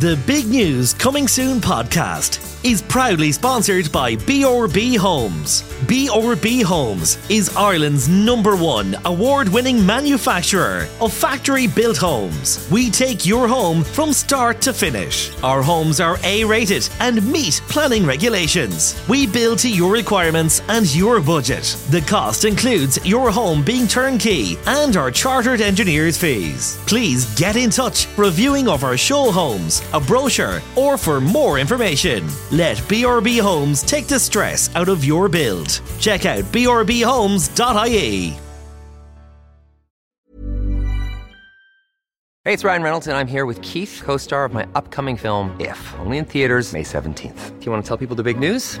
The 0.00 0.16
Big 0.28 0.46
News 0.46 0.94
Coming 0.94 1.26
Soon 1.26 1.58
podcast 1.60 2.44
is 2.64 2.82
proudly 2.82 3.30
sponsored 3.30 3.90
by 3.92 4.16
BRB 4.16 4.96
Homes. 4.96 5.62
BRB 5.86 6.62
Homes 6.62 7.18
is 7.30 7.56
Ireland's 7.56 8.08
number 8.08 8.56
one 8.56 8.96
award 9.04 9.48
winning 9.48 9.84
manufacturer 9.84 10.88
of 11.00 11.12
factory 11.12 11.66
built 11.68 11.96
homes. 11.96 12.68
We 12.70 12.90
take 12.90 13.24
your 13.24 13.46
home 13.46 13.84
from 13.84 14.12
start 14.12 14.60
to 14.62 14.72
finish. 14.72 15.30
Our 15.42 15.62
homes 15.62 16.00
are 16.00 16.18
A 16.24 16.44
rated 16.44 16.88
and 16.98 17.24
meet 17.30 17.60
planning 17.68 18.04
regulations. 18.04 19.00
We 19.08 19.26
build 19.26 19.60
to 19.60 19.70
your 19.70 19.92
requirements 19.92 20.60
and 20.68 20.92
your 20.94 21.20
budget. 21.20 21.76
The 21.90 22.02
cost 22.02 22.44
includes 22.44 23.04
your 23.06 23.30
home 23.30 23.64
being 23.64 23.86
turnkey 23.86 24.58
and 24.66 24.96
our 24.96 25.12
chartered 25.12 25.60
engineers' 25.60 26.18
fees. 26.18 26.78
Please 26.86 27.24
get 27.38 27.56
in 27.56 27.70
touch 27.70 28.08
reviewing 28.16 28.68
of 28.68 28.82
our 28.82 28.96
show 28.96 29.30
homes, 29.30 29.80
a 29.92 30.00
brochure, 30.00 30.60
or 30.76 30.96
for 30.96 31.20
more 31.20 31.58
information. 31.58 32.26
Let 32.50 32.78
BRB 32.88 33.40
Homes 33.40 33.82
take 33.82 34.06
the 34.06 34.18
stress 34.18 34.74
out 34.74 34.88
of 34.88 35.04
your 35.04 35.28
build. 35.28 35.80
Check 36.00 36.26
out 36.26 36.44
brbhomes.ie. 36.46 38.38
Hey, 42.48 42.54
it's 42.54 42.64
Ryan 42.64 42.82
Reynolds, 42.82 43.06
and 43.06 43.14
I'm 43.14 43.26
here 43.26 43.44
with 43.44 43.60
Keith, 43.60 44.00
co 44.02 44.16
star 44.16 44.46
of 44.46 44.54
my 44.54 44.66
upcoming 44.74 45.18
film, 45.18 45.54
If, 45.60 45.78
only 45.98 46.16
in 46.16 46.24
theaters, 46.24 46.72
May 46.72 46.82
17th. 46.82 47.58
Do 47.58 47.64
you 47.66 47.70
want 47.70 47.84
to 47.84 47.88
tell 47.88 47.98
people 47.98 48.16
the 48.16 48.22
big 48.22 48.38
news? 48.38 48.80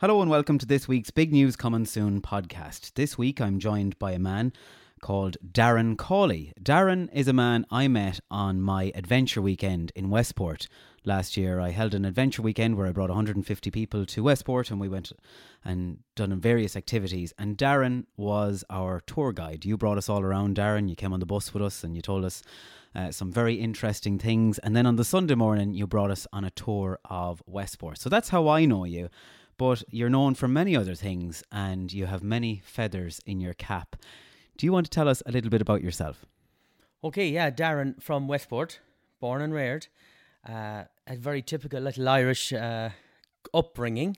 Hello 0.00 0.20
and 0.20 0.30
welcome 0.30 0.58
to 0.58 0.66
this 0.66 0.86
week's 0.86 1.10
Big 1.10 1.32
News 1.32 1.56
Coming 1.56 1.86
Soon 1.86 2.20
podcast. 2.20 2.92
This 2.96 3.16
week 3.16 3.40
I'm 3.40 3.58
joined 3.58 3.98
by 3.98 4.12
a 4.12 4.18
man 4.18 4.52
called 5.00 5.38
Darren 5.42 5.96
Cawley. 5.96 6.52
Darren 6.60 7.08
is 7.14 7.28
a 7.28 7.32
man 7.32 7.64
I 7.70 7.88
met 7.88 8.20
on 8.30 8.60
my 8.60 8.92
adventure 8.94 9.40
weekend 9.40 9.92
in 9.96 10.10
Westport 10.10 10.68
last 11.06 11.38
year. 11.38 11.60
I 11.60 11.70
held 11.70 11.94
an 11.94 12.04
adventure 12.04 12.42
weekend 12.42 12.76
where 12.76 12.86
I 12.86 12.92
brought 12.92 13.08
150 13.08 13.70
people 13.70 14.04
to 14.04 14.22
Westport 14.22 14.70
and 14.70 14.78
we 14.78 14.90
went 14.90 15.12
and 15.64 16.00
done 16.14 16.38
various 16.38 16.76
activities. 16.76 17.32
And 17.38 17.56
Darren 17.56 18.04
was 18.18 18.64
our 18.68 19.00
tour 19.00 19.32
guide. 19.32 19.64
You 19.64 19.78
brought 19.78 19.96
us 19.96 20.10
all 20.10 20.20
around, 20.20 20.58
Darren. 20.58 20.90
You 20.90 20.94
came 20.94 21.14
on 21.14 21.20
the 21.20 21.26
bus 21.26 21.54
with 21.54 21.62
us 21.62 21.82
and 21.82 21.96
you 21.96 22.02
told 22.02 22.26
us 22.26 22.42
uh, 22.94 23.10
some 23.12 23.32
very 23.32 23.54
interesting 23.54 24.18
things. 24.18 24.58
And 24.58 24.76
then 24.76 24.84
on 24.84 24.96
the 24.96 25.04
Sunday 25.06 25.36
morning, 25.36 25.72
you 25.72 25.86
brought 25.86 26.10
us 26.10 26.26
on 26.34 26.44
a 26.44 26.50
tour 26.50 26.98
of 27.06 27.42
Westport. 27.46 27.96
So 27.96 28.10
that's 28.10 28.28
how 28.28 28.48
I 28.48 28.66
know 28.66 28.84
you 28.84 29.08
but 29.58 29.82
you're 29.90 30.10
known 30.10 30.34
for 30.34 30.48
many 30.48 30.76
other 30.76 30.94
things 30.94 31.42
and 31.50 31.92
you 31.92 32.06
have 32.06 32.22
many 32.22 32.62
feathers 32.64 33.20
in 33.26 33.40
your 33.40 33.54
cap. 33.54 33.96
Do 34.56 34.66
you 34.66 34.72
want 34.72 34.86
to 34.86 34.90
tell 34.90 35.08
us 35.08 35.22
a 35.26 35.32
little 35.32 35.50
bit 35.50 35.60
about 35.60 35.82
yourself? 35.82 36.24
Okay, 37.04 37.28
yeah, 37.28 37.50
Darren 37.50 38.02
from 38.02 38.26
Westport, 38.26 38.80
born 39.20 39.42
and 39.42 39.52
reared. 39.52 39.88
Uh, 40.48 40.84
a 41.06 41.16
very 41.16 41.42
typical 41.42 41.80
little 41.80 42.08
Irish 42.08 42.52
uh, 42.52 42.90
upbringing. 43.52 44.16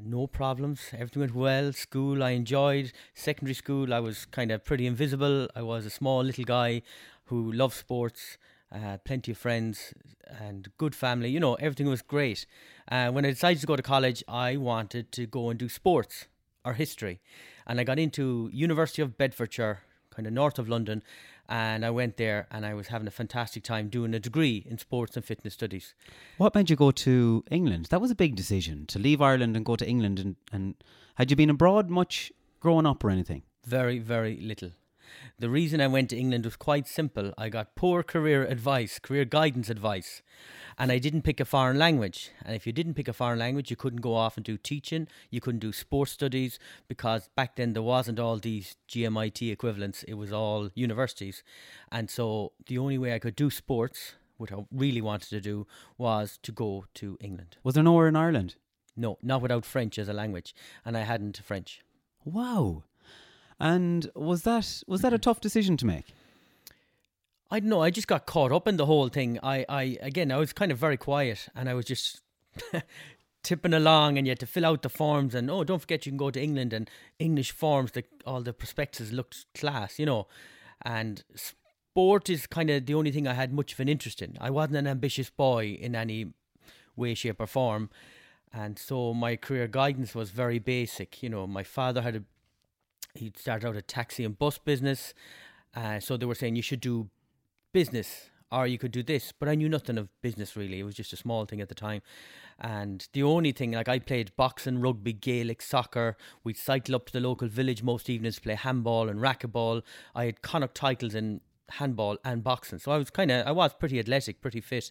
No 0.00 0.28
problems, 0.28 0.90
everything 0.92 1.20
went 1.20 1.34
well. 1.34 1.72
School, 1.72 2.22
I 2.22 2.30
enjoyed. 2.30 2.92
Secondary 3.14 3.54
school, 3.54 3.92
I 3.92 3.98
was 3.98 4.26
kind 4.26 4.52
of 4.52 4.64
pretty 4.64 4.86
invisible. 4.86 5.48
I 5.56 5.62
was 5.62 5.86
a 5.86 5.90
small 5.90 6.22
little 6.22 6.44
guy 6.44 6.82
who 7.24 7.50
loved 7.50 7.74
sports, 7.74 8.38
uh, 8.72 8.98
plenty 9.04 9.32
of 9.32 9.38
friends, 9.38 9.92
and 10.26 10.68
good 10.78 10.94
family. 10.94 11.30
You 11.30 11.40
know, 11.40 11.54
everything 11.54 11.88
was 11.88 12.02
great. 12.02 12.46
Uh, 12.90 13.10
when 13.10 13.24
I 13.24 13.30
decided 13.30 13.60
to 13.60 13.66
go 13.66 13.76
to 13.76 13.82
college, 13.82 14.24
I 14.26 14.56
wanted 14.56 15.12
to 15.12 15.26
go 15.26 15.50
and 15.50 15.58
do 15.58 15.68
sports 15.68 16.26
or 16.64 16.74
history, 16.74 17.20
and 17.66 17.78
I 17.78 17.84
got 17.84 17.98
into 17.98 18.50
University 18.52 19.02
of 19.02 19.18
Bedfordshire, 19.18 19.80
kind 20.10 20.26
of 20.26 20.32
north 20.32 20.58
of 20.58 20.68
London, 20.68 21.02
and 21.48 21.84
I 21.84 21.90
went 21.90 22.16
there 22.18 22.46
and 22.50 22.66
I 22.66 22.74
was 22.74 22.88
having 22.88 23.08
a 23.08 23.10
fantastic 23.10 23.62
time 23.62 23.88
doing 23.88 24.12
a 24.14 24.20
degree 24.20 24.64
in 24.68 24.76
sports 24.78 25.16
and 25.16 25.24
fitness 25.24 25.54
studies. 25.54 25.94
What 26.36 26.54
made 26.54 26.68
you 26.68 26.76
go 26.76 26.90
to 26.90 27.44
England? 27.50 27.86
That 27.86 28.00
was 28.00 28.10
a 28.10 28.14
big 28.14 28.36
decision 28.36 28.86
to 28.86 28.98
leave 28.98 29.22
Ireland 29.22 29.56
and 29.56 29.64
go 29.64 29.76
to 29.76 29.88
England. 29.88 30.18
And, 30.18 30.36
and 30.52 30.74
had 31.14 31.30
you 31.30 31.36
been 31.36 31.48
abroad 31.48 31.88
much 31.88 32.32
growing 32.60 32.84
up 32.86 33.02
or 33.02 33.10
anything? 33.10 33.42
Very, 33.64 33.98
very 33.98 34.36
little. 34.36 34.72
The 35.38 35.50
reason 35.50 35.80
I 35.80 35.86
went 35.86 36.10
to 36.10 36.16
England 36.16 36.44
was 36.44 36.56
quite 36.56 36.88
simple. 36.88 37.32
I 37.38 37.48
got 37.48 37.74
poor 37.74 38.02
career 38.02 38.44
advice, 38.44 38.98
career 38.98 39.24
guidance 39.24 39.70
advice, 39.70 40.22
and 40.78 40.90
I 40.90 40.98
didn't 40.98 41.22
pick 41.22 41.40
a 41.40 41.44
foreign 41.44 41.78
language. 41.78 42.30
And 42.44 42.54
if 42.54 42.66
you 42.66 42.72
didn't 42.72 42.94
pick 42.94 43.08
a 43.08 43.12
foreign 43.12 43.38
language, 43.38 43.70
you 43.70 43.76
couldn't 43.76 44.00
go 44.00 44.14
off 44.14 44.36
and 44.36 44.44
do 44.44 44.56
teaching, 44.56 45.08
you 45.30 45.40
couldn't 45.40 45.60
do 45.60 45.72
sports 45.72 46.12
studies 46.12 46.58
because 46.88 47.28
back 47.36 47.56
then 47.56 47.72
there 47.72 47.82
wasn't 47.82 48.18
all 48.18 48.38
these 48.38 48.76
GMIT 48.88 49.50
equivalents, 49.52 50.02
it 50.04 50.14
was 50.14 50.32
all 50.32 50.70
universities. 50.74 51.42
And 51.90 52.10
so 52.10 52.52
the 52.66 52.78
only 52.78 52.98
way 52.98 53.14
I 53.14 53.18
could 53.18 53.36
do 53.36 53.50
sports, 53.50 54.14
what 54.36 54.52
I 54.52 54.64
really 54.72 55.00
wanted 55.00 55.30
to 55.30 55.40
do, 55.40 55.66
was 55.96 56.38
to 56.42 56.52
go 56.52 56.86
to 56.94 57.16
England. 57.20 57.56
Was 57.62 57.74
there 57.74 57.84
nowhere 57.84 58.08
in 58.08 58.16
Ireland? 58.16 58.56
No, 58.96 59.18
not 59.22 59.42
without 59.42 59.64
French 59.64 59.98
as 59.98 60.08
a 60.08 60.12
language, 60.12 60.54
and 60.84 60.96
I 60.96 61.02
hadn't 61.02 61.40
French. 61.44 61.82
Wow. 62.24 62.82
And 63.60 64.10
was 64.14 64.42
that 64.42 64.82
was 64.86 65.02
that 65.02 65.12
a 65.12 65.18
tough 65.18 65.40
decision 65.40 65.76
to 65.78 65.86
make? 65.86 66.06
I 67.50 67.60
don't 67.60 67.70
know. 67.70 67.82
I 67.82 67.90
just 67.90 68.08
got 68.08 68.26
caught 68.26 68.52
up 68.52 68.68
in 68.68 68.76
the 68.76 68.86
whole 68.86 69.08
thing. 69.08 69.38
I, 69.42 69.64
I 69.68 69.98
again, 70.00 70.30
I 70.30 70.36
was 70.36 70.52
kind 70.52 70.70
of 70.70 70.78
very 70.78 70.96
quiet, 70.96 71.48
and 71.54 71.68
I 71.68 71.74
was 71.74 71.86
just 71.86 72.20
tipping 73.42 73.74
along, 73.74 74.18
and 74.18 74.26
you 74.26 74.30
had 74.30 74.40
to 74.40 74.46
fill 74.46 74.66
out 74.66 74.82
the 74.82 74.88
forms. 74.88 75.34
And 75.34 75.50
oh, 75.50 75.64
don't 75.64 75.80
forget, 75.80 76.04
you 76.04 76.12
can 76.12 76.18
go 76.18 76.30
to 76.30 76.40
England 76.40 76.72
and 76.72 76.90
English 77.18 77.52
forms. 77.52 77.92
The 77.92 78.04
all 78.26 78.42
the 78.42 78.52
prospectuses 78.52 79.12
looked 79.12 79.46
class, 79.54 79.98
you 79.98 80.06
know. 80.06 80.26
And 80.82 81.24
sport 81.34 82.30
is 82.30 82.46
kind 82.46 82.70
of 82.70 82.86
the 82.86 82.94
only 82.94 83.10
thing 83.10 83.26
I 83.26 83.34
had 83.34 83.52
much 83.52 83.72
of 83.72 83.80
an 83.80 83.88
interest 83.88 84.22
in. 84.22 84.36
I 84.40 84.50
wasn't 84.50 84.76
an 84.76 84.86
ambitious 84.86 85.30
boy 85.30 85.78
in 85.80 85.96
any 85.96 86.32
way, 86.94 87.14
shape, 87.14 87.40
or 87.40 87.46
form. 87.46 87.90
And 88.52 88.78
so 88.78 89.12
my 89.14 89.36
career 89.36 89.66
guidance 89.66 90.14
was 90.14 90.30
very 90.30 90.58
basic. 90.58 91.22
You 91.22 91.30
know, 91.30 91.46
my 91.46 91.62
father 91.62 92.02
had 92.02 92.16
a 92.16 92.22
he'd 93.18 93.38
started 93.38 93.68
out 93.68 93.76
a 93.76 93.82
taxi 93.82 94.24
and 94.24 94.38
bus 94.38 94.58
business. 94.58 95.14
Uh, 95.74 96.00
so 96.00 96.16
they 96.16 96.26
were 96.26 96.34
saying 96.34 96.56
you 96.56 96.62
should 96.62 96.80
do 96.80 97.08
business 97.72 98.30
or 98.50 98.66
you 98.66 98.78
could 98.78 98.92
do 98.92 99.02
this. 99.02 99.32
But 99.38 99.48
I 99.48 99.54
knew 99.54 99.68
nothing 99.68 99.98
of 99.98 100.08
business 100.22 100.56
really. 100.56 100.80
It 100.80 100.84
was 100.84 100.94
just 100.94 101.12
a 101.12 101.16
small 101.16 101.44
thing 101.44 101.60
at 101.60 101.68
the 101.68 101.74
time. 101.74 102.02
And 102.58 103.06
the 103.12 103.22
only 103.22 103.52
thing, 103.52 103.72
like 103.72 103.88
I 103.88 103.98
played 103.98 104.34
boxing, 104.36 104.80
rugby, 104.80 105.12
Gaelic, 105.12 105.62
soccer. 105.62 106.16
We'd 106.42 106.56
cycle 106.56 106.94
up 106.94 107.06
to 107.06 107.12
the 107.12 107.20
local 107.20 107.48
village 107.48 107.82
most 107.82 108.08
evenings 108.08 108.36
to 108.36 108.40
play 108.40 108.54
handball 108.54 109.08
and 109.08 109.20
racquetball. 109.20 109.82
I 110.14 110.24
had 110.24 110.42
Connacht 110.42 110.74
titles 110.74 111.14
in 111.14 111.40
handball 111.72 112.16
and 112.24 112.42
boxing. 112.42 112.78
So 112.78 112.92
I 112.92 112.98
was 112.98 113.10
kind 113.10 113.30
of, 113.30 113.46
I 113.46 113.52
was 113.52 113.74
pretty 113.74 113.98
athletic, 113.98 114.40
pretty 114.40 114.60
fit. 114.60 114.90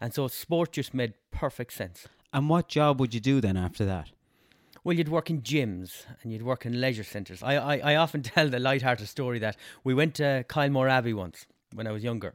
And 0.00 0.12
so 0.12 0.28
sport 0.28 0.72
just 0.72 0.94
made 0.94 1.14
perfect 1.30 1.72
sense. 1.72 2.06
And 2.32 2.48
what 2.48 2.68
job 2.68 3.00
would 3.00 3.14
you 3.14 3.20
do 3.20 3.40
then 3.40 3.56
after 3.56 3.84
that? 3.86 4.10
Well, 4.88 4.96
you'd 4.96 5.10
work 5.10 5.28
in 5.28 5.42
gyms 5.42 6.06
and 6.22 6.32
you'd 6.32 6.40
work 6.40 6.64
in 6.64 6.80
leisure 6.80 7.04
centres. 7.04 7.42
I, 7.42 7.56
I, 7.56 7.92
I 7.92 7.96
often 7.96 8.22
tell 8.34 8.48
the 8.48 8.58
light-hearted 8.58 9.06
story 9.06 9.38
that 9.40 9.58
we 9.84 9.92
went 9.92 10.14
to 10.14 10.46
Kylemore 10.48 10.88
Abbey 10.88 11.12
once 11.12 11.44
when 11.74 11.86
I 11.86 11.92
was 11.92 12.02
younger. 12.02 12.32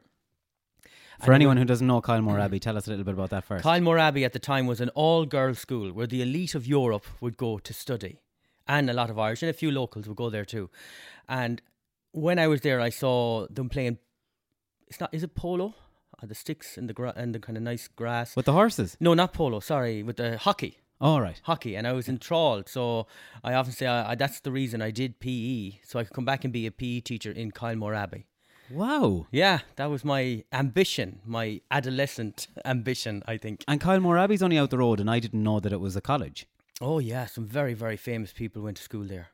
For 1.24 1.32
anyone 1.32 1.56
who 1.56 1.64
doesn't 1.64 1.84
know 1.84 2.00
Kylemore 2.00 2.38
Abbey, 2.44 2.60
tell 2.60 2.76
us 2.76 2.86
a 2.86 2.90
little 2.90 3.04
bit 3.04 3.14
about 3.14 3.30
that 3.30 3.42
first. 3.42 3.64
Kylemore 3.64 3.98
Abbey 3.98 4.24
at 4.24 4.34
the 4.34 4.38
time 4.38 4.68
was 4.68 4.80
an 4.80 4.90
all-girls 4.90 5.58
school 5.58 5.90
where 5.92 6.06
the 6.06 6.22
elite 6.22 6.54
of 6.54 6.64
Europe 6.64 7.06
would 7.20 7.36
go 7.36 7.58
to 7.58 7.74
study, 7.74 8.20
and 8.68 8.88
a 8.88 8.92
lot 8.92 9.10
of 9.10 9.18
Irish 9.18 9.42
and 9.42 9.50
a 9.50 9.52
few 9.52 9.72
locals 9.72 10.06
would 10.06 10.16
go 10.16 10.30
there 10.30 10.44
too. 10.44 10.70
And 11.28 11.60
when 12.12 12.38
I 12.38 12.46
was 12.46 12.60
there, 12.60 12.80
I 12.80 12.90
saw 12.90 13.48
them 13.50 13.68
playing. 13.68 13.98
It's 14.86 15.00
not. 15.00 15.12
Is 15.12 15.24
it 15.24 15.34
polo? 15.34 15.74
Uh, 16.22 16.26
the 16.26 16.36
sticks 16.36 16.78
and 16.78 16.88
the 16.88 16.92
gra- 16.92 17.14
and 17.16 17.34
the 17.34 17.40
kind 17.40 17.56
of 17.56 17.64
nice 17.64 17.88
grass. 17.88 18.36
With 18.36 18.46
the 18.46 18.52
horses? 18.52 18.96
No, 19.00 19.12
not 19.12 19.32
polo. 19.32 19.58
Sorry, 19.58 20.04
with 20.04 20.18
the 20.18 20.38
hockey. 20.38 20.78
All 21.00 21.20
right. 21.20 21.40
Hockey, 21.44 21.76
and 21.76 21.86
I 21.86 21.92
was 21.92 22.08
enthralled. 22.08 22.68
So 22.68 23.06
I 23.42 23.54
often 23.54 23.72
say 23.72 23.86
I, 23.86 24.12
I, 24.12 24.14
that's 24.14 24.40
the 24.40 24.52
reason 24.52 24.80
I 24.80 24.90
did 24.90 25.20
PE, 25.20 25.80
so 25.84 25.98
I 25.98 26.04
could 26.04 26.14
come 26.14 26.24
back 26.24 26.44
and 26.44 26.52
be 26.52 26.66
a 26.66 26.70
PE 26.70 27.00
teacher 27.00 27.30
in 27.30 27.52
Kylemore 27.52 27.96
Abbey. 27.96 28.26
Wow. 28.70 29.26
Yeah, 29.30 29.60
that 29.76 29.90
was 29.90 30.04
my 30.04 30.44
ambition, 30.52 31.20
my 31.26 31.60
adolescent 31.70 32.48
ambition, 32.64 33.22
I 33.26 33.36
think. 33.36 33.64
And 33.68 33.80
Kylemore 33.80 34.18
Abbey's 34.18 34.42
only 34.42 34.58
out 34.58 34.70
the 34.70 34.78
road, 34.78 35.00
and 35.00 35.10
I 35.10 35.18
didn't 35.18 35.42
know 35.42 35.60
that 35.60 35.72
it 35.72 35.80
was 35.80 35.96
a 35.96 36.00
college. 36.00 36.46
Oh, 36.80 36.98
yeah, 36.98 37.26
some 37.26 37.46
very, 37.46 37.74
very 37.74 37.96
famous 37.96 38.32
people 38.32 38.62
went 38.62 38.78
to 38.78 38.82
school 38.82 39.04
there. 39.04 39.28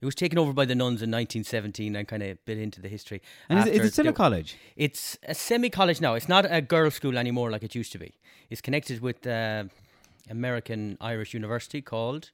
It 0.00 0.06
was 0.06 0.14
taken 0.14 0.38
over 0.38 0.52
by 0.52 0.64
the 0.64 0.76
nuns 0.76 1.02
in 1.02 1.10
1917 1.10 1.96
and 1.96 2.06
kind 2.06 2.22
of 2.22 2.44
bit 2.44 2.56
into 2.56 2.80
the 2.80 2.88
history. 2.88 3.20
And 3.48 3.58
is 3.58 3.66
it, 3.66 3.74
is 3.74 3.86
it 3.86 3.92
still 3.94 4.08
a 4.08 4.12
college? 4.12 4.56
It's 4.76 5.18
a 5.24 5.34
semi 5.34 5.70
college 5.70 6.00
now. 6.00 6.14
It's 6.14 6.28
not 6.28 6.46
a 6.48 6.60
girls' 6.60 6.94
school 6.94 7.18
anymore 7.18 7.50
like 7.50 7.64
it 7.64 7.74
used 7.74 7.90
to 7.92 7.98
be. 7.98 8.14
It's 8.48 8.60
connected 8.60 9.00
with 9.00 9.26
uh, 9.26 9.64
American 10.30 10.96
Irish 11.00 11.34
University 11.34 11.80
called 11.82 12.30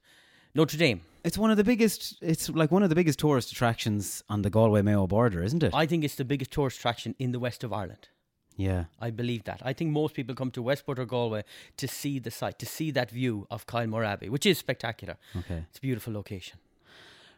Notre 0.53 0.77
Dame. 0.77 1.01
It's 1.23 1.37
one 1.37 1.51
of 1.51 1.57
the 1.57 1.63
biggest. 1.63 2.17
It's 2.21 2.49
like 2.49 2.71
one 2.71 2.83
of 2.83 2.89
the 2.89 2.95
biggest 2.95 3.19
tourist 3.19 3.51
attractions 3.51 4.23
on 4.29 4.41
the 4.43 4.49
Galway 4.49 4.81
Mayo 4.81 5.07
border, 5.07 5.41
isn't 5.43 5.63
it? 5.63 5.73
I 5.73 5.85
think 5.85 6.03
it's 6.03 6.15
the 6.15 6.25
biggest 6.25 6.51
tourist 6.51 6.77
attraction 6.79 7.15
in 7.19 7.31
the 7.31 7.39
west 7.39 7.63
of 7.63 7.73
Ireland. 7.73 8.09
yeah. 8.57 8.85
I 9.01 9.09
believe 9.11 9.43
that. 9.45 9.61
I 9.65 9.73
think 9.73 9.91
most 9.91 10.13
people 10.13 10.33
come 10.35 10.51
to 10.51 10.61
Westport 10.61 10.99
or 10.99 11.05
Galway 11.05 11.43
to 11.77 11.87
see 11.87 12.19
the 12.19 12.31
site, 12.31 12.57
to 12.59 12.65
see 12.65 12.91
that 12.91 13.09
view 13.11 13.47
of 13.49 13.65
Kylemore 13.67 14.05
Abbey, 14.05 14.29
which 14.29 14.45
is 14.45 14.57
spectacular. 14.57 15.17
Okay. 15.35 15.65
It's 15.69 15.79
a 15.79 15.81
beautiful 15.81 16.13
location. 16.13 16.57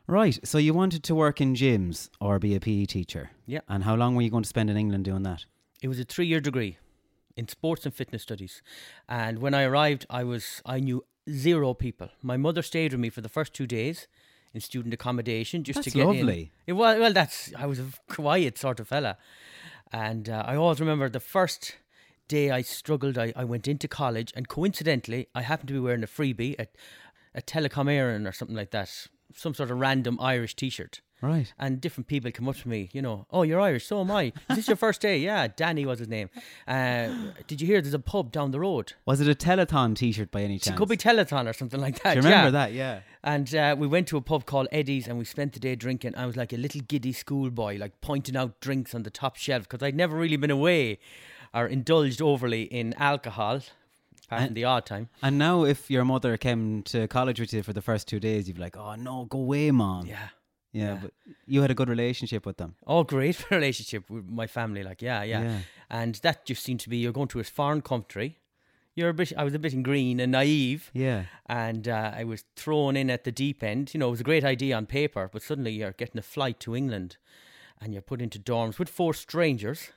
Right. 0.06 0.38
So 0.44 0.57
you 0.57 0.74
wanted 0.74 1.03
to 1.03 1.15
work 1.15 1.42
in 1.42 1.56
gyms 1.56 2.10
or 2.21 2.39
be 2.39 2.56
a 2.56 2.60
PE 2.60 2.86
teacher. 2.86 3.31
Yeah. 3.45 3.62
And 3.68 3.83
how 3.83 3.95
long 3.95 4.15
were 4.15 4.21
you 4.21 4.30
going 4.30 4.44
to 4.44 4.50
spend 4.50 4.69
in 4.69 4.77
England 4.77 5.06
doing 5.06 5.24
that? 5.24 5.45
It 5.81 5.88
was 5.88 6.00
a 6.00 6.03
three-year 6.06 6.39
degree 6.39 6.77
in 7.38 7.48
sports 7.48 7.86
and 7.86 7.94
fitness 7.94 8.24
studies, 8.24 8.62
and 9.07 9.39
when 9.39 9.54
I 9.54 9.63
arrived, 9.63 10.06
I 10.10 10.24
was 10.24 10.62
I 10.66 10.80
knew 10.80 11.06
zero 11.30 11.74
people. 11.74 12.10
My 12.22 12.36
mother 12.36 12.62
stayed 12.62 12.92
with 12.92 13.00
me 13.00 13.10
for 13.10 13.22
the 13.22 13.30
first 13.30 13.54
two 13.54 13.68
days 13.68 14.07
in 14.54 14.62
student 14.62 14.94
accommodation 14.94 15.63
just 15.63 15.84
to 15.84 15.92
get 15.92 16.06
lovely. 16.06 16.42
in. 16.42 16.50
It 16.68 16.74
was 16.74 17.00
well. 17.00 17.13
That's 17.13 17.54
I 17.57 17.66
was 17.66 17.80
a 17.80 17.86
quiet 18.10 18.57
sort 18.57 18.80
of 18.80 18.88
fella, 18.88 19.18
and 19.92 20.28
uh, 20.28 20.44
I 20.45 20.56
always 20.56 20.80
remember 20.80 21.07
the 21.10 21.19
first 21.19 21.75
day 22.28 22.51
I 22.51 22.62
struggled. 22.62 23.18
I, 23.18 23.31
I 23.36 23.44
went 23.44 23.68
into 23.68 23.88
college, 23.88 24.34
and 24.36 24.48
coincidentally, 24.48 25.28
I 25.36 25.44
happened 25.44 25.69
to 25.69 25.74
be 25.74 25.80
wearing 25.80 26.04
a 26.04 26.07
freebie, 26.07 26.56
at 26.60 26.75
a 27.36 27.42
Telecom 27.42 27.86
Éireann 27.86 28.28
or 28.28 28.31
something 28.31 28.57
like 28.57 28.72
that, 28.72 29.07
some 29.34 29.54
sort 29.54 29.72
of 29.72 29.80
random 29.80 30.18
Irish 30.19 30.56
T-shirt. 30.56 31.01
Right. 31.21 31.51
And 31.57 31.81
different 31.81 32.07
people 32.07 32.31
come 32.31 32.47
up 32.47 32.57
to 32.57 32.69
me, 32.69 32.89
you 32.93 33.01
know, 33.01 33.25
oh, 33.31 33.41
you're 33.41 33.59
Irish, 33.59 33.87
so 33.87 34.01
am 34.01 34.11
I. 34.11 34.33
Is 34.49 34.57
this 34.57 34.67
your 34.67 34.77
first 34.77 35.01
day? 35.01 35.17
Yeah, 35.17 35.47
Danny 35.47 35.85
was 35.85 35.99
his 35.99 36.07
name. 36.07 36.29
Uh, 36.67 37.09
did 37.47 37.59
you 37.59 37.65
hear 37.65 37.81
there's 37.81 37.95
a 37.95 37.99
pub 37.99 38.31
down 38.31 38.51
the 38.51 38.59
road? 38.59 38.93
Was 39.05 39.19
it 39.19 39.27
a 39.27 39.33
telethon 39.33 39.95
T-shirt 39.95 40.29
by 40.29 40.41
any 40.43 40.59
chance? 40.59 40.75
It 40.75 40.77
could 40.77 40.89
be 40.89 40.97
Telethon 40.97 41.49
or 41.49 41.53
something 41.53 41.81
like 41.81 42.03
that. 42.03 42.13
Do 42.13 42.19
you 42.19 42.23
remember 42.23 42.57
yeah. 42.57 42.65
that? 42.65 42.73
Yeah. 42.73 42.99
And 43.23 43.53
uh, 43.55 43.75
we 43.77 43.87
went 43.87 44.07
to 44.09 44.17
a 44.17 44.21
pub 44.21 44.45
called 44.45 44.67
Eddie's 44.71 45.07
and 45.07 45.17
we 45.17 45.25
spent 45.25 45.53
the 45.53 45.59
day 45.59 45.75
drinking. 45.75 46.15
I 46.15 46.27
was 46.27 46.37
like 46.37 46.53
a 46.53 46.57
little 46.57 46.81
giddy 46.81 47.13
schoolboy, 47.13 47.77
like 47.77 47.99
pointing 48.01 48.37
out 48.37 48.59
drinks 48.61 48.93
on 48.93 49.03
the 49.03 49.09
top 49.09 49.37
shelf 49.37 49.63
because 49.63 49.83
I'd 49.83 49.95
never 49.95 50.15
really 50.15 50.37
been 50.37 50.51
away 50.51 50.99
or 51.53 51.65
indulged 51.65 52.21
overly 52.21 52.63
in 52.63 52.93
alcohol, 52.93 53.61
apart 54.25 54.53
the 54.53 54.65
odd 54.65 54.85
time. 54.85 55.09
And 55.21 55.37
now, 55.37 55.63
if 55.63 55.89
your 55.89 56.05
mother 56.05 56.37
came 56.37 56.83
to 56.83 57.07
college 57.07 57.39
with 57.39 57.53
you 57.53 57.63
for 57.63 57.73
the 57.73 57.81
first 57.81 58.07
two 58.07 58.19
days, 58.19 58.47
you'd 58.47 58.57
be 58.57 58.61
like, 58.61 58.77
"Oh 58.77 58.95
no, 58.95 59.25
go 59.25 59.39
away, 59.39 59.71
mom." 59.71 60.05
Yeah. 60.05 60.29
Yeah, 60.73 60.93
Yeah. 60.93 60.99
but 61.01 61.11
you 61.45 61.61
had 61.61 61.71
a 61.71 61.75
good 61.75 61.89
relationship 61.89 62.45
with 62.45 62.57
them. 62.57 62.75
Oh, 62.85 63.03
great 63.03 63.49
relationship 63.51 64.09
with 64.09 64.25
my 64.27 64.47
family. 64.47 64.83
Like, 64.83 65.01
yeah, 65.01 65.23
yeah, 65.23 65.41
Yeah. 65.43 65.59
And 65.89 66.15
that 66.15 66.45
just 66.45 66.63
seemed 66.63 66.81
to 66.81 66.89
be 66.89 66.97
you're 66.97 67.13
going 67.13 67.29
to 67.29 67.39
a 67.39 67.43
foreign 67.43 67.81
country. 67.81 68.37
You're 68.95 69.09
a 69.09 69.13
bit. 69.13 69.31
I 69.37 69.43
was 69.43 69.53
a 69.53 69.59
bit 69.59 69.73
in 69.73 69.83
green 69.83 70.19
and 70.19 70.31
naive. 70.31 70.89
Yeah. 70.93 71.25
And 71.45 71.87
uh, 71.87 72.11
I 72.15 72.23
was 72.23 72.43
thrown 72.55 72.95
in 72.97 73.09
at 73.11 73.23
the 73.25 73.31
deep 73.31 73.61
end. 73.63 73.93
You 73.93 73.99
know, 73.99 74.07
it 74.07 74.11
was 74.11 74.21
a 74.21 74.23
great 74.25 74.43
idea 74.43 74.75
on 74.75 74.87
paper, 74.87 75.29
but 75.31 75.43
suddenly 75.43 75.71
you're 75.71 75.91
getting 75.91 76.17
a 76.17 76.23
flight 76.23 76.59
to 76.61 76.75
England, 76.75 77.17
and 77.79 77.93
you're 77.93 78.01
put 78.01 78.21
into 78.23 78.39
dorms 78.39 78.79
with 78.79 78.89
four 78.89 79.13
strangers. 79.13 79.91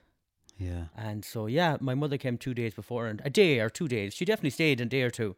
Yeah. 0.59 0.85
And 0.95 1.25
so, 1.25 1.47
yeah, 1.47 1.79
my 1.81 1.95
mother 1.95 2.19
came 2.19 2.37
two 2.37 2.53
days 2.53 2.75
before, 2.75 3.07
and 3.07 3.23
a 3.25 3.31
day 3.31 3.59
or 3.61 3.71
two 3.71 3.89
days. 3.89 4.13
She 4.13 4.27
definitely 4.27 4.51
stayed 4.51 4.81
a 4.83 4.85
day 4.85 5.01
or 5.03 5.11
two, 5.11 5.35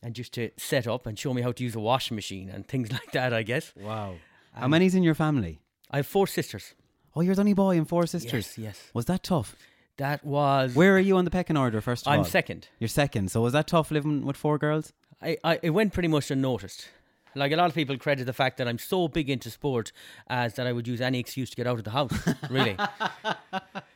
and 0.00 0.14
just 0.14 0.32
to 0.34 0.50
set 0.56 0.86
up 0.86 1.04
and 1.04 1.18
show 1.18 1.34
me 1.34 1.42
how 1.42 1.50
to 1.50 1.64
use 1.64 1.74
a 1.74 1.80
washing 1.80 2.14
machine 2.14 2.48
and 2.48 2.68
things 2.68 2.92
like 2.98 3.10
that. 3.12 3.32
I 3.34 3.42
guess 3.42 3.72
Wow. 3.76 4.14
How 4.54 4.68
many's 4.68 4.94
in 4.94 5.02
your 5.02 5.14
family? 5.14 5.60
I 5.90 5.98
have 5.98 6.06
four 6.06 6.26
sisters. 6.26 6.74
Oh, 7.14 7.20
you're 7.20 7.34
the 7.34 7.40
only 7.40 7.54
boy 7.54 7.76
and 7.76 7.88
four 7.88 8.06
sisters. 8.06 8.54
Yes, 8.56 8.58
yes. 8.58 8.90
Was 8.94 9.06
that 9.06 9.22
tough? 9.22 9.54
That 9.98 10.24
was. 10.24 10.74
Where 10.74 10.94
are 10.96 11.00
you 11.00 11.16
on 11.16 11.24
the 11.24 11.30
pecking 11.30 11.56
order? 11.56 11.80
First 11.80 12.06
of 12.06 12.12
all, 12.12 12.18
I'm 12.18 12.24
second. 12.24 12.68
You're 12.78 12.88
second. 12.88 13.30
So 13.30 13.42
was 13.42 13.52
that 13.52 13.66
tough 13.66 13.90
living 13.90 14.24
with 14.24 14.36
four 14.36 14.58
girls? 14.58 14.92
I, 15.20 15.36
I 15.44 15.58
it 15.62 15.70
went 15.70 15.92
pretty 15.92 16.08
much 16.08 16.30
unnoticed. 16.30 16.88
Like 17.34 17.52
a 17.52 17.56
lot 17.56 17.66
of 17.66 17.74
people 17.74 17.96
credit 17.96 18.24
the 18.26 18.32
fact 18.32 18.58
that 18.58 18.68
I'm 18.68 18.78
so 18.78 19.08
big 19.08 19.30
into 19.30 19.50
sport 19.50 19.92
as 20.26 20.54
that 20.54 20.66
I 20.66 20.72
would 20.72 20.86
use 20.86 21.00
any 21.00 21.18
excuse 21.18 21.48
to 21.50 21.56
get 21.56 21.66
out 21.66 21.78
of 21.78 21.84
the 21.84 21.90
house. 21.90 22.12
Really, 22.50 22.76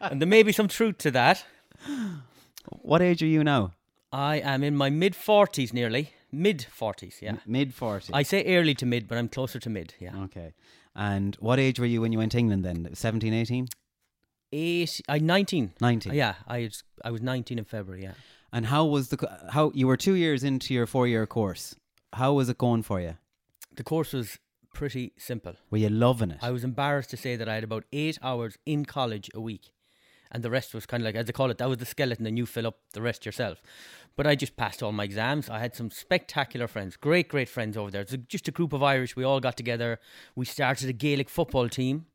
and 0.01 0.23
there 0.23 0.29
may 0.29 0.43
be 0.43 0.53
some 0.53 0.69
truth 0.69 0.99
to 0.99 1.11
that. 1.11 1.45
What 2.83 3.03
age 3.03 3.23
are 3.23 3.27
you 3.27 3.45
now? 3.45 3.73
I 4.13 4.37
am 4.37 4.63
in 4.63 4.75
my 4.75 4.89
mid 4.89 5.15
forties, 5.15 5.73
nearly 5.75 6.13
mid 6.33 6.65
forties. 6.65 7.19
Yeah, 7.23 7.37
Mid 7.47 7.73
40. 7.75 8.13
I 8.13 8.23
say 8.23 8.45
early 8.57 8.75
to 8.75 8.87
mid, 8.87 9.07
but 9.09 9.19
I'm 9.19 9.29
closer 9.29 9.59
to 9.61 9.71
mid. 9.71 9.95
Yeah, 10.01 10.17
Okay. 10.25 10.53
And 10.99 11.37
what 11.41 11.59
age 11.59 11.79
were 11.79 11.85
you 11.87 12.01
when 12.01 12.13
you 12.13 12.19
went 12.19 12.33
to 12.33 12.39
England 12.39 12.65
then? 12.65 12.89
17, 12.95 13.35
18? 13.35 13.69
eight. 14.53 15.01
I 15.09 15.19
nineteen. 15.19 15.73
19. 15.81 16.15
Yeah, 16.15 16.35
I 16.47 16.61
was, 16.63 16.83
I 17.05 17.11
was 17.11 17.21
nineteen 17.21 17.59
in 17.59 17.65
February. 17.65 18.03
Yeah, 18.05 18.13
And 18.53 18.67
how 18.67 18.85
was 18.87 19.09
the 19.09 19.19
how 19.51 19.73
you 19.75 19.87
were 19.87 19.97
2 19.99 20.15
years 20.15 20.43
into 20.45 20.73
your 20.73 20.87
4-year 20.87 21.27
course. 21.27 21.75
How 22.15 22.33
was 22.33 22.49
it 22.49 22.59
going 22.59 22.83
for 22.83 23.01
you? 23.01 23.17
the 23.77 23.85
course 23.85 24.15
was 24.15 24.39
pretty 24.73 25.13
simple. 25.19 25.53
Were 25.71 25.77
you 25.79 25.91
loving 25.91 26.31
it? 26.31 26.39
I 26.41 26.51
was 26.51 26.65
embarrassed 26.65 27.11
to 27.11 27.17
say 27.19 27.37
that 27.37 27.47
I 27.49 27.55
had 27.57 27.65
about 27.65 27.85
eight 27.93 28.19
hours 28.23 28.57
in 28.65 28.87
college 28.87 29.29
a 29.35 29.41
week. 29.41 29.73
And 30.31 30.43
the 30.43 30.51
rest 30.51 30.75
was 30.75 30.87
kind 30.87 31.03
of 31.03 31.05
like, 31.07 31.15
as 31.15 31.27
they 31.27 31.33
call 31.33 31.51
it, 31.51 31.59
that 31.59 31.69
was 31.69 31.79
the 31.79 31.87
skeleton, 31.87 32.27
and 32.27 32.37
you 32.37 32.47
fill 32.47 32.67
up 32.67 32.79
the 32.93 33.03
rest 33.03 33.25
yourself. 33.27 33.63
But 34.17 34.27
I 34.27 34.35
just 34.35 34.57
passed 34.57 34.83
all 34.83 34.93
my 34.93 35.05
exams. 35.05 35.49
I 35.49 35.59
had 35.59 35.77
some 35.77 35.91
spectacular 35.91 36.67
friends, 36.67 36.97
great, 36.97 37.29
great 37.29 37.49
friends 37.49 37.77
over 37.77 37.91
there. 37.91 38.03
It's 38.03 38.17
just 38.29 38.49
a 38.49 38.53
group 38.53 38.73
of 38.73 38.83
Irish. 38.83 39.15
We 39.15 39.25
all 39.25 39.41
got 39.41 39.57
together. 39.57 40.01
We 40.35 40.47
started 40.47 40.89
a 40.89 40.93
Gaelic 40.93 41.29
football 41.29 41.69
team 41.69 42.07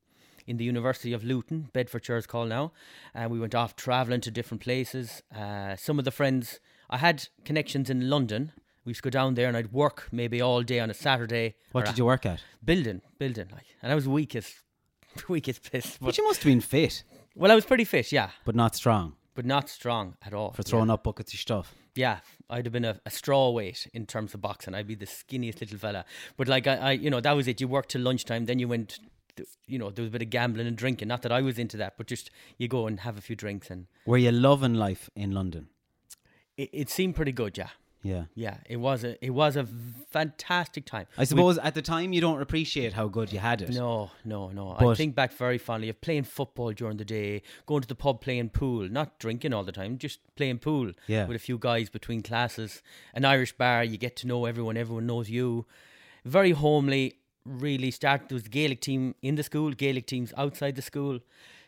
in 0.48 0.58
the 0.58 0.66
University 0.66 1.14
of 1.14 1.24
Luton, 1.24 1.70
Bedfordshire 1.74 2.18
is 2.18 2.28
called 2.28 2.50
now. 2.50 2.72
And 3.14 3.32
we 3.32 3.40
went 3.40 3.56
off 3.56 3.76
travelling 3.76 4.22
to 4.22 4.32
different 4.32 4.62
places. 4.62 5.24
Uh, 5.36 5.76
some 5.76 6.00
of 6.00 6.06
the 6.06 6.12
friends, 6.12 6.60
I 6.90 6.98
had 6.98 7.28
connections 7.46 7.90
in 7.90 8.10
London. 8.10 8.52
We 8.84 8.92
used 8.92 9.04
to 9.04 9.10
go 9.10 9.12
down 9.12 9.36
there 9.36 9.48
and 9.48 9.56
I'd 9.56 9.72
work 9.72 10.08
maybe 10.12 10.42
all 10.42 10.64
day 10.64 10.80
on 10.80 10.90
a 10.90 10.94
Saturday. 10.94 11.56
what 11.72 11.86
did 11.86 11.98
you 11.98 12.06
work 12.06 12.26
at? 12.26 12.42
building, 12.64 13.02
building, 13.20 13.48
like, 13.52 13.66
and 13.82 13.92
I 13.92 13.96
was 13.96 14.08
weak 14.08 14.36
as 14.36 14.54
weak 15.28 15.48
as 15.48 15.60
piss. 15.60 15.98
But 15.98 16.08
But, 16.08 16.18
you 16.18 16.26
must 16.26 16.44
have 16.44 16.50
been 16.52 16.62
fit, 16.62 17.04
well, 17.36 17.52
I 17.52 17.56
was 17.56 17.66
pretty 17.66 17.86
fit, 17.86 18.12
yeah, 18.12 18.30
but 18.46 18.56
not 18.56 18.76
strong 18.76 19.16
but 19.34 19.46
not 19.46 19.70
strong 19.70 20.16
at 20.26 20.34
all. 20.34 20.52
for 20.52 20.64
throwing 20.64 20.88
yeah. 20.88 20.96
up 20.96 21.04
buckets 21.04 21.34
of 21.34 21.40
stuff. 21.40 21.74
Yeah, 21.96 22.20
I'd 22.50 22.66
have 22.66 22.74
been 22.74 22.86
a, 22.86 23.00
a 23.06 23.10
straw 23.10 23.50
weight 23.50 23.88
in 23.94 24.06
terms 24.06 24.34
of 24.34 24.42
boxing. 24.42 24.74
I'd 24.74 24.88
be 24.88 24.96
the 24.96 25.06
skinniest 25.06 25.62
little 25.62 25.78
fella. 25.78 26.06
But 26.38 26.48
like 26.48 26.68
I, 26.68 26.76
I, 26.76 26.92
you 26.92 27.10
know, 27.10 27.20
that 27.22 27.36
was 27.36 27.48
it. 27.48 27.60
You 27.60 27.68
worked 27.68 27.92
till 27.92 28.02
lunchtime, 28.02 28.46
then 28.46 28.60
you 28.60 28.68
went. 28.68 29.00
You 29.66 29.80
know, 29.80 29.90
there 29.90 30.04
was 30.04 30.10
a 30.10 30.12
bit 30.12 30.22
of 30.22 30.30
gambling 30.30 30.68
and 30.68 30.78
drinking. 30.78 31.08
Not 31.08 31.22
that 31.22 31.32
I 31.32 31.42
was 31.42 31.58
into 31.58 31.78
that, 31.78 31.98
but 31.98 32.08
just 32.08 32.30
you 32.58 32.68
go 32.68 32.86
and 32.88 33.00
have 33.00 33.18
a 33.18 33.22
few 33.22 33.36
drinks, 33.36 33.70
and 33.70 33.88
Were 34.06 34.18
you 34.18 34.32
loving 34.32 34.76
life 34.76 35.10
in 35.16 35.32
London? 35.32 35.70
it, 36.58 36.70
it 36.74 36.90
seemed 36.90 37.16
pretty 37.16 37.32
good. 37.32 37.58
Yeah, 37.58 37.70
Yeah. 38.04 38.24
yeah, 38.34 38.58
it 38.68 38.78
was 38.78 39.04
a, 39.04 39.24
it 39.24 39.30
was 39.30 39.56
a 39.56 39.68
fantastic 40.10 40.86
time. 40.86 41.06
I 41.18 41.24
suppose 41.24 41.58
at 41.60 41.76
the 41.76 41.82
time 41.82 42.14
you 42.14 42.22
don't 42.22 42.42
appreciate 42.42 42.94
how 42.94 43.08
good 43.08 43.32
you 43.32 43.40
had 43.40 43.62
it. 43.62 43.70
No, 43.70 44.12
no, 44.26 44.50
no. 44.50 44.76
I 44.80 44.96
think 44.96 45.14
back 45.16 45.32
very 45.34 45.58
fondly 45.58 45.90
of 45.90 46.02
playing 46.02 46.24
football 46.24 46.72
during 46.72 46.98
the 46.98 47.06
day, 47.06 47.44
going 47.66 47.82
to 47.82 47.88
the 47.88 47.96
pub 47.96 48.22
playing 48.22 48.50
pool, 48.50 48.90
not 48.90 49.20
drinking 49.20 49.54
all 49.54 49.64
the 49.64 49.72
time, 49.72 49.98
just 49.98 50.20
playing 50.36 50.60
pool 50.60 50.92
Yeah. 51.08 51.28
with 51.28 51.36
a 51.36 51.40
few 51.40 51.58
guys 51.58 51.90
between 51.90 52.22
classes. 52.24 52.82
An 53.14 53.24
Irish 53.24 53.54
bar, 53.54 53.84
you 53.84 53.98
get 53.98 54.16
to 54.18 54.28
know 54.28 54.46
everyone, 54.46 54.78
everyone 54.78 55.06
knows 55.06 55.30
you. 55.30 55.66
Very 56.26 56.52
homely, 56.52 57.16
really 57.46 57.92
started 57.92 58.30
there 58.30 58.36
was 58.36 58.46
a 58.46 58.50
Gaelic 58.50 58.82
team 58.82 59.16
in 59.22 59.36
the 59.36 59.44
school, 59.44 59.72
Gaelic 59.72 60.08
teams 60.08 60.34
outside 60.38 60.76
the 60.76 60.82
school. 60.82 61.20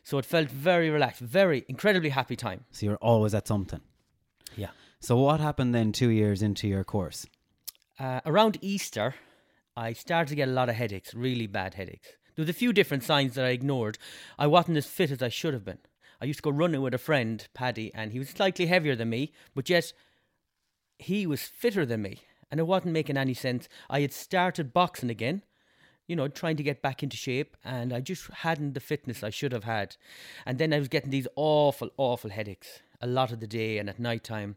So 0.03 0.17
it 0.17 0.25
felt 0.25 0.49
very 0.49 0.89
relaxed, 0.89 1.21
very 1.21 1.63
incredibly 1.69 2.09
happy 2.09 2.35
time. 2.35 2.65
So 2.71 2.85
you're 2.85 2.97
always 2.97 3.33
at 3.33 3.47
something. 3.47 3.79
Yeah. 4.57 4.69
So 5.03 5.17
what 5.17 5.41
happened 5.41 5.75
then 5.75 5.91
2 5.91 6.07
years 6.11 6.41
into 6.41 6.65
your 6.65 6.85
course? 6.85 7.25
Uh, 7.99 8.21
around 8.25 8.57
Easter, 8.61 9.15
I 9.75 9.91
started 9.91 10.29
to 10.29 10.35
get 10.35 10.47
a 10.47 10.53
lot 10.53 10.69
of 10.69 10.75
headaches, 10.75 11.13
really 11.13 11.45
bad 11.45 11.73
headaches. 11.73 12.07
There 12.35 12.43
was 12.43 12.49
a 12.49 12.53
few 12.53 12.71
different 12.71 13.03
signs 13.03 13.35
that 13.35 13.43
I 13.43 13.49
ignored. 13.49 13.97
I 14.39 14.47
wasn't 14.47 14.77
as 14.77 14.85
fit 14.85 15.11
as 15.11 15.21
I 15.21 15.27
should 15.27 15.53
have 15.53 15.65
been. 15.65 15.79
I 16.21 16.25
used 16.25 16.39
to 16.39 16.43
go 16.43 16.51
running 16.51 16.81
with 16.81 16.93
a 16.93 16.97
friend, 16.97 17.45
Paddy, 17.53 17.93
and 17.93 18.13
he 18.13 18.19
was 18.19 18.29
slightly 18.29 18.67
heavier 18.67 18.95
than 18.95 19.09
me, 19.09 19.33
but 19.53 19.69
yet 19.69 19.91
he 20.97 21.27
was 21.27 21.41
fitter 21.41 21.85
than 21.85 22.01
me, 22.01 22.19
and 22.49 22.61
it 22.61 22.67
wasn't 22.67 22.93
making 22.93 23.17
any 23.17 23.33
sense. 23.33 23.67
I 23.89 23.99
had 23.99 24.13
started 24.13 24.71
boxing 24.71 25.09
again, 25.09 25.43
you 26.07 26.15
know, 26.15 26.29
trying 26.29 26.55
to 26.55 26.63
get 26.63 26.81
back 26.81 27.03
into 27.03 27.17
shape, 27.17 27.57
and 27.65 27.91
I 27.91 27.99
just 27.99 28.29
hadn't 28.31 28.73
the 28.73 28.79
fitness 28.79 29.21
I 29.21 29.31
should 29.31 29.51
have 29.51 29.65
had. 29.65 29.97
And 30.45 30.59
then 30.59 30.71
I 30.71 30.79
was 30.79 30.87
getting 30.87 31.09
these 31.09 31.27
awful, 31.35 31.89
awful 31.97 32.29
headaches 32.29 32.79
a 33.01 33.07
lot 33.07 33.33
of 33.33 33.41
the 33.41 33.47
day 33.47 33.79
and 33.79 33.89
at 33.89 33.99
night 33.99 34.23
time. 34.23 34.55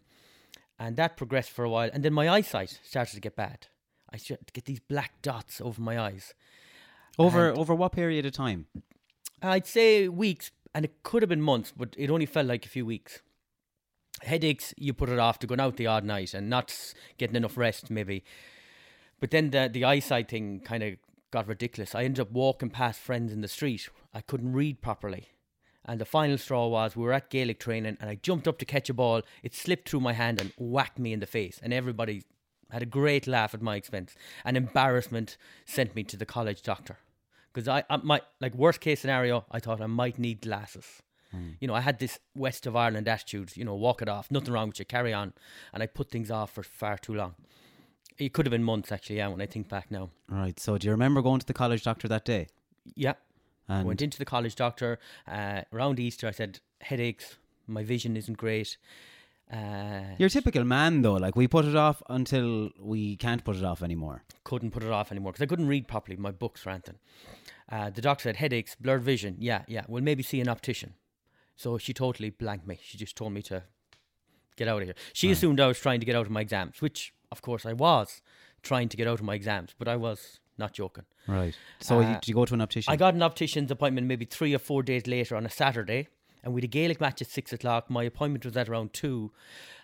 And 0.78 0.96
that 0.96 1.16
progressed 1.16 1.50
for 1.50 1.64
a 1.64 1.70
while. 1.70 1.90
And 1.92 2.04
then 2.04 2.12
my 2.12 2.28
eyesight 2.28 2.80
started 2.82 3.14
to 3.14 3.20
get 3.20 3.36
bad. 3.36 3.68
I 4.12 4.18
started 4.18 4.46
to 4.46 4.52
get 4.52 4.66
these 4.66 4.80
black 4.80 5.22
dots 5.22 5.60
over 5.60 5.80
my 5.80 5.98
eyes. 5.98 6.34
Over 7.18 7.50
And- 7.50 7.58
over 7.58 7.74
what 7.74 7.92
period 7.92 8.26
of 8.26 8.32
time? 8.32 8.66
I'd 9.42 9.66
say 9.66 10.08
weeks, 10.08 10.50
and 10.74 10.84
it 10.84 11.02
could 11.02 11.22
have 11.22 11.28
been 11.28 11.42
months, 11.42 11.72
but 11.76 11.94
it 11.96 12.10
only 12.10 12.26
felt 12.26 12.46
like 12.46 12.64
a 12.66 12.70
few 12.70 12.84
weeks. 12.86 13.20
Headaches, 14.22 14.72
you 14.78 14.94
put 14.94 15.10
it 15.10 15.18
off 15.18 15.38
to 15.40 15.46
going 15.46 15.60
out 15.60 15.76
the 15.76 15.86
odd 15.86 16.04
night 16.04 16.32
and 16.32 16.48
not 16.48 16.74
getting 17.18 17.36
enough 17.36 17.56
rest, 17.58 17.90
maybe. 17.90 18.24
But 19.20 19.30
then 19.30 19.50
the 19.50 19.68
the 19.70 19.84
eyesight 19.84 20.28
thing 20.28 20.60
kind 20.60 20.82
of 20.82 20.94
got 21.30 21.46
ridiculous. 21.46 21.94
I 21.94 22.04
ended 22.04 22.20
up 22.20 22.30
walking 22.32 22.70
past 22.70 22.98
friends 23.00 23.32
in 23.32 23.40
the 23.42 23.48
street. 23.48 23.88
I 24.14 24.20
couldn't 24.22 24.52
read 24.52 24.80
properly. 24.80 25.28
And 25.86 26.00
the 26.00 26.04
final 26.04 26.36
straw 26.36 26.66
was 26.66 26.96
we 26.96 27.04
were 27.04 27.12
at 27.12 27.30
Gaelic 27.30 27.60
training 27.60 27.96
and 28.00 28.10
I 28.10 28.16
jumped 28.16 28.48
up 28.48 28.58
to 28.58 28.64
catch 28.64 28.90
a 28.90 28.94
ball. 28.94 29.22
It 29.42 29.54
slipped 29.54 29.88
through 29.88 30.00
my 30.00 30.12
hand 30.12 30.40
and 30.40 30.52
whacked 30.58 30.98
me 30.98 31.12
in 31.12 31.20
the 31.20 31.26
face. 31.26 31.60
And 31.62 31.72
everybody 31.72 32.24
had 32.70 32.82
a 32.82 32.86
great 32.86 33.26
laugh 33.26 33.54
at 33.54 33.62
my 33.62 33.76
expense. 33.76 34.14
And 34.44 34.56
embarrassment 34.56 35.36
sent 35.64 35.94
me 35.94 36.02
to 36.04 36.16
the 36.16 36.26
college 36.26 36.62
doctor. 36.62 36.98
Because 37.52 37.68
I, 37.68 37.84
I 37.88 37.96
might, 37.98 38.22
like, 38.40 38.54
worst 38.54 38.80
case 38.80 39.00
scenario, 39.00 39.46
I 39.50 39.60
thought 39.60 39.80
I 39.80 39.86
might 39.86 40.18
need 40.18 40.42
glasses. 40.42 41.02
Hmm. 41.30 41.52
You 41.60 41.68
know, 41.68 41.74
I 41.74 41.80
had 41.80 42.00
this 42.00 42.18
West 42.34 42.66
of 42.66 42.76
Ireland 42.76 43.08
attitude, 43.08 43.56
you 43.56 43.64
know, 43.64 43.74
walk 43.74 44.02
it 44.02 44.08
off, 44.08 44.30
nothing 44.30 44.52
wrong 44.52 44.68
with 44.68 44.78
you, 44.78 44.84
carry 44.84 45.14
on. 45.14 45.32
And 45.72 45.82
I 45.82 45.86
put 45.86 46.10
things 46.10 46.30
off 46.30 46.52
for 46.52 46.62
far 46.62 46.98
too 46.98 47.14
long. 47.14 47.34
It 48.18 48.32
could 48.32 48.46
have 48.46 48.50
been 48.50 48.64
months, 48.64 48.92
actually, 48.92 49.16
yeah, 49.16 49.28
when 49.28 49.40
I 49.40 49.46
think 49.46 49.68
back 49.68 49.90
now. 49.90 50.10
Right. 50.28 50.58
So 50.58 50.76
do 50.76 50.86
you 50.86 50.90
remember 50.90 51.22
going 51.22 51.40
to 51.40 51.46
the 51.46 51.54
college 51.54 51.84
doctor 51.84 52.08
that 52.08 52.24
day? 52.24 52.48
Yeah. 52.94 53.14
I 53.68 53.78
And 53.78 53.86
went 53.86 54.02
into 54.02 54.18
the 54.18 54.24
college 54.24 54.54
doctor 54.54 54.98
uh, 55.26 55.62
around 55.72 55.98
Easter. 55.98 56.26
I 56.26 56.30
said, 56.30 56.60
headaches, 56.80 57.36
my 57.66 57.82
vision 57.82 58.16
isn't 58.16 58.38
great. 58.38 58.76
Uh, 59.52 60.14
you're 60.18 60.26
a 60.26 60.30
typical 60.30 60.64
man 60.64 61.02
though. 61.02 61.14
Like 61.14 61.36
we 61.36 61.46
put 61.46 61.64
it 61.64 61.76
off 61.76 62.02
until 62.08 62.70
we 62.80 63.16
can't 63.16 63.44
put 63.44 63.56
it 63.56 63.64
off 63.64 63.82
anymore. 63.82 64.24
couldn't 64.42 64.72
put 64.72 64.82
it 64.82 64.90
off 64.90 65.12
anymore 65.12 65.32
because 65.32 65.42
I 65.42 65.46
couldn't 65.46 65.68
read 65.68 65.86
properly. 65.86 66.16
My 66.16 66.32
books 66.32 66.64
were 66.64 66.72
anything. 66.72 66.96
Uh, 67.70 67.90
the 67.90 68.00
doctor 68.00 68.24
said 68.24 68.36
headaches, 68.36 68.74
blurred 68.74 69.02
vision. 69.02 69.36
Yeah, 69.38 69.62
yeah. 69.68 69.84
We'll 69.88 70.02
maybe 70.02 70.22
see 70.22 70.40
an 70.40 70.48
optician. 70.48 70.94
So 71.56 71.78
she 71.78 71.92
totally 71.92 72.30
blanked 72.30 72.66
me. 72.66 72.78
She 72.82 72.98
just 72.98 73.16
told 73.16 73.32
me 73.32 73.42
to 73.42 73.62
get 74.56 74.68
out 74.68 74.82
of 74.82 74.88
here. 74.88 74.94
She 75.12 75.30
assumed 75.30 75.60
I 75.60 75.66
was 75.66 75.78
trying 75.78 76.00
to 76.00 76.06
get 76.06 76.16
out 76.16 76.26
of 76.26 76.32
my 76.32 76.40
exams, 76.40 76.80
which 76.80 77.12
of 77.30 77.40
course 77.42 77.64
I 77.64 77.72
was 77.72 78.20
trying 78.62 78.88
to 78.88 78.96
get 78.96 79.06
out 79.06 79.20
of 79.20 79.24
my 79.24 79.34
exams, 79.34 79.74
but 79.78 79.86
I 79.86 79.96
was 79.96 80.40
not 80.58 80.72
joking. 80.72 81.04
Right. 81.26 81.54
So 81.80 82.00
Uh, 82.00 82.14
did 82.14 82.28
you 82.28 82.34
go 82.34 82.44
to 82.44 82.54
an 82.54 82.60
optician? 82.60 82.92
I 82.92 82.96
got 82.96 83.14
an 83.14 83.22
optician's 83.22 83.70
appointment 83.70 84.06
maybe 84.06 84.24
three 84.24 84.54
or 84.54 84.58
four 84.58 84.82
days 84.82 85.06
later 85.06 85.36
on 85.36 85.44
a 85.46 85.50
Saturday, 85.50 86.08
and 86.42 86.52
we 86.54 86.58
had 86.60 86.64
a 86.64 86.68
Gaelic 86.68 87.00
match 87.00 87.20
at 87.22 87.28
six 87.28 87.52
o'clock. 87.52 87.90
My 87.90 88.04
appointment 88.04 88.44
was 88.44 88.56
at 88.56 88.68
around 88.68 88.92
two, 88.92 89.32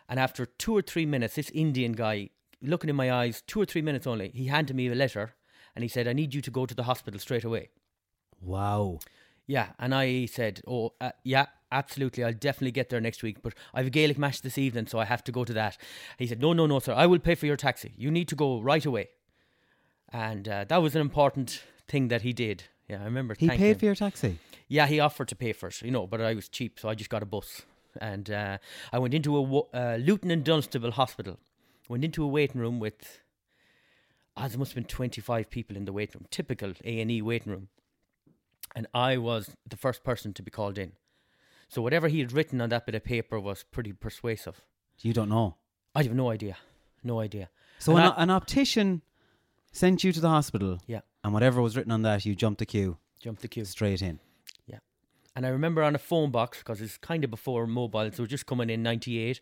and 0.09 0.19
after 0.19 0.47
two 0.47 0.77
or 0.77 0.83
three 0.83 1.07
minutes, 1.07 1.35
this 1.35 1.51
Indian 1.51 1.93
guy 1.93 2.31
looking 2.61 2.91
in 2.91 2.97
my 2.97 3.11
eyes, 3.11 3.43
two 3.47 3.61
or 3.61 3.65
three 3.67 3.83
minutes 3.83 4.07
only, 4.07 4.31
he 4.35 4.47
handed 4.47 4.77
me 4.77 4.87
a 4.89 4.95
letter, 4.95 5.35
and 5.75 5.83
he 5.83 5.89
said, 5.89 6.07
"I 6.07 6.13
need 6.13 6.33
you 6.35 6.41
to 6.43 6.51
go 6.51 6.67
to 6.67 6.75
the 6.75 6.85
hospital 6.85 7.19
straight 7.21 7.45
away." 7.45 7.71
Wow. 8.41 8.99
Yeah, 9.47 9.71
and 9.79 9.95
I 9.95 10.27
said, 10.27 10.61
"Oh, 10.67 10.95
uh, 11.01 11.11
yeah, 11.25 11.47
absolutely. 11.73 12.23
I'll 12.25 12.33
definitely 12.33 12.71
get 12.71 12.89
there 12.91 13.01
next 13.01 13.23
week, 13.23 13.43
but 13.43 13.55
I 13.75 13.79
have 13.81 13.89
a 13.89 13.91
Gaelic 13.91 14.17
match 14.19 14.43
this 14.43 14.57
evening, 14.57 14.87
so 14.87 14.99
I 15.01 15.05
have 15.05 15.25
to 15.25 15.33
go 15.33 15.45
to 15.45 15.53
that." 15.53 15.77
He 16.19 16.27
said, 16.27 16.41
"No, 16.41 16.53
no, 16.53 16.67
no, 16.67 16.79
sir. 16.79 16.95
I 16.95 17.07
will 17.07 17.19
pay 17.19 17.35
for 17.35 17.47
your 17.47 17.57
taxi. 17.57 17.93
You 17.97 18.11
need 18.11 18.29
to 18.29 18.37
go 18.37 18.61
right 18.61 18.87
away." 18.87 19.09
And 20.13 20.49
uh, 20.49 20.65
that 20.69 20.83
was 20.83 20.95
an 20.95 21.01
important 21.01 21.63
thing 21.89 22.09
that 22.09 22.23
he 22.23 22.33
did. 22.33 22.65
Yeah, 22.89 23.01
I 23.01 23.05
remember. 23.05 23.35
He 23.39 23.49
paid 23.49 23.59
him. 23.61 23.79
for 23.79 23.85
your 23.87 23.95
taxi. 23.95 24.39
Yeah, 24.69 24.87
he 24.87 25.01
offered 25.01 25.29
to 25.29 25.37
pay 25.37 25.53
for 25.53 25.69
it, 25.69 25.81
you 25.83 25.91
know, 25.91 26.07
but 26.07 26.21
I 26.21 26.35
was 26.35 26.49
cheap, 26.49 26.79
so 26.81 26.89
I 26.89 26.95
just 26.95 27.11
got 27.11 27.23
a 27.23 27.27
bus. 27.27 27.63
And 28.01 28.31
uh, 28.31 28.59
I 28.93 28.99
went 28.99 29.13
into 29.15 29.37
a 29.37 29.43
uh, 29.77 29.97
Luton 29.99 30.31
and 30.31 30.43
Dunstable 30.45 30.93
hospital. 30.93 31.39
Went 31.89 32.05
into 32.05 32.25
a 32.25 32.27
waiting 32.27 32.61
room 32.61 32.79
with, 32.81 33.21
ah, 34.37 34.49
there 34.49 34.59
must 34.59 34.71
have 34.73 34.77
been 34.77 34.85
25 34.85 35.51
people 35.51 35.77
in 35.77 35.85
the 35.85 35.93
waiting 35.93 36.21
room, 36.21 36.27
typical 36.31 36.73
A&E 36.85 37.21
waiting 37.23 37.53
room. 37.53 37.69
And 38.75 38.87
I 38.95 39.19
was 39.19 39.51
the 39.69 39.77
first 39.77 40.03
person 40.05 40.33
to 40.35 40.43
be 40.43 40.51
called 40.51 40.79
in. 40.79 40.93
So 41.69 41.83
whatever 41.83 42.09
he 42.09 42.21
had 42.21 42.33
written 42.33 42.61
on 42.61 42.71
that 42.71 42.87
bit 42.87 42.95
of 42.95 43.05
paper 43.05 43.39
was 43.39 43.65
pretty 43.71 43.93
persuasive. 43.93 44.63
You 45.01 45.13
don't 45.13 45.29
know. 45.29 45.57
I 45.95 46.03
have 46.05 46.15
no 46.15 46.31
idea. 46.31 46.57
No 47.05 47.21
idea. 47.21 47.51
So 47.79 47.97
an, 47.97 48.05
I- 48.05 48.23
an 48.23 48.31
optician 48.31 49.03
sent 49.73 50.05
you 50.05 50.13
to 50.13 50.21
the 50.21 50.29
hospital, 50.29 50.81
Yeah, 50.87 51.01
and 51.25 51.33
whatever 51.33 51.61
was 51.61 51.77
written 51.77 51.93
on 51.93 52.03
that, 52.03 52.25
you 52.25 52.35
jumped 52.35 52.59
the 52.59 52.67
queue 52.67 52.99
jumped 53.23 53.43
the 53.43 53.49
queue. 53.49 53.65
straight 53.65 54.03
in. 54.03 54.19
Yeah. 54.67 54.79
And 55.37 55.47
I 55.47 55.51
remember 55.51 55.83
on 55.83 55.95
a 55.95 55.99
phone 55.99 56.31
box, 56.31 56.59
because 56.59 56.81
it's 56.81 56.99
kind 56.99 57.25
of 57.25 57.31
before 57.31 57.67
mobile, 57.67 58.11
so 58.13 58.27
just 58.27 58.47
coming 58.47 58.69
in 58.69 58.83
98, 58.83 59.41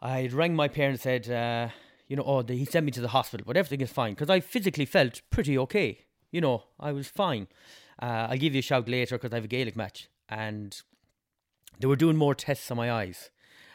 I 0.00 0.28
rang 0.32 0.54
my 0.54 0.68
parents 0.68 1.04
and 1.04 1.24
said, 1.24 1.32
uh, 1.34 1.72
you 2.06 2.16
know, 2.16 2.22
oh, 2.24 2.42
he 2.42 2.64
sent 2.64 2.86
me 2.86 2.92
to 2.92 3.00
the 3.00 3.08
hospital, 3.08 3.44
but 3.46 3.56
everything 3.56 3.80
is 3.80 3.90
fine. 3.90 4.12
Because 4.12 4.30
I 4.30 4.40
physically 4.40 4.84
felt 4.84 5.20
pretty 5.30 5.58
okay. 5.58 6.06
You 6.30 6.40
know, 6.40 6.64
I 6.78 6.92
was 6.92 7.08
fine. 7.08 7.48
Uh, 8.00 8.28
I'll 8.30 8.38
give 8.38 8.54
you 8.54 8.60
a 8.60 8.62
shout 8.62 8.88
later 8.88 9.16
because 9.18 9.32
I 9.32 9.36
have 9.36 9.44
a 9.44 9.48
Gaelic 9.48 9.76
match. 9.76 10.08
And 10.28 10.80
they 11.78 11.86
were 11.86 11.96
doing 11.96 12.16
more 12.16 12.34
tests 12.34 12.70
on 12.70 12.76
my 12.76 12.90
eyes. 12.90 13.30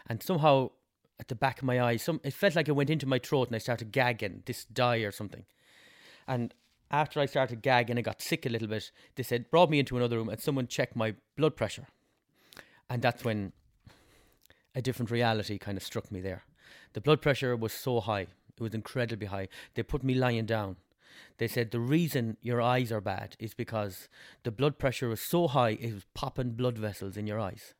And 0.07 0.23
somehow, 0.23 0.71
at 1.19 1.27
the 1.27 1.35
back 1.35 1.59
of 1.59 1.63
my 1.63 1.81
eyes, 1.81 2.03
some, 2.03 2.19
it 2.23 2.33
felt 2.33 2.55
like 2.55 2.67
it 2.67 2.73
went 2.73 2.89
into 2.89 3.05
my 3.05 3.19
throat 3.19 3.47
and 3.47 3.55
I 3.55 3.59
started 3.59 3.91
gagging, 3.91 4.43
this 4.45 4.65
dye 4.65 4.97
or 4.97 5.11
something. 5.11 5.45
And 6.27 6.53
after 6.91 7.19
I 7.19 7.25
started 7.25 7.61
gagging, 7.61 7.97
I 7.97 8.01
got 8.01 8.21
sick 8.21 8.45
a 8.45 8.49
little 8.49 8.67
bit. 8.67 8.91
They 9.15 9.23
said, 9.23 9.49
brought 9.49 9.69
me 9.69 9.79
into 9.79 9.97
another 9.97 10.17
room 10.17 10.29
and 10.29 10.39
someone 10.39 10.67
checked 10.67 10.95
my 10.95 11.15
blood 11.37 11.55
pressure. 11.55 11.87
And 12.89 13.01
that's 13.01 13.23
when 13.23 13.53
a 14.75 14.81
different 14.81 15.09
reality 15.09 15.57
kind 15.57 15.77
of 15.77 15.83
struck 15.83 16.11
me 16.11 16.21
there. 16.21 16.43
The 16.93 17.01
blood 17.01 17.21
pressure 17.21 17.55
was 17.55 17.73
so 17.73 17.99
high, 18.01 18.27
it 18.57 18.61
was 18.61 18.73
incredibly 18.73 19.27
high. 19.27 19.47
They 19.73 19.83
put 19.83 20.03
me 20.03 20.13
lying 20.13 20.45
down. 20.45 20.77
They 21.37 21.47
said 21.47 21.71
the 21.71 21.79
reason 21.79 22.37
your 22.41 22.61
eyes 22.61 22.91
are 22.91 23.01
bad 23.01 23.35
is 23.39 23.53
because 23.53 24.09
the 24.43 24.51
blood 24.51 24.77
pressure 24.77 25.09
was 25.09 25.21
so 25.21 25.47
high, 25.47 25.71
it 25.71 25.93
was 25.93 26.05
popping 26.13 26.51
blood 26.51 26.77
vessels 26.77 27.17
in 27.17 27.27
your 27.27 27.39
eyes. 27.39 27.73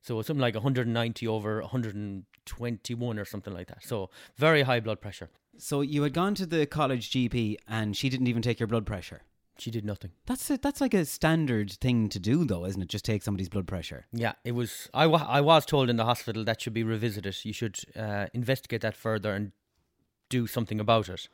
So 0.00 0.14
it 0.14 0.18
was 0.18 0.26
something 0.26 0.40
like 0.40 0.54
190 0.54 1.26
over 1.28 1.60
121 1.60 3.18
or 3.18 3.24
something 3.24 3.52
like 3.52 3.68
that. 3.68 3.84
So 3.84 4.10
very 4.36 4.62
high 4.62 4.80
blood 4.80 5.00
pressure. 5.00 5.30
So 5.56 5.80
you 5.80 6.02
had 6.02 6.12
gone 6.12 6.34
to 6.36 6.46
the 6.46 6.66
college 6.66 7.10
GP, 7.10 7.56
and 7.66 7.96
she 7.96 8.08
didn't 8.08 8.28
even 8.28 8.42
take 8.42 8.60
your 8.60 8.68
blood 8.68 8.86
pressure. 8.86 9.22
She 9.58 9.72
did 9.72 9.84
nothing. 9.84 10.12
That's 10.26 10.48
a, 10.50 10.56
that's 10.56 10.80
like 10.80 10.94
a 10.94 11.04
standard 11.04 11.72
thing 11.72 12.08
to 12.10 12.20
do, 12.20 12.44
though, 12.44 12.64
isn't 12.64 12.80
it? 12.80 12.88
Just 12.88 13.04
take 13.04 13.24
somebody's 13.24 13.48
blood 13.48 13.66
pressure. 13.66 14.06
Yeah, 14.12 14.34
it 14.44 14.52
was. 14.52 14.88
I, 14.94 15.08
wa- 15.08 15.26
I 15.28 15.40
was 15.40 15.66
told 15.66 15.90
in 15.90 15.96
the 15.96 16.04
hospital 16.04 16.44
that 16.44 16.60
should 16.60 16.74
be 16.74 16.84
revisited. 16.84 17.36
You 17.44 17.52
should 17.52 17.80
uh, 17.96 18.26
investigate 18.32 18.82
that 18.82 18.94
further 18.96 19.32
and 19.32 19.50
do 20.28 20.46
something 20.46 20.78
about 20.78 21.08
it. 21.08 21.28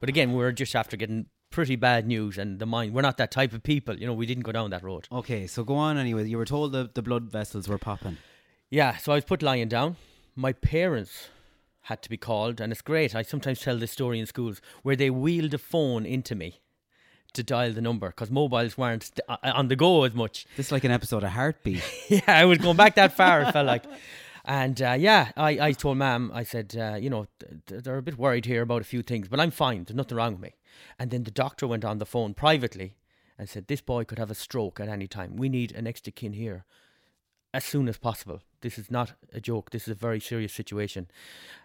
But 0.00 0.08
again, 0.08 0.30
we 0.30 0.38
were 0.38 0.52
just 0.52 0.74
after 0.74 0.96
getting 0.96 1.26
pretty 1.50 1.76
bad 1.76 2.06
news, 2.06 2.38
and 2.38 2.58
the 2.58 2.66
mind. 2.66 2.94
We're 2.94 3.02
not 3.02 3.16
that 3.18 3.30
type 3.30 3.52
of 3.52 3.62
people. 3.62 3.98
You 3.98 4.06
know, 4.06 4.12
we 4.12 4.26
didn't 4.26 4.44
go 4.44 4.52
down 4.52 4.70
that 4.70 4.82
road. 4.82 5.08
Okay, 5.10 5.46
so 5.46 5.64
go 5.64 5.76
on 5.76 5.98
anyway. 5.98 6.26
You 6.28 6.38
were 6.38 6.44
told 6.44 6.72
the, 6.72 6.90
the 6.92 7.02
blood 7.02 7.30
vessels 7.30 7.68
were 7.68 7.78
popping. 7.78 8.18
Yeah, 8.70 8.96
so 8.96 9.12
I 9.12 9.16
was 9.16 9.24
put 9.24 9.42
lying 9.42 9.68
down. 9.68 9.96
My 10.34 10.52
parents 10.52 11.28
had 11.82 12.02
to 12.02 12.10
be 12.10 12.16
called, 12.16 12.60
and 12.60 12.72
it's 12.72 12.82
great. 12.82 13.14
I 13.14 13.22
sometimes 13.22 13.60
tell 13.60 13.78
this 13.78 13.92
story 13.92 14.18
in 14.18 14.26
schools 14.26 14.60
where 14.82 14.96
they 14.96 15.08
wheeled 15.08 15.54
a 15.54 15.58
phone 15.58 16.04
into 16.04 16.34
me 16.34 16.60
to 17.34 17.42
dial 17.42 17.72
the 17.72 17.80
number 17.80 18.08
because 18.08 18.30
mobiles 18.30 18.76
weren't 18.76 19.04
st- 19.04 19.20
uh, 19.28 19.36
on 19.44 19.68
the 19.68 19.76
go 19.76 20.02
as 20.02 20.14
much. 20.14 20.46
This 20.56 20.66
is 20.66 20.72
like 20.72 20.84
an 20.84 20.90
episode 20.90 21.22
of 21.22 21.30
Heartbeat. 21.30 21.82
yeah, 22.08 22.20
I 22.26 22.44
was 22.44 22.58
going 22.58 22.76
back 22.76 22.96
that 22.96 23.16
far. 23.16 23.42
It 23.42 23.52
felt 23.52 23.66
like, 23.66 23.84
and 24.44 24.80
uh, 24.82 24.96
yeah, 24.98 25.30
I, 25.36 25.58
I 25.60 25.72
told 25.72 25.98
Mam, 25.98 26.32
I 26.34 26.42
said, 26.42 26.74
uh, 26.76 26.96
you 26.96 27.08
know, 27.08 27.26
th- 27.38 27.52
th- 27.66 27.84
they're 27.84 27.98
a 27.98 28.02
bit 28.02 28.18
worried 28.18 28.46
here 28.46 28.62
about 28.62 28.80
a 28.80 28.84
few 28.84 29.02
things, 29.02 29.28
but 29.28 29.38
I'm 29.38 29.50
fine. 29.52 29.84
There's 29.84 29.96
nothing 29.96 30.16
wrong 30.16 30.32
with 30.32 30.42
me. 30.42 30.54
And 30.98 31.10
then 31.10 31.24
the 31.24 31.30
doctor 31.30 31.66
went 31.66 31.84
on 31.84 31.98
the 31.98 32.06
phone 32.06 32.34
privately 32.34 32.96
and 33.38 33.48
said, 33.48 33.66
this 33.66 33.80
boy 33.80 34.04
could 34.04 34.18
have 34.18 34.30
a 34.30 34.34
stroke 34.34 34.80
at 34.80 34.88
any 34.88 35.06
time. 35.06 35.36
We 35.36 35.48
need 35.48 35.72
an 35.72 35.86
extra 35.86 36.12
kin 36.12 36.32
here 36.32 36.64
as 37.52 37.64
soon 37.64 37.88
as 37.88 37.98
possible. 37.98 38.42
This 38.60 38.78
is 38.78 38.90
not 38.90 39.12
a 39.32 39.40
joke. 39.40 39.70
This 39.70 39.82
is 39.82 39.88
a 39.88 39.94
very 39.94 40.20
serious 40.20 40.52
situation. 40.52 41.08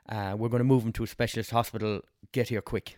Uh, 0.07 0.35
we're 0.37 0.49
going 0.49 0.59
to 0.59 0.65
move 0.65 0.83
him 0.83 0.93
to 0.93 1.03
a 1.03 1.07
specialist 1.07 1.51
hospital. 1.51 2.01
Get 2.31 2.49
here 2.49 2.61
quick. 2.61 2.97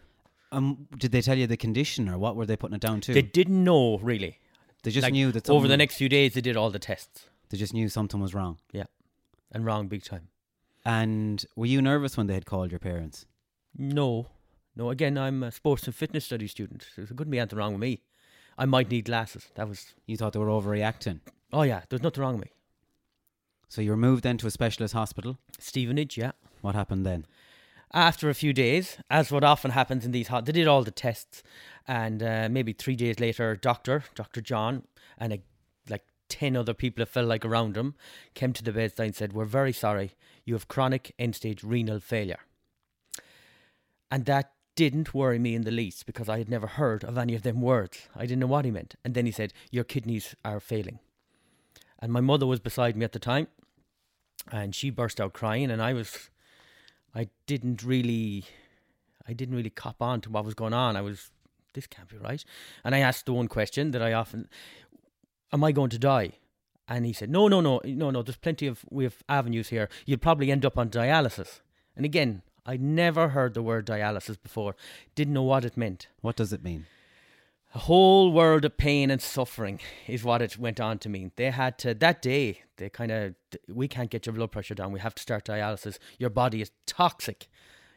Um, 0.51 0.87
did 0.97 1.11
they 1.11 1.21
tell 1.21 1.37
you 1.37 1.47
the 1.47 1.57
condition, 1.57 2.07
or 2.07 2.19
what 2.19 2.35
were 2.35 2.45
they 2.45 2.55
putting 2.55 2.75
it 2.75 2.81
down 2.81 3.01
to? 3.01 3.13
They 3.13 3.23
didn't 3.23 3.63
know 3.63 3.97
really. 3.97 4.39
They 4.83 4.91
just 4.91 5.03
Like, 5.03 5.13
knew 5.13 5.31
that 5.31 5.49
over 5.49 5.67
the 5.67 5.77
next 5.77 5.95
few 5.95 6.09
days 6.09 6.33
they 6.33 6.41
did 6.41 6.55
all 6.57 6.69
the 6.69 6.77
tests. 6.77 7.27
They 7.49 7.57
just 7.57 7.73
knew 7.73 7.89
something 7.89 8.19
was 8.19 8.33
wrong. 8.35 8.59
Yeah, 8.71 8.83
and 9.51 9.65
wrong 9.65 9.87
big 9.87 10.03
time. 10.03 10.27
And 10.85 11.43
were 11.55 11.65
you 11.65 11.81
nervous 11.81 12.17
when 12.17 12.27
they 12.27 12.33
had 12.33 12.45
called 12.45 12.71
your 12.71 12.79
parents? 12.79 13.25
No, 13.75 14.27
no. 14.75 14.89
Again, 14.89 15.17
I'm 15.17 15.43
a 15.43 15.51
sports 15.51 15.85
and 15.85 15.95
fitness 15.95 16.25
studies 16.25 16.51
student. 16.51 16.85
So 16.95 17.01
there 17.03 17.15
couldn't 17.15 17.31
be 17.31 17.39
anything 17.39 17.59
wrong 17.59 17.73
with 17.73 17.81
me. 17.81 18.01
I 18.57 18.65
might 18.65 18.89
need 18.89 19.05
glasses. 19.05 19.47
That 19.55 19.67
was. 19.67 19.93
You 20.05 20.17
thought 20.17 20.33
they 20.33 20.39
were 20.39 20.47
overreacting. 20.47 21.19
Oh 21.51 21.63
yeah, 21.63 21.81
there's 21.89 22.03
nothing 22.03 22.21
wrong 22.21 22.35
with 22.37 22.45
me. 22.45 22.51
So 23.69 23.81
you 23.81 23.91
were 23.91 23.97
moved 23.97 24.23
then 24.23 24.37
to 24.37 24.47
a 24.47 24.51
specialist 24.51 24.93
hospital. 24.93 25.39
Stevenage, 25.59 26.17
yeah. 26.17 26.31
What 26.61 26.75
happened 26.75 27.05
then? 27.05 27.25
After 27.91 28.29
a 28.29 28.33
few 28.33 28.53
days, 28.53 28.97
as 29.09 29.31
what 29.31 29.43
often 29.43 29.71
happens 29.71 30.05
in 30.05 30.11
these 30.11 30.27
hot, 30.29 30.45
they 30.45 30.51
did 30.51 30.67
all 30.67 30.83
the 30.83 30.91
tests, 30.91 31.43
and 31.87 32.23
uh, 32.23 32.47
maybe 32.49 32.73
three 32.73 32.95
days 32.95 33.19
later, 33.19 33.55
doctor, 33.55 34.03
Doctor 34.15 34.41
John, 34.41 34.83
and 35.17 35.33
a, 35.33 35.41
like 35.89 36.03
ten 36.27 36.55
other 36.55 36.73
people 36.73 37.01
that 37.01 37.09
felt 37.09 37.27
like 37.27 37.45
around 37.45 37.77
him, 37.77 37.93
came 38.33 38.53
to 38.53 38.63
the 38.63 38.71
bedside 38.71 39.05
and 39.05 39.15
said, 39.15 39.33
"We're 39.33 39.45
very 39.45 39.73
sorry. 39.73 40.13
You 40.43 40.55
have 40.55 40.67
chronic 40.67 41.13
end-stage 41.19 41.63
renal 41.63 41.99
failure." 41.99 42.39
And 44.09 44.25
that 44.25 44.52
didn't 44.75 45.13
worry 45.13 45.39
me 45.39 45.55
in 45.55 45.63
the 45.63 45.71
least 45.71 46.05
because 46.05 46.29
I 46.29 46.37
had 46.39 46.49
never 46.49 46.67
heard 46.67 47.03
of 47.03 47.17
any 47.17 47.35
of 47.35 47.43
them 47.43 47.61
words. 47.61 48.07
I 48.15 48.21
didn't 48.21 48.39
know 48.39 48.47
what 48.47 48.65
he 48.65 48.71
meant. 48.71 48.95
And 49.03 49.13
then 49.13 49.25
he 49.25 49.31
said, 49.31 49.53
Your 49.71 49.83
kidneys 49.83 50.35
are 50.43 50.59
failing. 50.59 50.99
And 51.99 52.11
my 52.11 52.21
mother 52.21 52.45
was 52.45 52.59
beside 52.59 52.97
me 52.97 53.05
at 53.05 53.13
the 53.13 53.19
time 53.19 53.47
and 54.51 54.75
she 54.75 54.89
burst 54.89 55.21
out 55.21 55.33
crying 55.33 55.71
and 55.71 55.81
I 55.81 55.93
was 55.93 56.29
I 57.15 57.29
didn't 57.45 57.83
really 57.83 58.45
I 59.27 59.33
didn't 59.33 59.55
really 59.55 59.69
cop 59.69 60.01
on 60.01 60.21
to 60.21 60.29
what 60.29 60.45
was 60.45 60.53
going 60.53 60.73
on. 60.73 60.95
I 60.95 61.01
was 61.01 61.31
this 61.73 61.87
can't 61.87 62.09
be 62.09 62.17
right. 62.17 62.43
And 62.83 62.93
I 62.93 62.99
asked 62.99 63.25
the 63.25 63.33
one 63.33 63.47
question 63.47 63.91
that 63.91 64.01
I 64.01 64.13
often 64.13 64.47
Am 65.51 65.63
I 65.63 65.71
going 65.71 65.91
to 65.91 65.99
die? 65.99 66.31
And 66.87 67.05
he 67.05 67.13
said, 67.13 67.29
No, 67.29 67.47
no, 67.47 67.61
no, 67.61 67.79
no, 67.85 68.09
no, 68.09 68.21
there's 68.21 68.37
plenty 68.37 68.67
of 68.67 68.83
we 68.89 69.03
have 69.03 69.23
avenues 69.29 69.69
here. 69.69 69.87
You'll 70.05 70.19
probably 70.19 70.51
end 70.51 70.65
up 70.65 70.77
on 70.77 70.89
dialysis. 70.89 71.61
And 71.95 72.05
again, 72.05 72.41
I'd 72.65 72.81
never 72.81 73.29
heard 73.29 73.53
the 73.53 73.61
word 73.61 73.85
dialysis 73.85 74.41
before, 74.41 74.75
didn't 75.15 75.33
know 75.33 75.43
what 75.43 75.65
it 75.65 75.75
meant. 75.75 76.07
What 76.21 76.35
does 76.35 76.53
it 76.53 76.63
mean? 76.63 76.85
A 77.75 77.79
whole 77.79 78.31
world 78.31 78.63
of 78.65 78.77
pain 78.77 79.09
and 79.09 79.21
suffering 79.21 79.79
is 80.07 80.23
what 80.23 80.41
it 80.41 80.57
went 80.59 80.79
on 80.79 80.99
to 80.99 81.09
mean. 81.09 81.31
They 81.35 81.49
had 81.49 81.77
to, 81.79 81.93
that 81.95 82.21
day, 82.21 82.61
they 82.77 82.89
kind 82.89 83.11
of, 83.11 83.35
we 83.67 83.87
can't 83.87 84.11
get 84.11 84.25
your 84.25 84.33
blood 84.33 84.51
pressure 84.51 84.75
down. 84.75 84.91
We 84.91 84.99
have 84.99 85.15
to 85.15 85.21
start 85.21 85.45
dialysis. 85.45 85.97
Your 86.19 86.29
body 86.29 86.61
is 86.61 86.71
toxic. 86.85 87.47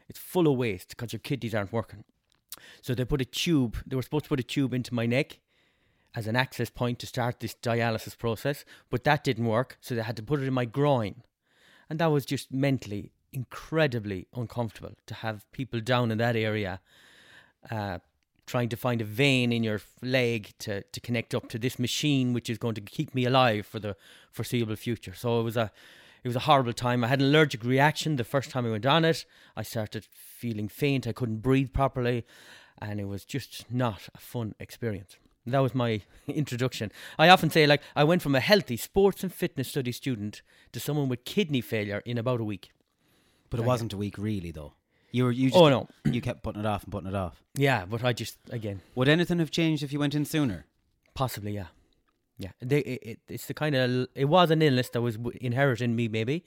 It's 0.09 0.19
full 0.19 0.47
of 0.47 0.57
waste 0.57 0.89
because 0.89 1.13
your 1.13 1.19
kidneys 1.19 1.53
aren't 1.53 1.71
working. 1.71 2.03
So 2.81 2.95
they 2.95 3.05
put 3.05 3.21
a 3.21 3.25
tube, 3.25 3.77
they 3.85 3.95
were 3.95 4.01
supposed 4.01 4.25
to 4.25 4.29
put 4.29 4.39
a 4.39 4.43
tube 4.43 4.73
into 4.73 4.93
my 4.93 5.05
neck 5.05 5.39
as 6.15 6.25
an 6.25 6.35
access 6.35 6.71
point 6.71 6.97
to 6.99 7.05
start 7.05 7.39
this 7.39 7.53
dialysis 7.53 8.17
process, 8.17 8.65
but 8.89 9.03
that 9.03 9.23
didn't 9.23 9.45
work. 9.45 9.77
So 9.79 9.93
they 9.93 10.01
had 10.01 10.17
to 10.17 10.23
put 10.23 10.41
it 10.41 10.47
in 10.47 10.53
my 10.53 10.65
groin. 10.65 11.21
And 11.87 11.99
that 11.99 12.07
was 12.07 12.25
just 12.25 12.51
mentally 12.51 13.11
incredibly 13.37 14.27
uncomfortable 14.33 14.95
to 15.05 15.13
have 15.13 15.49
people 15.51 15.79
down 15.79 16.11
in 16.11 16.17
that 16.17 16.35
area 16.35 16.79
uh, 17.69 17.99
trying 18.47 18.69
to 18.69 18.77
find 18.77 18.99
a 19.01 19.03
vein 19.03 19.51
in 19.51 19.63
your 19.63 19.79
leg 20.01 20.53
to, 20.57 20.81
to 20.81 20.99
connect 20.99 21.35
up 21.35 21.49
to 21.49 21.59
this 21.59 21.77
machine 21.77 22.33
which 22.33 22.49
is 22.49 22.57
going 22.57 22.73
to 22.73 22.81
keep 22.81 23.13
me 23.13 23.25
alive 23.25 23.65
for 23.65 23.79
the 23.79 23.95
foreseeable 24.31 24.75
future. 24.75 25.13
So 25.13 25.39
it 25.39 25.43
was 25.43 25.57
a 25.57 25.71
it 26.23 26.27
was 26.27 26.35
a 26.35 26.47
horrible 26.51 26.73
time. 26.73 27.03
I 27.03 27.07
had 27.07 27.21
an 27.21 27.27
allergic 27.27 27.63
reaction 27.63 28.15
the 28.15 28.23
first 28.23 28.49
time 28.49 28.65
I 28.65 28.71
went 28.71 28.85
on 28.85 29.05
it. 29.05 29.23
I 29.55 29.63
started 29.63 30.07
feeling 30.11 30.67
faint. 30.67 31.07
I 31.07 31.13
couldn't 31.13 31.41
breathe 31.41 31.71
properly, 31.71 32.25
and 32.81 32.99
it 32.99 33.05
was 33.05 33.23
just 33.23 33.71
not 33.71 34.09
a 34.15 34.17
fun 34.17 34.55
experience. 34.59 35.15
That 35.45 35.59
was 35.59 35.73
my 35.73 36.01
introduction. 36.27 36.91
I 37.17 37.29
often 37.29 37.49
say, 37.49 37.65
like, 37.65 37.81
I 37.95 38.03
went 38.03 38.21
from 38.21 38.35
a 38.35 38.41
healthy 38.41 38.77
sports 38.77 39.23
and 39.23 39.33
fitness 39.33 39.69
study 39.69 39.93
student 39.93 40.41
to 40.73 40.79
someone 40.79 41.07
with 41.07 41.23
kidney 41.23 41.61
failure 41.61 42.01
in 42.05 42.17
about 42.17 42.41
a 42.41 42.43
week. 42.43 42.71
But 43.49 43.59
it 43.59 43.61
Okay. 43.61 43.67
wasn't 43.67 43.93
a 43.93 43.97
week 43.97 44.17
really 44.17 44.51
though. 44.51 44.73
You 45.11 45.23
were 45.25 45.31
you 45.31 45.47
oh, 45.47 45.49
just, 45.49 45.57
Oh, 45.61 45.69
no. 45.69 45.87
you 46.13 46.21
kept 46.21 46.43
putting 46.43 46.61
it 46.61 46.65
off 46.65 46.83
and 46.83 46.91
putting 46.91 47.07
it 47.09 47.15
off. 47.15 47.41
Yeah, 47.55 47.85
but 47.85 48.03
I 48.03 48.13
just 48.13 48.37
again 48.51 48.81
Would 48.95 49.07
anything 49.07 49.39
have 49.39 49.51
changed 49.51 49.83
if 49.83 49.91
you 49.93 49.99
went 49.99 50.15
in 50.15 50.25
sooner? 50.25 50.65
possibly 51.13 51.53
yeah, 51.53 51.67
yeah. 52.37 52.51
They, 52.61 52.79
it, 52.79 52.99
it, 53.03 53.19
it's 53.27 53.47
the 53.47 53.53
kind 53.55 53.73
of 53.75 54.07
it 54.13 54.25
was 54.25 54.51
an 54.51 54.61
illness 54.61 54.89
that 54.89 55.01
was 55.01 55.17
inherent 55.41 55.81
in 55.81 55.95
me 55.95 56.07
maybe, 56.07 56.43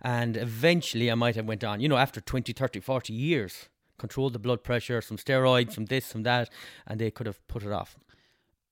and 0.00 0.36
eventually 0.36 1.10
I 1.10 1.14
might 1.16 1.34
have 1.36 1.46
went 1.46 1.64
on. 1.64 1.80
You 1.80 1.88
know, 1.88 1.96
after 1.96 2.20
20, 2.20 2.52
30, 2.52 2.78
40 2.80 3.12
years, 3.12 3.68
controlled 3.98 4.32
the 4.34 4.38
blood 4.38 4.62
pressure, 4.62 5.00
some 5.00 5.16
steroids, 5.16 5.72
some 5.72 5.86
this, 5.86 6.04
some 6.06 6.22
that, 6.22 6.48
and 6.86 7.00
they 7.00 7.10
could 7.10 7.26
have 7.26 7.44
put 7.48 7.64
it 7.64 7.72
off. 7.72 7.96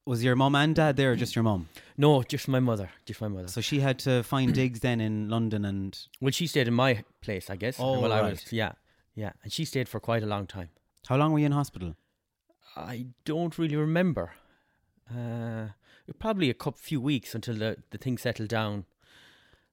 Was 0.04 0.24
your 0.24 0.34
mum 0.34 0.56
and 0.56 0.74
dad 0.74 0.96
there 0.96 1.12
or 1.12 1.16
just 1.16 1.36
your 1.36 1.44
mum? 1.44 1.68
No, 1.96 2.22
just 2.24 2.48
my 2.48 2.58
mother, 2.58 2.90
just 3.04 3.20
my 3.20 3.28
mother. 3.28 3.46
So 3.46 3.60
she 3.60 3.80
had 3.80 4.00
to 4.00 4.22
find 4.24 4.52
digs 4.52 4.80
then 4.80 5.00
in 5.00 5.28
London 5.28 5.64
and 5.64 5.96
well, 6.20 6.32
she 6.32 6.48
stayed 6.48 6.66
in 6.66 6.74
my 6.74 7.04
place, 7.20 7.48
I 7.48 7.56
guess. 7.56 7.76
Oh, 7.78 8.00
well, 8.00 8.12
I 8.12 8.20
right. 8.20 8.30
was 8.30 8.52
yeah, 8.52 8.72
yeah, 9.14 9.32
and 9.44 9.52
she 9.52 9.64
stayed 9.64 9.88
for 9.88 10.00
quite 10.00 10.22
a 10.22 10.26
long 10.26 10.46
time. 10.46 10.70
how 11.06 11.16
long 11.16 11.32
were 11.32 11.38
you 11.38 11.46
in 11.46 11.52
hospital? 11.52 11.94
I 12.76 13.06
don't 13.24 13.56
really 13.58 13.76
remember. 13.76 14.32
Uh, 15.08 15.68
probably 16.18 16.50
a 16.50 16.54
couple 16.54 16.78
few 16.80 17.00
weeks 17.00 17.34
until 17.34 17.54
the, 17.54 17.76
the 17.90 17.98
thing 17.98 18.18
settled 18.18 18.48
down. 18.48 18.84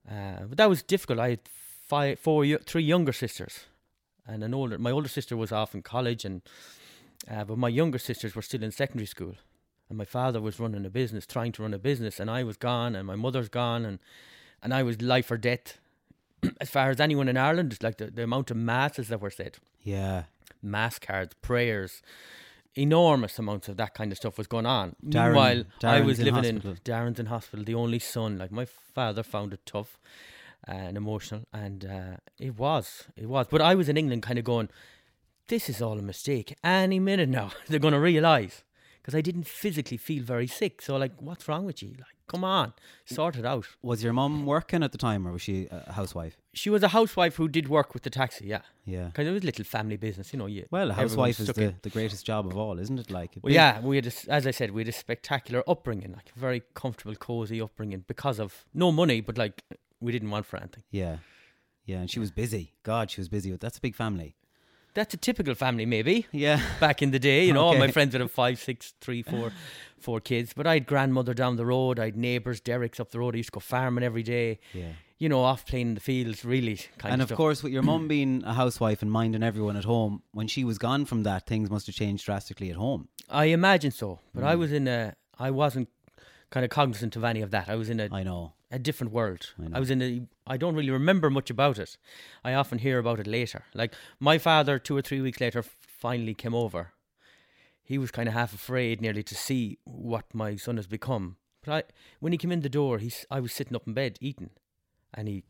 Uh, 0.10 0.44
but 0.48 0.58
that 0.58 0.70
was 0.70 0.84
difficult. 0.84 1.20
I 1.20 1.30
had 1.32 1.40
five, 1.88 2.20
four, 2.20 2.46
three 2.46 2.84
younger 2.84 3.14
sisters, 3.14 3.66
and 4.28 4.44
an 4.44 4.54
older. 4.54 4.78
My 4.78 4.92
older 4.92 5.10
sister 5.10 5.36
was 5.36 5.52
off 5.52 5.74
in 5.74 5.82
college, 5.82 6.26
and 6.26 6.42
uh, 7.30 7.44
but 7.44 7.58
my 7.58 7.70
younger 7.70 8.00
sisters 8.00 8.36
were 8.36 8.42
still 8.42 8.64
in 8.64 8.72
secondary 8.72 9.08
school, 9.08 9.36
and 9.90 9.98
my 9.98 10.06
father 10.06 10.40
was 10.40 10.60
running 10.60 10.86
a 10.86 10.90
business, 10.90 11.26
trying 11.26 11.52
to 11.54 11.64
run 11.64 11.74
a 11.74 11.80
business, 11.80 12.20
and 12.20 12.30
I 12.30 12.44
was 12.44 12.58
gone, 12.58 12.96
and 12.96 13.06
my 13.08 13.16
mother's 13.16 13.50
gone, 13.50 13.86
and 13.86 14.00
and 14.62 14.74
I 14.74 14.84
was 14.84 15.02
life 15.02 15.30
or 15.32 15.38
death. 15.38 15.78
as 16.62 16.70
far 16.70 16.90
as 16.90 17.00
anyone 17.00 17.28
in 17.28 17.36
Ireland, 17.38 17.78
like 17.82 17.98
the, 17.98 18.08
the 18.12 18.24
amount 18.24 18.50
of 18.52 18.58
masses 18.58 19.08
that 19.10 19.20
were 19.22 19.30
said 19.30 19.58
Yeah. 19.84 20.24
mass 20.62 20.98
cards, 21.00 21.34
prayers, 21.42 22.02
enormous 22.76 23.38
amounts 23.40 23.68
of 23.68 23.78
that 23.78 23.94
kind 23.94 24.12
of 24.12 24.18
stuff 24.18 24.38
was 24.38 24.48
going 24.48 24.66
on. 24.66 24.96
Darren- 25.06 25.26
Meanwhile, 25.34 25.64
I 25.84 26.02
was 26.02 26.20
in 26.20 26.26
living 26.26 26.44
hospital. 26.56 26.72
in 26.72 26.78
Darren's 26.78 27.20
in 27.20 27.26
hospital, 27.26 27.66
the 27.66 27.76
only 27.76 28.00
son. 28.00 28.38
Like 28.38 28.52
my 28.52 28.66
father 28.66 29.24
found 29.24 29.54
it 29.54 29.66
tough 29.66 29.98
and 30.66 30.96
emotional, 30.98 31.44
and 31.54 31.86
uh, 31.86 32.18
it 32.38 32.58
was, 32.58 33.06
it 33.18 33.28
was. 33.28 33.48
But 33.50 33.62
I 33.62 33.76
was 33.76 33.90
in 33.90 33.98
England, 33.98 34.24
kind 34.24 34.38
of 34.40 34.46
going, 34.46 34.70
"This 35.48 35.70
is 35.70 35.82
all 35.82 35.98
a 36.00 36.02
mistake. 36.02 36.56
Any 36.64 37.00
minute 37.00 37.30
now, 37.30 37.52
they're 37.68 37.80
going 37.80 37.94
to 37.94 38.00
realise." 38.00 38.64
Because 39.10 39.18
I 39.18 39.22
didn't 39.22 39.48
physically 39.48 39.98
feel 39.98 40.24
very 40.24 40.46
sick, 40.46 40.84
so 40.84 40.96
like, 40.96 41.14
what's 41.20 41.48
wrong 41.48 41.66
with 41.66 41.82
you? 41.82 41.90
Like, 41.98 42.14
come 42.28 42.44
on, 42.44 42.74
sort 43.06 43.38
it 43.38 43.44
out. 43.44 43.66
Was 43.82 44.04
your 44.04 44.14
mum 44.14 44.46
working 44.46 44.84
at 44.84 44.92
the 44.92 45.00
time 45.00 45.28
or 45.28 45.32
was 45.32 45.42
she 45.42 45.68
a 45.72 45.94
housewife? 45.94 46.38
She 46.54 46.70
was 46.70 46.84
a 46.84 46.90
housewife 46.90 47.38
who 47.38 47.48
did 47.48 47.70
work 47.70 47.96
with 47.96 48.04
the 48.04 48.12
taxi, 48.12 48.46
yeah. 48.46 48.62
Yeah. 48.86 49.06
Because 49.06 49.26
it 49.26 49.32
was 49.32 49.42
a 49.42 49.46
little 49.48 49.66
family 49.66 49.98
business, 49.98 50.32
you 50.32 50.38
know. 50.38 50.46
You, 50.46 50.68
Well, 50.70 50.92
a 50.92 50.94
housewife 50.94 51.40
is 51.40 51.48
the, 51.48 51.74
the 51.82 51.90
greatest 51.90 52.24
job 52.24 52.46
of 52.46 52.56
all, 52.56 52.78
isn't 52.78 53.00
it? 53.00 53.10
Like, 53.10 53.32
Well, 53.42 53.52
yeah, 53.52 53.82
we 53.82 53.96
had, 53.96 54.06
a 54.06 54.12
as 54.32 54.46
I 54.46 54.52
said, 54.52 54.70
we 54.70 54.82
had 54.82 54.90
a 54.90 54.92
spectacular 54.92 55.64
upbringing, 55.68 56.12
like 56.12 56.32
a 56.36 56.40
very 56.40 56.62
comfortable, 56.76 57.16
cozy 57.16 57.60
upbringing 57.60 58.04
because 58.08 58.38
of 58.40 58.64
no 58.76 58.92
money, 58.92 59.22
but 59.22 59.40
like 59.40 59.64
we 60.00 60.12
didn't 60.12 60.30
want 60.30 60.46
for 60.46 60.58
anything. 60.58 60.84
Yeah. 60.92 61.18
Yeah, 61.84 61.98
and 62.02 62.12
she 62.12 62.20
was 62.20 62.30
busy. 62.30 62.76
God, 62.84 63.10
she 63.10 63.22
was 63.22 63.28
busy. 63.28 63.50
with 63.50 63.60
That's 63.62 63.80
a 63.80 63.82
big 63.82 63.96
family. 63.96 64.36
That's 64.94 65.14
a 65.14 65.18
typical 65.18 65.56
family, 65.56 65.86
maybe 65.86 66.26
Yeah. 66.32 66.62
back 66.80 67.02
in 67.02 67.12
the 67.12 67.20
day. 67.20 67.46
You 67.46 67.54
know, 67.54 67.64
all 67.64 67.78
my 67.78 67.92
friends 67.92 68.14
would 68.14 68.22
have 68.22 68.32
five, 68.32 68.60
six, 68.60 68.94
three, 69.02 69.22
four, 69.22 69.52
four 70.00 70.20
kids. 70.20 70.54
But 70.56 70.66
I 70.68 70.74
had 70.74 70.86
grandmother 70.88 71.34
down 71.34 71.56
the 71.58 71.66
road. 71.66 72.00
I 72.00 72.06
had 72.06 72.18
neighbours, 72.18 72.60
Derek's 72.60 73.00
up 73.00 73.12
the 73.12 73.20
road. 73.20 73.36
I 73.36 73.38
used 73.38 73.50
to 73.50 73.54
go 73.54 73.60
farming 73.60 74.04
every 74.04 74.24
day. 74.24 74.60
Yeah. 74.74 74.94
You 75.20 75.28
know, 75.30 75.42
off 75.42 75.66
playing 75.66 75.90
in 75.90 75.94
the 75.96 76.02
fields, 76.02 76.46
really. 76.46 76.80
Kind 76.98 77.14
And 77.14 77.22
of 77.22 77.30
of 77.32 77.38
course, 77.38 77.62
with 77.62 77.74
your 77.74 77.84
mum 77.84 78.08
being 78.16 78.42
a 78.46 78.54
housewife 78.54 79.02
and 79.02 79.12
minding 79.12 79.44
everyone 79.44 79.76
at 79.78 79.84
home, 79.84 80.24
when 80.32 80.48
she 80.48 80.64
was 80.64 80.78
gone 80.78 81.06
from 81.06 81.24
that, 81.24 81.46
things 81.46 81.70
must 81.70 81.88
have 81.88 81.96
changed 81.96 82.26
drastically 82.26 82.70
at 82.70 82.78
home. 82.78 83.10
I 83.30 83.46
imagine 83.46 83.92
so. 83.92 84.20
But 84.34 84.44
Mm. 84.44 84.48
I 84.48 84.56
was 84.56 84.72
in 84.72 84.88
a, 84.88 85.16
I 85.38 85.52
wasn't 85.52 85.90
kind 86.52 86.64
of 86.64 86.70
cognizant 86.72 87.16
of 87.16 87.24
any 87.24 87.42
of 87.42 87.52
that. 87.52 87.70
I 87.70 87.76
was 87.76 87.90
in 87.90 88.00
a 88.00 88.08
I 88.12 88.24
know. 88.24 88.54
a 88.72 88.80
different 88.80 89.12
world. 89.14 89.54
I. 89.62 89.78
I, 89.78 89.80
was 89.80 89.90
in 89.92 90.02
a. 90.02 90.22
I 90.50 90.58
don't 90.58 90.76
really 90.76 90.90
remember 90.90 91.30
much 91.30 91.50
about 91.50 91.78
it. 91.80 91.96
I 92.44 92.54
often 92.54 92.80
hear 92.80 92.98
about 93.00 93.20
it 93.20 93.28
later. 93.28 93.64
Like 93.74 93.94
my 94.20 94.38
father, 94.38 94.80
two 94.80 94.98
or 94.98 95.02
three 95.04 95.22
weeks 95.22 95.40
later, 95.40 95.64
finally 95.64 96.34
came 96.34 96.56
over. 96.56 96.94
He 97.84 97.98
was 97.98 98.12
kind 98.12 98.28
of 98.28 98.34
half 98.34 98.54
afraid, 98.54 99.00
nearly 99.02 99.24
to 99.24 99.36
see 99.36 99.78
what 99.84 100.26
my 100.34 100.56
son 100.56 100.78
has 100.78 100.88
become. 100.88 101.38
But 101.64 101.74
I, 101.74 101.84
when 102.20 102.32
he 102.34 102.38
came 102.38 102.52
in 102.52 102.62
the 102.62 102.70
door, 102.70 102.98
he's. 103.00 103.26
I 103.32 103.40
was 103.40 103.52
sitting 103.54 103.76
up 103.76 103.88
in 103.88 103.94
bed 103.94 104.18
eating, 104.22 104.52
and 105.14 105.28
he 105.28 105.44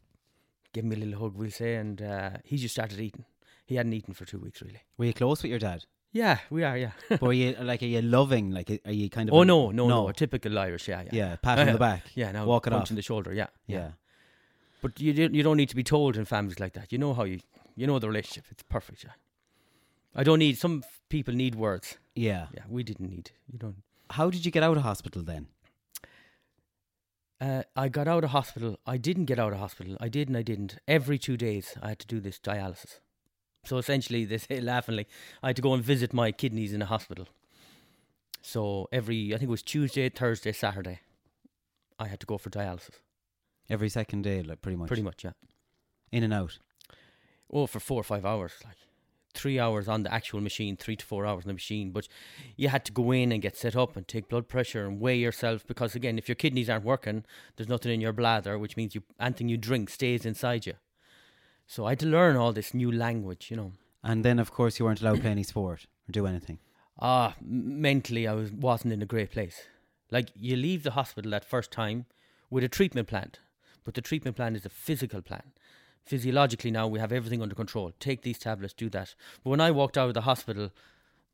gave 0.73 0.83
me 0.85 0.95
a 0.95 0.99
little 0.99 1.19
hug, 1.19 1.35
we'll 1.35 1.51
say, 1.51 1.75
and 1.75 2.01
uh, 2.01 2.29
he 2.43 2.57
just 2.57 2.75
started 2.75 2.99
eating. 2.99 3.25
He 3.65 3.75
hadn't 3.75 3.93
eaten 3.93 4.13
for 4.13 4.25
two 4.25 4.39
weeks, 4.39 4.61
really. 4.61 4.81
Were 4.97 5.05
you 5.05 5.13
close 5.13 5.43
with 5.43 5.49
your 5.49 5.59
dad? 5.59 5.85
Yeah, 6.11 6.39
we 6.49 6.63
are. 6.63 6.75
Yeah. 6.77 6.91
but 7.09 7.21
are 7.23 7.33
you 7.33 7.55
like, 7.61 7.83
are 7.83 7.85
you 7.85 8.01
loving? 8.01 8.51
Like, 8.51 8.81
are 8.85 8.91
you 8.91 9.09
kind 9.09 9.29
of? 9.29 9.35
oh 9.35 9.41
a- 9.41 9.45
no, 9.45 9.71
no, 9.71 9.87
no, 9.87 10.07
A 10.09 10.13
typical 10.13 10.57
Irish. 10.57 10.87
Yeah, 10.87 11.01
yeah. 11.03 11.09
Yeah, 11.11 11.35
pat 11.35 11.59
on 11.59 11.71
the 11.73 11.77
back. 11.89 12.03
Yeah, 12.15 12.31
now 12.31 12.45
walk 12.45 12.67
it 12.67 12.71
punch 12.71 12.83
off. 12.83 12.89
in 12.89 12.95
the 12.95 13.01
shoulder. 13.03 13.33
Yeah, 13.33 13.47
yeah. 13.67 13.91
But 14.81 14.99
you 14.99 15.13
don't, 15.13 15.33
you 15.33 15.43
don't 15.43 15.57
need 15.57 15.69
to 15.69 15.75
be 15.75 15.83
told 15.83 16.15
in 16.15 16.25
families 16.25 16.59
like 16.59 16.73
that. 16.73 16.91
You 16.91 16.97
know 16.97 17.13
how 17.13 17.23
you 17.23 17.39
you 17.75 17.87
know 17.87 17.99
the 17.99 18.07
relationship. 18.07 18.45
It's 18.51 18.63
perfect. 18.63 19.03
Yeah. 19.03 19.11
I 20.15 20.23
don't 20.23 20.39
need. 20.39 20.57
Some 20.57 20.83
people 21.09 21.33
need 21.33 21.55
words. 21.55 21.97
Yeah. 22.15 22.47
Yeah, 22.53 22.63
we 22.67 22.83
didn't 22.83 23.09
need. 23.09 23.31
You 23.51 23.59
don't. 23.59 23.83
How 24.11 24.29
did 24.29 24.45
you 24.45 24.51
get 24.51 24.63
out 24.63 24.77
of 24.77 24.83
hospital 24.83 25.21
then? 25.23 25.47
Uh, 27.41 27.63
I 27.75 27.87
got 27.87 28.07
out 28.07 28.23
of 28.23 28.31
hospital. 28.31 28.79
I 28.85 28.97
didn't 28.97 29.25
get 29.25 29.39
out 29.39 29.53
of 29.53 29.59
hospital. 29.59 29.95
I 29.99 30.09
did 30.09 30.27
and 30.27 30.37
I 30.37 30.41
didn't. 30.41 30.77
Every 30.87 31.17
two 31.17 31.37
days, 31.37 31.75
I 31.81 31.89
had 31.89 31.99
to 31.99 32.07
do 32.07 32.19
this 32.19 32.37
dialysis. 32.37 32.99
So 33.63 33.77
essentially, 33.77 34.25
they 34.31 34.39
say 34.39 34.59
laughingly, 34.59 35.07
I 35.41 35.47
had 35.47 35.55
to 35.55 35.61
go 35.61 35.73
and 35.73 35.83
visit 35.83 36.13
my 36.13 36.31
kidneys 36.31 36.73
in 36.73 36.81
a 36.81 36.85
hospital. 36.85 37.27
So 38.41 38.87
every, 38.91 39.33
I 39.33 39.37
think 39.37 39.47
it 39.47 39.51
was 39.51 39.63
Tuesday, 39.63 40.09
Thursday, 40.09 40.51
Saturday, 40.51 40.99
I 41.97 42.07
had 42.07 42.19
to 42.21 42.25
go 42.25 42.37
for 42.37 42.49
dialysis. 42.49 42.99
Every 43.69 43.89
second 43.89 44.23
day, 44.23 44.41
like 44.41 44.61
pretty 44.61 44.77
much. 44.77 44.87
Pretty 44.87 45.03
much, 45.03 45.23
yeah. 45.23 45.31
In 46.11 46.23
and 46.23 46.33
out. 46.33 46.57
Oh, 47.51 47.67
for 47.67 47.79
four 47.79 47.99
or 47.99 48.03
five 48.03 48.25
hours, 48.25 48.53
like 48.65 48.77
three 49.33 49.59
hours 49.59 49.87
on 49.87 50.03
the 50.03 50.13
actual 50.13 50.41
machine, 50.41 50.75
three 50.75 50.95
to 50.95 51.05
four 51.05 51.25
hours 51.25 51.43
on 51.45 51.49
the 51.49 51.53
machine. 51.53 51.91
But 51.91 52.07
you 52.55 52.69
had 52.69 52.85
to 52.85 52.91
go 52.91 53.11
in 53.11 53.31
and 53.31 53.41
get 53.41 53.55
set 53.55 53.75
up 53.75 53.95
and 53.95 54.07
take 54.07 54.29
blood 54.29 54.47
pressure 54.47 54.85
and 54.85 54.99
weigh 54.99 55.17
yourself 55.17 55.65
because 55.67 55.95
again, 55.95 56.17
if 56.17 56.27
your 56.27 56.35
kidneys 56.35 56.69
aren't 56.69 56.85
working, 56.85 57.25
there's 57.55 57.69
nothing 57.69 57.91
in 57.91 58.01
your 58.01 58.13
bladder, 58.13 58.57
which 58.57 58.77
means 58.77 58.95
you 58.95 59.03
anything 59.19 59.49
you 59.49 59.57
drink 59.57 59.89
stays 59.89 60.25
inside 60.25 60.65
you. 60.65 60.73
So 61.67 61.85
I 61.85 61.91
had 61.91 61.99
to 61.99 62.07
learn 62.07 62.35
all 62.35 62.51
this 62.53 62.73
new 62.73 62.91
language, 62.91 63.51
you 63.51 63.57
know. 63.57 63.73
And 64.03 64.25
then, 64.25 64.39
of 64.39 64.51
course, 64.51 64.79
you 64.79 64.85
weren't 64.85 65.01
allowed 65.01 65.17
to 65.17 65.21
play 65.21 65.31
any 65.31 65.43
sport 65.43 65.85
or 66.07 66.11
do 66.11 66.25
anything. 66.25 66.59
Ah, 66.99 67.35
mentally, 67.41 68.27
I 68.27 68.33
was 68.33 68.51
wasn't 68.51 68.93
in 68.93 69.01
a 69.01 69.05
great 69.05 69.31
place. 69.31 69.61
Like 70.11 70.29
you 70.35 70.55
leave 70.55 70.83
the 70.83 70.91
hospital 70.91 71.31
that 71.31 71.45
first 71.45 71.71
time 71.71 72.05
with 72.49 72.63
a 72.63 72.67
treatment 72.67 73.07
plan, 73.07 73.31
but 73.83 73.93
the 73.93 74.01
treatment 74.01 74.35
plan 74.35 74.55
is 74.55 74.65
a 74.65 74.69
physical 74.69 75.21
plan. 75.21 75.43
Physiologically, 76.05 76.71
now 76.71 76.87
we 76.87 76.99
have 76.99 77.11
everything 77.11 77.41
under 77.41 77.55
control. 77.55 77.91
Take 77.99 78.21
these 78.21 78.39
tablets, 78.39 78.73
do 78.73 78.89
that. 78.89 79.15
But 79.43 79.51
when 79.51 79.61
I 79.61 79.71
walked 79.71 79.97
out 79.97 80.07
of 80.07 80.13
the 80.13 80.21
hospital, 80.21 80.71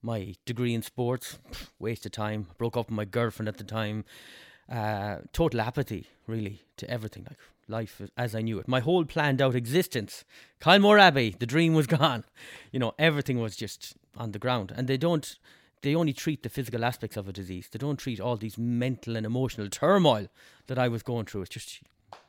my 0.02 0.36
degree 0.46 0.74
in 0.74 0.82
sports, 0.82 1.40
waste 1.80 2.06
of 2.06 2.12
time. 2.12 2.48
Broke 2.58 2.78
up 2.78 2.88
with 2.88 2.96
my 2.96 3.06
girlfriend 3.06 3.48
at 3.48 3.58
the 3.58 3.64
time. 3.64 4.06
Uh, 4.70 5.18
total 5.32 5.62
apathy, 5.62 6.08
really, 6.28 6.64
to 6.78 6.90
everything. 6.90 7.26
Like 7.28 7.40
life 7.68 8.02
as 8.18 8.36
I 8.36 8.42
knew 8.42 8.60
it. 8.60 8.68
My 8.68 8.80
whole 8.80 9.06
planned 9.06 9.42
out 9.42 9.56
existence. 9.56 10.24
Kylemore 10.62 11.00
Abbey, 11.00 11.36
the 11.38 11.46
dream 11.46 11.74
was 11.74 11.88
gone. 12.00 12.24
You 12.72 12.80
know, 12.80 12.94
everything 13.00 13.40
was 13.40 13.56
just 13.56 13.96
on 14.18 14.32
the 14.32 14.40
ground. 14.40 14.74
And 14.76 14.88
they 14.88 14.98
don't, 14.98 15.38
they 15.82 15.96
only 15.96 16.14
treat 16.14 16.44
the 16.44 16.50
physical 16.50 16.86
aspects 16.86 17.18
of 17.18 17.28
a 17.28 17.34
disease. 17.34 17.68
They 17.72 17.80
don't 17.80 17.98
treat 17.98 18.20
all 18.20 18.38
these 18.38 18.58
mental 18.58 19.16
and 19.16 19.26
emotional 19.26 19.70
turmoil 19.70 20.28
that 20.68 20.80
I 20.80 20.88
was 20.88 21.04
going 21.04 21.26
through. 21.26 21.44
It's 21.44 21.52
just, 21.52 21.82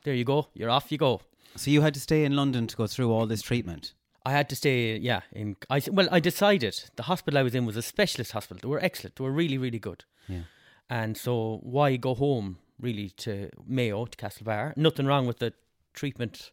there 0.03 0.13
you 0.13 0.23
go, 0.23 0.47
you're 0.53 0.69
off 0.69 0.91
you 0.91 0.97
go. 0.97 1.21
So 1.55 1.71
you 1.71 1.81
had 1.81 1.93
to 1.95 1.99
stay 1.99 2.23
in 2.23 2.35
London 2.35 2.67
to 2.67 2.75
go 2.75 2.87
through 2.87 3.11
all 3.11 3.25
this 3.25 3.41
treatment. 3.41 3.93
I 4.25 4.31
had 4.31 4.49
to 4.49 4.55
stay, 4.55 4.97
yeah. 4.97 5.21
In 5.31 5.55
I 5.69 5.81
well, 5.89 6.09
I 6.11 6.19
decided 6.19 6.83
the 6.97 7.03
hospital 7.03 7.39
I 7.39 7.43
was 7.43 7.55
in 7.55 7.65
was 7.65 7.77
a 7.77 7.81
specialist 7.81 8.33
hospital. 8.33 8.59
They 8.61 8.67
were 8.67 8.83
excellent. 8.83 9.15
They 9.15 9.23
were 9.23 9.31
really, 9.31 9.57
really 9.57 9.79
good. 9.79 10.03
Yeah. 10.27 10.43
And 10.89 11.17
so, 11.17 11.59
why 11.63 11.95
go 11.95 12.13
home 12.13 12.57
really 12.79 13.09
to 13.17 13.49
Mayo 13.65 14.05
to 14.05 14.17
Castlebar? 14.17 14.75
Nothing 14.75 15.05
wrong 15.05 15.27
with 15.27 15.39
the 15.39 15.53
treatment 15.93 16.51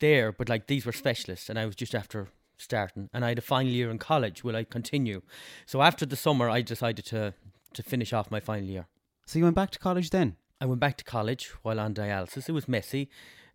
there, 0.00 0.30
but 0.30 0.48
like 0.48 0.66
these 0.66 0.84
were 0.84 0.92
specialists, 0.92 1.48
and 1.48 1.58
I 1.58 1.64
was 1.64 1.74
just 1.74 1.94
after 1.94 2.28
starting, 2.58 3.08
and 3.14 3.24
I 3.24 3.30
had 3.30 3.38
a 3.38 3.42
final 3.42 3.72
year 3.72 3.90
in 3.90 3.98
college. 3.98 4.44
Will 4.44 4.56
I 4.56 4.64
continue? 4.64 5.22
So 5.64 5.80
after 5.80 6.04
the 6.04 6.16
summer, 6.16 6.50
I 6.50 6.60
decided 6.60 7.06
to 7.06 7.34
to 7.72 7.82
finish 7.82 8.12
off 8.12 8.30
my 8.30 8.40
final 8.40 8.68
year. 8.68 8.86
So 9.26 9.38
you 9.38 9.44
went 9.44 9.56
back 9.56 9.70
to 9.70 9.78
college 9.78 10.10
then? 10.10 10.36
I 10.60 10.66
went 10.66 10.80
back 10.80 10.96
to 10.98 11.04
college 11.04 11.50
while 11.62 11.80
on 11.80 11.94
dialysis. 11.94 12.48
It 12.48 12.52
was 12.52 12.68
messy. 12.68 13.08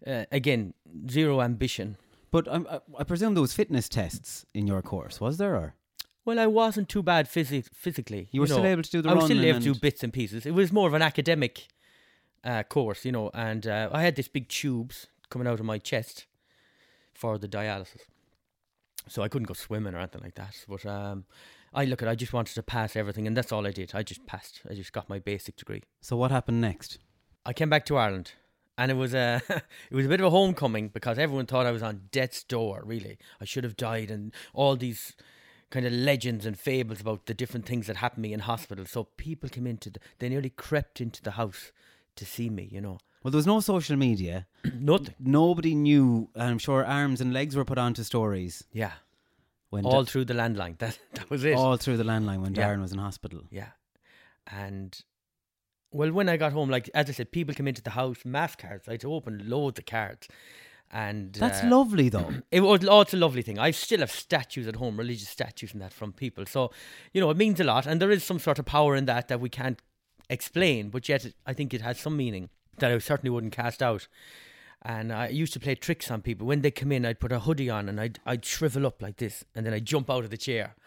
Uh, 0.06 0.26
again, 0.32 0.74
zero 1.10 1.42
ambition. 1.42 1.98
But 2.32 2.48
um, 2.48 2.68
I, 2.70 2.80
I 3.00 3.04
presume 3.04 3.34
there 3.34 3.42
was 3.42 3.54
fitness 3.54 3.88
tests 3.88 4.46
in 4.54 4.68
your 4.68 4.82
course, 4.82 5.22
was 5.22 5.38
there? 5.38 5.56
Or 5.56 5.76
Well, 6.26 6.40
I 6.40 6.48
wasn't 6.48 6.90
too 6.90 7.04
bad 7.04 7.28
physi- 7.28 7.70
physically. 7.74 8.28
You 8.32 8.42
were 8.42 8.48
still 8.48 8.64
know. 8.64 8.70
able 8.70 8.84
to 8.84 8.92
do 8.92 9.02
the 9.02 9.10
I 9.10 9.14
was 9.14 9.26
still 9.26 9.44
able 9.46 9.60
to 9.60 9.74
do 9.74 9.80
bits 9.80 10.04
and 10.04 10.12
pieces. 10.12 10.46
It 10.46 10.54
was 10.54 10.72
more 10.72 10.88
of 10.88 10.94
an 10.94 11.02
academic 11.02 11.68
uh, 12.44 12.64
course, 12.64 13.06
you 13.06 13.12
know, 13.12 13.32
and 13.34 13.66
uh, 13.66 13.90
I 13.92 14.02
had 14.04 14.16
this 14.16 14.28
big 14.28 14.50
tubes 14.50 15.08
coming 15.30 15.48
out 15.48 15.60
of 15.60 15.66
my 15.66 15.78
chest 15.78 16.26
for 17.14 17.38
the 17.38 17.48
dialysis. 17.48 18.02
So 19.08 19.22
I 19.22 19.28
couldn't 19.28 19.48
go 19.48 19.54
swimming 19.54 19.94
or 19.94 20.00
anything 20.00 20.22
like 20.22 20.36
that. 20.36 20.56
But 20.68 20.86
um, 20.86 21.26
I 21.76 21.86
look 21.86 22.02
at, 22.02 22.08
I 22.08 22.16
just 22.16 22.34
wanted 22.34 22.56
to 22.56 22.64
pass 22.64 22.96
everything, 22.96 23.28
and 23.28 23.36
that's 23.38 23.52
all 23.52 23.68
I 23.68 23.72
did. 23.72 23.92
I 23.94 24.02
just 24.02 24.26
passed. 24.26 24.62
I 24.70 24.74
just 24.74 24.94
got 24.94 25.10
my 25.10 25.20
basic 25.20 25.56
degree. 25.58 25.84
so 26.02 26.16
what 26.16 26.32
happened 26.32 26.62
next? 26.62 26.98
I 27.46 27.54
came 27.54 27.70
back 27.70 27.86
to 27.88 27.98
Ireland, 27.98 28.32
and 28.78 28.90
it 28.90 28.96
was 28.96 29.14
a 29.14 29.42
it 29.92 29.96
was 29.96 30.06
a 30.06 30.10
bit 30.10 30.20
of 30.22 30.26
a 30.28 30.30
homecoming 30.32 30.88
because 30.90 31.20
everyone 31.20 31.46
thought 31.46 31.66
I 31.68 31.72
was 31.72 31.84
on 31.84 32.08
death's 32.12 32.44
door. 32.44 32.82
Really, 32.86 33.18
I 33.42 33.46
should 33.46 33.64
have 33.64 33.78
died, 33.78 34.10
and 34.10 34.34
all 34.54 34.76
these 34.76 35.16
kind 35.72 35.86
of 35.86 35.92
legends 35.94 36.46
and 36.46 36.58
fables 36.58 37.02
about 37.02 37.26
the 37.26 37.34
different 37.34 37.66
things 37.66 37.88
that 37.88 37.98
happened 37.98 38.24
to 38.24 38.30
me 38.30 38.34
in 38.34 38.40
hospital. 38.40 38.86
So 38.86 39.04
people 39.18 39.50
came 39.50 39.68
into 39.68 39.90
the, 39.90 40.00
they 40.20 40.30
nearly 40.30 40.50
crept 40.52 41.02
into 41.02 41.22
the 41.22 41.32
house 41.32 41.72
to 42.16 42.26
see 42.26 42.50
me. 42.50 42.70
You 42.72 42.82
know, 42.82 42.98
Well, 43.24 43.32
there 43.32 43.38
was 43.40 43.48
no 43.48 43.60
social 43.60 43.98
media. 43.98 44.48
nothing. 44.80 45.16
Nobody 45.20 45.76
knew. 45.76 46.30
and 46.36 46.44
I'm 46.52 46.58
sure 46.60 46.86
arms 46.86 47.20
and 47.20 47.34
legs 47.34 47.56
were 47.56 47.66
put 47.66 47.78
onto 47.78 48.04
stories 48.04 48.64
Yeah, 48.72 48.94
when 49.70 49.86
all 49.86 50.04
Da- 50.04 50.10
through 50.12 50.26
the 50.26 50.34
landline. 50.34 50.78
That 50.80 50.98
that 51.14 51.30
was 51.30 51.44
it. 51.44 51.56
all 51.56 51.78
through 51.78 51.98
the 51.98 52.04
landline 52.04 52.42
when 52.42 52.54
Yeah. 52.56 52.70
Darren 52.70 52.82
was 52.82 52.92
in 52.92 53.00
hospital. 53.00 53.42
Yeah. 53.52 53.70
And 54.48 54.98
well, 55.92 56.12
when 56.12 56.30
I 56.30 56.38
got 56.38 56.52
home, 56.54 56.70
like 56.70 56.90
as 56.94 57.10
I 57.10 57.14
said, 57.14 57.32
people 57.32 57.56
came 57.56 57.68
into 57.68 57.82
the 57.82 57.92
house, 57.92 58.26
mass 58.26 58.56
cards. 58.56 58.88
I 58.88 58.92
had 58.92 59.02
to 59.02 59.14
open 59.14 59.50
loads 59.50 59.80
of 59.80 59.86
cards. 59.86 60.28
And 60.92 61.34
That's 61.34 61.64
uh, 61.64 61.68
lovely, 61.68 62.10
though. 62.10 62.32
It 62.52 62.62
was 62.62 62.86
oh, 62.88 63.02
it's 63.02 63.14
a 63.14 63.18
lovely 63.18 63.42
thing. 63.42 63.58
I 63.58 63.72
still 63.72 64.00
have 64.00 64.12
statues 64.12 64.68
at 64.68 64.76
home, 64.76 64.98
religious 64.98 65.30
statues 65.30 65.74
and 65.74 65.82
that 65.82 65.94
from 65.94 66.14
people. 66.14 66.46
So, 66.46 66.72
you 67.14 67.20
know, 67.22 67.30
it 67.32 67.38
means 67.38 67.60
a 67.60 67.64
lot. 67.64 67.88
And 67.88 68.02
there 68.02 68.12
is 68.12 68.24
some 68.24 68.40
sort 68.40 68.60
of 68.60 68.66
power 68.66 68.96
in 68.96 69.06
that 69.06 69.28
that 69.30 69.40
we 69.42 69.50
can't 69.50 69.82
explain, 70.30 70.90
but 70.90 71.10
yet 71.10 71.26
I 71.46 71.54
think 71.54 71.74
it 71.74 71.82
has 71.82 72.00
some 72.00 72.16
meaning 72.18 72.50
that 72.78 72.92
I 72.92 72.98
certainly 73.00 73.32
wouldn't 73.32 73.54
cast 73.54 73.82
out. 73.82 74.08
And 74.86 75.12
I 75.12 75.30
used 75.30 75.52
to 75.54 75.60
play 75.60 75.74
tricks 75.74 76.12
on 76.12 76.22
people. 76.22 76.46
When 76.46 76.62
they 76.62 76.70
come 76.70 76.92
in, 76.92 77.06
I'd 77.08 77.20
put 77.20 77.32
a 77.32 77.40
hoodie 77.40 77.72
on 77.72 77.90
and 77.90 78.00
I'd, 78.00 78.20
I'd 78.24 78.46
shrivel 78.46 78.86
up 78.86 79.02
like 79.02 79.18
this 79.18 79.44
and 79.56 79.66
then 79.66 79.74
I'd 79.74 79.84
jump 79.86 80.12
out 80.12 80.24
of 80.24 80.30
the 80.30 80.38
chair. 80.38 80.76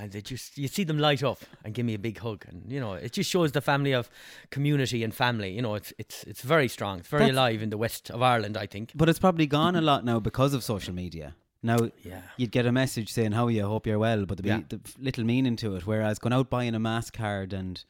And 0.00 0.12
they 0.12 0.20
just, 0.20 0.56
you 0.56 0.68
see 0.68 0.84
them 0.84 1.00
light 1.00 1.24
up 1.24 1.40
and 1.64 1.74
give 1.74 1.84
me 1.84 1.94
a 1.94 1.98
big 1.98 2.20
hug. 2.20 2.44
And, 2.46 2.70
you 2.70 2.78
know, 2.78 2.92
it 2.92 3.10
just 3.10 3.28
shows 3.28 3.50
the 3.50 3.60
family 3.60 3.92
of 3.92 4.08
community 4.50 5.02
and 5.02 5.12
family. 5.12 5.50
You 5.50 5.60
know, 5.60 5.74
it's, 5.74 5.92
it's, 5.98 6.22
it's 6.22 6.42
very 6.42 6.68
strong. 6.68 7.00
It's 7.00 7.08
very 7.08 7.22
That's- 7.24 7.36
alive 7.36 7.62
in 7.62 7.70
the 7.70 7.78
west 7.78 8.08
of 8.08 8.22
Ireland, 8.22 8.56
I 8.56 8.66
think. 8.66 8.92
But 8.94 9.08
it's 9.08 9.18
probably 9.18 9.48
gone 9.48 9.74
a 9.74 9.78
mm-hmm. 9.78 9.86
lot 9.86 10.04
now 10.04 10.20
because 10.20 10.54
of 10.54 10.62
social 10.62 10.94
media. 10.94 11.34
Now, 11.64 11.90
Yeah. 12.04 12.20
you'd 12.36 12.52
get 12.52 12.64
a 12.64 12.70
message 12.70 13.12
saying, 13.12 13.32
How 13.32 13.46
are 13.46 13.50
you? 13.50 13.66
Hope 13.66 13.88
you're 13.88 13.98
well. 13.98 14.24
But 14.24 14.38
there'd 14.38 14.46
Yeah. 14.46 14.58
be 14.68 14.76
the 14.76 15.02
little 15.02 15.24
meaning 15.24 15.56
to 15.56 15.74
it. 15.74 15.84
Whereas 15.84 16.20
going 16.20 16.32
out 16.32 16.48
buying 16.48 16.76
a 16.76 16.78
mass 16.78 17.10
card 17.10 17.52
and 17.52 17.82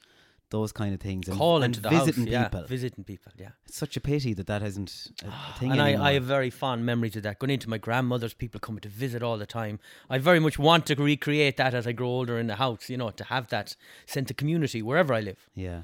those 0.51 0.73
kind 0.73 0.95
of 0.95 1.01
things 1.01 1.29
and, 1.29 1.37
Call 1.37 1.63
and 1.63 1.77
into 1.77 1.89
visiting 1.89 2.25
house. 2.25 2.33
Yeah, 2.33 2.49
people. 2.49 2.67
visiting 2.67 3.05
people, 3.05 3.33
yeah. 3.37 3.51
it's 3.67 3.77
such 3.77 3.97
a 3.97 4.01
pity 4.01 4.33
that 4.35 4.47
that 4.47 4.63
isn't 4.63 5.13
a, 5.23 5.29
a 5.29 5.59
thing 5.59 5.73
and 5.73 5.81
I, 5.83 5.89
anymore. 5.91 6.07
I 6.07 6.13
have 6.15 6.25
very 6.25 6.51
fond 6.51 6.87
memories 6.87 7.17
of 7.17 7.23
that. 7.25 7.39
Going 7.39 7.51
into 7.51 7.69
my 7.69 7.79
grandmother's, 7.79 8.35
people 8.35 8.59
coming 8.61 8.81
to 8.81 8.89
visit 8.89 9.23
all 9.23 9.37
the 9.39 9.47
time. 9.47 9.79
I 10.09 10.19
very 10.19 10.41
much 10.41 10.59
want 10.59 10.87
to 10.87 10.95
recreate 10.95 11.57
that 11.59 11.75
as 11.75 11.87
I 11.87 11.93
grow 11.93 12.09
older 12.09 12.39
in 12.39 12.47
the 12.47 12.57
house, 12.57 12.89
you 12.89 12.97
know, 12.97 13.11
to 13.11 13.25
have 13.25 13.49
that 13.49 13.77
sense 14.07 14.31
of 14.31 14.37
community 14.37 14.83
wherever 14.83 15.13
I 15.15 15.21
live. 15.21 15.49
yeah. 15.55 15.83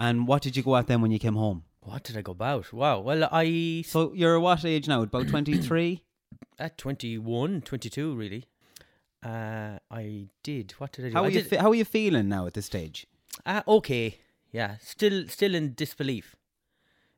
And 0.00 0.28
what 0.28 0.42
did 0.42 0.56
you 0.56 0.62
go 0.62 0.76
at 0.76 0.86
then 0.86 1.00
when 1.02 1.10
you 1.10 1.18
came 1.18 1.34
home? 1.34 1.64
What 1.80 2.04
did 2.04 2.16
I 2.16 2.20
go 2.22 2.30
about? 2.30 2.72
Wow. 2.72 3.00
Well, 3.00 3.28
I, 3.32 3.82
So 3.84 4.12
you're 4.12 4.38
what 4.38 4.64
age 4.64 4.86
now? 4.86 5.02
About 5.02 5.26
23? 5.26 6.04
at 6.58 6.78
21, 6.78 7.62
22, 7.62 8.14
really, 8.14 8.44
uh, 9.24 9.78
I 9.90 10.28
did. 10.44 10.72
What 10.78 10.92
did 10.92 11.06
I 11.06 11.08
do? 11.08 11.14
How 11.14 11.24
I 11.24 11.26
are, 11.26 11.30
you 11.30 11.42
fe- 11.42 11.56
how 11.56 11.70
are 11.70 11.74
you 11.74 11.84
feeling 11.84 12.28
now 12.28 12.46
at 12.46 12.54
this 12.54 12.66
stage? 12.66 13.06
Uh, 13.46 13.62
okay. 13.66 14.18
Yeah. 14.52 14.76
Still, 14.80 15.28
still 15.28 15.54
in 15.54 15.74
disbelief. 15.74 16.36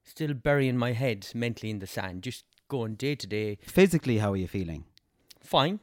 Still 0.02 0.34
burying 0.34 0.76
my 0.76 0.92
head 0.92 1.28
mentally 1.34 1.70
in 1.70 1.78
the 1.78 1.86
sand. 1.86 2.22
Just 2.22 2.44
going 2.68 2.94
day 2.94 3.14
to 3.14 3.26
day. 3.26 3.58
Physically, 3.62 4.18
how 4.18 4.32
are 4.32 4.36
you 4.36 4.48
feeling? 4.48 4.84
fine. 5.42 5.80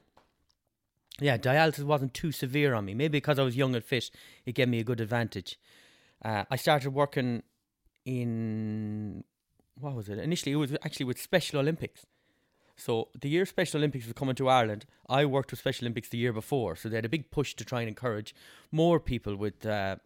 Yeah, 1.20 1.38
dialysis 1.38 1.84
wasn't 1.84 2.14
too 2.14 2.32
severe 2.32 2.74
on 2.74 2.86
me. 2.86 2.94
Maybe 2.94 3.18
because 3.18 3.40
I 3.40 3.44
was 3.44 3.58
young 3.58 3.76
and 3.76 3.84
fit, 3.84 4.12
it 4.46 4.54
gave 4.54 4.70
me 4.70 4.80
a 4.80 4.84
good 4.84 5.02
advantage. 5.02 5.60
Uh, 6.24 6.44
I 6.50 6.56
started 6.56 6.92
working 6.92 7.44
in 8.06 9.24
what 9.80 9.94
was 9.94 10.10
it? 10.10 10.20
Initially, 10.20 10.54
it 10.54 10.56
was 10.56 10.74
actually 10.84 11.06
with 11.06 11.20
Special 11.20 11.60
Olympics. 11.60 12.06
So 12.76 13.10
the 13.20 13.30
year 13.30 13.46
Special 13.46 13.80
Olympics 13.80 14.06
was 14.06 14.14
coming 14.14 14.36
to 14.36 14.48
Ireland, 14.48 14.86
I 15.10 15.26
worked 15.26 15.52
with 15.52 15.60
Special 15.60 15.86
Olympics 15.86 16.10
the 16.10 16.18
year 16.18 16.34
before. 16.34 16.76
So 16.76 16.90
they 16.90 16.96
had 16.96 17.06
a 17.06 17.10
big 17.10 17.32
push 17.32 17.56
to 17.56 17.66
try 17.66 17.82
and 17.82 17.90
encourage 17.90 18.36
more 18.72 19.00
people 19.00 19.36
with 19.36 19.66
uh, 19.66 19.98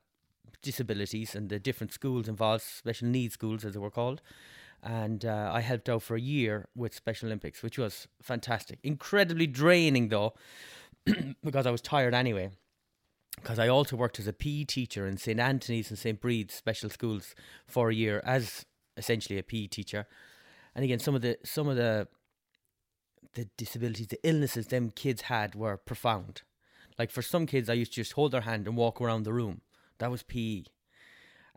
disabilities 0.62 1.36
and 1.36 1.50
the 1.50 1.60
different 1.60 1.94
schools 1.94 2.28
involved, 2.28 2.64
special 2.64 3.08
needs 3.08 3.34
schools 3.34 3.66
as 3.66 3.74
they 3.74 3.80
were 3.80 3.92
called. 3.92 4.22
And 4.84 5.26
uh, 5.26 5.52
I 5.54 5.62
helped 5.62 5.90
out 5.90 6.02
for 6.02 6.16
a 6.16 6.22
year 6.22 6.68
with 6.76 6.96
Special 6.96 7.28
Olympics, 7.28 7.62
which 7.62 7.78
was 7.78 8.08
fantastic. 8.22 8.80
Incredibly 8.84 9.48
draining 9.48 10.10
though, 10.10 10.34
because 11.44 11.68
I 11.68 11.72
was 11.72 11.82
tired 11.82 12.14
anyway. 12.14 12.52
Because 13.36 13.60
I 13.60 13.68
also 13.68 13.96
worked 13.96 14.20
as 14.20 14.28
a 14.28 14.34
PE 14.34 14.66
teacher 14.66 15.08
in 15.08 15.18
St 15.18 15.40
Anthony's 15.40 15.90
and 15.90 15.98
St 15.98 16.20
Brid's 16.20 16.54
special 16.54 16.90
schools 16.90 17.34
for 17.66 17.90
a 17.90 17.96
year 17.96 18.22
as 18.26 18.66
essentially 18.98 19.40
a 19.40 19.44
PE 19.44 19.68
teacher. 19.68 20.08
And 20.76 20.84
again, 20.84 21.00
some 21.00 21.16
of 21.16 21.22
the 21.22 21.38
some 21.44 21.68
of 21.68 21.76
the 21.76 22.08
the 23.34 23.48
disabilities, 23.58 24.08
the 24.08 24.20
illnesses 24.24 24.68
them 24.68 24.92
kids 24.92 25.24
had 25.24 25.56
were 25.56 25.78
profound. 25.78 26.42
Like 27.00 27.12
for 27.12 27.22
some 27.22 27.46
kids, 27.46 27.70
I 27.70 27.74
used 27.74 27.94
to 27.94 28.02
just 28.02 28.14
hold 28.14 28.32
their 28.32 28.42
hand 28.42 28.68
and 28.68 28.76
walk 28.76 29.00
around 29.00 29.24
the 29.24 29.34
room. 29.34 29.62
That 30.02 30.12
was 30.12 30.24
PE. 30.24 30.64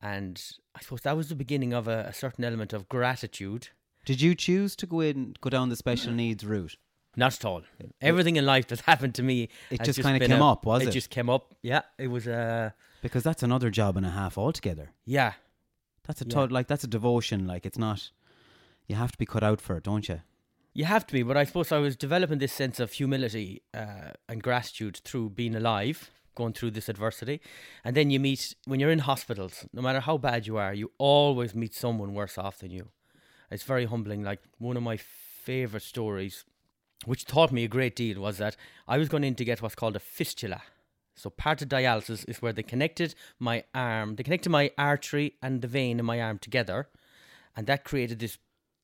And 0.02 0.40
I 0.74 0.80
suppose 0.82 1.00
that 1.02 1.16
was 1.16 1.28
the 1.28 1.34
beginning 1.34 1.72
of 1.72 1.88
a, 1.88 2.00
a 2.08 2.12
certain 2.12 2.44
element 2.44 2.72
of 2.72 2.88
gratitude. 2.88 3.68
Did 4.04 4.20
you 4.20 4.34
choose 4.34 4.76
to 4.76 4.86
go 4.86 5.00
in, 5.00 5.34
go 5.40 5.48
down 5.50 5.70
the 5.70 5.76
special 5.76 6.12
needs 6.12 6.44
route? 6.44 6.76
Not 7.16 7.32
at 7.34 7.44
all. 7.44 7.62
Everything 8.02 8.36
in 8.36 8.44
life 8.44 8.66
that's 8.68 8.82
happened 8.92 9.14
to 9.14 9.22
me, 9.22 9.48
It 9.70 9.78
has 9.78 9.86
just 9.96 10.02
kinda 10.02 10.26
came 10.26 10.42
a- 10.42 10.52
up, 10.52 10.66
was 10.66 10.82
it? 10.82 10.88
It 10.88 10.92
just 10.92 11.10
came 11.10 11.30
up. 11.30 11.54
Yeah, 11.62 11.82
it 11.96 12.08
was. 12.08 12.26
Uh, 12.28 12.70
Because 13.02 13.22
that's 13.22 13.42
another 13.42 13.70
job 13.70 13.96
and 13.96 14.04
a 14.04 14.10
half 14.10 14.36
altogether. 14.36 14.90
yeah, 15.06 15.32
That's 16.06 16.20
a 16.20 16.24
Yeah. 16.26 16.34
tot 16.34 16.52
like 16.52 16.66
that's 16.68 16.84
a 16.84 16.88
devotion. 16.98 17.46
Like 17.46 17.64
it's 17.64 17.78
not. 17.78 18.10
You 18.88 18.96
have 18.96 19.12
to 19.12 19.18
be 19.18 19.24
cut 19.26 19.42
out 19.42 19.60
for 19.62 19.76
it, 19.78 19.84
don't 19.84 20.06
you? 20.08 20.20
You 20.74 20.84
have 20.84 21.06
to 21.06 21.12
be, 21.14 21.22
but 21.22 21.36
I 21.38 21.44
suppose 21.44 21.72
I 21.72 21.78
was 21.78 21.96
developing 21.96 22.38
this 22.40 22.52
sense 22.52 22.78
of 22.80 22.92
humility 22.92 23.62
uh, 23.72 24.10
and 24.28 24.42
gratitude 24.42 24.96
through 25.04 25.30
being 25.30 25.54
alive, 25.54 26.10
going 26.34 26.52
through 26.52 26.72
this 26.72 26.88
adversity. 26.88 27.40
And 27.84 27.96
then 27.96 28.10
you 28.10 28.20
meet, 28.20 28.54
when 28.66 28.80
you're 28.80 28.90
in 28.90 29.00
hospitals, 29.00 29.66
no 29.72 29.82
matter 29.82 30.00
how 30.00 30.18
bad 30.18 30.46
you 30.46 30.56
are, 30.56 30.74
you 30.74 30.92
always 30.98 31.54
meet 31.54 31.74
someone 31.74 32.14
worse 32.14 32.38
off 32.38 32.58
than 32.58 32.70
you. 32.70 32.88
It's 33.50 33.62
very 33.62 33.84
humbling. 33.86 34.22
Like 34.22 34.40
one 34.58 34.76
of 34.76 34.82
my 34.82 34.96
favourite 34.96 35.82
stories, 35.82 36.44
which 37.04 37.24
taught 37.24 37.52
me 37.52 37.64
a 37.64 37.68
great 37.68 37.96
deal, 37.96 38.20
was 38.20 38.38
that 38.38 38.56
I 38.88 38.98
was 38.98 39.08
going 39.08 39.24
in 39.24 39.34
to 39.36 39.44
get 39.44 39.62
what's 39.62 39.74
called 39.74 39.96
a 39.96 40.00
fistula. 40.00 40.62
So 41.16 41.30
part 41.30 41.62
of 41.62 41.68
dialysis 41.68 42.28
is 42.28 42.42
where 42.42 42.52
they 42.52 42.62
connected 42.62 43.14
my 43.38 43.64
arm, 43.74 44.16
they 44.16 44.24
connected 44.24 44.50
my 44.50 44.72
artery 44.76 45.34
and 45.40 45.62
the 45.62 45.68
vein 45.68 46.00
in 46.00 46.04
my 46.04 46.20
arm 46.20 46.38
together, 46.38 46.88
and 47.56 47.66
that 47.66 47.84
created 47.84 48.18
this 48.18 48.38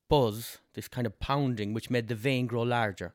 buzz, 0.07 0.59
this 0.73 0.87
kind 0.87 1.05
of 1.05 1.19
pounding, 1.19 1.73
which 1.73 1.89
made 1.89 2.07
the 2.07 2.15
vein 2.15 2.47
grow 2.47 2.61
larger. 2.61 3.13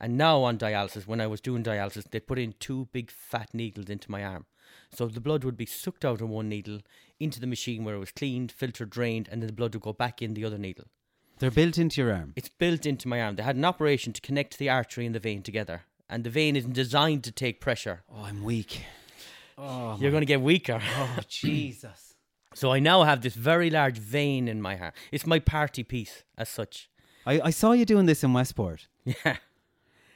And 0.00 0.16
now 0.18 0.42
on 0.42 0.58
dialysis, 0.58 1.06
when 1.06 1.20
I 1.20 1.26
was 1.26 1.40
doing 1.40 1.62
dialysis, 1.62 2.10
they 2.10 2.20
put 2.20 2.38
in 2.38 2.54
two 2.58 2.88
big 2.92 3.10
fat 3.10 3.50
needles 3.52 3.88
into 3.88 4.10
my 4.10 4.24
arm. 4.24 4.46
So 4.92 5.06
the 5.06 5.20
blood 5.20 5.44
would 5.44 5.56
be 5.56 5.66
sucked 5.66 6.04
out 6.04 6.20
in 6.20 6.28
one 6.28 6.48
needle 6.48 6.80
into 7.20 7.40
the 7.40 7.46
machine 7.46 7.84
where 7.84 7.94
it 7.94 8.00
was 8.00 8.12
cleaned, 8.12 8.52
filtered, 8.52 8.90
drained, 8.90 9.28
and 9.30 9.40
then 9.40 9.46
the 9.46 9.52
blood 9.52 9.74
would 9.74 9.82
go 9.82 9.92
back 9.92 10.20
in 10.22 10.34
the 10.34 10.44
other 10.44 10.58
needle. 10.58 10.84
They're 11.38 11.50
built 11.50 11.78
into 11.78 12.00
your 12.00 12.12
arm. 12.12 12.32
It's 12.36 12.48
built 12.48 12.86
into 12.86 13.08
my 13.08 13.20
arm. 13.20 13.36
They 13.36 13.42
had 13.42 13.56
an 13.56 13.64
operation 13.64 14.12
to 14.12 14.20
connect 14.20 14.58
the 14.58 14.70
artery 14.70 15.06
and 15.06 15.14
the 15.14 15.20
vein 15.20 15.42
together. 15.42 15.82
And 16.08 16.22
the 16.22 16.30
vein 16.30 16.54
isn't 16.54 16.74
designed 16.74 17.24
to 17.24 17.32
take 17.32 17.60
pressure. 17.60 18.02
Oh, 18.12 18.22
I'm 18.24 18.44
weak. 18.44 18.82
Oh, 19.58 19.96
You're 20.00 20.10
going 20.10 20.22
to 20.22 20.26
get 20.26 20.40
weaker. 20.40 20.80
oh 20.82 21.18
Jesus. 21.28 22.14
So 22.54 22.72
I 22.72 22.78
now 22.78 23.02
have 23.02 23.22
this 23.22 23.34
very 23.34 23.68
large 23.70 23.98
vein 23.98 24.46
in 24.46 24.62
my 24.62 24.78
arm. 24.78 24.92
It's 25.10 25.26
my 25.26 25.38
party 25.40 25.82
piece 25.82 26.22
as 26.38 26.48
such. 26.48 26.88
I, 27.26 27.40
I 27.40 27.50
saw 27.50 27.72
you 27.72 27.84
doing 27.84 28.06
this 28.06 28.22
in 28.22 28.32
Westport. 28.32 28.86
Yeah. 29.04 29.36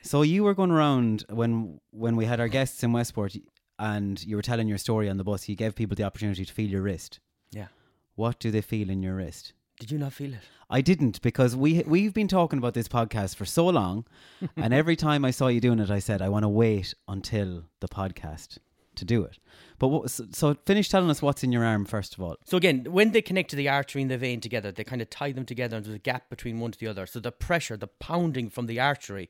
So 0.08 0.22
you 0.22 0.42
were 0.42 0.54
going 0.54 0.70
around 0.70 1.26
when 1.28 1.80
when 1.90 2.16
we 2.16 2.24
had 2.24 2.40
our 2.40 2.48
guests 2.48 2.82
in 2.82 2.92
Westport, 2.92 3.36
and 3.78 4.24
you 4.24 4.36
were 4.36 4.42
telling 4.42 4.66
your 4.66 4.78
story 4.78 5.06
on 5.10 5.18
the 5.18 5.24
bus. 5.24 5.50
You 5.50 5.54
gave 5.54 5.74
people 5.74 5.96
the 5.96 6.04
opportunity 6.04 6.46
to 6.46 6.52
feel 6.52 6.70
your 6.70 6.80
wrist. 6.80 7.20
Yeah. 7.50 7.66
What 8.14 8.40
do 8.40 8.50
they 8.50 8.62
feel 8.62 8.88
in 8.88 9.02
your 9.02 9.16
wrist? 9.16 9.52
Did 9.78 9.90
you 9.90 9.98
not 9.98 10.14
feel 10.14 10.32
it? 10.32 10.40
I 10.70 10.80
didn't 10.80 11.20
because 11.20 11.54
we 11.54 11.82
we've 11.82 12.14
been 12.14 12.26
talking 12.26 12.58
about 12.58 12.72
this 12.72 12.88
podcast 12.88 13.36
for 13.36 13.44
so 13.44 13.66
long, 13.66 14.06
and 14.56 14.72
every 14.72 14.96
time 14.96 15.26
I 15.26 15.30
saw 15.30 15.48
you 15.48 15.60
doing 15.60 15.78
it, 15.78 15.90
I 15.90 15.98
said 15.98 16.22
I 16.22 16.30
want 16.30 16.44
to 16.44 16.48
wait 16.48 16.94
until 17.06 17.64
the 17.80 17.88
podcast 17.88 18.56
to 18.94 19.04
do 19.04 19.24
it. 19.24 19.38
But 19.78 19.88
what, 19.88 20.10
so, 20.10 20.24
so 20.32 20.56
finish 20.64 20.88
telling 20.88 21.10
us 21.10 21.20
what's 21.20 21.44
in 21.44 21.52
your 21.52 21.66
arm 21.66 21.84
first 21.84 22.14
of 22.14 22.22
all. 22.22 22.36
So 22.46 22.56
again, 22.56 22.86
when 22.88 23.10
they 23.10 23.20
connect 23.20 23.50
to 23.50 23.56
the 23.56 23.68
artery 23.68 24.00
and 24.00 24.10
the 24.10 24.16
vein 24.16 24.40
together, 24.40 24.72
they 24.72 24.84
kind 24.84 25.02
of 25.02 25.10
tie 25.10 25.32
them 25.32 25.44
together 25.44 25.76
and 25.76 25.84
there's 25.84 25.94
a 25.94 25.98
gap 25.98 26.30
between 26.30 26.60
one 26.60 26.72
to 26.72 26.78
the 26.78 26.86
other. 26.86 27.04
So 27.04 27.20
the 27.20 27.30
pressure, 27.30 27.76
the 27.76 27.88
pounding 27.88 28.48
from 28.48 28.64
the 28.64 28.80
artery 28.80 29.28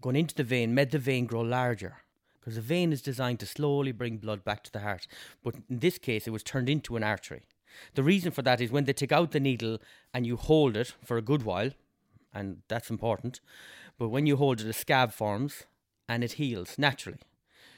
going 0.00 0.16
into 0.16 0.34
the 0.34 0.44
vein 0.44 0.74
made 0.74 0.90
the 0.90 0.98
vein 0.98 1.26
grow 1.26 1.40
larger. 1.40 1.96
Because 2.38 2.54
the 2.54 2.62
vein 2.62 2.92
is 2.92 3.02
designed 3.02 3.38
to 3.40 3.46
slowly 3.46 3.92
bring 3.92 4.16
blood 4.16 4.44
back 4.44 4.64
to 4.64 4.72
the 4.72 4.80
heart. 4.80 5.06
But 5.44 5.56
in 5.68 5.80
this 5.80 5.98
case, 5.98 6.26
it 6.26 6.30
was 6.30 6.42
turned 6.42 6.70
into 6.70 6.96
an 6.96 7.02
artery. 7.02 7.42
The 7.94 8.02
reason 8.02 8.32
for 8.32 8.42
that 8.42 8.60
is 8.60 8.70
when 8.70 8.84
they 8.84 8.92
take 8.92 9.12
out 9.12 9.32
the 9.32 9.40
needle 9.40 9.78
and 10.14 10.26
you 10.26 10.36
hold 10.36 10.76
it 10.76 10.94
for 11.04 11.16
a 11.16 11.22
good 11.22 11.44
while, 11.44 11.70
and 12.32 12.62
that's 12.68 12.90
important, 12.90 13.40
but 13.98 14.08
when 14.08 14.26
you 14.26 14.36
hold 14.36 14.60
it, 14.60 14.66
a 14.66 14.72
scab 14.72 15.12
forms 15.12 15.64
and 16.08 16.24
it 16.24 16.32
heals 16.32 16.78
naturally. 16.78 17.20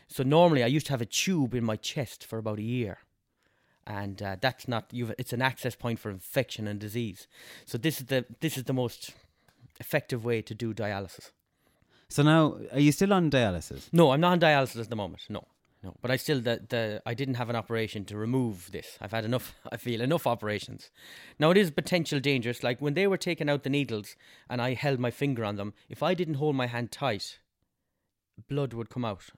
So 0.06 0.22
normally, 0.22 0.62
I 0.62 0.68
used 0.68 0.86
to 0.86 0.92
have 0.92 1.02
a 1.02 1.06
tube 1.06 1.54
in 1.54 1.64
my 1.64 1.76
chest 1.76 2.24
for 2.24 2.38
about 2.38 2.58
a 2.58 2.62
year 2.62 2.98
and 3.86 4.22
uh, 4.22 4.36
that's 4.40 4.68
not 4.68 4.86
you've, 4.92 5.12
it's 5.18 5.32
an 5.32 5.42
access 5.42 5.74
point 5.74 5.98
for 5.98 6.10
infection 6.10 6.68
and 6.68 6.78
disease. 6.78 7.26
So 7.66 7.78
this 7.78 8.00
is 8.00 8.06
the 8.06 8.24
this 8.40 8.56
is 8.56 8.64
the 8.64 8.72
most 8.72 9.10
effective 9.80 10.24
way 10.24 10.42
to 10.42 10.54
do 10.54 10.72
dialysis. 10.72 11.30
So 12.12 12.22
now, 12.22 12.58
are 12.72 12.78
you 12.78 12.92
still 12.92 13.14
on 13.14 13.30
dialysis? 13.30 13.88
No, 13.90 14.10
I'm 14.10 14.20
not 14.20 14.32
on 14.32 14.40
dialysis 14.40 14.78
at 14.80 14.90
the 14.90 14.96
moment. 14.96 15.22
No, 15.30 15.46
no, 15.82 15.94
but 16.02 16.10
I 16.10 16.16
still 16.16 16.42
the, 16.42 16.60
the 16.68 17.00
I 17.06 17.14
didn't 17.14 17.36
have 17.36 17.48
an 17.48 17.56
operation 17.56 18.04
to 18.04 18.18
remove 18.18 18.70
this. 18.70 18.98
I've 19.00 19.12
had 19.12 19.24
enough. 19.24 19.54
I 19.72 19.78
feel 19.78 20.02
enough 20.02 20.26
operations. 20.26 20.90
Now 21.38 21.50
it 21.52 21.56
is 21.56 21.70
potential 21.70 22.20
dangerous. 22.20 22.62
Like 22.62 22.82
when 22.82 22.92
they 22.92 23.06
were 23.06 23.16
taking 23.16 23.48
out 23.48 23.62
the 23.62 23.70
needles 23.70 24.14
and 24.50 24.60
I 24.60 24.74
held 24.74 24.98
my 24.98 25.10
finger 25.10 25.42
on 25.42 25.56
them, 25.56 25.72
if 25.88 26.02
I 26.02 26.12
didn't 26.12 26.34
hold 26.34 26.54
my 26.54 26.66
hand 26.66 26.92
tight, 26.92 27.38
blood 28.46 28.74
would 28.74 28.90
come 28.90 29.06
out. 29.06 29.30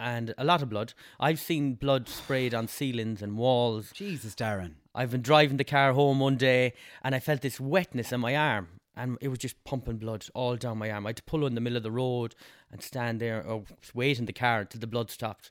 And 0.00 0.34
a 0.36 0.44
lot 0.44 0.60
of 0.60 0.70
blood. 0.70 0.94
I've 1.20 1.38
seen 1.38 1.74
blood 1.74 2.08
sprayed 2.08 2.52
on 2.52 2.66
ceilings 2.66 3.22
and 3.22 3.36
walls. 3.36 3.92
Jesus, 3.94 4.34
Darren. 4.34 4.74
I've 4.92 5.12
been 5.12 5.22
driving 5.22 5.56
the 5.56 5.64
car 5.64 5.92
home 5.92 6.18
one 6.18 6.36
day 6.36 6.72
and 7.04 7.14
I 7.14 7.20
felt 7.20 7.42
this 7.42 7.60
wetness 7.60 8.10
in 8.10 8.20
my 8.20 8.34
arm 8.34 8.68
and 8.98 9.16
it 9.20 9.28
was 9.28 9.38
just 9.38 9.62
pumping 9.64 9.96
blood 9.96 10.26
all 10.34 10.56
down 10.56 10.78
my 10.78 10.90
arm. 10.90 11.06
I 11.06 11.10
had 11.10 11.16
to 11.16 11.22
pull 11.22 11.46
in 11.46 11.54
the 11.54 11.60
middle 11.60 11.76
of 11.76 11.82
the 11.82 11.90
road 11.90 12.34
and 12.70 12.82
stand 12.82 13.20
there 13.20 13.44
oh, 13.46 13.50
or 13.50 13.64
wait 13.94 14.18
in 14.18 14.26
the 14.26 14.32
car 14.32 14.60
until 14.60 14.80
the 14.80 14.86
blood 14.86 15.10
stopped. 15.10 15.50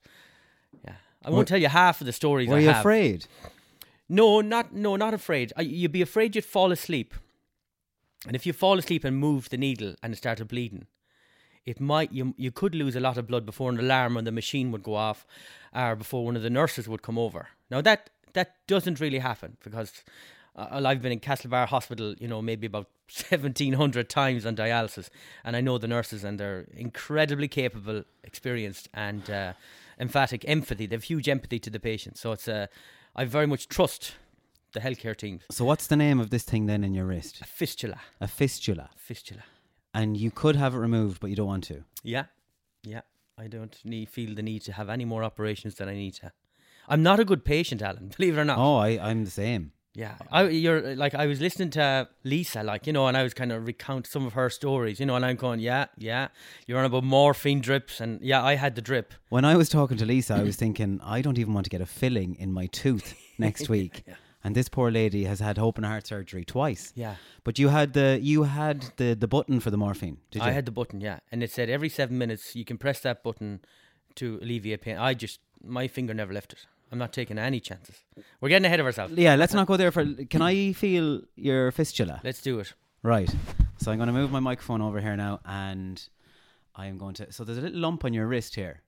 Yeah. 0.86 0.96
I 1.24 1.30
won't 1.30 1.48
tell 1.48 1.58
you 1.58 1.70
half 1.70 2.00
of 2.02 2.06
the 2.06 2.14
stories 2.14 2.50
Were 2.50 2.58
I 2.58 2.60
you 2.60 2.68
have. 2.68 2.80
afraid? 2.80 3.26
No, 4.10 4.42
not 4.42 4.74
no, 4.74 4.96
not 4.96 5.14
afraid. 5.14 5.54
I, 5.58 5.62
you'd 5.62 5.92
be 5.92 6.02
afraid 6.02 6.36
you'd 6.36 6.46
fall 6.46 6.72
asleep. 6.72 7.14
And 8.26 8.36
if 8.36 8.46
you 8.46 8.54
fall 8.54 8.78
asleep 8.78 9.04
and 9.04 9.18
move 9.18 9.50
the 9.50 9.58
needle 9.58 9.96
and 10.04 10.14
it 10.14 10.18
started 10.18 10.48
bleeding, 10.48 10.88
it 11.66 11.80
might 11.80 12.12
you 12.12 12.34
you 12.38 12.52
could 12.52 12.76
lose 12.76 12.96
a 12.96 13.00
lot 13.00 13.18
of 13.18 13.28
blood 13.28 13.46
before 13.46 13.70
an 13.72 13.80
alarm 13.80 14.18
on 14.18 14.26
the 14.26 14.32
machine 14.32 14.72
would 14.72 14.84
go 14.84 14.96
off, 14.96 15.26
or 15.74 15.96
before 15.96 16.26
one 16.26 16.36
of 16.36 16.44
the 16.44 16.50
nurses 16.50 16.88
would 16.88 17.02
come 17.02 17.18
over. 17.18 17.48
Now 17.72 17.82
that 17.82 18.10
that 18.34 18.56
doesn't 18.68 19.00
really 19.00 19.20
happen 19.20 19.58
because 19.64 20.04
uh, 20.58 20.82
I've 20.86 21.02
been 21.02 21.12
in 21.12 21.20
Castlebar 21.20 21.67
Hospital, 21.67 22.15
you 22.20 22.28
know, 22.28 22.41
maybe 22.41 22.67
about 22.67 22.88
seventeen 23.08 23.74
hundred 23.74 24.10
times 24.10 24.46
on 24.46 24.56
dialysis, 24.56 25.10
and 25.43 25.56
I 25.56 25.62
know 25.62 25.78
the 25.78 25.88
nurses 25.88 26.24
and 26.24 26.39
they're 26.39 26.65
incredibly 26.74 27.48
capable, 27.48 28.04
experienced, 28.24 28.89
and 28.93 29.30
uh, 29.30 29.54
emphatic 30.00 30.43
empathy. 30.48 30.86
They 30.86 30.96
have 30.96 31.04
huge 31.04 31.30
empathy 31.30 31.60
to 31.60 31.70
the 31.70 31.80
patient, 31.80 32.17
so 32.17 32.32
it's 32.32 32.48
uh, 32.48 32.67
I 33.15 33.26
very 33.26 33.48
much 33.48 33.67
trust 33.67 34.13
the 34.74 34.80
healthcare 34.80 35.15
teams. 35.15 35.43
So 35.52 35.65
what's 35.65 35.88
the 35.88 35.96
name 35.96 36.20
of 36.20 36.30
this 36.30 36.43
thing 36.43 36.65
then 36.65 36.84
in 36.84 36.93
your 36.93 37.06
wrist? 37.06 37.41
A 37.41 37.46
fistula, 37.46 38.00
A 38.20 38.28
fistula. 38.28 38.89
fistula. 38.96 39.43
And 39.93 40.17
you 40.17 40.30
could 40.30 40.56
have 40.56 40.76
it 40.76 40.78
removed, 40.78 41.20
but 41.22 41.30
you 41.30 41.36
don't 41.36 41.48
want 41.48 41.63
to. 41.65 41.84
Yeah, 42.04 42.26
yeah. 42.84 43.02
I 43.39 43.48
don't 43.48 43.78
need 43.86 44.10
feel 44.10 44.36
the 44.36 44.41
need 44.43 44.63
to 44.63 44.74
have 44.74 44.89
any 44.89 45.06
more 45.06 45.24
operations 45.24 45.76
than 45.76 45.88
I 45.88 45.93
need 45.93 46.15
to. 46.15 46.32
I'm 46.88 47.04
not 47.04 47.20
a 47.20 47.26
good 47.26 47.43
patient, 47.46 47.82
Alan. 47.82 48.12
Believe 48.17 48.38
it 48.38 48.41
or 48.41 48.46
not. 48.46 48.58
Oh, 48.58 48.78
I, 48.78 48.89
I'm 49.10 49.26
the 49.26 49.32
same. 49.32 49.72
Yeah, 49.98 50.14
I, 50.32 50.44
you're 50.44 50.96
like 50.96 51.16
I 51.16 51.26
was 51.26 51.42
listening 51.42 51.72
to 51.72 52.08
Lisa, 52.24 52.62
like 52.62 52.86
you 52.86 52.94
know, 52.94 53.08
and 53.08 53.18
I 53.18 53.24
was 53.24 53.34
kind 53.34 53.52
of 53.52 53.66
recount 53.66 54.06
some 54.06 54.28
of 54.28 54.34
her 54.34 54.48
stories, 54.52 55.00
you 55.00 55.08
know, 55.08 55.16
and 55.16 55.26
I'm 55.26 55.38
going, 55.38 55.60
yeah, 55.60 55.88
yeah, 55.98 56.28
you're 56.68 56.78
on 56.78 56.86
about 56.86 57.04
morphine 57.04 57.62
drips, 57.62 58.00
and 58.00 58.22
yeah, 58.22 58.44
I 58.44 58.58
had 58.58 58.76
the 58.76 58.82
drip. 58.84 59.16
When 59.30 59.44
I 59.44 59.56
was 59.56 59.70
talking 59.70 59.98
to 59.98 60.06
Lisa, 60.06 60.36
I 60.36 60.44
was 60.44 60.56
thinking, 60.56 61.02
I 61.04 61.24
don't 61.24 61.40
even 61.40 61.56
want 61.56 61.64
to 61.64 61.72
get 61.72 61.82
a 61.82 61.88
filling 61.88 62.36
in 62.36 62.54
my 62.54 62.68
tooth 62.68 63.16
next 63.40 63.70
week. 63.70 64.04
And 64.44 64.56
this 64.56 64.70
poor 64.70 64.92
lady 64.92 65.24
has 65.24 65.40
had 65.40 65.58
open 65.58 65.84
heart 65.84 66.06
surgery 66.06 66.46
twice. 66.46 66.94
Yeah, 66.96 67.16
But 67.44 67.58
you 67.58 67.70
had 67.70 67.94
the 67.94 68.20
you 68.22 68.44
had 68.44 68.86
the, 68.98 69.16
the 69.16 69.28
button 69.28 69.60
for 69.60 69.72
the 69.72 69.78
morphine, 69.78 70.20
did 70.30 70.44
you? 70.44 70.48
I 70.48 70.52
had 70.52 70.66
the 70.66 70.72
button, 70.72 71.02
yeah, 71.02 71.20
and 71.32 71.42
it 71.42 71.52
said 71.52 71.72
every 71.72 71.90
seven 71.90 72.20
minutes 72.20 72.56
you 72.56 72.66
can 72.66 72.78
press 72.78 73.00
that 73.00 73.24
button 73.24 73.62
to 74.18 74.38
alleviate 74.44 74.82
pain. 74.82 74.98
I 74.98 75.16
just 75.16 75.40
my 75.64 75.88
finger 75.88 76.14
never 76.14 76.34
left 76.34 76.54
it. 76.54 76.68
I'm 76.91 76.97
not 76.97 77.13
taking 77.13 77.38
any 77.38 77.60
chances. 77.60 77.95
We're 78.39 78.50
getting 78.50 78.65
ahead 78.65 78.80
of 78.80 78.86
ourselves. 78.86 79.13
yeah, 79.15 79.36
let's 79.36 79.54
not 79.54 79.67
go 79.67 79.78
there 79.78 79.91
for. 79.91 80.06
Can 80.30 80.41
I 80.41 80.73
feel 80.73 81.21
your 81.36 81.71
fistula? 81.71 82.21
Let's 82.23 82.41
do 82.41 82.60
it. 82.60 82.73
Right. 83.04 83.34
So 83.78 83.91
I'm 83.91 83.97
going 83.97 84.08
to 84.08 84.13
move 84.13 84.32
my 84.32 84.39
microphone 84.39 84.82
over 84.82 85.00
here 85.00 85.15
now, 85.15 85.39
and 85.45 86.02
I 86.76 86.88
am 86.88 86.97
going 86.97 87.13
to. 87.15 87.32
So 87.32 87.43
there's 87.43 87.58
a 87.58 87.62
little 87.62 87.80
lump 87.80 88.06
on 88.06 88.13
your 88.13 88.28
wrist 88.28 88.56
here. 88.56 88.82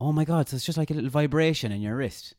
Oh 0.00 0.12
my 0.12 0.24
god! 0.24 0.48
So 0.48 0.56
it's 0.56 0.64
just 0.64 0.78
like 0.78 0.90
a 0.90 0.94
little 0.94 1.10
vibration 1.10 1.72
in 1.72 1.80
your 1.80 1.96
wrist. 1.96 2.34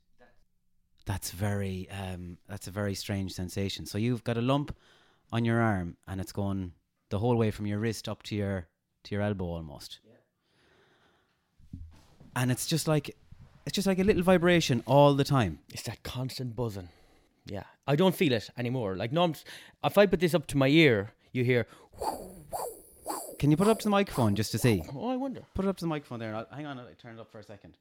That's 1.06 1.32
very. 1.32 1.88
Um, 1.90 2.38
that's 2.48 2.68
a 2.68 2.72
very 2.72 2.94
strange 2.94 3.34
sensation. 3.34 3.86
So 3.86 3.98
you've 3.98 4.24
got 4.24 4.38
a 4.38 4.42
lump 4.42 4.76
on 5.32 5.46
your 5.46 5.62
arm, 5.62 5.98
and 6.08 6.20
it's 6.20 6.32
going 6.32 6.74
the 7.10 7.20
whole 7.20 7.38
way 7.38 7.52
from 7.52 7.66
your 7.66 7.80
wrist 7.80 8.08
up 8.10 8.24
to 8.24 8.36
your 8.36 8.68
to 9.06 9.16
your 9.16 9.24
elbow 9.24 9.46
almost. 9.46 10.00
And 12.36 12.52
it's 12.52 12.68
just 12.68 12.88
like, 12.88 13.18
it's 13.68 13.76
just 13.76 13.86
like 13.86 14.00
a 14.00 14.04
little 14.04 14.24
vibration 14.24 14.82
all 14.86 15.14
the 15.14 15.26
time. 15.26 15.60
It's 15.74 15.84
that 15.84 16.02
constant 16.02 16.56
buzzing. 16.56 16.88
Yeah, 17.46 17.64
I 17.86 17.98
don't 17.98 18.16
feel 18.16 18.32
it 18.32 18.50
anymore. 18.58 18.96
Like 18.96 19.12
no, 19.12 19.24
I'm, 19.24 19.36
if 19.84 19.98
I 19.98 20.06
put 20.06 20.22
this 20.22 20.34
up 20.34 20.48
to 20.48 20.58
my 20.58 20.70
ear, 20.70 21.12
you 21.34 21.44
hear. 21.44 21.68
Can 23.38 23.52
you 23.52 23.58
put 23.58 23.68
it 23.68 23.72
up 23.72 23.80
to 23.80 23.84
the 23.84 23.90
microphone 23.90 24.36
just 24.36 24.54
to 24.54 24.58
see? 24.58 24.84
Oh, 24.96 25.10
I 25.10 25.18
wonder. 25.18 25.42
Put 25.54 25.66
it 25.66 25.68
up 25.68 25.76
to 25.78 25.84
the 25.84 25.90
microphone 25.90 26.20
there. 26.20 26.34
I'll, 26.34 26.48
hang 26.50 26.66
on, 26.66 26.80
I'll 26.80 26.88
turn 26.98 27.18
it 27.18 27.20
up 27.20 27.30
for 27.30 27.40
a 27.40 27.44
second. 27.44 27.78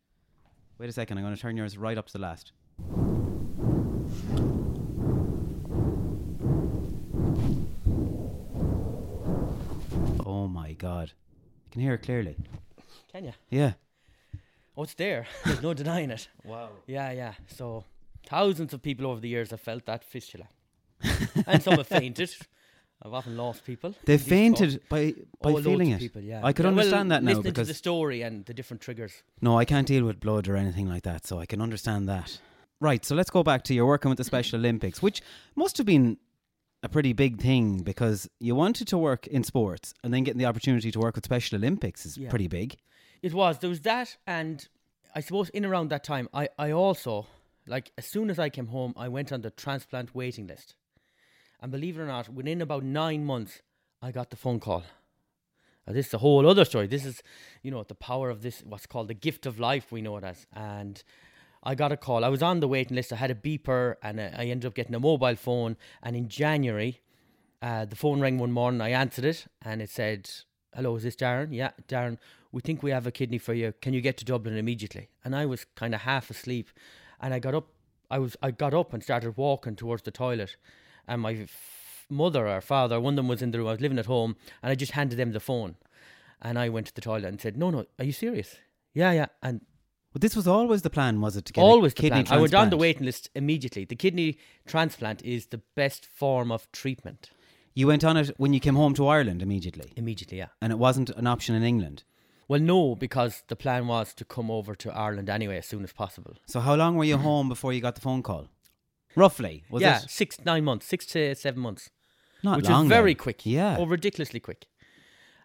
Wait 0.79 0.89
a 0.89 0.93
second. 0.93 1.19
I'm 1.19 1.25
going 1.25 1.37
to 1.37 1.41
turn 1.41 1.57
yours 1.57 1.79
right 1.79 1.97
up 1.97 2.07
to 2.09 2.13
the 2.13 2.19
last. 2.19 2.51
Oh 10.27 10.49
my 10.49 10.73
god. 10.73 11.13
You 11.67 11.71
can 11.71 11.81
hear 11.81 11.95
it 11.95 12.03
clearly. 12.03 12.37
Can 13.13 13.25
you? 13.25 13.33
Yeah. 13.51 13.75
Oh, 14.77 14.83
it's 14.83 14.95
there. 14.95 15.27
There's 15.45 15.63
no 15.63 15.75
denying 15.75 16.11
it. 16.11 16.29
Wow. 16.45 16.71
Yeah, 16.87 17.11
yeah. 17.13 17.33
So 17.49 17.85
thousands 18.29 18.73
of 18.75 18.83
people 18.83 19.07
over 19.07 19.21
the 19.21 19.29
years 19.29 19.51
have 19.51 19.61
felt 19.61 19.87
that 19.87 20.05
fistula, 20.05 20.49
and 21.47 21.63
some 21.63 21.77
have 21.77 21.87
fainted. 21.89 22.35
I've 23.03 23.13
often 23.13 23.37
lost 23.37 23.65
people. 23.65 23.95
They 24.05 24.15
in 24.15 24.19
these 24.19 24.29
fainted 24.29 24.71
talks. 24.73 24.85
by 24.89 25.15
by 25.43 25.51
Oh, 25.53 25.63
feeling 25.63 25.91
it. 25.91 25.99
People, 25.99 26.23
yeah. 26.23 26.41
I 26.43 26.53
could 26.53 26.65
Yeah, 26.65 26.71
well, 26.71 26.79
understand 26.79 27.11
that 27.11 27.23
now 27.23 27.29
listening 27.33 27.53
because 27.53 27.67
to 27.69 27.73
the 27.73 27.77
story 27.79 28.23
and 28.23 28.45
the 28.47 28.55
different 28.55 28.81
triggers. 28.81 29.23
no, 29.41 29.59
I 29.59 29.65
can't 29.65 29.87
deal 29.87 30.05
with 30.05 30.19
blood 30.21 30.49
or 30.49 30.57
anything 30.57 30.89
like 30.89 31.03
that, 31.03 31.27
so 31.27 31.39
I 31.39 31.47
can 31.47 31.61
understand 31.61 32.09
that. 32.09 32.39
Right, 32.81 33.05
so 33.05 33.15
let's 33.15 33.31
go 33.31 33.43
back 33.43 33.65
to 33.65 33.75
your 33.75 33.87
working 33.87 34.09
with 34.11 34.19
the 34.19 34.25
Special 34.25 34.59
Olympics, 34.59 35.01
which 35.03 35.23
must 35.55 35.77
have 35.79 35.87
been 35.87 36.19
a 36.83 36.89
pretty 36.91 37.13
big 37.15 37.41
thing 37.41 37.79
because 37.83 38.29
you 38.39 38.55
wanted 38.55 38.87
to 38.89 38.99
work 38.99 39.27
in 39.27 39.43
sports 39.45 39.95
and 40.05 40.13
then 40.13 40.25
getting 40.25 40.39
the 40.39 40.45
opportunity 40.47 40.91
to 40.91 40.99
work 40.99 41.15
with 41.17 41.25
Special 41.25 41.57
Olympics 41.57 42.05
is 42.07 42.17
Yeah. 42.19 42.29
pretty 42.31 42.49
big. 42.49 42.77
It 43.27 43.35
was. 43.35 43.59
There 43.59 43.69
was 43.69 43.81
that, 43.81 44.17
and 44.25 44.69
I 45.13 45.19
suppose 45.19 45.49
in 45.49 45.65
around 45.65 45.89
that 45.89 46.05
time, 46.05 46.29
I, 46.33 46.49
I 46.57 46.71
also, 46.71 47.27
like, 47.67 47.91
as 47.99 48.07
soon 48.07 48.31
as 48.31 48.39
I 48.39 48.51
came 48.51 48.69
home, 48.69 48.95
I 48.97 49.09
went 49.09 49.33
on 49.33 49.41
the 49.41 49.51
transplant 49.51 50.15
waiting 50.15 50.47
list. 50.47 50.77
And 51.61 51.73
believe 51.73 51.99
it 51.99 52.03
or 52.03 52.07
not, 52.07 52.29
within 52.29 52.63
about 52.63 52.85
nine 52.85 53.25
months, 53.25 53.63
I 54.01 54.13
got 54.13 54.31
the 54.31 54.37
phone 54.37 54.61
call. 54.61 54.85
Now, 55.85 55.93
this 55.93 56.07
is 56.07 56.15
a 56.15 56.19
whole 56.19 56.49
other 56.49 56.65
story. 56.65 56.87
This 56.87 57.05
is, 57.05 57.21
you 57.65 57.73
know, 57.73 57.83
the 57.83 57.97
power 57.97 58.31
of 58.31 58.43
this, 58.43 58.61
what's 58.61 58.87
called 58.87 59.09
the 59.09 59.15
gift 59.15 59.45
of 59.45 59.59
life, 59.59 59.91
we 59.91 60.03
know 60.03 60.17
it 60.19 60.23
as. 60.23 60.47
And 60.53 61.03
I 61.65 61.75
got 61.75 61.91
a 61.91 61.97
call. 61.97 62.25
I 62.25 62.29
was 62.29 62.45
on 62.45 62.61
the 62.61 62.69
waiting 62.69 62.95
list. 62.95 63.13
I 63.13 63.17
had 63.17 63.33
a 63.33 63.35
beeper, 63.35 63.97
and 64.05 64.21
I 64.21 64.45
ended 64.45 64.67
up 64.67 64.75
getting 64.75 64.95
a 64.95 65.01
mobile 65.01 65.35
phone. 65.35 65.77
And 66.01 66.15
in 66.15 66.29
January, 66.29 67.01
uh, 67.61 67.87
the 67.87 67.97
phone 67.97 68.21
rang 68.21 68.39
one 68.39 68.53
morning. 68.53 68.81
I 68.81 68.91
answered 68.91 69.25
it, 69.25 69.49
and 69.63 69.83
it 69.83 69.91
said, 69.91 70.31
"Hello, 70.77 70.95
is 70.97 71.03
this 71.03 71.17
Darren? 71.17 71.49
Yeah, 71.53 71.71
Darren. 71.89 72.19
We 72.53 72.61
think 72.61 72.83
we 72.83 72.91
have 72.93 73.07
a 73.07 73.11
kidney 73.11 73.39
for 73.39 73.55
you. 73.55 73.73
Can 73.83 73.93
you 73.95 74.01
get 74.01 74.17
to 74.19 74.25
Dublin 74.25 74.57
immediately?" 74.57 75.09
And 75.25 75.35
I 75.35 75.47
was 75.47 75.65
kind 75.75 75.95
of 75.95 76.03
half 76.03 76.31
asleep, 76.31 76.69
and 77.21 77.35
I 77.35 77.39
got 77.39 77.55
up. 77.55 77.67
I 78.11 78.19
was 78.19 78.37
I 78.43 78.51
got 78.51 78.75
up 78.75 78.93
and 78.93 79.03
started 79.03 79.37
walking 79.37 79.75
towards 79.77 80.03
the 80.03 80.11
toilet, 80.13 80.57
and 81.09 81.21
my 81.23 81.33
f- 81.33 82.07
mother 82.09 82.47
or 82.47 82.61
father, 82.61 83.01
one 83.01 83.15
of 83.15 83.17
them 83.17 83.29
was 83.29 83.43
in 83.43 83.51
the 83.51 83.59
room. 83.59 83.69
I 83.69 83.73
was 83.73 83.81
living 83.81 83.99
at 83.99 84.07
home, 84.07 84.37
and 84.63 84.71
I 84.71 84.75
just 84.77 84.93
handed 84.93 85.19
them 85.19 85.33
the 85.33 85.41
phone, 85.41 85.77
and 86.41 86.59
I 86.59 86.69
went 86.69 86.87
to 86.89 86.95
the 86.95 87.01
toilet 87.01 87.25
and 87.29 87.41
said, 87.41 87.57
"No, 87.57 87.71
no, 87.71 87.87
are 87.99 88.05
you 88.05 88.13
serious?" 88.13 88.57
Yeah, 88.95 89.13
yeah, 89.13 89.27
and 89.43 89.61
But 90.13 90.23
this 90.23 90.37
was 90.37 90.47
always 90.47 90.81
the 90.81 90.89
plan, 90.89 91.21
was 91.21 91.37
it? 91.37 91.45
To 91.47 91.53
get 91.53 91.61
always 91.61 91.93
a 91.93 91.97
the 91.97 92.01
kidney 92.03 92.25
plan. 92.25 92.39
I 92.39 92.41
went 92.41 92.55
on 92.55 92.71
the 92.71 92.77
waiting 92.79 93.05
list 93.05 93.29
immediately. 93.35 93.85
The 93.85 93.97
kidney 93.97 94.39
transplant 94.67 95.23
is 95.23 95.47
the 95.49 95.61
best 95.75 96.07
form 96.07 96.51
of 96.51 96.71
treatment. 96.73 97.31
You 97.77 97.87
went 97.87 98.05
on 98.05 98.17
it 98.17 98.31
when 98.39 98.55
you 98.55 98.59
came 98.59 98.75
home 98.75 98.95
to 98.95 99.07
Ireland 99.07 99.43
immediately, 99.43 99.93
Immediately, 99.97 100.39
yeah. 100.39 100.49
and 100.63 100.73
it 100.73 100.79
wasn't 100.79 101.11
an 101.11 101.27
option 101.27 101.55
in 101.55 101.63
England. 101.63 102.05
Well, 102.49 102.59
no, 102.59 102.95
because 102.95 103.43
the 103.49 103.55
plan 103.55 103.87
was 103.87 104.15
to 104.15 104.25
come 104.25 104.51
over 104.51 104.75
to 104.77 104.91
Ireland 104.91 105.29
anyway 105.29 105.59
as 105.59 105.67
soon 105.67 105.85
as 105.85 105.93
possible. 105.93 106.37
So 106.47 106.61
how 106.61 106.75
long 106.75 106.97
were 106.97 107.05
you 107.05 107.19
home 107.19 107.51
before 107.51 107.75
you 107.75 107.83
got 107.83 107.95
the 107.95 108.01
phone 108.01 108.23
call? 108.23 108.49
Roughly, 109.15 109.65
was 109.69 109.83
yeah, 109.83 110.03
it? 110.03 110.11
six, 110.11 110.43
nine 110.45 110.65
months, 110.65 110.87
six 110.87 111.05
to 111.07 111.35
seven 111.35 111.61
months, 111.61 111.91
Not 112.43 112.57
which 112.57 112.69
long 112.71 112.87
is 112.87 112.89
very 112.89 113.13
then. 113.13 113.23
quick. 113.23 113.45
Yeah. 113.45 113.77
oh, 113.79 113.85
ridiculously 113.85 114.41
quick. 114.41 114.67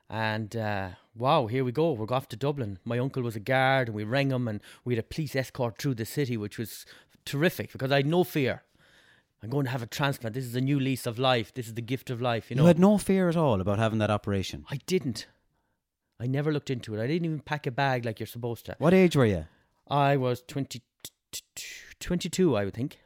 And 0.10 0.56
uh, 0.56 0.90
wow, 1.16 1.48
here 1.48 1.66
we 1.66 1.74
go. 1.74 1.92
We're 1.92 2.14
off 2.16 2.30
to 2.30 2.38
Dublin. 2.38 2.80
My 2.86 2.98
uncle 2.98 3.24
was 3.24 3.36
a 3.36 3.42
guard, 3.42 3.90
and 3.90 3.96
we 3.96 4.06
rang 4.06 4.32
him, 4.32 4.48
and 4.48 4.62
we 4.86 4.96
had 4.96 5.04
a 5.04 5.08
police 5.08 5.36
escort 5.36 5.78
through 5.78 5.96
the 5.96 6.06
city, 6.06 6.38
which 6.38 6.58
was 6.58 6.86
terrific 7.26 7.74
because 7.74 7.92
I 7.92 7.98
had 7.98 8.06
no 8.06 8.24
fear. 8.24 8.64
I'm 9.44 9.50
going 9.50 9.66
to 9.66 9.72
have 9.72 9.82
a 9.82 9.88
transplant. 9.88 10.36
This 10.36 10.46
is 10.46 10.56
a 10.56 10.62
new 10.62 10.80
lease 10.80 11.08
of 11.08 11.18
life. 11.18 11.54
This 11.54 11.68
is 11.68 11.74
the 11.74 11.82
gift 11.82 12.10
of 12.10 12.22
life. 12.22 12.50
You 12.50 12.56
know, 12.56 12.64
You, 12.64 12.68
had 12.68 12.80
no 12.80 12.98
fear 12.98 13.28
at 13.28 13.36
all 13.36 13.60
about 13.60 13.80
having 13.80 14.00
that 14.00 14.12
operation. 14.12 14.66
I 14.70 14.80
didn't. 14.86 15.26
I 16.20 16.28
never 16.28 16.52
looked 16.52 16.70
into 16.70 16.94
it. 16.94 17.02
I 17.04 17.08
didn't 17.08 17.26
even 17.26 17.40
pack 17.40 17.66
a 17.66 17.72
bag 17.72 18.06
like 18.06 18.20
you're 18.20 18.28
supposed 18.28 18.68
to. 18.68 18.76
What 18.78 18.94
age 18.94 19.16
were 19.16 19.26
you? 19.26 19.46
I 19.90 20.16
was 20.18 20.44
20, 20.48 20.82
22, 22.00 22.56
I 22.56 22.66
would 22.66 22.76
think. 22.76 23.00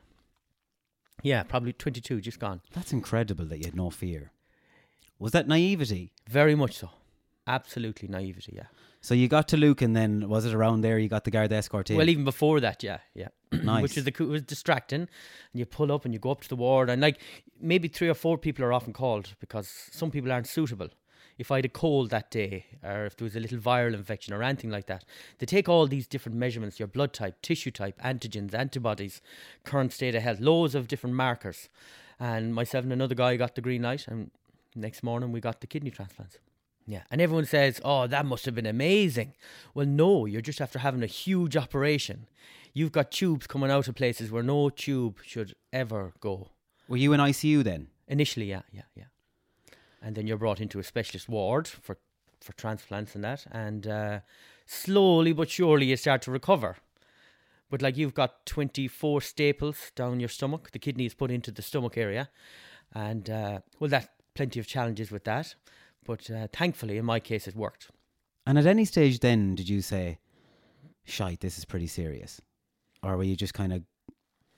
Yeah, 1.24 1.43
probably 1.43 1.71
22, 1.71 2.19
just 2.19 2.39
gone. 2.39 2.62
That's 2.74 2.91
incredible 2.91 3.45
that 3.45 3.58
you 3.58 3.65
had 3.65 3.76
no 3.76 3.89
fear. 3.89 4.32
Was 5.17 5.32
that 5.32 5.48
naivety? 5.48 6.12
Very 6.30 6.56
much 6.56 6.78
so. 6.78 6.89
Absolutely 7.48 8.10
naivety, 8.10 8.54
yeah. 8.58 8.67
So 9.05 9.13
you 9.13 9.27
got 9.27 9.47
to 9.49 9.57
Luke, 9.57 9.83
and 9.83 9.95
then 9.95 10.27
was 10.27 10.45
it 10.45 10.55
around 10.55 10.81
there 10.81 10.97
you 10.97 11.07
got 11.07 11.25
the 11.25 11.29
guard 11.29 11.53
escort 11.53 11.91
in? 11.91 11.95
Well, 11.95 12.09
even 12.09 12.23
before 12.23 12.59
that, 12.61 12.81
yeah, 12.81 12.97
yeah. 13.13 13.27
Nice. 13.51 13.83
Which 13.83 13.97
is 13.97 14.03
the 14.03 14.25
was 14.25 14.41
distracting. 14.41 15.01
And 15.01 15.09
you 15.53 15.67
pull 15.67 15.91
up 15.91 16.05
and 16.05 16.13
you 16.13 16.19
go 16.19 16.31
up 16.31 16.41
to 16.41 16.49
the 16.49 16.55
ward, 16.55 16.89
and 16.89 17.03
like 17.03 17.21
maybe 17.61 17.87
three 17.87 18.09
or 18.09 18.15
four 18.15 18.39
people 18.39 18.65
are 18.65 18.73
often 18.73 18.93
called 18.93 19.35
because 19.39 19.67
some 19.91 20.09
people 20.09 20.31
aren't 20.31 20.47
suitable. 20.47 20.89
If 21.37 21.51
I 21.51 21.57
had 21.57 21.65
a 21.65 21.69
cold 21.69 22.09
that 22.09 22.31
day, 22.31 22.65
or 22.83 23.05
if 23.05 23.15
there 23.15 23.25
was 23.25 23.35
a 23.35 23.39
little 23.39 23.59
viral 23.59 23.93
infection 23.93 24.33
or 24.33 24.41
anything 24.41 24.71
like 24.71 24.87
that, 24.87 25.05
they 25.37 25.45
take 25.45 25.69
all 25.69 25.85
these 25.85 26.07
different 26.07 26.39
measurements 26.39 26.79
your 26.79 26.87
blood 26.87 27.13
type, 27.13 27.39
tissue 27.43 27.69
type, 27.69 28.01
antigens, 28.01 28.55
antibodies, 28.55 29.21
current 29.63 29.93
state 29.93 30.15
of 30.15 30.23
health, 30.23 30.39
loads 30.39 30.73
of 30.73 30.87
different 30.87 31.15
markers. 31.15 31.69
And 32.19 32.55
myself 32.55 32.83
and 32.83 32.91
another 32.91 33.13
guy 33.13 33.35
got 33.35 33.53
the 33.53 33.61
green 33.61 33.83
light, 33.83 34.07
and 34.07 34.31
next 34.73 35.03
morning 35.03 35.31
we 35.31 35.41
got 35.41 35.61
the 35.61 35.67
kidney 35.67 35.91
transplants. 35.91 36.39
Yeah, 36.88 37.04
and 37.10 37.19
everyone 37.19 37.45
says, 37.45 37.82
"Oh, 37.84 38.06
that 38.08 38.26
must 38.26 38.45
have 38.45 38.56
been 38.56 38.65
amazing." 38.65 39.34
Well, 39.74 39.88
no, 39.88 40.26
you're 40.26 40.41
just 40.41 40.62
after 40.62 40.80
having 40.80 41.04
a 41.04 41.08
huge 41.08 41.58
operation. 41.58 42.28
You've 42.74 42.91
got 42.91 43.12
tubes 43.12 43.48
coming 43.48 43.71
out 43.71 43.88
of 43.88 43.95
places 43.95 44.32
where 44.32 44.43
no 44.43 44.69
tube 44.69 45.19
should 45.26 45.56
ever 45.74 46.13
go. 46.19 46.50
were 46.88 46.98
you 46.98 47.13
in 47.13 47.19
ICU 47.19 47.63
then? 47.63 47.88
Initially, 48.08 48.45
yeah, 48.48 48.62
yeah, 48.71 48.84
yeah. 48.95 49.06
And 50.02 50.15
then 50.15 50.28
you're 50.28 50.38
brought 50.38 50.62
into 50.62 50.78
a 50.78 50.84
specialist 50.84 51.28
ward 51.28 51.67
for 51.67 51.98
for 52.41 52.54
transplants 52.54 53.15
and 53.15 53.24
that, 53.24 53.45
and 53.52 53.88
uh, 53.88 54.19
slowly 54.67 55.34
but 55.34 55.50
surely 55.50 55.88
you 55.88 55.98
start 55.98 56.21
to 56.24 56.32
recover. 56.32 56.78
But 57.71 57.82
like 57.82 57.98
you've 57.98 58.13
got 58.13 58.45
24 58.45 59.21
staples 59.21 59.91
down 59.95 60.19
your 60.19 60.30
stomach, 60.30 60.69
the 60.71 60.80
kidney 60.80 61.06
is 61.06 61.15
put 61.15 61.32
into 61.32 61.52
the 61.52 61.63
stomach 61.63 61.98
area, 61.98 62.30
and 62.93 63.28
uh, 63.30 63.60
well, 63.80 63.89
that 63.89 64.12
plenty 64.36 64.60
of 64.60 64.67
challenges 64.67 65.10
with 65.10 65.24
that. 65.24 65.56
But 66.05 66.29
uh, 66.29 66.47
thankfully, 66.53 66.97
in 66.97 67.05
my 67.05 67.19
case, 67.19 67.47
it 67.47 67.55
worked. 67.55 67.89
And 68.45 68.57
at 68.57 68.65
any 68.65 68.85
stage 68.85 69.19
then 69.19 69.55
did 69.55 69.67
you 69.67 69.81
say, 69.81 70.19
"Shite, 71.03 71.39
this 71.39 71.57
is 71.57 71.65
pretty 71.65 71.87
serious," 71.87 72.39
or 73.03 73.17
were 73.17 73.23
you 73.23 73.35
just 73.35 73.53
kind 73.53 73.73
of 73.73 73.83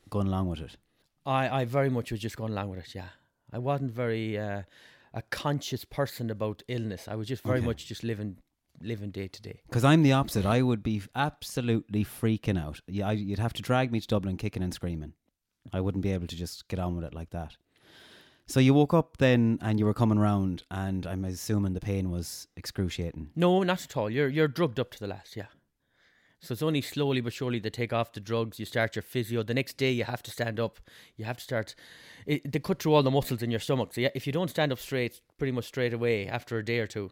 going 0.09 0.27
along 0.27 0.49
with 0.49 0.59
it? 0.59 0.75
I, 1.25 1.61
I 1.61 1.65
very 1.65 1.89
much 1.89 2.11
was 2.11 2.19
just 2.19 2.37
going 2.37 2.51
along 2.51 2.69
with 2.69 2.79
it. 2.79 2.93
Yeah, 2.95 3.09
I 3.51 3.59
wasn't 3.59 3.91
very 3.91 4.37
uh, 4.37 4.63
a 5.13 5.21
conscious 5.29 5.85
person 5.85 6.29
about 6.29 6.63
illness. 6.67 7.07
I 7.07 7.15
was 7.15 7.27
just 7.27 7.43
very 7.43 7.59
Okay. 7.59 7.67
much 7.67 7.85
just 7.85 8.03
living 8.03 8.37
living 8.81 9.11
day 9.11 9.27
to 9.27 9.41
day. 9.41 9.61
Because 9.67 9.83
I'm 9.83 10.03
the 10.03 10.11
opposite. 10.13 10.45
I 10.45 10.61
would 10.61 10.83
be 10.83 11.01
absolutely 11.15 12.03
freaking 12.05 12.61
out. 12.61 12.81
Yeah, 12.87 13.07
I, 13.07 13.13
you'd 13.13 13.39
have 13.39 13.53
to 13.53 13.61
drag 13.61 13.91
me 13.91 13.99
to 14.01 14.07
Dublin, 14.07 14.37
kicking 14.37 14.61
and 14.63 14.73
screaming. 14.73 15.13
I 15.73 15.81
wouldn't 15.81 16.03
be 16.03 16.11
able 16.11 16.27
to 16.27 16.35
just 16.35 16.67
get 16.67 16.79
on 16.79 16.95
with 16.95 17.03
it 17.05 17.13
like 17.13 17.29
that. 17.31 17.55
So 18.47 18.61
you 18.61 18.73
woke 18.73 18.93
up 18.93 19.17
then, 19.17 19.59
and 19.61 19.77
you 19.77 19.85
were 19.85 19.93
coming 19.93 20.19
round, 20.19 20.63
and 20.71 21.05
I'm 21.05 21.25
assuming 21.25 21.73
the 21.73 21.81
pain 21.81 22.09
was 22.09 22.47
excruciating. 22.55 23.31
No, 23.35 23.61
not 23.63 23.83
at 23.83 23.97
all. 23.97 24.09
You're 24.09 24.29
you're 24.29 24.47
drugged 24.47 24.79
up 24.79 24.91
to 24.91 24.99
the 24.99 25.07
last. 25.07 25.35
Yeah. 25.35 25.47
So 26.39 26.53
it's 26.53 26.61
only 26.61 26.81
slowly 26.81 27.19
but 27.19 27.33
surely 27.33 27.59
they 27.59 27.69
take 27.69 27.91
off 27.91 28.13
the 28.13 28.19
drugs. 28.19 28.59
You 28.59 28.65
start 28.65 28.95
your 28.95 29.01
physio. 29.01 29.43
The 29.43 29.53
next 29.53 29.77
day 29.77 29.91
you 29.91 30.03
have 30.03 30.21
to 30.23 30.31
stand 30.31 30.59
up. 30.59 30.79
You 31.15 31.25
have 31.25 31.37
to 31.37 31.43
start. 31.43 31.75
It, 32.25 32.51
they 32.51 32.59
cut 32.59 32.81
through 32.81 32.93
all 32.93 33.03
the 33.03 33.11
muscles 33.11 33.41
in 33.41 33.51
your 33.51 33.59
stomach. 33.59 33.93
So 33.93 34.01
yeah, 34.01 34.09
if 34.13 34.27
you 34.27 34.33
don't 34.33 34.49
stand 34.49 34.71
up 34.71 34.79
straight, 34.79 35.19
pretty 35.37 35.51
much 35.51 35.65
straight 35.65 35.93
away 35.93 36.27
after 36.27 36.57
a 36.57 36.63
day 36.63 36.79
or 36.79 36.87
two, 36.87 37.09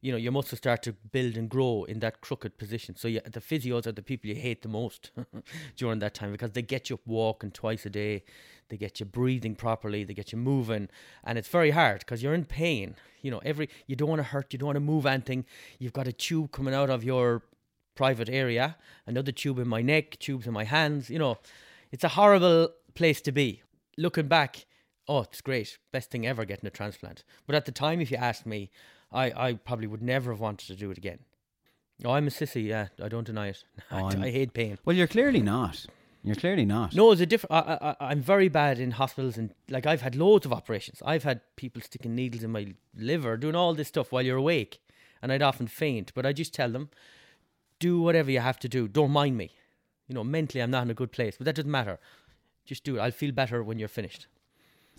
you 0.00 0.12
know 0.12 0.18
your 0.18 0.32
muscles 0.32 0.58
start 0.58 0.82
to 0.84 0.92
build 0.92 1.36
and 1.36 1.48
grow 1.48 1.84
in 1.84 1.98
that 2.00 2.20
crooked 2.20 2.56
position. 2.56 2.96
So 2.96 3.08
yeah, 3.08 3.20
the 3.24 3.40
physios 3.40 3.86
are 3.86 3.92
the 3.92 4.02
people 4.02 4.30
you 4.30 4.36
hate 4.36 4.62
the 4.62 4.68
most 4.68 5.10
during 5.76 5.98
that 5.98 6.14
time 6.14 6.32
because 6.32 6.52
they 6.52 6.62
get 6.62 6.88
you 6.88 6.94
up 6.94 7.06
walking 7.06 7.50
twice 7.50 7.84
a 7.84 7.90
day. 7.90 8.22
They 8.68 8.76
get 8.76 9.00
you 9.00 9.06
breathing 9.06 9.54
properly. 9.54 10.04
They 10.04 10.14
get 10.14 10.32
you 10.32 10.38
moving, 10.38 10.88
and 11.24 11.38
it's 11.38 11.48
very 11.48 11.70
hard 11.70 12.00
because 12.00 12.22
you're 12.22 12.34
in 12.34 12.44
pain. 12.44 12.96
You 13.22 13.30
know, 13.30 13.40
every 13.44 13.68
you 13.86 13.96
don't 13.96 14.08
want 14.08 14.20
to 14.20 14.24
hurt. 14.24 14.52
You 14.52 14.58
don't 14.58 14.66
want 14.66 14.76
to 14.76 14.80
move 14.80 15.06
anything. 15.06 15.44
You've 15.78 15.92
got 15.92 16.06
a 16.06 16.12
tube 16.12 16.52
coming 16.52 16.74
out 16.74 16.90
of 16.90 17.02
your 17.04 17.42
private 17.94 18.28
area, 18.28 18.76
another 19.06 19.32
tube 19.32 19.58
in 19.58 19.66
my 19.68 19.82
neck, 19.82 20.18
tubes 20.18 20.46
in 20.46 20.52
my 20.52 20.64
hands. 20.64 21.10
You 21.10 21.18
know, 21.18 21.38
it's 21.90 22.04
a 22.04 22.08
horrible 22.08 22.70
place 22.94 23.20
to 23.22 23.32
be. 23.32 23.62
Looking 23.96 24.28
back, 24.28 24.66
oh, 25.08 25.22
it's 25.22 25.40
great, 25.40 25.78
best 25.92 26.10
thing 26.10 26.26
ever 26.26 26.44
getting 26.44 26.66
a 26.66 26.70
transplant. 26.70 27.24
But 27.46 27.56
at 27.56 27.64
the 27.64 27.72
time, 27.72 28.00
if 28.00 28.10
you 28.10 28.16
asked 28.16 28.46
me, 28.46 28.70
I, 29.10 29.32
I 29.48 29.52
probably 29.54 29.86
would 29.86 30.02
never 30.02 30.30
have 30.30 30.40
wanted 30.40 30.66
to 30.68 30.76
do 30.76 30.90
it 30.90 30.98
again. 30.98 31.18
Oh, 32.04 32.12
I'm 32.12 32.28
a 32.28 32.30
sissy, 32.30 32.66
yeah, 32.66 32.88
I 33.02 33.08
don't 33.08 33.26
deny 33.26 33.48
it. 33.48 33.64
Oh, 33.90 33.96
I, 33.96 34.26
I 34.26 34.30
hate 34.30 34.52
pain. 34.52 34.78
Well, 34.84 34.94
you're 34.94 35.08
clearly 35.08 35.40
not. 35.40 35.86
You're 36.24 36.36
clearly 36.36 36.64
not. 36.64 36.94
No, 36.94 37.12
it's 37.12 37.20
a 37.20 37.26
different. 37.26 37.52
I, 37.52 37.96
I, 38.00 38.10
I'm 38.10 38.20
very 38.20 38.48
bad 38.48 38.78
in 38.78 38.92
hospitals, 38.92 39.38
and 39.38 39.54
like 39.68 39.86
I've 39.86 40.02
had 40.02 40.16
loads 40.16 40.44
of 40.44 40.52
operations. 40.52 41.00
I've 41.04 41.24
had 41.24 41.40
people 41.56 41.80
sticking 41.80 42.14
needles 42.14 42.42
in 42.42 42.50
my 42.50 42.74
liver, 42.96 43.36
doing 43.36 43.54
all 43.54 43.74
this 43.74 43.88
stuff 43.88 44.10
while 44.12 44.22
you're 44.22 44.36
awake, 44.36 44.80
and 45.22 45.32
I'd 45.32 45.42
often 45.42 45.68
faint. 45.68 46.12
But 46.14 46.26
I 46.26 46.32
just 46.32 46.52
tell 46.52 46.70
them, 46.70 46.90
do 47.78 48.00
whatever 48.00 48.30
you 48.30 48.40
have 48.40 48.58
to 48.60 48.68
do. 48.68 48.88
Don't 48.88 49.12
mind 49.12 49.36
me. 49.36 49.52
You 50.08 50.14
know, 50.14 50.24
mentally 50.24 50.62
I'm 50.62 50.70
not 50.70 50.82
in 50.82 50.90
a 50.90 50.94
good 50.94 51.12
place, 51.12 51.36
but 51.36 51.44
that 51.44 51.54
doesn't 51.54 51.70
matter. 51.70 51.98
Just 52.64 52.84
do 52.84 52.96
it. 52.96 53.00
I'll 53.00 53.10
feel 53.10 53.32
better 53.32 53.62
when 53.62 53.78
you're 53.78 53.88
finished. 53.88 54.26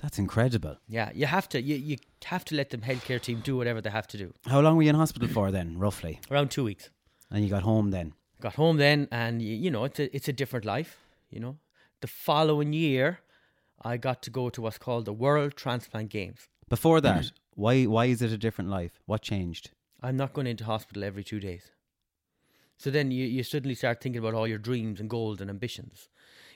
That's 0.01 0.17
incredible. 0.17 0.77
Yeah, 0.87 1.11
you 1.13 1.25
have 1.25 1.49
to 1.49 1.61
you, 1.61 1.75
you 1.75 1.97
have 2.25 2.45
to 2.45 2.55
let 2.55 2.69
the 2.69 2.77
healthcare 2.77 3.21
team 3.21 3.41
do 3.43 3.57
whatever 3.57 3.81
they 3.81 3.89
have 3.89 4.07
to 4.07 4.17
do. 4.17 4.33
How 4.45 4.61
long 4.61 4.77
were 4.77 4.83
you 4.83 4.89
in 4.89 4.95
hospital 4.95 5.27
for 5.27 5.51
then, 5.51 5.77
roughly? 5.77 6.21
Around 6.31 6.51
two 6.51 6.63
weeks. 6.63 6.89
And 7.29 7.43
you 7.43 7.49
got 7.49 7.63
home 7.63 7.91
then? 7.91 8.13
Got 8.39 8.55
home 8.55 8.77
then, 8.77 9.09
and 9.11 9.41
you, 9.41 9.53
you 9.53 9.69
know 9.69 9.83
it's 9.83 9.99
a 9.99 10.15
it's 10.15 10.29
a 10.29 10.33
different 10.33 10.63
life. 10.63 10.97
You 11.29 11.39
know, 11.39 11.57
the 12.01 12.07
following 12.07 12.73
year, 12.73 13.19
I 13.81 13.97
got 13.97 14.21
to 14.23 14.29
go 14.29 14.49
to 14.49 14.61
what's 14.61 14.77
called 14.77 15.05
the 15.05 15.13
World 15.13 15.55
Transplant 15.55 16.09
Games. 16.09 16.49
Before 16.67 17.01
that, 17.01 17.25
mm. 17.25 17.31
why 17.55 17.85
why 17.85 18.05
is 18.05 18.21
it 18.21 18.31
a 18.31 18.37
different 18.37 18.69
life? 18.69 18.99
What 19.05 19.21
changed? 19.21 19.71
I'm 20.01 20.17
not 20.17 20.33
going 20.33 20.47
into 20.47 20.63
hospital 20.63 21.03
every 21.03 21.23
two 21.23 21.39
days. 21.39 21.71
So 22.77 22.89
then 22.89 23.11
you, 23.11 23.25
you 23.25 23.43
suddenly 23.43 23.75
start 23.75 24.01
thinking 24.01 24.19
about 24.19 24.33
all 24.33 24.47
your 24.47 24.57
dreams 24.57 25.01
and 25.01 25.09
goals 25.09 25.41
and 25.41 25.49
ambitions. 25.49 26.07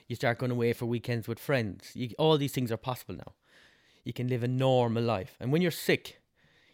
You 0.08 0.16
start 0.16 0.38
going 0.38 0.52
away 0.52 0.72
for 0.72 0.86
weekends 0.86 1.28
with 1.28 1.38
friends. 1.38 1.90
You, 1.94 2.10
all 2.18 2.38
these 2.38 2.52
things 2.52 2.72
are 2.72 2.78
possible 2.78 3.14
now. 3.14 3.34
You 4.04 4.14
can 4.14 4.28
live 4.28 4.42
a 4.42 4.48
normal 4.48 5.02
life. 5.02 5.36
And 5.38 5.52
when 5.52 5.60
you're 5.60 5.70
sick, 5.70 6.22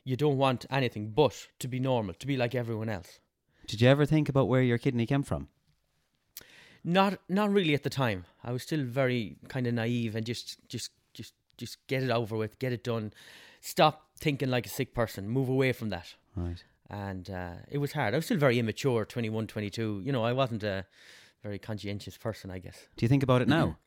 you 0.05 0.17
don't 0.17 0.39
want 0.39 0.67
anything 0.71 1.11
but 1.11 1.49
to 1.59 1.69
be 1.69 1.81
normal, 1.81 2.15
to 2.15 2.27
be 2.27 2.37
like 2.37 2.55
everyone 2.55 2.89
else. 2.89 3.19
Did 3.67 3.81
you 3.81 3.89
ever 3.89 4.07
think 4.07 4.29
about 4.29 4.49
where 4.49 4.63
your 4.63 4.79
kidney 4.79 5.07
came 5.07 5.23
from? 5.23 5.49
Not 6.83 7.21
not 7.29 7.51
really 7.51 7.75
at 7.75 7.83
the 7.83 7.91
time. 7.91 8.25
I 8.43 8.53
was 8.53 8.63
still 8.63 8.83
very 8.85 9.37
kind 9.49 9.67
of 9.67 9.75
naive 9.75 10.17
and 10.17 10.25
just 10.25 10.67
just 10.69 10.91
just 11.13 11.35
just 11.59 11.87
get 11.87 12.03
it 12.03 12.11
over 12.11 12.37
with, 12.37 12.59
get 12.59 12.73
it 12.73 12.83
done. 12.85 13.13
Stop 13.61 14.07
thinking 14.19 14.51
like 14.51 14.67
a 14.67 14.71
sick 14.71 14.95
person. 14.95 15.29
Move 15.29 15.49
away 15.49 15.73
from 15.73 15.91
that. 15.91 16.15
Right. 16.35 16.63
And 16.89 17.29
uh, 17.31 17.53
it 17.71 17.79
was 17.79 17.93
hard. 17.93 18.15
I 18.15 18.17
was 18.17 18.25
still 18.25 18.39
very 18.39 18.59
immature, 18.59 19.05
21, 19.05 19.47
22. 19.47 20.03
You 20.05 20.11
know, 20.13 20.25
I 20.25 20.33
wasn't 20.33 20.63
a 20.63 20.87
very 21.43 21.59
conscientious 21.59 22.17
person, 22.17 22.51
I 22.51 22.59
guess. 22.59 22.87
Do 22.97 23.05
you 23.05 23.09
think 23.09 23.23
about 23.23 23.43
it 23.43 23.49
now? 23.49 23.77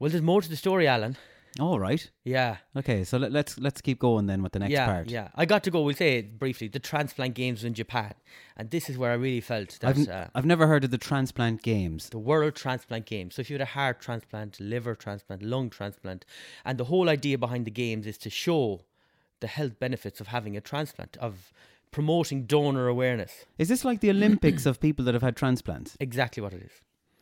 Well, 0.00 0.10
there's 0.12 0.22
more 0.22 0.40
to 0.40 0.48
the 0.48 0.54
story, 0.54 0.86
Alan. 0.86 1.16
All 1.58 1.80
right. 1.80 2.10
Yeah. 2.24 2.58
Okay, 2.76 3.04
so 3.04 3.18
let, 3.18 3.32
let's 3.32 3.58
let's 3.58 3.80
keep 3.80 3.98
going 3.98 4.26
then 4.26 4.42
with 4.42 4.52
the 4.52 4.58
next 4.58 4.72
yeah, 4.72 4.86
part. 4.86 5.10
yeah. 5.10 5.28
I 5.34 5.44
got 5.44 5.64
to 5.64 5.70
go. 5.70 5.82
We'll 5.82 5.94
say 5.94 6.18
it 6.18 6.38
briefly. 6.38 6.68
The 6.68 6.78
transplant 6.78 7.34
games 7.34 7.64
in 7.64 7.74
Japan, 7.74 8.14
and 8.56 8.70
this 8.70 8.88
is 8.88 8.96
where 8.96 9.10
I 9.10 9.14
really 9.14 9.40
felt 9.40 9.78
that 9.80 9.96
I've, 9.96 10.08
uh, 10.08 10.26
I've 10.34 10.46
never 10.46 10.66
heard 10.66 10.84
of 10.84 10.90
the 10.90 10.98
transplant 10.98 11.62
games. 11.62 12.10
the 12.10 12.18
World 12.18 12.54
Transplant 12.54 13.06
Games. 13.06 13.34
So 13.34 13.40
if 13.40 13.50
you 13.50 13.54
had 13.54 13.62
a 13.62 13.66
heart 13.66 14.00
transplant, 14.00 14.60
liver 14.60 14.94
transplant, 14.94 15.42
lung 15.42 15.70
transplant, 15.70 16.24
and 16.64 16.78
the 16.78 16.84
whole 16.84 17.08
idea 17.08 17.38
behind 17.38 17.64
the 17.64 17.70
games 17.70 18.06
is 18.06 18.18
to 18.18 18.30
show 18.30 18.82
the 19.40 19.46
health 19.46 19.78
benefits 19.78 20.20
of 20.20 20.28
having 20.28 20.56
a 20.56 20.60
transplant, 20.60 21.16
of 21.18 21.52
promoting 21.90 22.44
donor 22.44 22.88
awareness. 22.88 23.46
Is 23.56 23.68
this 23.68 23.84
like 23.84 24.00
the 24.00 24.10
Olympics 24.10 24.66
of 24.66 24.80
people 24.80 25.04
that 25.06 25.14
have 25.14 25.22
had 25.22 25.36
transplants? 25.36 25.96
Exactly 26.00 26.42
what 26.42 26.52
it 26.52 26.62
is. 26.62 26.72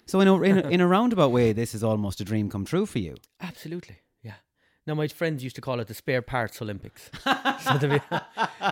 So 0.06 0.20
in 0.20 0.28
a, 0.28 0.40
in 0.42 0.58
a, 0.58 0.68
in 0.68 0.80
a 0.80 0.86
roundabout 0.96 1.32
way, 1.32 1.52
this 1.52 1.74
is 1.74 1.82
almost 1.82 2.20
a 2.20 2.24
dream 2.24 2.48
come 2.48 2.64
true 2.64 2.86
for 2.86 2.98
you. 2.98 3.16
Absolutely. 3.40 3.96
Now 4.86 4.94
my 4.94 5.08
friends 5.08 5.42
used 5.42 5.56
to 5.56 5.62
call 5.62 5.80
it 5.80 5.88
the 5.88 5.94
spare 5.94 6.22
parts 6.22 6.62
Olympics. 6.62 7.10
so 7.24 7.76
the, 7.76 8.00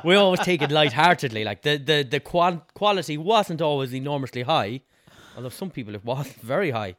we 0.04 0.14
always 0.14 0.40
take 0.40 0.62
it 0.62 0.70
lightheartedly. 0.70 1.42
Like 1.44 1.62
the 1.62 1.76
the 1.76 2.06
the 2.08 2.20
quan- 2.20 2.62
quality 2.74 3.18
wasn't 3.18 3.60
always 3.60 3.92
enormously 3.92 4.42
high, 4.42 4.82
although 5.36 5.48
some 5.48 5.70
people 5.70 5.94
it 5.94 6.04
was 6.04 6.28
very 6.42 6.70
high. 6.70 6.94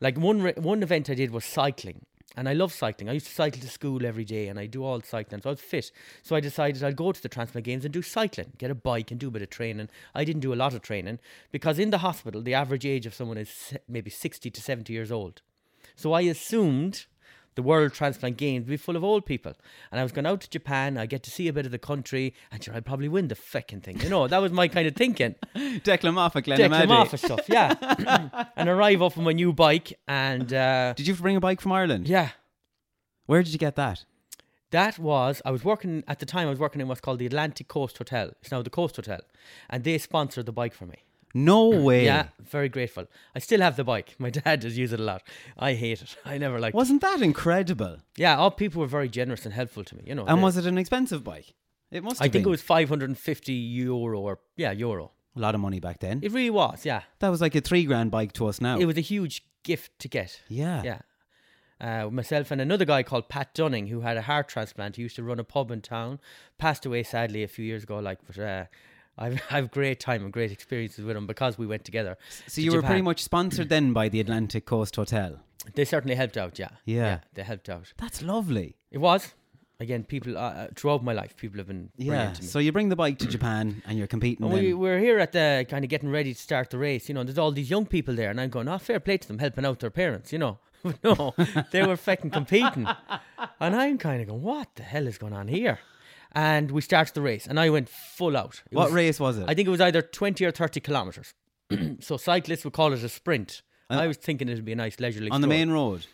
Like 0.00 0.16
one 0.16 0.40
re- 0.40 0.54
one 0.56 0.82
event 0.82 1.10
I 1.10 1.14
did 1.14 1.32
was 1.32 1.44
cycling, 1.44 2.06
and 2.34 2.48
I 2.48 2.54
love 2.54 2.72
cycling. 2.72 3.10
I 3.10 3.12
used 3.12 3.26
to 3.26 3.34
cycle 3.34 3.60
to 3.60 3.68
school 3.68 4.06
every 4.06 4.24
day, 4.24 4.48
and 4.48 4.58
I 4.58 4.64
do 4.64 4.82
all 4.84 5.02
cycling, 5.02 5.42
so 5.42 5.50
I 5.50 5.52
was 5.52 5.60
fit. 5.60 5.92
So 6.22 6.34
I 6.34 6.40
decided 6.40 6.82
I'd 6.82 6.96
go 6.96 7.12
to 7.12 7.22
the 7.22 7.28
transplant 7.28 7.66
games 7.66 7.84
and 7.84 7.92
do 7.92 8.00
cycling, 8.00 8.52
get 8.56 8.70
a 8.70 8.74
bike, 8.74 9.10
and 9.10 9.20
do 9.20 9.28
a 9.28 9.30
bit 9.30 9.42
of 9.42 9.50
training. 9.50 9.90
I 10.14 10.24
didn't 10.24 10.40
do 10.40 10.54
a 10.54 10.62
lot 10.62 10.72
of 10.72 10.80
training 10.80 11.18
because 11.52 11.78
in 11.78 11.90
the 11.90 11.98
hospital 11.98 12.40
the 12.40 12.54
average 12.54 12.86
age 12.86 13.04
of 13.04 13.14
someone 13.14 13.36
is 13.36 13.74
maybe 13.86 14.08
sixty 14.08 14.50
to 14.50 14.62
seventy 14.62 14.94
years 14.94 15.12
old. 15.12 15.42
So 15.94 16.14
I 16.14 16.22
assumed 16.22 17.04
the 17.56 17.62
World 17.62 17.92
Transplant 17.92 18.36
Games 18.36 18.64
would 18.64 18.70
be 18.70 18.76
full 18.76 18.96
of 18.96 19.02
old 19.02 19.26
people. 19.26 19.52
And 19.90 19.98
I 19.98 20.02
was 20.02 20.12
going 20.12 20.26
out 20.26 20.40
to 20.42 20.50
Japan, 20.50 20.96
I 20.96 21.06
get 21.06 21.22
to 21.24 21.30
see 21.30 21.48
a 21.48 21.52
bit 21.52 21.66
of 21.66 21.72
the 21.72 21.78
country, 21.78 22.32
and 22.52 22.62
sure, 22.62 22.74
I'd 22.74 22.86
probably 22.86 23.08
win 23.08 23.28
the 23.28 23.34
feckin' 23.34 23.82
thing. 23.82 24.00
You 24.00 24.08
know, 24.08 24.28
that 24.28 24.38
was 24.38 24.52
my 24.52 24.68
kind 24.68 24.86
of 24.86 24.94
thinking. 24.94 25.34
Declan 25.56 26.14
Moffat, 26.14 26.44
Glenn 26.44 26.58
Deck 26.58 26.70
them 26.70 26.82
Amadi. 26.82 26.92
off 26.92 27.12
and 27.12 27.20
stuff, 27.20 27.48
yeah. 27.48 28.46
and 28.56 28.68
arrive 28.68 29.02
up 29.02 29.18
on 29.18 29.24
my 29.24 29.32
new 29.32 29.52
bike, 29.52 29.98
and 30.06 30.52
uh, 30.52 30.92
Did 30.94 31.06
you 31.08 31.14
bring 31.14 31.36
a 31.36 31.40
bike 31.40 31.60
from 31.60 31.72
Ireland? 31.72 32.08
yeah. 32.08 32.30
Where 33.26 33.42
did 33.42 33.52
you 33.52 33.58
get 33.58 33.74
that? 33.74 34.04
That 34.70 34.98
was, 35.00 35.42
I 35.44 35.50
was 35.50 35.64
working, 35.64 36.04
at 36.06 36.20
the 36.20 36.26
time, 36.26 36.46
I 36.46 36.50
was 36.50 36.60
working 36.60 36.80
in 36.80 36.86
what's 36.88 37.00
called 37.00 37.18
the 37.18 37.26
Atlantic 37.26 37.66
Coast 37.66 37.98
Hotel. 37.98 38.30
It's 38.40 38.52
now 38.52 38.62
the 38.62 38.70
Coast 38.70 38.96
Hotel. 38.96 39.20
And 39.68 39.82
they 39.82 39.98
sponsored 39.98 40.46
the 40.46 40.52
bike 40.52 40.74
for 40.74 40.86
me. 40.86 40.98
No 41.34 41.68
way. 41.88 42.04
Yeah, 42.04 42.28
very 42.42 42.68
grateful. 42.68 43.06
I 43.34 43.38
still 43.40 43.60
have 43.60 43.76
the 43.76 43.84
bike. 43.84 44.14
My 44.18 44.30
dad 44.38 44.60
does 44.60 44.76
use 44.78 44.92
it 44.92 45.00
a 45.00 45.02
lot. 45.02 45.22
I 45.58 45.74
hate 45.74 46.02
it. 46.02 46.16
I 46.24 46.38
never 46.38 46.58
liked 46.60 46.74
it. 46.74 46.76
Wasn't 46.76 47.00
that 47.02 47.20
incredible? 47.22 47.98
Yeah, 48.16 48.36
all 48.36 48.50
people 48.50 48.80
were 48.80 48.86
very 48.86 49.08
generous 49.08 49.44
and 49.44 49.54
helpful 49.54 49.84
to 49.84 49.96
me, 49.96 50.02
you 50.06 50.14
know. 50.14 50.24
And 50.26 50.38
they- 50.38 50.42
was 50.42 50.56
it 50.56 50.66
an 50.66 50.78
expensive 50.78 51.22
bike? 51.24 51.54
It 51.90 52.02
must 52.02 52.18
have 52.18 52.24
I 52.28 52.28
think 52.30 52.44
been. 52.44 52.48
it 52.48 52.50
was 52.50 52.62
550 52.62 53.52
euro 53.52 54.18
or 54.20 54.40
yeah 54.56 54.72
euro. 54.72 55.12
a 55.36 55.40
lot 55.40 55.54
of 55.54 55.60
money 55.60 55.78
back 55.80 56.00
then. 56.00 56.18
It 56.22 56.32
really 56.32 56.50
was. 56.50 56.84
Yeah, 56.84 57.02
that 57.20 57.28
was 57.28 57.40
like 57.40 57.54
a 57.54 57.60
three 57.60 57.84
grand 57.84 58.10
bike 58.10 58.32
to 58.34 58.46
us 58.48 58.60
now. 58.60 58.78
it 58.78 58.86
was 58.86 58.96
a 58.96 59.02
huge 59.02 59.42
gift 59.62 59.92
to 60.00 60.08
get. 60.08 60.40
yeah. 60.48 60.82
Yeah. 60.82 60.98
Uh, 61.78 62.08
myself 62.10 62.50
and 62.50 62.58
another 62.60 62.86
guy 62.86 63.02
called 63.02 63.28
Pat 63.28 63.52
Dunning, 63.52 63.88
who 63.88 64.00
had 64.00 64.16
a 64.16 64.22
heart 64.22 64.48
transplant. 64.48 64.96
He 64.96 65.02
used 65.02 65.16
to 65.16 65.22
run 65.22 65.38
a 65.38 65.44
pub 65.44 65.70
in 65.70 65.82
town. 65.82 66.20
Passed 66.56 66.86
away 66.86 67.02
sadly 67.02 67.42
a 67.42 67.48
few 67.48 67.66
years 67.66 67.82
ago. 67.82 67.98
Like, 67.98 68.18
but 68.26 68.38
uh, 68.38 68.64
I've 69.18 69.40
I've 69.50 69.70
great 69.70 70.00
time 70.00 70.24
and 70.24 70.32
great 70.32 70.52
experiences 70.52 71.04
with 71.04 71.14
them 71.16 71.26
because 71.26 71.58
we 71.58 71.66
went 71.66 71.84
together. 71.84 72.16
So 72.46 72.56
to 72.56 72.62
you 72.62 72.70
were 72.72 72.78
Japan. 72.78 72.88
pretty 72.90 73.02
much 73.02 73.22
sponsored 73.22 73.68
then 73.68 73.92
by 73.92 74.08
the 74.08 74.20
Atlantic 74.20 74.66
Coast 74.66 74.96
Hotel. 74.96 75.40
They 75.74 75.84
certainly 75.84 76.14
helped 76.14 76.36
out. 76.36 76.58
Yeah. 76.58 76.68
Yeah. 76.84 77.20
they 77.34 77.42
helped 77.42 77.68
out. 77.68 77.92
That's 77.96 78.22
lovely. 78.22 78.76
It 78.90 78.98
was. 78.98 79.34
Again, 79.78 80.04
people 80.04 80.38
uh, 80.38 80.40
uh, 80.40 80.66
throughout 80.74 81.04
my 81.04 81.12
life, 81.12 81.36
people 81.36 81.58
have 81.58 81.66
been 81.66 81.90
Yeah. 81.98 82.32
to 82.32 82.40
me. 82.40 82.48
So 82.48 82.58
you 82.60 82.72
bring 82.72 82.88
the 82.88 82.96
bike 82.96 83.18
to 83.18 83.26
Japan 83.26 83.82
and 83.86 83.98
you're 83.98 84.06
competing. 84.06 84.46
And 84.46 84.54
we, 84.54 84.72
we're 84.72 84.98
here 84.98 85.18
at 85.18 85.32
the 85.32 85.66
kind 85.68 85.84
of 85.84 85.90
getting 85.90 86.08
ready 86.10 86.32
to 86.32 86.40
start 86.40 86.70
the 86.70 86.78
race, 86.78 87.08
you 87.10 87.14
know. 87.14 87.24
There's 87.24 87.36
all 87.36 87.52
these 87.52 87.68
young 87.68 87.84
people 87.84 88.14
there, 88.14 88.30
and 88.30 88.40
I'm 88.40 88.48
going, 88.48 88.68
oh, 88.68 88.78
fair 88.78 89.00
play 89.00 89.18
to 89.18 89.28
them, 89.28 89.38
helping 89.38 89.66
out 89.66 89.80
their 89.80 89.90
parents, 89.90 90.32
you 90.32 90.38
know. 90.38 90.58
No, 91.04 91.34
they 91.72 91.84
were 91.84 91.96
fucking 91.96 92.30
competing. 92.30 92.86
And 93.60 93.74
I'm 93.74 93.98
kind 93.98 94.20
of 94.22 94.28
going, 94.28 94.42
what 94.42 94.68
the 94.76 94.82
hell 94.82 95.06
is 95.06 95.18
going 95.18 95.32
on 95.32 95.48
here? 95.48 95.78
And 96.36 96.70
we 96.70 96.82
started 96.82 97.14
the 97.14 97.22
race, 97.22 97.46
and 97.46 97.58
I 97.58 97.70
went 97.70 97.88
full 97.88 98.36
out. 98.36 98.62
It 98.70 98.76
what 98.76 98.88
was- 98.88 98.92
race 98.92 99.18
was 99.18 99.38
it? 99.38 99.46
I 99.48 99.54
think 99.54 99.66
it 99.66 99.70
was 99.70 99.80
either 99.80 100.02
20 100.02 100.44
or 100.44 100.50
30 100.50 100.80
kilometres. 100.80 101.32
so 102.00 102.18
cyclists 102.18 102.62
would 102.64 102.74
call 102.74 102.92
it 102.92 103.02
a 103.02 103.08
sprint. 103.08 103.62
Uh, 103.88 103.94
I 103.94 104.06
was 104.06 104.18
thinking 104.18 104.46
it'd 104.50 104.62
be 104.62 104.72
a 104.72 104.76
nice 104.76 105.00
leisurely 105.00 105.30
on 105.30 105.40
the 105.40 105.46
main 105.46 105.70
road, 105.70 106.06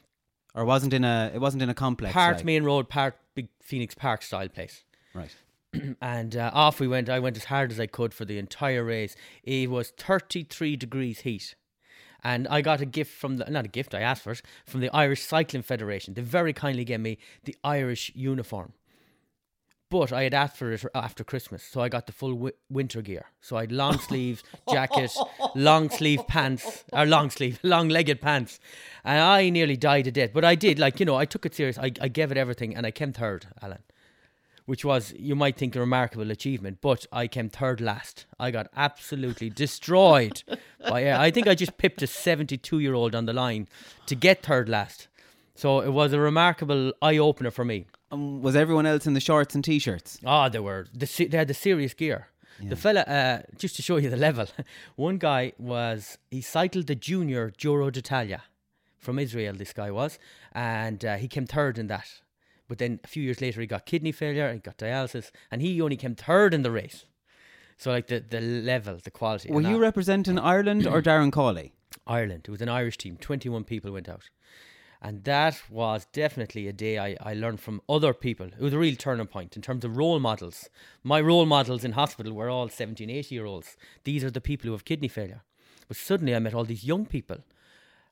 or 0.54 0.64
wasn't 0.64 0.92
in 0.92 1.04
a? 1.04 1.32
It 1.34 1.40
wasn't 1.40 1.64
in 1.64 1.70
a 1.70 1.74
complex. 1.74 2.14
part 2.14 2.36
like? 2.36 2.44
main 2.44 2.62
road, 2.62 2.88
part 2.88 3.16
big 3.34 3.48
Phoenix 3.60 3.96
Park 3.96 4.22
style 4.22 4.48
place. 4.48 4.84
Right. 5.12 5.34
and 6.00 6.36
uh, 6.36 6.52
off 6.54 6.78
we 6.78 6.86
went. 6.86 7.08
I 7.08 7.18
went 7.18 7.36
as 7.36 7.44
hard 7.44 7.72
as 7.72 7.80
I 7.80 7.86
could 7.86 8.14
for 8.14 8.24
the 8.24 8.38
entire 8.38 8.84
race. 8.84 9.16
It 9.42 9.70
was 9.70 9.90
33 9.90 10.76
degrees 10.76 11.20
heat. 11.20 11.56
And 12.22 12.46
I 12.46 12.60
got 12.60 12.80
a 12.80 12.86
gift 12.86 13.12
from 13.18 13.38
the, 13.38 13.50
not 13.50 13.64
a 13.64 13.68
gift, 13.68 13.96
I 13.96 14.00
asked 14.00 14.22
for 14.22 14.30
it, 14.30 14.42
from 14.64 14.80
the 14.80 14.94
Irish 14.94 15.22
Cycling 15.24 15.64
Federation. 15.64 16.14
They 16.14 16.22
very 16.22 16.52
kindly 16.52 16.84
gave 16.84 17.00
me 17.00 17.18
the 17.42 17.56
Irish 17.64 18.12
uniform. 18.14 18.74
But 19.92 20.10
I 20.10 20.22
had 20.22 20.32
asked 20.32 20.56
for 20.56 20.72
it 20.72 20.82
after 20.94 21.22
Christmas, 21.22 21.62
so 21.62 21.82
I 21.82 21.90
got 21.90 22.06
the 22.06 22.12
full 22.12 22.30
wi- 22.30 22.54
winter 22.70 23.02
gear. 23.02 23.26
So 23.42 23.58
I 23.58 23.60
had 23.64 23.72
long 23.72 23.98
sleeve 24.08 24.42
jacket, 24.70 25.14
long 25.54 25.90
sleeve 25.90 26.26
pants, 26.26 26.84
or 26.94 27.04
long 27.04 27.28
sleeve, 27.28 27.60
long 27.62 27.90
legged 27.90 28.22
pants. 28.22 28.58
And 29.04 29.20
I 29.20 29.50
nearly 29.50 29.76
died 29.76 30.06
a 30.06 30.10
death. 30.10 30.30
But 30.32 30.46
I 30.46 30.54
did, 30.54 30.78
like, 30.78 30.98
you 30.98 31.04
know, 31.04 31.16
I 31.16 31.26
took 31.26 31.44
it 31.44 31.54
serious. 31.54 31.76
I, 31.76 31.92
I 32.00 32.08
gave 32.08 32.32
it 32.32 32.38
everything, 32.38 32.74
and 32.74 32.86
I 32.86 32.90
came 32.90 33.12
third, 33.12 33.48
Alan 33.60 33.82
which 34.64 34.84
was 34.84 35.12
you 35.18 35.34
might 35.34 35.56
think 35.56 35.74
a 35.74 35.80
remarkable 35.80 36.30
achievement, 36.30 36.78
but 36.80 37.04
I 37.10 37.26
came 37.26 37.48
third 37.48 37.80
last. 37.80 38.26
I 38.38 38.52
got 38.52 38.68
absolutely 38.76 39.50
destroyed 39.50 40.44
by 40.88 41.08
uh, 41.08 41.20
I 41.20 41.32
think 41.32 41.48
I 41.48 41.56
just 41.56 41.78
pipped 41.78 42.00
a 42.00 42.06
72 42.06 42.78
year 42.78 42.94
old 42.94 43.16
on 43.16 43.26
the 43.26 43.32
line 43.32 43.66
to 44.06 44.14
get 44.14 44.44
third 44.44 44.68
last. 44.68 45.08
So 45.56 45.80
it 45.80 45.90
was 45.90 46.12
a 46.12 46.20
remarkable 46.20 46.92
eye 47.02 47.18
opener 47.18 47.50
for 47.50 47.64
me. 47.64 47.86
Um, 48.12 48.42
was 48.42 48.54
everyone 48.54 48.86
else 48.86 49.06
in 49.06 49.14
the 49.14 49.20
shorts 49.20 49.54
and 49.54 49.64
t-shirts? 49.64 50.18
Ah, 50.24 50.48
they 50.48 50.58
were 50.58 50.86
the 50.92 51.06
they 51.30 51.36
had 51.38 51.48
the 51.48 51.54
serious 51.54 51.94
gear. 51.94 52.28
The 52.64 52.76
fella, 52.76 53.00
uh, 53.00 53.42
just 53.58 53.74
to 53.76 53.82
show 53.82 53.96
you 53.96 54.08
the 54.08 54.16
level, 54.16 54.46
one 54.94 55.18
guy 55.18 55.52
was 55.58 56.18
he 56.30 56.40
cycled 56.40 56.86
the 56.86 56.94
junior 56.94 57.50
Giro 57.56 57.90
d'Italia 57.90 58.42
from 58.98 59.18
Israel. 59.18 59.54
This 59.54 59.72
guy 59.72 59.90
was, 59.90 60.18
and 60.52 61.04
uh, 61.04 61.16
he 61.16 61.26
came 61.26 61.46
third 61.46 61.76
in 61.76 61.88
that. 61.88 62.08
But 62.68 62.78
then 62.78 63.00
a 63.02 63.08
few 63.08 63.22
years 63.22 63.40
later, 63.40 63.60
he 63.60 63.66
got 63.66 63.84
kidney 63.84 64.12
failure, 64.12 64.52
he 64.52 64.60
got 64.60 64.78
dialysis, 64.78 65.32
and 65.50 65.60
he 65.60 65.82
only 65.82 65.96
came 65.96 66.14
third 66.14 66.54
in 66.54 66.62
the 66.62 66.70
race. 66.70 67.06
So 67.78 67.90
like 67.90 68.06
the 68.06 68.20
the 68.20 68.40
level, 68.40 68.98
the 69.02 69.10
quality. 69.10 69.50
Were 69.50 69.60
you 69.60 69.74
that- 69.78 69.80
representing 69.80 70.38
Ireland 70.38 70.86
or 70.86 71.02
Darren 71.02 71.32
Cawley? 71.32 71.72
Ireland. 72.06 72.42
It 72.46 72.50
was 72.50 72.62
an 72.62 72.68
Irish 72.68 72.98
team. 72.98 73.16
21 73.16 73.64
people 73.64 73.90
went 73.90 74.08
out. 74.08 74.28
And 75.04 75.24
that 75.24 75.60
was 75.68 76.06
definitely 76.12 76.68
a 76.68 76.72
day 76.72 76.96
I, 76.96 77.16
I 77.20 77.34
learned 77.34 77.58
from 77.58 77.82
other 77.88 78.14
people. 78.14 78.46
It 78.46 78.60
was 78.60 78.72
a 78.72 78.78
real 78.78 78.94
turning 78.94 79.26
point 79.26 79.56
in 79.56 79.62
terms 79.62 79.84
of 79.84 79.96
role 79.96 80.20
models. 80.20 80.70
My 81.02 81.20
role 81.20 81.44
models 81.44 81.84
in 81.84 81.92
hospital 81.92 82.32
were 82.32 82.48
all 82.48 82.68
17, 82.68 83.10
18 83.10 83.34
year 83.36 83.44
olds. 83.44 83.76
These 84.04 84.22
are 84.22 84.30
the 84.30 84.40
people 84.40 84.68
who 84.68 84.72
have 84.72 84.84
kidney 84.84 85.08
failure. 85.08 85.42
But 85.88 85.96
suddenly 85.96 86.36
I 86.36 86.38
met 86.38 86.54
all 86.54 86.64
these 86.64 86.84
young 86.84 87.04
people. 87.04 87.38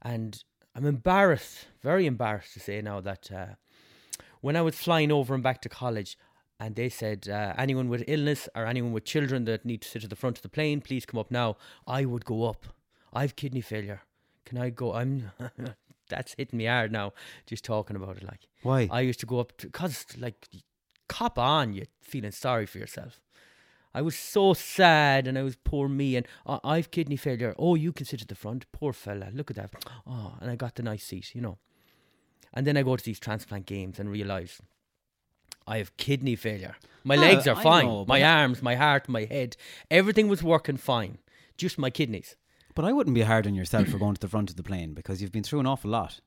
And 0.03 0.43
I'm 0.75 0.85
embarrassed, 0.85 1.67
very 1.81 2.07
embarrassed 2.07 2.55
to 2.55 2.61
say 2.61 2.83
now 2.83 3.01
that 3.01 3.31
uh, 3.31 3.47
when 4.41 4.57
I 4.57 4.63
was 4.63 4.75
flying 4.75 5.13
over 5.13 5.33
and 5.33 5.45
back 5.45 5.63
to 5.63 5.69
college, 5.69 6.19
and 6.59 6.75
they 6.75 6.89
said 6.89 7.29
uh, 7.29 7.55
anyone 7.57 7.89
with 7.89 8.03
illness 8.09 8.49
or 8.57 8.67
anyone 8.67 8.93
with 8.93 9.05
children 9.05 9.45
that 9.45 9.65
need 9.65 9.83
to 9.83 9.89
sit 9.89 10.03
at 10.03 10.11
the 10.11 10.17
front 10.17 10.39
of 10.39 10.43
the 10.43 10.49
plane, 10.49 10.81
please 10.81 11.07
come 11.07 11.21
up 11.21 11.31
now. 11.31 11.57
I 11.87 12.05
would 12.05 12.25
go 12.25 12.45
up. 12.45 12.67
I've 13.13 13.37
kidney 13.37 13.61
failure. 13.61 14.03
Can 14.45 14.59
I 14.59 14.71
go? 14.71 14.95
I'm. 14.95 15.31
that's 16.11 16.35
hitting 16.37 16.59
me 16.59 16.67
hard 16.67 16.93
now, 16.93 17.13
just 17.47 17.65
talking 17.65 17.97
about 17.97 18.17
it. 18.19 18.25
Like 18.25 18.47
Why? 18.63 18.89
I 18.91 19.01
used 19.01 19.21
to 19.21 19.27
go 19.27 19.41
up 19.41 19.53
because 19.59 20.05
like 20.19 20.47
cop 21.09 21.39
on, 21.39 21.73
you 21.73 21.87
feeling 22.03 22.33
sorry 22.33 22.67
for 22.67 22.79
yourself. 22.79 23.21
I 23.93 24.03
was 24.03 24.17
so 24.17 24.55
sad, 24.55 25.27
and 25.27 25.37
I 25.37 25.43
was 25.43 25.57
poor 25.57 25.89
me, 25.89 26.15
and 26.15 26.25
uh, 26.47 26.61
I've 26.63 26.93
kidney 26.93 27.17
failure. 27.17 27.55
Oh, 27.59 27.75
you 27.75 27.93
can 27.93 28.07
sit 28.07 28.23
at 28.23 28.29
the 28.29 28.37
front, 28.37 28.71
poor 28.71 28.93
fella. 28.93 29.31
Look 29.33 29.51
at 29.51 29.57
that. 29.57 29.71
Oh, 30.07 30.35
and 30.41 30.49
I 30.49 30.55
got 30.55 30.77
the 30.77 30.85
nice 30.85 31.03
seat, 31.03 31.35
you 31.35 31.41
know. 31.41 31.59
And 32.55 32.67
then 32.67 32.77
I 32.77 32.83
go 32.83 32.95
to 32.97 33.05
these 33.05 33.19
transplant 33.19 33.67
games 33.67 33.99
and 33.99 34.09
realise 34.09 34.61
I 35.67 35.79
have 35.79 35.97
kidney 35.97 36.37
failure. 36.37 36.77
My 37.03 37.17
Ah, 37.17 37.21
legs 37.21 37.49
are 37.49 37.57
I 37.57 37.63
fine. 37.63 37.87
know, 37.87 38.05
my 38.07 38.23
arms, 38.23 38.63
my 38.63 38.77
heart, 38.77 39.09
my 39.09 39.25
head, 39.25 39.57
everything 39.91 40.29
was 40.29 40.43
working 40.43 40.77
fine. 40.77 41.19
Just 41.57 41.77
my 41.79 41.91
kidneys. 41.91 42.37
But 42.81 42.89
I 42.89 42.95
wouldn't 42.95 43.15
be 43.15 43.21
hard 43.21 43.47
on 43.47 43.55
yourself 43.55 43.89
for 43.89 43.99
going 44.05 44.15
to 44.15 44.21
the 44.23 44.29
front 44.29 44.49
of 44.49 44.57
the 44.57 44.63
plane 44.63 44.95
because 44.95 45.21
you've 45.21 45.33
been 45.33 45.43
through 45.43 45.61
an 45.61 45.67
awful 45.67 45.91
lot. 45.91 46.21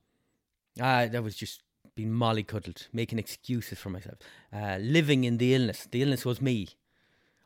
Ah, 0.80 1.06
that 1.06 1.24
was 1.24 1.34
just 1.34 1.64
being 1.96 2.12
mollycoddled, 2.12 2.86
making 2.92 3.18
excuses 3.18 3.80
for 3.80 3.90
myself, 3.90 4.18
uh, 4.52 4.76
living 4.80 5.24
in 5.24 5.38
the 5.38 5.52
illness. 5.52 5.88
The 5.90 6.02
illness 6.02 6.24
was 6.24 6.40
me. 6.40 6.68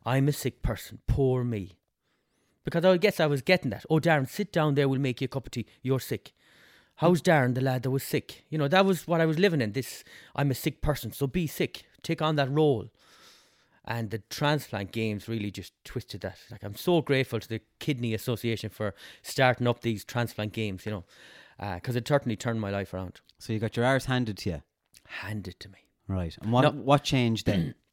I'm 0.05 0.29
a 0.29 0.33
sick 0.33 0.61
person. 0.61 0.99
Poor 1.07 1.43
me. 1.43 1.79
Because 2.65 2.85
I 2.85 2.99
guess 2.99 3.19
I 3.19 3.25
was 3.25 3.41
getting 3.41 3.71
that. 3.71 3.87
Oh, 3.89 3.99
Darren, 3.99 4.29
sit 4.29 4.53
down 4.53 4.75
there. 4.75 4.91
We'll 4.91 5.01
make 5.01 5.23
you 5.23 5.25
a 5.25 5.29
cup 5.29 5.47
of 5.47 5.53
tea. 5.53 5.65
You're 5.81 6.01
sick. 6.01 6.35
How's 6.97 7.23
Darren, 7.23 7.55
the 7.55 7.63
lad 7.63 7.85
that 7.85 7.91
was 7.91 8.03
sick? 8.03 8.45
You 8.51 8.59
know, 8.59 8.69
that 8.69 8.85
was 8.85 9.09
what 9.09 9.23
I 9.23 9.27
was 9.27 9.39
living 9.39 9.63
in. 9.63 9.73
This, 9.73 10.05
I'm 10.37 10.51
a 10.51 10.55
sick 10.55 10.83
person, 10.83 11.13
so 11.13 11.27
be 11.27 11.47
sick. 11.47 11.85
Take 12.03 12.21
on 12.21 12.37
that 12.37 12.51
role. 12.51 12.91
And 13.91 14.11
the 14.11 14.18
transplant 14.28 14.93
games 14.93 15.28
really 15.28 15.51
just 15.51 15.72
twisted 15.82 16.20
that. 16.20 16.39
Like, 16.51 16.62
I'm 16.62 16.76
so 16.76 17.01
grateful 17.01 17.41
to 17.41 17.49
the 17.49 17.62
Kidney 17.80 18.12
Association 18.12 18.68
for 18.68 18.95
starting 19.22 19.66
up 19.66 19.80
these 19.80 20.05
transplant 20.05 20.53
games, 20.53 20.84
you 20.84 20.93
know, 20.93 21.05
because 21.76 21.97
it 21.97 22.07
certainly 22.07 22.36
turned 22.36 22.61
my 22.61 22.70
life 22.70 22.93
around. 22.93 23.22
So 23.39 23.53
you 23.55 23.59
got 23.59 23.76
your 23.76 23.86
arse 23.86 24.05
handed 24.05 24.36
to 24.39 24.51
you. 24.51 24.62
Handed 25.07 25.59
to 25.61 25.70
me. 25.70 25.78
Right. 26.07 26.36
And 26.43 26.53
what 26.53 26.62
No. 26.62 26.70
what 26.82 27.03
changed 27.03 27.47
then? 27.47 27.74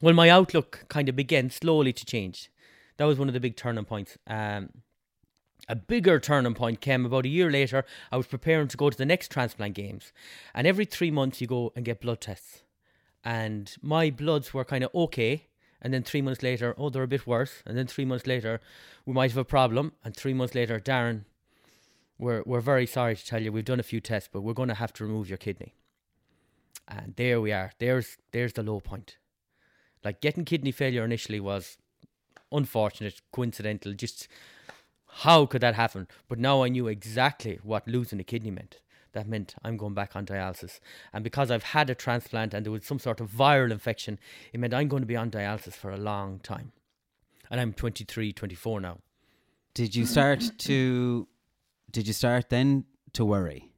Well, 0.00 0.14
my 0.14 0.28
outlook 0.30 0.84
kind 0.88 1.08
of 1.08 1.16
began 1.16 1.50
slowly 1.50 1.92
to 1.92 2.04
change. 2.04 2.52
That 2.98 3.06
was 3.06 3.18
one 3.18 3.26
of 3.26 3.34
the 3.34 3.40
big 3.40 3.56
turning 3.56 3.84
points. 3.84 4.16
Um, 4.28 4.68
a 5.68 5.74
bigger 5.74 6.20
turning 6.20 6.54
point 6.54 6.80
came 6.80 7.04
about 7.04 7.24
a 7.24 7.28
year 7.28 7.50
later. 7.50 7.84
I 8.12 8.16
was 8.16 8.28
preparing 8.28 8.68
to 8.68 8.76
go 8.76 8.90
to 8.90 8.96
the 8.96 9.04
next 9.04 9.32
transplant 9.32 9.74
games, 9.74 10.12
and 10.54 10.68
every 10.68 10.84
three 10.84 11.10
months 11.10 11.40
you 11.40 11.48
go 11.48 11.72
and 11.74 11.84
get 11.84 12.00
blood 12.00 12.20
tests. 12.20 12.62
And 13.24 13.74
my 13.82 14.10
bloods 14.10 14.54
were 14.54 14.64
kind 14.64 14.84
of 14.84 14.94
okay, 14.94 15.48
and 15.80 15.92
then 15.92 16.02
three 16.02 16.22
months 16.22 16.42
later, 16.42 16.74
oh, 16.76 16.90
they're 16.90 17.02
a 17.02 17.08
bit 17.08 17.26
worse. 17.26 17.62
And 17.66 17.76
then 17.76 17.86
three 17.86 18.04
months 18.04 18.26
later, 18.26 18.60
we 19.06 19.12
might 19.12 19.30
have 19.30 19.38
a 19.38 19.44
problem. 19.44 19.92
And 20.04 20.16
three 20.16 20.34
months 20.34 20.54
later, 20.54 20.80
Darren, 20.80 21.24
we're 22.18 22.42
we're 22.44 22.60
very 22.60 22.86
sorry 22.86 23.16
to 23.16 23.26
tell 23.26 23.42
you 23.42 23.52
we've 23.52 23.64
done 23.64 23.80
a 23.80 23.84
few 23.84 24.00
tests, 24.00 24.28
but 24.32 24.40
we're 24.40 24.54
going 24.54 24.68
to 24.68 24.74
have 24.74 24.92
to 24.94 25.04
remove 25.04 25.28
your 25.28 25.38
kidney. 25.38 25.74
And 26.86 27.14
there 27.16 27.40
we 27.40 27.52
are. 27.52 27.72
There's 27.78 28.16
there's 28.32 28.54
the 28.54 28.62
low 28.62 28.80
point. 28.80 29.18
Like 30.04 30.20
getting 30.20 30.44
kidney 30.44 30.72
failure 30.72 31.04
initially 31.04 31.40
was 31.40 31.76
unfortunate, 32.50 33.20
coincidental. 33.32 33.92
Just 33.92 34.26
how 35.22 35.46
could 35.46 35.60
that 35.60 35.74
happen? 35.74 36.08
But 36.28 36.38
now 36.38 36.62
I 36.62 36.68
knew 36.68 36.88
exactly 36.88 37.58
what 37.62 37.86
losing 37.86 38.20
a 38.20 38.24
kidney 38.24 38.50
meant. 38.50 38.80
That 39.18 39.26
meant 39.26 39.56
I'm 39.64 39.76
going 39.76 39.94
back 39.94 40.14
on 40.14 40.24
dialysis. 40.24 40.78
And 41.12 41.24
because 41.24 41.50
I've 41.50 41.64
had 41.64 41.90
a 41.90 41.94
transplant 41.96 42.54
and 42.54 42.64
there 42.64 42.70
was 42.70 42.86
some 42.86 43.00
sort 43.00 43.20
of 43.20 43.28
viral 43.32 43.72
infection, 43.72 44.16
it 44.52 44.60
meant 44.60 44.72
I'm 44.72 44.86
going 44.86 45.02
to 45.02 45.08
be 45.08 45.16
on 45.16 45.28
dialysis 45.28 45.72
for 45.72 45.90
a 45.90 45.96
long 45.96 46.38
time. 46.38 46.70
And 47.50 47.60
I'm 47.60 47.72
23, 47.72 48.32
24 48.32 48.80
now. 48.80 48.98
Did 49.74 49.96
you 49.96 50.06
start 50.06 50.52
to 50.58 51.26
did 51.90 52.06
you 52.06 52.12
start 52.12 52.48
then 52.48 52.84
to 53.14 53.24
worry? 53.24 53.72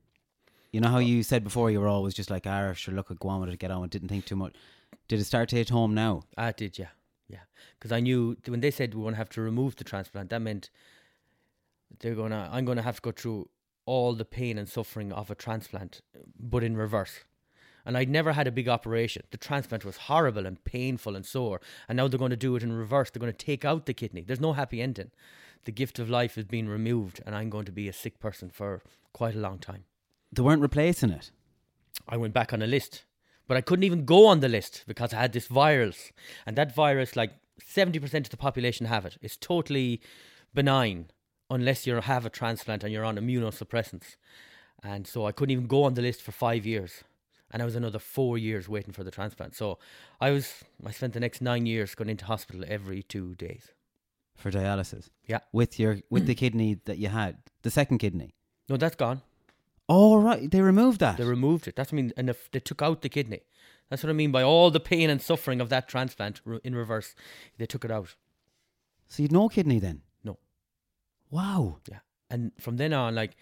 You 0.72 0.82
know 0.82 0.90
how 0.90 0.98
you 0.98 1.22
said 1.22 1.42
before 1.42 1.70
you 1.70 1.80
were 1.80 1.88
always 1.88 2.12
just 2.12 2.28
like, 2.28 2.46
ah, 2.46 2.74
sure, 2.74 2.92
look, 2.92 3.10
on 3.24 3.40
with 3.40 3.48
it, 3.48 3.58
get 3.58 3.70
on 3.70 3.84
it, 3.84 3.90
didn't 3.90 4.08
think 4.08 4.26
too 4.26 4.36
much. 4.36 4.54
Did 5.08 5.20
it 5.20 5.24
start 5.24 5.48
to 5.48 5.56
hit 5.56 5.70
home 5.70 5.94
now? 5.94 6.24
I 6.36 6.52
did, 6.52 6.78
yeah. 6.78 6.88
Yeah. 7.28 7.44
Because 7.78 7.92
I 7.92 8.00
knew 8.00 8.36
when 8.46 8.60
they 8.60 8.70
said 8.70 8.94
we're 8.94 9.04
going 9.04 9.14
to 9.14 9.18
have 9.18 9.30
to 9.30 9.40
remove 9.40 9.76
the 9.76 9.84
transplant, 9.84 10.28
that 10.28 10.42
meant 10.42 10.68
they're 12.00 12.14
going 12.14 12.32
to, 12.32 12.46
I'm 12.52 12.66
going 12.66 12.76
to 12.76 12.82
have 12.82 12.96
to 12.96 13.00
go 13.00 13.12
through 13.12 13.48
all 13.90 14.14
the 14.14 14.24
pain 14.24 14.56
and 14.56 14.68
suffering 14.68 15.12
of 15.12 15.30
a 15.30 15.34
transplant, 15.34 16.00
but 16.38 16.62
in 16.62 16.76
reverse. 16.76 17.24
And 17.84 17.96
I'd 17.96 18.08
never 18.08 18.32
had 18.32 18.46
a 18.46 18.52
big 18.52 18.68
operation. 18.68 19.22
The 19.30 19.44
transplant 19.48 19.84
was 19.84 19.96
horrible 20.08 20.46
and 20.46 20.62
painful 20.64 21.16
and 21.16 21.26
sore. 21.26 21.60
And 21.88 21.96
now 21.96 22.06
they're 22.06 22.24
going 22.24 22.30
to 22.30 22.46
do 22.46 22.54
it 22.54 22.62
in 22.62 22.72
reverse. 22.72 23.10
They're 23.10 23.26
going 23.26 23.32
to 23.32 23.46
take 23.46 23.64
out 23.64 23.86
the 23.86 23.94
kidney. 23.94 24.22
There's 24.22 24.46
no 24.48 24.52
happy 24.52 24.80
ending. 24.80 25.10
The 25.64 25.72
gift 25.72 25.98
of 25.98 26.08
life 26.08 26.38
is 26.38 26.44
being 26.44 26.68
removed, 26.68 27.20
and 27.26 27.34
I'm 27.34 27.50
going 27.50 27.64
to 27.64 27.72
be 27.72 27.88
a 27.88 27.92
sick 27.92 28.20
person 28.20 28.48
for 28.50 28.82
quite 29.12 29.34
a 29.34 29.40
long 29.40 29.58
time. 29.58 29.84
They 30.32 30.42
weren't 30.42 30.62
replacing 30.62 31.10
it. 31.10 31.32
I 32.08 32.16
went 32.16 32.32
back 32.32 32.52
on 32.52 32.62
a 32.62 32.66
list, 32.66 33.04
but 33.48 33.56
I 33.56 33.60
couldn't 33.60 33.84
even 33.84 34.04
go 34.04 34.26
on 34.26 34.40
the 34.40 34.48
list 34.48 34.84
because 34.86 35.12
I 35.12 35.20
had 35.20 35.32
this 35.32 35.48
virus, 35.48 36.12
and 36.46 36.56
that 36.56 36.74
virus, 36.74 37.16
like 37.16 37.32
seventy 37.58 37.98
percent 37.98 38.26
of 38.26 38.30
the 38.30 38.36
population 38.36 38.86
have 38.86 39.04
it. 39.04 39.18
It's 39.20 39.36
totally 39.36 40.00
benign 40.54 41.10
unless 41.50 41.86
you 41.86 41.94
have 42.00 42.24
a 42.26 42.30
transplant 42.30 42.84
and 42.84 42.92
you're 42.92 43.04
on 43.04 43.16
immunosuppressants, 43.16 44.16
and 44.82 45.06
so 45.06 45.26
I 45.26 45.32
couldn't 45.32 45.52
even 45.52 45.66
go 45.66 45.82
on 45.84 45.94
the 45.94 46.02
list 46.02 46.22
for 46.22 46.32
five 46.32 46.64
years, 46.64 47.04
and 47.50 47.60
I 47.60 47.64
was 47.64 47.76
another 47.76 47.98
four 47.98 48.38
years 48.38 48.68
waiting 48.68 48.92
for 48.92 49.04
the 49.04 49.10
transplant. 49.10 49.54
So 49.56 49.78
I 50.20 50.30
was, 50.30 50.64
I 50.86 50.90
spent 50.92 51.12
the 51.12 51.20
next 51.20 51.40
nine 51.42 51.66
years 51.66 51.94
going 51.94 52.08
into 52.08 52.24
hospital 52.24 52.64
every 52.66 53.02
two 53.02 53.34
days. 53.34 53.72
for 54.36 54.50
dialysis. 54.50 55.10
Yeah. 55.26 55.40
With 55.52 55.78
your 55.78 55.98
with 56.10 56.26
the 56.26 56.34
kidney 56.34 56.78
that 56.86 56.98
you 56.98 57.08
had, 57.08 57.36
the 57.62 57.70
second 57.70 57.98
kidney. 57.98 58.34
No, 58.68 58.76
that's 58.76 58.96
gone. 58.96 59.20
Oh 59.88 60.16
right, 60.16 60.48
they 60.50 60.60
removed 60.62 61.00
that. 61.00 61.16
They 61.16 61.24
removed 61.24 61.66
it. 61.66 61.74
That's 61.76 61.90
what 61.90 61.98
I 61.98 62.02
mean, 62.02 62.12
and 62.16 62.30
if 62.30 62.48
they 62.52 62.60
took 62.60 62.80
out 62.80 63.02
the 63.02 63.08
kidney. 63.08 63.40
That's 63.88 64.04
what 64.04 64.10
I 64.10 64.12
mean 64.12 64.30
by 64.30 64.44
all 64.44 64.70
the 64.70 64.78
pain 64.78 65.10
and 65.10 65.20
suffering 65.20 65.60
of 65.60 65.68
that 65.70 65.88
transplant 65.88 66.40
in 66.62 66.76
reverse. 66.76 67.16
They 67.58 67.66
took 67.66 67.84
it 67.84 67.90
out. 67.90 68.14
so 69.08 69.22
you'd 69.24 69.32
no 69.32 69.48
kidney 69.48 69.80
then. 69.80 70.02
Wow. 71.30 71.78
Yeah. 71.88 71.98
And 72.28 72.52
from 72.58 72.76
then 72.76 72.92
on, 72.92 73.14
like 73.14 73.36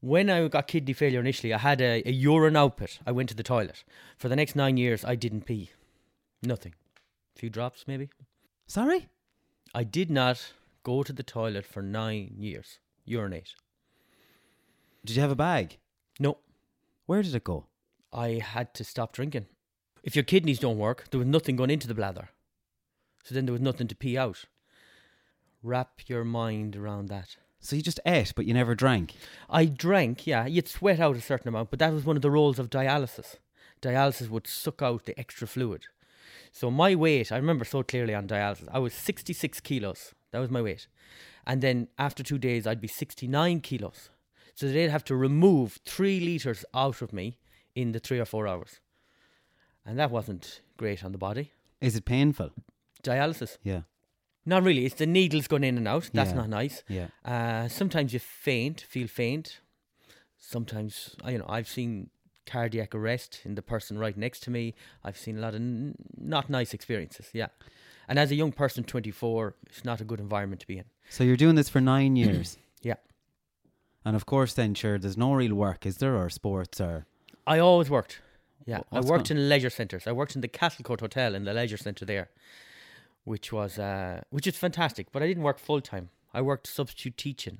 when 0.00 0.30
I 0.30 0.46
got 0.48 0.68
kidney 0.68 0.92
failure 0.92 1.20
initially, 1.20 1.52
I 1.52 1.58
had 1.58 1.80
a, 1.80 2.02
a 2.06 2.12
urine 2.12 2.56
output. 2.56 2.98
I 3.06 3.12
went 3.12 3.28
to 3.30 3.34
the 3.34 3.42
toilet. 3.42 3.84
For 4.16 4.28
the 4.28 4.36
next 4.36 4.56
nine 4.56 4.76
years, 4.76 5.04
I 5.04 5.14
didn't 5.14 5.46
pee. 5.46 5.70
Nothing. 6.42 6.74
A 7.34 7.38
few 7.38 7.50
drops, 7.50 7.84
maybe. 7.86 8.10
Sorry. 8.66 9.08
I 9.74 9.84
did 9.84 10.10
not 10.10 10.52
go 10.82 11.02
to 11.02 11.12
the 11.12 11.22
toilet 11.22 11.66
for 11.66 11.82
nine 11.82 12.34
years. 12.38 12.78
Urinate. 13.04 13.54
Did 15.04 15.16
you 15.16 15.22
have 15.22 15.30
a 15.30 15.36
bag? 15.36 15.78
No. 16.18 16.38
Where 17.06 17.22
did 17.22 17.34
it 17.34 17.44
go? 17.44 17.66
I 18.12 18.40
had 18.42 18.74
to 18.74 18.84
stop 18.84 19.12
drinking. 19.12 19.46
If 20.02 20.14
your 20.14 20.24
kidneys 20.24 20.58
don't 20.58 20.78
work, 20.78 21.10
there 21.10 21.18
was 21.18 21.28
nothing 21.28 21.56
going 21.56 21.70
into 21.70 21.88
the 21.88 21.94
bladder. 21.94 22.30
So 23.24 23.34
then 23.34 23.46
there 23.46 23.52
was 23.52 23.60
nothing 23.60 23.88
to 23.88 23.96
pee 23.96 24.16
out. 24.16 24.44
Wrap 25.66 26.02
your 26.06 26.22
mind 26.22 26.76
around 26.76 27.08
that. 27.08 27.34
So 27.58 27.74
you 27.74 27.82
just 27.82 27.98
ate, 28.06 28.32
but 28.36 28.46
you 28.46 28.54
never 28.54 28.76
drank. 28.76 29.14
I 29.50 29.64
drank, 29.64 30.24
yeah, 30.24 30.46
you'd 30.46 30.68
sweat 30.68 31.00
out 31.00 31.16
a 31.16 31.20
certain 31.20 31.48
amount, 31.48 31.70
but 31.70 31.80
that 31.80 31.92
was 31.92 32.04
one 32.04 32.14
of 32.14 32.22
the 32.22 32.30
roles 32.30 32.60
of 32.60 32.70
dialysis. 32.70 33.34
Dialysis 33.82 34.30
would 34.30 34.46
suck 34.46 34.80
out 34.80 35.06
the 35.06 35.18
extra 35.18 35.48
fluid. 35.48 35.82
So 36.52 36.70
my 36.70 36.94
weight, 36.94 37.32
I 37.32 37.36
remember 37.36 37.64
so 37.64 37.82
clearly 37.82 38.14
on 38.14 38.28
dialysis, 38.28 38.68
I 38.70 38.78
was 38.78 38.94
66 38.94 39.58
kilos. 39.58 40.14
That 40.30 40.38
was 40.38 40.52
my 40.52 40.62
weight. 40.62 40.86
And 41.44 41.60
then 41.60 41.88
after 41.98 42.22
two 42.22 42.38
days, 42.38 42.64
I'd 42.64 42.80
be 42.80 42.86
69 42.86 43.60
kilos. 43.60 44.10
So 44.54 44.68
they'd 44.68 44.88
have 44.88 45.04
to 45.06 45.16
remove 45.16 45.80
three 45.84 46.20
litres 46.20 46.64
out 46.74 47.02
of 47.02 47.12
me 47.12 47.38
in 47.74 47.90
the 47.90 47.98
three 47.98 48.20
or 48.20 48.24
four 48.24 48.46
hours. 48.46 48.78
And 49.84 49.98
that 49.98 50.12
wasn't 50.12 50.60
great 50.76 51.04
on 51.04 51.10
the 51.10 51.18
body. 51.18 51.50
Is 51.80 51.96
it 51.96 52.04
painful? 52.04 52.50
Dialysis. 53.02 53.58
Yeah. 53.64 53.80
Not 54.46 54.62
really. 54.62 54.86
It's 54.86 54.94
the 54.94 55.06
needles 55.06 55.48
going 55.48 55.64
in 55.64 55.76
and 55.76 55.88
out. 55.88 56.08
That's 56.14 56.30
Yeah. 56.30 56.36
not 56.36 56.48
nice. 56.48 56.82
Yeah. 56.88 57.08
Uh, 57.24 57.68
sometimes 57.68 58.12
you 58.12 58.20
faint, 58.20 58.80
feel 58.82 59.08
faint. 59.08 59.60
Sometimes, 60.38 61.16
uh, 61.24 61.30
you 61.30 61.38
know, 61.38 61.46
I've 61.48 61.68
seen 61.68 62.10
cardiac 62.46 62.94
arrest 62.94 63.40
in 63.44 63.56
the 63.56 63.62
person 63.62 63.98
right 63.98 64.16
next 64.16 64.42
to 64.44 64.50
me. 64.50 64.74
I've 65.02 65.16
seen 65.18 65.38
a 65.38 65.40
lot 65.40 65.54
of 65.54 65.60
n- 65.60 65.96
not 66.16 66.48
nice 66.48 66.72
experiences. 66.72 67.28
Yeah. 67.32 67.48
And 68.08 68.18
as 68.20 68.30
a 68.30 68.36
young 68.36 68.52
person, 68.52 68.84
24, 68.84 69.56
it's 69.66 69.84
not 69.84 70.00
a 70.00 70.04
good 70.04 70.20
environment 70.20 70.60
to 70.60 70.66
be 70.66 70.78
in. 70.78 70.84
So 71.10 71.24
you're 71.24 71.36
doing 71.36 71.56
this 71.56 71.68
for 71.68 71.80
nine 71.80 72.14
years. 72.22 72.56
Yeah. 72.82 72.94
And 74.04 74.14
of 74.14 74.26
course, 74.26 74.54
then, 74.54 74.74
sure, 74.74 74.98
there's 74.98 75.16
no 75.16 75.32
real 75.34 75.54
work, 75.56 75.84
is 75.84 75.96
there, 75.96 76.14
or 76.14 76.30
sports, 76.30 76.80
or 76.80 77.06
I 77.46 77.58
always 77.58 77.90
worked. 77.90 78.20
Yeah, 78.64 78.78
Wh- 78.78 78.80
I 78.92 78.96
what's 78.96 79.08
worked 79.08 79.30
in 79.32 79.48
leisure 79.48 79.70
centres. 79.70 80.06
I 80.06 80.12
worked 80.12 80.36
in 80.36 80.40
the 80.42 80.48
Castlecourt 80.48 81.00
Hotel 81.00 81.34
in 81.34 81.44
the 81.44 81.52
leisure 81.52 81.76
centre 81.76 82.04
there, 82.04 82.28
which 83.26 83.52
was 83.52 83.78
uh, 83.78 84.22
which 84.30 84.46
is 84.46 84.56
fantastic. 84.56 85.12
But 85.12 85.22
I 85.22 85.26
didn't 85.26 85.42
work 85.42 85.58
full 85.58 85.80
time. 85.80 86.08
I 86.32 86.40
worked 86.42 86.66
substitute 86.66 87.16
teaching 87.16 87.58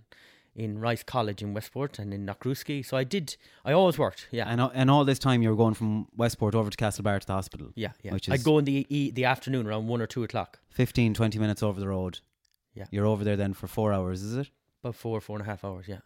in 0.54 0.78
Rice 0.78 1.02
College 1.02 1.42
in 1.42 1.52
Westport 1.52 1.98
and 1.98 2.14
in 2.14 2.24
Knockruski. 2.26 2.84
So 2.84 2.96
I 2.96 3.04
did. 3.04 3.36
I 3.64 3.72
always 3.72 3.98
worked. 3.98 4.26
Yeah. 4.30 4.48
And, 4.48 4.60
and 4.74 4.90
all 4.90 5.04
this 5.04 5.18
time 5.18 5.42
you 5.42 5.50
were 5.50 5.56
going 5.64 5.74
from 5.74 6.08
Westport 6.16 6.54
over 6.54 6.70
to 6.70 6.76
Castlebar 6.76 7.20
to 7.20 7.26
the 7.26 7.34
hospital. 7.34 7.68
yeah, 7.74 7.92
yeah. 8.02 8.12
Which 8.14 8.30
I'd 8.30 8.42
go 8.44 8.58
in 8.58 8.64
the 8.64 8.86
e- 8.88 9.10
the 9.10 9.24
afternoon 9.26 9.66
around 9.66 9.86
one 9.88 10.00
or 10.00 10.06
two 10.06 10.24
o'clock. 10.24 10.58
15, 10.70 11.12
20 11.14 11.38
minutes 11.38 11.62
over 11.62 11.78
the 11.80 11.88
road. 11.88 12.20
Yeah. 12.74 12.86
You're 12.90 13.06
over 13.06 13.22
there 13.24 13.36
then 13.36 13.52
for 13.54 13.66
four 13.66 13.92
hours, 13.92 14.22
is 14.22 14.34
it? 14.36 14.48
About 14.82 14.94
four, 14.94 15.20
four 15.20 15.36
and 15.38 15.46
a 15.46 15.50
half 15.50 15.64
hours. 15.64 15.86
Yeah. 15.88 16.00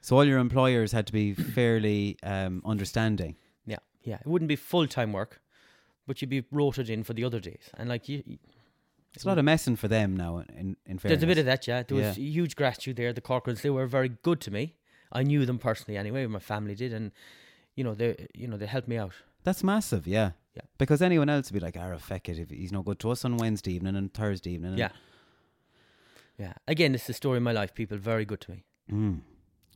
So 0.00 0.16
all 0.16 0.24
your 0.24 0.38
employers 0.38 0.92
had 0.92 1.06
to 1.08 1.12
be 1.12 1.34
fairly 1.58 2.18
um, 2.22 2.62
understanding. 2.64 3.36
Yeah, 3.66 3.78
yeah. 4.02 4.16
It 4.20 4.26
wouldn't 4.26 4.48
be 4.48 4.56
full 4.56 4.86
time 4.86 5.12
work, 5.12 5.40
but 6.06 6.20
you'd 6.22 6.30
be 6.30 6.44
rotated 6.52 6.90
in 6.90 7.02
for 7.04 7.14
the 7.14 7.24
other 7.24 7.40
days. 7.40 7.70
And 7.76 7.88
like 7.88 8.08
you- 8.08 8.22
It's 9.14 9.24
a 9.24 9.28
lot 9.28 9.38
of 9.38 9.44
messing 9.44 9.76
for 9.76 9.88
them 9.88 10.16
now. 10.16 10.38
In 10.38 10.76
in 10.86 10.98
fairness, 10.98 11.02
there's 11.02 11.22
a 11.22 11.26
bit 11.26 11.38
of 11.38 11.46
that. 11.46 11.66
Yeah, 11.66 11.82
there 11.82 11.96
was 11.96 12.18
Yeah. 12.18 12.24
huge 12.24 12.54
gratitude 12.56 12.96
there. 12.96 13.12
The 13.12 13.20
Corcorans, 13.20 13.62
they 13.62 13.70
were 13.70 13.86
very 13.86 14.10
good 14.22 14.40
to 14.42 14.50
me. 14.50 14.76
I 15.10 15.22
knew 15.22 15.46
them 15.46 15.58
personally 15.58 15.96
anyway. 15.98 16.26
My 16.26 16.38
family 16.38 16.74
did, 16.74 16.92
and 16.92 17.10
you 17.74 17.82
know 17.84 17.94
they, 17.94 18.28
you 18.34 18.46
know 18.46 18.56
they 18.58 18.66
helped 18.66 18.88
me 18.88 18.96
out. 18.98 19.14
That's 19.44 19.64
massive, 19.64 20.06
yeah. 20.06 20.32
Yeah. 20.54 20.62
Because 20.76 21.00
anyone 21.02 21.28
else 21.30 21.50
would 21.50 21.58
be 21.60 21.64
like, 21.64 21.76
"Ah, 21.78 21.96
feck 21.98 22.28
it, 22.28 22.38
if 22.38 22.50
he's 22.50 22.72
no 22.72 22.82
good 22.82 22.98
to 23.00 23.10
us 23.10 23.24
on 23.24 23.36
Wednesday 23.38 23.72
evening 23.74 23.96
and 23.96 24.12
Thursday 24.12 24.50
evening." 24.52 24.72
and- 24.72 24.78
Yeah, 24.78 24.90
yeah. 26.38 26.54
Again, 26.66 26.94
it's 26.94 27.06
the 27.06 27.14
story 27.14 27.38
of 27.38 27.42
my 27.42 27.52
life. 27.52 27.74
People 27.74 27.96
very 27.98 28.24
good 28.24 28.40
to 28.42 28.50
me. 28.50 28.64
Mm. 28.90 29.20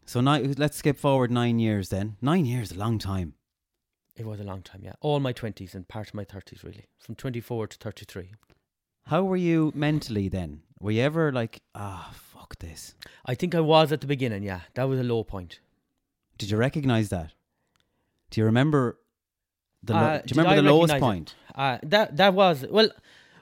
So 0.05 0.21
now 0.21 0.39
let's 0.59 0.77
skip 0.77 0.99
forward 0.99 1.31
nine 1.31 1.59
years 1.59 1.89
then. 1.89 2.17
Nine 2.21 2.45
years, 2.45 2.73
a 2.73 2.77
long 2.79 2.99
time. 2.99 3.35
It 4.17 4.27
was 4.27 4.41
a 4.41 4.45
long 4.45 4.63
time. 4.63 4.83
Yeah, 4.85 4.93
all 5.01 5.21
my 5.21 5.33
twenties 5.33 5.75
and 5.75 5.89
part 5.89 6.09
of 6.09 6.15
my 6.15 6.25
thirties, 6.25 6.63
really, 6.63 6.87
from 6.99 7.15
twenty 7.15 7.41
four 7.41 7.67
to 7.67 7.77
thirty 7.79 8.05
three. 8.05 8.33
How 9.07 9.23
were 9.25 9.37
you 9.37 9.73
mentally 9.75 10.29
then? 10.29 10.63
Were 10.81 10.91
you 10.91 11.03
ever 11.03 11.33
like, 11.33 11.61
ah, 11.75 12.13
fuck 12.15 12.59
this? 12.59 12.95
I 13.27 13.35
think 13.35 13.55
I 13.55 13.61
was 13.61 13.93
at 13.93 14.01
the 14.01 14.07
beginning. 14.07 14.43
Yeah, 14.43 14.61
that 14.75 14.85
was 14.85 14.99
a 15.01 15.05
low 15.05 15.25
point. 15.25 15.61
Did 16.39 16.51
you 16.51 16.57
recognize 16.57 17.09
that? 17.11 17.33
Do 18.31 18.41
you 18.41 18.45
remember 18.47 18.99
the? 19.83 19.93
Lo- 19.95 19.99
Uh, 20.01 20.19
do 20.19 20.35
you 20.35 20.41
remember 20.41 20.51
I 20.53 20.57
the 20.57 20.63
lowest 20.63 20.99
point? 20.99 21.35
Uh, 21.55 21.79
that 21.83 22.17
that 22.17 22.35
was 22.35 22.65
well, 22.71 22.91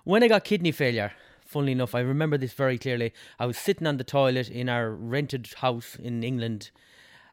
when 0.04 0.22
I 0.22 0.28
got 0.28 0.44
kidney 0.44 0.72
failure. 0.72 1.12
Funnily 1.46 1.72
enough, 1.72 1.96
I 1.96 2.00
remember 2.00 2.38
this 2.38 2.52
very 2.52 2.78
clearly. 2.78 3.12
I 3.40 3.44
was 3.46 3.58
sitting 3.58 3.84
on 3.88 3.96
the 3.96 4.04
toilet 4.04 4.48
in 4.48 4.68
our 4.68 4.88
rented 4.92 5.48
house 5.56 5.96
in 5.96 6.22
England, 6.22 6.70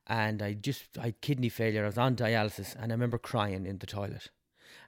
and 0.08 0.42
I 0.42 0.54
just 0.54 0.98
I 0.98 1.06
had 1.08 1.22
kidney 1.22 1.50
failure. 1.50 1.84
I 1.84 1.88
was 1.88 2.00
on 2.00 2.16
dialysis, 2.16 2.76
and 2.76 2.92
I 2.92 2.96
remember 2.96 3.20
crying 3.20 3.68
in 3.68 3.78
the 3.78 3.86
toilet, 3.86 4.30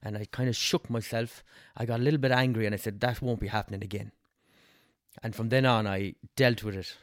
and 0.01 0.17
I 0.17 0.25
kind 0.25 0.49
of 0.49 0.55
shook 0.55 0.89
myself. 0.89 1.43
I 1.75 1.85
got 1.85 1.99
a 1.99 2.03
little 2.03 2.19
bit 2.19 2.31
angry, 2.31 2.65
and 2.65 2.73
I 2.73 2.77
said 2.77 2.99
that 2.99 3.21
won't 3.21 3.39
be 3.39 3.47
happening 3.47 3.83
again. 3.83 4.11
And 5.21 5.35
from 5.35 5.49
then 5.49 5.65
on, 5.65 5.87
I 5.87 6.15
dealt 6.35 6.63
with 6.63 6.75
it. 6.75 6.95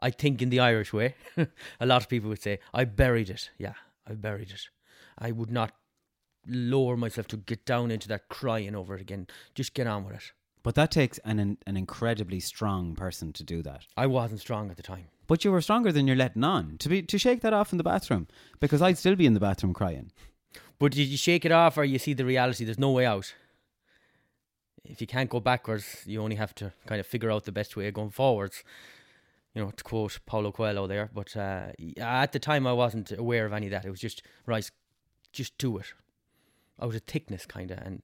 I 0.00 0.10
think 0.10 0.42
in 0.42 0.50
the 0.50 0.60
Irish 0.60 0.92
way. 0.92 1.14
a 1.80 1.86
lot 1.86 2.02
of 2.02 2.08
people 2.08 2.28
would 2.28 2.42
say 2.42 2.58
I 2.72 2.84
buried 2.84 3.30
it. 3.30 3.50
Yeah, 3.58 3.74
I 4.06 4.14
buried 4.14 4.50
it. 4.50 4.68
I 5.18 5.32
would 5.32 5.50
not 5.50 5.72
lower 6.46 6.96
myself 6.96 7.26
to 7.28 7.36
get 7.36 7.64
down 7.66 7.90
into 7.90 8.08
that 8.08 8.28
crying 8.28 8.74
over 8.74 8.94
it 8.94 9.00
again. 9.00 9.26
Just 9.54 9.74
get 9.74 9.86
on 9.86 10.04
with 10.04 10.16
it. 10.16 10.32
But 10.62 10.74
that 10.74 10.90
takes 10.90 11.18
an 11.18 11.58
an 11.66 11.76
incredibly 11.76 12.40
strong 12.40 12.94
person 12.94 13.32
to 13.34 13.44
do 13.44 13.62
that. 13.62 13.86
I 13.96 14.06
wasn't 14.06 14.40
strong 14.40 14.70
at 14.70 14.76
the 14.76 14.82
time. 14.82 15.06
But 15.26 15.44
you 15.44 15.50
were 15.50 15.60
stronger 15.60 15.92
than 15.92 16.06
you're 16.06 16.16
letting 16.16 16.44
on 16.44 16.76
to 16.78 16.88
be 16.88 17.02
to 17.02 17.18
shake 17.18 17.40
that 17.42 17.52
off 17.52 17.72
in 17.72 17.78
the 17.78 17.84
bathroom 17.84 18.26
because 18.60 18.82
I'd 18.82 18.98
still 18.98 19.16
be 19.16 19.26
in 19.26 19.34
the 19.34 19.40
bathroom 19.40 19.74
crying. 19.74 20.10
But 20.78 20.92
did 20.92 21.08
you 21.08 21.16
shake 21.16 21.44
it 21.44 21.52
off 21.52 21.78
or 21.78 21.84
you 21.84 21.98
see 21.98 22.12
the 22.12 22.24
reality? 22.24 22.64
There's 22.64 22.78
no 22.78 22.90
way 22.90 23.06
out. 23.06 23.34
If 24.84 25.00
you 25.00 25.06
can't 25.06 25.30
go 25.30 25.40
backwards, 25.40 26.02
you 26.06 26.22
only 26.22 26.36
have 26.36 26.54
to 26.56 26.72
kind 26.86 27.00
of 27.00 27.06
figure 27.06 27.30
out 27.30 27.44
the 27.44 27.52
best 27.52 27.76
way 27.76 27.88
of 27.88 27.94
going 27.94 28.10
forwards. 28.10 28.62
You 29.54 29.62
know, 29.62 29.70
to 29.70 29.82
quote 29.82 30.18
Paulo 30.26 30.52
Coelho 30.52 30.86
there. 30.86 31.10
But 31.12 31.36
uh, 31.36 31.68
at 31.98 32.32
the 32.32 32.38
time, 32.38 32.66
I 32.66 32.72
wasn't 32.72 33.10
aware 33.10 33.46
of 33.46 33.52
any 33.52 33.66
of 33.66 33.72
that. 33.72 33.84
It 33.84 33.90
was 33.90 34.00
just, 34.00 34.22
right, 34.44 34.70
just 35.32 35.56
do 35.58 35.78
it. 35.78 35.94
Out 36.80 36.94
of 36.94 37.02
thickness, 37.02 37.46
kind 37.46 37.70
of. 37.70 37.78
And 37.78 38.02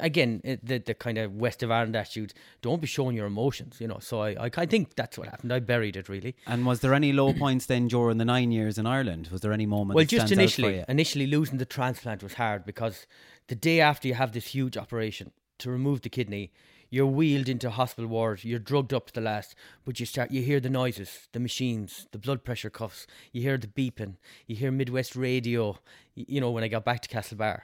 again, 0.00 0.40
eh, 0.44 0.56
the, 0.62 0.78
the 0.78 0.94
kind 0.94 1.18
of 1.18 1.34
West 1.34 1.62
of 1.62 1.70
Ireland 1.70 1.96
attitude, 1.96 2.34
don't 2.62 2.80
be 2.80 2.86
showing 2.86 3.16
your 3.16 3.26
emotions, 3.26 3.80
you 3.80 3.88
know. 3.88 3.98
So 4.00 4.20
I, 4.20 4.30
I, 4.46 4.50
I 4.56 4.66
think 4.66 4.94
that's 4.94 5.16
what 5.16 5.28
happened. 5.28 5.52
I 5.52 5.60
buried 5.60 5.96
it, 5.96 6.08
really. 6.08 6.34
And 6.46 6.66
was 6.66 6.80
there 6.80 6.94
any 6.94 7.12
low 7.12 7.32
points 7.32 7.66
then 7.66 7.88
during 7.88 8.18
the 8.18 8.24
nine 8.24 8.52
years 8.52 8.78
in 8.78 8.86
Ireland? 8.86 9.28
Was 9.30 9.40
there 9.42 9.52
any 9.52 9.66
moment? 9.66 9.96
Well, 9.96 10.04
that 10.04 10.10
just 10.10 10.26
stands 10.26 10.32
out 10.32 10.36
for 10.36 10.66
initially, 10.66 10.84
initially 10.88 11.26
losing 11.26 11.58
the 11.58 11.64
transplant 11.64 12.22
was 12.22 12.34
hard 12.34 12.64
because 12.64 13.06
the 13.48 13.54
day 13.54 13.80
after 13.80 14.08
you 14.08 14.14
have 14.14 14.32
this 14.32 14.46
huge 14.48 14.76
operation 14.76 15.32
to 15.58 15.70
remove 15.70 16.02
the 16.02 16.08
kidney, 16.08 16.52
you're 16.90 17.06
wheeled 17.06 17.48
into 17.48 17.70
hospital 17.70 18.08
ward. 18.08 18.44
You're 18.44 18.58
drugged 18.58 18.94
up 18.94 19.06
to 19.06 19.12
the 19.12 19.20
last, 19.20 19.54
but 19.84 19.98
you 19.98 20.06
start. 20.06 20.30
You 20.30 20.42
hear 20.42 20.60
the 20.60 20.70
noises, 20.70 21.28
the 21.32 21.40
machines, 21.40 22.06
the 22.12 22.18
blood 22.18 22.44
pressure 22.44 22.70
cuffs. 22.70 23.06
You 23.32 23.42
hear 23.42 23.58
the 23.58 23.66
beeping. 23.66 24.16
You 24.46 24.56
hear 24.56 24.70
Midwest 24.70 25.16
Radio. 25.16 25.78
You 26.14 26.40
know 26.40 26.50
when 26.50 26.64
I 26.64 26.68
got 26.68 26.84
back 26.84 27.02
to 27.02 27.08
Castlebar, 27.08 27.62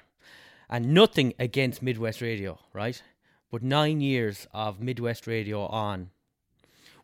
and 0.73 0.95
nothing 0.95 1.35
against 1.39 1.83
Midwest 1.83 2.23
Radio, 2.23 2.59
right? 2.73 3.01
But 3.51 3.63
nine 3.63 4.01
years 4.01 4.49
of 4.55 4.81
Midwest 4.81 5.27
Radio 5.27 5.67
on. 5.67 6.09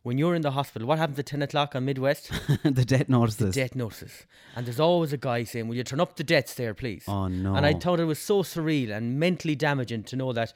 When 0.01 0.17
you're 0.17 0.33
in 0.33 0.41
the 0.41 0.51
hospital, 0.51 0.87
what 0.87 0.97
happens 0.97 1.19
at 1.19 1.27
ten 1.27 1.43
o'clock 1.43 1.75
on 1.75 1.85
Midwest? 1.85 2.31
the 2.63 2.83
death 2.83 3.07
notices. 3.07 3.53
death 3.53 3.75
notices. 3.75 4.25
And 4.55 4.65
there's 4.65 4.79
always 4.79 5.13
a 5.13 5.17
guy 5.17 5.43
saying, 5.43 5.67
Will 5.67 5.75
you 5.75 5.83
turn 5.83 5.99
up 5.99 6.15
the 6.15 6.23
deaths 6.23 6.55
there, 6.55 6.73
please? 6.73 7.03
Oh, 7.07 7.27
no. 7.27 7.53
And 7.53 7.63
I 7.63 7.73
thought 7.73 7.99
it 7.99 8.05
was 8.05 8.17
so 8.17 8.41
surreal 8.41 8.89
and 8.89 9.19
mentally 9.19 9.55
damaging 9.55 10.03
to 10.05 10.15
know 10.15 10.33
that 10.33 10.53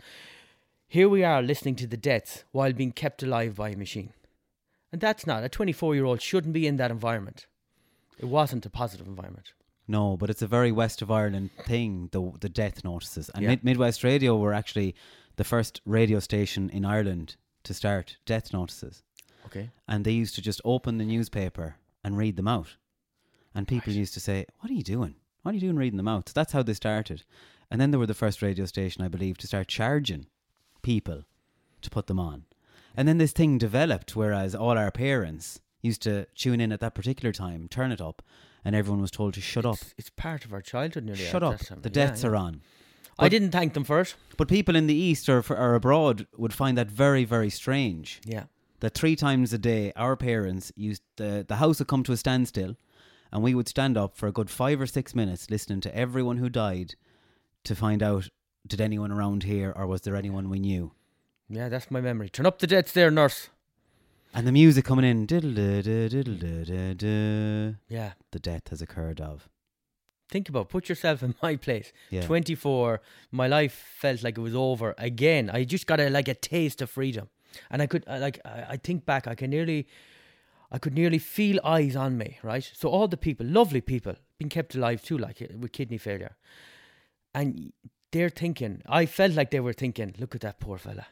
here 0.88 1.07
we 1.07 1.24
are 1.24 1.43
listening 1.43 1.76
to 1.76 1.88
the 1.88 1.97
deaths 1.97 2.45
while 2.51 2.74
being 2.74 2.93
kept 2.93 3.22
alive 3.22 3.55
by 3.55 3.70
a 3.70 3.78
machine. 3.78 4.11
And 4.91 4.99
that's 4.99 5.28
not, 5.28 5.43
a 5.43 5.49
24 5.49 5.93
year 5.93 6.05
old 6.05 6.22
shouldn't 6.22 6.53
be 6.53 6.66
in 6.66 6.78
that 6.78 6.89
environment. 6.89 7.45
It 8.18 8.26
wasn't 8.26 8.66
a 8.66 8.72
positive 8.72 9.05
environment. 9.05 9.53
No, 9.88 10.15
but 10.17 10.29
it's 10.29 10.41
a 10.41 10.47
very 10.47 10.71
West 10.71 11.01
of 11.01 11.11
Ireland 11.11 11.49
thing. 11.65 12.09
The 12.11 12.31
the 12.39 12.49
death 12.49 12.84
notices 12.84 13.29
and 13.29 13.43
Yeah. 13.43 13.49
Mid- 13.49 13.63
Midwest 13.63 14.03
Radio 14.03 14.38
were 14.38 14.53
actually 14.53 14.95
the 15.36 15.43
first 15.43 15.81
radio 15.86 16.19
station 16.19 16.69
in 16.69 16.86
Ireland 16.86 17.36
to 17.63 17.73
start 17.73 18.17
death 18.25 18.53
notices, 18.53 19.03
Okay. 19.45 19.71
and 19.88 20.05
they 20.05 20.11
used 20.11 20.36
to 20.36 20.41
just 20.41 20.61
open 20.63 20.97
the 20.97 21.05
newspaper 21.05 21.75
and 22.03 22.17
read 22.17 22.36
them 22.38 22.47
out, 22.47 22.77
and 23.55 23.67
people 23.67 23.93
used 23.93 24.13
to 24.13 24.19
say, 24.19 24.45
"What 24.59 24.69
are 24.71 24.75
you 24.75 24.84
doing? 24.84 25.15
What 25.41 25.51
are 25.51 25.55
you 25.55 25.61
doing 25.61 25.75
reading 25.77 25.97
them 25.97 26.07
out?" 26.07 26.29
So 26.29 26.34
that's 26.36 26.53
how 26.53 26.63
they 26.63 26.73
started, 26.73 27.23
and 27.69 27.79
then 27.81 27.91
they 27.91 27.97
were 27.97 28.05
the 28.07 28.13
first 28.13 28.41
radio 28.41 28.65
station, 28.65 29.03
I 29.03 29.07
believe, 29.09 29.38
to 29.39 29.47
start 29.47 29.67
charging 29.67 30.27
people 30.81 31.23
to 31.81 31.89
put 31.89 32.07
them 32.07 32.19
on, 32.19 32.45
and 32.95 33.07
then 33.07 33.17
this 33.17 33.34
thing 33.34 33.57
developed. 33.57 34.15
Whereas 34.15 34.53
all 34.55 34.77
our 34.77 34.91
parents 34.91 35.59
used 35.84 36.01
to 36.03 36.25
tune 36.34 36.59
in 36.59 36.71
at 36.71 36.79
that 36.79 36.95
particular 36.95 37.31
time, 37.31 37.67
turn 37.67 37.91
it 37.91 38.01
up, 38.01 38.23
and 38.65 38.75
everyone 38.75 39.01
was 39.01 39.11
told 39.11 39.36
to 39.36 39.41
shut 39.41 39.65
up. 39.65 39.75
It's, 39.75 39.93
it's 39.99 40.09
part 40.09 40.45
of 40.45 40.53
our 40.53 40.61
childhood 40.61 41.03
nearly. 41.03 41.23
Shut 41.23 41.43
up. 41.43 41.59
The 41.59 41.75
Yeah, 41.84 41.89
deaths 41.89 42.23
yeah. 42.23 42.29
are 42.29 42.36
on. 42.36 42.61
I 43.19 43.29
didn't 43.29 43.51
thank 43.51 43.73
them 43.73 43.84
for 43.84 43.99
it. 44.01 44.15
But 44.38 44.47
people 44.47 44.75
in 44.75 44.88
the 44.88 44.95
East 44.95 45.29
or, 45.29 45.43
or 45.49 45.75
abroad 45.75 46.25
would 46.36 46.53
find 46.53 46.75
that 46.79 46.89
very, 46.89 47.25
very 47.25 47.51
strange. 47.51 48.19
Yeah. 48.25 48.45
That 48.79 48.95
three 48.95 49.15
times 49.15 49.53
a 49.53 49.57
day, 49.59 49.93
our 49.95 50.15
parents 50.15 50.71
used 50.75 51.03
the, 51.17 51.45
the 51.47 51.57
house 51.57 51.77
would 51.79 51.88
come 51.88 52.03
to 52.03 52.11
a 52.11 52.17
standstill 52.17 52.75
and 53.31 53.43
we 53.43 53.53
would 53.53 53.67
stand 53.67 53.97
up 53.97 54.17
for 54.17 54.27
a 54.27 54.31
good 54.31 54.49
five 54.49 54.81
or 54.81 54.88
six 54.88 55.13
minutes 55.13 55.49
listening 55.49 55.79
to 55.81 55.95
everyone 55.95 56.38
who 56.38 56.49
died 56.49 56.95
to 57.65 57.75
find 57.75 58.01
out 58.01 58.29
did 58.65 58.81
anyone 58.81 59.11
around 59.11 59.43
here 59.43 59.71
or 59.75 59.86
was 59.88 60.01
there 60.01 60.15
anyone 60.15 60.49
we 60.49 60.59
knew? 60.59 60.91
Yeah, 61.49 61.69
that's 61.69 61.91
my 61.91 62.01
memory. 62.01 62.29
Turn 62.29 62.45
up 62.45 62.59
the 62.59 62.67
deaths 62.67 62.93
there, 62.93 63.11
nurse. 63.11 63.49
And 64.34 64.47
the 64.47 64.51
music 64.51 64.86
coming 64.86 65.05
in. 65.05 65.27
Yeah. 67.88 68.13
the 68.31 68.39
death 68.39 68.69
has 68.69 68.81
occurred 68.81 69.21
of. 69.21 69.47
think 70.29 70.49
about 70.49 70.69
put 70.69 70.89
yourself 70.89 71.21
in 71.21 71.36
my 71.43 71.55
place 71.55 71.91
Yeah. 72.09 72.25
24 72.25 73.01
my 73.31 73.47
life 73.47 73.75
felt 73.99 74.23
like 74.23 74.38
it 74.38 74.41
was 74.41 74.55
over 74.55 74.95
again 74.97 75.49
i 75.57 75.63
just 75.63 75.86
got 75.86 75.99
a 75.99 76.09
like 76.09 76.27
a 76.27 76.34
taste 76.34 76.81
of 76.81 76.89
freedom 76.89 77.27
and 77.69 77.81
i 77.84 77.88
could 77.88 78.03
I, 78.07 78.17
like 78.17 78.39
I, 78.45 78.65
I 78.73 78.77
think 78.77 79.05
back 79.05 79.27
i 79.27 79.36
can 79.36 79.49
nearly 79.51 79.86
i 80.71 80.77
could 80.79 80.95
nearly 80.95 81.19
feel 81.19 81.59
eyes 81.63 81.95
on 81.95 82.17
me 82.17 82.39
right 82.41 82.65
so 82.81 82.89
all 82.89 83.07
the 83.07 83.17
people 83.27 83.45
lovely 83.45 83.81
people 83.81 84.15
being 84.39 84.49
kept 84.49 84.73
alive 84.75 85.03
too 85.03 85.17
like 85.19 85.39
uh, 85.41 85.47
with 85.59 85.71
kidney 85.71 85.99
failure 85.99 86.36
and 87.36 87.71
they're 88.11 88.29
thinking 88.43 88.81
i 89.01 89.05
felt 89.05 89.34
like 89.34 89.51
they 89.51 89.59
were 89.59 89.73
thinking 89.84 90.15
look 90.17 90.34
at 90.36 90.41
that 90.41 90.59
poor 90.59 90.77
fella 90.79 91.05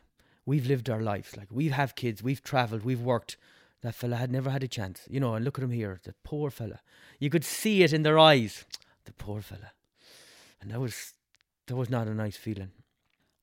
we've 0.46 0.68
lived 0.68 0.90
our 0.90 1.02
lives. 1.02 1.38
Like 1.38 1.50
we 1.52 1.70
have 1.70 1.96
kids 1.96 2.24
we've 2.24 2.44
traveled 2.44 2.84
we've 2.84 3.02
worked. 3.02 3.38
That 3.82 3.96
fella 3.96 4.18
had 4.18 4.32
never 4.32 4.52
had 4.52 4.64
a 4.64 4.68
chance. 4.68 5.02
You 5.10 5.20
know 5.20 5.34
and 5.34 5.44
look 5.44 5.58
at 5.58 5.64
him 5.64 5.72
here 5.72 6.00
the 6.04 6.14
poor 6.24 6.50
fella. 6.50 6.80
You 7.20 7.30
could 7.30 7.44
see 7.44 7.84
it 7.84 7.94
in 7.94 8.04
their 8.04 8.20
eyes. 8.20 8.66
The 9.06 9.14
poor 9.14 9.42
fella. 9.42 9.72
And 10.62 10.70
that 10.70 10.80
was 10.80 11.14
that 11.66 11.76
was 11.76 11.90
not 11.90 12.08
a 12.08 12.14
nice 12.14 12.38
feeling. 12.38 12.70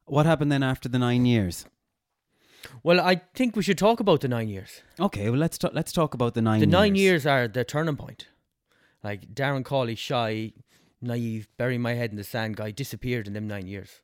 What 0.04 0.24
happened 0.24 0.52
then 0.52 0.62
after 0.62 0.88
the 0.88 0.98
nine 1.00 1.26
years? 1.26 1.66
well 2.82 3.00
i 3.00 3.14
think 3.34 3.54
we 3.54 3.62
should 3.62 3.78
talk 3.78 4.00
about 4.00 4.20
the 4.20 4.28
nine 4.28 4.48
years. 4.48 4.82
Okay, 4.98 5.30
well 5.30 5.38
let's 5.38 5.58
ta- 5.58 5.70
let's 5.72 5.92
talk 5.92 6.14
about 6.14 6.34
the 6.34 6.42
nine. 6.42 6.60
the 6.60 6.66
nine 6.66 6.94
years. 6.94 7.26
are 7.26 7.48
the 7.48 7.64
turning 7.64 7.96
point. 7.96 8.28
Like 9.02 9.34
darren 9.34 9.64
cawley 9.64 9.94
shy 9.94 10.52
naive 11.00 11.48
bury 11.56 11.78
my 11.78 11.94
head 11.94 12.10
in 12.10 12.16
the 12.16 12.24
sand 12.24 12.56
guy 12.56 12.70
disappeared 12.70 13.26
in 13.26 13.32
them 13.32 13.46
nine 13.46 13.66
years 13.66 14.00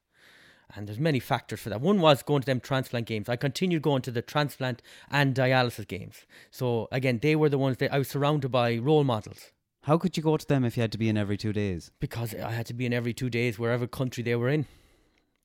And 0.76 0.86
there's 0.88 0.98
many 0.98 1.20
factors 1.20 1.60
for 1.60 1.68
that. 1.70 1.80
One 1.80 2.00
was 2.00 2.22
going 2.22 2.42
to 2.42 2.46
them 2.46 2.60
transplant 2.60 3.06
games. 3.06 3.28
I 3.28 3.36
continued 3.36 3.82
going 3.82 4.02
to 4.02 4.10
the 4.10 4.22
transplant 4.22 4.82
and 5.10 5.34
dialysis 5.34 5.86
games. 5.86 6.26
So 6.50 6.88
again, 6.90 7.20
they 7.22 7.36
were 7.36 7.48
the 7.48 7.58
ones 7.58 7.76
that 7.78 7.92
I 7.94 7.98
was 7.98 8.08
surrounded 8.08 8.50
by 8.50 8.78
role 8.78 9.04
models 9.04 9.52
How 9.82 9.98
could 9.98 10.16
you 10.16 10.22
go 10.22 10.36
to 10.36 10.46
them 10.46 10.64
if 10.64 10.76
you 10.76 10.80
had 10.80 10.92
to 10.92 10.98
be 10.98 11.08
in 11.08 11.16
every 11.16 11.36
two 11.36 11.52
days? 11.52 11.90
because 12.00 12.34
I 12.34 12.50
had 12.50 12.66
to 12.66 12.74
be 12.74 12.86
in 12.86 12.92
every 12.92 13.12
two 13.14 13.30
days 13.30 13.58
wherever 13.58 13.86
country 13.86 14.22
they 14.24 14.34
were 14.34 14.48
in. 14.48 14.66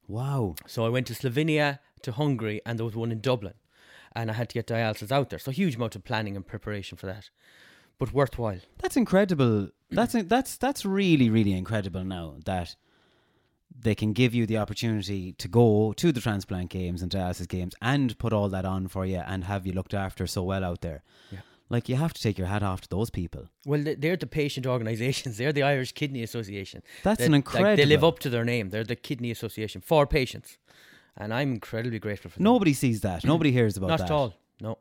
Wow. 0.08 0.56
So 0.66 0.86
I 0.86 0.90
went 0.90 1.08
to 1.08 1.14
Slovenia, 1.14 1.80
to 2.02 2.12
Hungary, 2.12 2.62
and 2.66 2.80
there 2.80 2.86
was 2.86 2.96
one 2.96 3.12
in 3.12 3.22
Dublin. 3.22 3.54
And 4.16 4.32
I 4.32 4.34
had 4.34 4.50
to 4.50 4.56
get 4.56 4.66
dialysis 4.68 5.12
out 5.12 5.30
there. 5.30 5.38
So 5.40 5.52
huge 5.52 5.76
amount 5.76 5.96
of 5.96 6.04
planning 6.04 6.36
and 6.36 6.46
preparation 6.48 6.98
for 6.98 7.06
that. 7.06 7.30
But 8.00 8.14
worthwhile. 8.14 8.60
That's 8.80 8.98
incredible. 8.98 9.70
That's 9.92 10.14
that's 10.14 10.58
that's 10.58 10.86
really 10.86 11.30
really 11.30 11.54
incredible 11.54 12.04
now 12.04 12.36
that 12.46 12.76
they 13.78 13.96
can 13.96 14.14
give 14.14 14.34
you 14.34 14.46
the 14.46 14.58
opportunity 14.58 15.32
to 15.34 15.48
go 15.48 15.94
to 15.94 16.12
the 16.12 16.20
transplant 16.22 16.70
games 16.70 17.02
and 17.02 17.12
dialysis 17.12 17.48
games 17.48 17.74
and 17.82 18.18
put 18.18 18.34
all 18.34 18.50
that 18.50 18.66
on 18.66 18.88
for 18.88 19.06
you 19.06 19.18
and 19.26 19.46
have 19.46 19.66
you 19.66 19.74
looked 19.74 19.94
after 19.94 20.28
so 20.28 20.44
well 20.44 20.64
out 20.64 20.82
there. 20.82 21.04
Yeah. 21.32 21.40
Like 21.70 21.88
you 21.88 21.96
have 21.98 22.14
to 22.14 22.22
take 22.22 22.38
your 22.38 22.48
hat 22.48 22.64
off 22.64 22.82
to 22.82 22.90
those 22.90 23.10
people. 23.12 23.48
Well, 23.66 23.82
they- 23.84 23.96
they're 23.96 24.18
the 24.18 24.26
patient 24.28 24.66
organisations. 24.66 25.38
They're 25.40 25.54
the 25.54 25.62
Irish 25.64 25.92
Kidney 25.94 26.24
Association. 26.24 26.82
That's 27.04 27.20
They- 27.20 27.26
an 27.28 27.32
like, 27.32 27.78
they 27.78 27.86
live 27.86 28.04
up 28.04 28.20
to 28.20 28.30
their 28.30 28.44
name. 28.44 28.70
They're 28.72 28.84
the 28.84 28.96
Kidney 28.96 29.30
Association 29.32 29.80
for 29.82 30.08
patients, 30.08 30.58
and 31.16 31.32
I'm 31.32 31.52
incredibly 31.54 32.00
grateful 32.00 32.32
for 32.32 32.40
them. 32.40 32.44
Nobody 32.44 32.74
sees 32.74 33.02
that. 33.02 33.24
Nobody 33.34 33.52
hears 33.52 33.78
about 33.78 33.90
Not 33.90 34.00
that. 34.00 34.10
Not 34.10 34.12
at 34.12 34.16
all. 34.16 34.34
No. 34.60 34.78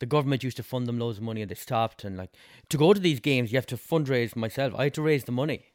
The 0.00 0.06
government 0.06 0.42
used 0.42 0.56
to 0.56 0.62
fund 0.62 0.86
them 0.86 0.98
loads 0.98 1.18
of 1.18 1.24
money, 1.24 1.42
and 1.42 1.50
they 1.50 1.54
stopped. 1.56 2.04
And 2.04 2.16
like 2.16 2.30
to 2.70 2.78
go 2.78 2.94
to 2.94 3.00
these 3.00 3.20
games, 3.20 3.52
you 3.52 3.58
have 3.58 3.66
to 3.66 3.76
fundraise 3.76 4.34
myself. 4.34 4.72
I 4.78 4.84
had 4.84 4.94
to 4.94 5.02
raise 5.02 5.24
the 5.24 5.32
money. 5.32 5.66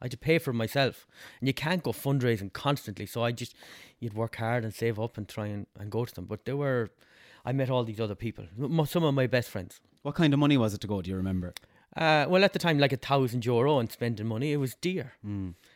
I 0.00 0.04
had 0.04 0.10
to 0.12 0.18
pay 0.18 0.38
for 0.38 0.52
myself, 0.52 1.06
and 1.40 1.48
you 1.48 1.54
can't 1.54 1.82
go 1.82 1.92
fundraising 1.92 2.52
constantly. 2.52 3.06
So 3.06 3.22
I 3.24 3.32
just 3.32 3.54
you'd 3.98 4.14
work 4.14 4.36
hard 4.36 4.64
and 4.64 4.74
save 4.74 4.98
up 5.00 5.16
and 5.16 5.26
try 5.28 5.46
and, 5.46 5.66
and 5.78 5.90
go 5.90 6.04
to 6.04 6.14
them. 6.14 6.26
But 6.26 6.44
they 6.44 6.52
were, 6.52 6.90
I 7.44 7.52
met 7.52 7.70
all 7.70 7.84
these 7.84 8.00
other 8.00 8.14
people. 8.14 8.44
Some 8.86 9.04
of 9.04 9.14
my 9.14 9.26
best 9.26 9.48
friends. 9.50 9.80
What 10.02 10.14
kind 10.14 10.32
of 10.34 10.38
money 10.38 10.56
was 10.56 10.74
it 10.74 10.80
to 10.82 10.86
go? 10.86 11.02
Do 11.02 11.10
you 11.10 11.16
remember? 11.16 11.54
Uh, 11.96 12.26
well, 12.28 12.44
at 12.44 12.52
the 12.52 12.58
time, 12.58 12.78
like 12.78 12.92
a 12.92 12.98
thousand 12.98 13.46
euro 13.46 13.78
and 13.78 13.90
spending 13.90 14.26
money, 14.26 14.52
it 14.52 14.58
was 14.58 14.74
dear. 14.74 15.14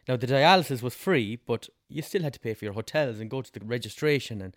Now, 0.06 0.16
the 0.16 0.26
dialysis 0.26 0.82
was 0.82 0.94
free, 0.94 1.36
but 1.46 1.70
you 1.88 2.02
still 2.02 2.22
had 2.22 2.34
to 2.34 2.40
pay 2.40 2.52
for 2.52 2.66
your 2.66 2.74
hotels 2.74 3.20
and 3.20 3.30
go 3.30 3.40
to 3.40 3.52
the 3.52 3.64
registration. 3.64 4.42
And 4.42 4.54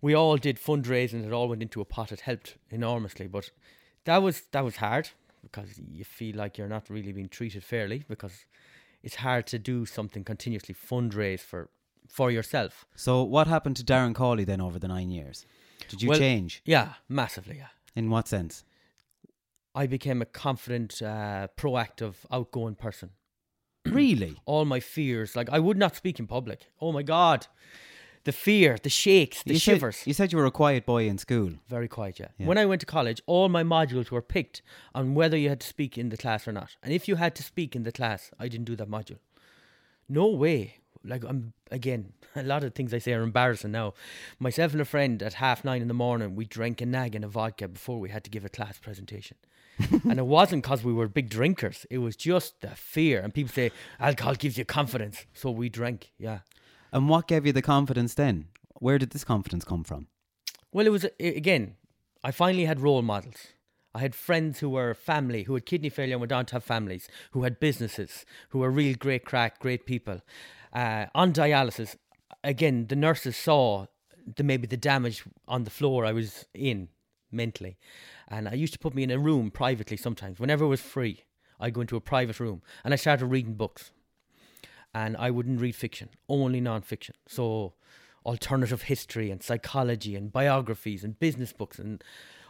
we 0.00 0.14
all 0.14 0.38
did 0.38 0.58
fundraising, 0.58 1.26
it 1.26 1.32
all 1.32 1.48
went 1.48 1.62
into 1.62 1.82
a 1.82 1.84
pot. 1.84 2.12
It 2.12 2.20
helped 2.20 2.56
enormously. 2.70 3.26
But 3.26 3.50
that 4.04 4.22
was, 4.22 4.44
that 4.52 4.64
was 4.64 4.76
hard 4.76 5.10
because 5.42 5.78
you 5.92 6.04
feel 6.04 6.36
like 6.36 6.56
you're 6.56 6.66
not 6.66 6.88
really 6.88 7.12
being 7.12 7.28
treated 7.28 7.62
fairly 7.62 8.04
because 8.08 8.46
it's 9.02 9.16
hard 9.16 9.46
to 9.48 9.58
do 9.58 9.86
something 9.86 10.24
continuously 10.24 10.74
fundraise 10.74 11.40
for, 11.40 11.70
for 12.08 12.30
yourself. 12.30 12.84
So 12.94 13.22
what 13.22 13.46
happened 13.46 13.76
to 13.76 13.84
Darren 13.84 14.14
Cawley 14.14 14.44
then 14.44 14.60
over 14.60 14.78
the 14.78 14.88
nine 14.88 15.10
years? 15.10 15.46
Did 15.88 16.02
you 16.02 16.08
Well, 16.10 16.18
change? 16.18 16.62
Yeah, 16.64 16.94
massively, 17.08 17.56
yeah. 17.58 17.68
In 17.94 18.08
what 18.10 18.28
sense? 18.28 18.64
I 19.74 19.86
became 19.86 20.20
a 20.22 20.26
confident, 20.26 21.00
uh, 21.02 21.48
proactive, 21.56 22.14
outgoing 22.30 22.74
person. 22.76 23.10
really? 23.86 24.36
all 24.44 24.64
my 24.64 24.80
fears. 24.80 25.34
Like 25.34 25.48
I 25.50 25.58
would 25.58 25.76
not 25.76 25.96
speak 25.96 26.18
in 26.18 26.26
public. 26.26 26.66
Oh 26.80 26.92
my 26.92 27.02
god, 27.02 27.46
the 28.24 28.32
fear, 28.32 28.78
the 28.82 28.90
shakes, 28.90 29.42
the 29.42 29.54
you 29.54 29.58
shivers. 29.58 29.96
Said, 29.96 30.06
you 30.06 30.14
said 30.14 30.32
you 30.32 30.38
were 30.38 30.46
a 30.46 30.50
quiet 30.50 30.86
boy 30.86 31.06
in 31.06 31.18
school. 31.18 31.52
Very 31.68 31.88
quiet, 31.88 32.20
yeah. 32.20 32.28
Yeah. 32.38 32.46
When 32.46 32.58
I 32.58 32.66
went 32.66 32.80
to 32.80 32.86
college, 32.86 33.20
all 33.26 33.48
my 33.48 33.62
modules 33.62 34.10
were 34.10 34.22
picked 34.22 34.62
on 34.94 35.14
whether 35.14 35.36
you 35.36 35.48
had 35.48 35.60
to 35.60 35.66
speak 35.66 35.98
in 35.98 36.10
the 36.10 36.16
class 36.16 36.46
or 36.46 36.52
not. 36.52 36.76
And 36.82 36.92
if 36.92 37.08
you 37.08 37.16
had 37.16 37.34
to 37.36 37.42
speak 37.42 37.74
in 37.74 37.82
the 37.82 37.92
class, 37.92 38.30
I 38.38 38.48
didn't 38.48 38.66
do 38.66 38.76
that 38.76 38.88
module. 38.88 39.18
No 40.08 40.26
way. 40.26 40.76
Like 41.04 41.24
I'm 41.24 41.52
again, 41.70 42.12
a 42.36 42.42
lot 42.42 42.62
of 42.62 42.74
things 42.74 42.94
I 42.94 42.98
say 42.98 43.12
are 43.12 43.22
embarrassing 43.22 43.72
now. 43.72 43.94
Myself 44.38 44.72
and 44.72 44.80
a 44.80 44.84
friend 44.84 45.22
at 45.22 45.34
half 45.34 45.64
nine 45.64 45.82
in 45.82 45.88
the 45.88 45.94
morning, 45.94 46.36
we 46.36 46.44
drank 46.44 46.80
a 46.80 46.86
nag 46.86 47.14
and 47.14 47.24
a 47.24 47.28
vodka 47.28 47.66
before 47.68 47.98
we 47.98 48.10
had 48.10 48.24
to 48.24 48.30
give 48.30 48.44
a 48.44 48.48
class 48.48 48.78
presentation. 48.78 49.36
and 50.04 50.18
it 50.18 50.26
wasn't 50.26 50.62
because 50.62 50.84
we 50.84 50.92
were 50.92 51.08
big 51.08 51.28
drinkers. 51.28 51.86
It 51.90 51.98
was 51.98 52.14
just 52.14 52.60
the 52.60 52.68
fear. 52.68 53.20
And 53.20 53.32
people 53.32 53.52
say 53.52 53.72
alcohol 53.98 54.34
gives 54.34 54.58
you 54.58 54.64
confidence, 54.64 55.26
so 55.32 55.50
we 55.50 55.68
drank. 55.68 56.12
Yeah. 56.18 56.40
And 56.92 57.08
what 57.08 57.26
gave 57.26 57.46
you 57.46 57.52
the 57.52 57.62
confidence 57.62 58.14
then? 58.14 58.48
Where 58.74 58.98
did 58.98 59.10
this 59.10 59.24
confidence 59.24 59.64
come 59.64 59.84
from? 59.84 60.08
Well, 60.72 60.86
it 60.86 60.90
was 60.90 61.06
again. 61.18 61.76
I 62.24 62.30
finally 62.30 62.66
had 62.66 62.80
role 62.80 63.02
models. 63.02 63.48
I 63.94 64.00
had 64.00 64.14
friends 64.14 64.60
who 64.60 64.70
were 64.70 64.94
family, 64.94 65.42
who 65.42 65.54
had 65.54 65.66
kidney 65.66 65.90
failure 65.90 66.14
and 66.14 66.20
went 66.20 66.32
on 66.32 66.46
to 66.46 66.54
have 66.54 66.64
families, 66.64 67.08
who 67.32 67.42
had 67.42 67.60
businesses, 67.60 68.24
who 68.50 68.60
were 68.60 68.70
real 68.70 68.94
great 68.94 69.24
crack, 69.24 69.58
great 69.58 69.86
people. 69.86 70.22
Uh, 70.72 71.06
on 71.14 71.32
dialysis, 71.32 71.96
again, 72.42 72.86
the 72.86 72.96
nurses 72.96 73.36
saw 73.36 73.86
the 74.36 74.44
maybe 74.44 74.66
the 74.66 74.76
damage 74.76 75.24
on 75.46 75.64
the 75.64 75.70
floor 75.70 76.06
I 76.06 76.12
was 76.12 76.46
in 76.54 76.88
mentally, 77.30 77.76
and 78.28 78.48
I 78.48 78.54
used 78.54 78.72
to 78.72 78.78
put 78.78 78.94
me 78.94 79.02
in 79.02 79.10
a 79.10 79.18
room 79.18 79.50
privately 79.50 79.96
sometimes. 79.96 80.38
Whenever 80.38 80.64
it 80.64 80.68
was 80.68 80.80
free, 80.80 81.24
I'd 81.60 81.74
go 81.74 81.80
into 81.82 81.96
a 81.96 82.00
private 82.00 82.40
room 82.40 82.62
and 82.84 82.92
I 82.92 82.96
started 82.96 83.26
reading 83.26 83.54
books 83.54 83.90
and 84.94 85.16
I 85.16 85.30
wouldn't 85.30 85.60
read 85.60 85.74
fiction, 85.74 86.10
only 86.28 86.60
non-fiction. 86.60 87.14
So 87.26 87.74
alternative 88.24 88.82
history 88.82 89.30
and 89.30 89.42
psychology 89.42 90.14
and 90.14 90.32
biographies 90.32 91.02
and 91.02 91.18
business 91.18 91.52
books 91.52 91.78
and 91.78 92.02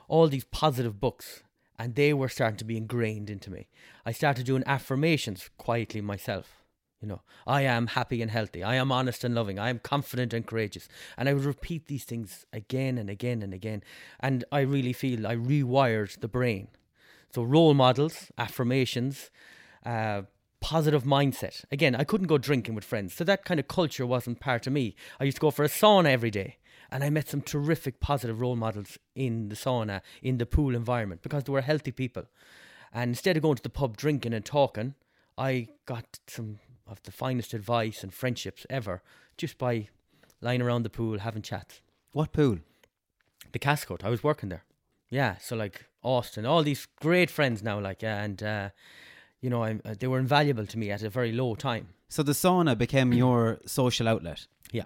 all 0.09 0.29
these 0.29 0.45
positive 0.45 1.01
books 1.01 1.43
and 1.79 1.95
they 1.95 2.13
were 2.13 2.29
starting 2.29 2.57
to 2.59 2.65
be 2.65 2.77
ingrained 2.77 3.29
into 3.29 3.51
me. 3.51 3.67
I 4.07 4.13
started 4.13 4.47
doing 4.47 4.63
affirmations 4.67 5.51
quietly 5.59 6.01
myself. 6.01 6.63
You 7.01 7.09
know, 7.09 7.23
I 7.45 7.63
am 7.63 7.89
happy 7.89 8.23
and 8.23 8.31
healthy. 8.31 8.63
I 8.63 8.77
am 8.77 8.93
honest 8.93 9.25
and 9.25 9.35
loving. 9.35 9.59
I 9.59 9.69
am 9.71 9.81
confident 9.81 10.33
and 10.33 10.47
courageous. 10.47 10.87
And 11.19 11.29
I 11.29 11.35
would 11.35 11.45
repeat 11.45 11.89
these 11.89 12.05
things 12.05 12.47
again 12.53 12.99
and 12.99 13.11
again 13.11 13.43
and 13.43 13.53
again. 13.53 13.83
And 14.21 14.45
I 14.53 14.61
really 14.61 14.93
feel 14.93 15.27
I 15.27 15.35
rewired 15.35 16.21
the 16.21 16.29
brain. 16.29 16.69
So, 17.35 17.43
role 17.43 17.75
models, 17.75 18.31
affirmations, 18.39 19.31
uh, 19.85 20.23
positive 20.63 21.03
mindset. 21.05 21.65
Again, 21.71 21.95
I 21.95 22.05
couldn't 22.05 22.29
go 22.29 22.39
drinking 22.39 22.75
with 22.75 22.85
friends, 22.85 23.13
so 23.13 23.25
that 23.25 23.45
kind 23.45 23.61
of 23.61 23.69
culture 23.69 24.07
wasn't 24.07 24.41
part 24.41 24.67
of 24.67 24.73
me. 24.73 24.95
I 25.21 25.25
used 25.25 25.37
to 25.37 25.41
go 25.43 25.51
for 25.51 25.65
a 25.65 25.69
sauna 25.69 26.07
every 26.07 26.31
day, 26.31 26.57
and 26.91 27.05
I 27.05 27.11
met 27.11 27.29
some 27.29 27.43
terrific 27.43 28.01
positive 28.01 28.41
role 28.41 28.57
models 28.57 28.97
in 29.15 29.49
the 29.49 29.57
sauna, 29.57 30.01
in 30.23 30.39
the 30.39 30.47
pool 30.47 30.75
environment, 30.75 31.23
because 31.23 31.45
they 31.45 31.53
were 31.53 31.61
healthy 31.61 31.91
people. 31.93 32.25
And 32.93 33.11
instead 33.11 33.37
of 33.37 33.43
going 33.43 33.57
to 33.57 33.63
the 33.63 33.69
pub 33.69 33.97
drinking 33.97 34.33
and 34.33 34.45
talking, 34.45 34.95
I 35.37 35.69
got 35.85 36.21
some 36.27 36.61
of 36.87 37.03
the 37.03 37.13
finest 37.13 37.55
advice 37.55 38.03
and 38.03 38.13
friendships 38.15 38.67
ever 38.71 39.03
just 39.37 39.59
by 39.59 39.89
lying 40.41 40.63
around 40.63 40.83
the 40.83 40.91
pool 40.91 41.19
having 41.19 41.43
chats 41.43 41.81
What 42.13 42.33
pool? 42.33 42.59
the 43.53 43.59
Castlecourt. 43.59 44.05
I 44.05 44.09
was 44.11 44.23
working 44.23 44.49
there. 44.49 44.65
Yeah, 45.11 45.37
so 45.39 45.57
like 45.57 45.87
Austin, 46.03 46.47
all 46.47 46.63
these 46.63 46.87
great 47.01 47.31
friends 47.31 47.63
now, 47.63 47.79
like, 47.79 48.03
and 48.03 48.43
uh, 48.43 48.71
you 49.43 49.51
know, 49.51 49.63
I, 49.63 49.79
uh, 49.85 49.95
they 49.99 50.07
were 50.07 50.21
invaluable 50.21 50.67
to 50.67 50.79
me 50.79 50.91
at 50.91 51.03
a 51.03 51.11
very 51.11 51.33
low 51.33 51.55
time. 51.55 51.89
So 52.09 52.23
the 52.23 52.33
sauna 52.33 52.79
became 52.79 53.13
your 53.23 53.61
social 53.67 54.09
outlet. 54.09 54.47
Yeah. 54.71 54.85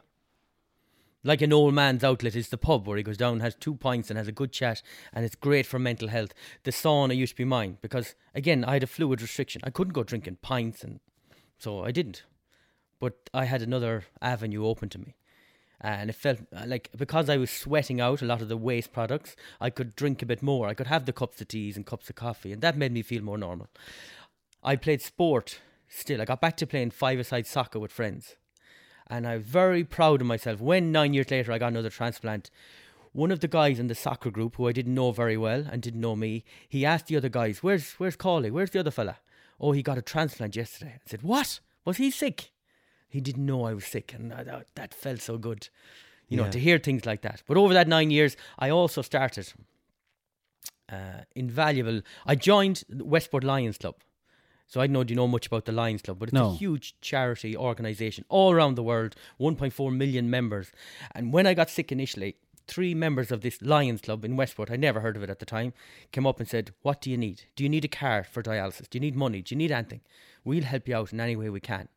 Like 1.23 1.43
an 1.43 1.53
old 1.53 1.75
man's 1.75 2.03
outlet 2.03 2.35
is 2.35 2.49
the 2.49 2.57
pub 2.57 2.89
where 2.89 2.97
he 2.97 3.03
goes 3.03 3.19
down, 3.19 3.41
has 3.41 3.55
two 3.55 3.75
pints, 3.75 4.11
and 4.11 4.19
has 4.19 4.29
a 4.29 4.33
good 4.33 4.53
chat, 4.53 4.83
and 5.13 5.25
it's 5.25 5.35
great 5.37 5.67
for 5.67 5.79
mental 5.79 6.09
health. 6.09 6.33
The 6.65 6.71
sauna 6.71 7.15
used 7.15 7.35
to 7.35 7.37
be 7.37 7.45
mine 7.45 7.77
because, 7.83 8.15
again, 8.35 8.65
I 8.65 8.75
had 8.75 8.83
a 8.83 8.89
fluid 8.89 9.21
restriction. 9.21 9.61
I 9.63 9.71
couldn't 9.71 9.93
go 9.93 10.03
drinking 10.03 10.39
pints, 10.41 10.83
and 10.83 11.01
so 11.59 11.85
I 11.85 11.93
didn't. 11.93 12.25
But 12.99 13.29
I 13.35 13.45
had 13.45 13.61
another 13.61 14.05
avenue 14.23 14.67
open 14.67 14.89
to 14.91 14.99
me. 14.99 15.17
And 15.79 16.09
it 16.09 16.15
felt 16.15 16.39
uh, 16.57 16.65
like 16.67 16.89
because 16.97 17.29
I 17.29 17.37
was 17.37 17.51
sweating 17.51 18.01
out 18.01 18.23
a 18.23 18.25
lot 18.25 18.41
of 18.41 18.49
the 18.49 18.57
waste 18.57 18.95
products, 18.95 19.37
I 19.61 19.69
could 19.69 19.95
drink 19.95 20.23
a 20.23 20.27
bit 20.27 20.43
more. 20.43 20.69
I 20.69 20.75
could 20.75 20.87
have 20.87 21.05
the 21.05 21.13
cups 21.13 21.41
of 21.43 21.49
teas 21.49 21.77
and 21.77 21.85
cups 21.85 22.09
of 22.09 22.17
coffee, 22.17 22.53
and 22.53 22.63
that 22.63 22.79
made 22.79 22.93
me 22.93 23.03
feel 23.03 23.23
more 23.23 23.37
normal. 23.37 23.69
I 24.67 24.77
played 24.77 25.01
sport 25.01 25.61
still. 25.89 26.21
I 26.21 26.25
got 26.27 26.41
back 26.41 26.57
to 26.59 26.67
playing 26.67 26.91
five-a-side 26.91 27.47
soccer 27.47 27.79
with 27.79 27.93
friends 27.93 28.37
and 29.09 29.27
I'm 29.27 29.41
very 29.41 29.85
proud 29.85 30.21
of 30.21 30.27
myself. 30.27 30.61
When 30.61 30.91
nine 30.93 31.15
years 31.15 31.31
later 31.31 31.53
I 31.53 31.59
got 31.59 31.69
another 31.69 31.91
transplant, 31.91 32.51
one 33.13 33.31
of 33.31 33.41
the 33.41 33.49
guys 33.49 33.79
in 33.79 33.87
the 33.87 33.95
soccer 33.95 34.31
group 34.31 34.57
who 34.57 34.67
I 34.69 34.73
didn't 34.73 34.95
know 34.95 35.13
very 35.13 35.37
well 35.37 35.65
and 35.71 35.81
didn't 35.81 36.01
know 36.01 36.17
me, 36.17 36.45
he 36.69 36.85
asked 36.85 37.07
the 37.07 37.17
other 37.17 37.29
guys, 37.31 37.63
"Where's 37.63 37.93
where's 37.93 38.17
Cawley? 38.17 38.51
Where's 38.51 38.71
the 38.73 38.81
other 38.81 38.91
fella?" 38.91 39.19
Oh, 39.61 39.73
he 39.73 39.83
got 39.83 39.97
a 39.97 40.03
transplant 40.03 40.55
yesterday. 40.57 40.95
I 40.97 41.09
said, 41.09 41.23
"What? 41.23 41.61
Was 41.87 41.97
he 41.99 42.11
sick?" 42.11 42.51
He 43.09 43.21
didn't 43.23 43.47
know 43.47 43.65
I 43.65 43.73
was 43.73 43.87
sick, 43.87 44.13
and 44.13 44.31
that, 44.33 44.45
that- 44.47 44.67
that 44.75 44.93
felt 44.93 45.21
so 45.21 45.39
good, 45.39 45.69
you 46.29 46.37
know, 46.37 46.43
to 46.51 46.59
hear 46.59 46.79
things 46.79 47.07
like 47.07 47.23
that. 47.23 47.43
But 47.47 47.57
over 47.57 47.73
that 47.73 47.89
nine 47.89 48.11
years, 48.11 48.37
I 48.59 48.69
also 48.71 49.01
started 49.01 49.51
uh, 50.91 51.21
invaluable. 51.35 52.03
I 52.27 52.35
joined 52.35 52.83
the 52.89 53.05
Westport 53.05 53.45
Lions 53.45 53.79
Club. 53.79 53.95
So 54.67 54.81
I 54.81 54.87
don't 54.87 54.95
know, 54.95 55.05
do 55.05 55.13
you 55.13 55.17
know 55.17 55.29
much 55.29 55.47
about 55.47 55.65
the 55.65 55.73
Lions 55.73 56.03
Club? 56.03 56.19
But 56.19 56.29
it's 56.31 56.35
No. 56.35 56.51
a 56.51 56.57
huge 56.57 56.97
charity 57.01 57.57
organisation 57.57 58.25
all 58.29 58.53
around 58.53 58.75
the 58.75 58.83
world, 58.83 59.15
1.4 59.39 59.95
million 59.97 60.29
members. 60.29 60.73
And 61.15 61.33
when 61.33 61.47
I 61.47 61.55
got 61.55 61.71
sick 61.71 61.93
initially, 61.93 62.37
three 62.67 62.93
members 62.95 63.31
of 63.31 63.43
this 63.43 63.63
Lions 63.63 64.01
Club 64.01 64.25
in 64.25 64.37
Westport, 64.37 64.71
I 64.73 64.77
never 64.77 65.01
heard 65.01 65.17
of 65.17 65.23
it 65.23 65.31
at 65.31 65.39
the 65.39 65.47
time, 65.47 65.73
came 66.11 66.27
up 66.27 66.41
and 66.41 66.49
said, 66.49 66.73
What 66.83 67.01
do 67.01 67.11
you 67.11 67.17
need? 67.17 67.43
Do 67.55 67.63
you 67.63 67.71
need 67.71 67.85
a 67.85 67.89
car 67.89 68.25
for 68.25 68.43
dialysis? 68.43 68.91
Do 68.91 68.97
you 68.97 69.01
need 69.01 69.15
money? 69.15 69.41
Do 69.41 69.55
you 69.55 69.59
need 69.59 69.71
anything? 69.71 70.01
We'll 70.45 70.65
help 70.65 70.89
you 70.89 70.97
out 70.97 71.13
in 71.13 71.21
any 71.21 71.37
way 71.37 71.49
we 71.49 71.61
can. 71.61 71.89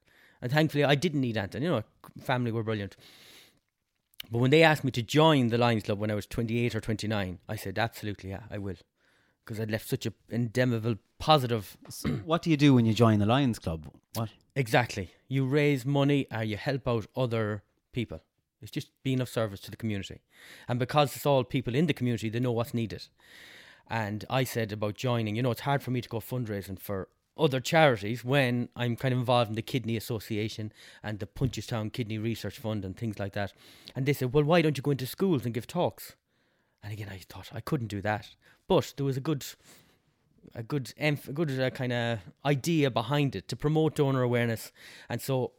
And 0.42 0.52
thankfully, 0.52 0.84
I 0.86 0.94
didn't 0.96 1.22
need 1.22 1.38
anything. 1.38 1.64
You 1.64 1.70
know, 1.70 1.84
family 2.22 2.52
were 2.52 2.64
brilliant. 2.64 2.96
But 4.32 4.40
when 4.40 4.52
they 4.52 4.62
asked 4.64 4.84
me 4.84 4.92
to 4.92 5.02
join 5.02 5.48
the 5.48 5.58
Lions 5.58 5.84
Club 5.84 6.00
when 6.00 6.12
I 6.12 6.16
was 6.16 6.28
28 6.28 6.76
or 6.76 6.82
29, 6.82 7.40
I 7.50 7.56
said, 7.56 7.80
absolutely, 7.80 8.30
yeah, 8.30 8.42
I 8.52 8.58
will. 8.60 8.76
Because 9.50 9.60
I'd 9.60 9.72
left 9.72 9.90
such 9.90 10.06
an 10.06 10.14
indelible 10.30 10.98
positive. 11.18 11.76
What 12.24 12.44
do 12.44 12.52
you 12.52 12.56
do 12.56 12.76
when 12.76 12.86
you 12.86 12.94
join 12.94 13.18
the 13.18 13.26
Lions 13.26 13.58
Club? 13.58 13.90
What? 14.14 14.30
Exactly. 14.56 15.10
You 15.28 15.44
raise 15.44 15.88
money 15.88 16.28
or 16.32 16.44
you 16.44 16.56
help 16.56 16.88
out 16.88 17.08
other 17.16 17.64
people. 17.92 18.22
It's 18.62 18.70
just 18.70 18.92
being 19.02 19.20
of 19.20 19.28
service 19.28 19.60
to 19.62 19.72
the 19.72 19.78
community. 19.78 20.22
And 20.68 20.78
because 20.78 21.16
it's 21.16 21.26
all 21.26 21.44
people 21.44 21.74
in 21.74 21.88
the 21.88 21.96
community, 21.96 22.30
they 22.30 22.40
know 22.40 22.52
what's 22.52 22.76
needed. 22.76 23.08
And 23.90 24.24
I 24.30 24.44
said 24.44 24.72
about 24.72 24.94
joining, 24.94 25.36
you 25.36 25.42
know, 25.42 25.50
it's 25.50 25.62
hard 25.62 25.82
for 25.82 25.90
me 25.90 26.02
to 26.02 26.10
go 26.10 26.20
fundraising 26.20 26.78
for 26.78 27.08
other 27.36 27.60
charities 27.60 28.24
when 28.24 28.70
I'm 28.76 28.96
kind 28.98 29.14
of 29.16 29.20
involved 29.20 29.50
in 29.50 29.56
the 29.56 29.64
Kidney 29.64 29.98
Association 29.98 30.72
and 31.02 31.18
the 31.18 31.26
Punchestown 31.26 31.92
Kidney 31.92 32.20
Research 32.20 32.60
Fund 32.60 32.86
and 32.86 32.96
things 32.96 33.18
like 33.18 33.34
that. 33.34 33.54
And 33.96 34.06
they 34.06 34.14
said, 34.14 34.32
well, 34.32 34.44
why 34.44 34.62
don't 34.62 34.78
you 34.78 34.84
go 34.84 34.92
into 34.92 35.08
schools 35.08 35.44
and 35.44 35.56
give 35.56 35.66
talks? 35.66 36.16
And 36.84 36.94
again, 36.94 37.10
I 37.12 37.20
thought 37.30 37.50
I 37.54 37.62
couldn't 37.62 37.88
do 37.88 38.02
that. 38.02 38.30
But 38.68 38.94
there 38.98 39.06
was 39.06 39.18
a 39.18 39.22
good, 39.22 39.46
a 40.56 40.64
good, 40.64 40.94
emph- 41.00 41.28
a 41.28 41.34
good 41.34 41.60
uh, 41.60 41.70
kind 41.72 41.92
of 41.92 42.20
idea 42.46 42.90
behind 42.90 43.36
it 43.36 43.48
to 43.50 43.56
promote 43.56 43.96
donor 43.96 44.22
awareness. 44.22 44.72
And 45.10 45.22
so 45.22 45.52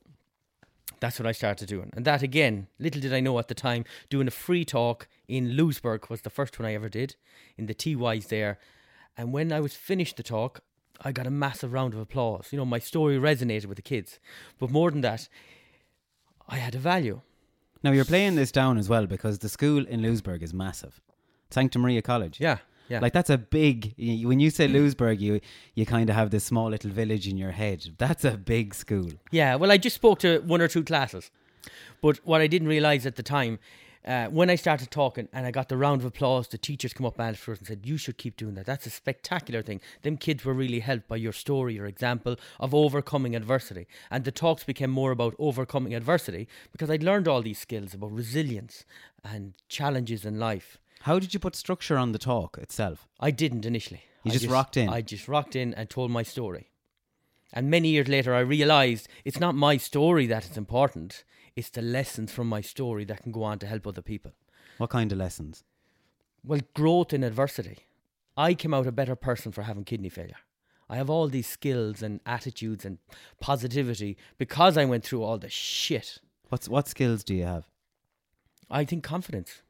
that's 1.00 1.18
what 1.18 1.26
I 1.26 1.32
started 1.32 1.68
doing. 1.68 1.90
And 1.94 2.04
that 2.04 2.22
again, 2.22 2.68
little 2.78 3.00
did 3.00 3.12
I 3.12 3.20
know 3.20 3.38
at 3.38 3.48
the 3.48 3.54
time, 3.54 3.84
doing 4.08 4.28
a 4.28 4.30
free 4.30 4.64
talk 4.64 5.08
in 5.28 5.52
Louisburgh 5.52 6.08
was 6.08 6.22
the 6.22 6.30
first 6.30 6.58
one 6.58 6.66
I 6.66 6.74
ever 6.74 6.88
did 6.88 7.16
in 7.56 7.66
the 7.66 7.74
TYs 7.74 8.28
there. 8.28 8.58
And 9.16 9.32
when 9.32 9.52
I 9.52 9.60
was 9.60 9.74
finished 9.74 10.16
the 10.16 10.22
talk, 10.22 10.60
I 11.02 11.12
got 11.12 11.26
a 11.26 11.30
massive 11.30 11.72
round 11.72 11.94
of 11.94 12.00
applause. 12.00 12.48
You 12.50 12.58
know, 12.58 12.64
my 12.64 12.78
story 12.78 13.16
resonated 13.18 13.66
with 13.66 13.76
the 13.76 13.82
kids. 13.82 14.18
But 14.58 14.70
more 14.70 14.90
than 14.90 15.00
that, 15.00 15.28
I 16.48 16.56
had 16.56 16.74
a 16.74 16.78
value. 16.78 17.22
Now 17.82 17.92
you're 17.92 18.04
playing 18.04 18.34
this 18.34 18.52
down 18.52 18.76
as 18.76 18.88
well 18.88 19.06
because 19.06 19.38
the 19.38 19.48
school 19.48 19.86
in 19.86 20.02
Louisburgh 20.02 20.42
is 20.42 20.52
massive. 20.52 21.00
Sancta 21.50 21.78
Maria 21.78 22.02
College. 22.02 22.40
Yeah. 22.40 22.58
Yeah. 22.88 22.98
Like 23.00 23.12
that's 23.12 23.30
a 23.30 23.38
big. 23.38 23.94
y- 23.98 24.22
When 24.24 24.40
you 24.40 24.50
say 24.50 24.66
Louisburgh, 24.66 25.20
you 25.20 25.40
you 25.74 25.86
kind 25.86 26.10
of 26.10 26.16
have 26.16 26.30
this 26.30 26.44
small 26.44 26.68
little 26.70 26.90
village 26.90 27.28
in 27.28 27.36
your 27.36 27.52
head. 27.52 27.94
That's 27.98 28.24
a 28.24 28.36
big 28.36 28.74
school. 28.74 29.10
Yeah, 29.30 29.54
well, 29.56 29.70
I 29.70 29.76
just 29.78 29.94
spoke 29.96 30.18
to 30.20 30.40
one 30.40 30.60
or 30.60 30.68
two 30.68 30.82
classes. 30.82 31.30
But 32.02 32.18
what 32.26 32.40
I 32.40 32.46
didn't 32.48 32.68
realise 32.68 33.06
at 33.06 33.14
the 33.16 33.22
time, 33.22 33.58
uh, 34.04 34.26
when 34.28 34.48
I 34.50 34.56
started 34.56 34.90
talking 34.90 35.28
and 35.32 35.46
I 35.46 35.50
got 35.52 35.68
the 35.68 35.76
round 35.76 36.00
of 36.00 36.06
applause, 36.06 36.48
the 36.48 36.58
teachers 36.58 36.92
come 36.94 37.06
up 37.06 37.20
afterwards 37.20 37.60
and 37.60 37.68
said, 37.68 37.86
You 37.86 37.96
should 37.98 38.16
keep 38.18 38.36
doing 38.36 38.54
that. 38.54 38.66
That's 38.66 38.86
a 38.86 38.90
spectacular 38.90 39.62
thing. 39.62 39.80
Them 40.02 40.16
kids 40.16 40.44
were 40.44 40.54
really 40.54 40.80
helped 40.80 41.06
by 41.06 41.16
your 41.16 41.32
story, 41.34 41.74
your 41.74 41.86
example 41.86 42.36
of 42.58 42.74
overcoming 42.74 43.36
adversity. 43.36 43.86
And 44.10 44.24
the 44.24 44.32
talks 44.32 44.64
became 44.64 44.90
more 44.90 45.12
about 45.12 45.36
overcoming 45.38 45.94
adversity 45.94 46.48
because 46.72 46.90
I'd 46.90 47.04
learned 47.04 47.28
all 47.28 47.42
these 47.42 47.58
skills 47.60 47.94
about 47.94 48.10
resilience 48.12 48.84
and 49.22 49.52
challenges 49.68 50.24
in 50.24 50.38
life. 50.40 50.78
How 51.04 51.18
did 51.18 51.32
you 51.32 51.40
put 51.40 51.56
structure 51.56 51.96
on 51.96 52.12
the 52.12 52.18
talk 52.18 52.58
itself? 52.58 53.08
I 53.18 53.30
didn't 53.30 53.64
initially. 53.64 54.02
You 54.22 54.32
I 54.32 54.34
just 54.34 54.46
rocked 54.46 54.76
in? 54.76 54.88
I 54.90 55.00
just 55.00 55.28
rocked 55.28 55.56
in 55.56 55.72
and 55.72 55.88
told 55.88 56.10
my 56.10 56.22
story. 56.22 56.70
And 57.52 57.70
many 57.70 57.88
years 57.88 58.06
later, 58.06 58.34
I 58.34 58.40
realised 58.40 59.08
it's 59.24 59.40
not 59.40 59.54
my 59.54 59.78
story 59.78 60.26
that 60.26 60.44
is 60.44 60.58
important, 60.58 61.24
it's 61.56 61.70
the 61.70 61.82
lessons 61.82 62.30
from 62.30 62.48
my 62.48 62.60
story 62.60 63.04
that 63.06 63.22
can 63.22 63.32
go 63.32 63.42
on 63.42 63.58
to 63.60 63.66
help 63.66 63.86
other 63.86 64.02
people. 64.02 64.32
What 64.76 64.90
kind 64.90 65.10
of 65.10 65.18
lessons? 65.18 65.64
Well, 66.44 66.60
growth 66.74 67.12
in 67.12 67.24
adversity. 67.24 67.78
I 68.36 68.54
came 68.54 68.74
out 68.74 68.86
a 68.86 68.92
better 68.92 69.16
person 69.16 69.52
for 69.52 69.62
having 69.62 69.84
kidney 69.84 70.10
failure. 70.10 70.36
I 70.88 70.96
have 70.96 71.08
all 71.08 71.28
these 71.28 71.46
skills 71.46 72.02
and 72.02 72.20
attitudes 72.26 72.84
and 72.84 72.98
positivity 73.40 74.16
because 74.38 74.76
I 74.76 74.84
went 74.84 75.04
through 75.04 75.22
all 75.22 75.38
the 75.38 75.48
shit. 75.48 76.18
What's 76.48 76.68
what 76.68 76.88
skills 76.88 77.24
do 77.24 77.34
you 77.34 77.44
have? 77.44 77.68
I 78.70 78.84
think 78.84 79.02
confidence, 79.02 79.62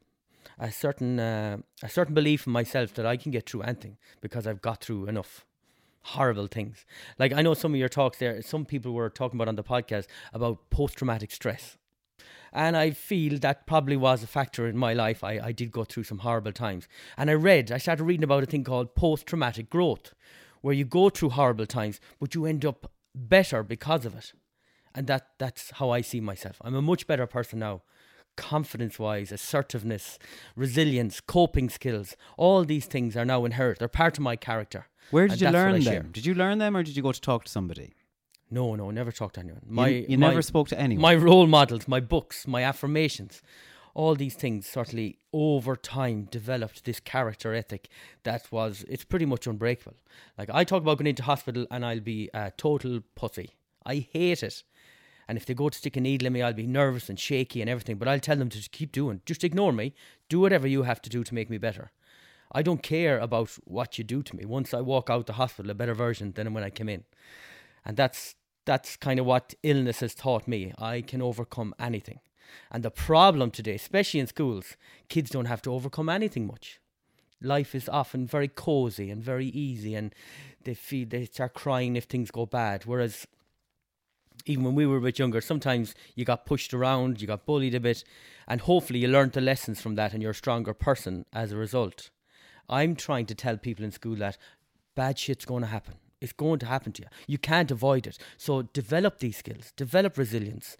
a 0.59 0.71
certain 0.71 1.19
uh, 1.19 1.57
a 1.83 1.89
certain 1.89 2.13
belief 2.13 2.47
in 2.47 2.53
myself 2.53 2.93
that 2.95 3.05
I 3.05 3.17
can 3.17 3.31
get 3.31 3.49
through 3.49 3.61
anything 3.61 3.97
because 4.21 4.47
I've 4.47 4.61
got 4.61 4.83
through 4.83 5.07
enough 5.07 5.45
horrible 6.03 6.47
things. 6.47 6.85
Like 7.19 7.33
I 7.33 7.41
know 7.41 7.53
some 7.53 7.73
of 7.73 7.79
your 7.79 7.89
talks 7.89 8.17
there, 8.17 8.41
some 8.41 8.65
people 8.65 8.93
were 8.93 9.09
talking 9.09 9.37
about 9.37 9.47
on 9.47 9.55
the 9.55 9.63
podcast 9.63 10.07
about 10.33 10.69
post 10.69 10.97
traumatic 10.97 11.31
stress. 11.31 11.77
And 12.53 12.75
I 12.75 12.91
feel 12.91 13.39
that 13.39 13.65
probably 13.65 13.95
was 13.95 14.23
a 14.23 14.27
factor 14.27 14.67
in 14.67 14.77
my 14.77 14.93
life. 14.93 15.23
I, 15.23 15.39
I 15.39 15.51
did 15.53 15.71
go 15.71 15.85
through 15.85 16.03
some 16.03 16.19
horrible 16.19 16.51
times. 16.51 16.87
And 17.17 17.29
I 17.29 17.33
read, 17.33 17.71
I 17.71 17.77
started 17.77 18.03
reading 18.03 18.25
about 18.25 18.43
a 18.43 18.45
thing 18.45 18.65
called 18.65 18.93
post 18.93 19.25
traumatic 19.25 19.69
growth, 19.69 20.13
where 20.59 20.73
you 20.73 20.83
go 20.83 21.09
through 21.09 21.29
horrible 21.29 21.65
times, 21.65 22.01
but 22.19 22.35
you 22.35 22.45
end 22.45 22.65
up 22.65 22.91
better 23.15 23.63
because 23.63 24.05
of 24.05 24.15
it. 24.15 24.33
And 24.93 25.07
that 25.07 25.27
that's 25.37 25.71
how 25.71 25.91
I 25.91 26.01
see 26.01 26.19
myself. 26.19 26.57
I'm 26.61 26.75
a 26.75 26.81
much 26.81 27.07
better 27.07 27.25
person 27.25 27.59
now. 27.59 27.83
Confidence 28.41 28.97
wise, 28.97 29.31
assertiveness, 29.31 30.17
resilience, 30.55 31.21
coping 31.21 31.69
skills, 31.69 32.15
all 32.37 32.63
these 32.65 32.85
things 32.87 33.15
are 33.15 33.23
now 33.25 33.45
inherent. 33.45 33.79
They're 33.79 33.87
part 33.87 34.17
of 34.17 34.23
my 34.23 34.35
character. 34.35 34.87
Where 35.11 35.27
did 35.27 35.41
you 35.41 35.49
learn 35.49 35.83
them? 35.83 36.09
Did 36.11 36.25
you 36.25 36.33
learn 36.33 36.57
them, 36.57 36.75
or 36.75 36.83
did 36.83 36.95
you 36.97 37.03
go 37.03 37.11
to 37.11 37.21
talk 37.21 37.43
to 37.45 37.51
somebody? 37.51 37.93
No, 38.49 38.75
no, 38.75 38.89
never 38.91 39.11
talked 39.11 39.35
to 39.35 39.41
anyone. 39.41 39.61
You- 39.69 40.05
you 40.09 40.17
my- 40.17 40.29
never 40.29 40.41
spoke 40.41 40.67
to 40.69 40.79
anyone? 40.79 41.01
My 41.01 41.15
role 41.15 41.47
models, 41.47 41.87
my 41.87 41.99
books, 41.99 42.47
my 42.47 42.63
affirmations, 42.63 43.41
all 43.93 44.15
these 44.15 44.35
things 44.35 44.65
certainly 44.67 45.19
over 45.31 45.75
time 45.75 46.25
developed 46.31 46.83
this 46.85 46.99
character 46.99 47.53
ethic 47.53 47.89
that 48.23 48.51
was, 48.51 48.83
it's 48.89 49.05
pretty 49.05 49.25
much 49.25 49.45
unbreakable. 49.47 49.97
Like 50.37 50.49
I 50.51 50.63
talk 50.63 50.81
about 50.81 50.97
going 50.97 51.07
into 51.07 51.23
hospital 51.23 51.67
and 51.69 51.85
I'll 51.85 51.99
be 51.99 52.29
a 52.33 52.51
total 52.57 53.01
pussy. 53.15 53.51
I 53.85 54.07
hate 54.11 54.43
it. 54.43 54.63
And 55.31 55.37
if 55.37 55.45
they 55.45 55.53
go 55.53 55.69
to 55.69 55.77
stick 55.77 55.95
a 55.95 56.01
needle 56.01 56.27
in 56.27 56.33
me, 56.33 56.41
I'll 56.41 56.51
be 56.51 56.67
nervous 56.67 57.07
and 57.07 57.17
shaky 57.17 57.61
and 57.61 57.69
everything. 57.69 57.95
But 57.95 58.09
I'll 58.09 58.19
tell 58.19 58.35
them 58.35 58.49
to 58.49 58.69
keep 58.69 58.91
doing. 58.91 59.21
Just 59.25 59.45
ignore 59.45 59.71
me. 59.71 59.93
Do 60.27 60.41
whatever 60.41 60.67
you 60.67 60.83
have 60.83 61.01
to 61.03 61.09
do 61.09 61.23
to 61.23 61.33
make 61.33 61.49
me 61.49 61.57
better. 61.57 61.93
I 62.51 62.61
don't 62.61 62.83
care 62.83 63.17
about 63.17 63.51
what 63.63 63.97
you 63.97 64.03
do 64.03 64.23
to 64.23 64.35
me. 64.35 64.43
Once 64.43 64.73
I 64.73 64.81
walk 64.81 65.09
out 65.09 65.27
the 65.27 65.39
hospital, 65.39 65.71
a 65.71 65.73
better 65.73 65.93
version 65.93 66.33
than 66.33 66.53
when 66.53 66.65
I 66.65 66.69
came 66.69 66.89
in. 66.89 67.05
And 67.85 67.95
that's 67.95 68.35
that's 68.65 68.97
kind 68.97 69.21
of 69.21 69.25
what 69.25 69.53
illness 69.63 70.01
has 70.01 70.13
taught 70.13 70.49
me. 70.49 70.73
I 70.77 70.99
can 70.99 71.21
overcome 71.21 71.73
anything. 71.79 72.19
And 72.69 72.83
the 72.83 72.91
problem 72.91 73.51
today, 73.51 73.75
especially 73.75 74.19
in 74.19 74.27
schools, 74.27 74.75
kids 75.07 75.29
don't 75.29 75.45
have 75.45 75.61
to 75.61 75.71
overcome 75.71 76.09
anything 76.09 76.45
much. 76.45 76.81
Life 77.41 77.73
is 77.73 77.87
often 77.87 78.27
very 78.27 78.49
cozy 78.49 79.09
and 79.09 79.23
very 79.23 79.47
easy, 79.47 79.95
and 79.95 80.13
they 80.65 80.73
feel 80.73 81.07
they 81.07 81.23
start 81.23 81.53
crying 81.53 81.95
if 81.95 82.03
things 82.03 82.31
go 82.31 82.45
bad. 82.45 82.83
Whereas 82.85 83.25
even 84.45 84.63
when 84.63 84.75
we 84.75 84.85
were 84.85 84.97
a 84.97 85.01
bit 85.01 85.19
younger, 85.19 85.41
sometimes 85.41 85.95
you 86.15 86.25
got 86.25 86.45
pushed 86.45 86.73
around, 86.73 87.21
you 87.21 87.27
got 87.27 87.45
bullied 87.45 87.75
a 87.75 87.79
bit, 87.79 88.03
and 88.47 88.61
hopefully 88.61 88.99
you 88.99 89.07
learned 89.07 89.33
the 89.33 89.41
lessons 89.41 89.81
from 89.81 89.95
that 89.95 90.13
and 90.13 90.21
you're 90.21 90.31
a 90.31 90.35
stronger 90.35 90.73
person 90.73 91.25
as 91.33 91.51
a 91.51 91.57
result. 91.57 92.09
I'm 92.69 92.95
trying 92.95 93.25
to 93.27 93.35
tell 93.35 93.57
people 93.57 93.83
in 93.83 93.91
school 93.91 94.15
that 94.15 94.37
bad 94.95 95.19
shit's 95.19 95.45
going 95.45 95.61
to 95.61 95.67
happen. 95.67 95.95
It's 96.21 96.33
going 96.33 96.59
to 96.59 96.67
happen 96.67 96.91
to 96.93 97.01
you. 97.01 97.07
You 97.27 97.37
can't 97.37 97.71
avoid 97.71 98.05
it. 98.05 98.17
So 98.37 98.61
develop 98.61 99.19
these 99.19 99.37
skills, 99.37 99.73
develop 99.75 100.17
resilience. 100.17 100.77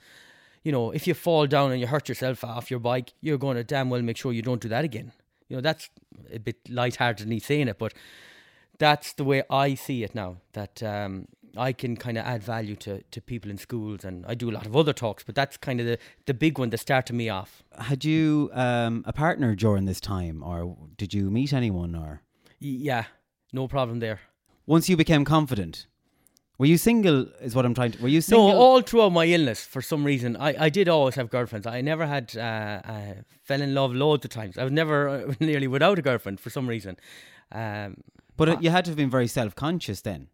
You 0.64 0.72
know, 0.72 0.92
if 0.92 1.08
you 1.08 1.14
fall 1.16 1.48
down 1.48 1.72
and 1.72 1.82
you 1.82 1.88
hurt 1.88 2.08
yourself 2.08 2.44
off 2.44 2.70
your 2.70 2.80
bike, 2.80 3.14
you're 3.22 3.40
going 3.40 3.58
to 3.58 3.64
damn 3.64 3.90
well 3.90 4.02
make 4.02 4.18
sure 4.18 4.32
you 4.32 4.44
don't 4.44 4.62
do 4.62 4.70
that 4.70 4.86
again. 4.86 5.12
You 5.50 5.58
know, 5.58 5.62
that's 5.62 5.90
a 6.32 6.38
bit 6.38 6.58
lightheartedly 6.70 7.40
saying 7.40 7.68
it, 7.68 7.80
but 7.80 7.94
that's 8.78 9.14
the 9.14 9.24
way 9.24 9.44
I 9.50 9.74
see 9.74 10.04
it 10.04 10.16
now. 10.16 10.38
That 10.54 10.82
um, 10.84 11.28
I 11.58 11.74
can 11.74 11.98
kind 11.98 12.18
of 12.18 12.26
add 12.26 12.44
value 12.44 12.76
to, 12.78 13.02
to 13.02 13.22
people 13.22 13.52
in 13.52 13.58
schools, 13.58 14.04
and 14.06 14.26
I 14.26 14.36
do 14.36 14.50
a 14.50 14.54
lot 14.54 14.66
of 14.66 14.76
other 14.76 14.94
talks, 14.94 15.24
but 15.24 15.36
that's 15.36 15.58
kind 15.58 15.80
of 15.80 15.86
the, 15.86 15.98
the 16.26 16.34
big 16.34 16.58
one 16.58 16.70
that 16.70 16.78
started 16.78 17.14
me 17.14 17.30
off. 17.30 17.64
Had 17.78 18.06
you 18.06 18.50
um, 18.54 19.04
a 19.06 19.14
partner 19.14 19.56
during 19.56 19.86
this 19.86 20.00
time, 20.00 20.44
or 20.44 20.78
did 20.98 21.14
you 21.14 21.30
meet 21.30 21.54
anyone? 21.54 21.96
Or 21.96 22.22
yeah, 22.60 23.06
no 23.52 23.68
problem 23.68 24.00
there. 24.00 24.22
once 24.66 24.88
you 24.88 24.96
became 24.96 25.26
confident, 25.26 25.88
were 26.58 26.68
you 26.68 26.78
single? 26.78 27.28
Is 27.42 27.56
what 27.56 27.66
I'm 27.66 27.74
trying 27.74 27.92
to. 27.94 28.02
Were 28.02 28.08
you 28.08 28.22
single? 28.22 28.50
No, 28.50 28.58
all 28.58 28.82
throughout 28.82 29.12
my 29.12 29.26
illness, 29.26 29.66
for 29.66 29.82
some 29.82 30.04
reason, 30.04 30.38
I, 30.38 30.66
I 30.66 30.70
did 30.70 30.88
always 30.88 31.16
have 31.16 31.30
girlfriends. 31.30 31.66
I 31.66 31.82
never 31.82 32.06
had, 32.06 32.38
uh, 32.38 32.82
uh, 32.88 33.14
fell 33.44 33.62
in 33.62 33.74
love 33.74 33.94
loads 33.94 34.26
of 34.26 34.32
times. 34.32 34.58
I 34.58 34.64
was 34.64 34.72
never 34.72 35.10
uh, 35.10 35.34
nearly 35.40 35.68
without 35.68 35.98
a 35.98 36.02
girlfriend 36.02 36.40
for 36.40 36.50
some 36.50 36.68
reason. 36.68 36.98
Um, 37.52 38.04
but 38.38 38.48
it, 38.48 38.64
you 38.64 38.70
had 38.70 38.86
to 38.86 38.92
have 38.92 38.98
been 38.98 39.10
very 39.10 39.28
self-conscious 39.28 40.02
then 40.02 40.30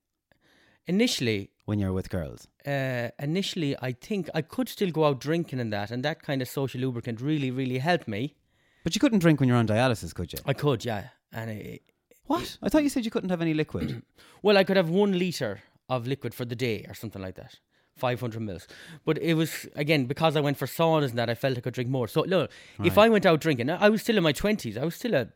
initially, 0.87 1.49
when 1.65 1.79
you're 1.79 1.93
with 1.93 2.09
girls. 2.09 2.47
uh, 2.65 3.09
initially, 3.19 3.75
I 3.81 3.91
think 3.91 4.29
I 4.33 4.41
could 4.41 4.69
still 4.69 4.91
go 4.91 5.05
out 5.05 5.19
drinking 5.19 5.59
and 5.59 5.71
that, 5.73 5.91
and 5.91 6.03
that 6.03 6.21
kind 6.23 6.41
of 6.41 6.47
social 6.47 6.81
lubricant 6.81 7.21
really, 7.21 7.51
really 7.51 7.77
helped 7.79 8.07
me. 8.07 8.35
But 8.83 8.95
you 8.95 8.99
couldn't 9.01 9.19
drink 9.19 9.39
when 9.39 9.49
you're 9.49 9.57
on 9.57 9.67
dialysis, 9.67 10.13
could 10.13 10.31
you? 10.33 10.39
I 10.45 10.53
could, 10.53 10.85
yeah. 10.85 11.09
And 11.33 11.51
it, 11.51 11.81
What? 12.25 12.57
I 12.63 12.69
thought 12.69 12.83
you 12.83 12.89
said 12.89 13.03
you 13.05 13.11
couldn't 13.11 13.29
have 13.29 13.41
any 13.41 13.53
liquid. 13.53 14.01
Well, 14.43 14.57
I 14.57 14.63
could 14.63 14.77
have 14.77 14.89
one 14.89 15.17
liter 15.17 15.63
of 15.89 16.05
liquid 16.07 16.33
for 16.33 16.45
the 16.45 16.55
day 16.55 16.85
or 16.87 16.93
something 16.93 17.21
like 17.21 17.35
that. 17.35 17.55
500 17.95 18.39
mils. 18.39 18.67
But 19.03 19.17
it 19.17 19.33
was, 19.33 19.65
again, 19.75 20.05
because 20.05 20.35
I 20.35 20.41
went 20.41 20.57
for 20.57 20.67
saunas 20.67 21.09
and 21.09 21.17
that, 21.17 21.29
I 21.29 21.33
felt 21.33 21.57
I 21.57 21.61
could 21.61 21.73
drink 21.73 21.89
more. 21.89 22.07
So, 22.07 22.21
look, 22.21 22.51
if 22.83 22.97
I 22.99 23.09
went 23.09 23.25
out 23.25 23.41
drinking, 23.41 23.69
I 23.71 23.89
was 23.89 24.03
still 24.03 24.15
in 24.15 24.23
my 24.23 24.33
20s. 24.33 24.77
I 24.77 24.85
was 24.85 24.93
still 24.95 25.15
a, 25.15 25.27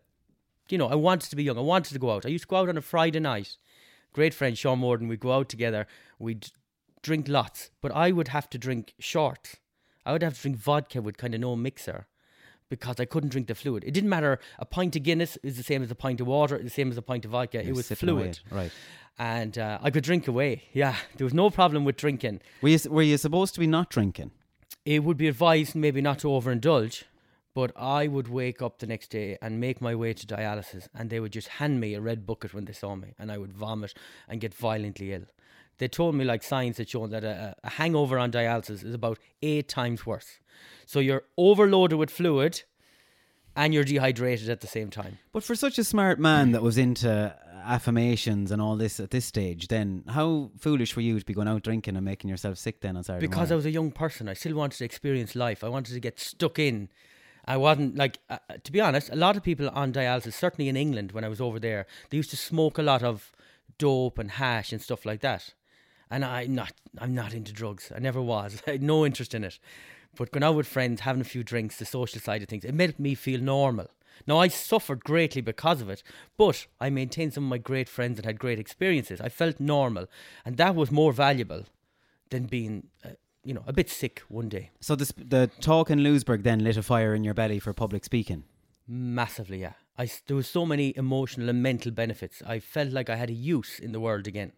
you 0.70 0.78
know, 0.78 0.88
I 0.88 0.94
wanted 0.96 1.30
to 1.32 1.36
be 1.36 1.44
young. 1.44 1.58
I 1.58 1.62
wanted 1.62 1.94
to 1.94 2.00
go 2.00 2.12
out. 2.12 2.26
I 2.26 2.30
used 2.30 2.44
to 2.44 2.48
go 2.48 2.58
out 2.58 2.70
on 2.70 2.78
a 2.78 2.82
Friday 2.82 3.20
night. 3.20 3.58
Great 4.14 4.34
friend, 4.34 4.58
Sean 4.58 4.80
Morden, 4.80 5.08
we'd 5.08 5.20
go 5.20 5.32
out 5.32 5.50
together. 5.50 5.88
We'd 6.20 6.50
drink 7.02 7.28
lots, 7.28 7.72
but 7.82 7.92
I 7.94 8.12
would 8.12 8.30
have 8.30 8.50
to 8.52 8.58
drink 8.58 8.94
short. 9.00 9.56
I 10.06 10.12
would 10.12 10.24
have 10.24 10.36
to 10.36 10.42
drink 10.42 10.58
vodka 10.58 11.02
with 11.02 11.18
kind 11.18 11.34
of 11.34 11.42
no 11.42 11.56
mixer 11.56 12.08
because 12.70 13.00
I 13.00 13.06
couldn't 13.06 13.30
drink 13.30 13.48
the 13.48 13.56
fluid. 13.56 13.84
It 13.84 13.92
didn't 13.92 14.10
matter. 14.10 14.40
A 14.60 14.66
pint 14.66 14.96
of 14.96 15.04
Guinness 15.04 15.38
is 15.44 15.58
the 15.58 15.64
same 15.64 15.84
as 15.84 15.92
a 15.92 15.96
pint 15.96 16.22
of 16.22 16.28
water, 16.28 16.58
the 16.58 16.70
same 16.70 16.90
as 16.90 16.98
a 16.98 17.02
pint 17.02 17.26
of 17.26 17.32
vodka. 17.32 17.60
You're 17.62 17.74
it 17.74 17.76
was 17.76 17.86
sipping 17.86 18.10
away 18.10 18.22
fluid. 18.34 18.40
right. 18.50 18.72
And 19.20 19.58
uh, 19.58 19.78
I 19.82 19.92
could 19.92 20.04
drink 20.04 20.28
away. 20.28 20.64
Yeah, 20.74 20.96
there 21.18 21.26
was 21.26 21.34
no 21.34 21.50
problem 21.50 21.84
with 21.86 21.98
drinking. 21.98 22.40
Were 22.62 22.70
you, 22.70 22.80
were 22.90 23.02
you 23.02 23.18
supposed 23.18 23.54
to 23.54 23.60
be 23.60 23.68
not 23.68 23.90
drinking? 23.90 24.32
It 24.86 25.04
would 25.04 25.18
be 25.18 25.28
advised 25.28 25.76
maybe 25.76 26.02
not 26.02 26.20
to 26.20 26.28
overindulge, 26.28 27.04
but 27.54 27.72
I 27.76 28.08
would 28.08 28.28
wake 28.28 28.62
up 28.62 28.80
the 28.80 28.88
next 28.88 29.10
day 29.10 29.38
and 29.42 29.60
make 29.60 29.82
my 29.82 29.96
way 29.96 30.14
to 30.14 30.28
dialysis, 30.28 30.88
and 30.94 31.10
they 31.10 31.20
would 31.20 31.32
just 31.32 31.48
hand 31.48 31.80
me 31.80 31.94
a 31.94 32.02
red 32.02 32.26
bucket 32.26 32.54
when 32.54 32.66
they 32.66 32.74
saw 32.74 32.96
me, 32.96 33.14
and 33.20 33.32
I 33.32 33.38
would 33.38 33.54
vomit 33.54 33.94
and 34.28 34.42
get 34.42 34.54
violently 34.54 35.14
ill. 35.14 35.26
They 35.78 35.88
told 35.88 36.16
me, 36.16 36.26
like 36.26 36.44
science 36.44 36.78
had 36.78 36.90
shown, 36.90 37.10
that 37.10 37.24
a, 37.24 37.56
a 37.64 37.70
hangover 37.72 38.20
on 38.20 38.32
dialysis 38.32 38.84
is 38.84 38.94
about 38.94 39.20
eight 39.42 39.68
times 39.68 40.06
worse. 40.06 40.40
So 40.86 41.00
you're 41.00 41.24
overloaded 41.38 41.98
with 41.98 42.12
fluid, 42.12 42.64
and 43.56 43.74
you're 43.74 43.84
dehydrated 43.84 44.50
at 44.50 44.62
the 44.62 44.68
same 44.68 44.90
time. 44.90 45.18
But 45.32 45.44
for 45.44 45.56
such 45.56 45.78
a 45.78 45.84
smart 45.84 46.20
man 46.20 46.52
that 46.52 46.62
was 46.62 46.78
into 46.78 47.36
affirmations 47.64 48.52
and 48.52 48.62
all 48.62 48.76
this 48.76 49.00
at 49.00 49.12
this 49.12 49.26
stage, 49.26 49.68
then 49.68 50.04
how 50.08 50.52
foolish 50.58 50.96
were 50.96 51.02
you 51.02 51.20
to 51.20 51.26
be 51.26 51.34
going 51.34 51.48
out 51.48 51.64
drinking 51.64 51.96
and 51.96 52.06
making 52.06 52.30
yourself 52.30 52.58
sick 52.58 52.82
then 52.82 52.98
on 52.98 53.04
Saturday 53.04 53.28
because 53.28 53.52
I 53.52 53.56
was 53.56 53.66
a 53.66 53.72
young 53.72 53.92
person. 53.92 54.30
I 54.30 54.34
still 54.34 54.56
wanted 54.56 54.78
to 54.78 54.86
experience 54.86 55.36
life. 55.36 55.64
I 55.64 55.70
wanted 55.70 55.94
to 55.94 56.00
get 56.00 56.20
stuck 56.20 56.60
in. 56.60 56.90
I 57.46 57.58
wasn't 57.58 57.96
like, 57.96 58.20
uh, 58.30 58.38
uh, 58.50 58.56
to 58.64 58.72
be 58.72 58.80
honest, 58.80 59.10
a 59.10 59.16
lot 59.16 59.36
of 59.36 59.44
people 59.44 59.70
on 59.70 59.94
dialysis, 59.94 60.34
certainly 60.34 60.70
in 60.70 60.78
England 60.78 61.12
when 61.12 61.24
I 61.24 61.30
was 61.30 61.42
over 61.42 61.60
there, 61.60 61.88
they 62.10 62.18
used 62.18 62.30
to 62.32 62.38
smoke 62.38 62.78
a 62.78 62.84
lot 62.84 63.04
of 63.04 63.32
dope 63.78 64.20
and 64.20 64.32
hash 64.32 64.72
and 64.72 64.82
stuff 64.82 65.06
like 65.06 65.22
that. 65.22 65.54
And 66.10 66.26
I'm 66.26 66.54
not, 66.54 66.74
I'm 66.98 67.16
not 67.16 67.34
into 67.34 67.54
drugs. 67.54 67.92
I 67.96 68.00
never 68.00 68.22
was. 68.22 68.62
I 68.68 68.72
had 68.72 68.84
no 68.84 69.06
interest 69.06 69.34
in 69.34 69.44
it. 69.44 69.60
But 70.16 70.32
going 70.32 70.44
out 70.44 70.56
with 70.56 70.68
friends, 70.68 71.02
having 71.02 71.22
a 71.22 71.26
few 71.26 71.44
drinks, 71.44 71.78
the 71.78 71.86
social 71.86 72.20
side 72.20 72.44
of 72.44 72.50
things, 72.50 72.66
it 72.66 72.76
made 72.76 73.00
me 73.00 73.16
feel 73.16 73.40
normal. 73.40 73.88
Now 74.28 74.38
I 74.38 74.50
suffered 74.50 75.04
greatly 75.04 75.42
because 75.42 75.82
of 75.82 75.90
it, 75.90 76.04
but 76.38 76.68
I 76.80 76.90
maintained 76.90 77.34
some 77.34 77.46
of 77.46 77.50
my 77.50 77.58
great 77.58 77.90
friends 77.90 78.20
and 78.20 78.26
had 78.26 78.40
great 78.40 78.60
experiences. 78.60 79.22
I 79.22 79.30
felt 79.30 79.60
normal, 79.60 80.08
and 80.46 80.58
that 80.58 80.76
was 80.76 80.92
more 80.92 81.14
valuable 81.14 81.66
than 82.30 82.46
being, 82.46 82.88
uh, 83.04 83.12
you 83.44 83.54
know, 83.54 83.64
a 83.68 83.74
bit 83.74 83.90
sick 83.90 84.24
one 84.28 84.50
day. 84.50 84.72
So 84.80 84.96
the, 84.96 85.06
sp- 85.06 85.28
the 85.28 85.50
talk 85.60 85.90
in 85.90 86.04
Louisburgh 86.04 86.44
then 86.44 86.64
lit 86.64 86.78
a 86.78 86.84
fire 86.84 87.14
in 87.14 87.24
your 87.24 87.34
belly 87.34 87.60
for 87.60 87.74
public 87.74 88.06
speaking. 88.06 88.44
Massively, 88.88 89.62
yeah. 89.62 89.74
I 89.98 90.10
there 90.28 90.36
was 90.36 90.48
so 90.48 90.66
many 90.66 90.94
emotional 90.96 91.50
and 91.50 91.62
mental 91.62 91.92
benefits. 91.92 92.42
I 92.46 92.60
felt 92.60 92.92
like 92.92 93.10
I 93.10 93.16
had 93.16 93.30
a 93.30 93.34
use 93.34 93.80
in 93.80 93.92
the 93.92 94.00
world 94.00 94.28
again, 94.28 94.54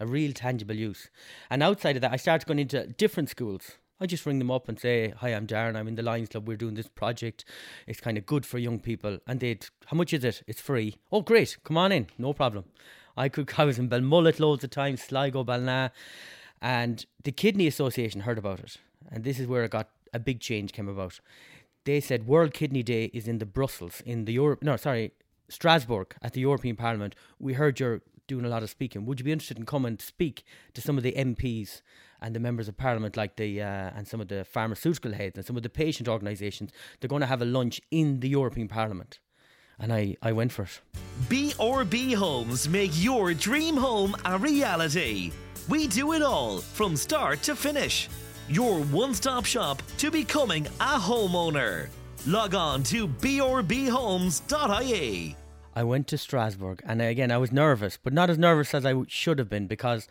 a 0.00 0.06
real 0.06 0.32
tangible 0.32 0.74
use. 0.74 1.08
And 1.50 1.62
outside 1.62 1.96
of 1.96 2.02
that, 2.02 2.12
I 2.12 2.16
started 2.16 2.46
going 2.46 2.58
into 2.58 2.86
different 2.86 3.30
schools. 3.30 3.72
I 4.00 4.06
just 4.06 4.26
ring 4.26 4.40
them 4.40 4.50
up 4.50 4.68
and 4.68 4.78
say, 4.78 5.14
"Hi, 5.18 5.28
I'm 5.28 5.46
Darren. 5.46 5.76
I'm 5.76 5.88
in 5.88 5.94
the 5.94 6.02
Lions 6.02 6.28
Club. 6.30 6.48
We're 6.48 6.56
doing 6.56 6.74
this 6.74 6.88
project. 6.88 7.44
It's 7.86 8.00
kind 8.00 8.18
of 8.18 8.26
good 8.26 8.44
for 8.44 8.58
young 8.58 8.80
people." 8.80 9.18
And 9.26 9.40
they'd, 9.40 9.66
"How 9.86 9.96
much 9.96 10.12
is 10.12 10.24
it? 10.24 10.42
It's 10.46 10.60
free." 10.60 10.96
Oh, 11.12 11.22
great! 11.22 11.56
Come 11.64 11.76
on 11.76 11.92
in, 11.92 12.08
no 12.18 12.32
problem. 12.32 12.64
I 13.16 13.28
could. 13.28 13.52
I 13.58 13.64
was 13.64 13.78
in 13.78 13.88
Belmullet 13.88 14.40
loads 14.40 14.64
of 14.64 14.70
times, 14.70 15.02
Sligo, 15.02 15.44
Ballina, 15.44 15.92
and 16.62 17.04
the 17.24 17.32
Kidney 17.32 17.66
Association 17.66 18.20
heard 18.22 18.38
about 18.38 18.60
it, 18.60 18.76
and 19.10 19.24
this 19.24 19.40
is 19.40 19.48
where 19.48 19.64
it 19.64 19.72
got 19.72 19.88
a 20.14 20.20
big 20.20 20.40
change 20.40 20.72
came 20.72 20.88
about. 20.88 21.18
They 21.84 22.00
said 22.00 22.28
World 22.28 22.54
Kidney 22.54 22.84
Day 22.84 23.06
is 23.12 23.26
in 23.26 23.38
the 23.38 23.46
Brussels 23.46 24.00
in 24.06 24.24
the 24.24 24.32
Europe. 24.32 24.62
No, 24.62 24.76
sorry, 24.76 25.12
Strasbourg 25.48 26.14
at 26.22 26.34
the 26.34 26.40
European 26.40 26.76
Parliament. 26.76 27.16
We 27.40 27.54
heard 27.54 27.80
you're 27.80 28.02
doing 28.28 28.44
a 28.44 28.48
lot 28.48 28.62
of 28.62 28.70
speaking. 28.70 29.04
Would 29.04 29.18
you 29.18 29.24
be 29.24 29.32
interested 29.32 29.58
in 29.58 29.66
coming 29.66 29.96
to 29.96 30.06
speak 30.06 30.44
to 30.74 30.80
some 30.80 30.96
of 30.96 31.02
the 31.02 31.12
MPs 31.12 31.82
and 32.20 32.36
the 32.36 32.40
members 32.40 32.68
of 32.68 32.76
Parliament, 32.76 33.16
like 33.16 33.34
the 33.34 33.60
uh, 33.60 33.90
and 33.96 34.06
some 34.06 34.20
of 34.20 34.28
the 34.28 34.44
pharmaceutical 34.44 35.12
heads 35.12 35.36
and 35.36 35.44
some 35.44 35.56
of 35.56 35.64
the 35.64 35.68
patient 35.68 36.08
organisations? 36.08 36.70
They're 37.00 37.08
going 37.08 37.22
to 37.22 37.26
have 37.26 37.42
a 37.42 37.46
lunch 37.46 37.80
in 37.90 38.20
the 38.20 38.28
European 38.28 38.68
Parliament, 38.68 39.18
and 39.80 39.92
I 39.92 40.16
I 40.22 40.30
went 40.30 40.52
for 40.52 40.62
it. 40.62 40.80
B&B 41.28 42.12
Homes 42.12 42.68
make 42.68 42.92
your 42.94 43.34
dream 43.34 43.76
home 43.76 44.14
a 44.24 44.38
reality. 44.38 45.32
We 45.68 45.86
do 45.86 46.12
it 46.12 46.22
all 46.22 46.58
from 46.58 46.96
start 46.96 47.42
to 47.42 47.54
finish. 47.54 48.08
Your 48.48 48.80
one-stop 48.80 49.44
shop 49.44 49.80
to 49.98 50.10
becoming 50.10 50.66
a 50.80 50.98
homeowner. 50.98 51.88
Log 52.26 52.54
on 52.54 52.82
to 52.84 53.06
brbhomes.ie. 53.06 53.76
I 55.74 55.84
went 55.84 56.06
to 56.08 56.18
Strasbourg, 56.18 56.82
and 56.84 57.00
again, 57.00 57.30
I 57.30 57.38
was 57.38 57.52
nervous, 57.52 57.96
but 58.02 58.12
not 58.12 58.28
as 58.28 58.36
nervous 58.38 58.74
as 58.74 58.84
I 58.84 58.94
should 59.08 59.38
have 59.38 59.48
been 59.48 59.66
because 59.66 60.08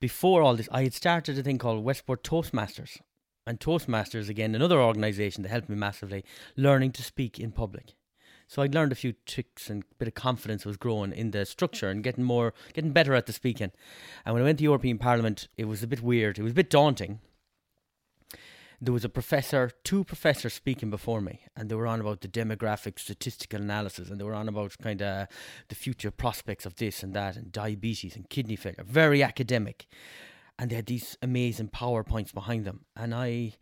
before 0.00 0.40
all 0.42 0.56
this, 0.56 0.68
I 0.72 0.84
had 0.84 0.94
started 0.94 1.38
a 1.38 1.42
thing 1.42 1.58
called 1.58 1.84
Westport 1.84 2.22
Toastmasters. 2.22 2.98
And 3.46 3.58
Toastmasters, 3.58 4.28
again, 4.28 4.54
another 4.54 4.80
organisation 4.80 5.42
that 5.42 5.50
helped 5.50 5.68
me 5.68 5.74
massively, 5.76 6.24
learning 6.56 6.92
to 6.92 7.02
speak 7.02 7.40
in 7.40 7.50
public. 7.50 7.94
So 8.52 8.60
I'd 8.60 8.74
learned 8.74 8.92
a 8.92 8.94
few 8.94 9.14
tricks 9.24 9.70
and 9.70 9.82
a 9.82 9.94
bit 9.94 10.08
of 10.08 10.14
confidence 10.14 10.66
was 10.66 10.76
growing 10.76 11.10
in 11.12 11.30
the 11.30 11.46
structure 11.46 11.88
and 11.88 12.04
getting 12.04 12.22
more, 12.22 12.52
getting 12.74 12.92
better 12.92 13.14
at 13.14 13.24
the 13.24 13.32
speaking. 13.32 13.72
And 14.26 14.34
when 14.34 14.42
I 14.42 14.44
went 14.44 14.58
to 14.58 14.60
the 14.60 14.64
European 14.64 14.98
Parliament, 14.98 15.48
it 15.56 15.64
was 15.64 15.82
a 15.82 15.86
bit 15.86 16.02
weird. 16.02 16.38
It 16.38 16.42
was 16.42 16.52
a 16.52 16.56
bit 16.56 16.68
daunting 16.68 17.20
there 18.78 18.92
was 18.92 19.04
a 19.04 19.08
professor, 19.08 19.70
two 19.84 20.02
professors 20.02 20.52
speaking 20.52 20.90
before 20.90 21.20
me, 21.20 21.38
and 21.56 21.68
they 21.70 21.74
were 21.76 21.86
on 21.86 22.00
about 22.00 22.20
the 22.20 22.26
demographic 22.26 22.98
statistical 22.98 23.60
analysis, 23.60 24.10
and 24.10 24.18
they 24.18 24.24
were 24.24 24.34
on 24.34 24.48
about 24.48 24.76
kind 24.82 25.00
of 25.00 25.28
the 25.68 25.74
future 25.76 26.10
prospects 26.10 26.66
of 26.66 26.74
this 26.74 27.04
and 27.04 27.14
that, 27.14 27.36
and 27.36 27.52
diabetes 27.52 28.16
and 28.16 28.28
kidney 28.28 28.56
failure. 28.56 28.82
Very 28.84 29.22
academic, 29.22 29.86
and 30.58 30.68
they 30.68 30.74
had 30.74 30.86
these 30.86 31.16
amazing 31.22 31.68
powerpoints 31.68 32.34
behind 32.34 32.64
them. 32.64 32.80
And 32.96 33.14
I 33.14 33.52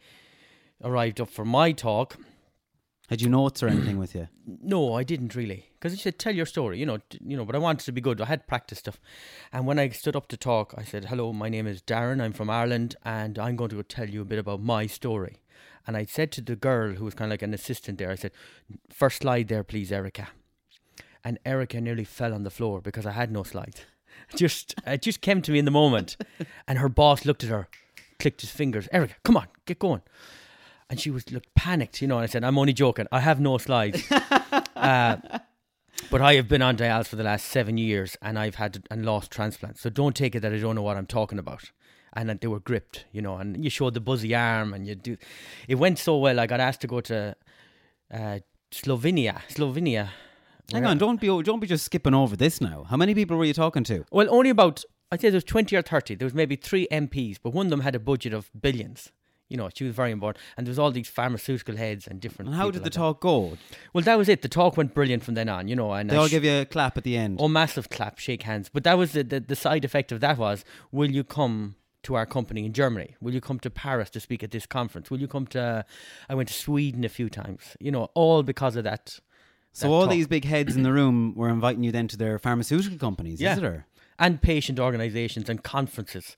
arrived 0.83 1.21
up 1.21 1.29
for 1.29 1.45
my 1.45 1.73
talk. 1.73 2.17
Had 3.11 3.21
you 3.21 3.29
notes 3.29 3.61
or 3.61 3.67
anything 3.67 3.99
with 3.99 4.15
you? 4.15 4.29
No, 4.63 4.95
I 4.95 5.03
didn't 5.03 5.35
really, 5.35 5.71
because 5.73 5.93
he 5.93 5.99
said 5.99 6.19
tell 6.19 6.35
your 6.35 6.47
story, 6.47 6.79
you 6.79 6.87
know, 6.87 6.99
you 7.25 7.37
know. 7.37 7.45
But 7.45 7.57
I 7.57 7.59
wanted 7.59 7.85
to 7.85 7.93
be 7.93 8.01
good. 8.01 8.21
I 8.21 8.27
had 8.27 8.47
practice 8.47 8.79
stuff, 8.79 9.01
and 9.53 9.67
when 9.67 9.79
I 9.79 9.89
stood 9.89 10.15
up 10.15 10.29
to 10.29 10.37
talk, 10.37 10.75
I 10.77 10.85
said, 10.85 11.07
"Hello, 11.07 11.33
my 11.33 11.49
name 11.49 11.67
is 11.67 11.83
Darren. 11.83 12.21
I'm 12.21 12.33
from 12.33 12.51
Ireland, 12.51 12.97
and 13.05 13.39
I'm 13.39 13.57
going 13.57 13.71
to 13.71 13.77
go 13.77 13.83
tell 13.83 14.09
you 14.09 14.23
a 14.23 14.25
bit 14.25 14.39
about 14.39 14.61
my 14.61 14.87
story." 14.87 15.41
And 15.87 15.97
I 15.97 16.05
said 16.05 16.31
to 16.33 16.41
the 16.41 16.57
girl 16.57 16.95
who 16.95 17.05
was 17.05 17.15
kind 17.15 17.31
of 17.31 17.33
like 17.33 17.43
an 17.43 17.55
assistant 17.55 17.99
there, 17.99 18.11
I 18.11 18.17
said, 18.17 18.33
first 18.91 19.23
slide 19.23 19.49
there, 19.49 19.65
please, 19.65 19.91
Erica." 19.91 20.29
And 21.25 21.39
Erica 21.45 21.81
nearly 21.81 22.05
fell 22.05 22.35
on 22.35 22.45
the 22.45 22.51
floor 22.51 22.81
because 22.81 23.07
I 23.07 23.13
had 23.13 23.33
no 23.33 23.43
slides. 23.43 23.81
Just 24.37 24.75
it 24.87 25.03
just 25.03 25.21
came 25.21 25.43
to 25.43 25.53
me 25.53 25.59
in 25.59 25.65
the 25.65 25.71
moment, 25.71 26.17
and 26.69 26.79
her 26.79 26.89
boss 26.89 27.25
looked 27.25 27.45
at 27.45 27.51
her, 27.51 27.69
clicked 28.19 28.43
his 28.43 28.51
fingers. 28.51 28.89
Erica, 28.93 29.15
come 29.25 29.37
on, 29.37 29.49
get 29.67 29.79
going. 29.79 30.03
And 30.91 31.01
she 31.01 31.11
was 31.11 31.31
looked 31.31 31.55
panicked, 31.55 32.03
you 32.03 32.09
know. 32.09 32.17
And 32.17 32.25
I 32.25 32.27
said, 32.27 32.45
"I'm 32.45 32.59
only 32.59 32.73
joking. 32.73 33.07
I 33.13 33.21
have 33.21 33.41
no 33.41 33.57
slides." 33.59 34.03
uh, 34.77 35.17
but 36.11 36.21
I 36.21 36.35
have 36.35 36.49
been 36.49 36.63
on 36.63 36.77
dialysis 36.77 37.07
for 37.07 37.17
the 37.17 37.23
last 37.23 37.47
seven 37.47 37.79
years, 37.79 38.17
and 38.21 38.39
I've 38.39 38.57
had 38.57 38.85
and 38.91 39.07
lost 39.07 39.31
transplants. 39.31 39.81
So 39.81 39.91
don't 39.91 40.17
take 40.17 40.35
it 40.35 40.41
that 40.41 40.53
I 40.53 40.59
don't 40.59 40.75
know 40.75 40.83
what 40.83 40.97
I'm 40.97 41.07
talking 41.07 41.39
about. 41.39 41.71
And 42.13 42.29
that 42.29 42.41
they 42.41 42.49
were 42.49 42.59
gripped, 42.59 43.05
you 43.13 43.23
know. 43.23 43.37
And 43.37 43.63
you 43.63 43.71
showed 43.71 43.95
the 43.95 44.01
buzzy 44.01 44.35
arm, 44.35 44.75
and 44.75 44.85
you 44.85 44.97
do. 44.97 45.17
It 45.69 45.77
went 45.77 46.01
so 46.01 46.19
well. 46.19 46.41
I 46.41 46.47
got 46.49 46.59
asked 46.59 46.81
to 46.81 46.89
go 46.89 47.01
to 47.03 47.37
uh, 48.13 48.41
Slovenia. 48.73 49.43
Slovenia. 49.49 50.11
Hang 50.73 50.87
on, 50.87 50.99
don't 50.99 51.21
be 51.21 51.27
don't 51.43 51.61
be 51.61 51.67
just 51.67 51.85
skipping 51.85 52.15
over 52.15 52.37
this 52.37 52.61
now. 52.61 52.85
How 52.85 52.97
many 52.97 53.15
people 53.15 53.37
were 53.37 53.45
you 53.45 53.55
talking 53.55 53.85
to? 53.85 54.05
Well, 54.11 54.29
only 54.31 54.51
about 54.51 54.85
I'd 55.11 55.21
say 55.21 55.31
there 55.31 55.37
was 55.37 55.45
twenty 55.45 55.77
or 55.77 55.83
thirty. 55.83 56.15
There 56.15 56.27
was 56.27 56.35
maybe 56.35 56.57
three 56.57 56.87
MPs, 56.93 57.39
but 57.43 57.53
one 57.53 57.67
of 57.67 57.71
them 57.71 57.81
had 57.81 57.95
a 57.95 57.99
budget 57.99 58.33
of 58.33 58.51
billions. 58.59 59.11
You 59.51 59.57
know, 59.59 59.69
she 59.75 59.85
was 59.85 59.95
very 59.95 60.13
important, 60.13 60.43
and 60.57 60.67
there 60.67 60.71
was 60.71 60.79
all 60.79 60.91
these 60.93 61.09
pharmaceutical 61.09 61.77
heads 61.77 62.07
and 62.07 62.21
different. 62.21 62.49
And 62.51 62.57
how 62.57 62.71
did 62.71 62.81
the 62.81 62.85
like 62.85 62.93
that. 62.93 62.99
talk 62.99 63.21
go? 63.21 63.59
Well, 63.93 64.05
that 64.05 64.17
was 64.17 64.29
it. 64.29 64.41
The 64.43 64.49
talk 64.49 64.77
went 64.79 64.95
brilliant 64.95 65.23
from 65.25 65.35
then 65.35 65.49
on. 65.49 65.69
You 65.69 65.77
know, 65.77 65.93
and 65.93 66.09
They 66.09 66.17
all 66.17 66.29
sh- 66.29 66.31
give 66.31 66.45
you 66.45 66.61
a 66.61 66.65
clap 66.65 66.97
at 66.97 67.05
the 67.05 67.17
end. 67.17 67.39
oh, 67.41 67.49
massive 67.49 67.91
clap, 67.91 68.19
shake 68.19 68.45
hands. 68.45 68.71
But 68.73 68.85
that 68.85 68.97
was 68.97 69.13
the, 69.13 69.23
the 69.25 69.41
the 69.41 69.57
side 69.57 69.85
effect 69.85 70.13
of 70.13 70.21
that 70.21 70.39
was, 70.39 70.65
will 70.93 71.11
you 71.11 71.25
come 71.25 71.75
to 72.05 72.15
our 72.15 72.25
company 72.25 72.65
in 72.65 72.73
Germany? 72.73 73.17
Will 73.21 73.35
you 73.35 73.43
come 73.43 73.59
to 73.61 73.69
Paris 73.71 74.09
to 74.11 74.21
speak 74.21 74.43
at 74.43 74.53
this 74.53 74.65
conference? 74.67 75.11
Will 75.11 75.21
you 75.21 75.29
come 75.29 75.47
to? 75.49 75.85
I 76.29 76.35
went 76.35 76.49
to 76.49 76.55
Sweden 76.55 77.05
a 77.05 77.09
few 77.11 77.29
times. 77.29 77.77
You 77.81 77.91
know, 77.91 78.05
all 78.15 78.43
because 78.43 78.77
of 78.77 78.85
that. 78.85 79.19
so 79.73 79.93
all 79.93 80.03
talk. 80.03 80.11
these 80.13 80.27
big 80.27 80.45
heads 80.45 80.77
in 80.77 80.83
the 80.83 80.93
room 80.93 81.35
were 81.35 81.49
inviting 81.49 81.83
you 81.83 81.93
then 81.93 82.09
to 82.09 82.17
their 82.17 82.39
pharmaceutical 82.39 82.99
companies, 82.99 83.41
Yeah. 83.41 83.57
is 83.57 83.63
it? 83.63 83.83
and 84.19 84.41
patient 84.43 84.79
organizations 84.79 85.49
and 85.49 85.63
conferences. 85.63 86.37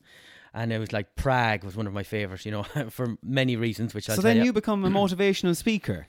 And 0.55 0.73
it 0.73 0.79
was 0.79 0.93
like 0.93 1.17
Prague 1.17 1.65
was 1.65 1.77
one 1.77 1.87
of 1.87 1.93
my 1.95 2.03
favorites, 2.03 2.45
you 2.45 2.53
know, 2.53 2.63
for 2.91 3.17
many 3.23 3.57
reasons, 3.57 3.95
which 3.95 4.09
I'll 4.11 4.17
So 4.17 4.23
tell 4.23 4.29
then 4.31 4.39
you. 4.39 4.45
you 4.45 4.53
become 4.53 4.85
a 4.85 4.91
motivational 5.01 5.57
speaker. 5.57 6.07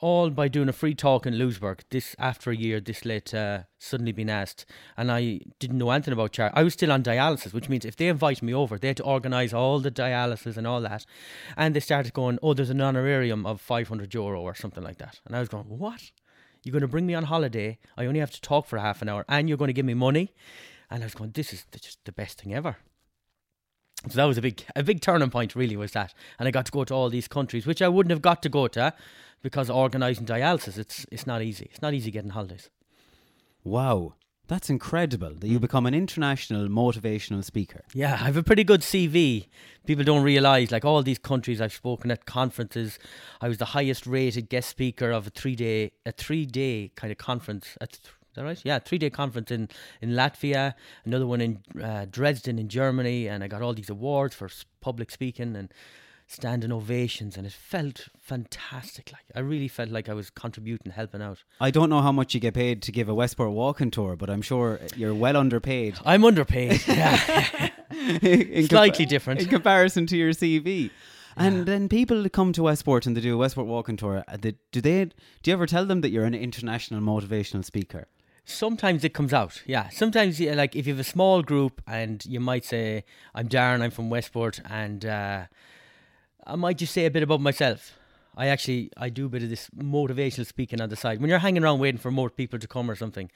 all 0.00 0.28
by 0.30 0.48
doing 0.48 0.68
a 0.68 0.72
free 0.72 0.94
talk 0.94 1.24
in 1.26 1.34
Louisburgh. 1.36 1.80
This 1.90 2.14
after 2.18 2.50
a 2.50 2.56
year, 2.56 2.80
this 2.80 3.04
late, 3.04 3.32
uh, 3.32 3.60
suddenly 3.78 4.12
been 4.12 4.28
asked, 4.28 4.66
and 4.96 5.10
I 5.10 5.40
didn't 5.60 5.78
know 5.78 5.90
anything 5.90 6.12
about 6.12 6.32
charity. 6.32 6.54
I 6.56 6.62
was 6.64 6.72
still 6.74 6.92
on 6.92 7.02
dialysis, 7.04 7.52
which 7.54 7.68
means 7.68 7.84
if 7.84 7.96
they 7.96 8.08
invite 8.08 8.42
me 8.42 8.52
over, 8.52 8.76
they 8.76 8.88
had 8.88 8.96
to 8.98 9.04
organise 9.04 9.52
all 9.54 9.78
the 9.80 9.90
dialysis 9.92 10.56
and 10.58 10.66
all 10.66 10.80
that. 10.82 11.06
And 11.56 11.74
they 11.74 11.80
started 11.80 12.12
going, 12.12 12.38
"Oh, 12.42 12.52
there's 12.54 12.70
an 12.70 12.80
honorarium 12.80 13.46
of 13.46 13.60
500 13.60 14.12
euro 14.12 14.42
or 14.42 14.54
something 14.54 14.82
like 14.82 14.98
that." 14.98 15.20
And 15.24 15.36
I 15.36 15.40
was 15.40 15.48
going, 15.48 15.68
"What? 15.68 16.02
You're 16.64 16.72
going 16.72 16.82
to 16.82 16.88
bring 16.88 17.06
me 17.06 17.14
on 17.14 17.24
holiday? 17.24 17.78
I 17.96 18.06
only 18.06 18.20
have 18.20 18.32
to 18.32 18.40
talk 18.40 18.66
for 18.66 18.78
half 18.78 19.00
an 19.02 19.08
hour, 19.08 19.24
and 19.28 19.48
you're 19.48 19.58
going 19.62 19.68
to 19.74 19.78
give 19.80 19.86
me 19.86 19.94
money?" 19.94 20.34
And 20.90 21.02
I 21.02 21.06
was 21.06 21.14
going, 21.14 21.30
"This 21.30 21.52
is 21.52 21.64
the- 21.70 21.78
just 21.78 22.04
the 22.04 22.12
best 22.12 22.42
thing 22.42 22.52
ever." 22.52 22.76
So 24.08 24.16
that 24.16 24.24
was 24.24 24.38
a 24.38 24.42
big, 24.42 24.64
a 24.76 24.82
big 24.82 25.00
turning 25.00 25.30
point. 25.30 25.54
Really, 25.56 25.76
was 25.76 25.92
that, 25.92 26.12
and 26.38 26.46
I 26.46 26.50
got 26.50 26.66
to 26.66 26.72
go 26.72 26.84
to 26.84 26.94
all 26.94 27.08
these 27.10 27.28
countries, 27.28 27.66
which 27.66 27.80
I 27.82 27.88
wouldn't 27.88 28.10
have 28.10 28.22
got 28.22 28.42
to 28.42 28.48
go 28.48 28.68
to 28.68 28.92
because 29.42 29.68
organising 29.70 30.26
dialysis, 30.26 30.76
it's 30.78 31.06
it's 31.10 31.26
not 31.26 31.42
easy. 31.42 31.68
It's 31.70 31.82
not 31.82 31.94
easy 31.94 32.10
getting 32.10 32.30
holidays. 32.30 32.68
Wow. 33.62 34.14
That's 34.46 34.68
incredible 34.68 35.30
that 35.38 35.46
Mm. 35.46 35.52
you 35.52 35.58
become 35.58 35.86
an 35.86 35.94
international 35.94 36.68
motivational 36.68 37.42
speaker. 37.42 37.80
Yeah, 37.94 38.12
I 38.12 38.26
have 38.26 38.36
a 38.36 38.42
pretty 38.42 38.62
good 38.62 38.82
CV. 38.82 39.46
People 39.86 40.04
don't 40.04 40.22
realise, 40.22 40.70
like 40.70 40.84
all 40.84 41.02
these 41.02 41.18
countries 41.18 41.62
I've 41.62 41.72
spoken 41.72 42.10
at 42.10 42.26
conferences, 42.26 42.98
I 43.40 43.48
was 43.48 43.56
the 43.56 43.64
highest 43.76 44.06
rated 44.06 44.50
guest 44.50 44.68
speaker 44.68 45.10
of 45.12 45.26
a 45.28 45.30
three 45.30 45.56
day, 45.56 45.92
a 46.04 46.12
three 46.12 46.44
day 46.44 46.90
kind 46.94 47.10
of 47.10 47.16
conference. 47.16 47.78
At, 47.80 47.98
is 48.34 48.36
that 48.36 48.44
right? 48.44 48.60
Yeah, 48.64 48.80
three 48.80 48.98
day 48.98 49.10
conference 49.10 49.52
in 49.52 49.68
in 50.02 50.10
Latvia, 50.10 50.74
another 51.04 51.26
one 51.26 51.40
in 51.40 51.62
uh, 51.80 52.06
Dresden 52.10 52.58
in 52.58 52.68
Germany, 52.68 53.28
and 53.28 53.44
I 53.44 53.48
got 53.48 53.62
all 53.62 53.74
these 53.74 53.90
awards 53.90 54.34
for 54.34 54.50
public 54.80 55.12
speaking 55.12 55.54
and 55.54 55.72
standing 56.26 56.72
ovations, 56.72 57.36
and 57.36 57.46
it 57.46 57.52
felt 57.52 58.08
fantastic. 58.18 59.12
Like 59.12 59.22
I 59.36 59.40
really 59.40 59.68
felt 59.68 59.90
like 59.90 60.08
I 60.08 60.14
was 60.14 60.30
contributing, 60.30 60.90
helping 60.90 61.22
out. 61.22 61.44
I 61.60 61.70
don't 61.70 61.90
know 61.90 62.00
how 62.02 62.10
much 62.12 62.34
you 62.34 62.40
get 62.40 62.54
paid 62.54 62.82
to 62.82 62.90
give 62.92 63.08
a 63.08 63.14
Westport 63.14 63.52
walking 63.52 63.92
tour, 63.92 64.16
but 64.16 64.28
I'm 64.28 64.42
sure 64.42 64.80
you're 64.96 65.14
well 65.14 65.36
underpaid. 65.36 65.94
I'm 66.04 66.24
underpaid. 66.24 66.82
yeah. 66.88 67.70
in 68.22 68.66
Slightly 68.66 69.06
different. 69.06 69.42
in 69.42 69.48
comparison 69.48 70.06
to 70.08 70.16
your 70.16 70.32
CV. 70.32 70.90
And 71.36 71.66
then 71.66 71.88
people 71.88 72.28
come 72.28 72.52
to 72.52 72.62
Westport 72.62 73.06
and 73.06 73.16
they 73.16 73.20
do 73.20 73.34
a 73.34 73.36
Westport 73.36 73.66
walking 73.66 73.96
tour. 73.96 74.22
uh, 74.28 74.36
they- 74.40 74.54
Do 74.70 74.80
they? 74.80 75.06
Do 75.06 75.50
you 75.50 75.52
ever 75.52 75.66
tell 75.66 75.84
them 75.84 76.00
that 76.02 76.10
you're 76.10 76.24
an 76.24 76.34
international 76.34 77.00
motivational 77.00 77.64
speaker? 77.64 78.06
Sometimes 78.46 79.04
it 79.04 79.14
comes 79.14 79.32
out, 79.32 79.62
yeah. 79.64 79.88
Sometimes, 79.88 80.38
yeah, 80.38 80.54
like 80.54 80.76
if 80.76 80.86
you 80.86 80.92
have 80.92 81.00
a 81.00 81.04
small 81.04 81.42
group 81.42 81.80
and 81.86 82.24
you 82.26 82.40
might 82.40 82.64
say, 82.64 83.04
"I'm 83.34 83.48
Darren, 83.48 83.80
I'm 83.80 83.90
from 83.90 84.10
Westport," 84.10 84.60
and 84.68 85.04
uh, 85.06 85.44
I 86.46 86.56
might 86.56 86.76
just 86.76 86.92
say 86.92 87.06
a 87.06 87.10
bit 87.10 87.22
about 87.22 87.40
myself. 87.40 87.92
I 88.36 88.48
actually 88.48 88.90
I 88.96 89.08
do 89.08 89.26
a 89.26 89.28
bit 89.28 89.42
of 89.42 89.48
this 89.48 89.70
motivational 89.70 90.46
speaking 90.46 90.80
on 90.80 90.90
the 90.90 90.96
side 90.96 91.20
when 91.20 91.30
you're 91.30 91.38
hanging 91.38 91.64
around 91.64 91.78
waiting 91.78 91.98
for 91.98 92.10
more 92.10 92.28
people 92.28 92.58
to 92.58 92.66
come 92.66 92.90
or 92.90 92.96
something, 92.96 93.30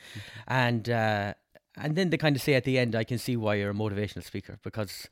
and 0.47 0.91
uh, 0.91 1.33
and 1.77 1.97
then 1.97 2.11
they 2.11 2.19
kind 2.19 2.37
of 2.37 2.43
say 2.43 2.55
at 2.55 2.65
the 2.65 2.79
end, 2.79 2.95
"I 2.95 3.05
can 3.05 3.17
see 3.19 3.37
why 3.37 3.55
you're 3.55 3.71
a 3.71 3.75
motivational 3.75 4.25
speaker 4.25 4.59
because." 4.63 5.09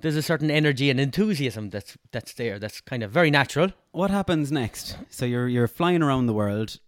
There's 0.00 0.16
a 0.16 0.22
certain 0.22 0.50
energy 0.50 0.90
and 0.90 0.98
enthusiasm 0.98 1.70
that's 1.70 1.96
that's 2.10 2.34
there. 2.34 2.58
That's 2.58 2.80
kind 2.80 3.04
of 3.04 3.12
very 3.12 3.30
natural. 3.30 3.70
What 3.92 4.10
happens 4.10 4.50
next? 4.50 4.98
So 5.08 5.24
you're 5.24 5.46
you're 5.48 5.68
flying 5.68 6.02
around 6.02 6.26
the 6.26 6.34
world, 6.34 6.80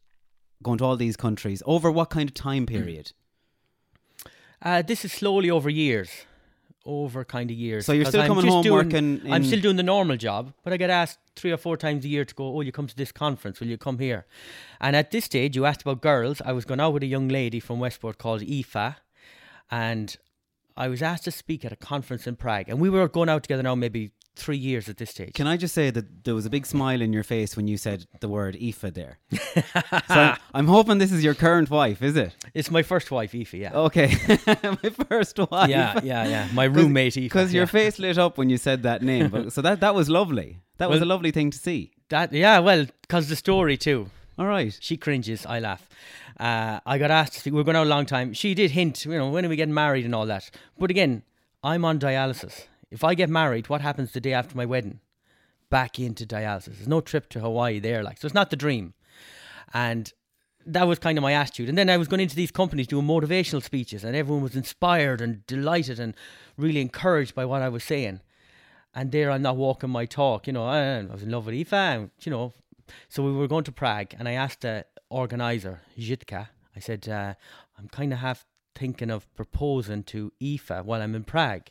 going 0.63 0.79
to 0.79 0.85
all 0.85 0.97
these 0.97 1.17
countries. 1.17 1.63
Over 1.67 1.91
what 1.91 2.11
kind 2.11 2.29
of 2.29 2.35
time 2.35 2.67
period? 2.67 3.13
Uh, 4.63 4.83
this 4.83 5.05
is 5.05 5.13
slowly 5.13 5.51
over 5.51 5.69
years, 5.69 6.11
over 6.85 7.25
kind 7.25 7.51
of 7.51 7.57
years. 7.57 7.87
So 7.87 7.93
you're 7.93 8.07
still 8.07 8.23
I'm 8.23 8.29
coming 8.29 8.47
home 8.47 8.63
doing- 8.63 8.75
working 8.75 9.33
I'm 9.33 9.45
still 9.45 9.61
doing 9.61 9.77
the 9.77 9.83
normal 9.83 10.17
job, 10.17 10.53
but 10.65 10.73
I 10.73 10.77
get 10.77 10.91
asked 10.91 11.19
three 11.37 11.53
or 11.53 11.57
four 11.59 11.77
times 11.77 12.05
a 12.05 12.09
year 12.09 12.25
to 12.25 12.35
go. 12.35 12.57
Oh, 12.57 12.63
you 12.63 12.73
come 12.73 12.87
to 12.87 12.97
this 12.97 13.13
conference? 13.13 13.61
Will 13.61 13.69
you 13.69 13.77
come 13.79 13.99
here? 13.99 14.27
And 14.81 14.97
at 14.97 15.11
this 15.11 15.25
stage, 15.27 15.57
you 15.57 15.67
asked 15.67 15.83
about 15.83 16.01
girls. 16.01 16.41
I 16.45 16.53
was 16.53 16.65
going 16.65 16.81
out 16.81 16.93
with 16.95 17.03
a 17.03 17.07
young 17.07 17.29
lady 17.29 17.61
from 17.61 17.79
Westport 17.81 18.19
called 18.19 18.43
Aoife, 18.43 18.97
and 19.71 20.17
I 20.77 20.89
was 20.89 21.03
asked 21.03 21.25
to 21.25 21.31
speak 21.31 21.65
at 21.65 21.73
a 21.73 21.77
conference 21.77 22.27
in 22.27 22.37
Prague, 22.37 22.69
and 22.69 22.81
we 22.81 22.89
were 22.91 23.09
going 23.09 23.29
out 23.29 23.43
together 23.43 23.63
now 23.63 23.75
maybe 23.75 24.11
three 24.37 24.57
years 24.57 24.89
at 24.89 24.99
this 24.99 25.11
stage. 25.11 25.32
Can 25.34 25.47
I 25.47 25.57
just 25.57 25.74
say 25.74 25.91
that 25.91 26.24
there 26.24 26.34
was 26.34 26.47
a 26.47 26.51
big 26.51 26.66
smile 26.66 27.01
in 27.01 27.12
your 27.12 27.24
face 27.24 27.57
when 27.57 27.66
you 27.66 27.76
said 27.76 28.07
the 28.20 28.28
word 28.28 28.57
Aoife 28.57 28.93
there? 28.93 29.18
so 30.09 30.34
I'm 30.55 30.66
hoping 30.66 30.99
this 30.99 31.11
is 31.11 31.24
your 31.24 31.34
current 31.34 31.70
wife, 31.70 32.03
is 32.03 32.16
it? 32.16 32.34
it's 32.55 32.70
my 32.70 32.82
first 32.82 33.11
wife, 33.11 33.34
Aoife. 33.34 33.55
Yeah. 33.55 33.72
Okay, 33.74 34.14
my 34.47 34.91
first 35.09 35.39
wife. 35.39 35.70
Yeah, 35.70 36.01
yeah, 36.05 36.28
yeah. 36.28 36.49
My 36.53 36.64
roommate, 36.64 37.16
Aoife. 37.16 37.24
Because 37.24 37.55
your 37.55 37.66
face 37.66 37.99
lit 37.99 38.18
up 38.18 38.39
when 38.39 38.51
you 38.51 38.59
said 38.59 38.82
that 38.84 39.03
name. 39.03 39.28
But, 39.28 39.53
so 39.53 39.62
that 39.62 39.80
that 39.80 39.95
was 39.95 40.09
lovely. 40.09 40.61
That 40.78 40.91
was 40.91 41.01
a 41.01 41.07
lovely 41.07 41.30
thing 41.30 41.51
to 41.51 41.59
see. 41.59 41.93
That, 42.11 42.32
yeah, 42.32 42.59
well, 42.59 42.87
because 43.03 43.28
the 43.28 43.37
story 43.37 43.76
too. 43.76 44.11
All 44.39 44.47
right. 44.47 44.76
She 44.80 44.97
cringes. 44.97 45.47
I 45.47 45.61
laugh. 45.61 45.89
Uh, 46.39 46.80
I 46.84 46.99
got 46.99 47.11
asked. 47.11 47.45
to 47.45 47.51
We 47.51 47.61
are 47.61 47.64
going 47.64 47.76
out 47.76 47.87
a 47.87 47.89
long 47.89 48.05
time. 48.05 48.34
She 48.34 48.55
did 48.55 48.72
hint, 48.72 49.07
you 49.07 49.12
know, 49.12 49.30
when 49.30 49.47
are 49.47 49.49
we 49.49 49.57
getting 49.57 49.72
married 49.72 50.05
and 50.05 50.14
all 50.14 50.26
that. 50.26 50.51
But 50.78 50.91
again, 50.91 51.22
I'm 51.64 51.84
on 51.84 51.99
dialysis. 51.99 52.66
If 52.97 53.05
I 53.05 53.14
get 53.14 53.28
married, 53.28 53.68
what 53.68 53.82
happens 53.82 54.12
the 54.12 54.22
day 54.22 54.32
after 54.32 54.57
my 54.57 54.64
wedding? 54.64 55.01
Back 55.68 55.99
into 55.99 56.24
dialysis. 56.24 56.76
There's 56.76 56.88
no 56.88 57.03
trip 57.03 57.28
to 57.28 57.40
Hawaii 57.40 57.78
there, 57.78 58.03
like 58.03 58.16
so. 58.16 58.24
It's 58.24 58.34
not 58.34 58.49
the 58.49 58.57
dream. 58.57 58.94
And 59.74 60.11
that 60.64 60.88
was 60.88 60.99
kind 60.99 61.18
of 61.18 61.22
my 61.22 61.34
attitude. 61.34 61.68
And 61.68 61.76
then 61.76 61.90
I 61.90 61.99
was 61.99 62.09
going 62.09 62.20
into 62.20 62.36
these 62.36 62.51
companies 62.51 62.86
doing 62.86 63.07
motivational 63.07 63.62
speeches, 63.62 64.03
and 64.03 64.16
everyone 64.16 64.42
was 64.42 64.57
inspired 64.57 65.20
and 65.20 65.47
delighted 65.47 66.01
and 66.01 66.14
really 66.57 66.80
encouraged 66.80 67.34
by 67.34 67.44
what 67.44 67.61
I 67.61 67.68
was 67.68 67.84
saying. 67.84 68.22
And 68.94 69.12
there 69.12 69.30
I'm 69.30 69.42
not 69.42 69.59
walking 69.59 69.90
my 69.90 70.07
talk, 70.07 70.47
you 70.47 70.55
know. 70.55 70.64
I, 70.64 71.01
I 71.01 71.03
was 71.05 71.22
in 71.22 71.30
love 71.30 71.44
with 71.44 71.55
Aoife, 71.55 71.74
and, 71.74 72.11
you 72.22 72.30
know. 72.32 72.55
So 73.11 73.22
we 73.22 73.30
were 73.30 73.47
going 73.47 73.64
to 73.64 73.72
Prague, 73.72 74.14
and 74.18 74.26
I 74.26 74.32
asked 74.32 74.62
the 74.62 74.86
organizer, 75.11 75.82
Jitka, 75.99 76.49
I 76.74 76.80
said, 76.80 77.07
uh, 77.11 77.34
I'm 77.78 77.88
kind 77.88 78.14
of 78.14 78.20
half 78.20 78.47
thinking 78.74 79.11
of 79.11 79.30
proposing 79.34 80.03
to 80.05 80.32
Aoife 80.42 80.82
while 80.82 81.03
I'm 81.03 81.14
in 81.14 81.24
Prague. 81.24 81.68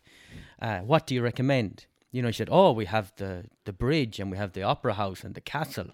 Uh, 0.66 0.80
what 0.80 1.05
do 1.05 1.13
you 1.13 1.22
recommend? 1.22 1.86
You 2.11 2.24
know, 2.24 2.32
she 2.32 2.38
said, 2.38 2.49
Oh, 2.51 2.72
we 2.72 2.86
have 2.86 3.13
the, 3.18 3.45
the 3.66 3.74
bridge 3.74 4.20
and 4.20 4.32
we 4.32 4.38
have 4.38 4.53
the 4.53 4.63
opera 4.63 4.95
house 4.95 5.24
and 5.24 5.36
the 5.36 5.41
castle. 5.41 5.91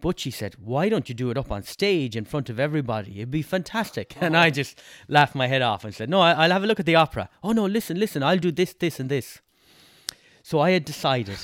But 0.00 0.20
she 0.20 0.30
said, 0.30 0.54
Why 0.62 0.88
don't 0.88 1.08
you 1.08 1.14
do 1.14 1.30
it 1.30 1.36
up 1.36 1.50
on 1.50 1.64
stage 1.64 2.14
in 2.14 2.24
front 2.24 2.48
of 2.48 2.60
everybody? 2.60 3.16
It'd 3.16 3.32
be 3.32 3.42
fantastic. 3.42 4.14
And 4.20 4.36
I 4.36 4.50
just 4.50 4.80
laughed 5.08 5.34
my 5.34 5.48
head 5.48 5.60
off 5.60 5.84
and 5.84 5.92
said, 5.92 6.08
No, 6.08 6.20
I'll 6.20 6.52
have 6.52 6.62
a 6.62 6.68
look 6.68 6.78
at 6.78 6.86
the 6.86 6.94
opera. 6.94 7.28
Oh, 7.42 7.50
no, 7.50 7.66
listen, 7.66 7.98
listen, 7.98 8.22
I'll 8.22 8.38
do 8.38 8.52
this, 8.52 8.74
this, 8.74 9.00
and 9.00 9.10
this. 9.10 9.40
So 10.44 10.60
I 10.60 10.70
had 10.70 10.84
decided. 10.84 11.38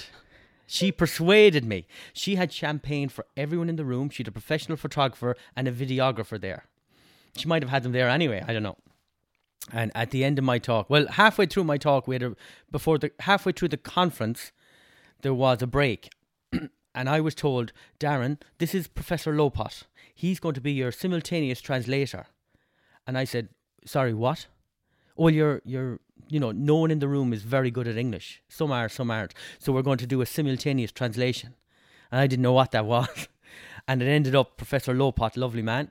She 0.69 0.93
persuaded 0.93 1.65
me. 1.65 1.89
She 2.13 2.37
had 2.37 2.53
champagne 2.53 3.09
for 3.09 3.27
everyone 3.37 3.71
in 3.71 3.77
the 3.77 3.85
room. 3.85 4.09
She 4.09 4.23
had 4.23 4.29
a 4.29 4.33
professional 4.41 4.77
photographer 4.77 5.37
and 5.57 5.67
a 5.67 5.73
videographer 5.73 6.41
there. 6.41 6.67
She 7.37 7.49
might 7.49 7.63
have 7.63 7.71
had 7.71 7.83
them 7.83 7.91
there 7.91 8.09
anyway. 8.09 8.45
I 8.47 8.53
don't 8.53 8.63
know. 8.63 8.77
And 9.73 9.93
at 9.95 10.11
the 10.11 10.25
end 10.25 10.39
of 10.39 10.45
my 10.45 10.59
talk, 10.59 10.91
well, 10.91 11.07
halfway 11.07 11.47
through 11.47 11.65
my 11.65 11.79
talk, 11.79 12.09
we 12.09 12.17
had 12.17 12.23
a, 12.23 12.37
before 12.71 12.99
the 12.99 13.13
halfway 13.21 13.53
through 13.53 13.69
the 13.69 13.77
conference, 13.77 14.51
there 15.23 15.35
was 15.35 15.63
a 15.63 15.67
break, 15.67 16.11
and 16.95 17.09
I 17.09 17.21
was 17.21 17.35
told, 17.35 17.73
Darren, 18.01 18.41
this 18.59 18.75
is 18.75 18.89
Professor 18.89 19.33
Lopot. 19.33 19.85
He's 20.15 20.41
going 20.41 20.55
to 20.55 20.61
be 20.61 20.73
your 20.73 20.91
simultaneous 20.91 21.61
translator. 21.61 22.27
And 23.07 23.17
I 23.17 23.25
said, 23.25 23.49
sorry, 23.85 24.15
what? 24.15 24.47
Well, 25.17 25.33
you're 25.33 25.63
you're 25.65 26.01
you 26.29 26.41
know, 26.41 26.51
no 26.51 26.77
one 26.77 26.91
in 26.91 26.99
the 26.99 27.09
room 27.09 27.33
is 27.33 27.43
very 27.43 27.71
good 27.71 27.87
at 27.87 27.97
English. 27.97 28.43
Some 28.49 28.73
are, 28.73 28.89
some 28.89 29.11
aren't. 29.11 29.35
So 29.59 29.73
we're 29.73 29.83
going 29.83 29.99
to 29.99 30.07
do 30.07 30.23
a 30.23 30.27
simultaneous 30.27 30.91
translation. 30.91 31.55
And 32.11 32.21
I 32.21 32.27
didn't 32.27 32.43
know 32.43 32.53
what 32.53 32.71
that 32.73 32.87
was. 32.97 33.29
And 33.87 34.01
it 34.01 34.07
ended 34.07 34.35
up 34.35 34.57
Professor 34.57 34.95
Lopot, 34.95 35.37
lovely 35.37 35.63
man. 35.63 35.91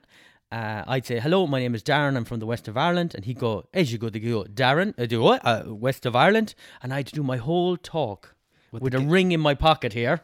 Uh, 0.52 0.84
I'd 0.86 1.06
say, 1.06 1.18
hello, 1.18 1.46
my 1.46 1.60
name 1.60 1.74
is 1.74 1.82
Darren. 1.82 2.14
I'm 2.14 2.26
from 2.26 2.38
the 2.38 2.46
west 2.46 2.68
of 2.68 2.76
Ireland. 2.76 3.14
And 3.14 3.24
he'd 3.24 3.38
go, 3.38 3.64
as 3.72 3.90
you 3.90 3.96
go, 3.98 4.10
they 4.10 4.20
go, 4.20 4.44
Darren, 4.44 4.92
I 4.98 5.06
do 5.06 5.22
what? 5.22 5.40
Uh, 5.44 5.62
west 5.66 6.04
of 6.04 6.14
Ireland. 6.14 6.54
And 6.82 6.92
I'd 6.92 7.06
do 7.06 7.22
my 7.22 7.38
whole 7.38 7.78
talk 7.78 8.34
with, 8.70 8.94
a 8.94 9.00
ring 9.00 9.32
in 9.32 9.40
my 9.40 9.54
pocket 9.54 9.94
here. 9.94 10.20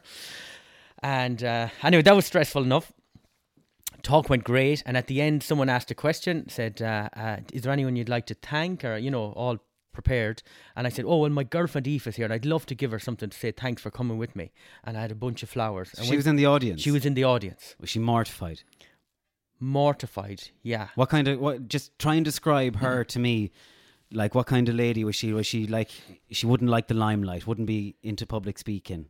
And 1.03 1.43
uh, 1.43 1.69
anyway, 1.83 2.03
that 2.03 2.15
was 2.15 2.27
stressful 2.27 2.63
enough. 2.63 2.93
Talk 4.03 4.29
went 4.29 4.45
great, 4.45 4.83
and 4.87 4.97
at 4.97 5.09
the 5.09 5.21
end, 5.21 5.43
someone 5.43 5.69
asked 5.69 5.91
a 5.91 5.95
question. 5.95 6.49
Said, 6.49 6.81
uh, 6.81 7.09
uh, 7.17 7.37
"Is 7.53 7.63
there 7.63 7.73
anyone 7.73 7.97
you'd 7.97 8.09
like 8.09 8.27
to 8.27 8.35
thank?" 8.35 8.85
Or 8.85 8.97
you 8.97 9.11
know, 9.11 9.33
all 9.33 9.59
prepared. 9.93 10.43
And 10.77 10.87
I 10.87 10.91
said, 10.91 11.05
"Oh, 11.05 11.19
well, 11.19 11.31
my 11.31 11.43
girlfriend 11.43 11.89
Aoife 11.89 12.07
is 12.07 12.17
here, 12.17 12.25
and 12.25 12.33
I'd 12.33 12.47
love 12.47 12.65
to 12.67 12.77
give 12.77 12.93
her 12.93 13.01
something 13.01 13.29
to 13.29 13.37
say 13.37 13.51
thanks 13.51 13.83
for 13.83 13.91
coming 13.91 14.17
with 14.17 14.37
me." 14.37 14.53
And 14.85 14.97
I 14.97 15.01
had 15.01 15.11
a 15.11 15.17
bunch 15.17 15.43
of 15.43 15.51
flowers. 15.51 15.93
And 15.99 16.07
She 16.07 16.17
was 16.17 16.29
in 16.29 16.37
the 16.37 16.47
audience. 16.47 16.81
She 16.81 16.93
was 16.93 17.05
in 17.05 17.15
the 17.15 17.25
audience, 17.25 17.75
Was 17.81 17.91
she 17.91 17.99
mortified? 17.99 18.63
Mortified. 19.61 20.43
Yeah. 20.63 20.89
What 20.95 21.09
kind 21.09 21.29
of 21.29 21.41
what? 21.41 21.69
Just 21.69 21.99
try 21.99 22.15
and 22.15 22.25
describe 22.25 22.77
her 22.77 23.05
to 23.05 23.19
me. 23.19 23.51
Like 24.11 24.35
what 24.35 24.47
kind 24.47 24.69
of 24.69 24.75
lady 24.75 25.05
was 25.05 25.17
she? 25.17 25.33
Was 25.33 25.47
she 25.47 25.67
like 25.67 25.91
she 26.31 26.47
wouldn't 26.47 26.71
like 26.71 26.89
the 26.89 26.95
limelight? 26.95 27.47
Wouldn't 27.47 27.67
be 27.67 27.97
into 28.03 28.27
public 28.27 28.59
speaking. 28.59 29.07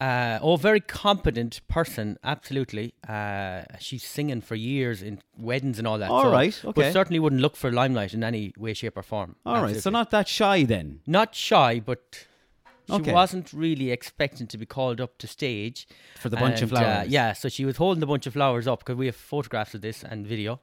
Uh, 0.00 0.38
oh, 0.42 0.56
very 0.56 0.80
competent 0.80 1.60
person, 1.68 2.18
absolutely. 2.24 2.92
Uh, 3.08 3.62
she's 3.78 4.02
singing 4.02 4.40
for 4.40 4.56
years 4.56 5.02
in 5.02 5.20
weddings 5.38 5.78
and 5.78 5.86
all 5.86 5.98
that. 5.98 6.10
All 6.10 6.24
so- 6.24 6.32
right, 6.32 6.64
okay. 6.64 6.72
But 6.82 6.92
certainly 6.92 7.20
wouldn't 7.20 7.40
look 7.40 7.56
for 7.56 7.70
limelight 7.70 8.12
in 8.12 8.24
any 8.24 8.52
way, 8.58 8.74
shape, 8.74 8.96
or 8.98 9.02
form. 9.02 9.36
All 9.46 9.62
right, 9.62 9.76
so 9.76 9.90
not 9.90 10.10
that 10.10 10.26
shy 10.28 10.64
then. 10.64 11.00
not 11.06 11.34
shy, 11.34 11.80
but 11.80 12.26
she 12.86 12.92
Okay. 12.94 13.12
wasn't 13.12 13.52
really 13.52 13.90
expecting 13.90 14.46
to 14.48 14.58
be 14.58 14.66
called 14.66 15.00
up 15.00 15.16
to 15.18 15.26
stage 15.26 15.86
For 16.16 16.28
the 16.28 16.36
bunch 16.36 16.60
of 16.62 16.70
And, 16.70 16.78
uh, 16.78 16.80
flowers. 16.82 17.08
yeah, 17.08 17.32
so 17.32 17.48
she 17.48 17.64
was 17.64 17.76
holding 17.78 18.00
the 18.00 18.06
bunch 18.06 18.26
of 18.26 18.32
flowers 18.34 18.66
up 18.66 18.80
because 18.80 18.96
we 18.96 19.06
have 19.06 19.16
photographs 19.16 19.74
of 19.74 19.80
this 19.80 20.02
and 20.04 20.26
video. 20.26 20.60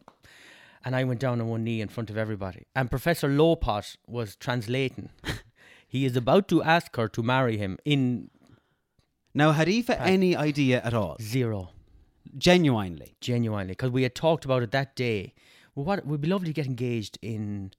And 0.84 0.96
I 0.96 1.04
went 1.04 1.20
down 1.20 1.40
on 1.42 1.48
one 1.48 1.64
knee 1.64 1.80
in 1.82 1.90
front 1.90 2.10
of 2.10 2.18
everybody. 2.18 2.66
And 2.76 2.90
Professor 2.90 3.30
Lopot 3.30 3.98
was 4.08 4.36
translating. 4.36 5.10
he 5.88 6.06
is 6.06 6.16
about 6.16 6.48
to 6.50 6.64
ask 6.64 6.96
her 6.96 7.08
to 7.10 7.22
marry 7.24 7.58
him 7.58 7.78
in 7.86 8.30
Now, 9.34 9.52
had 9.54 9.68
Aoife 9.70 9.90
any 9.90 10.36
idea 10.36 10.82
at 10.84 10.94
all? 10.94 11.18
zero. 11.22 11.70
Genuinely. 12.38 13.16
genuinely 13.22 13.72
because 13.74 13.92
we 13.92 14.04
had 14.04 14.16
talked 14.16 14.46
about 14.46 14.64
it 14.64 14.72
that 14.72 14.96
day. 14.96 15.34
Well, 15.76 15.86
what 15.86 16.06
would 16.06 16.22
be 16.22 16.28
lovely 16.28 16.48
to 16.48 16.54
get 16.54 16.66
engaged 16.66 17.18
in 17.22 17.72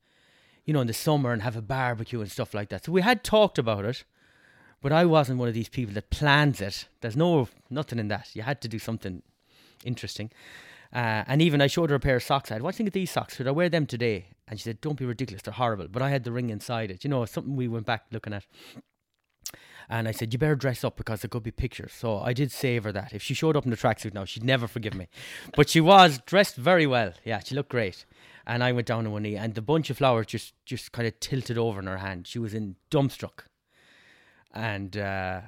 you 0.65 0.73
know, 0.73 0.81
in 0.81 0.87
the 0.87 0.93
summer 0.95 1.33
and 1.33 1.43
have 1.43 1.57
a 1.57 1.61
barbecue 1.63 2.21
and 2.21 2.31
stuff 2.31 2.55
like 2.55 2.69
that. 2.69 2.85
So 2.85 2.93
we 2.93 3.03
had 3.03 3.25
talked 3.25 3.59
about 3.59 3.85
it, 3.85 4.05
but 4.83 4.93
I 4.93 5.05
wasn't 5.07 5.39
one 5.39 5.49
of 5.49 5.55
these 5.55 5.69
people 5.69 5.95
that 5.95 6.11
plans 6.11 6.61
it. 6.61 6.87
There's 7.01 7.17
no 7.17 7.49
nothing 7.71 7.99
in 7.99 8.09
that. 8.09 8.29
You 8.35 8.43
had 8.43 8.61
to 8.61 8.69
do 8.69 8.79
something 8.79 9.23
interesting. 9.85 10.31
Uh, 10.93 11.25
and 11.27 11.41
even 11.41 11.63
I 11.63 11.69
showed 11.69 11.89
her 11.89 11.97
a 11.97 12.01
pair 12.01 12.17
of 12.17 12.23
socks. 12.23 12.51
I 12.51 12.55
had, 12.57 12.63
what 12.63 12.73
do 12.73 12.75
you 12.75 12.79
think 12.79 12.89
of 12.89 12.93
these 12.93 13.11
socks? 13.11 13.37
Should 13.37 13.49
I 13.49 13.53
wear 13.53 13.71
them 13.71 13.87
today? 13.87 14.27
And 14.47 14.61
she 14.61 14.65
said, 14.65 14.83
don't 14.83 14.99
be 14.99 15.07
ridiculous. 15.07 15.43
They're 15.43 15.55
horrible. 15.55 15.89
But 15.89 16.03
I 16.03 16.11
had 16.11 16.25
the 16.25 16.33
ring 16.33 16.51
inside 16.51 16.91
it. 16.91 17.03
You 17.03 17.09
know, 17.09 17.25
something 17.25 17.57
we 17.57 17.67
went 17.67 17.87
back 17.87 18.05
looking 18.13 18.35
at. 18.35 18.45
And 19.89 20.07
I 20.07 20.13
said, 20.13 20.33
you 20.33 20.39
better 20.39 20.55
dress 20.55 20.85
up 20.85 20.97
because 20.97 21.23
there 21.23 21.31
could 21.31 21.43
be 21.43 21.51
pictures. 21.51 21.93
So 21.93 22.19
I 22.19 22.35
did 22.35 22.53
save 22.53 22.85
her 22.85 22.93
that. 22.93 23.15
If 23.15 23.23
she 23.23 23.33
showed 23.33 23.57
up 23.57 23.65
in 23.65 23.71
the 23.71 23.77
tracksuit 23.77 24.13
now, 24.13 24.27
she'd 24.27 24.45
never 24.45 24.67
forgive 24.67 24.95
me. 24.95 25.09
But 25.57 25.71
she 25.71 25.81
was 25.81 26.19
dressed 26.27 26.57
very 26.57 26.87
well. 26.87 27.15
Yeah, 27.25 27.41
she 27.41 27.55
looked 27.55 27.71
great. 27.71 28.05
And 28.47 28.63
I 28.63 28.73
went 28.73 28.87
down 28.87 29.07
on 29.07 29.13
one 29.13 29.23
knee, 29.23 29.37
and 29.37 29.55
the 29.55 29.63
bunch 29.63 29.89
of 29.89 29.99
flowers 29.99 30.27
just, 30.27 30.55
just 30.67 30.93
kind 30.93 31.07
of 31.09 31.19
tilted 31.21 31.57
over 31.57 31.81
in 31.81 31.87
her 31.87 31.99
hand. 31.99 32.27
She 32.27 32.39
was 32.39 32.55
in 32.55 32.77
dumbstruck. 32.91 33.45
And 34.53 34.97
uh, 34.97 35.41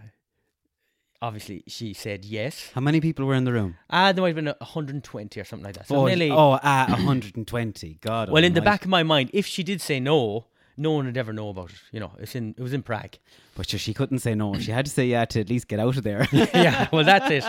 obviously, 1.21 1.65
she 1.67 1.93
said 1.93 2.25
yes. 2.25 2.71
How 2.75 2.81
many 2.81 3.01
people 3.01 3.27
were 3.27 3.35
in 3.35 3.45
the 3.45 3.53
room? 3.53 3.77
Ah, 3.91 4.13
there 4.13 4.23
might 4.23 4.29
have 4.29 4.37
been 4.37 4.47
120 4.47 5.41
or 5.41 5.45
something 5.45 5.65
like 5.65 5.77
that. 5.77 5.89
So 5.89 5.97
oh, 5.97 6.07
nearly. 6.07 6.31
oh, 6.31 6.59
ah, 6.63 6.87
120. 6.89 7.99
God. 8.01 8.31
well, 8.31 8.45
in 8.45 8.55
the 8.55 8.63
back 8.63 8.83
of 8.83 8.89
my 8.89 9.03
mind, 9.03 9.31
if 9.33 9.47
she 9.47 9.63
did 9.63 9.81
say 9.81 10.01
no, 10.01 10.47
no 10.77 10.93
one 10.93 11.07
would 11.07 11.17
ever 11.17 11.33
know 11.33 11.49
about 11.49 11.71
it. 11.71 11.79
You 11.93 12.01
know, 12.01 12.13
it's 12.19 12.35
in 12.35 12.55
it 12.59 12.63
was 12.63 12.73
in 12.73 12.83
Prague. 12.83 13.17
But 13.55 13.69
sure, 13.69 13.79
she 13.79 13.95
couldn't 13.95 14.19
say 14.19 14.35
no. 14.35 14.59
She 14.59 14.73
had 14.73 14.87
to 14.87 14.91
say 14.91 15.07
yeah 15.07 15.25
to 15.27 15.41
at 15.41 15.49
least 15.49 15.69
get 15.69 15.79
out 15.79 15.97
of 15.97 16.03
there. 16.03 16.27
yeah, 16.33 16.89
well, 16.93 17.05
that's 17.05 17.31
it. 17.31 17.45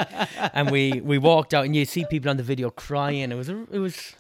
And 0.53 0.69
we 0.69 1.02
we 1.02 1.18
walked 1.18 1.53
out, 1.53 1.65
and 1.65 1.76
you 1.76 1.86
see 1.86 2.06
people 2.06 2.30
on 2.30 2.38
the 2.38 2.44
video 2.44 2.69
crying. 2.69 3.32
It 3.32 3.36
was 3.36 3.49
a, 3.49 3.65
it 3.72 3.80
was 3.80 4.15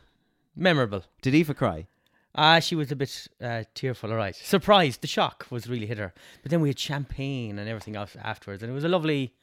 memorable. 0.55 1.03
Did 1.21 1.35
Aoife 1.35 1.55
cry? 1.55 1.87
Ah, 2.35 2.59
she 2.59 2.75
was 2.75 2.91
a 2.91 2.95
bit 2.95 3.27
uh, 3.41 3.63
tearful, 3.73 4.11
all 4.11 4.17
right. 4.17 4.35
Surprised, 4.35 5.01
the 5.01 5.07
shock 5.07 5.47
was 5.49 5.67
really 5.67 5.85
hit 5.85 5.97
her. 5.97 6.13
But 6.41 6.51
then 6.51 6.61
we 6.61 6.69
had 6.69 6.77
champagne 6.77 7.57
and 7.57 7.69
everything 7.69 7.95
else 7.95 8.15
afterwards, 8.21 8.61
and 8.61 8.71
it 8.71 8.75
was 8.75 8.83
a 8.83 8.89
lovely. 8.89 9.33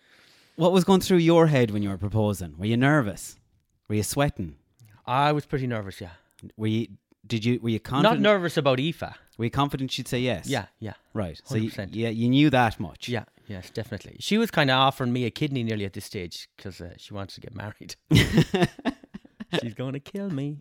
What 0.56 0.72
was 0.72 0.84
going 0.84 1.00
through 1.00 1.18
your 1.18 1.46
head 1.46 1.70
when 1.70 1.82
you 1.82 1.88
were 1.88 1.96
proposing? 1.98 2.54
Were 2.58 2.66
you 2.66 2.76
nervous? 2.76 3.36
Were 3.88 3.94
you 3.94 4.02
sweating? 4.02 4.56
I 5.06 5.32
was 5.32 5.46
pretty 5.46 5.66
nervous, 5.66 6.00
yeah. 6.00 6.10
Were 6.56 6.66
you? 6.66 6.88
Did 7.26 7.44
you? 7.44 7.58
Were 7.62 7.70
you 7.70 7.80
confident? 7.80 8.20
Not 8.20 8.32
nervous 8.32 8.56
about 8.56 8.78
Aoife. 8.78 9.02
Were 9.38 9.44
you 9.46 9.50
confident 9.50 9.90
she'd 9.90 10.08
say 10.08 10.20
yes? 10.20 10.46
Yeah, 10.46 10.66
yeah. 10.78 10.94
Right. 11.14 11.40
So 11.44 11.56
you, 11.56 11.70
100%. 11.70 11.88
yeah, 11.92 12.10
you 12.10 12.28
knew 12.28 12.50
that 12.50 12.78
much. 12.78 13.08
Yeah, 13.08 13.24
yes, 13.46 13.70
definitely. 13.70 14.16
She 14.20 14.36
was 14.36 14.50
kind 14.50 14.70
of 14.70 14.76
offering 14.76 15.12
me 15.12 15.24
a 15.24 15.30
kidney 15.30 15.62
nearly 15.62 15.86
at 15.86 15.94
this 15.94 16.04
stage 16.04 16.48
because 16.56 16.80
uh, 16.80 16.94
she 16.98 17.14
wants 17.14 17.34
to 17.36 17.40
get 17.40 17.54
married. 17.54 17.96
She's 19.60 19.74
going 19.74 19.92
to 19.94 20.00
kill 20.00 20.30
me. 20.30 20.58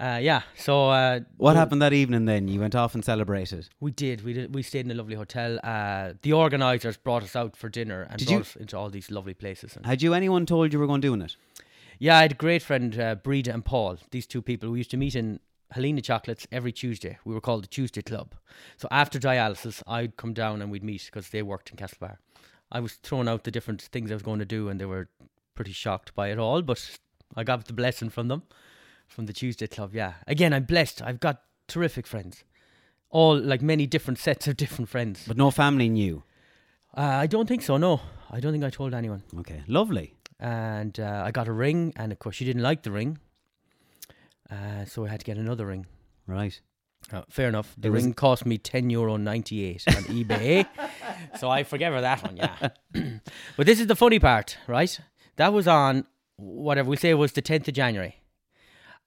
Uh, 0.00 0.18
yeah, 0.22 0.42
so 0.56 0.90
uh, 0.90 1.20
What 1.38 1.52
we- 1.54 1.58
happened 1.58 1.82
that 1.82 1.92
evening 1.92 2.24
then? 2.26 2.46
You 2.46 2.60
went 2.60 2.74
off 2.76 2.94
and 2.94 3.04
celebrated. 3.04 3.68
We 3.80 3.90
did. 3.90 4.22
We 4.24 4.32
did. 4.32 4.54
We 4.54 4.62
stayed 4.62 4.84
in 4.84 4.90
a 4.92 4.94
lovely 4.94 5.16
hotel. 5.16 5.58
Uh, 5.64 6.12
the 6.22 6.32
organisers 6.34 6.96
brought 6.96 7.24
us 7.24 7.34
out 7.34 7.56
for 7.56 7.68
dinner 7.68 8.02
and 8.08 8.18
Did 8.18 8.26
brought 8.28 8.34
you- 8.34 8.40
us 8.42 8.56
into 8.56 8.76
all 8.78 8.90
these 8.90 9.10
lovely 9.10 9.34
places. 9.34 9.76
And 9.76 9.84
Had 9.86 10.00
you 10.02 10.14
anyone 10.14 10.46
told 10.46 10.72
you 10.72 10.78
were 10.78 10.86
going 10.86 11.00
doing 11.00 11.20
it? 11.22 11.36
yeah, 11.98 12.18
I 12.18 12.22
had 12.22 12.32
a 12.32 12.36
great 12.36 12.62
friend, 12.62 12.98
uh, 12.98 13.16
Breda 13.16 13.52
and 13.52 13.64
Paul. 13.64 13.98
These 14.12 14.26
two 14.28 14.40
people. 14.42 14.70
We 14.70 14.78
used 14.78 14.90
to 14.92 14.96
meet 14.96 15.16
in 15.16 15.40
Helena 15.72 16.00
Chocolates 16.00 16.46
every 16.52 16.70
Tuesday. 16.72 17.18
We 17.24 17.34
were 17.34 17.40
called 17.40 17.64
the 17.64 17.68
Tuesday 17.68 18.02
Club. 18.02 18.34
So 18.76 18.86
after 18.92 19.18
dialysis, 19.18 19.82
I'd 19.86 20.16
come 20.16 20.32
down 20.32 20.62
and 20.62 20.70
we'd 20.70 20.84
meet 20.84 21.06
because 21.06 21.30
they 21.30 21.42
worked 21.42 21.70
in 21.70 21.76
Castlebar. 21.76 22.18
I 22.70 22.78
was 22.80 22.94
throwing 22.94 23.28
out 23.28 23.42
the 23.44 23.50
different 23.50 23.82
things 23.82 24.10
I 24.12 24.14
was 24.14 24.22
going 24.22 24.38
to 24.38 24.44
do, 24.44 24.68
and 24.68 24.80
they 24.80 24.84
were 24.86 25.08
pretty 25.56 25.72
shocked 25.72 26.14
by 26.14 26.28
it 26.28 26.38
all. 26.38 26.62
But 26.62 26.98
I 27.38 27.44
got 27.44 27.64
the 27.66 27.72
blessing 27.72 28.10
from 28.10 28.28
them, 28.28 28.42
from 29.06 29.26
the 29.26 29.32
Tuesday 29.32 29.66
Club. 29.66 29.94
Yeah. 29.94 30.14
Again, 30.26 30.52
I'm 30.52 30.64
blessed. 30.64 31.02
I've 31.02 31.20
got 31.20 31.42
terrific 31.68 32.06
friends. 32.06 32.44
All 33.10 33.38
like 33.38 33.62
many 33.62 33.86
different 33.86 34.18
sets 34.18 34.46
of 34.48 34.56
different 34.56 34.88
friends. 34.90 35.24
But 35.26 35.36
no 35.36 35.50
family 35.50 35.88
knew. 35.88 36.22
Uh, 36.96 37.02
I 37.24 37.26
don't 37.26 37.46
think 37.46 37.62
so. 37.62 37.76
No, 37.76 38.00
I 38.30 38.40
don't 38.40 38.52
think 38.52 38.64
I 38.64 38.70
told 38.70 38.92
anyone. 38.94 39.22
Okay, 39.40 39.62
lovely. 39.66 40.14
And 40.40 40.98
uh, 41.00 41.22
I 41.26 41.30
got 41.30 41.48
a 41.48 41.52
ring, 41.52 41.92
and 41.96 42.12
of 42.12 42.18
course 42.18 42.36
she 42.36 42.44
didn't 42.44 42.62
like 42.62 42.82
the 42.82 42.90
ring, 42.92 43.18
uh, 44.50 44.84
so 44.84 45.04
I 45.04 45.08
had 45.08 45.20
to 45.20 45.26
get 45.26 45.36
another 45.36 45.66
ring. 45.66 45.86
Right. 46.26 46.60
Uh, 47.12 47.22
fair 47.30 47.48
enough. 47.48 47.74
The 47.78 47.88
It 47.88 47.90
was- 47.92 48.04
ring 48.04 48.12
cost 48.14 48.44
me 48.46 48.58
ten 48.58 48.90
euro 48.90 49.16
ninety 49.16 49.64
eight 49.64 49.84
on 49.88 49.94
eBay, 50.18 50.66
so 51.38 51.48
I 51.50 51.62
forgave 51.64 51.92
her 51.92 52.00
that 52.00 52.22
one. 52.22 52.36
Yeah, 52.36 52.68
but 53.56 53.66
this 53.66 53.80
is 53.80 53.86
the 53.86 53.96
funny 53.96 54.18
part, 54.18 54.58
right? 54.66 54.98
That 55.36 55.52
was 55.52 55.66
on 55.68 56.04
whatever 56.38 56.88
we 56.88 56.96
say 56.96 57.12
was 57.14 57.32
the 57.32 57.42
tenth 57.42 57.68
of 57.68 57.74
January. 57.74 58.16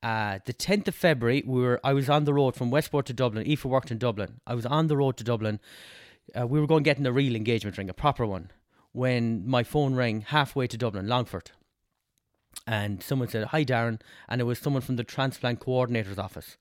Uh, 0.04 0.40
the 0.46 0.54
tenth 0.54 0.88
of 0.88 0.96
February, 0.96 1.44
we 1.46 1.62
were. 1.62 1.80
I 1.84 1.94
was 1.94 2.10
on 2.10 2.26
the 2.26 2.34
road 2.34 2.56
from 2.56 2.72
Westport 2.72 3.06
to 3.08 3.14
Dublin. 3.14 3.48
Aoife 3.48 3.66
worked 3.66 3.92
in 3.92 3.98
Dublin. 3.98 4.42
I 4.48 4.56
was 4.56 4.66
on 4.66 4.88
the 4.88 4.98
road 4.98 5.18
to 5.18 5.24
Dublin. 5.24 5.60
Uh, 6.40 6.48
we 6.48 6.60
were 6.60 6.68
going 6.68 6.84
getting 6.84 7.06
a 7.06 7.12
real 7.12 7.36
engagement 7.36 7.78
ring, 7.78 7.90
a 7.90 7.94
proper 7.94 8.26
one, 8.26 8.52
when 8.94 9.48
my 9.48 9.64
phone 9.64 9.96
rang 9.96 10.22
halfway 10.22 10.68
to 10.68 10.78
Dublin, 10.78 11.08
Longford. 11.08 11.52
And 12.68 13.02
someone 13.04 13.28
said, 13.28 13.46
Hi, 13.48 13.64
Darren. 13.64 14.02
And 14.28 14.42
it 14.42 14.46
was 14.46 14.60
someone 14.60 14.82
from 14.82 14.96
the 14.96 15.04
transplant 15.04 15.60
coordinator's 15.60 16.20
office. 16.20 16.58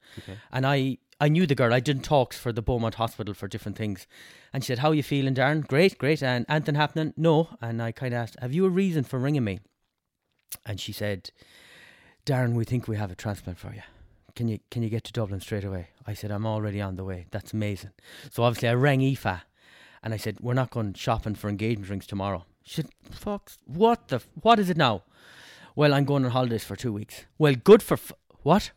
And 0.53 0.67
I, 0.67 0.99
I 1.21 1.29
knew 1.29 1.47
the 1.47 1.55
girl. 1.55 1.73
I 1.73 1.81
done 1.81 2.01
talks 2.01 2.39
for 2.39 2.53
the 2.53 2.63
Beaumont 2.63 2.95
Hospital 2.97 3.35
for 3.35 3.49
different 3.49 3.77
things. 3.77 4.07
And 4.53 4.63
she 4.63 4.69
said, 4.69 4.81
How 4.81 4.91
are 4.91 4.95
you 4.95 5.03
feeling, 5.03 5.35
Darren? 5.35 5.67
Great, 5.67 5.99
great. 5.99 6.23
And 6.23 6.45
anything 6.49 6.75
happening? 6.75 7.15
No. 7.17 7.57
And 7.61 7.83
I 7.83 7.93
kind 7.93 8.13
of 8.13 8.21
asked, 8.21 8.37
Have 8.41 8.53
you 8.53 8.67
a 8.67 8.71
reason 8.71 9.05
for 9.05 9.19
ringing 9.19 9.45
me? 9.45 9.61
And 10.67 10.81
she 10.81 10.93
said, 10.93 11.31
Darren, 12.27 12.55
we 12.55 12.65
think 12.65 12.89
we 12.89 12.97
have 12.97 13.11
a 13.11 13.15
transplant 13.15 13.59
for 13.59 13.73
you. 13.73 13.83
Can 14.37 14.49
you 14.49 14.61
can 14.71 14.83
you 14.83 14.89
get 14.89 15.05
to 15.05 15.13
Dublin 15.13 15.41
straight 15.41 15.65
away? 15.65 15.89
I 16.07 16.15
said, 16.15 16.31
I'm 16.31 16.47
already 16.47 16.81
on 16.81 16.97
the 16.97 17.05
way. 17.05 17.27
That's 17.31 17.53
amazing. 17.53 17.91
So 18.31 18.45
obviously 18.45 18.69
I 18.69 18.75
rang 18.75 19.03
Aoife 19.03 19.43
and 20.03 20.15
I 20.15 20.17
said, 20.17 20.39
We're 20.41 20.55
not 20.55 20.71
going 20.71 20.95
shopping 20.95 21.35
for 21.35 21.49
engagement 21.49 21.91
rings 21.91 22.07
tomorrow. 22.07 22.45
She 22.63 22.77
said, 22.77 22.91
Fuck, 23.11 23.53
what 23.67 24.09
the, 24.09 24.23
what 24.41 24.59
is 24.59 24.71
it 24.71 24.77
now? 24.77 25.03
Well, 25.77 25.95
I'm 25.95 26.05
going 26.05 26.25
on 26.25 26.31
holidays 26.31 26.65
for 26.65 26.77
two 26.77 26.93
weeks. 26.93 27.25
Well, 27.39 27.55
good 27.55 27.83
for, 27.83 27.95
f- 27.95 28.13
what? 28.43 28.73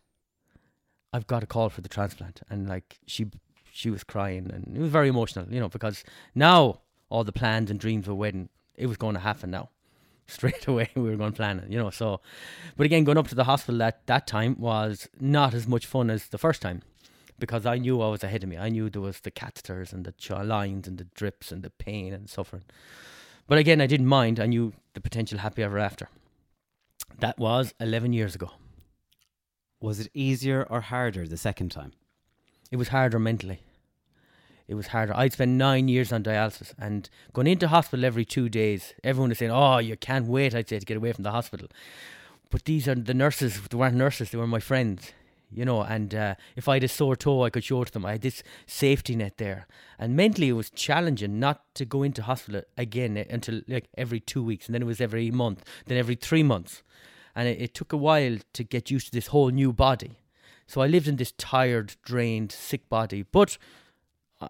I've 1.12 1.28
got 1.28 1.44
a 1.44 1.48
call 1.48 1.70
for 1.70 1.82
the 1.82 1.90
transplant. 1.90 2.42
And 2.50 2.68
like, 2.68 2.98
she, 3.06 3.28
she 3.72 3.90
was 3.90 4.04
crying 4.04 4.52
and 4.54 4.76
it 4.76 4.80
was 4.80 4.90
very 4.90 5.10
emotional, 5.10 5.48
you 5.50 5.60
know, 5.60 5.70
because 5.70 6.04
now 6.36 6.82
all 7.10 7.24
the 7.24 7.32
plans 7.32 7.70
and 7.70 7.80
dreams 7.80 8.06
of 8.08 8.14
a 8.14 8.16
wedding, 8.16 8.50
it 8.76 8.88
was 8.88 8.98
going 8.98 9.16
to 9.16 9.20
happen 9.20 9.52
now. 9.52 9.70
Straight 10.28 10.68
away, 10.68 10.90
we 10.96 11.04
were 11.04 11.16
going 11.16 11.34
planning, 11.34 11.72
you 11.72 11.78
know. 11.78 11.90
So, 11.90 12.22
but 12.78 12.86
again, 12.86 13.04
going 13.04 13.18
up 13.18 13.28
to 13.30 13.36
the 13.36 13.44
hospital 13.44 13.82
at 13.84 14.06
that 14.08 14.28
time 14.28 14.56
was 14.60 15.08
not 15.20 15.54
as 15.54 15.68
much 15.68 15.86
fun 15.86 16.10
as 16.10 16.28
the 16.28 16.38
first 16.38 16.62
time 16.62 16.82
because 17.40 17.66
I 17.66 17.78
knew 17.78 18.02
I 18.02 18.10
was 18.10 18.24
ahead 18.24 18.44
of 18.44 18.50
me. 18.50 18.58
I 18.58 18.70
knew 18.70 18.90
there 18.90 19.02
was 19.02 19.20
the 19.20 19.32
catheters 19.32 19.92
and 19.92 20.06
the 20.06 20.14
ch- 20.14 20.32
lines 20.32 20.88
and 20.88 20.98
the 20.98 21.04
drips 21.04 21.52
and 21.52 21.62
the 21.64 21.70
pain 21.70 22.14
and 22.14 22.30
suffering. 22.30 22.64
But 23.48 23.58
again, 23.58 23.82
I 23.82 23.88
didn't 23.88 24.08
mind. 24.08 24.40
I 24.40 24.46
knew 24.46 24.74
the 24.94 25.02
potential 25.02 25.40
happy 25.40 25.64
ever 25.64 25.78
after. 25.78 26.08
That 27.20 27.38
was 27.38 27.74
11 27.80 28.14
years 28.14 28.36
ago. 28.36 28.52
Was 29.82 30.00
it 30.00 30.10
easier 30.14 30.66
or 30.70 30.82
harder 30.82 31.28
the 31.28 31.38
second 31.38 31.70
time? 31.70 31.92
It 32.72 32.78
was 32.78 32.88
harder 32.90 33.20
mentally. 33.20 33.60
It 34.68 34.76
was 34.76 34.88
harder. 34.88 35.14
I'd 35.16 35.34
spent 35.34 35.52
nine 35.52 35.88
years 35.88 36.14
on 36.14 36.24
dialysis 36.24 36.74
and 36.80 37.10
going 37.34 37.48
into 37.48 37.68
hospital 37.68 38.06
every 38.06 38.26
two 38.26 38.48
days. 38.48 38.94
Everyone 39.04 39.30
was 39.30 39.40
saying, 39.40 39.52
"Oh, 39.52 39.78
you 39.80 39.98
can't 39.98 40.28
wait." 40.28 40.56
I'd 40.56 40.70
say 40.70 40.80
to 40.80 40.86
get 40.86 40.98
away 40.98 41.12
from 41.12 41.24
the 41.24 41.32
hospital. 41.32 41.68
But 42.50 42.66
these 42.66 42.88
are 42.88 42.96
the 42.96 43.14
nurses. 43.14 43.60
They 43.68 43.78
weren't 43.78 43.96
nurses. 43.96 44.30
They 44.30 44.38
were 44.38 44.48
my 44.48 44.60
friends, 44.60 45.12
you 45.52 45.66
know. 45.66 45.82
And 45.82 46.16
uh, 46.16 46.36
if 46.56 46.68
I 46.70 46.76
had 46.76 46.84
a 46.84 46.88
sore 46.88 47.16
toe, 47.16 47.44
I 47.44 47.50
could 47.50 47.64
show 47.64 47.82
it 47.82 47.88
to 47.88 47.92
them. 47.92 48.06
I 48.06 48.14
had 48.14 48.22
this 48.22 48.44
safety 48.66 49.16
net 49.16 49.38
there. 49.38 49.68
And 50.00 50.16
mentally, 50.16 50.50
it 50.50 50.54
was 50.54 50.70
challenging 50.70 51.40
not 51.40 51.64
to 51.76 51.84
go 51.84 52.04
into 52.04 52.22
hospital 52.22 52.62
again 52.78 53.18
uh, 53.18 53.26
until 53.30 53.62
like 53.68 53.90
every 53.98 54.20
two 54.20 54.44
weeks, 54.44 54.68
and 54.68 54.76
then 54.76 54.82
it 54.84 54.86
was 54.86 55.02
every 55.02 55.30
month, 55.30 55.66
then 55.88 55.98
every 55.98 56.16
three 56.16 56.44
months, 56.44 56.84
and 57.36 57.48
it, 57.50 57.62
it 57.62 57.74
took 57.74 57.92
a 57.92 57.98
while 57.98 58.38
to 58.54 58.64
get 58.64 58.92
used 58.92 59.08
to 59.08 59.12
this 59.12 59.28
whole 59.28 59.50
new 59.50 59.74
body. 59.74 60.20
So 60.68 60.82
I 60.82 60.88
lived 60.88 61.08
in 61.08 61.18
this 61.18 61.34
tired, 61.34 61.96
drained, 62.04 62.52
sick 62.52 62.88
body. 62.88 63.24
But 63.24 63.58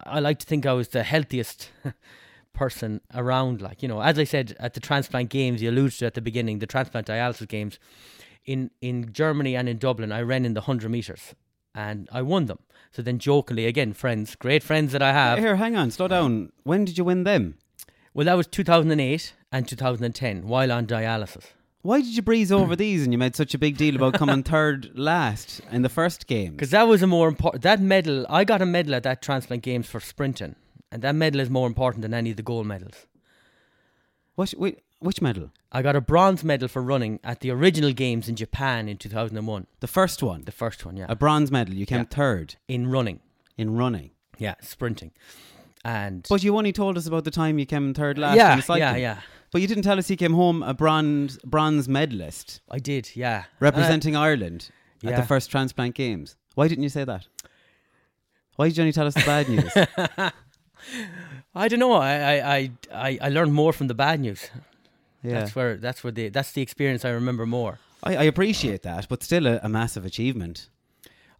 I 0.03 0.19
like 0.19 0.39
to 0.39 0.45
think 0.45 0.65
I 0.65 0.73
was 0.73 0.89
the 0.89 1.03
healthiest 1.03 1.69
person 2.53 3.01
around. 3.13 3.61
Like, 3.61 3.81
you 3.81 3.87
know, 3.87 4.01
as 4.01 4.17
I 4.19 4.23
said 4.23 4.55
at 4.59 4.73
the 4.73 4.79
transplant 4.79 5.29
games, 5.29 5.61
you 5.61 5.69
alluded 5.69 5.99
to 5.99 6.05
at 6.05 6.13
the 6.13 6.21
beginning, 6.21 6.59
the 6.59 6.67
transplant 6.67 7.07
dialysis 7.07 7.47
games 7.47 7.79
in, 8.45 8.71
in 8.81 9.13
Germany 9.13 9.55
and 9.55 9.69
in 9.69 9.77
Dublin, 9.77 10.11
I 10.11 10.21
ran 10.21 10.45
in 10.45 10.53
the 10.53 10.61
100 10.61 10.89
metres 10.89 11.33
and 11.75 12.07
I 12.11 12.21
won 12.21 12.45
them. 12.45 12.59
So 12.91 13.01
then, 13.01 13.17
jokingly, 13.17 13.65
again, 13.65 13.93
friends, 13.93 14.35
great 14.35 14.61
friends 14.63 14.91
that 14.91 15.01
I 15.01 15.11
have. 15.13 15.39
Here, 15.39 15.55
hang 15.55 15.75
on, 15.75 15.91
slow 15.91 16.07
down. 16.07 16.51
When 16.63 16.85
did 16.85 16.97
you 16.97 17.03
win 17.03 17.23
them? 17.23 17.55
Well, 18.13 18.25
that 18.25 18.37
was 18.37 18.45
2008 18.47 19.33
and 19.51 19.67
2010 19.67 20.47
while 20.47 20.71
on 20.71 20.85
dialysis. 20.85 21.45
Why 21.83 21.99
did 21.99 22.15
you 22.15 22.21
breeze 22.21 22.49
over 22.49 22.77
these 22.77 23.03
and 23.03 23.11
you 23.11 23.17
made 23.17 23.35
such 23.35 23.53
a 23.53 23.57
big 23.57 23.75
deal 23.75 23.97
about 23.97 24.13
coming 24.13 24.41
third 24.55 24.97
last 24.97 25.59
in 25.69 25.81
the 25.81 25.89
first 25.89 26.27
game? 26.27 26.51
Because 26.53 26.69
that 26.71 26.87
was 26.87 27.01
a 27.01 27.07
more 27.07 27.27
important. 27.27 27.61
That 27.63 27.81
medal, 27.81 28.25
I 28.29 28.45
got 28.45 28.61
a 28.61 28.65
medal 28.65 28.95
at 28.95 29.03
that 29.03 29.21
transplant 29.21 29.63
games 29.63 29.87
for 29.87 29.99
sprinting, 29.99 30.55
and 30.93 31.01
that 31.01 31.13
medal 31.13 31.41
is 31.41 31.49
more 31.49 31.67
important 31.67 32.01
than 32.03 32.13
any 32.13 32.31
of 32.31 32.37
the 32.37 32.41
gold 32.41 32.67
medals. 32.67 33.05
What, 34.35 34.51
which, 34.51 34.77
which 34.99 35.21
medal? 35.21 35.51
I 35.73 35.81
got 35.81 35.97
a 35.97 36.01
bronze 36.01 36.41
medal 36.41 36.69
for 36.69 36.81
running 36.81 37.19
at 37.21 37.41
the 37.41 37.51
original 37.51 37.91
games 37.91 38.29
in 38.29 38.37
Japan 38.37 38.87
in 38.87 38.95
2001. 38.95 39.67
The 39.81 39.87
first 39.87 40.23
one. 40.23 40.45
The 40.45 40.53
first 40.53 40.85
one, 40.85 40.95
yeah. 40.95 41.07
A 41.09 41.17
bronze 41.17 41.51
medal. 41.51 41.73
You 41.75 41.85
came 41.85 41.99
Yeah. 41.99 42.05
third. 42.09 42.55
in 42.69 42.87
running. 42.87 43.19
in 43.57 43.75
running. 43.75 44.11
Yeah, 44.37 44.55
sprinting. 44.61 45.11
And 45.83 46.25
But 46.29 46.43
you 46.43 46.57
only 46.57 46.71
told 46.71 46.97
us 46.97 47.07
about 47.07 47.25
the 47.25 47.31
time 47.31 47.59
you 47.59 47.65
came 47.65 47.93
third 47.93 48.17
last 48.17 48.37
yeah, 48.37 48.55
in 48.55 48.77
yeah, 48.79 48.95
yeah. 48.95 49.17
But 49.53 49.61
you 49.61 49.67
didn't 49.67 49.83
tell 49.83 49.99
us 49.99 50.07
he 50.07 50.15
came 50.15 50.33
home 50.33 50.63
a 50.63 50.73
bronze 50.73 51.37
bronze 51.45 51.87
medalist 51.87 52.59
I 52.71 52.79
did, 52.79 53.11
yeah. 53.15 53.43
representing 53.59 54.15
uh, 54.15 54.21
Ireland 54.21 54.71
at 55.03 55.11
yeah. 55.11 55.21
the 55.21 55.27
first 55.27 55.51
transplant 55.51 55.93
games. 55.93 56.35
Why 56.55 56.67
didn't 56.67 56.83
you 56.83 56.89
say 56.89 57.03
that? 57.03 57.27
Why 58.55 58.67
did 58.67 58.77
you 58.77 58.81
only 58.81 58.93
tell 58.93 59.05
us 59.05 59.13
the 59.13 59.21
bad 59.21 59.47
news? 59.47 59.71
I 61.55 61.67
don't 61.67 61.79
know. 61.79 61.93
I, 61.93 62.13
I, 62.13 62.55
I, 62.55 62.71
I, 62.91 63.17
I 63.21 63.29
learned 63.29 63.53
more 63.53 63.73
from 63.73 63.87
the 63.87 63.93
bad 63.93 64.19
news. 64.21 64.49
Yeah. 65.21 65.33
That's 65.33 65.55
where 65.55 65.77
that's 65.77 66.03
where 66.03 66.11
the 66.11 66.29
that's 66.29 66.51
the 66.53 66.63
experience 66.63 67.05
I 67.05 67.09
remember 67.11 67.45
more. 67.45 67.77
I, 68.03 68.15
I 68.15 68.23
appreciate 68.23 68.81
that, 68.81 69.07
but 69.07 69.21
still 69.21 69.45
a, 69.45 69.59
a 69.61 69.69
massive 69.69 70.03
achievement. 70.03 70.67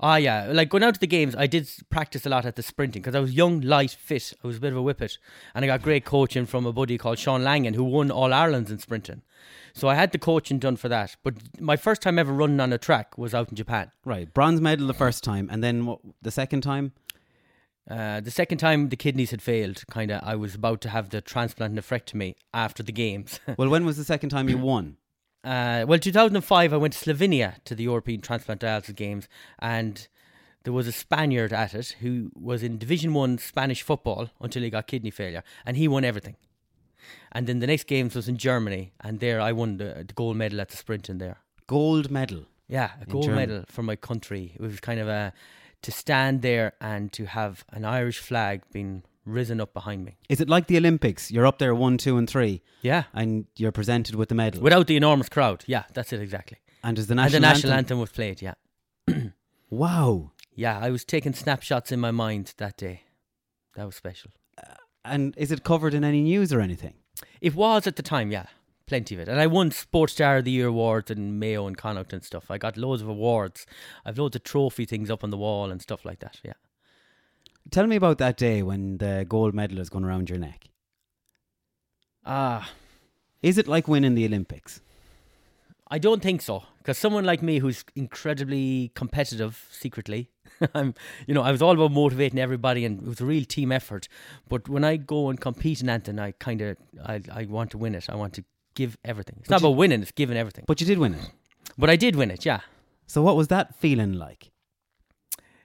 Ah, 0.03 0.17
yeah. 0.17 0.49
Like 0.51 0.67
going 0.67 0.84
out 0.84 0.95
to 0.95 0.99
the 0.99 1.07
games, 1.07 1.34
I 1.34 1.47
did 1.47 1.69
practice 1.89 2.25
a 2.25 2.30
lot 2.30 2.45
at 2.45 2.57
the 2.57 2.61
sprinting 2.61 3.01
because 3.01 3.15
I 3.15 3.21
was 3.21 3.34
young, 3.34 3.61
light, 3.61 3.91
fit. 3.91 4.34
I 4.43 4.47
was 4.47 4.57
a 4.57 4.59
bit 4.59 4.73
of 4.73 4.77
a 4.77 4.81
whippet, 4.81 5.17
and 5.55 5.63
I 5.63 5.67
got 5.67 5.81
great 5.81 6.03
coaching 6.03 6.45
from 6.45 6.65
a 6.65 6.73
buddy 6.73 6.97
called 6.97 7.19
Sean 7.19 7.41
Langan, 7.41 7.73
who 7.73 7.85
won 7.85 8.11
All 8.11 8.34
Ireland's 8.34 8.69
in 8.69 8.80
sprinting. 8.80 9.21
So 9.73 9.88
I 9.88 9.95
had 9.95 10.11
the 10.11 10.17
coaching 10.17 10.59
done 10.59 10.75
for 10.75 10.89
that. 10.89 11.15
But 11.23 11.35
my 11.57 11.77
first 11.77 12.01
time 12.01 12.19
ever 12.19 12.34
running 12.34 12.59
on 12.59 12.73
a 12.73 12.77
track 12.77 13.17
was 13.17 13.34
out 13.34 13.47
in 13.47 13.55
Japan. 13.55 13.91
Right, 14.03 14.31
bronze 14.34 14.59
medal 14.59 14.88
the 14.88 14.93
first 14.93 15.23
time, 15.23 15.47
and 15.49 15.63
then 15.63 15.85
what, 15.85 15.99
the 16.21 16.31
second 16.31 16.61
time. 16.61 16.91
Uh, 17.89 18.19
the 18.19 18.31
second 18.31 18.57
time 18.57 18.89
the 18.89 18.97
kidneys 18.97 19.31
had 19.31 19.41
failed, 19.41 19.84
kind 19.89 20.11
of, 20.11 20.21
I 20.21 20.35
was 20.35 20.53
about 20.53 20.81
to 20.81 20.89
have 20.89 21.11
the 21.11 21.21
transplant 21.21 21.75
nephrectomy 21.75 22.35
after 22.53 22.84
the 22.84 22.91
games. 22.91 23.39
Well, 23.57 23.69
when 23.69 23.85
was 23.85 23.95
the 23.95 24.03
second 24.03 24.31
time 24.31 24.49
you 24.49 24.57
won? 24.57 24.97
Uh, 25.44 25.86
well, 25.88 25.99
2005, 25.99 26.74
I 26.74 26.78
went 26.78 26.94
to 26.94 26.99
Slovenia 26.99 27.56
to 27.65 27.76
the 27.76 27.84
European 27.84 28.22
Transplant 28.22 28.61
Dialysis 28.61 28.95
Games, 28.95 29.28
and 29.60 30.07
there 30.64 30.72
was 30.74 30.88
a 30.88 30.91
Spaniard 30.94 31.52
at 31.52 31.74
it 31.74 31.98
who 31.99 32.32
was 32.34 32.64
in 32.64 32.78
Division 32.78 33.14
One 33.14 33.38
Spanish 33.38 33.82
football 33.82 34.30
until 34.40 34.64
he 34.64 34.70
got 34.70 34.88
kidney 34.88 35.11
failure, 35.11 35.44
and 35.65 35.76
he 35.76 35.88
won 35.88 36.06
everything. 36.06 36.38
And 37.34 37.48
then 37.48 37.60
the 37.60 37.68
next 37.68 37.88
games 37.88 38.15
was 38.15 38.30
in 38.30 38.38
Germany, 38.38 38.94
and 39.02 39.20
there 39.20 39.41
I 39.41 39.52
won 39.52 39.78
the, 39.78 40.06
the 40.07 40.14
gold 40.14 40.38
medal 40.38 40.61
at 40.61 40.70
the 40.70 40.78
sprint 40.78 41.10
in 41.10 41.18
there. 41.18 41.40
Gold 41.68 42.10
medal. 42.10 42.45
Yeah, 42.70 42.91
a 42.99 43.03
In 43.03 43.10
gold 43.10 43.26
Germany. 43.26 43.48
medal 43.48 43.64
for 43.68 43.84
my 43.84 43.98
country. 43.98 44.53
It 44.56 44.61
was 44.61 44.80
kind 44.80 44.99
of 45.02 45.10
a 45.10 45.34
to 45.82 45.91
stand 45.91 46.41
there 46.41 46.72
and 46.80 47.11
to 47.11 47.26
have 47.26 47.65
an 47.74 47.84
Irish 47.84 48.20
flag 48.20 48.61
being 48.72 49.03
risen 49.25 49.61
up 49.61 49.73
behind 49.73 50.03
me. 50.05 50.17
Is 50.29 50.41
it 50.41 50.49
like 50.49 50.67
the 50.67 50.77
Olympics? 50.77 51.31
You're 51.31 51.45
up 51.47 51.57
there 51.59 51.73
one, 51.75 51.97
two, 51.97 52.17
and 52.17 52.29
three, 52.29 52.61
Yeah, 52.81 53.03
and 53.13 53.45
you're 53.57 53.71
presented 53.71 54.15
with 54.15 54.29
the 54.29 54.35
medal. 54.35 54.61
without 54.61 54.87
the 54.87 54.95
enormous 54.97 55.29
crowd. 55.29 55.63
Yeah, 55.67 55.83
that's 55.93 56.11
it 56.13 56.21
exactly. 56.21 56.57
and 56.83 56.95
does 56.97 57.07
the 57.07 57.13
and 57.13 57.17
national, 57.17 57.41
the 57.41 57.47
national 57.47 57.71
anthem? 57.73 57.77
anthem 57.77 57.99
was 57.99 58.11
played. 58.11 58.41
Yeah. 58.41 58.53
Wow. 59.69 60.31
Yeah, 60.55 60.77
I 60.79 60.91
was 60.91 61.03
taking 61.03 61.33
snapshots 61.33 61.91
in 61.91 61.99
my 61.99 62.11
mind 62.11 62.53
that 62.57 62.77
day. 62.77 63.01
That 63.75 63.85
was 63.85 63.95
special. 63.95 64.31
Uh, 64.57 64.75
and 65.03 65.33
is 65.35 65.51
it 65.51 65.63
covered 65.63 65.93
in 65.95 66.03
any 66.03 66.21
news 66.21 66.53
or 66.53 66.61
anything? 66.61 66.93
It 67.41 67.55
was 67.55 67.87
at 67.87 67.95
the 67.95 68.03
time, 68.03 68.31
yeah. 68.31 68.45
Plenty 68.85 69.15
of 69.15 69.21
it. 69.21 69.27
And 69.27 69.39
I 69.39 69.47
won 69.47 69.71
Sports 69.71 70.13
Star 70.13 70.37
of 70.37 70.45
the 70.45 70.51
Year 70.51 70.67
awards 70.67 71.09
in 71.09 71.39
Mayo 71.39 71.65
and 71.65 71.75
Connacht 71.77 72.13
and 72.13 72.23
stuff. 72.23 72.51
I 72.51 72.57
got 72.59 72.77
loads 72.77 73.01
of 73.01 73.07
awards. 73.07 73.65
I've 74.05 74.19
loads 74.19 74.35
of 74.35 74.43
trophy 74.43 74.85
things 74.85 75.09
up 75.09 75.23
on 75.23 75.31
the 75.31 75.37
wall 75.37 75.71
and 75.71 75.81
stuff 75.81 76.05
like 76.05 76.19
that, 76.19 76.39
yeah. 76.43 76.53
Tell 77.72 77.88
me 77.88 77.95
about 77.95 78.18
that 78.19 78.38
day 78.38 78.61
when 78.61 78.98
the 78.98 79.26
gold 79.27 79.53
medal 79.53 79.80
is 79.80 79.90
going 79.90 80.03
around 80.06 80.30
your 80.30 80.40
neck. 80.40 80.65
Ah, 82.26 82.69
Is 83.41 83.57
it 83.57 83.68
like 83.68 83.88
winning 83.88 84.15
the 84.15 84.26
Olympics? 84.26 84.81
I 85.90 85.98
don't 85.99 86.22
think 86.22 86.41
so. 86.41 86.64
Because 86.77 86.98
someone 86.98 87.23
like 87.26 87.41
me 87.41 87.60
who's 87.60 87.84
incredibly 87.95 88.91
competitive 88.95 89.68
secretly, 89.72 90.30
I'm, 90.73 90.94
you 91.27 91.34
know, 91.34 91.41
I 91.41 91.52
was 91.52 91.61
all 91.61 91.73
about 91.73 91.91
motivating 91.91 92.40
everybody 92.40 92.85
and 92.85 93.02
it 93.02 93.07
was 93.07 93.22
a 93.22 93.26
real 93.26 93.45
team 93.45 93.72
effort. 93.72 94.07
But 94.49 94.68
when 94.69 94.84
I 94.84 94.98
go 94.98 95.30
and 95.30 95.40
compete 95.40 95.81
in 95.81 95.90
Anton, 95.90 96.19
I 96.19 96.31
kind 96.34 96.61
of, 96.61 96.77
I, 97.06 97.22
I 97.31 97.45
want 97.45 97.72
to 97.72 97.77
win 97.77 97.95
it. 97.95 98.10
I 98.10 98.15
want 98.15 98.34
to 98.35 98.44
give 98.76 98.98
everything. 99.06 99.35
It's 99.40 99.48
But 99.49 99.56
not 99.56 99.61
you- 99.61 99.68
about 99.68 99.77
winning, 99.77 100.02
it's 100.02 100.11
giving 100.11 100.38
everything. 100.38 100.65
But 100.68 100.80
you 100.81 100.88
did 100.88 100.98
win 100.98 101.15
it. 101.15 101.31
But 101.77 101.90
I 101.90 101.95
did 101.95 102.15
win 102.15 102.31
it, 102.31 102.45
yeah. 102.45 102.61
So 103.07 103.22
what 103.22 103.35
was 103.35 103.48
that 103.49 103.76
feeling 103.76 104.14
like? 104.14 104.52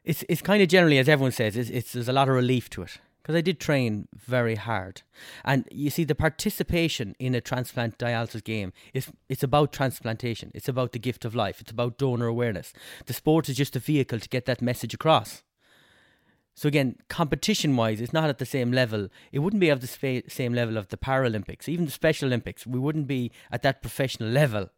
It's 0.08 0.24
it's 0.26 0.40
kind 0.40 0.62
of 0.62 0.68
generally, 0.68 0.98
as 0.98 1.08
everyone 1.08 1.32
says, 1.32 1.54
it's, 1.54 1.68
it's 1.68 1.92
there's 1.92 2.08
a 2.08 2.14
lot 2.14 2.30
of 2.30 2.34
relief 2.34 2.70
to 2.70 2.82
it 2.82 2.96
because 3.20 3.36
I 3.36 3.42
did 3.42 3.60
train 3.60 4.08
very 4.16 4.54
hard, 4.54 5.02
and 5.44 5.68
you 5.70 5.90
see 5.90 6.04
the 6.04 6.14
participation 6.14 7.14
in 7.18 7.34
a 7.34 7.42
transplant 7.42 7.98
dialysis 7.98 8.42
game 8.42 8.72
is 8.94 9.08
it's 9.28 9.42
about 9.42 9.70
transplantation. 9.70 10.50
It's 10.54 10.68
about 10.68 10.92
the 10.92 10.98
gift 10.98 11.26
of 11.26 11.34
life. 11.34 11.60
It's 11.60 11.70
about 11.70 11.98
donor 11.98 12.26
awareness. 12.26 12.72
The 13.04 13.12
sport 13.12 13.50
is 13.50 13.56
just 13.58 13.76
a 13.76 13.80
vehicle 13.80 14.18
to 14.18 14.28
get 14.30 14.46
that 14.46 14.62
message 14.62 14.94
across. 14.94 15.42
So 16.54 16.68
again, 16.68 16.96
competition-wise, 17.08 18.00
it's 18.00 18.14
not 18.14 18.30
at 18.30 18.38
the 18.38 18.46
same 18.46 18.72
level. 18.72 19.08
It 19.30 19.40
wouldn't 19.40 19.60
be 19.60 19.68
of 19.68 19.80
the 19.80 19.86
spa- 19.86 20.26
same 20.28 20.54
level 20.54 20.78
of 20.78 20.88
the 20.88 20.96
Paralympics, 20.96 21.68
even 21.68 21.84
the 21.84 21.92
Special 21.92 22.26
Olympics. 22.26 22.66
We 22.66 22.80
wouldn't 22.80 23.06
be 23.06 23.30
at 23.52 23.62
that 23.62 23.82
professional 23.82 24.30
level. 24.30 24.70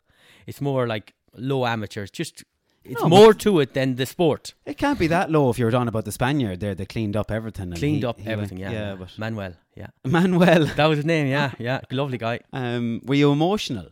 It's 0.46 0.60
more 0.60 0.88
like 0.88 1.14
low 1.34 1.64
amateurs. 1.64 2.10
Just 2.10 2.44
it's 2.84 3.00
No, 3.02 3.08
more 3.08 3.34
to 3.34 3.60
it 3.60 3.74
than 3.74 3.96
the 3.96 4.06
sport. 4.06 4.54
It 4.64 4.78
can't 4.78 4.98
be 4.98 5.06
that 5.08 5.30
low 5.30 5.50
if 5.50 5.58
you 5.58 5.66
were 5.66 5.76
on 5.76 5.88
about 5.88 6.04
the 6.04 6.12
Spaniard 6.12 6.60
there 6.60 6.74
that 6.74 6.88
cleaned 6.88 7.16
up 7.16 7.30
everything. 7.30 7.72
Cleaned 7.72 7.98
he- 7.98 8.04
up 8.06 8.18
he 8.20 8.28
everything, 8.28 8.58
went- 8.60 8.72
yeah. 8.72 8.88
Yeah, 8.90 8.94
but 8.96 9.18
Manuel, 9.18 9.54
yeah. 9.76 9.88
Manuel, 10.04 10.66
That 10.76 10.86
was 10.86 10.96
his 10.98 11.04
name, 11.04 11.26
yeah, 11.26 11.52
yeah. 11.58 11.80
Lovely 11.90 12.18
guy. 12.18 12.40
um, 12.52 13.00
were 13.04 13.14
you 13.16 13.32
emotional? 13.32 13.88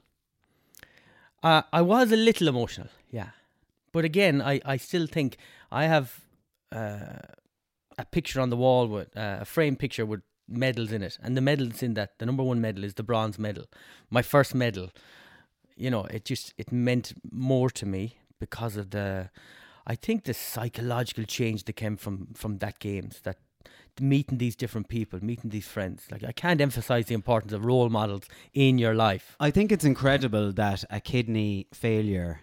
Uh, 1.42 1.62
I 1.72 1.82
was 1.82 2.10
a 2.12 2.16
little 2.16 2.48
emotional, 2.48 2.88
yeah. 3.10 3.28
But 3.92 4.04
again, 4.04 4.42
I, 4.42 4.60
I 4.64 4.76
still 4.76 5.06
think 5.06 5.36
I 5.70 5.84
have 5.84 6.20
uh, 6.72 7.18
a 7.96 8.04
picture 8.10 8.40
on 8.40 8.50
the 8.50 8.56
wall 8.56 8.86
with 8.88 9.16
uh, 9.16 9.38
a 9.40 9.44
framed 9.44 9.78
picture 9.78 10.04
with 10.04 10.20
medals 10.48 10.92
in 10.92 11.02
it. 11.02 11.18
And 11.22 11.36
the 11.36 11.40
medals 11.40 11.82
in 11.82 11.94
that, 11.94 12.18
the 12.18 12.26
number 12.26 12.42
one 12.42 12.60
medal 12.60 12.84
is 12.84 12.94
the 12.94 13.02
bronze 13.02 13.38
medal. 13.38 13.64
My 14.10 14.22
first 14.22 14.54
medal. 14.54 14.90
You 15.76 15.90
know, 15.90 16.04
it 16.06 16.24
just, 16.24 16.54
it 16.58 16.72
meant 16.72 17.12
more 17.30 17.70
to 17.70 17.86
me 17.86 18.16
because 18.38 18.76
of 18.76 18.90
the, 18.90 19.30
I 19.86 19.94
think 19.94 20.24
the 20.24 20.34
psychological 20.34 21.24
change 21.24 21.64
that 21.64 21.74
came 21.74 21.96
from, 21.96 22.28
from 22.34 22.58
that 22.58 22.78
games, 22.78 23.20
that 23.22 23.38
meeting 24.00 24.38
these 24.38 24.54
different 24.54 24.88
people, 24.88 25.18
meeting 25.24 25.50
these 25.50 25.66
friends. 25.66 26.06
Like 26.10 26.22
I 26.24 26.32
can't 26.32 26.60
emphasize 26.60 27.06
the 27.06 27.14
importance 27.14 27.52
of 27.52 27.64
role 27.64 27.88
models 27.88 28.24
in 28.54 28.78
your 28.78 28.94
life. 28.94 29.36
I 29.40 29.50
think 29.50 29.72
it's 29.72 29.84
incredible 29.84 30.52
that 30.52 30.84
a 30.90 31.00
kidney 31.00 31.66
failure 31.72 32.40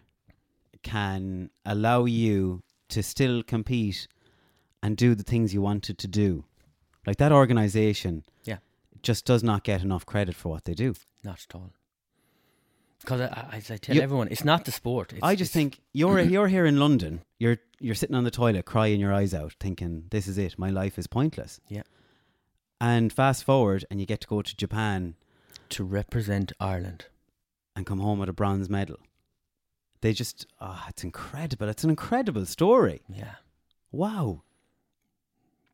can 0.83 1.49
allow 1.65 2.05
you 2.05 2.61
to 2.89 3.01
still 3.01 3.41
compete 3.41 4.07
and 4.83 4.95
do 4.97 5.15
the 5.15 5.23
things 5.23 5.53
you 5.53 5.61
wanted 5.61 5.97
to 5.99 6.07
do. 6.07 6.45
Like 7.07 7.17
that 7.17 7.31
organization 7.31 8.23
Yeah. 8.43 8.57
just 9.01 9.25
does 9.25 9.43
not 9.43 9.63
get 9.63 9.81
enough 9.81 10.05
credit 10.05 10.35
for 10.35 10.49
what 10.49 10.65
they 10.65 10.73
do. 10.73 10.93
Not 11.23 11.39
at 11.49 11.55
all. 11.55 11.71
Because 13.01 13.21
I, 13.21 13.25
I, 13.51 13.57
as 13.57 13.69
I 13.71 13.77
tell 13.77 13.95
You- 13.95 14.01
everyone, 14.01 14.29
it's 14.29 14.43
not 14.45 14.65
the 14.65 14.71
sport. 14.71 15.13
It's, 15.13 15.21
I 15.23 15.35
just 15.35 15.51
think 15.53 15.79
you're 15.93 16.19
you're 16.33 16.47
here 16.47 16.65
in 16.65 16.79
London. 16.79 17.21
You're 17.39 17.57
you're 17.79 17.95
sitting 17.95 18.15
on 18.15 18.23
the 18.23 18.31
toilet, 18.31 18.65
crying 18.65 18.99
your 18.99 19.13
eyes 19.13 19.33
out, 19.33 19.53
thinking 19.59 20.05
this 20.09 20.27
is 20.27 20.37
it. 20.37 20.57
My 20.57 20.69
life 20.69 20.97
is 20.97 21.07
pointless. 21.07 21.59
Yeah. 21.69 21.83
And 22.81 23.11
fast 23.13 23.43
forward, 23.43 23.85
and 23.89 23.99
you 23.99 24.05
get 24.05 24.21
to 24.21 24.27
go 24.27 24.41
to 24.41 24.55
Japan 24.55 25.15
to 25.69 25.83
represent 25.83 26.51
Ireland. 26.59 27.05
and 27.77 27.85
come 27.85 27.99
home 27.99 28.19
with 28.19 28.29
a 28.29 28.33
bronze 28.33 28.69
medal. 28.69 28.97
They 30.01 30.13
just, 30.13 30.45
ah, 30.61 30.85
it's 30.89 31.03
incredible. 31.03 31.67
It's 31.67 31.83
an 31.83 31.89
incredible 31.89 32.45
story. 32.45 33.01
Yeah, 33.09 33.35
Wow. 33.91 34.43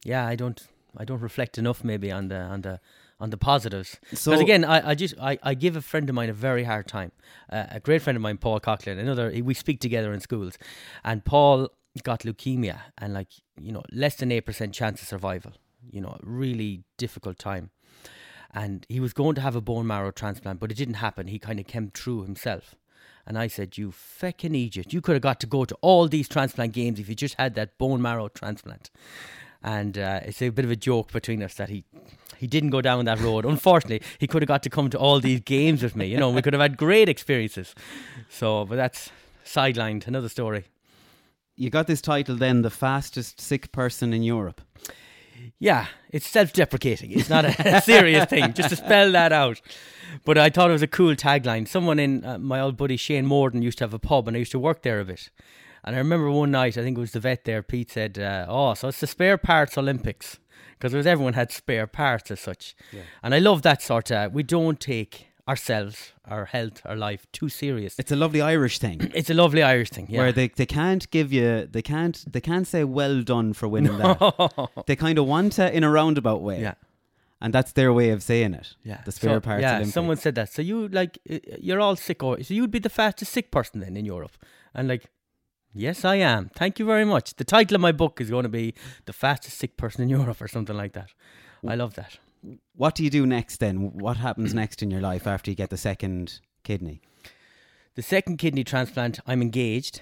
yeah. 0.03 0.25
I 0.25 0.35
don't, 0.35 0.61
I 0.97 1.05
don't 1.05 1.21
reflect 1.21 1.57
enough 1.57 1.83
maybe 1.83 2.11
on 2.11 2.27
the 2.29 2.37
on 2.39 2.61
the 2.61 2.79
on 3.21 3.29
the 3.29 3.37
positives. 3.37 3.99
So 4.13 4.31
Because 4.31 4.41
again, 4.41 4.65
I, 4.65 4.89
I 4.89 4.95
just 4.95 5.15
I, 5.21 5.37
I 5.43 5.53
give 5.53 5.75
a 5.75 5.81
friend 5.81 6.09
of 6.09 6.15
mine 6.15 6.29
a 6.29 6.33
very 6.33 6.63
hard 6.63 6.87
time. 6.87 7.11
Uh, 7.49 7.65
a 7.69 7.79
great 7.79 8.01
friend 8.01 8.15
of 8.15 8.21
mine, 8.21 8.37
Paul 8.37 8.59
Coughlin. 8.59 8.99
Another 8.99 9.31
we 9.43 9.53
speak 9.53 9.79
together 9.79 10.11
in 10.13 10.19
schools, 10.19 10.57
and 11.03 11.23
Paul 11.23 11.69
got 12.03 12.21
leukemia 12.21 12.79
and 12.97 13.13
like 13.13 13.27
you 13.61 13.71
know 13.71 13.83
less 13.91 14.15
than 14.15 14.31
eight 14.31 14.45
percent 14.45 14.73
chance 14.73 15.01
of 15.01 15.07
survival. 15.07 15.53
You 15.89 16.01
know, 16.01 16.17
really 16.21 16.83
difficult 16.97 17.37
time. 17.39 17.69
And 18.53 18.85
he 18.89 18.99
was 18.99 19.13
going 19.13 19.35
to 19.35 19.41
have 19.41 19.55
a 19.55 19.61
bone 19.61 19.87
marrow 19.87 20.11
transplant, 20.11 20.59
but 20.59 20.71
it 20.71 20.75
didn't 20.75 20.95
happen. 20.95 21.27
He 21.27 21.39
kind 21.39 21.59
of 21.59 21.67
came 21.67 21.89
through 21.89 22.23
himself. 22.23 22.75
And 23.25 23.37
I 23.37 23.47
said, 23.47 23.77
You 23.77 23.91
feckin' 23.91 24.55
idiot. 24.67 24.93
You 24.93 25.01
could 25.01 25.13
have 25.13 25.21
got 25.21 25.39
to 25.39 25.47
go 25.47 25.63
to 25.65 25.75
all 25.81 26.07
these 26.07 26.27
transplant 26.27 26.73
games 26.73 26.99
if 26.99 27.07
you 27.07 27.15
just 27.15 27.35
had 27.35 27.55
that 27.55 27.77
bone 27.77 28.01
marrow 28.01 28.27
transplant. 28.27 28.89
And 29.63 29.97
uh, 29.97 30.21
it's 30.23 30.41
a 30.41 30.49
bit 30.49 30.65
of 30.65 30.71
a 30.71 30.75
joke 30.75 31.11
between 31.11 31.43
us 31.43 31.53
that 31.55 31.69
he 31.69 31.85
he 32.41 32.47
didn't 32.47 32.71
go 32.71 32.81
down 32.81 33.05
that 33.05 33.19
road. 33.19 33.45
Unfortunately, 33.45 34.01
he 34.17 34.25
could 34.25 34.41
have 34.41 34.47
got 34.47 34.63
to 34.63 34.69
come 34.69 34.89
to 34.89 34.97
all 34.97 35.19
these 35.19 35.41
games 35.41 35.83
with 35.83 35.95
me. 35.95 36.07
You 36.07 36.17
know, 36.17 36.31
we 36.31 36.41
could 36.41 36.53
have 36.53 36.61
had 36.61 36.75
great 36.75 37.07
experiences. 37.07 37.75
So, 38.29 38.65
but 38.65 38.77
that's 38.77 39.11
sidelined. 39.45 40.07
Another 40.07 40.27
story. 40.27 40.65
you 41.55 41.69
got 41.69 41.85
this 41.85 42.01
title 42.01 42.35
then, 42.35 42.63
the 42.63 42.71
fastest 42.71 43.39
sick 43.39 43.71
person 43.71 44.11
in 44.11 44.23
Europe. 44.23 44.59
Yeah, 45.59 45.85
it's 46.09 46.27
self-deprecating. 46.27 47.11
It's 47.11 47.29
not 47.29 47.45
a, 47.45 47.77
a 47.77 47.81
serious 47.93 48.25
thing. 48.25 48.53
Just 48.53 48.69
to 48.69 48.75
spell 48.75 49.11
that 49.11 49.31
out. 49.31 49.61
But 50.25 50.39
I 50.39 50.49
thought 50.49 50.71
it 50.71 50.73
was 50.73 50.81
a 50.81 50.87
cool 50.87 51.15
tagline. 51.15 51.67
Someone 51.67 51.99
in 51.99 52.25
uh, 52.25 52.39
my 52.39 52.59
old 52.59 52.75
buddy 52.75 52.97
Shane 52.97 53.27
Morden 53.27 53.61
used 53.61 53.77
to 53.77 53.83
have 53.83 53.93
a 53.93 53.99
pub, 53.99 54.27
and 54.27 54.35
I 54.35 54.39
used 54.39 54.51
to 54.53 54.59
work 54.59 54.81
there 54.81 54.99
a 54.99 55.05
bit. 55.05 55.29
And 55.83 55.95
I 55.95 55.99
remember 55.99 56.31
one 56.31 56.49
night, 56.49 56.75
I 56.75 56.81
think 56.81 56.97
it 56.97 57.01
was 57.01 57.11
the 57.11 57.19
vet 57.19 57.45
there, 57.45 57.61
Pete 57.61 57.91
said, 57.91 58.17
uh, 58.17 58.45
Oh, 58.49 58.73
so 58.73 58.87
it's 58.87 58.99
the 58.99 59.07
spare 59.07 59.37
parts 59.37 59.77
Olympics. 59.77 60.39
Because 60.79 61.05
everyone 61.05 61.33
had 61.33 61.51
spare 61.51 61.87
parts 61.87 62.31
as 62.31 62.39
such. 62.39 62.75
And 63.23 63.33
I 63.35 63.39
love 63.39 63.61
that 63.61 63.81
sort 63.81 64.11
of, 64.11 64.33
we 64.33 64.43
don't 64.43 64.79
take 64.79 65.27
ourselves, 65.47 66.13
our 66.25 66.45
health, 66.45 66.81
our 66.85 66.95
life 66.95 67.25
too 67.31 67.49
serious. 67.49 67.95
It's 67.99 68.11
a 68.11 68.15
lovely 68.15 68.41
Irish 68.41 68.77
thing. 68.79 69.11
It's 69.15 69.29
a 69.29 69.33
lovely 69.33 69.63
Irish 69.63 69.89
thing, 69.89 70.07
yeah. 70.09 70.19
Where 70.21 70.31
they, 70.31 70.47
they 70.49 70.65
can't 70.65 71.09
give 71.11 71.33
you 71.33 71.67
they 71.69 71.81
can't 71.81 72.23
they 72.31 72.41
can't 72.41 72.67
say 72.67 72.83
well 72.83 73.21
done 73.23 73.53
for 73.53 73.67
winning 73.67 73.97
that. 73.97 74.69
They 74.87 74.95
kind 74.95 75.17
of 75.17 75.25
want 75.25 75.59
it 75.59 75.73
in 75.73 75.83
a 75.83 75.89
roundabout 75.89 76.41
way. 76.41 76.61
yeah. 76.61 76.75
And 77.43 77.51
that's 77.55 77.71
their 77.71 77.91
way 77.91 78.11
of 78.11 78.21
saying 78.21 78.53
it. 78.53 78.75
Yeah, 78.83 79.01
The 79.03 79.11
spare 79.11 79.37
so, 79.37 79.39
parts 79.39 79.61
Yeah, 79.63 79.71
Olympics. 79.77 79.93
someone 79.95 80.17
said 80.17 80.35
that. 80.35 80.53
So 80.53 80.61
you 80.61 80.87
like 80.89 81.17
you're 81.59 81.79
all 81.81 81.95
sick, 81.95 82.21
or 82.23 82.41
so 82.43 82.53
you'd 82.53 82.69
be 82.71 82.79
the 82.79 82.89
fastest 83.01 83.31
sick 83.33 83.49
person 83.51 83.79
then 83.79 83.97
in 83.97 84.05
Europe. 84.05 84.37
And 84.75 84.87
like, 84.87 85.05
yes, 85.73 86.05
I 86.05 86.15
am. 86.15 86.49
Thank 86.55 86.79
you 86.79 86.85
very 86.85 87.05
much. 87.05 87.35
The 87.35 87.43
title 87.43 87.75
of 87.75 87.81
my 87.81 87.91
book 87.91 88.19
is 88.21 88.29
going 88.29 88.43
to 88.43 88.49
be 88.49 88.73
"The 89.05 89.13
Fastest 89.13 89.57
Sick 89.57 89.77
Person 89.77 90.03
in 90.03 90.09
Europe" 90.09 90.41
or 90.41 90.47
something 90.47 90.75
like 90.75 90.93
that. 90.93 91.09
I 91.67 91.75
love 91.75 91.95
that. 91.95 92.17
What 92.75 92.95
do 92.95 93.03
you 93.03 93.09
do 93.09 93.25
next 93.25 93.57
then? 93.59 93.91
What 93.93 94.17
happens 94.17 94.53
next 94.53 94.81
in 94.81 94.89
your 94.89 95.01
life 95.01 95.27
after 95.27 95.51
you 95.51 95.55
get 95.55 95.69
the 95.69 95.77
second 95.77 96.39
kidney? 96.63 97.01
The 97.95 98.01
second 98.01 98.37
kidney 98.37 98.63
transplant, 98.63 99.19
I'm 99.27 99.41
engaged, 99.41 100.01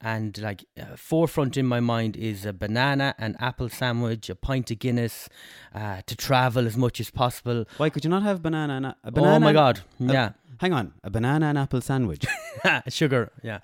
and 0.00 0.38
like 0.38 0.64
uh, 0.80 0.96
forefront 0.96 1.56
in 1.56 1.66
my 1.66 1.80
mind 1.80 2.16
is 2.16 2.46
a 2.46 2.52
banana, 2.52 3.14
an 3.18 3.36
apple 3.40 3.68
sandwich, 3.68 4.30
a 4.30 4.34
pint 4.34 4.70
of 4.70 4.78
Guinness, 4.78 5.28
uh, 5.74 6.00
to 6.06 6.16
travel 6.16 6.66
as 6.66 6.76
much 6.76 7.00
as 7.00 7.10
possible. 7.10 7.64
Why 7.76 7.90
could 7.90 8.04
you 8.04 8.10
not 8.10 8.22
have 8.22 8.42
banana 8.42 8.74
and 8.74 8.86
a, 8.86 8.96
a 9.04 9.10
banana? 9.10 9.36
oh 9.36 9.40
my 9.40 9.52
God! 9.52 9.80
a- 10.00 10.04
yeah. 10.04 10.30
hang 10.60 10.72
on, 10.72 10.94
a 11.02 11.10
banana 11.10 11.46
and 11.46 11.58
apple 11.58 11.80
sandwich. 11.80 12.24
sugar, 12.88 13.32
yeah. 13.42 13.58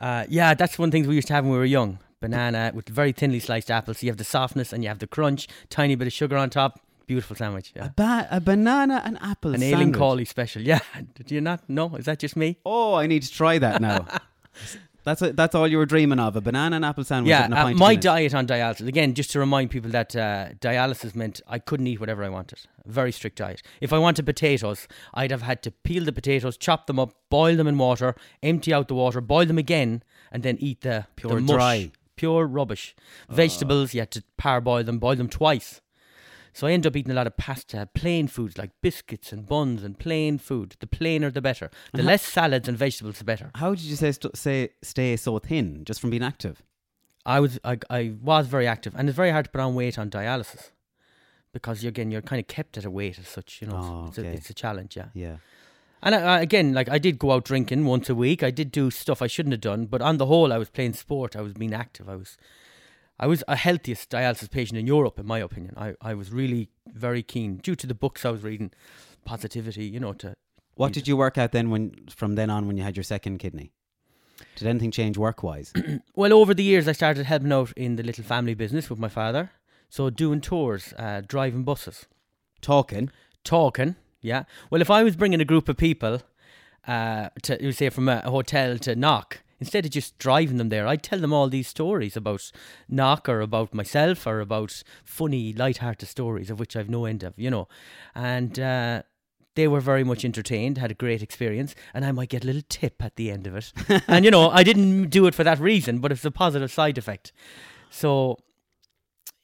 Uh, 0.00 0.24
yeah, 0.28 0.54
that's 0.54 0.78
one 0.78 0.90
thing 0.90 1.06
we 1.06 1.14
used 1.14 1.28
to 1.28 1.34
have 1.34 1.44
when 1.44 1.52
we 1.52 1.58
were 1.58 1.64
young. 1.64 1.98
Banana 2.20 2.70
with 2.74 2.88
very 2.88 3.12
thinly 3.12 3.40
sliced 3.40 3.70
apples. 3.70 3.98
So 3.98 4.06
you 4.06 4.10
have 4.10 4.18
the 4.18 4.24
softness 4.24 4.72
and 4.72 4.82
you 4.82 4.88
have 4.88 4.98
the 4.98 5.06
crunch, 5.06 5.48
tiny 5.70 5.94
bit 5.94 6.06
of 6.06 6.12
sugar 6.12 6.36
on 6.36 6.50
top. 6.50 6.80
Beautiful 7.06 7.34
sandwich. 7.34 7.72
a, 7.76 7.88
ba- 7.96 8.28
a 8.30 8.40
banana 8.40 9.02
and 9.04 9.18
apple 9.22 9.52
An 9.54 9.60
sandwich. 9.60 9.74
Aileen 9.78 9.92
Cawley 9.92 10.24
special. 10.24 10.62
Yeah. 10.72 10.80
Did 11.14 11.30
you 11.30 11.40
not? 11.40 11.60
No? 11.68 11.96
Is 11.96 12.04
that 12.04 12.18
just 12.18 12.36
me? 12.36 12.58
Oh, 12.64 12.94
I 12.94 13.06
need 13.06 13.22
to 13.22 13.32
try 13.32 13.58
that 13.58 13.80
now. 13.80 14.06
that's 15.10 15.22
a, 15.22 15.32
that's 15.32 15.54
all 15.54 15.66
you 15.68 15.78
were 15.78 15.86
dreaming 15.86 16.18
of, 16.18 16.36
a 16.36 16.40
banana 16.40 16.76
and 16.76 16.84
apple 16.84 17.04
sandwich 17.04 17.30
Yeah. 17.30 17.44
and 17.44 17.54
a 17.54 17.60
Uh, 17.60 17.70
my 17.74 17.94
diet 17.96 18.34
on 18.34 18.46
dialysis. 18.46 18.86
Again, 18.86 19.14
just 19.14 19.30
to 19.32 19.38
remind 19.38 19.70
people 19.70 19.90
that 19.90 20.14
uh, 20.16 20.48
dialysis 20.60 21.14
meant 21.14 21.40
I 21.48 21.58
couldn't 21.58 21.86
eat 21.86 22.00
whatever 22.00 22.22
I 22.24 22.28
wanted. 22.28 22.60
Very 22.86 23.12
strict 23.12 23.36
diet. 23.38 23.62
If 23.80 23.92
I 23.92 23.98
wanted 23.98 24.24
potatoes, 24.26 24.88
I'd 25.14 25.30
have 25.30 25.42
had 25.42 25.62
to 25.64 25.70
peel 25.70 26.04
the 26.04 26.12
potatoes, 26.12 26.56
chop 26.56 26.86
them 26.86 26.98
up, 26.98 27.10
boil 27.30 27.56
them 27.56 27.66
in 27.66 27.76
water, 27.78 28.14
empty 28.42 28.72
out 28.72 28.88
the 28.88 28.94
water, 28.94 29.20
boil 29.20 29.46
them 29.46 29.58
again, 29.58 30.02
and 30.32 30.42
then 30.42 30.56
eat 30.60 30.80
the 30.82 31.06
Pure 31.16 31.34
the 31.36 31.40
mush. 31.42 31.56
dry. 31.56 31.90
Pure 32.16 32.46
rubbish. 32.46 32.94
Vegetables, 33.28 33.94
you 33.94 34.00
had 34.00 34.10
to 34.10 34.22
parboil 34.38 34.84
them, 34.84 34.98
boil 34.98 35.16
them 35.16 35.28
twice. 35.28 35.80
So 36.52 36.66
I 36.66 36.72
end 36.72 36.86
up 36.86 36.96
eating 36.96 37.12
a 37.12 37.14
lot 37.14 37.26
of 37.26 37.36
pasta, 37.36 37.88
plain 37.94 38.26
foods 38.26 38.58
like 38.58 38.70
biscuits 38.82 39.32
and 39.32 39.46
buns 39.46 39.82
and 39.84 39.98
plain 39.98 40.38
food. 40.38 40.76
The 40.80 40.86
plainer, 40.86 41.30
the 41.30 41.40
better. 41.40 41.70
The 41.92 42.02
less 42.02 42.22
salads 42.24 42.68
and 42.68 42.76
vegetables, 42.76 43.18
the 43.18 43.24
better. 43.24 43.50
How 43.54 43.70
did 43.74 43.84
you 43.84 43.96
say, 43.96 44.12
st- 44.12 44.36
say 44.36 44.70
stay 44.82 45.16
so 45.16 45.38
thin 45.38 45.84
just 45.84 46.00
from 46.00 46.10
being 46.10 46.22
active? 46.24 46.62
I 47.26 47.38
was 47.40 47.58
I, 47.64 47.78
I 47.90 48.14
was 48.22 48.46
very 48.48 48.66
active, 48.66 48.94
and 48.96 49.08
it's 49.08 49.16
very 49.16 49.30
hard 49.30 49.44
to 49.44 49.50
put 49.50 49.60
on 49.60 49.74
weight 49.74 49.98
on 49.98 50.10
dialysis 50.10 50.70
because 51.52 51.82
you 51.82 51.88
again 51.88 52.10
you're 52.10 52.22
kind 52.22 52.40
of 52.40 52.46
kept 52.48 52.78
at 52.78 52.84
a 52.84 52.90
weight 52.90 53.18
as 53.18 53.28
such. 53.28 53.60
You 53.60 53.68
know, 53.68 53.76
Oh, 53.76 54.06
it's, 54.08 54.18
okay. 54.18 54.28
a, 54.28 54.32
it's 54.32 54.50
a 54.50 54.54
challenge. 54.54 54.96
Yeah, 54.96 55.08
Yeah. 55.14 55.36
and 56.02 56.14
I, 56.14 56.20
I, 56.38 56.40
again, 56.40 56.72
like 56.72 56.88
I 56.88 56.98
did 56.98 57.18
go 57.18 57.32
out 57.32 57.44
drinking 57.44 57.84
once 57.84 58.08
a 58.08 58.14
week. 58.14 58.42
I 58.42 58.50
did 58.50 58.72
do 58.72 58.90
stuff 58.90 59.20
I 59.22 59.26
shouldn't 59.26 59.52
have 59.52 59.60
done, 59.60 59.84
but 59.86 60.00
on 60.00 60.16
the 60.16 60.26
whole, 60.26 60.52
I 60.52 60.58
was 60.58 60.70
playing 60.70 60.94
sport. 60.94 61.36
I 61.36 61.42
was 61.42 61.52
being 61.52 61.74
active. 61.74 62.08
I 62.08 62.16
was. 62.16 62.36
I 63.22 63.26
was 63.26 63.44
a 63.46 63.54
healthiest 63.54 64.08
dialysis 64.10 64.50
patient 64.50 64.78
in 64.78 64.86
Europe, 64.86 65.18
in 65.18 65.26
my 65.26 65.38
opinion. 65.40 65.74
I, 65.76 65.94
I 66.00 66.14
was 66.14 66.32
really 66.32 66.70
very 66.86 67.22
keen, 67.22 67.58
due 67.58 67.76
to 67.76 67.86
the 67.86 67.94
books 67.94 68.24
I 68.24 68.30
was 68.30 68.42
reading, 68.42 68.72
positivity, 69.26 69.84
you 69.84 70.00
know, 70.00 70.14
to 70.14 70.34
What 70.74 70.94
did 70.94 71.06
you 71.06 71.18
work 71.18 71.36
out 71.36 71.52
then 71.52 71.68
when 71.68 72.06
from 72.08 72.34
then 72.34 72.48
on 72.48 72.66
when 72.66 72.78
you 72.78 72.82
had 72.82 72.96
your 72.96 73.04
second 73.04 73.38
kidney? 73.38 73.72
Did 74.56 74.68
anything 74.68 74.90
change 74.90 75.18
work 75.18 75.42
wise? 75.42 75.72
Well, 76.14 76.32
over 76.32 76.54
the 76.54 76.62
years, 76.62 76.88
I 76.88 76.92
started 76.92 77.26
helping 77.26 77.52
out 77.52 77.72
in 77.76 77.96
the 77.96 78.02
little 78.02 78.24
family 78.24 78.54
business 78.54 78.88
with 78.88 78.98
my 78.98 79.08
father. 79.08 79.50
So, 79.90 80.08
doing 80.08 80.40
tours, 80.40 80.94
uh, 80.98 81.20
driving 81.26 81.64
buses, 81.64 82.06
Talking. 82.62 83.10
talking. 83.44 83.96
Yeah. 84.22 84.44
Well, 84.70 84.80
if 84.80 84.90
I 84.90 85.02
was 85.02 85.16
bringing 85.16 85.40
a 85.40 85.44
group 85.44 85.68
of 85.68 85.76
people, 85.76 86.20
uh, 86.86 87.28
to 87.42 87.62
you 87.62 87.72
say 87.72 87.90
from 87.90 88.08
a, 88.08 88.22
a 88.24 88.30
hotel 88.30 88.78
to 88.78 88.94
Knock, 88.94 89.42
instead 89.60 89.84
of 89.84 89.90
just 89.90 90.18
driving 90.18 90.56
them 90.56 90.70
there, 90.70 90.86
I'd 90.86 91.02
tell 91.02 91.20
them 91.20 91.32
all 91.32 91.48
these 91.48 91.68
stories 91.68 92.16
about 92.16 92.50
Knock 92.88 93.28
or 93.28 93.40
about 93.40 93.74
myself 93.74 94.26
or 94.26 94.40
about 94.40 94.82
funny, 95.04 95.52
light-hearted 95.52 96.08
stories 96.08 96.50
of 96.50 96.58
which 96.58 96.74
I've 96.74 96.90
no 96.90 97.04
end 97.04 97.22
of, 97.22 97.38
you 97.38 97.50
know, 97.50 97.68
and. 98.14 98.58
Uh, 98.58 99.02
they 99.56 99.66
were 99.66 99.80
very 99.80 100.04
much 100.04 100.24
entertained, 100.24 100.78
had 100.78 100.92
a 100.92 100.94
great 100.94 101.22
experience, 101.22 101.74
and 101.92 102.04
I 102.04 102.12
might 102.12 102.28
get 102.28 102.44
a 102.44 102.46
little 102.46 102.62
tip 102.68 103.02
at 103.02 103.16
the 103.16 103.30
end 103.30 103.46
of 103.46 103.56
it. 103.56 103.72
and 104.08 104.24
you 104.24 104.30
know, 104.30 104.48
I 104.48 104.62
didn't 104.62 105.10
do 105.10 105.26
it 105.26 105.34
for 105.34 105.44
that 105.44 105.58
reason, 105.58 105.98
but 105.98 106.12
it's 106.12 106.24
a 106.24 106.30
positive 106.30 106.70
side 106.70 106.96
effect. 106.96 107.32
So, 107.90 108.38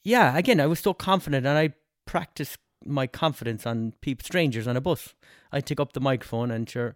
yeah, 0.04 0.36
again, 0.38 0.60
I 0.60 0.66
was 0.66 0.80
so 0.80 0.94
confident, 0.94 1.44
and 1.44 1.58
I 1.58 1.74
practiced 2.06 2.58
my 2.84 3.06
confidence 3.06 3.66
on 3.66 3.94
people, 4.00 4.24
strangers 4.24 4.68
on 4.68 4.76
a 4.76 4.80
bus. 4.80 5.14
I'd 5.50 5.66
take 5.66 5.80
up 5.80 5.92
the 5.92 6.00
microphone, 6.00 6.50
and 6.50 6.68
sure, 6.68 6.94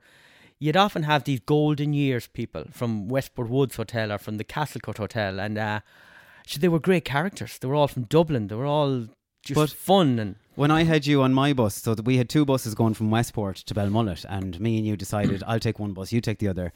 you'd 0.61 0.77
often 0.77 1.03
have 1.03 1.24
these 1.24 1.41
golden 1.41 1.93
years 1.93 2.28
people 2.28 2.66
from 2.70 3.09
Westport 3.09 3.49
Woods 3.49 3.77
Hotel 3.77 4.12
or 4.12 4.19
from 4.19 4.37
the 4.37 4.45
Castlecourt 4.45 4.99
Hotel, 4.99 5.41
and 5.41 5.59
uh, 5.59 5.81
sure, 6.47 6.61
they 6.61 6.69
were 6.69 6.78
great 6.78 7.05
characters. 7.05 7.59
They 7.59 7.66
were 7.66 7.74
all 7.74 7.89
from 7.89 8.05
Dublin. 8.05 8.47
They 8.49 8.55
were 8.55 8.66
all 8.66 9.07
just 9.43 9.55
But- 9.57 9.70
fun 9.70 10.19
and 10.19 10.37
When 10.55 10.70
I 10.70 10.82
had 10.85 11.07
you 11.07 11.23
on 11.23 11.32
my 11.32 11.53
bus, 11.55 11.74
so 11.74 11.95
that 11.95 12.05
we 12.05 12.19
had 12.19 12.28
two 12.28 12.45
buses 12.45 12.74
going 12.74 12.95
from 12.95 13.11
Westport 13.11 13.57
to 13.57 13.74
Belmullet, 13.74 14.24
and 14.28 14.61
me 14.61 14.77
and 14.77 14.87
you 14.87 14.97
decided 14.97 15.43
I'll 15.47 15.59
take 15.59 15.78
one 15.78 15.95
bus, 15.95 16.12
you 16.12 16.20
take 16.20 16.39
the 16.39 16.49
other, 16.49 16.73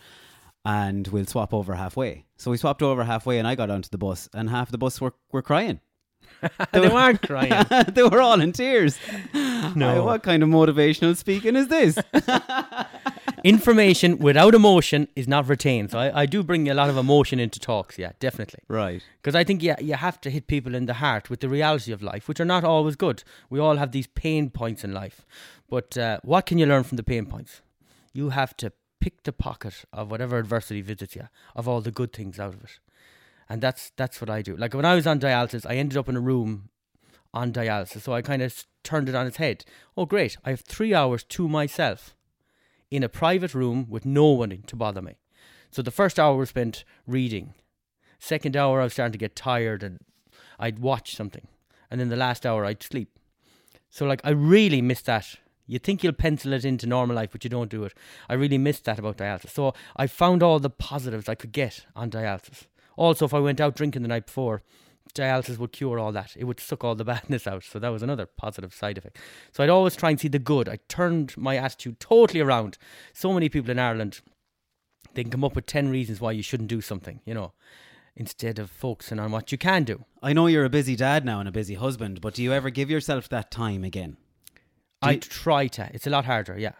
and 0.64 1.06
we'll 1.08 1.26
swap 1.26 1.52
over 1.52 1.74
halfway. 1.74 2.24
So 2.38 2.50
we 2.50 2.56
swapped 2.56 2.82
over 2.82 3.04
halfway, 3.04 3.38
and 3.38 3.46
I 3.46 3.54
got 3.54 3.70
onto 3.70 3.90
the 3.90 3.98
bus, 3.98 4.30
and 4.32 4.48
half 4.48 4.70
the 4.70 4.78
bus 4.78 5.00
were 5.00 5.12
were 5.30 5.42
crying. 5.42 5.80
they 6.72 6.88
weren't 6.88 7.20
crying. 7.20 7.52
they 7.92 8.02
were 8.02 8.20
all 8.22 8.40
in 8.40 8.52
tears. 8.52 8.98
No, 9.76 10.04
what 10.04 10.22
kind 10.22 10.42
of 10.42 10.48
motivational 10.48 11.14
speaking 11.16 11.54
is 11.54 11.68
this? 11.68 11.98
Information 13.44 14.16
without 14.16 14.54
emotion 14.54 15.06
is 15.14 15.28
not 15.28 15.46
retained. 15.48 15.90
So 15.90 15.98
I, 15.98 16.22
I 16.22 16.26
do 16.26 16.42
bring 16.42 16.66
a 16.70 16.72
lot 16.72 16.88
of 16.88 16.96
emotion 16.96 17.38
into 17.38 17.60
talks. 17.60 17.98
Yeah, 17.98 18.12
definitely. 18.18 18.60
right. 18.68 19.02
Because 19.20 19.34
I 19.34 19.44
think 19.44 19.62
yeah, 19.62 19.78
you 19.80 19.94
have 19.94 20.18
to 20.22 20.30
hit 20.30 20.46
people 20.46 20.74
in 20.74 20.86
the 20.86 20.94
heart 20.94 21.28
with 21.28 21.40
the 21.40 21.48
reality 21.50 21.92
of 21.92 22.02
life, 22.02 22.26
which 22.26 22.40
are 22.40 22.46
not 22.46 22.64
always 22.64 22.96
good. 22.96 23.22
We 23.50 23.60
all 23.60 23.76
have 23.76 23.92
these 23.92 24.06
pain 24.06 24.48
points 24.48 24.82
in 24.82 24.94
life. 24.94 25.26
But 25.68 25.98
uh, 25.98 26.20
what 26.22 26.46
can 26.46 26.56
you 26.56 26.64
learn 26.64 26.84
from 26.84 26.96
the 26.96 27.02
pain 27.02 27.26
points? 27.26 27.60
You 28.14 28.30
have 28.30 28.56
to 28.56 28.72
pick 28.98 29.24
the 29.24 29.32
pocket 29.32 29.84
of 29.92 30.10
whatever 30.10 30.38
adversity 30.38 30.80
visits 30.80 31.14
you, 31.14 31.28
of 31.54 31.68
all 31.68 31.82
the 31.82 31.90
good 31.90 32.14
things 32.14 32.40
out 32.40 32.54
of 32.54 32.64
it. 32.64 32.78
And 33.46 33.60
that's 33.60 33.92
that's 33.96 34.22
what 34.22 34.30
I 34.30 34.40
do. 34.40 34.56
Like 34.56 34.72
when 34.72 34.86
I 34.86 34.94
was 34.94 35.06
on 35.06 35.20
dialysis, 35.20 35.66
I 35.68 35.74
ended 35.76 35.98
up 35.98 36.08
in 36.08 36.16
a 36.16 36.20
room 36.20 36.70
on 37.34 37.52
dialysis. 37.52 38.00
So 38.00 38.14
I 38.14 38.22
kind 38.22 38.40
of 38.40 38.64
turned 38.82 39.10
it 39.10 39.14
on 39.14 39.26
its 39.26 39.36
head. 39.36 39.66
Oh, 39.98 40.06
great. 40.06 40.38
I 40.46 40.50
have 40.50 40.60
three 40.60 40.94
hours 40.94 41.24
to 41.24 41.46
myself 41.46 42.14
in 42.90 43.02
a 43.02 43.08
private 43.08 43.54
room 43.54 43.86
with 43.88 44.04
no 44.04 44.26
one 44.26 44.62
to 44.66 44.76
bother 44.76 45.02
me. 45.02 45.14
So 45.70 45.82
the 45.82 45.90
first 45.90 46.18
hour 46.18 46.36
was 46.36 46.50
spent 46.50 46.84
reading. 47.06 47.54
Second 48.18 48.56
hour, 48.56 48.80
I 48.80 48.84
was 48.84 48.92
starting 48.92 49.12
to 49.12 49.18
get 49.18 49.36
tired 49.36 49.82
and 49.82 49.98
I'd 50.58 50.78
watch 50.78 51.16
something. 51.16 51.48
And 51.90 52.00
then 52.00 52.08
the 52.08 52.16
last 52.16 52.46
hour, 52.46 52.64
I'd 52.64 52.82
sleep. 52.82 53.18
So, 53.90 54.06
like, 54.06 54.20
I 54.24 54.30
really 54.30 54.82
miss 54.82 55.02
that. 55.02 55.36
You 55.66 55.78
think 55.78 56.02
you'll 56.02 56.12
pencil 56.12 56.52
it 56.52 56.64
into 56.64 56.86
normal 56.86 57.16
life, 57.16 57.30
but 57.32 57.44
you 57.44 57.50
don't 57.50 57.70
do 57.70 57.84
it. 57.84 57.94
I 58.28 58.34
really 58.34 58.58
missed 58.58 58.84
that 58.84 58.98
about 58.98 59.18
dialysis. 59.18 59.50
So, 59.50 59.74
I 59.96 60.06
found 60.06 60.42
all 60.42 60.58
the 60.58 60.70
positives 60.70 61.28
I 61.28 61.34
could 61.34 61.52
get 61.52 61.86
on 61.94 62.10
dialysis. 62.10 62.66
Also, 62.96 63.24
if 63.24 63.34
I 63.34 63.38
went 63.38 63.60
out 63.60 63.76
drinking 63.76 64.02
the 64.02 64.08
night 64.08 64.26
before, 64.26 64.62
dialysis 65.14 65.58
would 65.58 65.72
cure 65.72 65.98
all 65.98 66.12
that. 66.12 66.34
It 66.36 66.44
would 66.44 66.60
suck 66.60 66.84
all 66.84 66.94
the 66.94 67.04
badness 67.12 67.46
out. 67.46 67.64
So 67.64 67.78
that 67.78 67.88
was 67.88 68.02
another 68.02 68.26
positive 68.26 68.74
side 68.74 68.98
effect. 68.98 69.18
So 69.52 69.62
I'd 69.62 69.70
always 69.70 69.96
try 69.96 70.10
and 70.10 70.20
see 70.20 70.28
the 70.28 70.38
good. 70.38 70.68
I 70.68 70.78
turned 70.88 71.36
my 71.36 71.56
attitude 71.56 72.00
totally 72.00 72.40
around. 72.40 72.78
So 73.12 73.32
many 73.32 73.48
people 73.48 73.70
in 73.70 73.78
Ireland, 73.78 74.20
they 75.14 75.22
can 75.22 75.30
come 75.30 75.44
up 75.44 75.54
with 75.54 75.66
10 75.66 75.88
reasons 75.90 76.20
why 76.20 76.32
you 76.32 76.42
shouldn't 76.42 76.68
do 76.68 76.80
something, 76.80 77.20
you 77.24 77.34
know, 77.34 77.52
instead 78.16 78.58
of 78.58 78.70
focusing 78.70 79.18
on 79.18 79.30
what 79.30 79.52
you 79.52 79.58
can 79.58 79.84
do. 79.84 80.04
I 80.22 80.32
know 80.32 80.46
you're 80.46 80.64
a 80.64 80.70
busy 80.70 80.96
dad 80.96 81.24
now 81.24 81.40
and 81.40 81.48
a 81.48 81.52
busy 81.52 81.74
husband, 81.74 82.20
but 82.20 82.34
do 82.34 82.42
you 82.42 82.52
ever 82.52 82.70
give 82.70 82.90
yourself 82.90 83.28
that 83.28 83.50
time 83.50 83.84
again? 83.84 84.16
Do 85.02 85.08
I 85.08 85.12
you- 85.12 85.20
try 85.20 85.66
to. 85.68 85.90
It's 85.92 86.06
a 86.06 86.10
lot 86.10 86.24
harder, 86.24 86.58
yeah. 86.58 86.72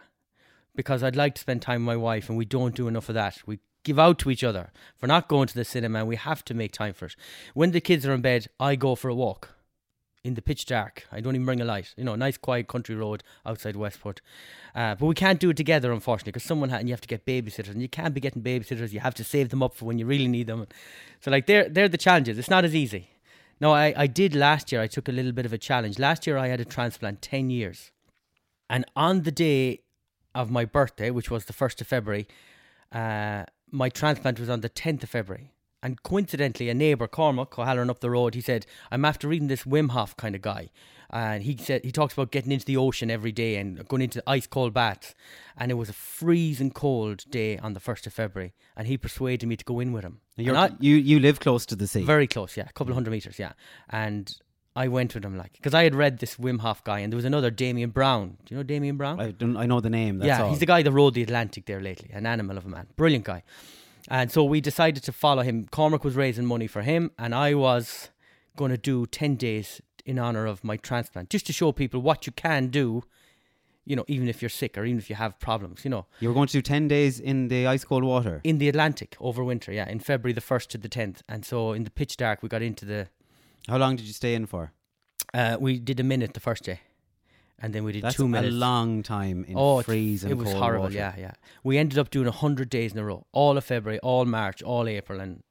Because 0.75 1.03
I'd 1.03 1.15
like 1.15 1.35
to 1.35 1.41
spend 1.41 1.61
time 1.61 1.85
with 1.85 1.95
my 1.95 1.95
wife, 1.95 2.27
and 2.27 2.37
we 2.37 2.43
don't 2.43 2.75
do 2.75 2.87
enough 2.89 3.07
of 3.07 3.15
that. 3.15 3.37
We 3.45 3.59
give 3.85 3.97
out 4.05 4.19
to 4.19 4.29
each 4.29 4.43
other. 4.43 4.71
If 4.95 5.01
we're 5.01 5.07
not 5.07 5.29
going 5.29 5.47
to 5.47 5.55
the 5.55 5.63
cinema, 5.63 6.03
we 6.03 6.17
have 6.17 6.43
to 6.45 6.53
make 6.53 6.73
time 6.73 6.93
for 6.93 7.05
it. 7.05 7.15
When 7.53 7.71
the 7.71 7.79
kids 7.81 8.05
are 8.05 8.13
in 8.13 8.21
bed, 8.21 8.47
I 8.59 8.75
go 8.75 8.95
for 8.95 9.09
a 9.09 9.15
walk. 9.15 9.51
in 10.25 10.33
the 10.33 10.41
pitch 10.41 10.65
dark. 10.65 11.05
I 11.11 11.21
don't 11.21 11.35
even 11.35 11.45
bring 11.45 11.61
a 11.61 11.65
light. 11.65 11.93
You 11.95 12.03
know, 12.03 12.15
nice 12.15 12.35
quiet 12.35 12.67
country 12.67 12.95
road 12.95 13.23
outside 13.45 13.75
Westport. 13.75 14.21
Uh, 14.73 14.95
but 14.95 15.05
we 15.05 15.13
can't 15.13 15.39
do 15.39 15.51
it 15.51 15.57
together, 15.57 15.93
unfortunately, 15.93 16.31
because 16.31 16.43
someone 16.43 16.69
ha- 16.71 16.77
and 16.77 16.89
you 16.89 16.93
have 16.93 17.01
to 17.01 17.07
get 17.07 17.27
babysitters, 17.27 17.69
and 17.69 17.81
you 17.81 17.87
can't 17.87 18.15
be 18.15 18.19
getting 18.19 18.41
babysitters. 18.41 18.91
You 18.91 19.01
have 19.01 19.13
to 19.15 19.23
save 19.23 19.49
them 19.49 19.61
up 19.61 19.75
for 19.75 19.85
when 19.85 19.99
you 19.99 20.07
really 20.07 20.27
need 20.27 20.47
them. 20.47 20.65
So 21.21 21.29
like 21.29 21.45
they're 21.45 21.69
they're 21.69 21.87
the 21.87 21.99
challenges. 21.99 22.39
It's 22.39 22.49
not 22.49 22.65
as 22.65 22.73
easy. 22.73 23.11
No, 23.61 23.71
I, 23.71 23.93
I 23.95 24.07
did 24.07 24.33
last 24.35 24.71
year. 24.71 24.81
I 24.81 24.87
took 24.87 25.07
a 25.07 25.11
little 25.11 25.31
bit 25.31 25.45
of 25.45 25.53
a 25.53 25.59
challenge. 25.59 25.99
Last 25.99 26.25
year 26.25 26.37
I 26.37 26.47
had 26.47 26.59
a 26.59 26.65
transplant 26.65 27.21
ten 27.21 27.51
years, 27.51 27.91
and 28.67 28.83
on 28.95 29.21
the 29.21 29.31
day 29.31 29.81
of 30.33 30.49
my 30.49 30.65
birthday, 30.65 31.11
which 31.11 31.29
was 31.29 31.45
the 31.45 31.53
first 31.53 31.79
of 31.81 31.87
February, 31.87 32.27
uh, 32.91 33.45
my 33.71 33.89
transplant 33.89 34.39
was 34.39 34.49
on 34.49 34.61
the 34.61 34.69
tenth 34.69 35.03
of 35.03 35.09
February. 35.09 35.51
And 35.83 36.01
coincidentally, 36.01 36.69
a 36.69 36.73
neighbour, 36.73 37.07
Cormac, 37.07 37.59
O'Halloran 37.59 37.91
up 37.91 37.99
the 37.99 38.09
road, 38.09 38.33
he 38.33 38.41
said, 38.41 38.65
I'm 38.91 39.05
after 39.05 39.27
reading 39.27 39.49
this 39.49 39.65
Wim 39.65 39.91
Hof 39.91 40.17
kind 40.17 40.33
of 40.33 40.41
guy. 40.41 40.71
And 41.11 41.43
he 41.43 41.55
said 41.57 41.83
he 41.83 41.91
talks 41.91 42.13
about 42.13 42.31
getting 42.31 42.51
into 42.51 42.65
the 42.65 42.77
ocean 42.77 43.11
every 43.11 43.31
day 43.31 43.57
and 43.57 43.87
going 43.87 44.01
into 44.01 44.23
ice 44.25 44.47
cold 44.47 44.73
baths. 44.73 45.13
And 45.55 45.69
it 45.69 45.75
was 45.75 45.89
a 45.89 45.93
freezing 45.93 46.71
cold 46.71 47.23
day 47.29 47.59
on 47.59 47.73
the 47.73 47.79
first 47.79 48.07
of 48.07 48.13
February. 48.13 48.53
And 48.75 48.87
he 48.87 48.97
persuaded 48.97 49.45
me 49.45 49.55
to 49.55 49.63
go 49.63 49.79
in 49.79 49.93
with 49.93 50.03
him. 50.03 50.21
You 50.79 50.95
you 50.95 51.19
live 51.19 51.39
close 51.39 51.65
to 51.67 51.75
the 51.75 51.87
sea. 51.87 52.03
very 52.03 52.27
close, 52.27 52.57
yeah, 52.57 52.65
a 52.67 52.73
couple 52.73 52.91
of 52.91 52.95
hundred 52.95 53.11
meters, 53.11 53.37
yeah. 53.37 53.53
And 53.89 54.35
I 54.75 54.89
went 54.89 55.13
with 55.15 55.23
him, 55.23 55.37
like, 55.37 55.53
because 55.53 55.73
I 55.73 55.83
had 55.83 55.95
read 55.95 56.19
this 56.19 56.35
Wim 56.35 56.59
Hof 56.59 56.83
guy, 56.83 56.99
and 56.99 57.11
there 57.11 57.15
was 57.15 57.23
another 57.25 57.49
Damian 57.49 57.91
Browne. 57.91 58.37
Do 58.45 58.53
you 58.53 58.57
know 58.57 58.63
Damian 58.63 58.97
Browne? 58.97 59.19
I 59.21 59.31
don't. 59.31 59.55
I 59.55 59.65
know 59.65 59.79
the 59.79 59.89
name. 59.89 60.17
That's 60.19 60.27
yeah, 60.27 60.43
all. 60.43 60.49
he's 60.49 60.59
the 60.59 60.65
guy 60.65 60.81
that 60.81 60.91
rowed 60.91 61.13
the 61.13 61.23
Atlantic 61.23 61.65
there 61.65 61.79
lately. 61.79 62.09
An 62.11 62.25
animal 62.25 62.57
of 62.57 62.65
a 62.65 62.69
man, 62.69 62.87
brilliant 62.97 63.23
guy. 63.23 63.43
And 64.09 64.31
so 64.31 64.43
we 64.43 64.61
decided 64.61 65.01
to 65.03 65.11
follow 65.11 65.43
him. 65.43 65.65
Cormac 65.71 66.03
was 66.03 66.15
raising 66.15 66.45
money 66.45 66.67
for 66.67 66.81
him, 66.81 67.11
and 67.17 67.33
I 67.33 67.53
was 67.53 68.09
going 68.57 68.71
to 68.71 68.77
do 68.77 69.05
ten 69.05 69.35
days 69.35 69.81
in 70.05 70.19
honor 70.19 70.45
of 70.45 70.63
my 70.63 70.77
transplant, 70.77 71.29
just 71.29 71.47
to 71.47 71.53
show 71.53 71.71
people 71.71 72.01
what 72.01 72.27
you 72.27 72.33
can 72.33 72.67
do. 72.67 73.03
You 73.87 73.95
know, 73.95 74.03
even 74.07 74.27
if 74.27 74.41
you're 74.41 74.49
sick 74.49 74.79
or 74.79 74.83
even 74.83 74.97
if 74.97 75.11
you 75.11 75.15
have 75.15 75.39
problems, 75.39 75.85
you 75.85 75.91
know, 75.91 76.07
You 76.19 76.27
were 76.29 76.33
going 76.33 76.47
to 76.47 76.53
do 76.53 76.61
ten 76.61 76.87
days 76.87 77.19
in 77.19 77.47
the 77.49 77.67
ice 77.67 77.85
cold 77.85 78.03
water. 78.03 78.41
in 78.43 78.57
the 78.57 78.67
Atlantic 78.67 79.15
over 79.19 79.43
winter, 79.43 79.71
yeah, 79.71 79.87
in 79.87 79.99
February 79.99 80.33
the 80.33 80.41
first 80.41 80.71
to 80.71 80.77
the 80.79 80.89
tenth. 80.89 81.21
And 81.29 81.45
so 81.45 81.71
in 81.71 81.83
the 81.83 81.91
pitch 81.91 82.17
dark, 82.17 82.43
we 82.43 82.49
got 82.49 82.61
into 82.61 82.83
the. 82.83 83.07
How 83.67 83.77
long 83.77 83.95
did 83.95 84.05
you 84.05 84.13
stay 84.13 84.35
in 84.35 84.45
for? 84.45 84.71
Uh, 85.33 85.57
we 85.59 85.79
did 85.79 85.99
a 85.99 86.03
minute 86.03 86.33
the 86.33 86.39
first 86.39 86.63
day, 86.63 86.81
and 87.59 87.73
then 87.73 87.83
we 87.83 87.91
did 87.93 88.03
That's 88.03 88.15
two 88.15 88.25
a 88.33 88.41
long 88.49 89.03
time 89.03 89.43
in 89.47 89.55
oh, 89.57 89.79
it- 89.79 89.85
freezing 89.85 90.29
it 90.31 90.37
was 90.37 90.49
cold 90.49 90.61
horrible. 90.63 90.83
water. 90.83 90.95
Yeah, 90.95 91.13
yeah. 91.17 91.31
We 91.63 91.77
ended 91.77 91.97
up 91.97 92.09
doing 92.09 92.27
hundred 92.27 92.69
days 92.69 92.91
in 92.93 92.99
a 92.99 93.03
row, 93.03 93.25
all 93.31 93.57
of 93.57 93.63
February, 93.65 93.99
all 93.99 94.25
March, 94.25 94.61
all 94.61 94.87
April, 94.87 95.19
and 95.19 95.41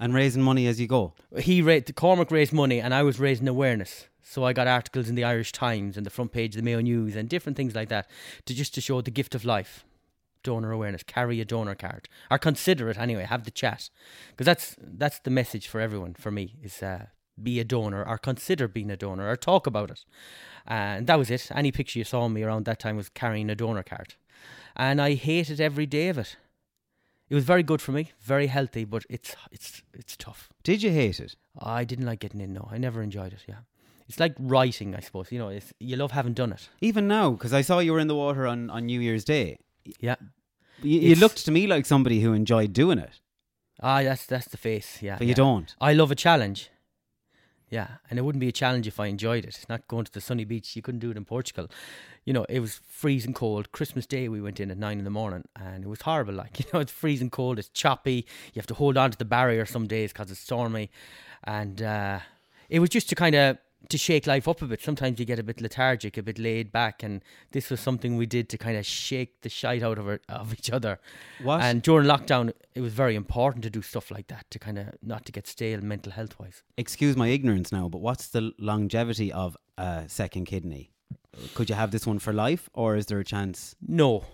And 0.00 0.12
raising 0.14 0.42
money 0.42 0.66
as 0.66 0.80
you 0.80 0.88
go. 0.88 1.14
he 1.38 1.62
raised 1.62 1.94
Cormac 1.94 2.30
raised 2.30 2.52
money, 2.52 2.80
and 2.80 2.92
I 2.92 3.02
was 3.04 3.20
raising 3.20 3.46
awareness. 3.48 4.08
So 4.24 4.44
I 4.44 4.52
got 4.52 4.66
articles 4.66 5.08
in 5.08 5.14
the 5.14 5.24
Irish 5.24 5.52
Times 5.52 5.96
and 5.96 6.04
the 6.06 6.10
front 6.10 6.32
page 6.32 6.54
of 6.56 6.62
the 6.62 6.64
Mayo 6.64 6.80
News 6.80 7.16
and 7.16 7.28
different 7.28 7.56
things 7.56 7.74
like 7.74 7.88
that 7.90 8.08
to 8.46 8.54
just 8.54 8.74
to 8.74 8.80
show 8.80 9.00
the 9.00 9.10
gift 9.10 9.34
of 9.34 9.44
life, 9.44 9.84
donor 10.42 10.72
awareness. 10.72 11.02
Carry 11.02 11.40
a 11.40 11.44
donor 11.44 11.74
card 11.74 12.08
or 12.30 12.38
consider 12.38 12.88
it 12.90 12.98
anyway. 12.98 13.24
Have 13.24 13.44
the 13.44 13.50
chat 13.50 13.90
because 14.30 14.46
that's 14.46 14.76
that's 14.80 15.18
the 15.20 15.30
message 15.30 15.68
for 15.68 15.80
everyone. 15.80 16.14
For 16.14 16.30
me 16.30 16.54
is 16.62 16.82
uh, 16.82 17.06
be 17.40 17.60
a 17.60 17.64
donor 17.64 18.04
or 18.04 18.18
consider 18.18 18.68
being 18.68 18.90
a 18.90 18.96
donor 18.96 19.28
or 19.28 19.36
talk 19.36 19.66
about 19.66 19.90
it. 19.90 20.04
And 20.66 21.06
that 21.06 21.18
was 21.18 21.30
it. 21.30 21.48
Any 21.54 21.72
picture 21.72 21.98
you 21.98 22.04
saw 22.04 22.26
of 22.26 22.32
me 22.32 22.42
around 22.42 22.64
that 22.64 22.78
time 22.78 22.96
was 22.96 23.08
carrying 23.08 23.50
a 23.50 23.54
donor 23.54 23.82
card, 23.82 24.14
and 24.76 25.00
I 25.00 25.14
hated 25.14 25.60
every 25.60 25.86
day 25.86 26.08
of 26.08 26.18
it. 26.18 26.36
It 27.28 27.34
was 27.34 27.44
very 27.44 27.62
good 27.62 27.80
for 27.80 27.92
me, 27.92 28.12
very 28.20 28.46
healthy, 28.46 28.84
but 28.84 29.04
it's 29.08 29.34
it's 29.50 29.82
it's 29.92 30.16
tough. 30.16 30.50
Did 30.62 30.82
you 30.82 30.90
hate 30.90 31.18
it? 31.18 31.36
I 31.58 31.84
didn't 31.84 32.06
like 32.06 32.20
getting 32.20 32.40
in. 32.40 32.52
No, 32.52 32.68
I 32.70 32.78
never 32.78 33.02
enjoyed 33.02 33.32
it. 33.32 33.40
Yeah, 33.48 33.60
it's 34.08 34.20
like 34.20 34.34
writing, 34.38 34.94
I 34.94 35.00
suppose. 35.00 35.32
You 35.32 35.38
know, 35.38 35.48
it's, 35.48 35.72
you 35.80 35.96
love 35.96 36.12
having 36.12 36.34
done 36.34 36.52
it. 36.52 36.68
Even 36.80 37.08
now, 37.08 37.30
because 37.30 37.52
I 37.52 37.62
saw 37.62 37.80
you 37.80 37.92
were 37.92 38.00
in 38.00 38.08
the 38.08 38.14
water 38.14 38.46
on, 38.46 38.70
on 38.70 38.86
New 38.86 39.00
Year's 39.00 39.24
Day. 39.24 39.58
Yeah. 39.98 40.16
You, 40.82 41.00
you 41.00 41.14
looked 41.16 41.44
to 41.44 41.50
me 41.50 41.66
like 41.66 41.86
somebody 41.86 42.20
who 42.20 42.32
enjoyed 42.32 42.72
doing 42.72 42.98
it, 42.98 43.20
Ah, 43.82 44.02
that's 44.02 44.26
that's 44.26 44.48
the 44.48 44.56
face. 44.56 45.02
Yeah, 45.02 45.16
but 45.18 45.26
you 45.26 45.34
don't. 45.34 45.74
I 45.80 45.92
love 45.92 46.10
a 46.10 46.14
challenge. 46.14 46.70
Yeah, 47.72 47.88
and 48.10 48.18
it 48.18 48.22
wouldn't 48.22 48.40
be 48.40 48.48
a 48.48 48.52
challenge 48.52 48.86
if 48.86 49.00
I 49.00 49.06
enjoyed 49.06 49.44
it. 49.44 49.56
It's 49.56 49.66
not 49.66 49.88
going 49.88 50.04
to 50.04 50.12
the 50.12 50.20
sunny 50.20 50.44
beach. 50.44 50.76
You 50.76 50.82
couldn't 50.82 51.00
do 51.00 51.10
it 51.10 51.16
in 51.16 51.24
Portugal. 51.24 51.70
You 52.26 52.34
know, 52.34 52.44
it 52.50 52.60
was 52.60 52.82
freezing 52.86 53.32
cold. 53.32 53.72
Christmas 53.72 54.04
Day, 54.04 54.28
we 54.28 54.42
went 54.42 54.60
in 54.60 54.70
at 54.70 54.76
nine 54.76 54.98
in 54.98 55.04
the 55.04 55.10
morning, 55.10 55.44
and 55.56 55.82
it 55.82 55.88
was 55.88 56.02
horrible. 56.02 56.34
Like, 56.34 56.58
you 56.58 56.66
know, 56.74 56.80
it's 56.80 56.92
freezing 56.92 57.30
cold. 57.30 57.58
It's 57.58 57.70
choppy. 57.70 58.26
You 58.52 58.60
have 58.60 58.66
to 58.66 58.74
hold 58.74 58.98
on 58.98 59.10
to 59.12 59.16
the 59.16 59.24
barrier 59.24 59.64
some 59.64 59.86
days 59.86 60.12
because 60.12 60.30
it's 60.30 60.38
stormy, 60.38 60.90
and 61.44 61.80
uh, 61.80 62.18
it 62.68 62.80
was 62.80 62.90
just 62.90 63.08
to 63.08 63.14
kind 63.14 63.34
of 63.34 63.56
to 63.88 63.98
shake 63.98 64.26
life 64.26 64.48
up 64.48 64.62
a 64.62 64.66
bit. 64.66 64.82
Sometimes 64.82 65.18
you 65.18 65.24
get 65.24 65.38
a 65.38 65.42
bit 65.42 65.60
lethargic, 65.60 66.16
a 66.16 66.22
bit 66.22 66.38
laid 66.38 66.72
back, 66.72 67.02
and 67.02 67.22
this 67.52 67.70
was 67.70 67.80
something 67.80 68.16
we 68.16 68.26
did 68.26 68.48
to 68.50 68.58
kind 68.58 68.76
of 68.76 68.86
shake 68.86 69.40
the 69.42 69.48
shite 69.48 69.82
out 69.82 69.98
of 69.98 70.06
our, 70.06 70.20
of 70.28 70.52
each 70.52 70.70
other. 70.70 70.98
What? 71.42 71.60
And 71.60 71.82
during 71.82 72.06
lockdown, 72.06 72.52
it 72.74 72.80
was 72.80 72.92
very 72.92 73.14
important 73.14 73.64
to 73.64 73.70
do 73.70 73.82
stuff 73.82 74.10
like 74.10 74.28
that 74.28 74.50
to 74.50 74.58
kind 74.58 74.78
of 74.78 74.88
not 75.02 75.26
to 75.26 75.32
get 75.32 75.46
stale 75.46 75.80
mental 75.80 76.12
health 76.12 76.38
wise. 76.38 76.62
Excuse 76.76 77.16
my 77.16 77.28
ignorance 77.28 77.72
now, 77.72 77.88
but 77.88 78.00
what's 78.00 78.28
the 78.28 78.52
longevity 78.58 79.32
of 79.32 79.56
a 79.78 80.04
second 80.08 80.46
kidney? 80.46 80.90
Could 81.54 81.70
you 81.70 81.76
have 81.76 81.90
this 81.90 82.06
one 82.06 82.18
for 82.18 82.32
life, 82.32 82.68
or 82.74 82.96
is 82.96 83.06
there 83.06 83.18
a 83.18 83.24
chance? 83.24 83.74
No. 83.86 84.24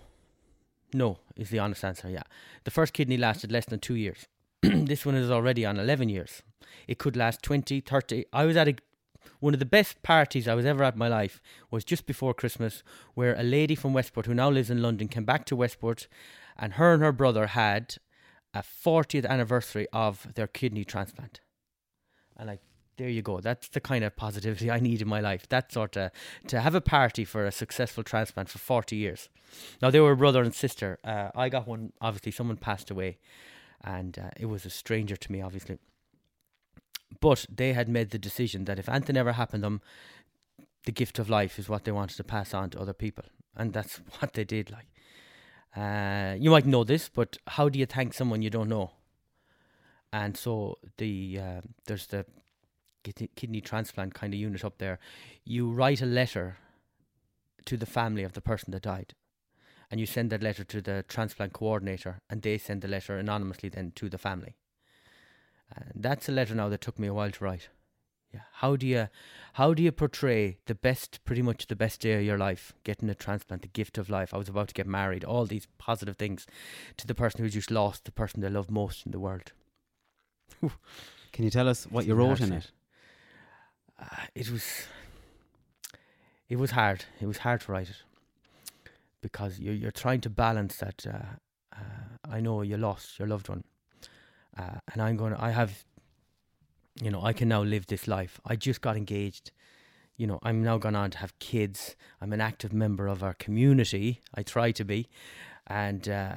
No, 0.92 1.18
is 1.36 1.50
the 1.50 1.58
honest 1.58 1.84
answer, 1.84 2.08
yeah. 2.08 2.22
The 2.64 2.70
first 2.70 2.92
kidney 2.92 3.16
lasted 3.16 3.52
less 3.52 3.66
than 3.66 3.78
two 3.78 3.94
years. 3.94 4.26
this 4.62 5.06
one 5.06 5.14
is 5.14 5.30
already 5.30 5.64
on 5.64 5.78
11 5.78 6.08
years. 6.08 6.42
It 6.86 6.98
could 6.98 7.16
last 7.16 7.42
20, 7.42 7.80
30. 7.80 8.24
I 8.32 8.44
was 8.44 8.56
at 8.56 8.68
a, 8.68 8.74
one 9.40 9.54
of 9.54 9.60
the 9.60 9.66
best 9.66 10.02
parties 10.02 10.48
I 10.48 10.54
was 10.54 10.66
ever 10.66 10.82
at 10.84 10.94
in 10.94 10.98
my 10.98 11.08
life 11.08 11.40
was 11.70 11.84
just 11.84 12.06
before 12.06 12.34
Christmas, 12.34 12.82
where 13.14 13.34
a 13.34 13.42
lady 13.42 13.74
from 13.74 13.92
Westport 13.92 14.26
who 14.26 14.34
now 14.34 14.50
lives 14.50 14.70
in 14.70 14.82
London 14.82 15.08
came 15.08 15.24
back 15.24 15.44
to 15.46 15.56
Westport, 15.56 16.08
and 16.56 16.74
her 16.74 16.92
and 16.92 17.02
her 17.02 17.12
brother 17.12 17.48
had 17.48 17.96
a 18.54 18.62
40th 18.62 19.26
anniversary 19.26 19.86
of 19.92 20.34
their 20.34 20.46
kidney 20.46 20.84
transplant. 20.84 21.40
And 22.36 22.48
like, 22.48 22.60
there 22.96 23.08
you 23.08 23.22
go. 23.22 23.40
That's 23.40 23.68
the 23.68 23.80
kind 23.80 24.04
of 24.04 24.16
positivity 24.16 24.70
I 24.70 24.80
need 24.80 25.00
in 25.00 25.08
my 25.08 25.20
life. 25.20 25.48
That 25.48 25.72
sort 25.72 25.96
of 25.96 26.10
to 26.48 26.60
have 26.60 26.74
a 26.74 26.80
party 26.80 27.24
for 27.24 27.46
a 27.46 27.52
successful 27.52 28.02
transplant 28.02 28.48
for 28.48 28.58
40 28.58 28.96
years. 28.96 29.28
Now 29.80 29.90
they 29.90 30.00
were 30.00 30.16
brother 30.16 30.42
and 30.42 30.54
sister. 30.54 30.98
Uh, 31.04 31.30
I 31.34 31.48
got 31.48 31.66
one. 31.66 31.92
Obviously, 32.00 32.32
someone 32.32 32.56
passed 32.56 32.90
away, 32.90 33.18
and 33.82 34.18
uh, 34.18 34.30
it 34.36 34.46
was 34.46 34.66
a 34.66 34.70
stranger 34.70 35.16
to 35.16 35.32
me, 35.32 35.40
obviously. 35.40 35.78
But 37.20 37.46
they 37.48 37.72
had 37.72 37.88
made 37.88 38.10
the 38.10 38.18
decision 38.18 38.64
that 38.66 38.78
if 38.78 38.88
anything 38.88 39.16
ever 39.16 39.32
happened 39.32 39.64
them, 39.64 39.80
the 40.84 40.92
gift 40.92 41.18
of 41.18 41.28
life 41.28 41.58
is 41.58 41.68
what 41.68 41.84
they 41.84 41.92
wanted 41.92 42.16
to 42.16 42.24
pass 42.24 42.54
on 42.54 42.70
to 42.70 42.80
other 42.80 42.92
people, 42.92 43.24
and 43.56 43.72
that's 43.72 43.96
what 44.18 44.34
they 44.34 44.44
did. 44.44 44.70
Like, 44.70 44.86
uh, 45.76 46.34
you 46.38 46.50
might 46.50 46.66
know 46.66 46.84
this, 46.84 47.08
but 47.08 47.38
how 47.46 47.68
do 47.68 47.78
you 47.78 47.86
thank 47.86 48.14
someone 48.14 48.42
you 48.42 48.50
don't 48.50 48.68
know? 48.68 48.92
And 50.12 50.36
so 50.36 50.78
the 50.96 51.38
uh, 51.40 51.60
there's 51.86 52.06
the 52.06 52.24
kidney 53.36 53.60
transplant 53.60 54.14
kind 54.14 54.32
of 54.34 54.40
unit 54.40 54.64
up 54.64 54.78
there. 54.78 54.98
You 55.44 55.70
write 55.70 56.02
a 56.02 56.06
letter 56.06 56.58
to 57.66 57.76
the 57.76 57.86
family 57.86 58.22
of 58.22 58.32
the 58.32 58.40
person 58.40 58.70
that 58.72 58.82
died, 58.82 59.14
and 59.90 60.00
you 60.00 60.06
send 60.06 60.30
that 60.30 60.42
letter 60.42 60.64
to 60.64 60.80
the 60.80 61.04
transplant 61.08 61.52
coordinator, 61.52 62.20
and 62.30 62.42
they 62.42 62.58
send 62.58 62.82
the 62.82 62.88
letter 62.88 63.18
anonymously 63.18 63.68
then 63.68 63.92
to 63.96 64.08
the 64.08 64.18
family. 64.18 64.56
And 65.74 65.92
that's 65.94 66.28
a 66.28 66.32
letter 66.32 66.54
now 66.54 66.68
that 66.68 66.80
took 66.80 66.98
me 66.98 67.08
a 67.08 67.14
while 67.14 67.30
to 67.30 67.44
write. 67.44 67.68
Yeah, 68.32 68.40
how 68.52 68.76
do 68.76 68.86
you, 68.86 69.08
how 69.54 69.72
do 69.72 69.82
you 69.82 69.90
portray 69.90 70.58
the 70.66 70.74
best, 70.74 71.24
pretty 71.24 71.40
much 71.40 71.66
the 71.66 71.76
best 71.76 72.00
day 72.00 72.14
of 72.14 72.22
your 72.22 72.36
life, 72.36 72.74
getting 72.84 73.08
a 73.08 73.14
transplant, 73.14 73.62
the 73.62 73.68
gift 73.68 73.96
of 73.96 74.10
life? 74.10 74.34
I 74.34 74.36
was 74.36 74.50
about 74.50 74.68
to 74.68 74.74
get 74.74 74.86
married, 74.86 75.24
all 75.24 75.46
these 75.46 75.66
positive 75.78 76.16
things, 76.16 76.46
to 76.98 77.06
the 77.06 77.14
person 77.14 77.42
who 77.42 77.48
just 77.48 77.70
lost 77.70 78.04
the 78.04 78.12
person 78.12 78.42
they 78.42 78.50
love 78.50 78.70
most 78.70 79.06
in 79.06 79.12
the 79.12 79.20
world. 79.20 79.52
Can 81.32 81.44
you 81.44 81.50
tell 81.50 81.68
us 81.68 81.84
what 81.84 82.06
you 82.06 82.14
wrote 82.14 82.40
in 82.40 82.52
it? 82.52 82.70
Uh, 83.98 84.26
it 84.34 84.50
was, 84.50 84.86
it 86.48 86.56
was 86.56 86.72
hard. 86.72 87.06
It 87.20 87.26
was 87.26 87.38
hard 87.38 87.62
to 87.62 87.72
write 87.72 87.88
it 87.88 88.02
because 89.20 89.58
you're 89.58 89.74
you're 89.74 89.90
trying 89.90 90.20
to 90.22 90.30
balance 90.30 90.76
that. 90.76 91.04
Uh, 91.06 91.76
uh, 91.76 92.30
I 92.30 92.40
know 92.40 92.62
you 92.62 92.76
lost 92.76 93.18
your 93.18 93.28
loved 93.28 93.48
one, 93.48 93.64
uh, 94.58 94.78
and 94.92 95.02
I'm 95.02 95.16
going. 95.16 95.34
to 95.34 95.42
I 95.42 95.50
have, 95.50 95.84
you 97.00 97.10
know, 97.10 97.22
I 97.22 97.32
can 97.32 97.48
now 97.48 97.62
live 97.62 97.86
this 97.86 98.08
life. 98.08 98.40
I 98.44 98.56
just 98.56 98.80
got 98.80 98.96
engaged. 98.96 99.52
You 100.16 100.26
know, 100.26 100.40
I'm 100.42 100.64
now 100.64 100.78
gone 100.78 100.96
on 100.96 101.12
to 101.12 101.18
have 101.18 101.38
kids. 101.38 101.94
I'm 102.20 102.32
an 102.32 102.40
active 102.40 102.72
member 102.72 103.06
of 103.06 103.22
our 103.22 103.34
community. 103.34 104.20
I 104.34 104.42
try 104.42 104.72
to 104.72 104.84
be, 104.84 105.08
and 105.68 106.08
uh, 106.08 106.34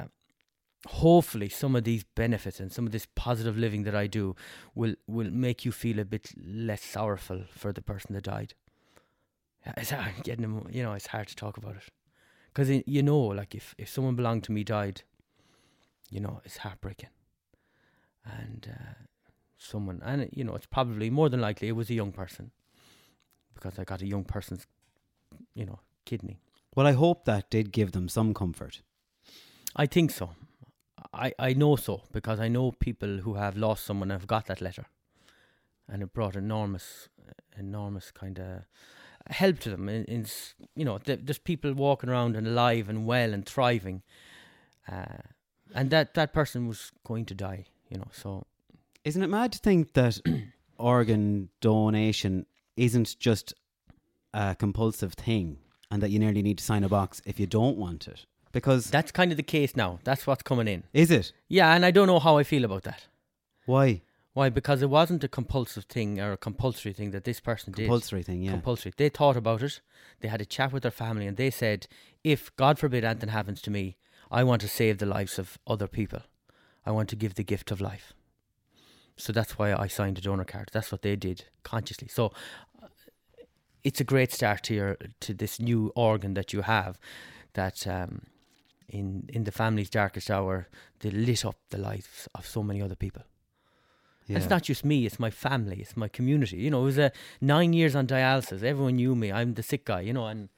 hopefully 0.88 1.49
some 1.49 1.76
of 1.76 1.84
these 1.84 2.03
benefits 2.15 2.60
and 2.60 2.72
some 2.72 2.85
of 2.85 2.91
this 2.91 3.07
positive 3.15 3.57
living 3.57 3.84
that 3.84 3.95
I 3.95 4.07
do 4.07 4.35
will 4.76 4.95
will 5.07 5.30
make 5.30 5.65
you 5.65 5.72
feel 5.72 5.99
a 5.99 6.06
bit 6.06 6.31
less 6.38 6.84
sorrowful 6.84 7.43
for 7.52 7.72
the 7.72 7.81
person 7.81 8.14
that 8.14 8.23
died. 8.23 8.53
It's 9.77 9.91
hard 9.91 10.23
getting 10.23 10.45
emo- 10.45 10.68
you 10.72 10.84
know 10.84 10.93
it's 10.93 11.07
hard 11.07 11.27
to 11.27 11.35
talk 11.35 11.57
about 11.57 11.76
it 11.76 11.84
because 12.53 12.69
you 12.85 13.03
know 13.03 13.19
like 13.19 13.53
if 13.56 13.76
if 13.77 13.89
someone 13.89 14.15
belonged 14.15 14.43
to 14.45 14.52
me 14.52 14.64
died, 14.64 15.03
you 16.10 16.19
know 16.19 16.41
it's 16.45 16.57
heartbreaking, 16.57 17.10
and 18.26 18.68
uh, 18.69 18.93
someone 19.57 20.02
and 20.03 20.30
you 20.31 20.43
know 20.43 20.56
it's 20.56 20.65
probably 20.65 21.10
more 21.10 21.30
than 21.30 21.41
likely 21.41 21.68
it 21.68 21.76
was 21.76 21.89
a 21.89 21.93
young 21.93 22.11
person, 22.11 22.52
because 23.53 23.80
I 23.80 23.84
got 23.84 24.02
a 24.02 24.07
young 24.07 24.23
person's, 24.23 24.65
you 25.53 25.65
know, 25.65 25.80
kidney. 26.06 26.39
Well, 26.76 26.88
I 26.88 26.93
hope 26.93 27.26
that 27.26 27.49
did 27.49 27.72
give 27.72 27.91
them 27.91 28.07
some 28.07 28.34
comfort. 28.34 28.81
I 29.76 29.85
think 29.85 30.11
so. 30.11 30.31
I, 31.14 31.34
I 31.38 31.53
know 31.53 31.76
so 31.76 32.03
because 32.11 32.39
I 32.39 32.48
know 32.48 32.72
people 32.72 33.18
who 33.18 33.34
have 33.34 33.57
lost 33.57 33.85
someone 33.85 34.11
and 34.11 34.22
have 34.22 34.27
got 34.27 34.45
that 34.45 34.61
letter, 34.61 34.85
and 35.89 36.02
it 36.02 36.14
brought 36.14 36.35
enormous, 36.35 37.10
enormous 37.57 38.11
kind 38.11 38.39
of 38.39 38.64
help 39.27 39.60
to 39.60 39.69
them. 39.69 39.89
In, 39.89 40.06
in 40.06 40.26
you 40.76 40.85
know, 40.85 40.98
th- 40.98 41.19
there's 41.23 41.38
people 41.38 41.73
walking 41.73 42.10
around 42.10 42.35
and 42.35 42.48
alive 42.48 42.88
and 42.88 43.06
well 43.06 43.34
and 43.34 43.45
thriving, 43.45 44.03
uh, 44.89 45.23
and 45.76 45.89
that 45.89 46.14
that 46.14 46.34
person 46.34 46.68
was 46.68 46.91
going 47.03 47.26
to 47.26 47.34
die. 47.34 47.65
You 47.92 47.98
know, 47.98 48.08
so 48.12 48.46
Isn't 49.04 49.22
it 49.22 49.28
mad 49.28 49.52
to 49.52 49.60
think 49.60 49.94
that 49.94 50.20
organ 50.78 51.50
donation 51.60 52.46
isn't 52.78 53.20
just 53.20 53.54
a 54.34 54.56
compulsive 54.56 55.14
thing 55.14 55.58
and 55.92 56.02
that 56.02 56.10
you 56.10 56.18
nearly 56.20 56.42
need 56.42 56.58
to 56.60 56.64
sign 56.64 56.84
a 56.86 56.90
box 56.90 57.22
if 57.26 57.40
you 57.40 57.46
don't 57.46 57.78
want 57.78 58.08
it? 58.08 58.26
Because 58.54 58.90
that's 58.90 59.12
kind 59.12 59.32
of 59.32 59.38
the 59.38 59.44
case 59.44 59.76
now. 59.76 60.00
That's 60.04 60.26
what's 60.26 60.44
coming 60.44 60.68
in. 60.68 60.84
is 60.94 61.12
it? 61.12 61.34
Yeah, 61.48 61.74
and 61.74 61.86
I 61.86 61.92
don't 61.92 62.08
know 62.08 62.20
how 62.20 62.38
I 62.38 62.44
feel 62.44 62.66
about 62.66 62.84
that. 62.84 63.08
Why? 63.66 64.02
Why? 64.34 64.50
Because 64.50 64.82
it 64.82 64.90
wasn't 64.90 65.24
a 65.26 65.28
compulsive 65.28 65.86
thing 65.86 66.20
or 66.20 66.32
a 66.34 66.38
compulsory 66.38 66.94
thing 66.94 67.12
that 67.12 67.26
this 67.26 67.42
person 67.42 67.74
did. 67.74 67.84
Compulsory 67.84 68.24
thing, 68.24 68.42
yeah. 68.44 68.52
compulsory. 68.52 68.94
They 68.96 69.10
thought 69.10 69.36
about 69.36 69.62
it. 69.62 69.82
They 70.22 70.30
had 70.30 70.42
a 70.42 70.46
chat 70.46 70.72
with 70.72 70.84
their 70.84 70.92
family, 70.92 71.28
and 71.28 71.36
they 71.36 71.50
said, 71.50 71.88
"If 72.24 72.56
God 72.56 72.80
forbid 72.80 73.04
anything 73.04 73.30
happens 73.30 73.62
to 73.64 73.72
me, 73.72 73.98
I 74.30 74.44
want 74.46 74.62
to 74.62 74.70
save 74.70 75.00
the 75.00 75.06
lives 75.06 75.38
of 75.38 75.58
other 75.68 75.88
people. 75.88 76.22
I 76.86 76.91
want 76.91 77.10
to 77.10 77.16
give 77.16 77.36
the 77.36 77.44
gift 77.44 77.72
of 77.72 77.80
life." 77.82 78.14
So 79.18 79.34
that's 79.34 79.58
why 79.58 79.74
I 79.74 79.88
signed 79.88 80.18
a 80.18 80.22
donor 80.22 80.45
card. 80.45 80.70
That's 80.72 80.91
what 80.91 81.02
they 81.02 81.16
did 81.16 81.45
consciously. 81.64 82.08
So 82.08 82.32
uh, 82.82 82.88
it's 83.84 84.02
a 84.02 84.03
great 84.03 84.32
start 84.32 84.64
to 84.64 84.74
your 84.74 84.98
to 85.20 85.34
this 85.34 85.60
new 85.60 85.91
organ 85.95 86.34
that 86.34 86.53
you 86.53 86.62
have, 86.64 86.98
that 87.53 87.86
um, 87.88 88.22
in 88.88 89.30
in 89.30 89.44
the 89.44 89.52
family's 89.52 89.90
darkest 89.90 90.32
hour, 90.32 90.68
they 90.99 91.12
lit 91.12 91.45
up 91.45 91.56
the 91.70 91.78
lives 91.78 92.28
of 92.34 92.45
so 92.45 92.64
many 92.64 92.82
other 92.82 92.95
people. 92.95 93.24
yeah. 94.28 94.38
It's 94.38 94.49
not 94.49 94.64
just 94.64 94.84
me, 94.86 95.06
it's 95.06 95.20
my 95.20 95.30
family, 95.30 95.78
it's 95.82 95.98
my 95.98 96.08
community. 96.08 96.58
You 96.58 96.72
know, 96.72 96.82
it 96.82 96.86
was 96.86 96.99
uh, 96.99 97.10
nine 97.40 97.74
years 97.74 97.95
on 97.95 98.08
dialysis. 98.08 98.64
Everyone 98.64 98.95
knew 98.95 99.16
me. 99.16 99.32
I'm 99.32 99.53
the 99.53 99.64
sick 99.64 99.86
guy, 99.86 100.02
you 100.02 100.14
know, 100.14 100.28
and 100.28 100.49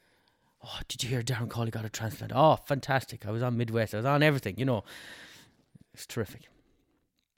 oh, 0.64 0.80
did 0.88 1.04
you 1.04 1.10
hear 1.10 1.24
Darren 1.24 1.50
Cawley 1.50 1.72
got 1.72 1.86
a 1.86 1.90
transplant? 1.90 2.32
Oh, 2.36 2.58
fantastic. 2.66 3.26
I 3.26 3.32
was 3.32 3.44
on 3.44 3.58
Midwest, 3.58 3.94
I 3.94 3.98
was 3.98 4.06
on 4.06 4.24
everything, 4.24 4.56
you 4.58 4.66
know. 4.66 4.84
It's 5.94 6.06
terrific. 6.06 6.44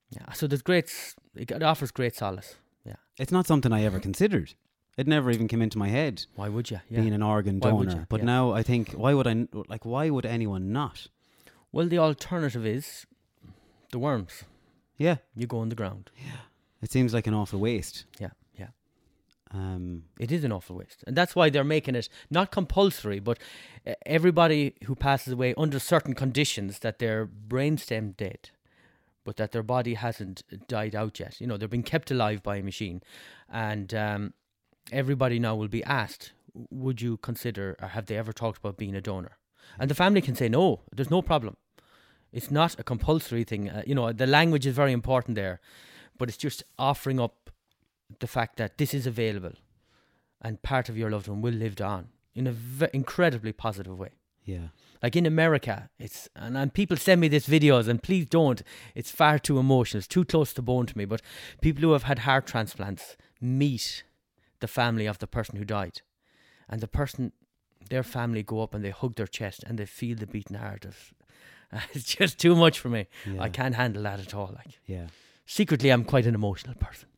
Yeah, 0.09 0.31
so 0.33 0.47
there's 0.47 0.61
great, 0.61 0.85
s- 0.85 1.15
it 1.35 1.61
offers 1.63 1.91
great 1.91 2.15
solace. 2.15 2.55
Yeah. 2.85 2.95
It's 3.17 3.31
not 3.31 3.47
something 3.47 3.73
I 3.73 3.83
ever 3.83 3.99
considered. 3.99 4.53
It 4.97 5.07
never 5.07 5.29
even 5.31 5.47
came 5.49 5.61
into 5.61 5.77
my 5.77 5.89
head 5.89 6.25
Why 6.35 6.47
would 6.47 6.71
you? 6.71 6.79
Yeah. 6.89 7.01
being 7.01 7.13
an 7.13 7.21
organ 7.23 7.59
donor. 7.59 8.05
But 8.07 8.21
Yeah. 8.21 8.25
now 8.25 8.51
I 8.53 8.63
think, 8.63 8.91
why 8.91 9.13
would 9.13 9.27
I? 9.27 9.47
like, 9.67 9.83
why 9.85 10.09
would 10.09 10.25
anyone 10.25 10.71
not? 10.71 11.07
Well, 11.73 11.87
the 11.89 11.97
alternative 11.97 12.65
is 12.65 13.05
the 13.91 13.99
worms. 13.99 14.43
Yeah. 14.97 15.17
You 15.35 15.47
go 15.47 15.61
in 15.63 15.69
the 15.69 15.75
ground. 15.75 16.11
Yeah, 16.17 16.37
it 16.81 16.91
seems 16.91 17.13
like 17.13 17.27
an 17.27 17.33
awful 17.33 17.59
waste. 17.59 18.05
Yeah. 18.19 18.29
Um, 19.55 20.03
It 20.19 20.31
is 20.31 20.43
an 20.43 20.51
awful 20.51 20.75
waste. 20.75 21.03
And 21.07 21.15
that's 21.15 21.35
why 21.35 21.49
they're 21.49 21.63
making 21.63 21.95
it 21.95 22.09
not 22.29 22.51
compulsory, 22.51 23.19
but 23.19 23.39
uh, 23.87 23.93
everybody 24.05 24.75
who 24.85 24.95
passes 24.95 25.33
away 25.33 25.53
under 25.57 25.79
certain 25.79 26.13
conditions 26.13 26.79
that 26.79 26.99
their 26.99 27.25
brainstem 27.25 28.17
dead, 28.17 28.49
but 29.23 29.37
that 29.37 29.51
their 29.51 29.63
body 29.63 29.93
hasn't 29.93 30.43
died 30.67 30.95
out 30.95 31.19
yet. 31.19 31.39
You 31.39 31.47
know, 31.47 31.57
they're 31.57 31.67
being 31.69 31.83
kept 31.83 32.11
alive 32.11 32.43
by 32.43 32.57
a 32.57 32.63
machine. 32.63 33.01
And 33.49 33.93
um, 33.93 34.33
everybody 34.91 35.39
now 35.39 35.55
will 35.55 35.69
be 35.69 35.83
asked, 35.83 36.33
would 36.69 37.01
you 37.01 37.17
consider 37.17 37.75
or 37.81 37.89
have 37.89 38.07
they 38.07 38.17
ever 38.17 38.33
talked 38.33 38.57
about 38.57 38.77
being 38.77 38.95
a 38.95 39.01
donor? 39.01 39.37
And 39.79 39.89
the 39.89 39.95
family 39.95 40.21
can 40.21 40.35
say 40.35 40.49
no, 40.49 40.81
there's 40.93 41.09
no 41.09 41.21
problem. 41.21 41.55
It's 42.31 42.51
not 42.51 42.79
a 42.79 42.83
compulsory 42.83 43.45
thing. 43.45 43.69
Uh, 43.69 43.83
you 43.87 43.95
know, 43.95 44.11
the 44.11 44.27
language 44.27 44.67
is 44.67 44.75
very 44.75 44.91
important 44.91 45.35
there, 45.35 45.59
but 46.17 46.27
it's 46.29 46.37
just 46.37 46.63
offering 46.77 47.19
up 47.19 47.49
the 48.19 48.27
fact 48.27 48.57
that 48.57 48.77
this 48.77 48.93
is 48.93 49.07
available 49.07 49.53
and 50.41 50.61
part 50.61 50.89
of 50.89 50.97
your 50.97 51.09
loved 51.09 51.27
one 51.27 51.41
will 51.41 51.53
live 51.53 51.79
on 51.81 52.09
in 52.33 52.47
a 52.47 52.51
v- 52.51 52.87
incredibly 52.93 53.51
positive 53.53 53.97
way. 53.97 54.09
yeah. 54.43 54.67
Like 55.03 55.15
in 55.15 55.25
America, 55.27 55.89
it's 55.99 56.29
and, 56.35 56.57
and 56.57 56.73
people 56.73 56.97
send 56.97 57.21
me 57.21 57.27
these 57.27 57.45
videos, 57.47 57.87
and 57.87 58.01
please 58.01 58.25
don't. 58.25 58.63
It's 58.95 59.11
far 59.11 59.37
too 59.37 59.59
emotional. 59.59 59.99
It's 59.99 60.07
too 60.07 60.25
close 60.25 60.51
to 60.53 60.63
bone 60.63 60.87
to 60.87 60.97
me. 60.97 61.05
But 61.05 61.21
people 61.61 61.81
who 61.83 61.91
have 61.91 62.03
had 62.03 62.19
heart 62.19 62.47
transplants 62.47 63.15
meet 63.39 64.03
the 64.61 64.67
family 64.67 65.05
of 65.05 65.19
the 65.19 65.27
person 65.27 65.57
who 65.57 65.65
died, 65.65 66.01
and 66.67 66.81
the 66.81 66.87
person, 66.87 67.33
their 67.89 68.01
family 68.03 68.41
go 68.41 68.61
up 68.61 68.73
and 68.73 68.83
they 68.83 68.89
hug 68.89 69.13
their 69.15 69.27
chest 69.27 69.63
and 69.67 69.77
they 69.77 69.85
feel 69.85 70.17
the 70.17 70.25
beating 70.25 70.57
heart 70.57 70.85
of. 70.85 71.13
It's 71.93 72.05
just 72.15 72.39
too 72.39 72.55
much 72.55 72.79
for 72.79 72.89
me. 72.89 73.05
Yeah. 73.31 73.41
I 73.43 73.49
can't 73.49 73.75
handle 73.75 74.03
that 74.03 74.19
at 74.19 74.33
all. 74.33 74.53
Like 74.55 74.79
Yeah. 74.87 75.07
secretly, 75.45 75.89
I'm 75.91 76.05
quite 76.05 76.25
an 76.25 76.33
emotional 76.35 76.75
person. 76.75 77.09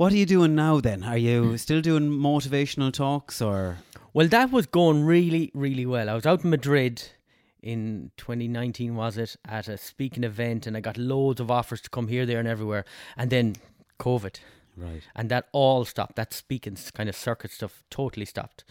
What 0.00 0.14
are 0.14 0.16
you 0.16 0.24
doing 0.24 0.54
now 0.54 0.80
then? 0.80 1.04
Are 1.04 1.18
you 1.18 1.56
still 1.58 1.82
doing 1.82 2.08
motivational 2.08 2.90
talks 2.90 3.42
or 3.42 3.76
Well, 4.14 4.28
that 4.28 4.50
was 4.50 4.64
going 4.64 5.04
really, 5.04 5.50
really 5.52 5.84
well. 5.84 6.08
I 6.08 6.14
was 6.14 6.24
out 6.24 6.42
in 6.42 6.48
Madrid 6.48 7.02
in 7.62 8.10
2019, 8.16 8.94
was 8.94 9.18
it, 9.18 9.36
at 9.44 9.68
a 9.68 9.76
speaking 9.76 10.24
event, 10.24 10.66
and 10.66 10.74
I 10.74 10.80
got 10.80 10.96
loads 10.96 11.38
of 11.38 11.50
offers 11.50 11.82
to 11.82 11.90
come 11.90 12.08
here, 12.08 12.24
there, 12.24 12.38
and 12.38 12.48
everywhere. 12.48 12.86
And 13.14 13.28
then 13.28 13.56
COVID, 13.98 14.36
right? 14.74 15.02
and 15.14 15.30
that 15.30 15.48
all 15.52 15.84
stopped. 15.84 16.16
That 16.16 16.32
speaking 16.32 16.78
kind 16.94 17.10
of 17.10 17.14
circuit 17.14 17.50
stuff 17.50 17.82
totally 17.90 18.24
stopped. 18.24 18.64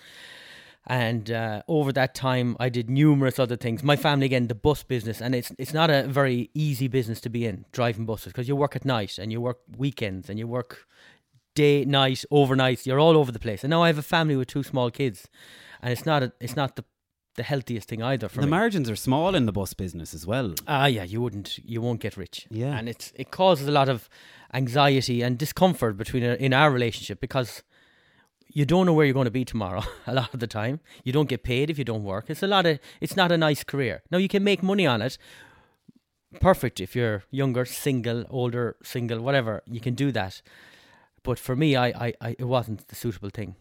And 0.87 1.29
uh, 1.29 1.61
over 1.67 1.93
that 1.93 2.15
time, 2.15 2.57
I 2.59 2.69
did 2.69 2.89
numerous 2.89 3.37
other 3.37 3.55
things. 3.55 3.83
My 3.83 3.97
family, 3.97 4.25
again, 4.25 4.47
the 4.47 4.55
bus 4.55 4.81
business, 4.81 5.21
and 5.21 5.35
it's 5.35 5.51
it's 5.59 5.73
not 5.75 5.91
a 5.91 6.07
very 6.07 6.49
easy 6.55 6.87
business 6.87 7.21
to 7.21 7.29
be 7.29 7.45
in, 7.45 7.65
driving 7.71 8.07
buses, 8.07 8.33
because 8.33 8.47
you 8.47 8.55
work 8.55 8.75
at 8.75 8.83
night 8.83 9.19
and 9.19 9.31
you 9.31 9.39
work 9.39 9.59
weekends 9.77 10.27
and 10.27 10.39
you 10.39 10.47
work 10.47 10.87
day, 11.65 11.75
night, 11.85 12.21
overnight. 12.39 12.79
You're 12.87 13.03
all 13.05 13.15
over 13.21 13.31
the 13.31 13.43
place. 13.47 13.63
And 13.63 13.71
now 13.71 13.81
I 13.85 13.87
have 13.91 14.01
a 14.05 14.09
family 14.15 14.35
with 14.39 14.47
two 14.55 14.63
small 14.63 14.89
kids, 14.99 15.27
and 15.81 15.89
it's 15.93 16.05
not 16.11 16.19
a, 16.23 16.31
it's 16.45 16.55
not 16.61 16.75
the 16.77 16.83
the 17.35 17.43
healthiest 17.43 17.87
thing 17.89 18.01
either 18.11 18.27
for 18.29 18.41
the 18.41 18.47
me. 18.47 18.51
margins 18.59 18.89
are 18.89 18.97
small 18.97 19.35
in 19.39 19.45
the 19.45 19.51
bus 19.59 19.73
business 19.73 20.13
as 20.13 20.23
well. 20.31 20.49
Ah, 20.67 20.87
yeah, 20.87 21.05
you 21.13 21.21
wouldn't, 21.23 21.57
you 21.73 21.79
won't 21.85 22.01
get 22.01 22.17
rich. 22.17 22.47
Yeah. 22.49 22.77
and 22.77 22.89
it's 22.89 23.07
it 23.23 23.29
causes 23.31 23.65
a 23.67 23.71
lot 23.71 23.87
of 23.95 24.09
anxiety 24.61 25.17
and 25.25 25.37
discomfort 25.37 25.95
between 26.03 26.23
in 26.47 26.53
our 26.53 26.69
relationship 26.77 27.17
because 27.27 27.63
you 28.57 28.65
don't 28.65 28.85
know 28.85 28.93
where 28.95 29.05
you're 29.05 29.19
going 29.21 29.31
to 29.33 29.39
be 29.41 29.45
tomorrow. 29.45 29.83
a 30.07 30.13
lot 30.13 30.33
of 30.33 30.39
the 30.39 30.47
time, 30.61 30.79
you 31.05 31.13
don't 31.13 31.29
get 31.29 31.41
paid 31.43 31.69
if 31.69 31.77
you 31.77 31.85
don't 31.85 32.03
work. 32.03 32.25
It's 32.29 32.43
a 32.43 32.47
lot 32.55 32.65
of, 32.65 32.79
it's 32.99 33.15
not 33.15 33.31
a 33.31 33.37
nice 33.37 33.63
career. 33.63 34.01
Now 34.11 34.17
you 34.17 34.27
can 34.27 34.43
make 34.43 34.61
money 34.63 34.87
on 34.87 35.01
it. 35.01 35.17
Perfect 36.39 36.79
if 36.79 36.95
you're 36.95 37.23
younger, 37.31 37.65
single, 37.65 38.25
older, 38.29 38.75
single, 38.83 39.19
whatever. 39.21 39.61
You 39.65 39.79
can 39.79 39.95
do 39.95 40.11
that. 40.11 40.41
But 41.23 41.39
for 41.39 41.55
me, 41.55 41.75
I, 41.75 41.87
I, 42.07 42.13
I 42.21 42.35
it 42.39 42.45
wasn't 42.45 42.87
the 42.87 42.95
suitable 42.95 43.29
thing. 43.29 43.55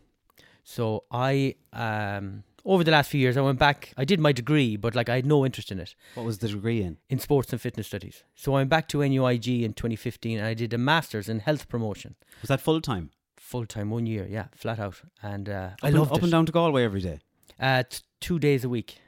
So 0.65 1.05
I 1.11 1.55
um 1.73 2.45
over 2.65 2.85
the 2.85 2.91
last 2.91 3.11
few 3.11 3.21
years 3.21 3.37
I 3.37 3.41
went 3.41 3.59
back 3.59 3.93
I 3.97 4.05
did 4.05 4.21
my 4.21 4.33
degree 4.33 4.77
but 4.77 4.95
like 4.95 5.09
I 5.09 5.15
had 5.17 5.25
no 5.27 5.47
interest 5.47 5.71
in 5.73 5.79
it 5.79 5.95
What 6.15 6.27
was 6.27 6.39
the 6.39 6.49
degree 6.49 6.83
in? 6.83 6.99
in 7.09 7.19
sports 7.19 7.53
and 7.53 7.61
fitness 7.61 7.87
studies. 7.87 8.25
So 8.35 8.53
I 8.53 8.57
went 8.57 8.69
back 8.71 8.89
to 8.89 8.99
NUIG 8.99 9.49
in 9.63 9.73
2015 9.73 10.39
and 10.39 10.47
I 10.47 10.55
did 10.55 10.75
a 10.75 10.79
master's 10.79 11.29
in 11.29 11.39
health 11.41 11.69
promotion. 11.69 12.17
Was 12.43 12.49
that 12.49 12.61
full 12.61 12.81
time? 12.81 13.11
Full 13.39 13.65
time, 13.65 13.89
one 13.91 14.05
year, 14.05 14.27
yeah, 14.29 14.49
flat 14.55 14.79
out. 14.79 15.01
And 15.23 15.49
uh, 15.49 15.71
I 15.83 15.89
Up, 15.89 15.95
and, 15.95 15.97
up 16.03 16.17
it. 16.19 16.23
and 16.25 16.33
down 16.33 16.45
to 16.47 16.53
Galway 16.53 16.85
every 16.85 17.01
day. 17.01 17.21
Uh, 17.59 17.83
t- 17.89 18.01
two 18.21 18.39
days 18.39 18.63
a 18.63 18.69
week, 18.69 18.99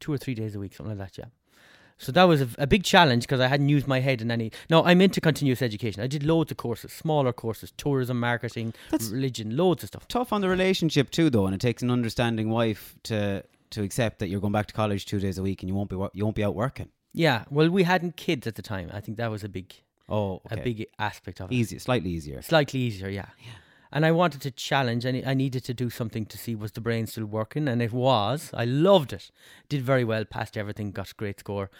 two 0.00 0.12
or 0.12 0.18
three 0.18 0.34
days 0.34 0.56
a 0.56 0.58
week, 0.58 0.74
something 0.74 0.98
like 0.98 1.06
that, 1.12 1.16
yeah. 1.18 1.26
So 1.98 2.10
that 2.12 2.24
was 2.24 2.40
a, 2.42 2.48
a 2.58 2.66
big 2.66 2.82
challenge 2.84 3.22
because 3.22 3.40
I 3.40 3.46
hadn't 3.46 3.68
used 3.68 3.86
my 3.86 4.00
head 4.00 4.20
in 4.20 4.30
any. 4.30 4.50
No, 4.68 4.84
I'm 4.84 5.00
into 5.00 5.20
continuous 5.20 5.62
education. 5.62 6.02
I 6.02 6.06
did 6.06 6.22
loads 6.24 6.50
of 6.50 6.56
courses, 6.56 6.92
smaller 6.92 7.32
courses, 7.32 7.72
tourism, 7.76 8.18
marketing, 8.20 8.74
That's- 8.90 9.10
religion, 9.10 9.56
loads 9.56 9.82
of 9.84 9.88
stuff. 9.88 10.08
Tough 10.08 10.32
on 10.32 10.40
the 10.40 10.48
relationship 10.48 11.10
too, 11.10 11.30
though, 11.30 11.46
and 11.46 11.54
it 11.54 11.60
takes 11.60 11.82
an 11.82 11.90
understanding 11.90 12.50
wife 12.50 12.94
to 13.04 13.44
to 13.70 13.82
accept 13.82 14.18
that 14.20 14.28
you're 14.28 14.40
going 14.40 14.52
back 14.52 14.66
to 14.66 14.74
college 14.74 15.04
two 15.06 15.18
days 15.18 15.36
a 15.38 15.42
week 15.42 15.62
and 15.62 15.68
you 15.68 15.74
won't 15.74 15.90
be 15.90 15.96
you 16.14 16.24
won't 16.24 16.36
be 16.36 16.44
out 16.44 16.54
working. 16.54 16.88
Yeah, 17.12 17.44
well, 17.50 17.70
we 17.70 17.84
hadn't 17.84 18.16
kids 18.16 18.46
at 18.46 18.56
the 18.56 18.62
time. 18.62 18.90
I 18.92 19.00
think 19.00 19.16
that 19.18 19.30
was 19.30 19.44
a 19.44 19.48
big, 19.48 19.72
Oh, 20.08 20.42
okay. 20.46 20.60
a 20.60 20.64
big 20.64 20.86
aspect 20.98 21.40
of 21.40 21.50
it. 21.50 21.54
easy, 21.54 21.78
slightly 21.78 22.10
easier. 22.10 22.42
Slightly 22.42 22.80
easier, 22.80 23.08
yeah. 23.08 23.26
yeah. 23.38 23.52
And 23.92 24.04
I 24.04 24.10
wanted 24.10 24.40
to 24.42 24.50
challenge, 24.50 25.04
and 25.04 25.26
I 25.26 25.34
needed 25.34 25.64
to 25.64 25.74
do 25.74 25.88
something 25.88 26.26
to 26.26 26.36
see 26.36 26.56
was 26.56 26.72
the 26.72 26.80
brain 26.80 27.06
still 27.06 27.26
working, 27.26 27.68
and 27.68 27.80
it 27.80 27.92
was. 27.92 28.50
I 28.52 28.64
loved 28.64 29.12
it. 29.12 29.30
Did 29.68 29.82
very 29.82 30.04
well, 30.04 30.24
passed 30.24 30.56
everything, 30.56 30.90
got 30.90 31.12
a 31.12 31.14
great 31.14 31.38
score, 31.38 31.70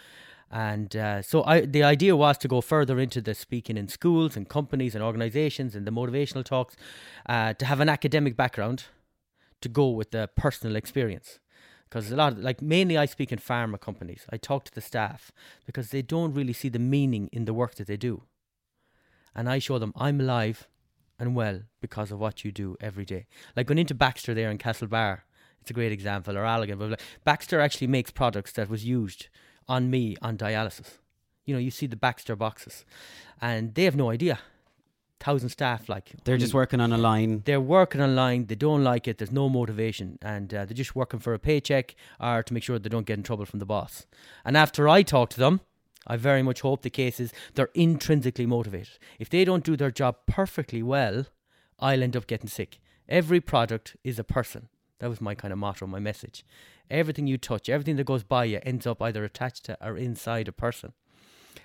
and 0.49 0.95
uh, 0.95 1.21
so 1.21 1.43
I. 1.43 1.61
The 1.61 1.83
idea 1.83 2.15
was 2.15 2.37
to 2.37 2.47
go 2.47 2.61
further 2.61 2.99
into 2.99 3.19
the 3.19 3.33
speaking 3.33 3.75
in 3.75 3.89
schools 3.89 4.37
and 4.37 4.47
companies 4.47 4.95
and 4.95 5.03
organisations 5.03 5.75
and 5.75 5.85
the 5.85 5.91
motivational 5.91 6.45
talks, 6.45 6.77
uh, 7.25 7.53
to 7.53 7.65
have 7.65 7.81
an 7.81 7.89
academic 7.89 8.37
background, 8.37 8.85
to 9.59 9.67
go 9.67 9.89
with 9.89 10.11
the 10.11 10.29
personal 10.37 10.77
experience. 10.77 11.39
Because 11.89 12.11
a 12.11 12.15
lot 12.15 12.33
of, 12.33 12.39
like, 12.39 12.61
mainly 12.61 12.97
I 12.97 13.05
speak 13.05 13.31
in 13.31 13.39
pharma 13.39 13.79
companies. 13.79 14.25
I 14.29 14.37
talk 14.37 14.65
to 14.65 14.73
the 14.73 14.81
staff 14.81 15.31
because 15.65 15.89
they 15.89 16.01
don't 16.01 16.33
really 16.33 16.53
see 16.53 16.69
the 16.69 16.79
meaning 16.79 17.29
in 17.31 17.45
the 17.45 17.53
work 17.53 17.75
that 17.75 17.87
they 17.87 17.97
do. 17.97 18.23
And 19.35 19.47
I 19.47 19.59
show 19.59 19.79
them 19.79 19.93
I'm 19.95 20.19
alive, 20.19 20.67
and 21.19 21.35
well 21.35 21.61
because 21.81 22.11
of 22.11 22.19
what 22.19 22.43
you 22.43 22.51
do 22.51 22.75
every 22.81 23.05
day. 23.05 23.27
Like 23.55 23.67
going 23.67 23.77
into 23.77 23.93
Baxter 23.95 24.33
there 24.33 24.51
in 24.51 24.57
Castlebar, 24.57 25.21
it's 25.61 25.71
a 25.71 25.73
great 25.73 25.91
example, 25.91 26.37
or 26.37 26.43
Allergan. 26.43 26.77
But 26.77 26.89
like, 26.91 27.01
Baxter 27.23 27.59
actually 27.59 27.87
makes 27.87 28.11
products 28.11 28.51
that 28.53 28.69
was 28.69 28.85
used 28.85 29.27
on 29.67 29.89
me 29.89 30.15
on 30.21 30.37
dialysis. 30.37 30.99
You 31.45 31.53
know, 31.55 31.59
you 31.59 31.71
see 31.71 31.87
the 31.87 31.95
Baxter 31.95 32.35
boxes, 32.35 32.85
and 33.41 33.73
they 33.75 33.83
have 33.85 33.95
no 33.95 34.09
idea. 34.11 34.39
Thousand 35.19 35.49
staff, 35.49 35.87
like 35.89 36.11
They're 36.25 36.37
just 36.37 36.53
working 36.53 36.81
on 36.81 36.91
a 36.91 36.97
line. 36.97 37.41
they're 37.45 37.61
working 37.61 38.01
on 38.01 38.15
line. 38.15 38.45
They 38.47 38.55
don't 38.55 38.83
like 38.83 39.07
it. 39.07 39.17
There's 39.17 39.31
no 39.31 39.49
motivation, 39.49 40.19
and 40.21 40.53
uh, 40.53 40.65
they're 40.65 40.75
just 40.75 40.95
working 40.95 41.19
for 41.19 41.33
a 41.33 41.39
paycheck 41.39 41.95
or 42.19 42.43
to 42.43 42.53
make 42.53 42.63
sure 42.63 42.77
they 42.77 42.89
don't 42.89 43.07
get 43.07 43.17
in 43.17 43.23
trouble 43.23 43.45
from 43.45 43.59
the 43.59 43.65
boss. 43.65 44.05
And 44.43 44.55
after 44.57 44.87
I 44.89 45.01
talk 45.03 45.29
to 45.31 45.39
them, 45.39 45.61
I 46.07 46.17
very 46.17 46.43
much 46.43 46.61
hope 46.61 46.81
the 46.81 46.89
case 46.89 47.19
is 47.19 47.33
they're 47.55 47.69
intrinsically 47.73 48.45
motivated. 48.45 48.97
If 49.19 49.29
they 49.29 49.45
don't 49.45 49.63
do 49.63 49.75
their 49.75 49.91
job 49.91 50.17
perfectly 50.27 50.83
well, 50.83 51.25
I'll 51.79 52.03
end 52.03 52.15
up 52.15 52.27
getting 52.27 52.47
sick. 52.47 52.79
Every 53.09 53.41
product 53.41 53.95
is 54.03 54.19
a 54.19 54.23
person. 54.23 54.69
That 54.99 55.09
was 55.09 55.21
my 55.21 55.35
kind 55.35 55.51
of 55.51 55.59
motto, 55.59 55.87
my 55.87 55.99
message. 55.99 56.45
Everything 56.89 57.27
you 57.27 57.37
touch, 57.37 57.69
everything 57.69 57.95
that 57.97 58.05
goes 58.05 58.23
by 58.23 58.45
you, 58.45 58.59
ends 58.63 58.87
up 58.87 59.01
either 59.01 59.23
attached 59.23 59.65
to 59.65 59.77
or 59.85 59.97
inside 59.97 60.47
a 60.47 60.51
person. 60.51 60.93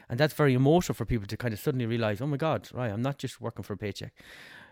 And 0.08 0.18
that's 0.18 0.34
very 0.34 0.54
emotional 0.54 0.94
for 0.94 1.04
people 1.04 1.26
to 1.28 1.36
kind 1.36 1.54
of 1.54 1.60
suddenly 1.60 1.86
realize, 1.86 2.20
oh 2.20 2.26
my 2.26 2.36
God, 2.36 2.68
right, 2.72 2.90
I'm 2.90 3.02
not 3.02 3.18
just 3.18 3.40
working 3.40 3.62
for 3.62 3.74
a 3.74 3.76
paycheck. 3.76 4.12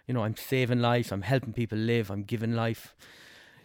You 0.07 0.15
know, 0.15 0.25
I'm 0.25 0.37
saving 0.37 0.81
lives, 0.81 1.13
I'm 1.13 1.23
helping 1.23 1.53
people 1.53 1.79
live, 1.79 2.11
I'm 2.11 2.25
giving 2.25 2.55
life. 2.55 2.97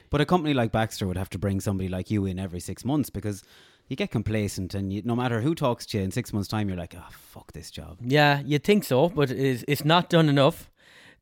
But 0.10 0.22
a 0.22 0.26
company 0.26 0.54
like 0.54 0.72
Baxter 0.72 1.08
would 1.08 1.18
have 1.18 1.32
to 1.32 1.40
bring 1.40 1.60
somebody 1.60 1.90
like 1.90 2.12
you 2.12 2.26
in 2.26 2.38
every 2.38 2.60
six 2.60 2.86
months 2.86 3.10
because 3.10 3.44
you 3.88 3.96
get 3.96 4.12
complacent 4.12 4.74
and 4.74 4.92
you, 4.94 5.02
no 5.04 5.16
matter 5.16 5.42
who 5.42 5.54
talks 5.56 5.86
to 5.88 5.98
you 5.98 6.04
in 6.04 6.12
six 6.12 6.32
months' 6.34 6.48
time, 6.48 6.68
you're 6.70 6.78
like, 6.78 6.96
oh, 6.98 7.06
fuck 7.12 7.52
this 7.54 7.70
job. 7.72 7.98
Yeah, 8.02 8.42
you'd 8.46 8.64
think 8.64 8.84
so, 8.84 9.10
but 9.10 9.30
it's, 9.32 9.64
it's 9.68 9.86
not 9.86 10.10
done 10.10 10.30
enough. 10.30 10.70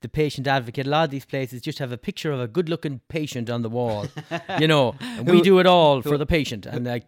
The 0.02 0.10
patient 0.10 0.48
advocate, 0.48 0.88
a 0.88 0.90
lot 0.90 1.04
of 1.06 1.10
these 1.12 1.26
places 1.26 1.62
just 1.62 1.80
have 1.80 1.92
a 1.92 1.98
picture 1.98 2.32
of 2.32 2.40
a 2.40 2.48
good 2.48 2.70
looking 2.70 3.02
patient 3.08 3.50
on 3.50 3.62
the 3.62 3.70
wall, 3.70 4.08
you 4.60 4.68
know, 4.68 4.96
and 5.02 5.30
we 5.30 5.42
do 5.42 5.60
it 5.60 5.68
all 5.68 6.02
for 6.02 6.18
the 6.18 6.26
patient. 6.26 6.66
And 6.66 6.86
like, 6.86 7.06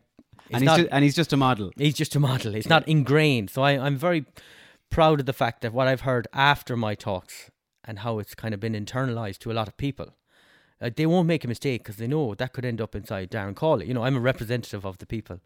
And 0.52 0.62
he's, 0.62 0.66
not, 0.66 0.80
ju- 0.80 0.88
and 0.92 1.04
he's 1.04 1.16
just 1.16 1.34
a 1.34 1.38
model. 1.38 1.72
he's 1.78 1.96
just 1.96 2.16
a 2.16 2.20
model. 2.20 2.54
It's 2.54 2.68
not 2.70 2.88
ingrained. 2.88 3.50
So 3.50 3.64
I, 3.64 3.72
I'm 3.84 3.98
very 3.98 4.26
proud 4.92 5.20
of 5.20 5.26
the 5.26 5.34
fact 5.34 5.62
that 5.62 5.74
what 5.74 5.88
I've 5.88 6.02
heard 6.02 6.28
after 6.34 6.76
my 6.78 6.94
talks 6.94 7.50
and 7.84 8.00
how 8.00 8.20
it's 8.20 8.36
kind 8.36 8.54
of 8.54 8.60
been 8.60 8.74
internalized 8.74 9.40
to 9.40 9.52
a 9.52 9.54
lot 9.54 9.68
of 9.68 9.76
people. 9.78 10.14
Uh, 10.84 10.90
they 10.94 11.06
won't 11.06 11.28
make 11.28 11.46
a 11.46 11.48
mistake 11.48 11.82
because 11.82 11.96
they 11.96 12.08
know 12.08 12.36
that 12.36 12.52
could 12.52 12.66
end 12.66 12.82
up 12.82 12.94
inside 12.94 13.32
Darren 13.32 13.56
Cawley. 13.56 13.88
You 13.88 13.94
know, 13.94 14.04
I'm 14.04 14.18
a 14.18 14.20
representative 14.20 14.86
of 14.86 14.98
the 14.98 15.06
people, 15.06 15.40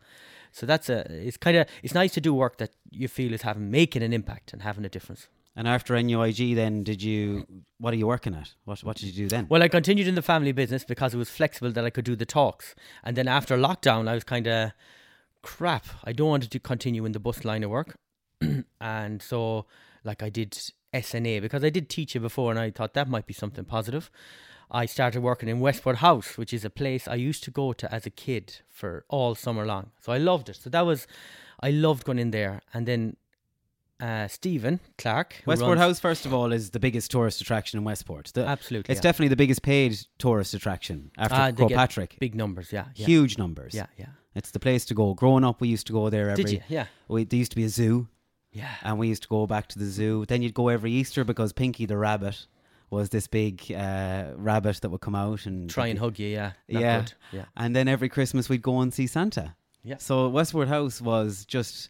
so 0.51 0.65
that's 0.65 0.89
a. 0.89 1.05
It's 1.09 1.38
kind 1.38 1.55
of 1.57 1.68
it's 1.84 1.93
nice 1.93 2.14
to 2.14 2.22
do 2.22 2.34
work 2.34 2.57
that 2.57 2.72
you 2.89 3.07
feel 3.07 3.34
is 3.34 3.43
having 3.43 3.69
making 3.69 4.01
an 4.01 4.14
impact 4.14 4.51
and 4.51 4.64
having 4.64 4.84
a 4.84 4.89
difference. 4.89 5.27
And 5.55 5.68
after 5.68 5.95
NUIG, 5.95 6.55
then 6.55 6.84
did 6.84 7.01
you? 7.01 7.45
What 7.80 7.93
are 7.93 7.97
you 7.97 8.07
working 8.07 8.35
at? 8.35 8.53
What 8.65 8.84
What 8.84 8.97
did 8.97 9.07
you 9.07 9.14
do 9.14 9.27
then? 9.27 9.45
Well, 9.49 9.61
I 9.61 9.68
continued 9.68 10.07
in 10.07 10.15
the 10.15 10.22
family 10.22 10.51
business 10.51 10.84
because 10.84 11.14
it 11.14 11.18
was 11.18 11.30
flexible 11.30 11.72
that 11.72 11.85
I 11.85 11.89
could 11.91 12.05
do 12.05 12.15
the 12.15 12.26
talks. 12.26 12.76
And 13.03 13.15
then 13.15 13.27
after 13.27 13.57
lockdown, 13.57 14.07
I 14.07 14.15
was 14.15 14.23
kind 14.23 14.47
of 14.47 14.72
crap. 15.41 15.85
I 16.03 16.14
don't 16.14 16.30
want 16.30 16.49
to 16.49 16.59
continue 16.59 17.05
in 17.05 17.11
the 17.11 17.19
bus 17.19 17.45
line 17.45 17.64
of 17.64 17.69
work. 17.69 17.97
and 18.81 19.22
so, 19.22 19.65
like, 20.03 20.22
I 20.22 20.30
did 20.30 20.57
SNA 20.93 21.41
because 21.41 21.64
I 21.64 21.69
did 21.69 21.89
teach 21.89 22.15
it 22.15 22.19
before 22.19 22.51
and 22.51 22.59
I 22.59 22.72
thought 22.72 22.93
that 22.93 23.07
might 23.07 23.26
be 23.26 23.34
something 23.34 23.65
positive. 23.65 24.11
I 24.69 24.85
started 24.85 25.22
working 25.22 25.48
in 25.49 25.60
Westport 25.60 25.98
House, 25.98 26.38
which 26.38 26.53
is 26.53 26.65
a 26.65 26.69
place 26.69 27.07
I 27.07 27.15
used 27.15 27.44
to 27.45 27.52
go 27.52 27.73
to 27.73 27.94
as 27.94 28.06
a 28.06 28.10
kid 28.10 28.57
for 28.68 29.06
all 29.07 29.34
summer 29.35 29.65
long. 29.65 29.91
So 30.02 30.11
I 30.11 30.18
loved 30.18 30.49
it. 30.49 30.57
So 30.57 30.69
that 30.69 30.85
was, 30.85 31.07
I 31.61 31.72
loved 31.72 32.03
going 32.03 32.19
in 32.19 32.31
there. 32.31 32.61
And 32.73 32.85
then 32.85 33.15
uh, 34.02 34.27
Stephen 34.27 34.80
Clark. 34.98 35.41
Westport 35.45 35.77
House, 35.77 35.99
first 35.99 36.26
of 36.26 36.34
all, 36.34 36.52
is 36.52 36.72
the 36.72 36.80
biggest 36.80 37.10
tourist 37.11 37.39
attraction 37.41 37.80
in 37.80 37.84
Westport. 37.85 38.31
The- 38.34 38.45
Absolutely, 38.45 38.91
It's 38.91 38.99
yeah. 38.99 39.02
definitely 39.03 39.30
the 39.30 39.35
biggest 39.38 39.61
paid 39.61 39.98
tourist 40.18 40.53
attraction 40.53 41.11
after 41.18 41.64
Ah, 41.64 41.68
Patrick. 41.69 42.18
Big 42.19 42.35
numbers, 42.35 42.72
yeah. 42.73 42.85
yeah. 42.95 43.06
Huge 43.06 43.38
numbers. 43.38 43.73
Yeah, 43.73 43.88
yeah. 43.98 44.07
It's 44.35 44.52
the 44.52 44.60
place 44.60 44.85
to 44.85 44.94
go. 44.94 45.14
Growing 45.15 45.44
up, 45.44 45.61
we 45.61 45.68
used 45.69 45.88
to 45.88 45.94
go 45.94 46.10
there 46.10 46.30
every. 46.30 46.44
Did 46.44 46.53
you? 46.53 46.61
Yeah. 46.68 46.85
We, 47.07 47.23
there 47.23 47.39
used 47.39 47.52
to 47.52 47.56
be 47.56 47.64
a 47.64 47.69
zoo, 47.69 48.07
Yeah. 48.52 48.69
and 48.84 48.99
we 48.99 49.07
used 49.07 49.23
to 49.23 49.27
go 49.30 49.48
back 49.48 49.68
to 49.69 49.80
the 49.80 49.85
zoo. 49.85 50.26
Then 50.27 50.41
you'd 50.44 50.53
go 50.53 50.68
every 50.68 50.91
Easter 50.91 51.23
because 51.23 51.53
Pinky 51.53 51.85
the 51.88 51.98
rabbit 51.98 52.45
was 52.89 53.09
this 53.09 53.27
big 53.27 53.72
uh, 53.72 54.31
rabbit 54.35 54.81
that 54.81 54.89
would 54.89 55.01
come 55.01 55.15
out 55.15 55.45
and 55.45 55.69
Try 55.69 55.88
and 55.88 55.99
hug 55.99 56.18
you, 56.19 56.27
yeah. 56.27 56.53
Yeah, 56.68 57.01
good. 57.01 57.14
Yeah. 57.31 57.45
And 57.55 57.76
then 57.76 57.88
every 57.88 58.09
Christmas 58.09 58.47
we'd 58.49 58.61
go 58.61 58.80
and 58.80 58.93
see 58.93 59.07
Santa. 59.07 59.55
Yeah. 59.84 59.97
So 59.97 60.30
Westport 60.30 60.68
House 60.68 61.01
was 61.01 61.45
just. 61.45 61.89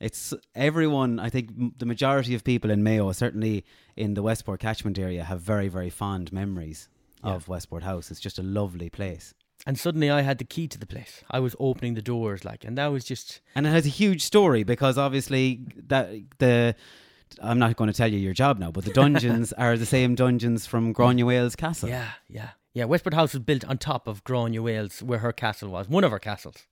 It's 0.00 0.32
everyone. 0.54 1.18
I 1.18 1.28
think 1.28 1.78
the 1.78 1.86
majority 1.86 2.34
of 2.36 2.44
people 2.44 2.70
in 2.70 2.84
Mayo, 2.84 3.10
certainly 3.10 3.64
in 3.96 4.14
the 4.14 4.22
Westport 4.22 4.60
catchment 4.60 4.96
area, 4.96 5.24
have 5.24 5.40
very, 5.40 5.66
very 5.66 5.90
fond 5.90 6.32
memories 6.32 6.88
of 7.24 7.48
Westport 7.48 7.82
House. 7.82 8.12
It's 8.12 8.20
just 8.20 8.38
a 8.38 8.44
lovely 8.44 8.90
place, 8.90 9.34
And 9.66 9.76
suddenly 9.76 10.08
I 10.08 10.20
had 10.20 10.38
the 10.38 10.44
key 10.44 10.68
to 10.68 10.78
the 10.78 10.86
place. 10.86 11.24
I 11.28 11.40
was 11.40 11.56
opening 11.58 11.94
the 11.94 12.02
doors, 12.02 12.44
like, 12.44 12.64
and 12.64 12.78
that 12.78 12.86
was 12.92 13.02
just 13.02 13.40
and 13.56 13.66
it 13.66 13.70
has 13.70 13.86
a 13.86 13.88
huge 13.88 14.22
story 14.22 14.62
because 14.62 14.96
obviously 14.96 15.60
that 15.88 16.10
the. 16.38 16.76
I'm 17.42 17.58
not 17.58 17.76
going 17.76 17.88
to 17.88 17.94
tell 17.96 18.10
you 18.12 18.18
your 18.18 18.34
job 18.34 18.58
now, 18.58 18.70
but 18.70 18.84
the 18.84 18.92
dungeons 18.92 19.52
are 19.58 19.76
the 19.76 19.86
same 19.86 20.14
dungeons 20.14 20.66
from 20.66 20.92
Granuaile's 20.94 21.56
Castle. 21.56 21.88
yeah, 21.88 22.10
yeah, 22.28 22.50
yeah. 22.72 22.84
Westport 22.84 23.14
House 23.14 23.32
was 23.34 23.42
built 23.42 23.64
on 23.64 23.78
top 23.78 24.06
of 24.06 24.24
Granuaile, 24.24 25.02
where 25.02 25.18
her 25.20 25.32
castle 25.32 25.70
was, 25.70 25.88
one 25.88 26.04
of 26.04 26.10
her 26.10 26.18
castles, 26.18 26.66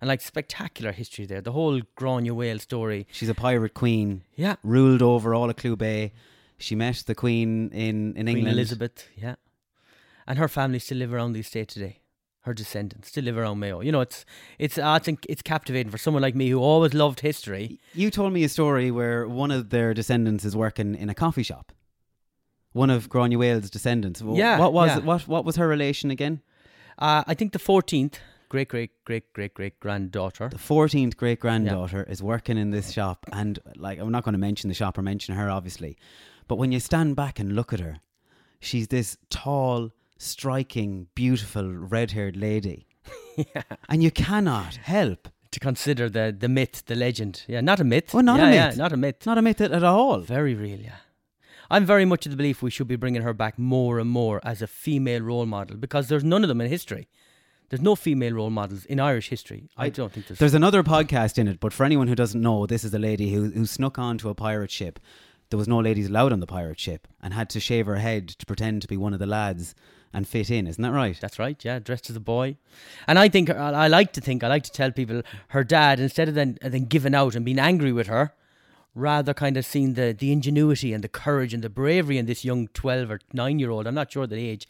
and 0.00 0.08
like 0.08 0.20
spectacular 0.20 0.92
history 0.92 1.26
there. 1.26 1.40
The 1.40 1.52
whole 1.52 1.80
Granuaile 1.96 2.60
story. 2.60 3.06
She's 3.12 3.28
a 3.28 3.34
pirate 3.34 3.74
queen. 3.74 4.22
Yeah, 4.36 4.56
ruled 4.62 5.02
over 5.02 5.34
all 5.34 5.50
of 5.50 5.56
Clew 5.56 5.76
Bay. 5.76 6.12
She 6.58 6.74
met 6.74 7.02
the 7.06 7.14
Queen 7.14 7.70
in, 7.70 8.16
in 8.16 8.26
Queen 8.26 8.28
England. 8.38 8.56
Elizabeth. 8.56 9.08
Yeah, 9.16 9.34
and 10.26 10.38
her 10.38 10.48
family 10.48 10.78
still 10.78 10.98
live 10.98 11.12
around 11.12 11.32
the 11.32 11.40
estate 11.40 11.68
today. 11.68 11.98
Her 12.44 12.54
descendants 12.54 13.10
to 13.12 13.22
live 13.22 13.38
around 13.38 13.58
Mayo. 13.58 13.80
You 13.80 13.90
know, 13.90 14.02
it's 14.02 14.24
it's 14.58 14.76
uh, 14.78 14.90
I 14.90 14.98
think 14.98 15.24
it's 15.28 15.42
captivating 15.42 15.90
for 15.90 15.98
someone 15.98 16.22
like 16.22 16.34
me 16.34 16.50
who 16.50 16.58
always 16.60 16.92
loved 16.92 17.20
history. 17.20 17.80
You 17.94 18.10
told 18.10 18.32
me 18.32 18.44
a 18.44 18.48
story 18.48 18.90
where 18.90 19.26
one 19.26 19.50
of 19.50 19.70
their 19.70 19.94
descendants 19.94 20.44
is 20.44 20.54
working 20.54 20.94
in 20.94 21.08
a 21.08 21.14
coffee 21.14 21.42
shop. 21.42 21.72
One 22.72 22.90
of 22.90 23.08
Granuaile's 23.08 23.70
descendants. 23.70 24.22
Yeah, 24.22 24.58
What 24.58 24.72
was 24.72 24.88
yeah. 24.90 24.98
What 24.98 25.26
What 25.26 25.44
was 25.44 25.56
her 25.56 25.66
relation 25.66 26.10
again? 26.10 26.42
Uh, 26.98 27.24
I 27.26 27.34
think 27.34 27.52
the 27.52 27.58
fourteenth 27.58 28.18
great 28.50 28.68
great 28.68 28.90
great 29.04 29.32
great 29.32 29.54
great 29.54 29.80
granddaughter. 29.80 30.48
The 30.48 30.58
fourteenth 30.58 31.16
great 31.16 31.40
granddaughter 31.40 32.04
is 32.04 32.22
working 32.22 32.58
in 32.58 32.70
this 32.72 32.92
shop, 32.92 33.24
and 33.32 33.58
like 33.76 33.98
I'm 33.98 34.12
not 34.12 34.22
going 34.24 34.34
to 34.34 34.38
mention 34.38 34.68
the 34.68 34.74
shop 34.74 34.98
or 34.98 35.02
mention 35.02 35.34
her, 35.34 35.48
obviously, 35.50 35.96
but 36.46 36.56
when 36.56 36.72
you 36.72 36.80
stand 36.80 37.16
back 37.16 37.40
and 37.40 37.54
look 37.56 37.72
at 37.72 37.80
her, 37.80 38.00
she's 38.60 38.88
this 38.88 39.16
tall, 39.30 39.90
striking, 40.18 41.08
beautiful, 41.14 41.72
red-haired 41.72 42.36
lady, 42.36 42.86
yeah. 43.36 43.62
and 43.88 44.02
you 44.02 44.10
cannot 44.10 44.76
help. 44.76 45.28
to 45.50 45.60
consider 45.60 46.08
the 46.08 46.34
the 46.36 46.48
myth, 46.48 46.82
the 46.86 46.96
legend. 46.96 47.44
Yeah, 47.46 47.60
not 47.60 47.78
a 47.80 47.84
myth. 47.84 48.12
Well, 48.12 48.24
not 48.24 48.40
yeah, 48.40 48.48
a 48.48 48.54
yeah, 48.54 48.66
myth. 48.68 48.76
not 48.76 48.92
a 48.92 48.96
myth. 48.96 49.26
Not 49.26 49.38
a 49.38 49.42
myth 49.42 49.60
at 49.60 49.84
all. 49.84 50.20
Very 50.20 50.54
real, 50.54 50.80
yeah. 50.80 50.96
I'm 51.70 51.86
very 51.86 52.04
much 52.04 52.26
of 52.26 52.30
the 52.30 52.36
belief 52.36 52.62
we 52.62 52.70
should 52.70 52.88
be 52.88 52.96
bringing 52.96 53.22
her 53.22 53.32
back 53.32 53.58
more 53.58 53.98
and 53.98 54.10
more 54.10 54.40
as 54.44 54.62
a 54.62 54.66
female 54.66 55.22
role 55.22 55.46
model 55.46 55.76
because 55.76 56.08
there's 56.08 56.24
none 56.24 56.44
of 56.44 56.48
them 56.48 56.60
in 56.60 56.68
history. 56.68 57.08
There's 57.70 57.80
no 57.80 57.96
female 57.96 58.34
role 58.34 58.50
models 58.50 58.84
in 58.84 59.00
Irish 59.00 59.30
history. 59.30 59.68
I, 59.76 59.88
don't 59.88 60.12
think 60.12 60.26
there's. 60.26 60.38
There's 60.38 60.54
another 60.54 60.82
podcast 60.82 61.38
in 61.38 61.48
it, 61.48 61.60
but 61.60 61.72
for 61.72 61.84
anyone 61.84 62.08
who 62.08 62.14
doesn't 62.14 62.40
know, 62.40 62.66
this 62.66 62.84
is 62.84 62.92
a 62.92 62.98
lady 62.98 63.32
who, 63.32 63.50
who 63.50 63.66
snuck 63.66 63.98
onto 63.98 64.28
a 64.28 64.34
pirate 64.34 64.70
ship. 64.70 65.00
There 65.50 65.58
was 65.58 65.68
no 65.68 65.80
ladies 65.80 66.08
allowed 66.08 66.32
on 66.32 66.40
the 66.40 66.46
pirate 66.46 66.78
ship 66.78 67.08
and 67.22 67.32
had 67.32 67.48
to 67.50 67.60
shave 67.60 67.86
her 67.86 67.96
head 67.96 68.28
to 68.28 68.46
pretend 68.46 68.82
to 68.82 68.88
be 68.88 68.96
one 68.96 69.12
of 69.14 69.18
the 69.18 69.26
lads 69.26 69.74
and 70.14 70.26
fit 70.26 70.50
in. 70.50 70.66
Isn't 70.66 70.82
that 70.82 70.92
right? 70.92 71.18
That's 71.20 71.38
right, 71.38 71.62
yeah, 71.64 71.80
dressed 71.80 72.08
as 72.08 72.16
a 72.16 72.20
boy. 72.20 72.56
And 73.06 73.18
I 73.18 73.28
think, 73.28 73.50
I 73.50 73.88
like 73.88 74.12
to 74.14 74.20
think, 74.20 74.44
I 74.44 74.48
like 74.48 74.62
to 74.62 74.72
tell 74.72 74.92
people 74.92 75.22
her 75.48 75.64
dad, 75.64 76.00
instead 76.00 76.28
of 76.28 76.34
then, 76.34 76.56
then 76.62 76.84
giving 76.84 77.14
out 77.14 77.34
and 77.34 77.44
being 77.44 77.58
angry 77.58 77.92
with 77.92 78.06
her, 78.06 78.32
rather 78.94 79.34
kind 79.34 79.56
of 79.56 79.66
seen 79.66 79.94
the, 79.94 80.14
the 80.16 80.30
ingenuity 80.30 80.92
and 80.92 81.02
the 81.02 81.08
courage 81.08 81.52
and 81.52 81.64
the 81.64 81.68
bravery 81.68 82.16
in 82.16 82.26
this 82.26 82.44
young 82.44 82.68
12 82.68 83.10
or 83.10 83.20
9 83.32 83.58
year 83.58 83.70
old, 83.70 83.88
I'm 83.88 83.94
not 83.94 84.12
sure 84.12 84.26
the 84.26 84.36
age. 84.36 84.68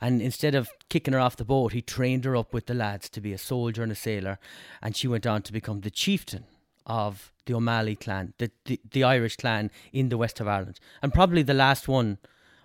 And 0.00 0.22
instead 0.22 0.54
of 0.54 0.68
kicking 0.88 1.12
her 1.12 1.20
off 1.20 1.36
the 1.36 1.44
boat, 1.44 1.72
he 1.72 1.82
trained 1.82 2.24
her 2.24 2.36
up 2.36 2.54
with 2.54 2.66
the 2.66 2.74
lads 2.74 3.08
to 3.10 3.20
be 3.20 3.32
a 3.32 3.38
soldier 3.38 3.82
and 3.82 3.90
a 3.90 3.96
sailor. 3.96 4.38
And 4.80 4.96
she 4.96 5.08
went 5.08 5.26
on 5.26 5.42
to 5.42 5.52
become 5.52 5.80
the 5.80 5.90
chieftain 5.90 6.44
of 6.86 7.32
the 7.46 7.54
O'Malley 7.54 7.96
clan, 7.96 8.32
the, 8.38 8.50
the, 8.64 8.80
the 8.90 9.02
Irish 9.02 9.36
clan 9.36 9.70
in 9.92 10.08
the 10.08 10.18
west 10.18 10.38
of 10.38 10.46
Ireland. 10.46 10.78
And 11.02 11.12
probably 11.12 11.42
the 11.42 11.54
last 11.54 11.88
one 11.88 12.18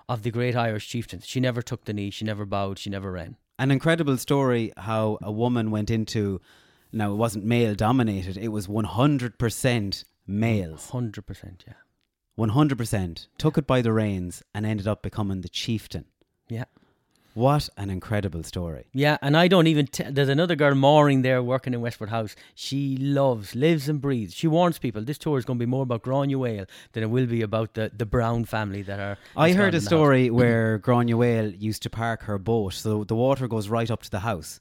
of 0.09 0.23
the 0.23 0.31
great 0.31 0.55
Irish 0.55 0.89
chieftains. 0.89 1.25
She 1.25 1.39
never 1.39 1.61
took 1.61 1.85
the 1.85 1.93
knee, 1.93 2.09
she 2.09 2.25
never 2.25 2.45
bowed, 2.45 2.79
she 2.79 2.89
never 2.89 3.11
ran. 3.11 3.37
An 3.59 3.71
incredible 3.71 4.17
story 4.17 4.73
how 4.75 5.19
a 5.21 5.31
woman 5.31 5.69
went 5.69 5.91
into. 5.91 6.41
Now, 6.91 7.11
it 7.11 7.17
wasn't 7.17 7.45
male 7.45 7.75
dominated, 7.75 8.35
it 8.35 8.47
was 8.47 8.67
100% 8.67 10.03
males. 10.25 10.89
100%, 10.91 11.67
yeah. 11.67 11.73
100%. 12.37 13.27
Took 13.37 13.57
it 13.57 13.67
by 13.67 13.81
the 13.81 13.93
reins 13.93 14.41
and 14.53 14.65
ended 14.65 14.87
up 14.87 15.03
becoming 15.03 15.41
the 15.41 15.49
chieftain. 15.49 16.05
Yeah. 16.49 16.65
What 17.39 17.69
an 17.77 17.89
incredible 17.89 18.43
story. 18.43 18.87
Yeah, 18.91 19.17
and 19.21 19.37
I 19.37 19.47
don't 19.47 19.67
even. 19.67 19.87
T- 19.87 20.03
there's 20.03 20.27
another 20.27 20.57
girl, 20.57 20.75
Maureen, 20.75 21.21
there 21.21 21.41
working 21.41 21.73
in 21.73 21.79
Westport 21.79 22.09
House. 22.09 22.35
She 22.53 22.97
loves, 22.97 23.55
lives, 23.55 23.87
and 23.87 24.01
breathes. 24.01 24.33
She 24.33 24.45
warns 24.45 24.77
people 24.77 25.01
this 25.01 25.17
tour 25.17 25.37
is 25.37 25.45
going 25.45 25.57
to 25.57 25.65
be 25.65 25.69
more 25.69 25.83
about 25.83 26.03
Granuaile 26.03 26.67
than 26.91 27.01
it 27.01 27.09
will 27.09 27.27
be 27.27 27.41
about 27.41 27.75
the, 27.75 27.91
the 27.95 28.05
Brown 28.05 28.43
family 28.43 28.81
that 28.81 28.99
are. 28.99 29.17
I 29.37 29.53
heard 29.53 29.73
a 29.73 29.77
the 29.77 29.81
house. 29.81 29.85
story 29.85 30.29
where 30.29 30.79
Granuaile 30.83 31.55
used 31.57 31.81
to 31.83 31.89
park 31.89 32.23
her 32.23 32.37
boat, 32.37 32.73
so 32.73 33.05
the 33.05 33.15
water 33.15 33.47
goes 33.47 33.69
right 33.69 33.89
up 33.89 34.01
to 34.03 34.11
the 34.11 34.19
house. 34.19 34.59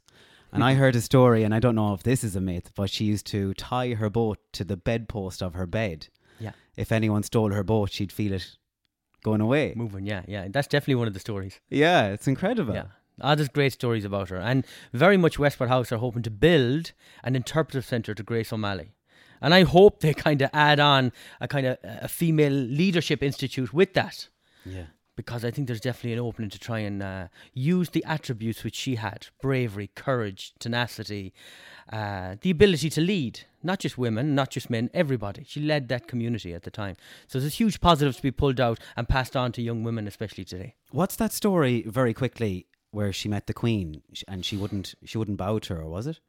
And 0.53 0.63
I 0.63 0.71
mm-hmm. 0.71 0.81
heard 0.81 0.95
a 0.95 1.01
story, 1.01 1.43
and 1.43 1.53
I 1.53 1.59
don't 1.59 1.75
know 1.75 1.95
if 1.95 2.05
this 2.05 2.23
is 2.23 2.37
a 2.37 2.41
myth, 2.41 2.71
but 2.77 2.91
she 2.91 3.07
used 3.07 3.27
to 3.27 3.55
tie 3.55 3.95
her 3.95 4.09
boat 4.09 4.39
to 4.53 4.63
the 4.63 4.77
bedpost 4.77 5.43
of 5.43 5.55
her 5.55 5.67
bed. 5.67 6.07
Yeah, 6.39 6.53
If 6.77 6.93
anyone 6.93 7.25
stole 7.25 7.51
her 7.51 7.65
boat, 7.65 7.91
she'd 7.91 8.13
feel 8.13 8.35
it 8.35 8.57
going 9.29 9.41
away. 9.41 9.73
moving. 9.77 10.05
Yeah, 10.07 10.23
yeah. 10.27 10.49
That's 10.49 10.69
definitely 10.69 10.97
one 10.97 11.09
of 11.09 11.15
the 11.15 11.21
stories. 11.21 11.61
Yeah, 11.71 12.07
it's 12.15 12.27
incredible. 12.27 12.75
Yeah. 12.75 12.87
Ah, 13.21 13.35
there's 13.35 13.49
great 13.49 13.73
stories 13.73 14.05
about 14.05 14.29
her. 14.29 14.37
And 14.37 14.65
very 14.93 15.17
much 15.17 15.39
Westport 15.39 15.71
House 15.71 15.91
are 15.93 15.99
hoping 15.99 16.23
to 16.23 16.31
build 16.31 16.93
an 17.25 17.35
interpretive 17.37 17.85
centre 17.85 18.15
to 18.15 18.23
Grace 18.23 18.53
O'Malley. 18.53 18.93
And 19.41 19.55
I 19.55 19.63
hope 19.65 20.01
they 20.01 20.15
kind 20.29 20.41
of 20.43 20.51
add 20.53 20.81
on 20.81 21.13
a 21.41 21.49
kind 21.49 21.67
of 21.67 21.79
a 21.83 22.09
female 22.09 22.53
leadership 22.53 23.23
institute 23.23 23.73
with 23.73 23.95
that. 23.95 24.29
Yeah. 24.65 24.87
Because 25.19 25.45
I 25.45 25.51
think 25.51 25.67
there's 25.67 25.81
definitely 25.81 26.13
an 26.13 26.21
opening 26.21 26.49
to 26.51 26.61
try 26.61 26.79
and 26.79 27.03
uh, 27.03 27.27
use 27.53 27.91
the 27.91 28.05
attributes 28.05 28.63
which 28.63 28.77
she 28.77 28.95
had 28.95 29.27
bravery, 29.43 29.91
courage, 29.97 30.53
tenacity, 30.61 31.33
uh, 31.93 32.37
the 32.41 32.51
ability 32.51 32.89
to 32.91 33.01
lead, 33.01 33.41
not 33.61 33.81
just 33.81 33.99
women, 33.99 34.37
not 34.37 34.51
just 34.51 34.71
men, 34.71 34.89
everybody. 34.95 35.45
She 35.45 35.61
led 35.61 35.89
that 35.89 36.07
community 36.07 36.55
at 36.55 36.63
the 36.63 36.71
time. 36.71 36.95
So 37.27 37.41
there's 37.41 37.57
huge 37.57 37.81
positives 37.81 38.19
to 38.19 38.23
be 38.23 38.31
pulled 38.31 38.61
out 38.61 38.79
and 38.97 39.09
passed 39.09 39.35
on 39.35 39.51
to 39.53 39.61
young 39.61 39.83
women, 39.83 40.07
especially 40.07 40.45
today. 40.45 40.77
What's 40.93 41.17
that 41.17 41.33
story, 41.33 41.83
very 41.85 42.15
quickly, 42.15 42.67
where 42.93 43.13
she 43.13 43.29
met 43.29 43.49
the 43.49 43.55
Queen 43.55 44.03
and 44.29 44.45
she 44.45 44.57
wouldn't 44.57 44.95
she 45.05 45.19
wouldn't 45.19 45.37
bow 45.37 45.59
to 45.59 45.75
her, 45.75 45.87
was 45.89 46.07
it? 46.07 46.21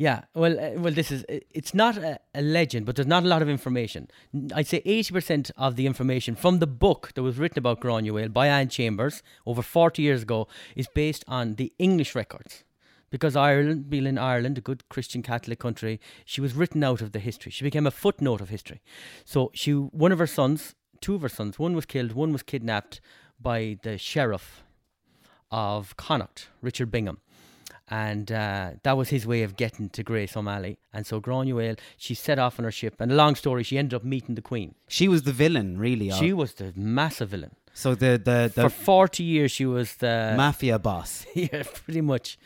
Yeah, 0.00 0.22
well, 0.32 0.58
uh, 0.60 0.80
well, 0.80 0.92
this 0.92 1.10
is 1.10 1.24
it's 1.28 1.74
not 1.74 1.96
a, 1.96 2.20
a 2.32 2.40
legend, 2.40 2.86
but 2.86 2.94
there's 2.94 3.08
not 3.08 3.24
a 3.24 3.26
lot 3.26 3.42
of 3.42 3.48
information. 3.48 4.06
I'd 4.54 4.68
say 4.68 4.80
eighty 4.84 5.12
percent 5.12 5.50
of 5.56 5.74
the 5.74 5.86
information 5.86 6.36
from 6.36 6.60
the 6.60 6.68
book 6.68 7.10
that 7.14 7.22
was 7.24 7.36
written 7.36 7.58
about 7.58 7.80
Granuaile 7.80 8.32
by 8.32 8.46
Anne 8.46 8.68
Chambers 8.68 9.24
over 9.44 9.60
forty 9.60 10.02
years 10.02 10.22
ago 10.22 10.46
is 10.76 10.86
based 10.94 11.24
on 11.26 11.56
the 11.56 11.72
English 11.80 12.14
records. 12.14 12.62
Because 13.10 13.34
Ireland, 13.34 13.90
being 13.90 14.06
in 14.06 14.18
Ireland, 14.18 14.58
a 14.58 14.60
good 14.60 14.88
Christian 14.88 15.22
Catholic 15.22 15.58
country, 15.58 15.98
she 16.24 16.40
was 16.40 16.54
written 16.54 16.84
out 16.84 17.00
of 17.00 17.10
the 17.10 17.18
history. 17.18 17.50
She 17.50 17.64
became 17.64 17.86
a 17.86 17.90
footnote 17.90 18.40
of 18.40 18.50
history. 18.50 18.82
So 19.24 19.50
she, 19.54 19.72
one 19.72 20.12
of 20.12 20.18
her 20.18 20.26
sons, 20.26 20.74
two 21.00 21.14
of 21.14 21.22
her 21.22 21.28
sons, 21.28 21.58
one 21.58 21.74
was 21.74 21.86
killed, 21.86 22.12
one 22.12 22.32
was 22.32 22.42
kidnapped 22.42 23.00
by 23.40 23.78
the 23.82 23.96
sheriff 23.98 24.62
of 25.50 25.96
Connacht, 25.96 26.48
Richard 26.60 26.90
Bingham. 26.90 27.18
And 27.90 28.30
uh, 28.30 28.70
that 28.82 28.96
was 28.96 29.08
his 29.08 29.26
way 29.26 29.42
of 29.42 29.56
getting 29.56 29.88
to 29.90 30.02
Grace 30.02 30.36
O'Malley. 30.36 30.78
And 30.92 31.06
so 31.06 31.20
Granuaile, 31.20 31.78
she 31.96 32.14
set 32.14 32.38
off 32.38 32.58
on 32.58 32.64
her 32.64 32.70
ship. 32.72 32.96
And 33.00 33.10
a 33.10 33.14
long 33.14 33.34
story, 33.34 33.62
she 33.62 33.78
ended 33.78 33.94
up 33.94 34.04
meeting 34.04 34.34
the 34.34 34.42
Queen. 34.42 34.74
She 34.88 35.08
was 35.08 35.22
the 35.22 35.32
villain, 35.32 35.78
really. 35.78 36.10
She 36.10 36.32
was 36.32 36.54
the 36.54 36.72
massive 36.76 37.30
villain. 37.30 37.52
so 37.72 37.94
the 37.94 38.18
the, 38.18 38.50
the 38.54 38.62
For 38.68 38.70
40 38.70 39.22
years, 39.22 39.50
she 39.52 39.64
was 39.66 39.96
the. 39.96 40.34
mafia 40.36 40.78
boss, 40.78 41.24
yeah, 41.34 41.62
pretty 41.84 42.00
much. 42.02 42.38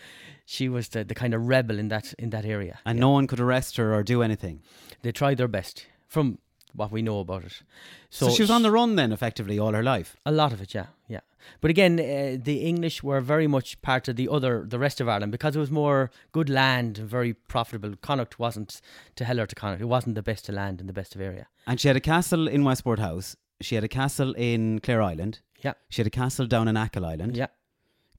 She 0.45 0.69
was 0.69 0.89
the, 0.89 1.05
the 1.05 1.15
kind 1.15 1.35
of 1.35 1.47
rebel 1.49 1.79
in 1.79 1.89
that 1.89 2.15
in 2.19 2.31
that 2.31 2.45
area. 2.45 2.79
and 2.85 2.99
no 2.99 3.11
one 3.11 3.27
could 3.27 3.41
arrest 3.41 3.77
her 3.79 3.95
or 3.95 4.03
do 4.03 4.23
anything. 4.23 4.61
They 5.03 5.13
tried 5.13 5.39
their 5.39 5.49
best 5.49 5.87
from 6.09 6.39
what 6.75 6.91
we 6.91 7.03
know 7.03 7.21
about 7.21 7.45
it. 7.45 7.63
So, 8.11 8.31
she 8.31 8.43
was 8.43 8.51
on 8.51 8.63
the 8.63 8.71
run 8.71 8.97
then, 8.97 9.13
effectively, 9.13 9.59
all 9.59 9.73
her 9.73 9.83
life. 9.83 10.17
A 10.27 10.33
lot 10.33 10.53
of 10.53 10.61
it, 10.61 10.75
yeah, 10.75 10.87
yeah. 11.09 11.21
But 11.61 11.71
again, 11.71 11.99
uh, 11.99 12.39
the 12.43 12.59
English 12.65 13.03
were 13.03 13.21
very 13.21 13.47
much 13.49 13.81
part 13.83 14.07
of 14.09 14.17
the 14.17 14.29
other, 14.29 14.65
the 14.67 14.79
rest 14.79 15.01
of 15.01 15.09
Ireland, 15.09 15.33
because 15.33 15.57
it 15.57 15.59
was 15.59 15.71
more 15.71 16.11
good 16.31 16.49
land, 16.49 16.99
and 16.99 17.09
very 17.09 17.35
profitable. 17.35 17.95
Connacht 18.01 18.39
wasn't 18.39 18.81
to 19.17 19.25
hell 19.25 19.41
or 19.41 19.47
to 19.47 19.55
Connacht. 19.55 19.81
It 19.83 19.87
wasn't 19.87 20.15
the 20.15 20.23
best 20.23 20.49
of 20.49 20.55
land 20.55 20.79
and 20.81 20.89
the 20.89 20.93
best 20.93 21.15
of 21.15 21.21
area. 21.21 21.49
And 21.67 21.81
she 21.81 21.89
had 21.89 21.97
a 21.97 22.01
castle 22.01 22.47
in 22.47 22.63
Westport 22.65 22.99
House. 23.01 23.37
She 23.61 23.75
had 23.75 23.85
a 23.85 23.89
castle 23.89 24.33
in 24.35 24.79
Clare 24.81 25.03
Island. 25.03 25.41
Yeah, 25.63 25.75
She 25.91 26.01
had 26.03 26.07
a 26.07 26.11
castle 26.11 26.47
down 26.47 26.69
in 26.69 26.77
Achill 26.77 27.05
Island. 27.07 27.37
yeah. 27.37 27.47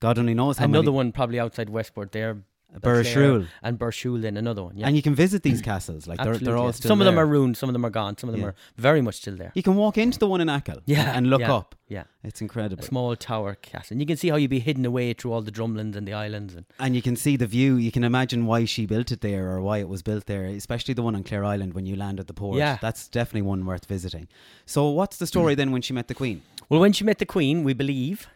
God 0.00 0.18
only 0.18 0.34
knows 0.34 0.58
how 0.58 0.64
Another 0.66 0.86
many. 0.86 0.96
one 0.96 1.12
probably 1.12 1.40
outside 1.40 1.70
Westport 1.70 2.12
there. 2.12 2.42
Burrishoole. 2.80 3.46
and 3.62 3.78
Burrishoole. 3.78 4.20
Then 4.20 4.36
another 4.36 4.64
one. 4.64 4.76
Yeah, 4.76 4.86
And 4.86 4.96
you 4.96 5.02
can 5.02 5.14
visit 5.14 5.42
these 5.42 5.62
castles. 5.62 6.06
Like 6.06 6.18
they're, 6.22 6.36
they're 6.38 6.56
all 6.56 6.72
still 6.72 6.88
Some 6.88 7.00
of 7.00 7.04
them 7.04 7.14
there. 7.16 7.24
are 7.24 7.26
ruined. 7.26 7.56
Some 7.56 7.68
of 7.68 7.72
them 7.72 7.84
are 7.86 7.90
gone. 7.90 8.16
Some 8.18 8.28
of 8.28 8.32
them 8.34 8.42
Yeah. 8.42 8.48
are 8.48 8.54
very 8.76 9.00
much 9.00 9.16
still 9.16 9.36
there. 9.36 9.52
You 9.54 9.62
can 9.62 9.76
walk 9.76 9.96
into 9.98 10.18
the 10.18 10.26
one 10.26 10.40
in 10.40 10.48
Achill. 10.48 10.80
Yeah, 10.86 11.16
And 11.16 11.28
look 11.30 11.40
yeah, 11.40 11.54
up. 11.54 11.74
Yeah, 11.88 12.04
It's 12.24 12.40
a 12.40 12.44
incredible. 12.44 12.82
small 12.82 13.14
tower 13.14 13.54
castle, 13.56 13.92
and 13.94 14.00
you 14.00 14.06
can 14.06 14.16
see 14.16 14.28
how 14.30 14.36
you'd 14.36 14.50
be 14.50 14.58
hidden 14.58 14.84
away 14.86 15.12
through 15.12 15.32
all 15.32 15.42
the 15.42 15.52
drumlins 15.52 15.94
and 15.96 16.08
the 16.08 16.14
islands. 16.14 16.54
And 16.54 16.64
And 16.80 16.96
you 16.96 17.02
can 17.02 17.14
see 17.14 17.36
the 17.36 17.46
view. 17.46 17.76
You 17.76 17.92
can 17.92 18.02
imagine 18.04 18.46
why 18.46 18.64
she 18.64 18.86
built 18.86 19.12
it 19.12 19.20
there 19.20 19.50
or 19.52 19.60
why 19.60 19.78
it 19.78 19.88
was 19.88 20.02
built 20.02 20.24
there, 20.26 20.46
especially 20.46 20.94
the 20.94 21.02
one 21.02 21.14
on 21.14 21.22
Clare 21.24 21.44
Island 21.44 21.74
when 21.74 21.84
you 21.86 21.94
land 21.94 22.18
at 22.20 22.26
the 22.26 22.34
port. 22.34 22.56
Yeah. 22.58 22.78
That's 22.80 23.06
definitely 23.08 23.42
one 23.42 23.64
worth 23.66 23.84
visiting. 23.86 24.28
So, 24.66 24.88
what's 24.88 25.18
the 25.18 25.26
story 25.26 25.54
then 25.54 25.70
when 25.72 25.82
she 25.82 25.92
met 25.92 26.08
the 26.08 26.14
Queen? 26.14 26.42
Well, 26.70 26.80
when 26.80 26.92
she 26.94 27.04
met 27.04 27.18
the 27.18 27.26
Queen, 27.26 27.62
we 27.64 27.74
believe 27.74 28.28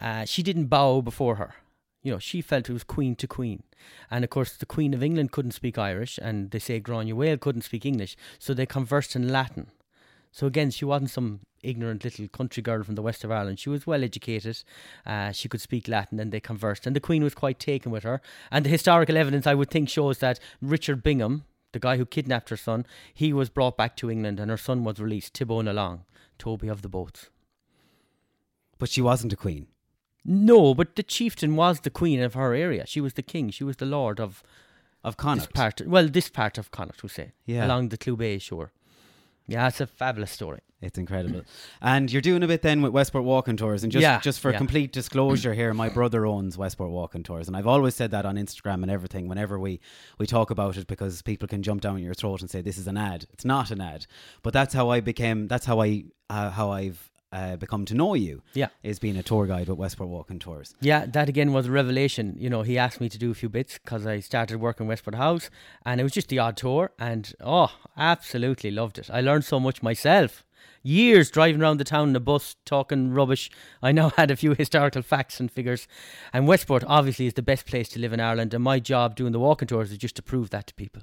uh, 0.00 0.24
she 0.24 0.42
didn't 0.42 0.66
bow 0.66 1.02
before 1.02 1.36
her. 1.36 1.54
You 2.06 2.12
know, 2.12 2.18
she 2.20 2.40
felt 2.40 2.70
it 2.70 2.72
was 2.72 2.84
Queen 2.84 3.16
to 3.16 3.26
Queen. 3.26 3.64
And 4.12 4.22
of 4.22 4.30
course, 4.30 4.52
the 4.52 4.64
Queen 4.64 4.94
of 4.94 5.02
England 5.02 5.32
couldn't 5.32 5.50
speak 5.50 5.76
Irish, 5.76 6.20
and 6.22 6.52
they 6.52 6.60
say 6.60 6.80
Granuaile 6.80 7.40
couldn't 7.40 7.62
speak 7.62 7.84
English, 7.84 8.16
so 8.38 8.54
they 8.54 8.64
conversed 8.64 9.16
in 9.16 9.28
Latin. 9.32 9.72
So 10.30 10.46
again, 10.46 10.70
she 10.70 10.84
wasn't 10.84 11.10
some 11.10 11.40
ignorant 11.64 12.04
little 12.04 12.28
country 12.28 12.62
girl 12.62 12.84
from 12.84 12.94
the 12.94 13.02
west 13.02 13.24
of 13.24 13.32
Ireland. 13.32 13.58
She 13.58 13.70
was 13.70 13.88
well 13.88 14.04
educated. 14.04 14.62
Uh, 15.04 15.32
she 15.32 15.48
could 15.48 15.60
speak 15.60 15.88
Latin, 15.88 16.20
and 16.20 16.30
they 16.30 16.38
conversed. 16.38 16.86
And 16.86 16.94
the 16.94 17.00
Queen 17.00 17.24
was 17.24 17.34
quite 17.34 17.58
taken 17.58 17.90
with 17.90 18.04
her. 18.04 18.20
And 18.52 18.64
the 18.64 18.70
historical 18.70 19.16
evidence, 19.16 19.44
I 19.44 19.54
would 19.54 19.72
think, 19.72 19.88
shows 19.88 20.18
that 20.18 20.38
Richard 20.62 21.02
Bingham, 21.02 21.42
the 21.72 21.80
guy 21.80 21.96
who 21.96 22.06
kidnapped 22.06 22.50
her 22.50 22.56
son, 22.56 22.86
he 23.14 23.32
was 23.32 23.50
brought 23.50 23.76
back 23.76 23.96
to 23.96 24.12
England, 24.12 24.38
and 24.38 24.48
her 24.48 24.56
son 24.56 24.84
was 24.84 25.00
released. 25.00 25.34
Tibbot 25.34 25.64
na 25.64 25.72
Long, 25.72 26.04
Toby 26.38 26.68
of 26.68 26.82
the 26.82 26.88
boats. 26.88 27.30
But 28.78 28.90
she 28.90 29.02
wasn't 29.02 29.32
a 29.32 29.36
queen. 29.36 29.66
No, 30.26 30.74
but 30.74 30.96
the 30.96 31.02
chieftain 31.02 31.54
was 31.56 31.80
the 31.80 31.90
queen 31.90 32.20
of 32.20 32.34
her 32.34 32.52
area. 32.54 32.84
She 32.86 33.00
was 33.00 33.14
the 33.14 33.22
king. 33.22 33.50
She 33.50 33.64
was 33.64 33.76
the 33.76 33.86
lord 33.86 34.18
of 34.20 34.42
Of 35.04 35.16
this 35.16 35.22
Connacht. 35.22 35.54
part. 35.54 35.80
Well, 35.86 36.08
this 36.08 36.28
part 36.28 36.58
of 36.58 36.70
Connacht, 36.70 37.02
we 37.02 37.08
say, 37.08 37.32
Yeah. 37.46 37.64
along 37.66 37.90
the 37.90 37.96
Clew 37.96 38.16
Bay 38.16 38.38
shore. 38.38 38.72
Yeah, 39.46 39.68
it's 39.68 39.80
a 39.80 39.86
fabulous 39.86 40.32
story. 40.32 40.60
It's 40.82 40.98
incredible. 40.98 41.42
And 41.80 42.10
you're 42.12 42.20
doing 42.20 42.42
a 42.42 42.48
bit 42.48 42.62
then 42.62 42.82
with 42.82 42.92
Westport 42.92 43.24
Walking 43.24 43.56
Tours. 43.56 43.84
And 43.84 43.92
just, 43.92 44.02
Yeah, 44.02 44.18
just 44.20 44.40
for 44.40 44.50
yeah. 44.50 44.58
complete 44.58 44.92
disclosure 45.00 45.54
here, 45.54 45.72
my 45.72 45.88
brother 45.88 46.26
owns 46.26 46.58
Westport 46.58 46.90
Walking 46.90 47.22
Tours. 47.22 47.46
And 47.46 47.56
I've 47.56 47.66
always 47.68 47.94
said 47.94 48.10
that 48.10 48.26
on 48.26 48.34
Instagram 48.36 48.82
and 48.82 48.90
everything 48.90 49.28
whenever 49.28 49.58
we, 49.60 49.78
we 50.18 50.26
talk 50.26 50.50
about 50.50 50.76
it 50.76 50.88
because 50.88 51.22
people 51.22 51.46
can 51.46 51.62
jump 51.62 51.80
down 51.82 51.98
your 52.02 52.14
throat 52.14 52.40
and 52.40 52.50
say 52.50 52.60
this 52.60 52.76
is 52.78 52.88
an 52.88 52.96
ad. 52.96 53.26
It's 53.32 53.44
not 53.44 53.70
an 53.70 53.80
ad. 53.80 54.06
But 54.42 54.52
that's 54.52 54.74
how 54.74 54.88
I 54.90 54.98
became, 55.00 55.46
that's 55.46 55.66
how, 55.66 55.80
I, 55.80 56.06
uh, 56.28 56.50
how 56.50 56.72
I've 56.72 57.10
uh, 57.36 57.56
become 57.56 57.84
to 57.84 57.94
know 57.94 58.14
you. 58.14 58.42
Yeah. 58.54 58.68
Is 58.82 58.98
being 58.98 59.16
a 59.16 59.22
tour 59.22 59.46
guide 59.46 59.68
with 59.68 59.78
Westport 59.78 60.08
Walking 60.08 60.38
Tours. 60.38 60.74
Yeah, 60.80 61.04
that 61.06 61.28
again 61.28 61.52
was 61.52 61.66
a 61.66 61.70
revelation. 61.70 62.34
You 62.38 62.48
know, 62.48 62.62
he 62.62 62.78
asked 62.78 63.00
me 63.00 63.10
to 63.10 63.18
do 63.18 63.30
a 63.30 63.34
few 63.34 63.50
bits 63.50 63.78
because 63.78 64.06
I 64.06 64.20
started 64.20 64.58
working 64.58 64.86
Westport 64.86 65.16
House, 65.16 65.50
and 65.84 66.00
it 66.00 66.04
was 66.04 66.12
just 66.12 66.28
the 66.28 66.38
odd 66.38 66.56
tour, 66.56 66.92
and 66.98 67.32
oh, 67.40 67.70
absolutely 67.96 68.70
loved 68.70 68.98
it. 68.98 69.10
I 69.12 69.20
learned 69.20 69.44
so 69.44 69.60
much 69.60 69.82
myself. 69.82 70.44
Years 70.82 71.30
driving 71.30 71.60
around 71.60 71.78
the 71.78 71.84
town 71.84 72.08
in 72.10 72.16
a 72.16 72.20
bus, 72.20 72.56
talking 72.64 73.12
rubbish. 73.12 73.50
I 73.82 73.92
now 73.92 74.10
had 74.16 74.30
a 74.30 74.36
few 74.36 74.54
historical 74.54 75.02
facts 75.02 75.38
and 75.38 75.50
figures. 75.50 75.86
And 76.32 76.46
Westport 76.46 76.84
obviously 76.86 77.26
is 77.26 77.34
the 77.34 77.42
best 77.42 77.66
place 77.66 77.88
to 77.90 78.00
live 78.00 78.14
in 78.14 78.20
Ireland, 78.20 78.54
and 78.54 78.64
my 78.64 78.78
job 78.78 79.14
doing 79.14 79.32
the 79.32 79.40
walking 79.40 79.68
tours 79.68 79.92
is 79.92 79.98
just 79.98 80.16
to 80.16 80.22
prove 80.22 80.50
that 80.50 80.68
to 80.68 80.74
people. 80.74 81.02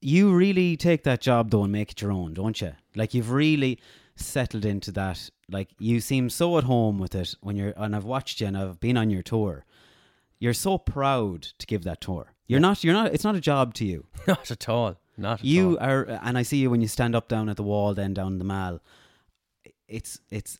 You 0.00 0.32
really 0.32 0.76
take 0.76 1.04
that 1.04 1.20
job 1.20 1.50
though 1.50 1.64
and 1.64 1.72
make 1.72 1.92
it 1.92 2.00
your 2.00 2.12
own, 2.12 2.34
don't 2.34 2.60
you? 2.60 2.72
Like 2.96 3.14
you've 3.14 3.30
really 3.30 3.78
settled 4.20 4.64
into 4.64 4.92
that. 4.92 5.30
Like 5.50 5.70
you 5.78 6.00
seem 6.00 6.28
so 6.30 6.58
at 6.58 6.64
home 6.64 6.98
with 6.98 7.14
it 7.14 7.34
when 7.40 7.56
you're. 7.56 7.72
And 7.76 7.94
I've 7.96 8.04
watched 8.04 8.40
you 8.40 8.46
and 8.46 8.56
I've 8.56 8.80
been 8.80 8.96
on 8.96 9.10
your 9.10 9.22
tour. 9.22 9.64
You're 10.38 10.54
so 10.54 10.78
proud 10.78 11.42
to 11.58 11.66
give 11.66 11.84
that 11.84 12.00
tour. 12.00 12.32
You're 12.46 12.60
not. 12.60 12.84
You're 12.84 12.94
not. 12.94 13.12
It's 13.12 13.24
not 13.24 13.34
a 13.34 13.40
job 13.40 13.74
to 13.74 13.84
you. 13.84 14.06
Not 14.26 14.50
at 14.50 14.68
all. 14.68 14.96
Not 15.16 15.40
at 15.40 15.44
You 15.44 15.78
all. 15.78 15.84
are, 15.86 16.04
and 16.22 16.38
I 16.38 16.42
see 16.42 16.58
you 16.58 16.70
when 16.70 16.80
you 16.80 16.88
stand 16.88 17.14
up 17.16 17.28
down 17.28 17.48
at 17.48 17.56
the 17.56 17.62
wall, 17.62 17.92
then 17.94 18.14
down 18.14 18.38
the 18.38 18.44
mall. 18.44 18.80
It's 19.88 20.20
it's 20.30 20.58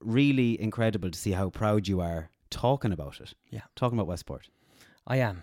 really 0.00 0.60
incredible 0.60 1.10
to 1.10 1.18
see 1.18 1.32
how 1.32 1.50
proud 1.50 1.86
you 1.88 2.00
are 2.00 2.30
talking 2.50 2.92
about 2.92 3.20
it. 3.20 3.34
Yeah. 3.50 3.62
talking 3.76 3.98
about 3.98 4.06
Westport. 4.08 4.48
I 5.06 5.16
am. 5.18 5.42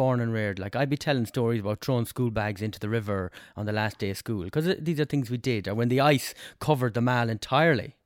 Born 0.00 0.18
and 0.22 0.32
reared. 0.32 0.58
Like, 0.58 0.74
I'd 0.74 0.88
be 0.88 0.96
telling 0.96 1.26
stories 1.26 1.60
about 1.60 1.84
throwing 1.84 2.06
school 2.06 2.30
bags 2.30 2.62
into 2.62 2.80
the 2.80 2.88
river 2.88 3.30
on 3.54 3.66
the 3.66 3.72
last 3.72 3.98
day 3.98 4.08
of 4.08 4.16
school. 4.16 4.44
Because 4.44 4.74
these 4.78 4.98
are 4.98 5.04
things 5.04 5.28
we 5.28 5.36
did. 5.36 5.68
Or 5.68 5.74
when 5.74 5.90
the 5.90 6.00
ice 6.00 6.32
covered 6.58 6.94
the 6.94 7.02
mall 7.02 7.28
entirely. 7.28 7.96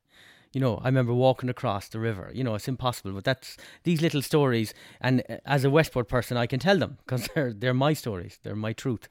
You 0.53 0.61
know, 0.61 0.81
I 0.83 0.89
remember 0.89 1.15
walking 1.15 1.49
across 1.49 1.87
the 1.87 2.01
river. 2.01 2.33
You 2.35 2.43
know, 2.43 2.57
it's 2.57 2.67
impossible. 2.67 3.13
But 3.13 3.23
that's 3.23 3.57
these 3.85 4.03
little 4.03 4.23
stories. 4.23 4.75
And 5.01 5.23
uh, 5.31 5.37
as 5.47 5.63
a 5.63 5.71
Westport 5.71 6.09
person, 6.09 6.37
I 6.37 6.49
can 6.49 6.59
tell 6.59 6.79
them 6.79 6.99
because 7.07 7.29
they're, 7.33 7.53
they're 7.53 7.73
my 7.73 7.93
stories. 7.93 8.41
They're 8.43 8.57
my 8.57 8.73
truth. 8.73 9.09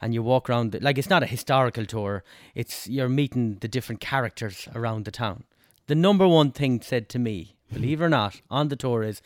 And 0.00 0.14
you 0.14 0.22
walk 0.22 0.48
around, 0.48 0.74
like, 0.80 0.96
it's 0.96 1.10
not 1.10 1.22
a 1.22 1.26
historical 1.26 1.84
tour. 1.84 2.24
It's, 2.54 2.88
you're 2.88 3.10
meeting 3.10 3.58
the 3.60 3.68
different 3.68 4.00
characters 4.00 4.68
around 4.74 5.04
the 5.04 5.10
town. 5.10 5.44
The 5.86 5.94
number 5.94 6.26
one 6.26 6.50
thing 6.50 6.80
said 6.80 7.10
to 7.10 7.18
me 7.18 7.56
believe 7.72 8.00
it 8.00 8.04
or 8.04 8.08
not, 8.08 8.40
on 8.50 8.68
the 8.68 8.76
tour 8.76 9.02
is 9.02 9.22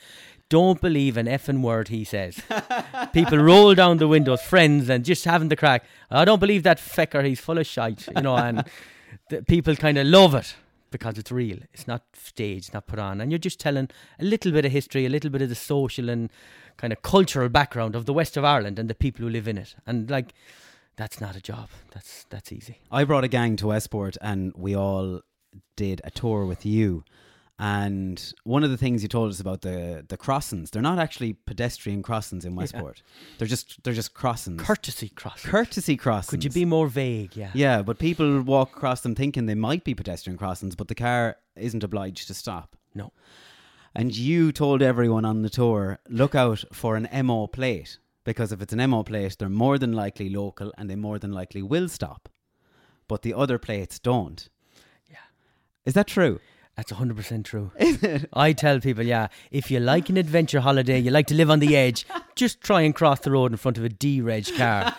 don't 0.49 0.81
believe 0.81 1.17
an 1.17 1.27
effing 1.27 1.63
word 1.63 1.89
he 1.89 2.05
says. 2.05 2.41
People 3.13 3.39
roll 3.39 3.75
down 3.75 3.99
the 3.99 4.09
windows, 4.09 4.43
friends, 4.43 4.89
and 4.89 5.05
just 5.05 5.25
having 5.25 5.49
the 5.49 5.57
crack. 5.57 5.85
I 6.11 6.25
don't 6.25 6.41
believe 6.41 6.63
that 6.63 6.79
fecker, 6.79 7.25
he's 7.25 7.41
full 7.41 7.59
of 7.59 7.67
shite, 7.67 8.07
you 8.15 8.23
know, 8.23 8.37
and 8.37 8.65
people 9.49 9.75
kind 9.77 9.99
of 9.99 10.07
love 10.07 10.35
it 10.35 10.55
because 10.91 11.19
it's 11.19 11.33
real. 11.33 11.59
It's 11.73 11.89
not 11.89 12.03
staged, 12.15 12.73
not 12.73 12.87
put 12.87 12.99
on. 12.99 13.21
And 13.21 13.31
you're 13.31 13.39
just 13.39 13.61
telling 13.61 13.91
a 14.19 14.25
little 14.25 14.53
bit 14.53 14.65
of 14.65 14.73
history, 14.73 15.05
a 15.05 15.11
little 15.11 15.31
bit 15.31 15.43
of 15.43 15.49
the 15.49 15.55
social 15.55 16.09
and 16.09 16.31
kind 16.77 16.93
of 16.93 17.03
cultural 17.03 17.49
background 17.49 17.95
of 17.95 18.07
the 18.07 18.13
west 18.13 18.37
of 18.37 18.45
Ireland 18.45 18.79
and 18.79 18.89
the 18.89 18.95
people 18.95 19.25
who 19.25 19.31
live 19.31 19.49
in 19.49 19.59
it. 19.59 19.75
And 19.87 20.11
like, 20.11 20.33
that's 20.97 21.21
not 21.21 21.37
a 21.37 21.41
job. 21.41 21.69
That's 21.93 22.25
that's 22.31 22.53
easy. 22.53 22.79
I 22.91 23.05
brought 23.05 23.25
a 23.25 23.29
gang 23.29 23.57
to 23.57 23.69
Westport 23.69 24.17
and 24.21 24.53
we 24.57 24.75
all 24.75 25.21
did 25.77 26.01
a 26.05 26.11
tour 26.11 26.47
with 26.47 26.65
you. 26.65 27.05
And 27.59 28.35
one 28.45 28.65
of 28.65 28.71
the 28.71 28.77
things 28.77 29.03
you 29.03 29.09
told 29.09 29.31
us 29.31 29.41
about 29.41 29.63
the 29.63 30.05
the 30.07 30.19
crossings, 30.19 30.71
they're 30.71 30.83
not 30.83 30.99
actually 30.99 31.33
pedestrian 31.33 32.03
crossings 32.03 32.45
in 32.45 32.55
Westport. 32.55 33.03
They're 33.39 33.49
just 33.49 33.83
they're 33.83 33.95
just 33.95 34.13
crossings. 34.13 34.61
Courtesy 34.61 35.09
cross. 35.09 35.43
Courtesy 35.43 35.97
crossings. 35.97 36.31
Could 36.31 36.45
you 36.45 36.51
be 36.51 36.67
more 36.67 36.87
vague? 36.87 37.35
Yeah. 37.35 37.51
Yeah, 37.55 37.81
but 37.81 37.99
people 37.99 38.43
walk 38.43 38.77
across 38.77 39.01
them 39.01 39.15
thinking 39.15 39.47
they 39.47 39.55
might 39.55 39.85
be 39.85 39.95
pedestrian 39.95 40.37
crossings, 40.37 40.75
but 40.75 40.89
the 40.89 40.95
car 40.95 41.37
isn't 41.57 41.83
obliged 41.83 42.27
to 42.27 42.35
stop. 42.35 42.77
No. 42.95 43.13
And 43.95 44.15
you 44.15 44.53
told 44.53 44.83
everyone 44.83 45.25
on 45.25 45.41
the 45.41 45.49
tour, 45.49 45.99
look 46.11 46.35
out 46.35 46.63
for 46.71 46.97
an 46.97 47.09
MO 47.27 47.47
plate 47.47 47.97
because 48.25 48.53
if 48.53 48.61
it's 48.61 48.75
an 48.75 48.91
MO 48.91 49.03
plate, 49.03 49.37
they're 49.39 49.49
more 49.49 49.79
than 49.79 49.93
likely 49.93 50.29
local 50.29 50.75
and 50.77 50.91
they 50.91 50.97
more 50.97 51.19
than 51.19 51.33
likely 51.33 51.63
will 51.63 51.89
stop. 51.89 52.29
But 53.09 53.23
the 53.23 53.33
other 53.33 53.59
plates 53.59 53.99
don't. 53.99 54.47
Yeah. 55.11 55.17
Is 55.87 55.95
that 55.95 56.07
true? 56.07 56.41
That's 56.77 56.93
100% 56.93 57.45
true. 57.45 57.73
I 58.35 58.53
tell 58.53 58.81
people, 58.81 59.03
yeah, 59.03 59.29
if 59.51 59.71
you 59.71 59.81
like 59.81 60.11
an 60.11 60.19
adventure 60.19 60.61
holiday, 60.61 60.99
you 60.99 61.11
like 61.11 61.27
to 61.29 61.35
live 61.35 61.51
on 61.51 61.59
the 61.59 61.75
edge, 61.75 62.05
just 62.35 62.61
try 62.61 62.83
and 62.83 62.95
cross 62.95 63.21
the 63.21 63.31
road 63.31 63.51
in 63.51 63.57
front 63.57 63.79
of 63.79 63.85
a 63.85 63.89
D-reg 63.89 64.47
car. 64.59 64.95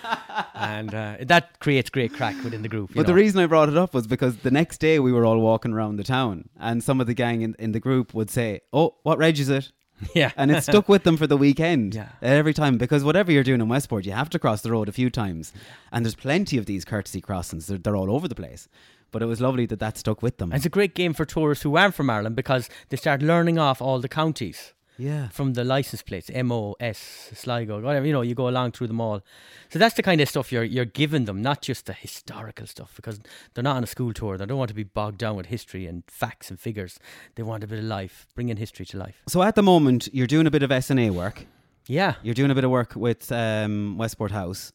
and 0.56 0.92
uh, 0.96 1.18
that 1.22 1.60
creates 1.60 1.92
great 1.92 2.14
crack 2.14 2.36
within 2.44 2.64
the 2.64 2.70
group. 2.70 2.92
But 2.96 3.06
the 3.06 3.14
reason 3.14 3.40
I 3.40 3.46
brought 3.46 3.70
it 3.70 3.78
up 3.78 3.94
was 3.94 4.08
because 4.08 4.38
the 4.38 4.50
next 4.50 4.80
day 4.80 4.98
we 4.98 5.12
were 5.12 5.24
all 5.24 5.40
walking 5.40 5.72
around 5.72 5.98
the 5.98 6.04
town 6.04 6.50
and 6.60 6.84
some 6.84 7.00
of 7.00 7.06
the 7.06 7.14
gang 7.14 7.44
in, 7.44 7.56
in 7.60 7.74
the 7.74 7.80
group 7.80 8.12
would 8.16 8.32
say, 8.32 8.62
Oh, 8.74 8.96
what 9.04 9.20
reg 9.20 9.38
is 9.38 9.50
it? 9.50 9.72
Yeah. 10.14 10.32
And 10.38 10.52
it 10.52 10.64
stuck 10.64 10.88
with 10.88 11.04
them 11.04 11.18
for 11.18 11.26
the 11.26 11.38
weekend. 11.38 11.96
Yeah. 11.96 12.10
Every 12.22 12.54
time. 12.54 12.78
Because 12.78 13.04
whatever 13.04 13.32
you're 13.32 13.44
doing 13.44 13.62
in 13.62 13.68
Westport, 13.68 14.06
you 14.06 14.12
have 14.12 14.30
to 14.30 14.38
cross 14.38 14.62
the 14.62 14.72
road 14.72 14.90
a 14.90 14.92
few 14.92 15.10
times. 15.10 15.54
And 15.92 16.06
there's 16.06 16.14
plenty 16.16 16.58
of 16.58 16.68
these 16.68 16.86
courtesy 16.86 17.20
crossings. 17.20 17.66
They're, 17.66 17.80
they're 17.80 17.96
all 17.96 18.12
over 18.12 18.28
the 18.28 18.36
place. 18.36 18.68
But 19.12 19.22
it 19.22 19.26
was 19.26 19.40
lovely 19.42 19.66
that 19.68 19.80
that 19.80 19.98
stuck 19.98 20.22
with 20.22 20.38
them. 20.38 20.52
And 20.52 20.58
it's 20.58 20.66
a 20.66 20.70
great 20.70 20.96
game 20.96 21.14
for 21.14 21.26
tourists 21.26 21.64
who 21.64 21.76
aren't 21.78 21.96
from 21.96 22.10
Ireland 22.10 22.36
because 22.36 22.70
they 22.90 22.98
start 22.98 23.22
learning 23.22 23.58
off 23.58 23.82
all 23.82 24.00
the 24.00 24.10
counties 24.10 24.74
yeah. 24.98 25.30
from 25.30 25.54
the 25.54 25.64
license 25.64 26.02
plates, 26.02 26.30
M 26.34 26.52
O 26.52 26.76
S, 26.80 27.30
Sligo, 27.34 27.80
whatever. 27.80 28.06
You 28.06 28.14
know, 28.14 28.22
you 28.22 28.36
go 28.36 28.50
along 28.50 28.72
through 28.72 28.88
them 28.88 29.00
all. 29.00 29.22
So 29.70 29.80
that's 29.80 29.96
the 29.96 30.04
kind 30.04 30.20
of 30.22 30.28
stuff 30.28 30.52
you're 30.52 30.64
you're 30.64 30.86
giving 30.86 31.26
them, 31.26 31.42
not 31.42 31.62
just 31.62 31.86
the 31.86 31.94
historical 31.94 32.68
stuff, 32.68 32.94
because 32.96 33.20
they're 33.54 33.64
not 33.64 33.78
on 33.78 33.84
a 33.84 33.88
school 33.88 34.14
tour. 34.14 34.38
They 34.38 34.46
don't 34.46 34.58
want 34.58 34.70
to 34.70 34.76
be 34.76 34.84
bogged 34.84 35.20
down 35.20 35.36
with 35.36 35.48
history 35.48 35.86
and 35.86 36.04
facts 36.08 36.50
and 36.50 36.60
figures. 36.60 37.00
They 37.36 37.44
want 37.44 37.64
a 37.64 37.68
bit 37.68 37.80
of 37.80 37.86
life, 37.86 38.28
bringing 38.36 38.58
history 38.58 38.86
to 38.88 38.98
life. 38.98 39.22
So 39.28 39.42
at 39.44 39.56
the 39.56 39.64
moment, 39.64 40.10
you're 40.12 40.28
doing 40.28 40.48
a 40.48 40.52
bit 40.52 40.64
of 40.64 40.70
SNA 40.70 41.12
work. 41.12 41.46
Yeah, 41.90 42.16
You're 42.22 42.36
doing 42.36 42.52
a 42.52 42.56
bit 42.56 42.66
of 42.66 42.70
work 42.70 42.98
with 42.98 43.32
um, 43.32 43.98
Westport 43.98 44.32
House 44.32 44.74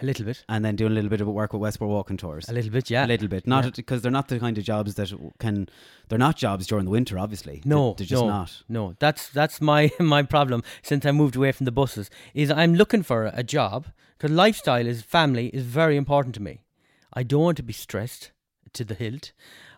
a 0.00 0.06
little 0.06 0.24
bit, 0.24 0.44
and 0.48 0.64
then 0.64 0.74
doing 0.76 0.92
a 0.92 0.94
little 0.94 1.10
bit 1.10 1.20
of 1.20 1.28
work 1.28 1.52
with 1.52 1.60
Westport 1.60 1.90
Walking 1.90 2.16
Tours. 2.16 2.48
a 2.48 2.52
little 2.52 2.70
bit. 2.70 2.88
Yeah, 2.90 3.04
A 3.04 3.06
little 3.06 3.28
bit, 3.28 3.46
not 3.46 3.64
Yeah. 3.64 3.70
because 3.76 4.00
they're 4.02 4.10
not 4.10 4.28
the 4.28 4.38
kind 4.40 4.56
of 4.56 4.64
jobs 4.64 4.94
that 4.94 5.12
can. 5.38 5.68
They're 6.08 6.18
not 6.18 6.36
jobs 6.36 6.66
during 6.66 6.84
the 6.86 6.90
winter, 6.90 7.18
obviously. 7.18 7.62
No, 7.64 7.88
they're, 7.88 7.94
they're 7.98 8.06
just 8.06 8.22
no, 8.22 8.28
not. 8.28 8.62
No, 8.68 8.94
that's 8.98 9.28
that's 9.28 9.60
my 9.60 9.90
my 10.00 10.22
problem 10.22 10.62
since 10.82 11.04
I 11.04 11.12
moved 11.12 11.36
away 11.36 11.52
from 11.52 11.64
the 11.66 11.72
buses. 11.72 12.08
Is 12.34 12.50
I'm 12.50 12.74
looking 12.74 13.02
for 13.02 13.30
a 13.34 13.42
job 13.42 13.86
because 14.16 14.30
lifestyle 14.34 14.86
is 14.86 15.02
family 15.02 15.48
is 15.48 15.64
very 15.64 15.96
important 15.96 16.34
to 16.36 16.42
me. 16.42 16.64
I 17.12 17.22
don't 17.22 17.42
want 17.42 17.56
to 17.58 17.62
be 17.62 17.74
stressed 17.74 18.30
to 18.72 18.84
the 18.84 18.94
hilt. 18.94 19.32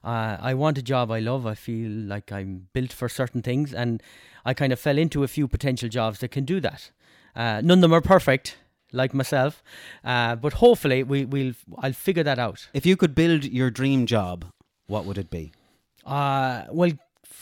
Uh, 0.04 0.36
I 0.40 0.54
want 0.54 0.78
a 0.78 0.82
job 0.82 1.10
I 1.10 1.18
love. 1.18 1.46
I 1.46 1.54
feel 1.54 1.90
like 1.90 2.30
I'm 2.30 2.68
built 2.72 2.92
for 2.92 3.08
certain 3.08 3.42
things, 3.42 3.74
and 3.74 4.00
I 4.44 4.54
kind 4.54 4.72
of 4.72 4.78
fell 4.78 4.98
into 4.98 5.24
a 5.24 5.28
few 5.28 5.48
potential 5.48 5.88
jobs 5.88 6.20
that 6.20 6.30
can 6.30 6.44
do 6.44 6.60
that. 6.60 6.90
Uh, 7.34 7.60
none 7.64 7.78
of 7.78 7.80
them 7.80 7.92
are 7.94 8.00
perfect, 8.02 8.56
like 8.94 9.12
myself, 9.14 9.62
uh, 10.04 10.36
but 10.36 10.54
hopefully 10.54 11.02
we 11.02 11.24
will. 11.24 11.52
I'll 11.78 11.92
figure 11.92 12.22
that 12.22 12.38
out. 12.38 12.68
If 12.72 12.86
you 12.86 12.96
could 12.96 13.14
build 13.14 13.44
your 13.44 13.70
dream 13.70 14.06
job, 14.06 14.46
what 14.86 15.04
would 15.04 15.18
it 15.18 15.30
be? 15.30 15.52
Uh, 16.04 16.64
well, 16.70 16.92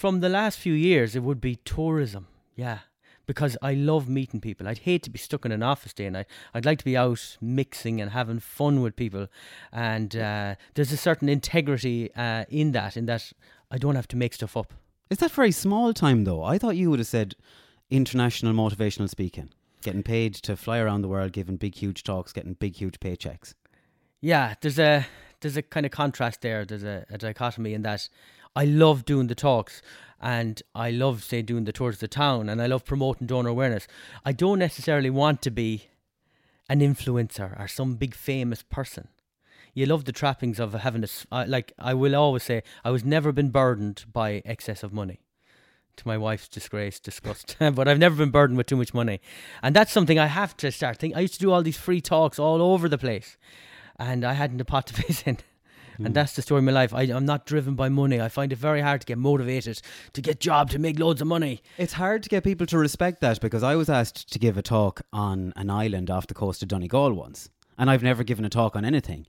from 0.02 0.20
the 0.20 0.28
last 0.28 0.58
few 0.58 0.72
years, 0.72 1.14
it 1.14 1.22
would 1.22 1.40
be 1.40 1.56
tourism. 1.64 2.26
Yeah. 2.56 2.78
Because 3.24 3.56
I 3.62 3.74
love 3.74 4.08
meeting 4.08 4.40
people. 4.40 4.66
I'd 4.66 4.78
hate 4.78 5.04
to 5.04 5.10
be 5.10 5.18
stuck 5.18 5.44
in 5.44 5.52
an 5.52 5.62
office 5.62 5.92
day 5.92 6.06
and 6.06 6.16
I, 6.16 6.26
I'd 6.52 6.66
like 6.66 6.78
to 6.78 6.84
be 6.84 6.96
out 6.96 7.36
mixing 7.40 8.00
and 8.00 8.10
having 8.10 8.40
fun 8.40 8.82
with 8.82 8.96
people. 8.96 9.28
And 9.72 10.16
uh, 10.16 10.56
there's 10.74 10.90
a 10.90 10.96
certain 10.96 11.28
integrity 11.28 12.12
uh, 12.16 12.46
in 12.48 12.72
that, 12.72 12.96
in 12.96 13.06
that 13.06 13.32
I 13.70 13.78
don't 13.78 13.94
have 13.94 14.08
to 14.08 14.16
make 14.16 14.34
stuff 14.34 14.56
up. 14.56 14.74
Is 15.08 15.18
that 15.18 15.30
very 15.30 15.52
small 15.52 15.94
time 15.94 16.24
though? 16.24 16.42
I 16.42 16.58
thought 16.58 16.76
you 16.76 16.90
would 16.90 16.98
have 16.98 17.06
said 17.06 17.36
international 17.90 18.54
motivational 18.54 19.08
speaking, 19.08 19.50
getting 19.82 20.02
paid 20.02 20.34
to 20.34 20.56
fly 20.56 20.78
around 20.78 21.02
the 21.02 21.08
world, 21.08 21.32
giving 21.32 21.56
big, 21.56 21.74
huge 21.74 22.02
talks, 22.02 22.32
getting 22.32 22.54
big, 22.54 22.76
huge 22.76 23.00
paychecks. 23.00 23.54
Yeah, 24.20 24.54
there's 24.60 24.78
a 24.78 25.06
there's 25.40 25.56
a 25.56 25.62
kind 25.62 25.84
of 25.84 25.92
contrast 25.92 26.40
there. 26.40 26.64
There's 26.64 26.84
a, 26.84 27.04
a 27.10 27.18
dichotomy 27.18 27.74
in 27.74 27.82
that 27.82 28.08
I 28.54 28.64
love 28.64 29.04
doing 29.04 29.26
the 29.26 29.34
talks 29.34 29.82
and 30.20 30.62
I 30.74 30.90
love 30.90 31.24
say 31.24 31.42
doing 31.42 31.64
the 31.64 31.72
tours 31.72 31.96
of 31.96 32.00
the 32.00 32.08
town 32.08 32.48
and 32.48 32.62
I 32.62 32.66
love 32.66 32.84
promoting 32.84 33.26
donor 33.26 33.50
awareness. 33.50 33.88
I 34.24 34.32
don't 34.32 34.58
necessarily 34.58 35.10
want 35.10 35.42
to 35.42 35.50
be 35.50 35.88
an 36.68 36.80
influencer 36.80 37.58
or 37.60 37.66
some 37.66 37.96
big 37.96 38.14
famous 38.14 38.62
person. 38.62 39.08
You 39.74 39.86
love 39.86 40.04
the 40.04 40.12
trappings 40.12 40.60
of 40.60 40.74
having 40.74 41.04
a, 41.04 41.46
like 41.46 41.72
I 41.78 41.94
will 41.94 42.14
always 42.14 42.44
say 42.44 42.62
I 42.84 42.90
was 42.90 43.04
never 43.04 43.32
been 43.32 43.50
burdened 43.50 44.04
by 44.12 44.42
excess 44.44 44.82
of 44.82 44.92
money. 44.92 45.20
To 45.96 46.08
my 46.08 46.16
wife's 46.16 46.48
disgrace, 46.48 46.98
disgust. 46.98 47.56
but 47.60 47.86
I've 47.86 47.98
never 47.98 48.16
been 48.16 48.30
burdened 48.30 48.56
with 48.56 48.66
too 48.66 48.76
much 48.76 48.94
money. 48.94 49.20
And 49.62 49.76
that's 49.76 49.92
something 49.92 50.18
I 50.18 50.26
have 50.26 50.56
to 50.58 50.72
start 50.72 50.96
thinking. 50.98 51.16
I 51.16 51.20
used 51.20 51.34
to 51.34 51.40
do 51.40 51.52
all 51.52 51.62
these 51.62 51.76
free 51.76 52.00
talks 52.00 52.38
all 52.38 52.62
over 52.62 52.88
the 52.88 52.98
place 52.98 53.36
and 53.98 54.24
I 54.24 54.32
hadn't 54.32 54.60
a 54.60 54.64
pot 54.64 54.86
to 54.88 54.94
piss 55.02 55.22
in. 55.22 55.38
And 55.98 56.08
hmm. 56.08 56.12
that's 56.14 56.34
the 56.34 56.42
story 56.42 56.60
of 56.60 56.64
my 56.64 56.72
life. 56.72 56.94
I, 56.94 57.02
I'm 57.02 57.26
not 57.26 57.46
driven 57.46 57.74
by 57.74 57.88
money. 57.88 58.20
I 58.20 58.28
find 58.28 58.52
it 58.52 58.56
very 58.56 58.80
hard 58.80 59.02
to 59.02 59.06
get 59.06 59.18
motivated, 59.18 59.80
to 60.14 60.22
get 60.22 60.40
job, 60.40 60.70
to 60.70 60.78
make 60.78 60.98
loads 60.98 61.20
of 61.20 61.26
money. 61.26 61.62
It's 61.76 61.92
hard 61.92 62.22
to 62.22 62.28
get 62.28 62.44
people 62.44 62.66
to 62.68 62.78
respect 62.78 63.20
that 63.20 63.40
because 63.40 63.62
I 63.62 63.76
was 63.76 63.90
asked 63.90 64.32
to 64.32 64.38
give 64.38 64.56
a 64.56 64.62
talk 64.62 65.02
on 65.12 65.52
an 65.54 65.70
island 65.70 66.10
off 66.10 66.26
the 66.26 66.34
coast 66.34 66.62
of 66.62 66.68
Donegal 66.68 67.12
once, 67.12 67.50
and 67.76 67.90
I've 67.90 68.02
never 68.02 68.24
given 68.24 68.44
a 68.44 68.48
talk 68.48 68.74
on 68.74 68.84
anything. 68.84 69.26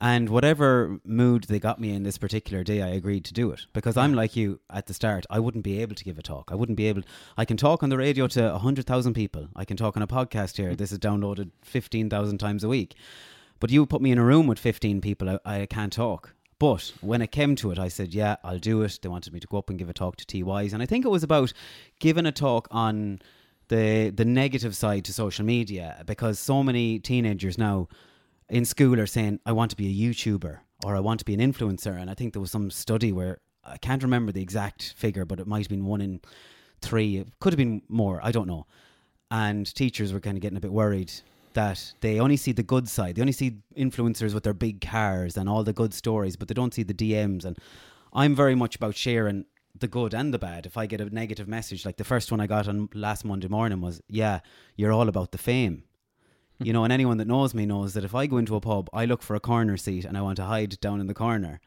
And 0.00 0.28
whatever 0.28 0.98
mood 1.04 1.44
they 1.44 1.58
got 1.58 1.80
me 1.80 1.90
in 1.92 2.02
this 2.02 2.18
particular 2.18 2.64
day, 2.64 2.82
I 2.82 2.88
agreed 2.88 3.24
to 3.26 3.32
do 3.32 3.50
it 3.52 3.66
because 3.72 3.96
I'm 3.96 4.12
like 4.12 4.36
you 4.36 4.60
at 4.68 4.86
the 4.86 4.94
start. 4.94 5.24
I 5.30 5.38
wouldn't 5.38 5.64
be 5.64 5.80
able 5.80 5.94
to 5.94 6.04
give 6.04 6.18
a 6.18 6.22
talk. 6.22 6.50
I 6.50 6.56
wouldn't 6.56 6.76
be 6.76 6.88
able. 6.88 7.02
I 7.36 7.44
can 7.44 7.56
talk 7.56 7.82
on 7.82 7.88
the 7.88 7.96
radio 7.96 8.26
to 8.28 8.58
hundred 8.58 8.86
thousand 8.86 9.14
people. 9.14 9.48
I 9.56 9.64
can 9.64 9.76
talk 9.76 9.96
on 9.96 10.02
a 10.02 10.06
podcast 10.06 10.56
here. 10.56 10.72
Mm. 10.72 10.78
This 10.78 10.92
is 10.92 10.98
downloaded 10.98 11.50
fifteen 11.62 12.10
thousand 12.10 12.38
times 12.38 12.64
a 12.64 12.68
week. 12.68 12.96
But 13.60 13.70
you 13.70 13.86
put 13.86 14.02
me 14.02 14.10
in 14.10 14.18
a 14.18 14.24
room 14.24 14.46
with 14.46 14.58
15 14.58 15.00
people, 15.00 15.30
I, 15.30 15.38
I 15.44 15.66
can't 15.66 15.92
talk. 15.92 16.34
But 16.58 16.92
when 17.00 17.22
it 17.22 17.32
came 17.32 17.56
to 17.56 17.70
it, 17.70 17.78
I 17.78 17.88
said, 17.88 18.14
yeah, 18.14 18.36
I'll 18.44 18.58
do 18.58 18.82
it. 18.82 18.98
They 19.00 19.08
wanted 19.08 19.32
me 19.32 19.40
to 19.40 19.46
go 19.46 19.58
up 19.58 19.70
and 19.70 19.78
give 19.78 19.88
a 19.88 19.94
talk 19.94 20.16
to 20.16 20.26
TYs. 20.26 20.72
And 20.72 20.82
I 20.82 20.86
think 20.86 21.04
it 21.04 21.10
was 21.10 21.22
about 21.22 21.52
giving 21.98 22.26
a 22.26 22.32
talk 22.32 22.68
on 22.70 23.20
the 23.68 24.10
the 24.10 24.26
negative 24.26 24.76
side 24.76 25.06
to 25.06 25.12
social 25.12 25.44
media 25.44 26.02
because 26.04 26.38
so 26.38 26.62
many 26.62 26.98
teenagers 26.98 27.56
now 27.56 27.88
in 28.48 28.64
school 28.64 29.00
are 29.00 29.06
saying, 29.06 29.40
I 29.46 29.52
want 29.52 29.70
to 29.70 29.76
be 29.76 29.88
a 29.88 30.10
YouTuber 30.10 30.58
or 30.84 30.96
I 30.96 31.00
want 31.00 31.20
to 31.20 31.24
be 31.24 31.34
an 31.34 31.40
influencer. 31.40 31.98
And 31.98 32.10
I 32.10 32.14
think 32.14 32.32
there 32.32 32.40
was 32.40 32.50
some 32.50 32.70
study 32.70 33.12
where 33.12 33.38
I 33.64 33.78
can't 33.78 34.02
remember 34.02 34.32
the 34.32 34.42
exact 34.42 34.94
figure, 34.96 35.24
but 35.24 35.40
it 35.40 35.46
might 35.46 35.60
have 35.60 35.68
been 35.68 35.86
one 35.86 36.00
in 36.00 36.20
three. 36.80 37.16
It 37.16 37.28
could 37.40 37.52
have 37.52 37.58
been 37.58 37.82
more. 37.88 38.20
I 38.22 38.30
don't 38.30 38.46
know. 38.46 38.66
And 39.30 39.72
teachers 39.74 40.12
were 40.12 40.20
kind 40.20 40.36
of 40.36 40.42
getting 40.42 40.58
a 40.58 40.60
bit 40.60 40.72
worried 40.72 41.12
that 41.54 41.94
they 42.00 42.20
only 42.20 42.36
see 42.36 42.52
the 42.52 42.62
good 42.62 42.88
side. 42.88 43.14
They 43.14 43.22
only 43.22 43.32
see 43.32 43.58
influencers 43.76 44.34
with 44.34 44.42
their 44.42 44.54
big 44.54 44.80
cars 44.80 45.36
and 45.36 45.48
all 45.48 45.64
the 45.64 45.72
good 45.72 45.94
stories, 45.94 46.36
but 46.36 46.48
they 46.48 46.54
don't 46.54 46.74
see 46.74 46.82
the 46.82 46.94
DMs. 46.94 47.44
And 47.44 47.56
I'm 48.12 48.34
very 48.34 48.54
much 48.54 48.76
about 48.76 48.96
sharing 48.96 49.46
the 49.78 49.88
good 49.88 50.14
and 50.14 50.32
the 50.32 50.38
bad. 50.38 50.66
If 50.66 50.76
I 50.76 50.86
get 50.86 51.00
a 51.00 51.12
negative 51.12 51.48
message, 51.48 51.84
like 51.84 51.96
the 51.96 52.04
first 52.04 52.30
one 52.30 52.40
I 52.40 52.46
got 52.46 52.68
on 52.68 52.88
last 52.94 53.24
Monday 53.24 53.48
morning 53.48 53.80
was, 53.80 54.00
"Yeah, 54.08 54.40
you're 54.76 54.92
all 54.92 55.08
about 55.08 55.32
the 55.32 55.38
fame." 55.38 55.84
You 56.64 56.72
know, 56.72 56.84
and 56.84 56.92
anyone 56.92 57.18
that 57.18 57.28
knows 57.28 57.54
me 57.54 57.66
knows 57.66 57.94
that 57.94 58.04
if 58.04 58.14
I 58.14 58.26
go 58.26 58.38
into 58.38 58.56
a 58.56 58.60
pub, 58.60 58.88
I 58.92 59.04
look 59.04 59.22
for 59.22 59.36
a 59.36 59.40
corner 59.40 59.76
seat 59.76 60.04
and 60.04 60.16
I 60.16 60.22
want 60.22 60.36
to 60.36 60.44
hide 60.44 60.80
down 60.80 61.00
in 61.00 61.06
the 61.06 61.14
corner. 61.14 61.60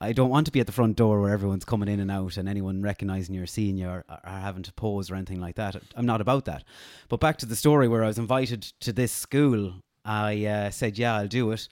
I 0.00 0.12
don't 0.12 0.30
want 0.30 0.46
to 0.46 0.52
be 0.52 0.58
at 0.58 0.66
the 0.66 0.72
front 0.72 0.96
door 0.96 1.20
where 1.20 1.32
everyone's 1.32 1.64
coming 1.64 1.88
in 1.88 2.00
and 2.00 2.10
out 2.10 2.36
and 2.36 2.48
anyone 2.48 2.82
recognizing 2.82 3.36
you're 3.36 3.46
seeing 3.46 3.76
you 3.76 3.88
or, 3.88 4.04
or 4.08 4.20
having 4.24 4.64
to 4.64 4.72
pose 4.72 5.10
or 5.10 5.14
anything 5.14 5.40
like 5.40 5.54
that. 5.54 5.76
I'm 5.94 6.06
not 6.06 6.20
about 6.20 6.44
that. 6.46 6.64
But 7.08 7.20
back 7.20 7.36
to 7.38 7.46
the 7.46 7.54
story 7.54 7.86
where 7.86 8.02
I 8.02 8.08
was 8.08 8.18
invited 8.18 8.62
to 8.80 8.92
this 8.92 9.12
school, 9.12 9.74
I 10.04 10.44
uh, 10.44 10.70
said, 10.70 10.98
yeah, 10.98 11.14
I'll 11.14 11.28
do 11.28 11.52
it. 11.52 11.68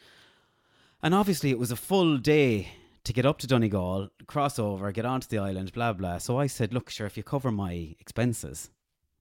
And 1.02 1.14
obviously, 1.14 1.50
it 1.50 1.58
was 1.58 1.72
a 1.72 1.76
full 1.76 2.18
day 2.18 2.68
to 3.04 3.12
get 3.12 3.26
up 3.26 3.38
to 3.38 3.46
Donegal, 3.46 4.10
cross 4.26 4.58
over, 4.58 4.92
get 4.92 5.04
onto 5.04 5.26
the 5.26 5.38
island, 5.38 5.72
blah 5.72 5.92
blah. 5.92 6.18
So 6.18 6.38
I 6.38 6.46
said, 6.46 6.74
"Look, 6.74 6.90
sure, 6.90 7.06
if 7.06 7.16
you 7.16 7.22
cover 7.22 7.50
my 7.50 7.94
expenses, 7.98 8.70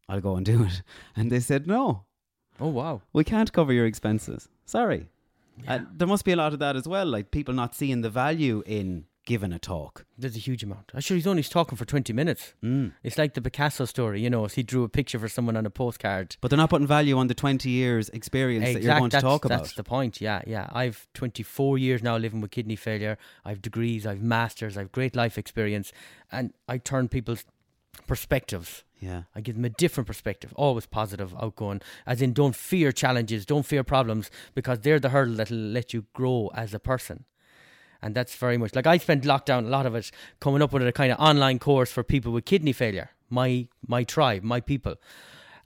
I'll 0.08 0.22
go 0.22 0.36
and 0.36 0.46
do 0.46 0.64
it." 0.64 0.82
And 1.16 1.32
they 1.32 1.40
said, 1.40 1.68
"No, 1.68 2.04
Oh 2.60 2.68
wow. 2.68 3.02
we 3.14 3.24
can't 3.24 3.52
cover 3.52 3.74
your 3.74 3.86
expenses. 3.86 4.50
Sorry." 4.66 5.10
Uh, 5.68 5.80
there 5.94 6.08
must 6.08 6.24
be 6.24 6.32
a 6.32 6.38
lot 6.38 6.54
of 6.54 6.60
that 6.60 6.78
as 6.78 6.88
well, 6.88 7.06
like 7.06 7.32
people 7.32 7.54
not 7.54 7.76
seeing 7.76 8.00
the 8.00 8.10
value 8.10 8.64
in 8.66 9.06
giving 9.30 9.54
a 9.54 9.60
talk. 9.60 10.06
There's 10.18 10.36
a 10.36 10.40
huge 10.40 10.64
amount. 10.64 10.92
Sure 11.00 11.16
he's 11.16 11.28
only 11.28 11.44
talking 11.44 11.78
for 11.78 11.86
20 11.86 12.14
minutes. 12.14 12.56
Mm. 12.64 12.94
It's 13.04 13.16
like 13.16 13.36
the 13.36 13.42
Picasso 13.44 13.86
story, 13.86 14.22
you 14.22 14.30
know, 14.30 14.44
if 14.44 14.56
he 14.56 14.64
drew 14.64 14.84
a 14.84 14.90
picture 14.90 15.20
for 15.20 15.30
someone 15.30 15.56
on 15.56 15.68
a 15.68 15.70
postcard. 15.70 16.36
But 16.42 16.50
they're 16.50 16.58
not 16.58 16.72
putting 16.72 16.88
value 16.88 17.16
on 17.16 17.28
the 17.28 17.36
20 17.36 17.70
years 17.70 18.10
experience 18.10 18.74
that 18.74 18.82
you're 18.82 18.98
going 18.98 19.12
to 19.12 19.22
talk 19.22 19.46
about. 19.46 19.60
That's 19.60 19.74
the 19.74 19.84
point. 19.84 20.20
Yeah, 20.20 20.42
yeah. 20.48 20.68
I've 20.72 21.08
24 21.14 21.78
years 21.78 22.02
now 22.02 22.18
living 22.18 22.42
with 22.42 22.50
kidney 22.50 22.76
failure. 22.76 23.20
I've 23.46 23.62
degrees, 23.62 24.08
I've 24.08 24.24
masters, 24.24 24.78
I've 24.78 24.92
great 24.92 25.16
life 25.16 25.38
experience, 25.38 25.92
and 26.32 26.52
I 26.68 26.80
turn 26.80 27.08
people's 27.08 27.46
perspectives. 28.08 28.84
Yeah. 29.00 29.24
I 29.34 29.42
give 29.42 29.56
them 29.56 29.66
a 29.66 29.70
different 29.70 30.08
perspective, 30.08 30.52
always 30.56 30.86
positive, 30.86 31.34
outgoing. 31.42 31.82
As 32.06 32.22
in, 32.22 32.34
don't 32.34 32.56
fear 32.56 32.92
challenges, 32.92 33.46
don't 33.46 33.66
fear 33.66 33.84
problems, 33.84 34.30
because 34.54 34.80
they're 34.82 35.00
the 35.00 35.10
hurdle 35.10 35.36
that'll 35.36 35.58
let 35.58 35.94
you 35.94 36.06
grow 36.14 36.52
as 36.54 36.74
a 36.74 36.80
person. 36.80 37.26
And 38.02 38.16
that's 38.16 38.36
very 38.36 38.58
much 38.58 38.76
like 38.76 38.88
I 38.88 38.98
spent 38.98 39.24
lockdown, 39.24 39.66
a 39.66 39.70
lot 39.70 39.86
of 39.86 39.96
it 39.96 40.12
coming 40.40 40.62
up 40.62 40.72
with 40.74 40.86
a 40.88 40.92
kind 40.92 41.12
of 41.12 41.20
online 41.20 41.60
course 41.60 41.92
for 41.92 42.04
people 42.04 42.32
with 42.32 42.46
kidney 42.46 42.74
failure. 42.74 43.10
My 43.30 43.68
my 43.88 44.04
tribe, 44.04 44.44
my 44.44 44.60
people. 44.62 44.96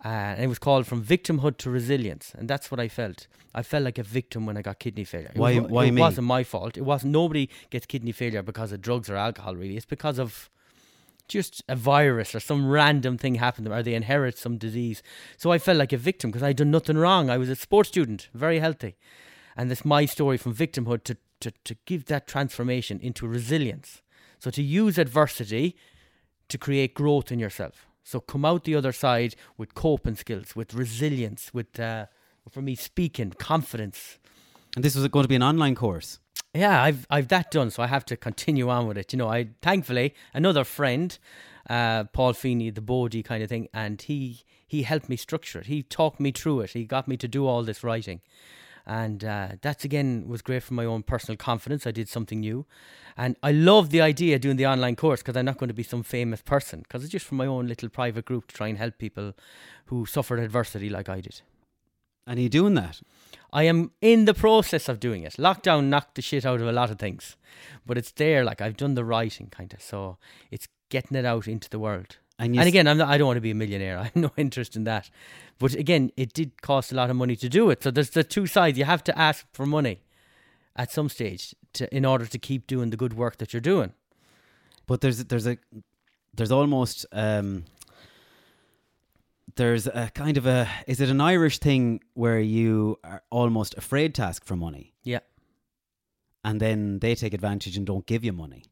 Uh, 0.03 0.07
and 0.35 0.43
it 0.43 0.47
was 0.47 0.59
called 0.59 0.85
From 0.85 1.01
Victimhood 1.01 1.57
to 1.59 1.69
Resilience. 1.69 2.33
And 2.37 2.49
that's 2.49 2.69
what 2.69 2.79
I 2.79 2.89
felt. 2.89 3.27
I 3.55 3.63
felt 3.63 3.83
like 3.85 3.97
a 3.97 4.03
victim 4.03 4.45
when 4.45 4.57
I 4.57 4.61
got 4.61 4.77
kidney 4.79 5.05
failure. 5.05 5.31
It 5.33 5.37
Why- 5.39 5.59
was, 5.59 5.71
why 5.71 5.85
it 5.85 5.91
me? 5.91 6.01
wasn't 6.01 6.27
my 6.27 6.43
fault. 6.43 6.75
It 6.75 6.81
wasn't, 6.81 7.13
nobody 7.13 7.49
gets 7.69 7.85
kidney 7.85 8.11
failure 8.11 8.43
because 8.43 8.73
of 8.73 8.81
drugs 8.81 9.09
or 9.09 9.15
alcohol, 9.15 9.55
really. 9.55 9.77
It's 9.77 9.85
because 9.85 10.19
of 10.19 10.49
just 11.27 11.63
a 11.67 11.75
virus 11.75 12.35
or 12.35 12.39
some 12.39 12.69
random 12.69 13.17
thing 13.17 13.35
happened 13.35 13.65
to 13.65 13.69
them 13.69 13.79
or 13.79 13.83
they 13.83 13.95
inherit 13.95 14.37
some 14.37 14.57
disease. 14.57 15.01
So 15.37 15.51
I 15.51 15.57
felt 15.57 15.77
like 15.77 15.93
a 15.93 15.97
victim 15.97 16.31
because 16.31 16.43
I'd 16.43 16.57
done 16.57 16.71
nothing 16.71 16.97
wrong. 16.97 17.29
I 17.29 17.37
was 17.37 17.49
a 17.49 17.55
sports 17.55 17.89
student, 17.89 18.29
very 18.33 18.59
healthy. 18.59 18.95
And 19.55 19.69
this 19.69 19.85
my 19.85 20.05
story 20.05 20.37
from 20.37 20.53
victimhood 20.53 21.03
to, 21.03 21.17
to, 21.41 21.51
to 21.63 21.75
give 21.85 22.05
that 22.05 22.27
transformation 22.27 22.99
into 22.99 23.27
resilience. 23.27 24.01
So 24.39 24.49
to 24.51 24.63
use 24.63 24.97
adversity 24.97 25.75
to 26.49 26.57
create 26.57 26.93
growth 26.93 27.31
in 27.31 27.39
yourself. 27.39 27.87
So 28.03 28.19
come 28.19 28.43
out 28.43 28.65
the 28.65 28.75
other 28.75 28.91
side 28.91 29.35
with 29.57 29.75
coping 29.75 30.15
skills, 30.15 30.55
with 30.55 30.73
resilience, 30.73 31.53
with, 31.53 31.79
uh, 31.79 32.07
for 32.49 32.61
me, 32.61 32.75
speaking, 32.75 33.31
confidence. 33.31 34.19
And 34.75 34.83
this 34.83 34.95
was 34.95 35.07
going 35.07 35.23
to 35.23 35.29
be 35.29 35.35
an 35.35 35.43
online 35.43 35.75
course. 35.75 36.19
Yeah, 36.53 36.83
I've 36.83 37.07
I've 37.09 37.29
that 37.29 37.49
done, 37.49 37.71
so 37.71 37.81
I 37.81 37.87
have 37.87 38.05
to 38.05 38.17
continue 38.17 38.69
on 38.69 38.87
with 38.87 38.97
it. 38.97 39.11
You 39.11 39.17
know, 39.17 39.27
I 39.27 39.49
thankfully 39.61 40.13
another 40.35 40.63
friend, 40.63 41.17
uh, 41.67 42.03
Paul 42.05 42.33
Feeney, 42.33 42.69
the 42.69 42.81
Bodie 42.81 43.23
kind 43.23 43.41
of 43.41 43.49
thing, 43.49 43.67
and 43.73 43.99
he 43.99 44.43
he 44.67 44.83
helped 44.83 45.09
me 45.09 45.15
structure 45.15 45.59
it. 45.59 45.65
He 45.65 45.81
talked 45.81 46.19
me 46.19 46.31
through 46.31 46.61
it. 46.61 46.71
He 46.71 46.85
got 46.85 47.07
me 47.07 47.17
to 47.17 47.27
do 47.27 47.47
all 47.47 47.63
this 47.63 47.83
writing, 47.83 48.21
and 48.85 49.23
uh, 49.23 49.47
that's 49.63 49.83
again 49.83 50.25
was 50.27 50.43
great 50.43 50.61
for 50.61 50.75
my 50.75 50.85
own 50.85 51.01
personal 51.01 51.37
confidence. 51.37 51.87
I 51.87 51.91
did 51.91 52.07
something 52.07 52.41
new, 52.41 52.67
and 53.17 53.35
I 53.41 53.51
love 53.51 53.89
the 53.89 54.01
idea 54.01 54.35
of 54.35 54.41
doing 54.41 54.57
the 54.57 54.67
online 54.67 54.95
course 54.95 55.23
because 55.23 55.35
I'm 55.35 55.45
not 55.45 55.57
going 55.57 55.69
to 55.69 55.73
be 55.73 55.81
some 55.81 56.03
famous 56.03 56.43
person 56.43 56.81
because 56.83 57.03
it's 57.03 57.11
just 57.11 57.25
for 57.25 57.33
my 57.35 57.47
own 57.47 57.65
little 57.67 57.89
private 57.89 58.25
group 58.25 58.47
to 58.49 58.55
try 58.55 58.67
and 58.67 58.77
help 58.77 58.99
people 58.99 59.33
who 59.87 60.05
suffered 60.05 60.39
adversity 60.39 60.89
like 60.91 61.09
I 61.09 61.19
did. 61.21 61.41
And 62.25 62.39
are 62.39 62.41
you 62.41 62.49
doing 62.49 62.75
that? 62.75 63.01
I 63.51 63.63
am 63.63 63.91
in 64.01 64.25
the 64.25 64.33
process 64.33 64.89
of 64.89 64.99
doing 64.99 65.23
it. 65.23 65.33
Lockdown 65.33 65.85
knocked 65.85 66.15
the 66.15 66.21
shit 66.21 66.45
out 66.45 66.61
of 66.61 66.67
a 66.67 66.71
lot 66.71 66.89
of 66.89 66.97
things, 66.97 67.37
but 67.85 67.97
it's 67.97 68.11
there. 68.11 68.43
Like 68.43 68.61
I've 68.61 68.77
done 68.77 68.95
the 68.95 69.05
writing, 69.05 69.47
kind 69.47 69.71
of. 69.73 69.81
So 69.81 70.17
it's 70.49 70.67
getting 70.89 71.15
it 71.17 71.25
out 71.25 71.47
into 71.47 71.69
the 71.69 71.79
world. 71.79 72.17
And 72.39 72.55
And 72.57 72.67
again, 72.67 72.87
I'm 72.87 72.97
not, 72.97 73.09
I 73.09 73.17
don't 73.17 73.27
want 73.27 73.37
to 73.37 73.41
be 73.41 73.51
a 73.51 73.55
millionaire. 73.55 73.97
I 73.99 74.03
have 74.05 74.15
no 74.15 74.31
interest 74.37 74.75
in 74.75 74.85
that. 74.85 75.09
But 75.59 75.75
again, 75.75 76.11
it 76.17 76.33
did 76.33 76.61
cost 76.61 76.91
a 76.91 76.95
lot 76.95 77.09
of 77.09 77.15
money 77.15 77.35
to 77.35 77.47
do 77.47 77.69
it. 77.69 77.83
So 77.83 77.91
there's 77.91 78.09
the 78.09 78.23
two 78.23 78.47
sides. 78.47 78.77
You 78.77 78.85
have 78.85 79.03
to 79.03 79.17
ask 79.17 79.45
for 79.53 79.65
money 79.65 80.01
at 80.75 80.91
some 80.91 81.09
stage 81.09 81.53
to, 81.73 81.95
in 81.95 82.05
order 82.05 82.25
to 82.25 82.39
keep 82.39 82.65
doing 82.65 82.89
the 82.89 82.97
good 82.97 83.13
work 83.13 83.37
that 83.37 83.53
you're 83.53 83.61
doing. 83.61 83.93
But 84.87 85.01
there's 85.01 85.23
there's 85.25 85.47
a 85.47 85.57
there's 86.33 86.51
almost 86.51 87.05
um 87.11 87.65
there's 89.55 89.87
a 89.87 90.09
kind 90.13 90.37
of 90.37 90.45
a 90.45 90.67
is 90.87 90.99
it 91.01 91.09
an 91.09 91.21
Irish 91.21 91.59
thing 91.59 92.01
where 92.13 92.39
you 92.39 92.97
are 93.03 93.21
almost 93.29 93.75
afraid 93.77 94.13
to 94.15 94.23
ask 94.23 94.43
for 94.45 94.55
money 94.55 94.93
Yeah, 95.03 95.19
and 96.43 96.59
then 96.59 96.99
they 96.99 97.15
take 97.15 97.33
advantage 97.33 97.77
and 97.77 97.85
don't 97.85 98.05
give 98.05 98.23
you 98.23 98.33
money. 98.33 98.63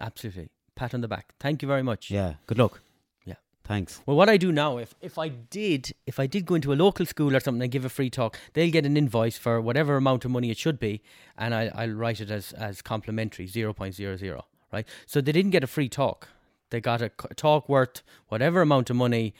absolutely. 0.00 0.50
Pat 0.76 0.92
on 0.92 1.00
the 1.02 1.08
back. 1.08 1.34
Thank 1.38 1.62
you 1.62 1.68
very 1.68 1.84
much. 1.84 2.10
Yeah. 2.10 2.34
Good 2.48 2.58
luck. 2.58 2.80
Yeah. 3.24 3.34
Thanks. 3.62 4.00
Well, 4.06 4.16
what 4.16 4.28
I 4.28 4.36
do 4.36 4.50
now, 4.50 4.78
if 4.78 4.92
if 5.00 5.18
I 5.18 5.28
did, 5.28 5.92
if 6.04 6.18
I 6.18 6.26
did 6.26 6.46
go 6.46 6.56
into 6.56 6.72
a 6.72 6.74
local 6.74 7.06
school 7.06 7.34
or 7.36 7.38
something 7.38 7.62
and 7.62 7.70
give 7.70 7.84
a 7.84 7.88
free 7.88 8.10
talk, 8.10 8.36
they'll 8.54 8.72
get 8.72 8.84
an 8.84 8.96
invoice 8.96 9.38
for 9.38 9.60
whatever 9.60 9.96
amount 9.96 10.24
of 10.24 10.32
money 10.32 10.50
it 10.50 10.58
should 10.58 10.80
be, 10.80 11.00
and 11.38 11.54
I, 11.54 11.70
I'll 11.76 11.90
write 12.02 12.20
it 12.20 12.30
as 12.32 12.52
as 12.54 12.82
complimentary, 12.82 13.46
zero 13.46 13.72
point 13.72 13.94
zero 13.94 14.16
zero. 14.16 14.46
Right. 14.72 14.86
So 15.06 15.20
they 15.20 15.30
didn't 15.30 15.52
get 15.52 15.62
a 15.62 15.68
free 15.68 15.88
talk. 15.88 16.28
They 16.70 16.80
got 16.80 17.00
a 17.00 17.10
talk 17.36 17.68
worth 17.68 18.02
whatever 18.26 18.60
amount 18.62 18.90
of 18.90 18.96
money 18.96 19.32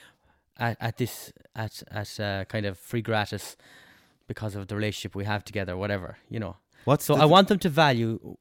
at, 0.58 0.76
at 0.80 0.98
this 0.98 1.32
at 1.54 1.82
at 1.90 2.20
uh, 2.20 2.44
kind 2.46 2.66
of 2.66 2.78
free 2.78 3.02
gratis 3.02 3.56
because 4.26 4.54
of 4.54 4.68
the 4.68 4.76
relationship 4.76 5.14
we 5.14 5.24
have 5.24 5.44
together, 5.44 5.76
whatever 5.76 6.18
you 6.28 6.40
know. 6.40 6.56
What's 6.84 7.04
So 7.04 7.14
I 7.14 7.24
want 7.24 7.48
them 7.48 7.58
to 7.60 7.68
value 7.68 8.36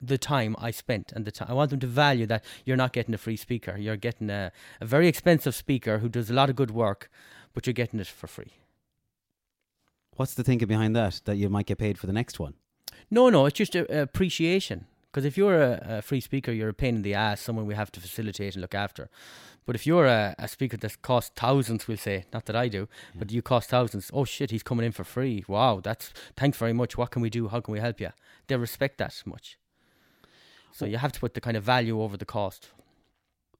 the 0.00 0.18
time 0.18 0.54
I 0.58 0.70
spent 0.70 1.12
and 1.12 1.24
the 1.24 1.32
time. 1.32 1.48
I 1.50 1.54
want 1.54 1.70
them 1.70 1.80
to 1.80 1.86
value 1.86 2.26
that 2.26 2.44
you're 2.64 2.76
not 2.76 2.92
getting 2.92 3.14
a 3.14 3.18
free 3.18 3.36
speaker. 3.36 3.76
You're 3.76 3.96
getting 3.96 4.30
a, 4.30 4.52
a 4.80 4.86
very 4.86 5.08
expensive 5.08 5.54
speaker 5.54 5.98
who 5.98 6.08
does 6.08 6.30
a 6.30 6.34
lot 6.34 6.50
of 6.50 6.56
good 6.56 6.70
work, 6.70 7.10
but 7.52 7.66
you're 7.66 7.74
getting 7.74 7.98
it 7.98 8.06
for 8.06 8.28
free. 8.28 8.52
What's 10.16 10.34
the 10.34 10.44
thinking 10.44 10.68
behind 10.68 10.94
that? 10.96 11.20
That 11.24 11.36
you 11.36 11.48
might 11.48 11.66
get 11.66 11.78
paid 11.78 11.98
for 11.98 12.06
the 12.06 12.12
next 12.12 12.38
one. 12.38 12.54
No, 13.10 13.28
no, 13.30 13.46
it's 13.46 13.56
just 13.56 13.74
a, 13.74 13.92
a 13.92 14.02
appreciation. 14.02 14.86
Because 15.10 15.24
if 15.24 15.36
you're 15.36 15.60
a, 15.60 15.84
a 15.88 16.02
free 16.02 16.20
speaker, 16.20 16.52
you're 16.52 16.68
a 16.68 16.74
pain 16.74 16.96
in 16.96 17.02
the 17.02 17.14
ass, 17.14 17.40
someone 17.40 17.66
we 17.66 17.74
have 17.74 17.90
to 17.92 18.00
facilitate 18.00 18.54
and 18.54 18.62
look 18.62 18.74
after. 18.74 19.08
But 19.64 19.74
if 19.74 19.86
you're 19.86 20.06
a, 20.06 20.34
a 20.38 20.48
speaker 20.48 20.76
that 20.78 21.02
costs 21.02 21.32
thousands, 21.34 21.88
we'll 21.88 21.96
say, 21.96 22.24
not 22.32 22.46
that 22.46 22.56
I 22.56 22.68
do, 22.68 22.88
hmm. 23.12 23.18
but 23.18 23.30
you 23.30 23.42
cost 23.42 23.70
thousands. 23.70 24.10
Oh 24.14 24.24
shit, 24.24 24.50
he's 24.50 24.62
coming 24.62 24.86
in 24.86 24.92
for 24.92 25.04
free. 25.04 25.44
Wow, 25.46 25.80
that's 25.82 26.12
thanks 26.36 26.58
very 26.58 26.72
much. 26.72 26.96
What 26.96 27.10
can 27.10 27.22
we 27.22 27.30
do? 27.30 27.48
How 27.48 27.60
can 27.60 27.72
we 27.72 27.80
help 27.80 28.00
you? 28.00 28.10
They 28.46 28.56
respect 28.56 28.98
that 28.98 29.22
much. 29.26 29.58
So 30.72 30.86
you 30.86 30.98
have 30.98 31.12
to 31.12 31.20
put 31.20 31.34
the 31.34 31.40
kind 31.40 31.56
of 31.56 31.64
value 31.64 32.00
over 32.00 32.16
the 32.16 32.24
cost. 32.24 32.68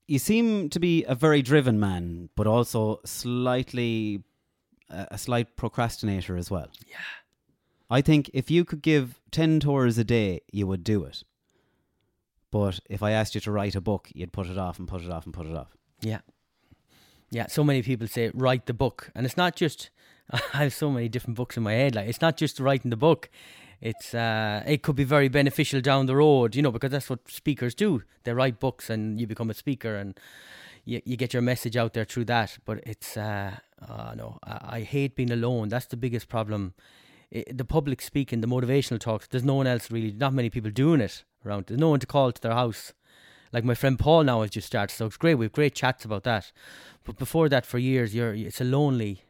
You 0.06 0.18
seem 0.18 0.70
to 0.70 0.80
be 0.80 1.04
a 1.04 1.14
very 1.14 1.42
driven 1.42 1.78
man, 1.78 2.30
but 2.36 2.46
also 2.46 3.00
slightly 3.04 4.22
a 4.90 5.08
a 5.10 5.18
slight 5.18 5.56
procrastinator 5.56 6.36
as 6.36 6.50
well. 6.50 6.68
Yeah. 6.86 6.96
I 7.90 8.00
think 8.00 8.30
if 8.34 8.50
you 8.50 8.64
could 8.64 8.82
give 8.82 9.20
10 9.30 9.60
tours 9.60 9.98
a 9.98 10.04
day, 10.04 10.40
you 10.52 10.66
would 10.66 10.84
do 10.84 11.04
it. 11.04 11.22
But 12.50 12.80
if 12.88 13.02
I 13.02 13.10
asked 13.12 13.34
you 13.34 13.40
to 13.42 13.52
write 13.52 13.74
a 13.74 13.80
book, 13.80 14.08
you'd 14.14 14.32
put 14.32 14.46
it 14.46 14.58
off 14.58 14.78
and 14.78 14.88
put 14.88 15.02
it 15.02 15.10
off 15.10 15.24
and 15.24 15.34
put 15.34 15.46
it 15.46 15.54
off. 15.54 15.76
Yeah. 16.00 16.20
Yeah, 17.30 17.46
so 17.46 17.62
many 17.62 17.82
people 17.82 18.06
say 18.06 18.30
write 18.32 18.66
the 18.66 18.74
book, 18.74 19.10
and 19.14 19.26
it's 19.26 19.36
not 19.36 19.54
just. 19.54 19.90
I 20.30 20.64
have 20.64 20.74
so 20.74 20.90
many 20.90 21.08
different 21.08 21.36
books 21.36 21.56
in 21.56 21.62
my 21.62 21.72
head. 21.72 21.94
Like 21.94 22.08
it's 22.08 22.20
not 22.20 22.36
just 22.36 22.60
writing 22.60 22.90
the 22.90 22.96
book. 22.96 23.30
It's 23.80 24.14
uh, 24.14 24.62
it 24.66 24.82
could 24.82 24.96
be 24.96 25.04
very 25.04 25.28
beneficial 25.28 25.80
down 25.80 26.06
the 26.06 26.16
road, 26.16 26.56
you 26.56 26.62
know, 26.62 26.72
because 26.72 26.90
that's 26.90 27.08
what 27.08 27.30
speakers 27.30 27.74
do. 27.74 28.02
They 28.24 28.32
write 28.32 28.58
books, 28.58 28.90
and 28.90 29.20
you 29.20 29.26
become 29.26 29.50
a 29.50 29.54
speaker, 29.54 29.94
and 29.96 30.18
you 30.84 31.02
you 31.04 31.16
get 31.16 31.32
your 31.32 31.42
message 31.42 31.76
out 31.76 31.92
there 31.92 32.04
through 32.04 32.24
that. 32.26 32.58
But 32.64 32.80
it's 32.86 33.16
uh, 33.16 33.56
uh 33.86 34.14
no, 34.16 34.38
I, 34.42 34.78
I 34.78 34.80
hate 34.80 35.14
being 35.14 35.30
alone. 35.30 35.68
That's 35.68 35.86
the 35.86 35.96
biggest 35.96 36.28
problem. 36.28 36.74
The 37.30 37.64
public 37.64 38.00
speaking, 38.00 38.40
the 38.40 38.46
motivational 38.46 38.98
talks. 38.98 39.26
There's 39.26 39.44
no 39.44 39.55
one 39.55 39.66
else 39.66 39.90
really. 39.90 40.12
Not 40.12 40.32
many 40.32 40.50
people 40.50 40.70
doing 40.70 41.00
it 41.00 41.24
around. 41.44 41.66
There's 41.66 41.80
no 41.80 41.90
one 41.90 42.00
to 42.00 42.06
call 42.06 42.32
to 42.32 42.40
their 42.40 42.52
house 42.52 42.92
like 43.52 43.64
my 43.64 43.74
friend 43.74 43.98
Paul 43.98 44.24
now 44.24 44.42
has 44.42 44.50
just 44.50 44.66
started, 44.66 44.94
so 44.94 45.06
it's 45.06 45.16
great. 45.16 45.36
We 45.36 45.46
have 45.46 45.52
great 45.52 45.74
chats 45.74 46.05
about 46.05 46.24
that. 46.24 46.52
But 47.05 47.18
before 47.18 47.48
that, 47.48 47.64
for 47.64 47.78
years, 47.78 48.14
you're 48.14 48.34
it's 48.34 48.60
a 48.60 48.64
lonely, 48.64 49.22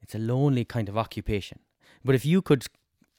it's 0.00 0.14
a 0.14 0.18
lonely 0.18 0.64
kind 0.64 0.88
of 0.88 0.96
occupation. 0.96 1.58
But 2.04 2.14
if 2.14 2.24
you 2.24 2.40
could, 2.40 2.64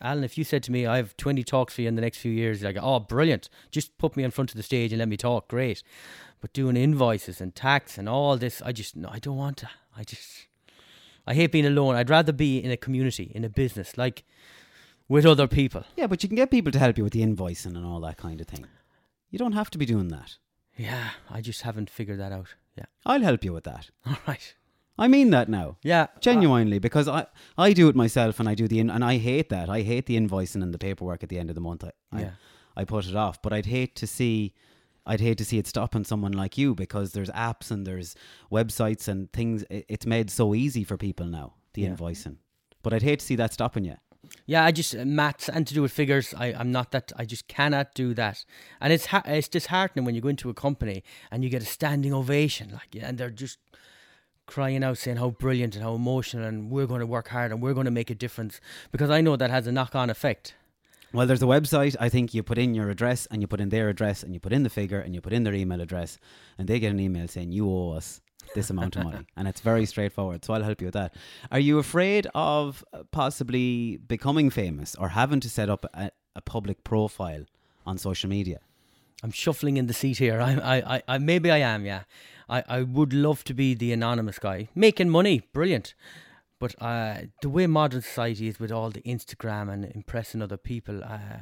Alan, 0.02 0.24
if 0.24 0.38
you 0.38 0.44
said 0.44 0.64
to 0.64 0.72
me, 0.72 0.86
"I 0.86 0.98
have 0.98 1.16
twenty 1.18 1.44
talks 1.44 1.76
for 1.76 1.82
you 1.82 1.88
in 1.88 1.96
the 1.96 2.02
next 2.02 2.18
few 2.18 2.32
years," 2.32 2.64
like, 2.64 2.78
"Oh, 2.80 3.00
brilliant! 3.00 3.50
Just 3.70 3.98
put 3.98 4.18
me 4.18 4.24
in 4.24 4.32
front 4.32 4.52
of 4.52 4.58
the 4.58 4.64
stage 4.64 4.92
and 4.92 5.00
let 5.00 5.10
me 5.10 5.18
talk." 5.18 5.48
Great. 5.48 5.84
But 6.40 6.54
doing 6.54 6.76
invoices 6.76 7.40
and 7.40 7.54
tax 7.54 7.98
and 8.00 8.10
all 8.10 8.38
this, 8.38 8.62
I 8.64 8.72
just 8.72 8.96
no, 8.96 9.10
I 9.10 9.20
don't 9.20 9.38
want 9.38 9.58
to. 9.58 9.70
I 9.96 10.04
just, 10.04 10.48
I 11.28 11.34
hate 11.34 11.52
being 11.52 11.66
alone. 11.66 11.96
I'd 11.96 12.10
rather 12.10 12.32
be 12.34 12.58
in 12.58 12.72
a 12.72 12.78
community, 12.78 13.32
in 13.36 13.44
a 13.44 13.50
business, 13.50 13.98
like 13.98 14.24
with 15.08 15.26
other 15.26 15.48
people. 15.48 15.84
Yeah, 15.96 16.08
but 16.08 16.24
you 16.24 16.30
can 16.30 16.36
get 16.36 16.52
people 16.52 16.72
to 16.72 16.80
help 16.80 16.98
you 16.98 17.04
with 17.04 17.14
the 17.14 17.22
invoicing 17.22 17.76
and 17.76 17.86
all 17.86 18.00
that 18.02 18.18
kind 18.18 18.42
of 18.42 18.48
thing. 18.48 18.66
You 19.30 19.40
don't 19.40 19.54
have 19.54 19.70
to 19.72 19.78
be 19.78 19.86
doing 19.86 20.08
that. 20.10 20.38
Yeah, 20.78 21.10
I 21.30 21.42
just 21.42 21.62
haven't 21.62 21.90
figured 21.90 22.20
that 22.20 22.32
out. 22.32 22.48
Yeah. 22.78 22.86
I'll 23.06 23.22
help 23.22 23.44
you 23.44 23.54
with 23.54 23.66
that. 23.66 23.90
All 24.08 24.18
right. 24.28 24.56
I 24.98 25.08
mean 25.08 25.30
that 25.32 25.50
now. 25.50 25.78
Yeah. 25.84 26.08
Genuinely, 26.22 26.80
because 26.80 27.08
I, 27.08 27.28
I 27.58 27.74
do 27.74 27.90
it 27.90 27.96
myself 27.96 28.40
and 28.40 28.48
I 28.48 28.56
do 28.56 28.68
the 28.68 28.80
in, 28.80 28.90
and 28.90 29.04
I 29.04 29.18
hate 29.18 29.50
that. 29.50 29.70
I 29.70 29.82
hate 29.82 30.06
the 30.06 30.16
invoicing 30.18 30.64
and 30.64 30.74
the 30.74 30.78
paperwork 30.78 31.24
at 31.24 31.30
the 31.30 31.38
end 31.40 31.50
of 31.50 31.56
the 31.56 31.62
month. 31.62 31.84
I, 31.84 31.92
Yeah. 32.18 32.32
I, 32.76 32.82
I 32.82 32.86
put 32.86 33.06
it 33.08 33.16
off. 33.16 33.42
But 33.42 33.52
I'd 33.54 33.66
hate 33.66 33.96
to 33.98 34.08
see. 34.08 34.54
I'd 35.06 35.20
hate 35.20 35.38
to 35.40 35.46
see 35.46 35.58
it 35.58 35.68
stopping 35.68 36.04
someone 36.04 36.32
like 36.34 36.58
you 36.58 36.76
because 36.76 37.14
there's 37.14 37.30
apps 37.32 37.72
and 37.72 37.88
there's 37.88 38.16
websites 38.52 39.08
and 39.08 39.32
things. 39.34 39.64
It's 39.70 40.06
made 40.06 40.30
so 40.30 40.54
easy 40.54 40.84
for 40.84 40.98
people 40.98 41.26
now, 41.26 41.56
the 41.74 41.82
Yeah. 41.82 41.90
invoicing. 41.96 42.38
But 42.84 42.94
I'd 42.94 43.02
hate 43.04 43.20
to 43.20 43.26
see 43.26 43.36
that 43.36 43.54
stopping 43.54 43.86
you. 43.86 43.96
Yeah, 44.46 44.64
I 44.64 44.72
just 44.72 44.96
uh, 44.96 45.04
maths 45.04 45.50
and 45.50 45.66
to 45.68 45.74
do 45.74 45.82
with 45.82 45.92
figures. 45.92 46.34
I 46.38 46.54
I'm 46.54 46.72
not 46.72 46.92
that. 46.92 47.12
I 47.18 47.26
just 47.26 47.48
cannot 47.48 47.94
do 47.96 48.14
that. 48.14 48.46
And 48.80 48.94
it's 48.94 49.08
ha- 49.08 49.24
it's 49.26 49.48
disheartening 49.48 50.06
when 50.06 50.16
you 50.16 50.22
go 50.22 50.30
into 50.30 50.50
a 50.50 50.54
company 50.54 51.04
and 51.32 51.44
you 51.44 51.50
get 51.50 51.64
a 51.64 51.66
standing 51.66 52.14
ovation, 52.14 52.72
like, 52.72 52.96
and 53.04 53.18
they're 53.18 53.30
just 53.32 53.58
crying 54.46 54.84
out 54.84 54.98
saying 54.98 55.18
how 55.18 55.30
brilliant 55.32 55.76
and 55.76 55.84
how 55.84 55.96
emotional 55.96 56.46
and 56.46 56.70
we're 56.70 56.86
going 56.88 57.00
to 57.00 57.06
work 57.06 57.30
hard 57.30 57.52
and 57.52 57.62
we're 57.62 57.74
going 57.74 57.86
to 57.86 57.92
make 57.92 58.10
a 58.10 58.16
difference 58.16 58.60
because 58.92 59.10
I 59.10 59.22
know 59.22 59.36
that 59.38 59.50
has 59.50 59.66
a 59.66 59.72
knock 59.72 59.96
on 59.96 60.10
effect. 60.10 60.56
Well, 61.14 61.28
there's 61.28 61.42
a 61.42 61.46
website. 61.46 61.96
I 62.00 62.10
think 62.10 62.34
you 62.34 62.42
put 62.42 62.58
in 62.58 62.74
your 62.74 62.90
address 62.90 63.28
and 63.30 63.42
you 63.42 63.48
put 63.48 63.60
in 63.60 63.70
their 63.70 63.90
address 63.90 64.24
and 64.24 64.34
you 64.34 64.40
put 64.40 64.54
in 64.54 64.64
the 64.64 64.70
figure 64.70 65.00
and 65.00 65.14
you 65.14 65.22
put 65.22 65.34
in 65.34 65.44
their 65.44 65.54
email 65.54 65.82
address 65.82 66.18
and 66.58 66.68
they 66.68 66.80
get 66.80 66.92
an 66.92 67.00
email 67.00 67.28
saying 67.28 67.52
you 67.52 67.70
owe 67.70 67.92
us 67.92 68.22
this 68.56 68.70
amount 68.70 68.96
of 68.96 69.04
money. 69.04 69.26
And 69.36 69.48
it's 69.48 69.62
very 69.62 69.86
straightforward. 69.86 70.44
So 70.46 70.54
I'll 70.54 70.64
help 70.64 70.82
you 70.82 70.88
with 70.88 70.94
that. 70.94 71.16
Are 71.52 71.60
you 71.60 71.80
afraid 71.80 72.28
of 72.34 72.84
uh, 72.94 73.04
possibly 73.12 73.98
becoming 73.98 74.50
famous 74.50 74.96
or 74.96 75.10
having 75.10 75.40
to 75.42 75.50
set 75.50 75.70
up 75.70 75.86
a, 75.94 76.12
a 76.36 76.42
public 76.42 76.84
profile 76.84 77.46
on 77.86 77.98
social 77.98 78.30
media? 78.30 78.60
I'm 79.24 79.32
shuffling 79.32 79.78
in 79.78 79.88
the 79.88 79.94
seat 79.94 80.18
here. 80.18 80.42
I, 80.42 80.54
I, 80.54 80.96
I, 80.96 81.04
I 81.08 81.18
maybe 81.20 81.52
I 81.52 81.58
am. 81.58 81.86
Yeah, 81.86 82.04
I, 82.50 82.64
I 82.68 82.82
would 82.82 83.14
love 83.14 83.44
to 83.46 83.54
be 83.54 83.74
the 83.76 83.92
anonymous 83.94 84.40
guy 84.40 84.70
making 84.74 85.10
money. 85.10 85.44
Brilliant, 85.54 85.94
but 86.62 86.76
uh, 86.82 87.16
the 87.42 87.50
way 87.50 87.68
modern 87.68 88.02
society 88.02 88.48
is 88.48 88.60
with 88.60 88.72
all 88.72 88.90
the 88.92 89.02
Instagram 89.02 89.70
and 89.74 89.86
impressing 90.02 90.42
other 90.42 90.58
people, 90.58 91.04
uh, 91.04 91.40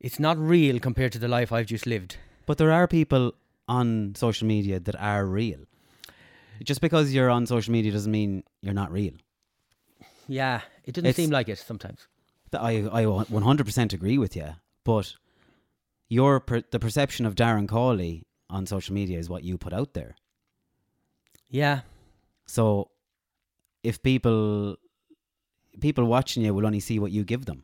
it's 0.00 0.18
not 0.18 0.36
real 0.36 0.78
compared 0.80 1.12
to 1.12 1.18
the 1.18 1.28
life 1.28 1.50
I've 1.52 1.66
just 1.74 1.86
lived. 1.86 2.16
But 2.44 2.58
there 2.58 2.72
are 2.72 2.86
people 2.86 3.32
on 3.66 4.14
social 4.16 4.46
media 4.46 4.78
that 4.80 4.96
are 5.00 5.24
real. 5.24 5.60
Just 6.62 6.80
because 6.80 7.14
you're 7.14 7.30
on 7.30 7.46
social 7.46 7.72
media 7.72 7.92
doesn't 7.92 8.12
mean 8.12 8.42
you're 8.60 8.74
not 8.82 8.92
real. 8.92 9.14
Yeah, 10.28 10.60
it 10.84 10.92
doesn't 10.94 11.06
It's- 11.10 11.16
seem 11.16 11.30
like 11.30 11.48
it 11.48 11.58
sometimes. 11.58 12.00
I 12.52 12.72
I 13.00 13.04
100% 13.06 13.92
agree 13.92 14.18
with 14.18 14.36
you, 14.36 14.50
but 14.84 15.16
your 16.08 16.40
per, 16.40 16.62
the 16.70 16.78
perception 16.78 17.26
of 17.26 17.34
Darren 17.34 17.66
Cawley 17.68 18.22
on 18.48 18.66
social 18.66 18.94
media 18.94 19.18
is 19.18 19.28
what 19.28 19.42
you 19.42 19.58
put 19.58 19.72
out 19.72 19.94
there. 19.94 20.14
Yeah, 21.50 21.80
So 22.46 22.90
if 23.84 24.02
people 24.02 24.76
people 25.80 26.04
watching 26.06 26.42
you 26.44 26.52
will 26.54 26.66
only 26.66 26.80
see 26.80 26.98
what 26.98 27.12
you 27.12 27.22
give 27.24 27.44
them. 27.46 27.62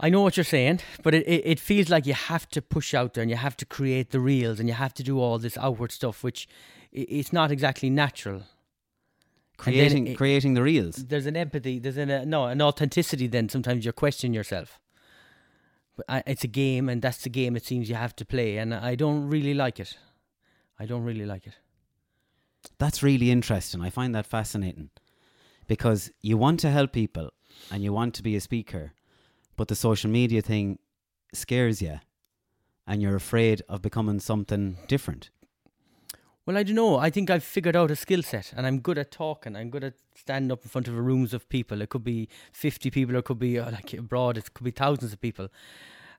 I 0.00 0.10
know 0.10 0.20
what 0.20 0.36
you're 0.36 0.44
saying, 0.44 0.80
but 1.02 1.12
it, 1.14 1.26
it, 1.26 1.42
it 1.44 1.60
feels 1.60 1.88
like 1.88 2.06
you 2.06 2.14
have 2.14 2.48
to 2.50 2.62
push 2.62 2.94
out 2.94 3.14
there 3.14 3.22
and 3.22 3.30
you 3.30 3.36
have 3.36 3.56
to 3.56 3.66
create 3.66 4.10
the 4.10 4.20
reels 4.20 4.60
and 4.60 4.68
you 4.68 4.74
have 4.74 4.94
to 4.94 5.02
do 5.02 5.18
all 5.20 5.38
this 5.38 5.58
outward 5.58 5.90
stuff, 5.90 6.22
which 6.22 6.46
it's 6.92 7.32
not 7.32 7.50
exactly 7.50 7.90
natural. 7.90 8.42
Creating 9.56 10.06
it- 10.06 10.16
creating 10.16 10.54
the 10.54 10.62
reels. 10.62 10.94
there's 11.08 11.26
an 11.26 11.36
empathy 11.36 11.80
there's 11.80 11.96
an 11.96 12.10
uh, 12.12 12.24
no 12.24 12.44
an 12.46 12.62
authenticity 12.62 13.26
then 13.26 13.48
sometimes 13.48 13.84
you 13.84 13.92
question 13.92 14.32
yourself 14.32 14.78
but 15.96 16.06
I, 16.08 16.22
it's 16.28 16.44
a 16.44 16.52
game 16.62 16.88
and 16.88 17.02
that's 17.02 17.22
the 17.22 17.28
game 17.28 17.56
it 17.56 17.64
seems 17.66 17.88
you 17.88 17.96
have 17.96 18.14
to 18.20 18.24
play 18.24 18.56
and 18.58 18.72
i 18.72 18.94
don't 18.94 19.28
really 19.28 19.54
like 19.54 19.80
it 19.80 19.98
i 20.78 20.86
don't 20.86 21.02
really 21.02 21.26
like 21.26 21.44
it 21.44 21.56
That's 22.78 23.02
really 23.02 23.30
interesting. 23.30 23.80
I 23.82 23.90
find 23.90 24.14
that 24.14 24.26
fascinating 24.26 24.90
because 25.66 26.10
you 26.20 26.36
want 26.36 26.60
to 26.60 26.70
help 26.70 26.92
people 26.92 27.30
and 27.70 27.82
you 27.82 27.92
want 27.92 28.14
to 28.14 28.22
be 28.22 28.36
a 28.36 28.40
speaker, 28.40 28.92
but 29.56 29.68
the 29.68 29.74
social 29.74 30.10
media 30.10 30.42
thing 30.42 30.78
scares 31.32 31.80
you 31.82 32.00
and 32.86 33.02
you're 33.02 33.16
afraid 33.16 33.62
of 33.68 33.82
becoming 33.82 34.18
something 34.18 34.78
different. 34.88 35.30
well 36.46 36.56
i 36.56 36.62
don't 36.62 36.76
know. 36.76 36.96
I 37.06 37.10
think 37.10 37.28
i've 37.30 37.44
figured 37.44 37.76
out 37.76 37.90
a 37.90 37.96
skill 37.96 38.22
set 38.22 38.52
and 38.56 38.66
i'm 38.66 38.78
good 38.80 38.98
at 38.98 39.10
talking. 39.10 39.54
I'm 39.56 39.70
good 39.70 39.84
at 39.84 39.94
standing 40.14 40.50
up 40.50 40.62
in 40.64 40.70
front 40.70 40.88
of 40.88 40.96
rooms 40.96 41.34
of 41.34 41.48
people. 41.48 41.82
It 41.82 41.90
could 41.90 42.04
be 42.04 42.28
50 42.52 42.90
people 42.90 43.14
or 43.14 43.18
it 43.18 43.26
could 43.26 43.38
be 43.38 43.58
uh, 43.58 43.70
like 43.70 43.92
abroad 43.92 44.38
it 44.38 44.54
could 44.54 44.64
be 44.64 44.70
thousands 44.70 45.12
of 45.12 45.20
people. 45.20 45.48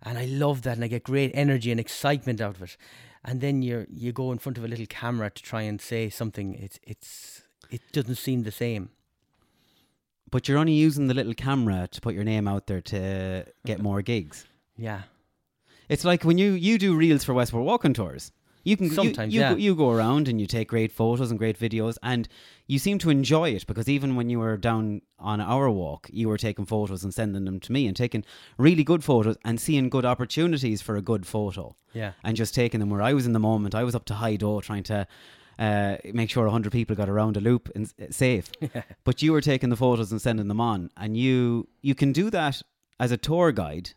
And 0.04 0.18
i 0.18 0.26
love 0.26 0.62
that 0.62 0.76
and 0.76 0.84
i 0.86 0.88
get 0.88 1.04
great 1.04 1.32
energy 1.34 1.72
and 1.72 1.80
excitement 1.80 2.40
out 2.40 2.58
of 2.58 2.62
it 2.62 2.78
and 3.24 3.42
then 3.42 3.62
you 3.62 3.86
you 3.90 4.12
go 4.12 4.32
in 4.32 4.38
front 4.40 4.58
of 4.58 4.64
a 4.64 4.68
little 4.68 4.86
camera 4.88 5.30
to 5.30 5.42
try 5.44 5.62
and 5.64 5.82
say 5.82 6.10
something 6.10 6.54
it's 6.56 6.80
it's 6.84 7.44
it 7.70 7.82
doesn't 7.92 8.16
seem 8.16 8.44
the 8.44 8.52
same 8.52 8.90
But 10.32 10.48
you're 10.48 10.60
only 10.60 10.74
using 10.74 11.08
the 11.08 11.14
little 11.14 11.34
camera 11.34 11.88
to 11.92 12.02
put 12.02 12.14
your 12.16 12.24
name 12.24 12.48
out 12.48 12.68
there 12.68 12.82
to 12.82 13.46
get 13.66 13.80
more 13.88 14.02
gigs. 14.02 14.46
yeah 14.78 15.02
It's 15.90 16.06
like 16.06 16.24
when 16.24 16.38
you, 16.38 16.52
you 16.54 16.78
do 16.78 16.96
reels 16.96 17.24
for 17.24 17.34
Westport 17.34 17.66
Walking 17.66 17.94
Tours. 17.96 18.32
You 18.70 18.78
can 18.78 18.90
Sometimes, 18.92 19.34
you, 19.34 19.42
yeah. 19.42 19.52
go, 19.54 19.58
you 19.58 19.76
go 19.76 19.90
around 19.90 20.28
and 20.28 20.40
you 20.42 20.48
take 20.48 20.68
great 20.76 20.92
photos 20.92 21.30
and 21.32 21.38
great 21.40 21.58
videos, 21.60 21.96
and 22.04 22.28
you 22.68 22.78
seem 22.80 22.98
to 23.00 23.10
enjoy 23.10 23.50
it 23.58 23.66
because 23.66 23.90
even 23.90 24.16
when 24.18 24.30
you 24.30 24.40
were 24.40 24.58
down 24.58 25.02
on 25.18 25.42
our 25.42 25.70
walk, 25.72 26.10
you 26.14 26.30
were 26.30 26.38
taking 26.38 26.66
photos 26.66 27.04
and 27.04 27.14
sending 27.14 27.46
them 27.46 27.60
to 27.60 27.72
me 27.72 27.88
and 27.88 27.96
taking 27.98 28.24
really 28.58 28.84
good 28.84 29.04
photos 29.04 29.38
and 29.44 29.60
seeing 29.60 29.90
good 29.90 30.06
opportunities 30.06 30.82
for 30.82 30.96
a 30.96 31.02
good 31.02 31.26
photo. 31.26 31.76
Yeah. 31.94 32.12
and 32.24 32.38
just 32.38 32.54
taking 32.54 32.80
them 32.80 32.92
where 32.92 33.02
I 33.02 33.14
was 33.14 33.26
in 33.26 33.34
the 33.34 33.40
moment. 33.40 33.74
I 33.74 33.84
was 33.84 33.96
up 33.96 34.06
to 34.06 34.14
high 34.14 34.36
dough 34.36 34.62
trying 34.62 34.84
to 34.84 35.08
uh, 35.58 35.98
make 36.14 36.30
sure 36.30 36.48
hundred 36.48 36.72
people 36.72 36.96
got 36.96 37.10
around 37.10 37.36
a 37.36 37.42
loop 37.42 37.64
and 37.76 37.84
s- 38.00 38.16
safe. 38.16 38.52
But 39.04 39.24
you 39.24 39.32
were 39.34 39.42
taking 39.42 39.70
the 39.72 39.76
photos 39.86 40.12
and 40.12 40.22
sending 40.22 40.48
them 40.48 40.62
on, 40.62 40.92
and 40.96 41.18
you 41.18 41.68
you 41.82 41.96
can 41.96 42.12
do 42.14 42.30
that 42.30 42.62
as 43.00 43.12
a 43.12 43.18
tour 43.18 43.52
guide, 43.52 43.88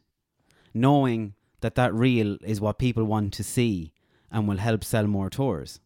knowing 0.73 1.35
that 1.61 1.75
that 1.75 1.93
reel 1.95 2.39
is 2.43 2.61
what 2.61 2.79
people 2.79 3.05
want 3.05 3.33
to 3.35 3.45
see 3.45 3.93
and 4.33 4.49
will 4.49 4.57
help 4.57 4.83
sell 4.83 5.07
more 5.07 5.31
tours. 5.31 5.79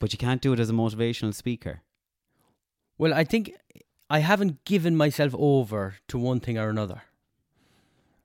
But 0.00 0.12
you 0.12 0.18
can't 0.18 0.42
do 0.42 0.52
it 0.52 0.60
as 0.60 0.70
a 0.70 0.74
motivational 0.74 1.34
speaker. 1.34 1.80
Well, 2.98 3.14
I 3.14 3.24
think 3.24 3.52
I 4.10 4.20
haven't 4.20 4.64
given 4.64 4.96
myself 4.96 5.34
over 5.36 5.96
to 6.08 6.18
one 6.18 6.40
thing 6.40 6.58
or 6.58 6.68
another. 6.68 7.02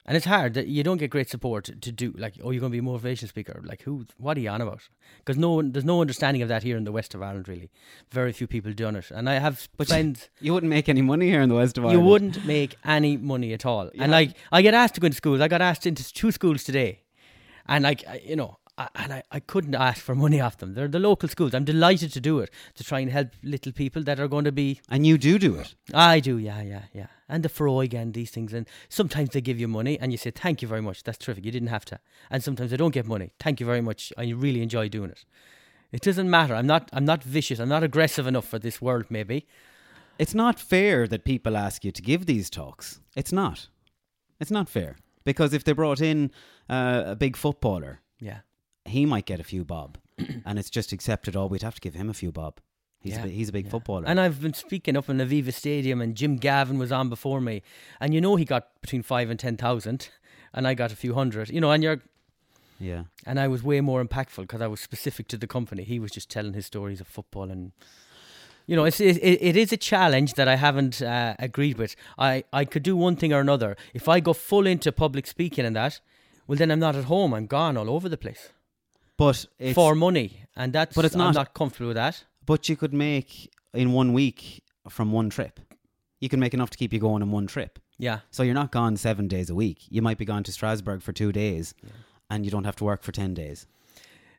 And 0.05 0.17
it's 0.17 0.25
hard 0.25 0.55
that 0.55 0.65
you 0.65 0.81
don't 0.83 0.97
get 0.97 1.11
great 1.11 1.29
support 1.29 1.65
to, 1.65 1.91
do 1.91 2.15
like, 2.17 2.33
oh, 2.43 2.49
you're 2.49 2.59
going 2.59 2.71
to 2.71 2.75
be 2.75 2.79
a 2.79 2.81
motivation 2.81 3.27
speaker. 3.27 3.61
Like, 3.63 3.83
who? 3.83 4.07
What 4.17 4.37
are 4.37 4.39
you 4.39 4.49
on 4.49 4.59
about? 4.59 4.81
Because 5.19 5.37
no 5.37 5.51
one, 5.51 5.71
there's 5.71 5.85
no 5.85 6.01
understanding 6.01 6.41
of 6.41 6.49
that 6.49 6.63
here 6.63 6.77
in 6.77 6.83
the 6.83 6.91
west 6.91 7.13
of 7.13 7.21
Ireland. 7.21 7.47
Really, 7.47 7.69
very 8.09 8.31
few 8.31 8.47
people 8.47 8.73
done 8.73 8.95
it. 8.95 9.11
And 9.11 9.29
I 9.29 9.35
have 9.35 9.69
But 9.77 9.87
friends. 9.87 10.29
You 10.41 10.55
wouldn't 10.55 10.71
make 10.71 10.89
any 10.89 11.03
money 11.03 11.27
here 11.27 11.41
in 11.41 11.49
the 11.49 11.55
west 11.55 11.77
of 11.77 11.85
Ireland. 11.85 12.01
You 12.01 12.09
wouldn't 12.09 12.43
make 12.43 12.75
any 12.83 13.17
money 13.17 13.53
at 13.53 13.67
all. 13.67 13.91
And 13.99 14.11
like, 14.11 14.35
I 14.51 14.63
get 14.63 14.73
asked 14.73 14.95
to 14.95 15.01
go 15.01 15.05
into 15.05 15.17
schools. 15.17 15.41
I 15.41 15.47
got 15.47 15.61
asked 15.61 15.85
into 15.85 16.11
two 16.11 16.31
schools 16.31 16.63
today, 16.63 17.03
and 17.67 17.83
like, 17.83 18.03
you 18.25 18.35
know, 18.35 18.57
I, 18.80 18.88
and 18.95 19.14
I, 19.14 19.23
I 19.30 19.39
couldn't 19.41 19.76
ask 19.76 20.01
for 20.01 20.15
money 20.15 20.39
off 20.39 20.57
them. 20.57 20.73
They're 20.73 20.88
the 20.88 20.99
local 20.99 21.27
schools. 21.27 21.53
I'm 21.53 21.65
delighted 21.65 22.14
to 22.14 22.22
do 22.22 22.39
it 22.39 22.49
to 22.76 22.84
try 22.84 22.99
and 23.01 23.11
help 23.11 23.27
little 23.43 23.73
people 23.73 24.03
that 24.03 24.19
are 24.19 24.30
going 24.30 24.45
to 24.45 24.53
be 24.53 24.80
And 24.89 25.06
you 25.06 25.18
do 25.18 25.38
do 25.38 25.56
it. 25.56 25.76
I 25.93 26.22
do, 26.22 26.38
yeah, 26.38 26.61
yeah, 26.61 26.84
yeah. 26.93 27.07
And 27.27 27.43
the 27.43 27.49
Freud 27.49 27.93
and 27.93 28.14
these 28.14 28.31
things. 28.31 28.53
And 28.53 28.68
sometimes 28.88 29.31
they 29.31 29.41
give 29.41 29.60
you 29.60 29.68
money 29.68 29.99
and 29.99 30.11
you 30.14 30.18
say, 30.18 30.31
thank 30.31 30.61
you 30.61 30.68
very 30.68 30.81
much. 30.81 31.03
That's 31.03 31.18
terrific. 31.18 31.43
You 31.45 31.51
didn't 31.51 31.68
have 31.68 31.85
to. 31.85 31.99
And 32.31 32.41
sometimes 32.41 32.72
they 32.72 32.77
don't 32.77 32.93
get 32.93 33.06
money. 33.06 33.31
Thank 33.39 33.60
you 33.60 33.65
very 33.65 33.81
much. 33.81 34.14
I 34.18 34.30
really 34.30 34.61
enjoy 34.61 34.88
doing 34.89 35.11
it. 35.11 35.26
It 35.91 36.01
doesn't 36.01 36.30
matter. 36.30 36.56
I'm 36.56 36.68
not 36.68 36.89
I'm 36.93 37.06
not 37.06 37.23
vicious. 37.23 37.60
I'm 37.60 37.69
not 37.69 37.84
aggressive 37.84 38.27
enough 38.27 38.47
for 38.47 38.60
this 38.60 38.81
world, 38.81 39.06
maybe. 39.10 39.45
It's 40.18 40.35
not 40.35 40.60
fair 40.60 41.07
that 41.07 41.23
people 41.23 41.57
ask 41.57 41.84
you 41.84 41.91
to 41.91 42.01
give 42.01 42.26
these 42.26 42.49
talks. 42.49 43.01
It's 43.15 43.31
not. 43.31 43.68
It's 44.39 44.51
not 44.51 44.69
fair. 44.69 44.97
Because 45.23 45.53
if 45.53 45.64
they 45.64 45.73
brought 45.73 46.01
in 46.01 46.31
uh, 46.69 47.03
a 47.07 47.15
big 47.15 47.35
footballer, 47.35 48.01
Yeah. 48.19 48.39
He 48.85 49.06
might 49.06 49.26
get 49.26 49.39
a 49.39 49.43
few 49.43 49.64
bob. 49.64 49.97
and 50.45 50.60
it's 50.60 50.69
just 50.69 50.91
accepted, 50.91 51.35
oh, 51.35 51.45
we'd 51.45 51.61
have 51.61 51.76
to 51.76 51.81
give 51.81 51.93
him 51.93 52.10
a 52.10 52.14
few 52.14 52.31
bob. 52.31 52.60
He's, 52.99 53.14
Yeah, 53.14 53.22
a, 53.22 53.23
big, 53.23 53.34
he's 53.34 53.49
a 53.49 53.53
big 53.53 53.65
yeah. 53.65 53.72
footballer. 53.72 54.03
And 54.06 54.19
I've 54.19 54.41
been 54.41 54.53
speaking 54.53 54.97
up 54.97 55.10
in 55.10 55.18
Aviva 55.18 55.53
Stadium 55.53 56.01
and 56.01 56.15
Jim 56.15 56.35
Gavin 56.35 56.77
was 56.77 56.91
on 56.91 57.07
before 57.07 57.39
me. 57.39 57.61
And 58.01 58.14
you 58.14 58.19
know 58.19 58.35
he 58.35 58.43
got 58.43 58.81
between 58.81 59.03
five 59.03 59.30
and 59.30 59.39
ten 59.39 59.56
thousand 59.56 60.10
and 60.53 60.68
I 60.68 60.73
got 60.73 60.91
a 60.91 60.95
few 60.95 61.14
hundred. 61.14 61.49
You 61.49 61.61
know, 61.61 61.72
and 61.72 61.84
you're 61.84 62.01
yeah. 62.80 63.03
and 63.26 63.39
I 63.39 63.47
was 63.47 63.64
way 63.64 63.81
more 63.81 64.03
impactful 64.03 64.41
because 64.41 64.61
I 64.61 64.68
was 64.68 64.80
specific 64.80 65.27
to 65.30 65.38
the 65.38 65.47
company. 65.47 65.84
He 65.84 65.99
was 65.99 66.11
just 66.11 66.30
telling 66.30 66.53
his 66.53 66.65
stories 66.65 67.01
of 67.01 67.07
football, 67.07 67.49
and 67.49 67.72
you 68.65 68.76
know, 68.76 68.85
it's 68.85 68.99
it, 68.99 69.18
it 69.18 69.56
is 69.56 69.72
a 69.72 69.77
challenge 69.77 70.34
that 70.35 70.47
I 70.47 70.56
haven't 70.56 71.01
uh, 71.01 71.35
agreed 71.39 71.77
with. 71.77 71.95
I 72.18 72.43
I 72.53 72.65
could 72.65 72.84
do 72.84 72.95
one 72.95 73.15
thing 73.15 73.34
or 73.34 73.39
another. 73.39 73.77
If 73.93 74.07
I 74.07 74.19
go 74.19 74.34
full 74.34 74.65
into 74.65 74.91
public 74.91 75.27
speaking 75.27 75.65
and 75.65 75.76
that, 75.76 75.99
well, 76.47 76.57
then 76.57 76.72
I'm 76.72 76.80
not 76.80 76.95
at 76.95 77.06
home. 77.06 77.34
I'm 77.34 77.47
gone 77.47 77.77
all 77.77 77.89
over 77.89 78.10
the 78.10 78.18
place 78.18 78.49
But 79.19 79.45
it's, 79.59 79.75
for 79.75 79.93
money, 79.95 80.29
and 80.55 80.71
that's 80.73 80.95
But 80.95 81.05
it's 81.05 81.15
not, 81.15 81.27
I'm 81.29 81.33
not- 81.33 81.53
comfortable 81.53 81.89
with 81.89 81.95
that. 81.97 82.23
but 82.45 82.69
you 82.69 82.75
could 82.75 82.93
make 82.93 83.51
in 83.73 83.91
one 83.93 84.13
week 84.13 84.63
from 84.89 85.11
one 85.11 85.29
trip. 85.29 85.59
You 86.21 86.29
can 86.29 86.39
make 86.39 86.53
enough 86.53 86.69
to 86.71 86.77
keep 86.77 86.91
you 86.93 86.99
going 86.99 87.21
in 87.21 87.29
one 87.31 87.45
trip. 87.47 87.79
Yeah, 87.97 88.19
So 88.31 88.43
you're 88.43 88.53
not 88.63 88.71
gone 88.71 88.95
seven 88.97 89.27
days 89.27 89.49
a 89.49 89.55
week. 89.55 89.79
You 89.89 90.01
might 90.01 90.17
be 90.17 90.23
gone 90.25 90.43
to 90.43 90.51
Strasbourg 90.53 91.01
for 91.01 91.11
two 91.11 91.31
days 91.33 91.73
and 92.29 92.45
you 92.45 92.51
don't 92.51 92.63
have 92.63 92.77
to 92.77 92.85
work 92.85 93.03
for 93.03 93.11
10 93.11 93.33
days. 93.33 93.67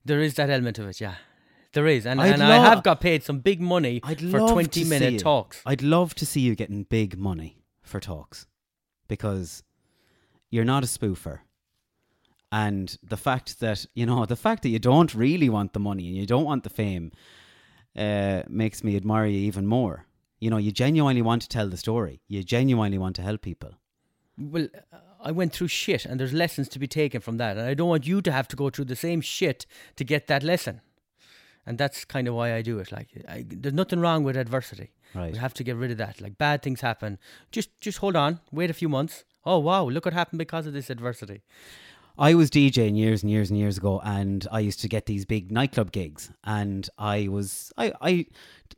there 0.04 0.20
is 0.22 0.32
that 0.34 0.48
element 0.48 0.78
of 0.78 0.86
it. 0.88 0.98
Yeah, 1.00 1.16
there 1.74 1.86
is, 1.86 2.06
and 2.06 2.18
and 2.20 2.42
I 2.42 2.56
have 2.70 2.82
got 2.82 3.00
paid 3.02 3.22
some 3.22 3.40
big 3.40 3.60
money 3.60 4.00
I'd 4.02 4.20
for 4.30 4.40
twenty 4.40 4.84
minute 4.84 5.20
talks. 5.20 5.60
I'd 5.66 5.82
love 5.82 6.14
to 6.14 6.24
see 6.26 6.40
you 6.40 6.54
getting 6.54 6.84
big 6.84 7.18
money 7.18 7.50
for 7.82 8.00
talks 8.00 8.46
because 9.08 9.62
you're 10.50 10.64
not 10.64 10.82
a 10.82 10.86
spoofer. 10.86 11.40
And 12.52 12.96
the 13.02 13.16
fact 13.16 13.60
that, 13.60 13.86
you 13.94 14.06
know, 14.06 14.26
the 14.26 14.36
fact 14.36 14.62
that 14.62 14.70
you 14.70 14.78
don't 14.78 15.14
really 15.14 15.48
want 15.48 15.72
the 15.72 15.78
money 15.80 16.08
and 16.08 16.16
you 16.16 16.26
don't 16.26 16.44
want 16.44 16.64
the 16.64 16.70
fame 16.70 17.12
uh, 17.96 18.42
makes 18.48 18.82
me 18.82 18.96
admire 18.96 19.26
you 19.26 19.38
even 19.38 19.66
more. 19.66 20.06
You 20.40 20.50
know, 20.50 20.56
you 20.56 20.72
genuinely 20.72 21.22
want 21.22 21.42
to 21.42 21.48
tell 21.48 21.68
the 21.68 21.76
story. 21.76 22.22
You 22.26 22.42
genuinely 22.42 22.98
want 22.98 23.14
to 23.16 23.22
help 23.22 23.42
people. 23.42 23.72
Well, 24.36 24.68
uh, 24.92 24.96
I 25.22 25.32
went 25.32 25.52
through 25.52 25.68
shit, 25.68 26.06
and 26.06 26.18
there's 26.18 26.32
lessons 26.32 26.68
to 26.70 26.78
be 26.78 26.88
taken 26.88 27.20
from 27.20 27.36
that. 27.36 27.56
And 27.56 27.66
I 27.66 27.74
don't 27.74 27.88
want 27.88 28.06
you 28.06 28.22
to 28.22 28.32
have 28.32 28.48
to 28.48 28.56
go 28.56 28.70
through 28.70 28.86
the 28.86 28.96
same 28.96 29.20
shit 29.20 29.66
to 29.96 30.02
get 30.02 30.26
that 30.28 30.42
lesson. 30.42 30.80
And 31.66 31.76
that's 31.76 32.04
kind 32.06 32.26
of 32.26 32.34
why 32.34 32.54
I 32.54 32.62
do 32.62 32.78
it. 32.78 32.90
Like, 32.90 33.08
I, 33.28 33.44
there's 33.46 33.74
nothing 33.74 34.00
wrong 34.00 34.24
with 34.24 34.36
adversity. 34.36 34.92
Right. 35.14 35.32
We 35.32 35.38
have 35.38 35.54
to 35.54 35.62
get 35.62 35.76
rid 35.76 35.90
of 35.90 35.98
that. 35.98 36.20
Like, 36.20 36.38
bad 36.38 36.62
things 36.62 36.80
happen. 36.80 37.18
Just, 37.52 37.78
just 37.80 37.98
hold 37.98 38.16
on. 38.16 38.40
Wait 38.50 38.70
a 38.70 38.74
few 38.74 38.88
months. 38.88 39.24
Oh 39.44 39.58
wow! 39.58 39.88
Look 39.88 40.04
what 40.04 40.12
happened 40.12 40.38
because 40.38 40.66
of 40.66 40.74
this 40.74 40.90
adversity. 40.90 41.42
I 42.20 42.34
was 42.34 42.50
DJing 42.50 42.98
years 42.98 43.22
and 43.22 43.30
years 43.30 43.48
and 43.48 43.58
years 43.58 43.78
ago, 43.78 43.98
and 44.04 44.46
I 44.52 44.60
used 44.60 44.80
to 44.80 44.90
get 44.90 45.06
these 45.06 45.24
big 45.24 45.50
nightclub 45.50 45.90
gigs, 45.90 46.30
and 46.44 46.86
I 46.98 47.28
was 47.28 47.72
I 47.78 47.94
I 48.02 48.26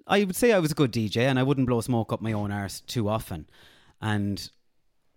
I 0.07 0.23
would 0.23 0.37
say 0.37 0.53
I 0.53 0.61
was 0.61 0.71
a 0.71 0.77
good 0.77 0.93
DJ, 0.93 1.23
and 1.23 1.41
I 1.41 1.43
wouldn't 1.43 1.67
blow 1.67 1.81
smoke 1.81 2.13
up 2.13 2.21
my 2.23 2.33
own 2.33 2.53
arse 2.53 2.83
too 2.83 3.09
often, 3.09 3.51
and 4.01 4.49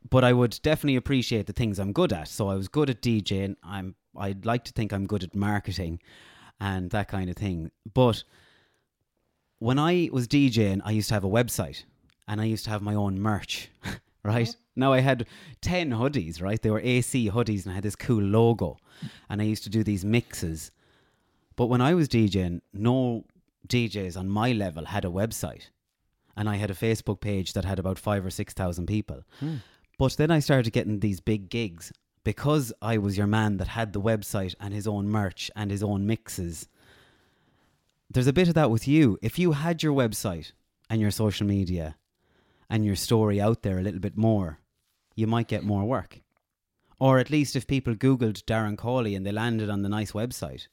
but 0.09 0.23
I 0.23 0.33
would 0.33 0.59
definitely 0.63 0.95
appreciate 0.95 1.45
the 1.45 1.53
things 1.53 1.77
I'm 1.77 1.93
good 1.93 2.11
at. 2.11 2.27
So 2.27 2.49
I 2.49 2.55
was 2.55 2.67
good 2.67 2.89
at 2.89 3.03
DJing. 3.03 3.57
I'm 3.63 3.93
I'd 4.17 4.43
like 4.43 4.63
to 4.65 4.71
think 4.71 4.91
I'm 4.91 5.05
good 5.05 5.23
at 5.23 5.35
marketing, 5.35 5.99
and 6.59 6.89
that 6.89 7.07
kind 7.07 7.29
of 7.29 7.35
thing. 7.35 7.69
But 7.93 8.23
when 9.59 9.77
I 9.77 10.09
was 10.11 10.27
DJing, 10.27 10.81
I 10.83 10.89
used 10.89 11.09
to 11.09 11.13
have 11.13 11.23
a 11.23 11.29
website, 11.29 11.83
and 12.27 12.41
I 12.41 12.45
used 12.45 12.63
to 12.63 12.71
have 12.71 12.81
my 12.81 12.95
own 12.95 13.21
merch. 13.21 13.69
right? 14.25 14.55
Now 14.75 14.91
I 14.91 14.99
had 14.99 15.27
10 15.61 15.91
hoodies, 15.91 16.41
right? 16.41 16.61
They 16.61 16.71
were 16.71 16.81
AC 16.81 17.29
hoodies 17.29 17.63
and 17.63 17.71
I 17.71 17.75
had 17.75 17.83
this 17.83 17.95
cool 17.95 18.21
logo. 18.21 18.77
And 19.29 19.41
I 19.41 19.45
used 19.45 19.63
to 19.63 19.69
do 19.69 19.83
these 19.83 20.03
mixes. 20.03 20.71
But 21.55 21.67
when 21.67 21.81
I 21.81 21.93
was 21.93 22.09
DJing, 22.09 22.61
no 22.73 23.23
DJs 23.67 24.17
on 24.17 24.29
my 24.29 24.51
level 24.51 24.85
had 24.85 25.05
a 25.05 25.09
website. 25.09 25.69
And 26.35 26.49
I 26.49 26.55
had 26.55 26.71
a 26.71 26.75
Facebook 26.75 27.21
page 27.21 27.53
that 27.53 27.63
had 27.63 27.79
about 27.79 27.97
five 27.99 28.25
or 28.25 28.29
6,000 28.29 28.85
people. 28.87 29.23
Hmm. 29.39 29.57
But 29.97 30.17
then 30.17 30.31
I 30.31 30.39
started 30.39 30.73
getting 30.73 30.99
these 30.99 31.21
big 31.21 31.49
gigs 31.49 31.93
because 32.25 32.73
I 32.81 32.97
was 32.97 33.17
your 33.17 33.27
man 33.27 33.57
that 33.57 33.69
had 33.69 33.93
the 33.93 34.01
website 34.01 34.55
and 34.59 34.73
his 34.73 34.87
own 34.87 35.07
merch 35.07 35.49
and 35.55 35.71
his 35.71 35.83
own 35.83 36.05
mixes. 36.05 36.67
There's 38.09 38.27
a 38.27 38.33
bit 38.33 38.49
of 38.49 38.55
that 38.55 38.71
with 38.71 38.87
you. 38.87 39.17
If 39.21 39.39
you 39.39 39.53
had 39.53 39.81
your 39.83 39.93
website 39.93 40.51
and 40.89 40.99
your 40.99 41.11
social 41.11 41.47
media 41.47 41.95
and 42.69 42.85
your 42.85 42.95
story 42.95 43.39
out 43.39 43.61
there 43.61 43.77
a 43.77 43.81
little 43.81 43.99
bit 43.99 44.17
more, 44.17 44.59
you 45.15 45.27
might 45.27 45.47
get 45.47 45.63
more 45.63 45.85
work. 45.85 46.21
Or 46.99 47.19
at 47.19 47.29
least 47.29 47.55
if 47.55 47.67
people 47.67 47.93
Googled 47.95 48.43
Darren 48.45 48.77
Cawley 48.77 49.15
and 49.15 49.25
they 49.25 49.31
landed 49.31 49.69
on 49.69 49.81
the 49.81 49.89
nice 49.89 50.13
website, 50.13 50.67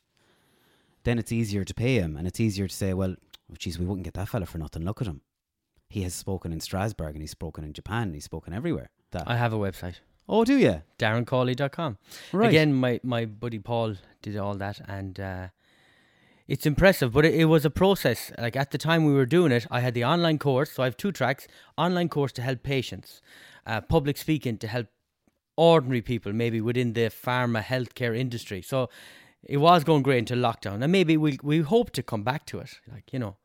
then 1.04 1.18
it's 1.18 1.32
easier 1.32 1.64
to 1.64 1.74
pay 1.74 1.96
him 1.96 2.16
and 2.16 2.26
it's 2.26 2.40
easier 2.40 2.68
to 2.68 2.74
say, 2.74 2.94
well, 2.94 3.16
oh, 3.50 3.54
geez, 3.58 3.78
we 3.78 3.86
wouldn't 3.86 4.04
get 4.04 4.14
that 4.14 4.28
fella 4.28 4.46
for 4.46 4.58
nothing. 4.58 4.84
Look 4.84 5.00
at 5.00 5.08
him. 5.08 5.22
He 5.88 6.02
has 6.02 6.14
spoken 6.14 6.52
in 6.52 6.60
Strasbourg 6.60 7.14
and 7.14 7.22
he's 7.22 7.32
spoken 7.32 7.64
in 7.64 7.72
Japan 7.72 8.04
and 8.04 8.14
he's 8.14 8.24
spoken 8.24 8.54
everywhere. 8.54 8.90
That. 9.10 9.24
I 9.26 9.36
have 9.36 9.52
a 9.52 9.58
website. 9.58 9.96
oh, 10.28 10.44
do 10.44 10.56
you? 10.56 10.82
DarrenCawley.com. 10.98 11.98
Right. 12.32 12.48
Again, 12.48 12.72
my, 12.72 13.00
my 13.02 13.26
buddy 13.26 13.58
Paul 13.58 13.96
did 14.22 14.36
all 14.38 14.54
that, 14.54 14.80
and 14.88 15.20
uh, 15.20 15.48
it's 16.48 16.66
impressive. 16.66 17.12
But 17.12 17.24
it, 17.24 17.34
it 17.34 17.44
was 17.46 17.64
a 17.64 17.70
process. 17.70 18.32
Like 18.38 18.56
at 18.56 18.70
the 18.70 18.78
time 18.78 19.04
we 19.04 19.12
were 19.12 19.26
doing 19.26 19.52
it, 19.52 19.66
I 19.70 19.80
had 19.80 19.94
the 19.94 20.04
online 20.04 20.38
course. 20.38 20.72
So 20.72 20.82
I 20.82 20.86
have 20.86 20.96
two 20.96 21.12
tracks: 21.12 21.46
online 21.76 22.08
course 22.08 22.32
to 22.32 22.42
help 22.42 22.62
patients, 22.62 23.22
uh, 23.66 23.80
public 23.80 24.16
speaking 24.16 24.58
to 24.58 24.66
help 24.66 24.88
ordinary 25.56 26.02
people, 26.02 26.32
maybe 26.32 26.60
within 26.60 26.94
the 26.94 27.10
pharma 27.10 27.62
healthcare 27.62 28.16
industry. 28.16 28.62
So 28.62 28.88
it 29.44 29.58
was 29.58 29.84
going 29.84 30.02
great 30.02 30.18
until 30.18 30.38
lockdown, 30.38 30.82
and 30.82 30.92
maybe 30.92 31.16
we 31.16 31.38
we 31.42 31.60
hope 31.60 31.90
to 31.92 32.02
come 32.02 32.22
back 32.22 32.46
to 32.46 32.58
it. 32.58 32.80
Like 32.90 33.12
you 33.12 33.18
know, 33.18 33.36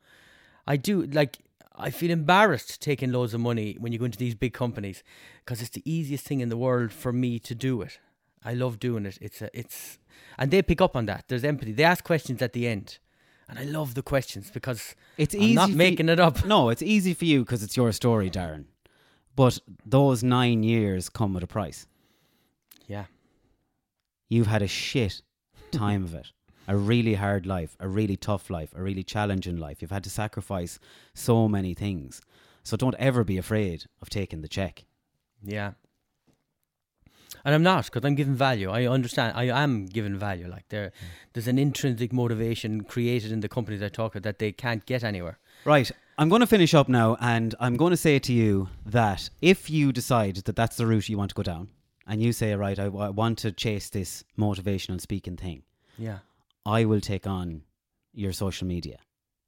I 0.65 0.77
do 0.77 1.03
like. 1.03 1.39
I 1.79 1.91
feel 1.91 2.09
embarrassed 2.09 2.81
taking 2.81 3.11
loads 3.11 3.35
of 3.35 3.39
money 3.39 3.77
when 3.79 3.93
you 3.93 3.99
go 3.99 4.05
into 4.05 4.17
these 4.17 4.33
big 4.33 4.51
companies 4.51 5.03
because 5.45 5.61
it's 5.61 5.69
the 5.69 5.83
easiest 5.85 6.25
thing 6.25 6.39
in 6.39 6.49
the 6.49 6.57
world 6.57 6.91
for 6.91 7.13
me 7.13 7.37
to 7.37 7.53
do 7.53 7.83
it. 7.83 7.99
I 8.43 8.53
love 8.53 8.79
doing 8.79 9.05
it. 9.05 9.17
It's 9.21 9.41
a, 9.41 9.49
it's, 9.57 9.99
and 10.37 10.51
they 10.51 10.61
pick 10.61 10.81
up 10.81 10.95
on 10.95 11.05
that. 11.07 11.25
There's 11.27 11.43
empathy. 11.43 11.71
They 11.73 11.83
ask 11.83 12.03
questions 12.03 12.41
at 12.41 12.53
the 12.53 12.67
end, 12.67 12.99
and 13.49 13.59
I 13.59 13.63
love 13.63 13.93
the 13.95 14.01
questions 14.03 14.49
because 14.51 14.95
It's 15.17 15.35
I'm 15.35 15.41
easy. 15.41 15.53
not 15.53 15.71
making 15.71 16.07
you- 16.07 16.13
it 16.13 16.19
up. 16.19 16.45
No, 16.55 16.69
it's 16.69 16.81
easy 16.81 17.13
for 17.13 17.25
you 17.25 17.39
because 17.43 17.63
it's 17.63 17.75
your 17.77 17.91
story, 17.91 18.29
Darren. 18.29 18.65
But 19.35 19.59
those 19.85 20.23
nine 20.23 20.63
years 20.63 21.09
come 21.09 21.33
with 21.33 21.43
a 21.43 21.47
price. 21.47 21.85
Yeah, 22.87 23.05
You've 24.29 24.47
had 24.47 24.61
a 24.61 24.67
shit 24.67 25.21
time 25.71 26.03
of 26.03 26.13
it. 26.13 26.31
A 26.69 26.75
really 26.75 27.13
hard 27.13 27.45
life, 27.45 27.77
a 27.79 27.87
really 27.87 28.17
tough 28.17 28.49
life, 28.49 28.73
a 28.75 28.81
really 28.83 29.03
challenging 29.03 29.55
life. 29.57 29.81
You've 29.81 29.91
had 29.91 30.03
to 30.03 30.09
sacrifice 30.09 30.79
so 31.13 31.47
many 31.47 31.73
things. 31.73 32.21
So 32.63 32.75
don't 32.75 32.95
ever 32.99 33.23
be 33.23 33.37
afraid 33.37 33.85
of 34.01 34.09
taking 34.09 34.41
the 34.41 34.49
check. 34.49 34.83
yeah. 35.43 35.73
And 37.43 37.55
I'm 37.55 37.63
not 37.63 37.85
because 37.85 38.03
I'm 38.05 38.15
giving 38.15 38.35
value. 38.35 38.69
I 38.69 38.87
understand. 38.87 39.37
I 39.37 39.45
am 39.45 39.85
giving 39.85 40.17
value. 40.17 40.47
Like 40.47 40.67
there, 40.69 40.91
hmm. 40.99 41.05
there's 41.33 41.47
an 41.47 41.57
intrinsic 41.57 42.11
motivation 42.13 42.83
created 42.83 43.31
in 43.31 43.41
the 43.41 43.49
companies 43.49 43.81
I 43.81 43.89
talk 43.89 44.13
about 44.15 44.23
that 44.23 44.39
they 44.39 44.51
can't 44.51 44.85
get 44.85 45.03
anywhere. 45.03 45.39
Right. 45.65 45.91
I'm 46.17 46.29
going 46.29 46.41
to 46.41 46.47
finish 46.47 46.73
up 46.73 46.89
now, 46.89 47.15
and 47.21 47.53
I'm 47.59 47.77
going 47.77 47.91
to 47.91 47.97
say 47.97 48.17
to 48.17 48.33
you 48.33 48.69
that 48.85 49.29
if 49.41 49.69
you 49.69 49.91
decide 49.91 50.37
that 50.37 50.55
that's 50.55 50.75
the 50.75 50.87
route 50.87 51.09
you 51.09 51.17
want 51.17 51.29
to 51.29 51.35
go 51.35 51.43
down, 51.43 51.69
and 52.07 52.23
you 52.23 52.31
say, 52.31 52.55
right, 52.55 52.79
I, 52.79 52.85
I 52.85 53.09
want 53.09 53.37
to 53.39 53.51
chase 53.51 53.89
this 53.89 54.23
motivational 54.37 54.99
speaking 55.01 55.37
thing, 55.37 55.63
Yeah. 55.97 56.19
I 56.65 56.85
will 56.85 57.01
take 57.01 57.27
on 57.27 57.61
your 58.13 58.33
social 58.33 58.67
media 58.67 58.97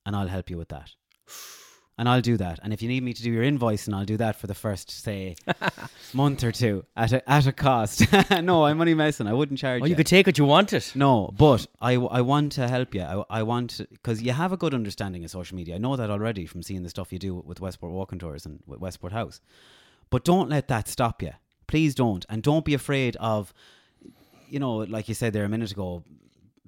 and 0.06 0.16
I'll 0.16 0.28
help 0.28 0.50
you 0.50 0.58
with 0.58 0.70
that. 0.70 0.92
And 2.00 2.08
I'll 2.08 2.22
do 2.22 2.38
that. 2.38 2.60
And 2.64 2.72
if 2.72 2.82
you 2.82 2.88
need 2.88 3.04
me 3.04 3.12
to 3.14 3.22
do 3.22 3.30
your 3.30 3.44
invoicing, 3.44 3.94
I'll 3.94 4.06
do 4.06 4.16
that 4.18 4.38
for 4.38 4.48
the 4.48 4.56
first, 4.56 4.90
say, 4.90 5.36
month 6.14 6.46
or 6.46 6.52
two 6.54 6.86
at 6.96 7.12
a, 7.12 7.30
at 7.30 7.46
a 7.46 7.52
cost. 7.52 8.04
no, 8.42 8.64
I'm 8.64 8.80
only 8.80 8.94
messing. 8.94 9.28
I 9.28 9.34
wouldn't 9.34 9.60
charge 9.60 9.82
Oh, 9.82 9.86
you. 9.86 9.90
you 9.90 9.96
could 9.98 10.08
take 10.08 10.26
what 10.26 10.38
you 10.38 10.46
wanted. 10.46 10.86
No, 10.96 11.30
but 11.38 11.68
I, 11.82 11.96
I 11.96 12.22
want 12.22 12.54
to 12.54 12.70
help 12.70 12.96
you. 12.96 13.02
I, 13.02 13.24
I 13.30 13.44
want 13.44 13.82
because 13.92 14.22
you 14.22 14.32
have 14.32 14.54
a 14.54 14.58
good 14.58 14.74
understanding 14.74 15.26
of 15.26 15.30
social 15.30 15.58
media. 15.58 15.76
I 15.76 15.78
know 15.78 15.98
that 15.98 16.10
already 16.10 16.46
from 16.46 16.64
seeing 16.64 16.84
the 16.84 16.90
stuff 16.90 17.12
you 17.12 17.20
do 17.20 17.36
with 17.36 17.60
Westport 17.60 17.92
Walking 17.92 18.18
Tours 18.18 18.46
and 18.46 18.62
with 18.66 18.80
Westport 18.80 19.12
House. 19.12 19.42
But 20.10 20.24
don't 20.24 20.50
let 20.50 20.70
that 20.70 20.88
stop 20.88 21.22
you. 21.22 21.34
Please 21.68 21.94
don't, 21.96 22.26
and 22.30 22.42
don't 22.42 22.64
be 22.64 22.74
afraid 22.74 23.18
of, 23.18 23.54
you 24.48 24.60
know, 24.60 24.78
like 24.78 25.10
you 25.10 25.14
said 25.16 25.34
there 25.34 25.44
a 25.44 25.50
minute 25.50 25.72
ago, 25.74 26.04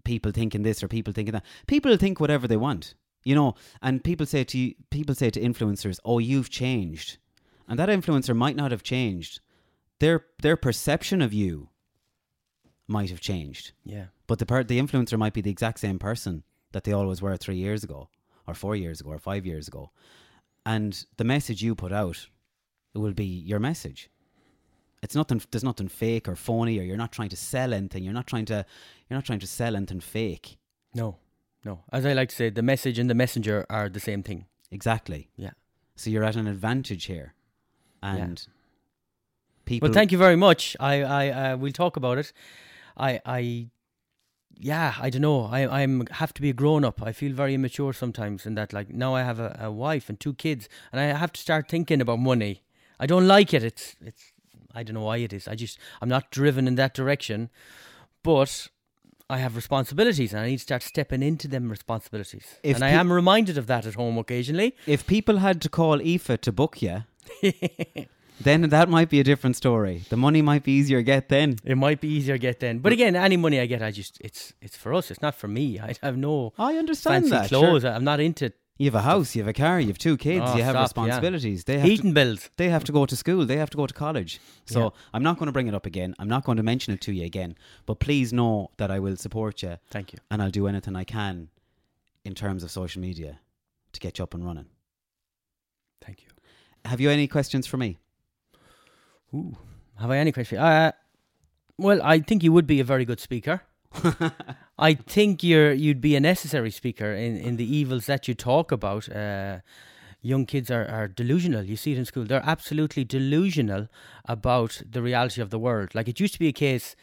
people 0.03 0.33
thinking 0.33 0.63
this 0.63 0.83
or 0.83 0.89
people 0.89 1.13
thinking 1.13 1.31
that. 1.31 1.45
People 1.67 1.95
think 1.95 2.19
whatever 2.19 2.47
they 2.49 2.57
want, 2.57 2.95
you 3.23 3.35
know. 3.35 3.55
And 3.81 4.03
people 4.03 4.25
say 4.25 4.43
to 4.43 4.57
you, 4.57 4.75
people 4.89 5.15
say 5.15 5.29
to 5.29 5.39
influencers, 5.39 5.99
"Oh, 6.05 6.19
you've 6.19 6.49
changed," 6.49 7.17
and 7.67 7.77
that 7.79 7.89
influencer 7.89 8.35
might 8.35 8.55
not 8.55 8.71
have 8.71 8.83
changed. 8.83 9.39
Their 9.99 10.25
their 10.41 10.57
perception 10.57 11.21
of 11.21 11.33
you 11.33 11.69
might 12.87 13.09
have 13.09 13.21
changed. 13.21 13.73
Yeah. 13.83 14.07
But 14.27 14.39
the 14.39 14.45
per- 14.45 14.63
the 14.63 14.79
influencer 14.79 15.17
might 15.17 15.33
be 15.33 15.41
the 15.41 15.51
exact 15.51 15.79
same 15.79 15.99
person 15.99 16.43
that 16.71 16.83
they 16.83 16.93
always 16.93 17.21
were 17.21 17.37
three 17.37 17.57
years 17.57 17.83
ago, 17.83 18.09
or 18.47 18.53
four 18.53 18.75
years 18.75 19.01
ago, 19.01 19.11
or 19.11 19.19
five 19.19 19.45
years 19.45 19.67
ago, 19.67 19.91
and 20.65 21.05
the 21.17 21.23
message 21.23 21.61
you 21.61 21.75
put 21.75 21.91
out 21.91 22.27
will 22.93 23.13
be 23.13 23.25
your 23.25 23.59
message. 23.59 24.09
It's 25.01 25.15
nothing. 25.15 25.41
There's 25.49 25.63
nothing 25.63 25.87
fake 25.87 26.27
or 26.27 26.35
phony, 26.35 26.79
or 26.79 26.83
you're 26.83 26.97
not 26.97 27.11
trying 27.11 27.29
to 27.29 27.35
sell 27.35 27.73
anything. 27.73 28.03
You're 28.03 28.13
not 28.13 28.27
trying 28.27 28.45
to. 28.45 28.65
You're 29.09 29.17
not 29.17 29.25
trying 29.25 29.39
to 29.39 29.47
sell 29.47 29.75
anything 29.75 29.99
fake. 29.99 30.57
No. 30.93 31.17
No. 31.63 31.83
As 31.91 32.05
I 32.05 32.13
like 32.13 32.29
to 32.29 32.35
say, 32.35 32.49
the 32.49 32.63
message 32.63 32.97
and 32.97 33.09
the 33.09 33.13
messenger 33.13 33.65
are 33.69 33.87
the 33.87 33.99
same 33.99 34.23
thing. 34.23 34.45
Exactly. 34.71 35.29
Yeah. 35.35 35.51
So 35.95 36.09
you're 36.09 36.23
at 36.23 36.35
an 36.35 36.47
advantage 36.47 37.05
here, 37.05 37.35
and 38.01 38.43
people. 39.65 39.87
Well, 39.87 39.93
thank 39.93 40.11
you 40.11 40.17
very 40.17 40.35
much. 40.35 40.75
I, 40.79 41.03
I, 41.03 41.29
uh, 41.29 41.57
we'll 41.57 41.71
talk 41.71 41.95
about 41.97 42.17
it. 42.17 42.33
I, 42.97 43.21
I, 43.23 43.67
yeah, 44.57 44.95
I 44.99 45.11
don't 45.11 45.21
know. 45.21 45.45
I, 45.45 45.83
I'm 45.83 46.07
have 46.07 46.33
to 46.33 46.41
be 46.41 46.49
a 46.49 46.53
grown 46.53 46.83
up. 46.83 47.03
I 47.03 47.11
feel 47.11 47.33
very 47.33 47.53
immature 47.53 47.93
sometimes 47.93 48.47
in 48.47 48.55
that. 48.55 48.73
Like 48.73 48.89
now, 48.89 49.13
I 49.13 49.21
have 49.21 49.39
a, 49.39 49.55
a 49.61 49.71
wife 49.71 50.09
and 50.09 50.19
two 50.19 50.33
kids, 50.33 50.67
and 50.91 50.99
I 50.99 51.15
have 51.15 51.33
to 51.33 51.41
start 51.41 51.69
thinking 51.69 52.01
about 52.01 52.17
money. 52.17 52.63
I 52.99 53.05
don't 53.05 53.27
like 53.27 53.53
it. 53.53 53.63
It's, 53.63 53.95
it's. 54.03 54.31
I 54.73 54.81
don't 54.81 54.95
know 54.95 55.01
why 55.01 55.17
it 55.17 55.33
is. 55.33 55.47
I 55.47 55.53
just, 55.53 55.77
I'm 56.01 56.09
not 56.09 56.31
driven 56.31 56.67
in 56.67 56.75
that 56.75 56.95
direction, 56.95 57.51
but. 58.23 58.69
I 59.31 59.37
have 59.37 59.55
responsibilities 59.55 60.33
and 60.33 60.41
I 60.41 60.47
need 60.49 60.57
to 60.57 60.63
start 60.63 60.83
stepping 60.83 61.23
into 61.23 61.47
them 61.47 61.69
responsibilities. 61.69 62.45
If 62.63 62.75
and 62.75 62.83
I 62.83 62.89
am 62.89 63.13
reminded 63.13 63.57
of 63.57 63.65
that 63.67 63.85
at 63.85 63.93
home 63.93 64.17
occasionally. 64.17 64.75
If 64.85 65.07
people 65.07 65.37
had 65.37 65.61
to 65.61 65.69
call 65.69 66.01
Aoife 66.01 66.41
to 66.41 66.51
book 66.51 66.81
you, 66.81 67.03
then 68.41 68.63
that 68.69 68.89
might 68.89 69.09
be 69.09 69.21
a 69.21 69.23
different 69.23 69.55
story. 69.55 70.03
The 70.09 70.17
money 70.17 70.41
might 70.41 70.63
be 70.63 70.73
easier 70.73 70.99
to 70.99 71.03
get 71.03 71.29
then. 71.29 71.55
It 71.63 71.77
might 71.77 72.01
be 72.01 72.09
easier 72.09 72.35
to 72.35 72.39
get 72.39 72.59
then. 72.59 72.79
But 72.79 72.91
again, 72.91 73.15
any 73.15 73.37
money 73.37 73.61
I 73.61 73.67
get, 73.67 73.81
I 73.81 73.91
just 73.91 74.19
it's 74.19 74.53
it's 74.61 74.75
for 74.75 74.93
us. 74.93 75.09
It's 75.09 75.21
not 75.21 75.35
for 75.35 75.47
me. 75.47 75.79
I 75.79 75.95
have 76.03 76.17
no 76.17 76.51
I 76.59 76.75
understand 76.75 77.29
fancy 77.29 77.29
that. 77.29 77.49
sure. 77.49 77.59
clothes. 77.59 77.85
I'm 77.85 78.03
not 78.03 78.19
into 78.19 78.51
You 78.81 78.87
have 78.89 78.95
a 78.95 79.01
house, 79.13 79.35
you 79.35 79.41
have 79.43 79.47
a 79.47 79.53
car, 79.53 79.79
you 79.79 79.87
have 79.93 79.97
two 79.99 80.17
kids, 80.17 80.43
Oh, 80.47 80.55
you 80.57 80.63
have 80.63 80.71
stop, 80.73 80.75
yeah. 80.75 80.81
responsibilities. 81.03 81.63
They 81.65 81.77
have 81.77 81.87
Heating 81.87 82.11
to, 82.11 82.15
bills. 82.15 82.49
they 82.57 82.69
have 82.69 82.83
to 82.85 82.91
go 82.91 83.05
to 83.05 83.15
school, 83.15 83.45
they 83.45 83.57
have 83.57 83.69
to 83.69 83.77
go 83.77 83.85
to 83.85 83.93
college. 83.93 84.39
So 84.65 84.79
Yeah. 84.79 84.89
I'm 85.13 85.21
not 85.21 85.37
going 85.37 85.45
to 85.45 85.51
bring 85.51 85.67
it 85.67 85.75
up 85.75 85.85
again. 85.85 86.15
I'm 86.17 86.27
not 86.27 86.43
going 86.45 86.57
to 86.57 86.63
mention 86.63 86.91
it 86.95 87.01
to 87.01 87.11
you 87.13 87.23
again. 87.23 87.55
But 87.85 87.99
please 87.99 88.33
know 88.33 88.71
that 88.77 88.89
I 88.89 88.97
will 88.99 89.17
support 89.17 89.61
you 89.61 89.77
Thank 89.91 90.13
you. 90.13 90.19
and 90.31 90.41
I'll 90.41 90.49
do 90.49 90.65
anything 90.67 90.95
I 90.95 91.03
can 91.03 91.49
in 92.25 92.33
terms 92.33 92.63
of 92.63 92.71
social 92.71 93.01
media 93.01 93.39
to 93.93 93.99
get 93.99 94.17
you 94.17 94.23
up 94.23 94.33
and 94.33 94.43
running. 94.43 94.65
Thank 96.03 96.23
you. 96.23 96.29
Have 96.85 96.99
you 96.99 97.11
any 97.11 97.27
questions 97.27 97.67
for 97.67 97.77
me? 97.77 97.99
Ooh. 99.35 99.55
Have 99.99 100.09
I 100.09 100.17
any 100.17 100.31
question? 100.31 100.57
Uh, 100.57 100.91
well, 101.77 101.99
I 102.01 102.17
think 102.19 102.41
you 102.43 102.51
would 102.51 102.65
be 102.65 102.79
a 102.79 102.83
very 102.83 103.05
good 103.05 103.19
speaker. 103.19 103.61
I 104.81 104.95
think 104.95 105.43
you're 105.43 105.71
you'd 105.71 106.01
be 106.01 106.15
a 106.15 106.19
necessary 106.19 106.71
speaker 106.71 107.13
in, 107.13 107.37
in 107.37 107.57
the 107.57 107.77
evils 107.77 108.07
that 108.07 108.27
you 108.27 108.33
talk 108.33 108.71
about. 108.71 109.07
Uh, 109.07 109.59
young 110.23 110.47
kids 110.47 110.71
are, 110.71 110.87
are 110.87 111.07
delusional. 111.07 111.63
You 111.63 111.75
see 111.75 111.91
it 111.91 111.99
in 111.99 112.05
school. 112.05 112.25
They're 112.25 112.43
absolutely 112.43 113.03
delusional 113.03 113.89
about 114.25 114.81
the 114.89 115.03
reality 115.03 115.39
of 115.39 115.51
the 115.51 115.59
world. 115.59 115.93
Like 115.93 116.07
it 116.07 116.19
used 116.19 116.33
to 116.33 116.39
be 116.39 116.47
a 116.47 116.53
case, 116.53 116.95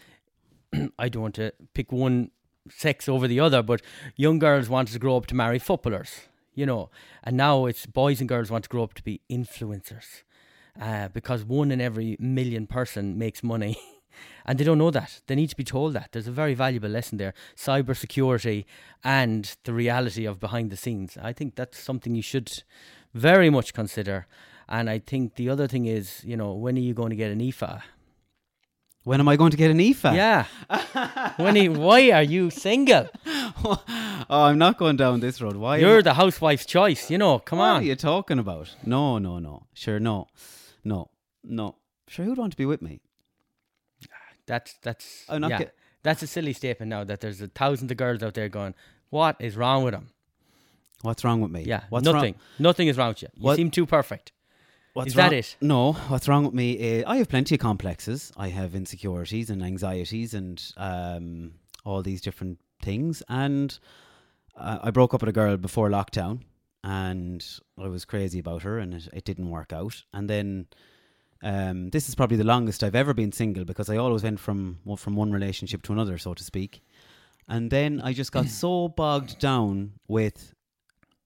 I 0.98 1.09
don't 1.09 1.22
want 1.22 1.34
to 1.36 1.52
pick 1.72 1.92
one 1.92 2.32
sex 2.68 3.09
over 3.09 3.28
the 3.28 3.38
other, 3.38 3.62
but 3.62 3.80
young 4.16 4.40
girls 4.40 4.68
wanted 4.68 4.92
to 4.94 4.98
grow 4.98 5.16
up 5.16 5.26
to 5.26 5.36
marry 5.36 5.60
footballers, 5.60 6.22
you 6.55 6.66
know, 6.66 6.90
and 7.22 7.36
now 7.36 7.66
it's 7.66 7.86
boys 7.86 8.18
and 8.18 8.28
girls 8.28 8.50
want 8.50 8.64
to 8.64 8.70
grow 8.70 8.82
up 8.82 8.94
to 8.94 9.05
be 9.05 9.20
influencers 9.30 10.24
uh, 10.80 11.09
because 11.09 11.44
one 11.44 11.70
in 11.70 11.80
every 11.80 12.16
million 12.18 12.66
person 12.66 13.16
makes 13.16 13.44
money. 13.44 13.78
And 14.44 14.58
they 14.58 14.64
don't 14.64 14.78
know 14.78 14.90
that. 14.90 15.20
They 15.26 15.34
need 15.34 15.50
to 15.50 15.56
be 15.56 15.64
told 15.64 15.92
that. 15.94 16.10
There's 16.12 16.28
a 16.28 16.32
very 16.32 16.54
valuable 16.54 16.88
lesson 16.88 17.18
there. 17.18 17.34
Cyber 17.56 17.96
security 17.96 18.66
and 19.04 19.56
the 19.64 19.72
reality 19.72 20.24
of 20.24 20.40
behind 20.40 20.70
the 20.70 20.76
scenes. 20.76 21.18
I 21.20 21.32
think 21.32 21.54
that's 21.54 21.78
something 21.78 22.14
you 22.14 22.22
should 22.22 22.62
very 23.14 23.50
much 23.50 23.74
consider. 23.74 24.26
And 24.68 24.90
I 24.90 24.98
think 24.98 25.36
the 25.36 25.48
other 25.48 25.66
thing 25.66 25.86
is, 25.86 26.22
you 26.24 26.36
know, 26.36 26.52
when 26.52 26.76
are 26.76 26.80
you 26.80 26.94
going 26.94 27.10
to 27.10 27.16
get 27.16 27.30
an 27.30 27.40
E 27.40 27.52
IFA? 27.52 27.82
When 29.04 29.20
am 29.20 29.28
I 29.28 29.36
going 29.36 29.52
to 29.52 29.56
get 29.56 29.70
an 29.70 29.80
Aoife? 29.80 30.04
Yeah. 30.04 30.44
when 31.38 31.56
are 31.56 31.62
you, 31.62 31.72
why 31.72 32.10
are 32.10 32.22
you 32.22 32.50
single? 32.50 33.08
oh, 33.26 33.82
I'm 34.28 34.58
not 34.58 34.76
going 34.76 34.96
down 34.96 35.20
this 35.20 35.40
road. 35.40 35.56
Why? 35.56 35.78
You're 35.78 36.02
the 36.02 36.12
housewife's 36.12 36.66
choice. 36.66 37.10
You 37.10 37.16
know, 37.16 37.38
come 37.38 37.58
what 37.58 37.64
on. 37.64 37.74
What 37.76 37.82
are 37.84 37.86
you 37.86 37.96
talking 37.96 38.38
about? 38.38 38.74
No, 38.84 39.16
no, 39.16 39.38
no. 39.38 39.62
Sure, 39.72 39.98
no, 39.98 40.26
no, 40.84 41.08
no. 41.42 41.76
Sure, 42.06 42.26
who'd 42.26 42.36
want 42.36 42.52
to 42.52 42.58
be 42.58 42.66
with 42.66 42.82
me? 42.82 43.00
That's 44.48 44.74
that's 44.82 45.24
I'm 45.28 45.40
not 45.42 45.50
yeah. 45.50 45.58
get- 45.58 45.74
that's 46.02 46.22
a 46.22 46.26
silly 46.26 46.52
statement 46.52 46.90
now. 46.90 47.04
That 47.04 47.20
there's 47.20 47.40
a 47.40 47.46
thousands 47.48 47.90
of 47.90 47.96
girls 47.96 48.22
out 48.22 48.34
there 48.34 48.48
going, 48.48 48.74
"What 49.10 49.36
is 49.38 49.56
wrong 49.56 49.84
with 49.84 49.94
him?" 49.94 50.08
What's 51.02 51.22
wrong 51.24 51.40
with 51.40 51.52
me? 51.52 51.62
Yeah, 51.62 51.82
What's 51.90 52.04
nothing. 52.04 52.14
Wrong? 52.14 52.22
Nothing 52.32 52.36
Nothing 52.58 52.88
is 52.88 52.98
wrong 52.98 53.08
with 53.10 53.22
you. 53.22 53.28
You 53.36 53.42
What- 53.44 53.56
seem 53.56 53.70
too 53.70 53.86
perfect. 53.86 54.32
What's 54.94 55.08
Is 55.10 55.14
that 55.14 55.24
wrong- 55.30 55.34
it? 55.34 55.56
No. 55.60 55.92
What's 55.92 56.26
wrong 56.26 56.44
with 56.44 56.54
me? 56.54 56.72
Is 56.72 57.04
I 57.06 57.16
have 57.18 57.28
plenty 57.28 57.54
of 57.54 57.60
complexes. 57.60 58.32
I 58.36 58.48
have 58.48 58.74
insecurities 58.74 59.48
and 59.48 59.62
anxieties 59.62 60.34
and 60.34 60.60
um, 60.76 61.52
all 61.84 62.02
these 62.02 62.20
different 62.20 62.58
things. 62.82 63.22
And 63.28 63.78
uh, 64.56 64.78
I 64.82 64.90
broke 64.90 65.14
up 65.14 65.20
with 65.22 65.28
a 65.28 65.32
girl 65.32 65.56
before 65.56 65.88
lockdown, 65.88 66.40
and 66.82 67.46
I 67.78 67.86
was 67.86 68.04
crazy 68.04 68.40
about 68.40 68.62
her, 68.62 68.78
and 68.78 68.94
it, 68.94 69.08
it 69.12 69.24
didn't 69.24 69.50
work 69.50 69.72
out. 69.72 70.02
And 70.12 70.28
then 70.28 70.66
um, 71.43 71.90
this 71.90 72.09
is 72.09 72.15
probably 72.15 72.36
the 72.36 72.44
longest 72.44 72.82
I've 72.82 72.94
ever 72.94 73.15
been 73.15 73.32
single 73.32 73.65
because 73.65 73.89
I 73.89 73.97
always 73.97 74.23
went 74.23 74.40
from 74.40 74.78
well, 74.85 74.97
from 74.97 75.15
one 75.16 75.31
relationship 75.32 75.82
to 75.82 75.93
another, 75.93 76.19
so 76.19 76.35
to 76.35 76.43
speak. 76.44 76.82
And 77.48 77.70
then 77.70 78.01
I 78.02 78.12
just 78.12 78.32
got 78.32 78.48
so 78.62 78.89
bogged 78.89 79.39
down 79.39 79.93
with 80.09 80.55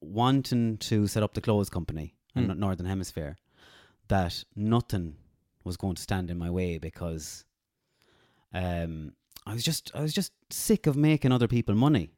wanting 0.00 0.78
to 0.78 1.06
set 1.06 1.22
up 1.22 1.34
the 1.34 1.40
clothes 1.40 1.70
company 1.70 2.14
in 2.34 2.42
Hmm. 2.44 2.48
the 2.48 2.54
Northern 2.54 2.86
Hemisphere 2.86 3.38
that 4.08 4.44
nothing 4.56 5.16
was 5.64 5.76
going 5.76 5.94
to 5.94 6.02
stand 6.02 6.30
in 6.30 6.38
my 6.38 6.50
way 6.50 6.78
because 6.78 7.44
um, 8.52 9.12
I 9.46 9.52
was 9.54 9.64
just 9.64 9.90
I 9.94 10.00
was 10.02 10.12
just 10.12 10.32
sick 10.50 10.86
of 10.86 10.96
making 10.96 11.32
other 11.32 11.48
people 11.48 11.74
money, 11.74 12.10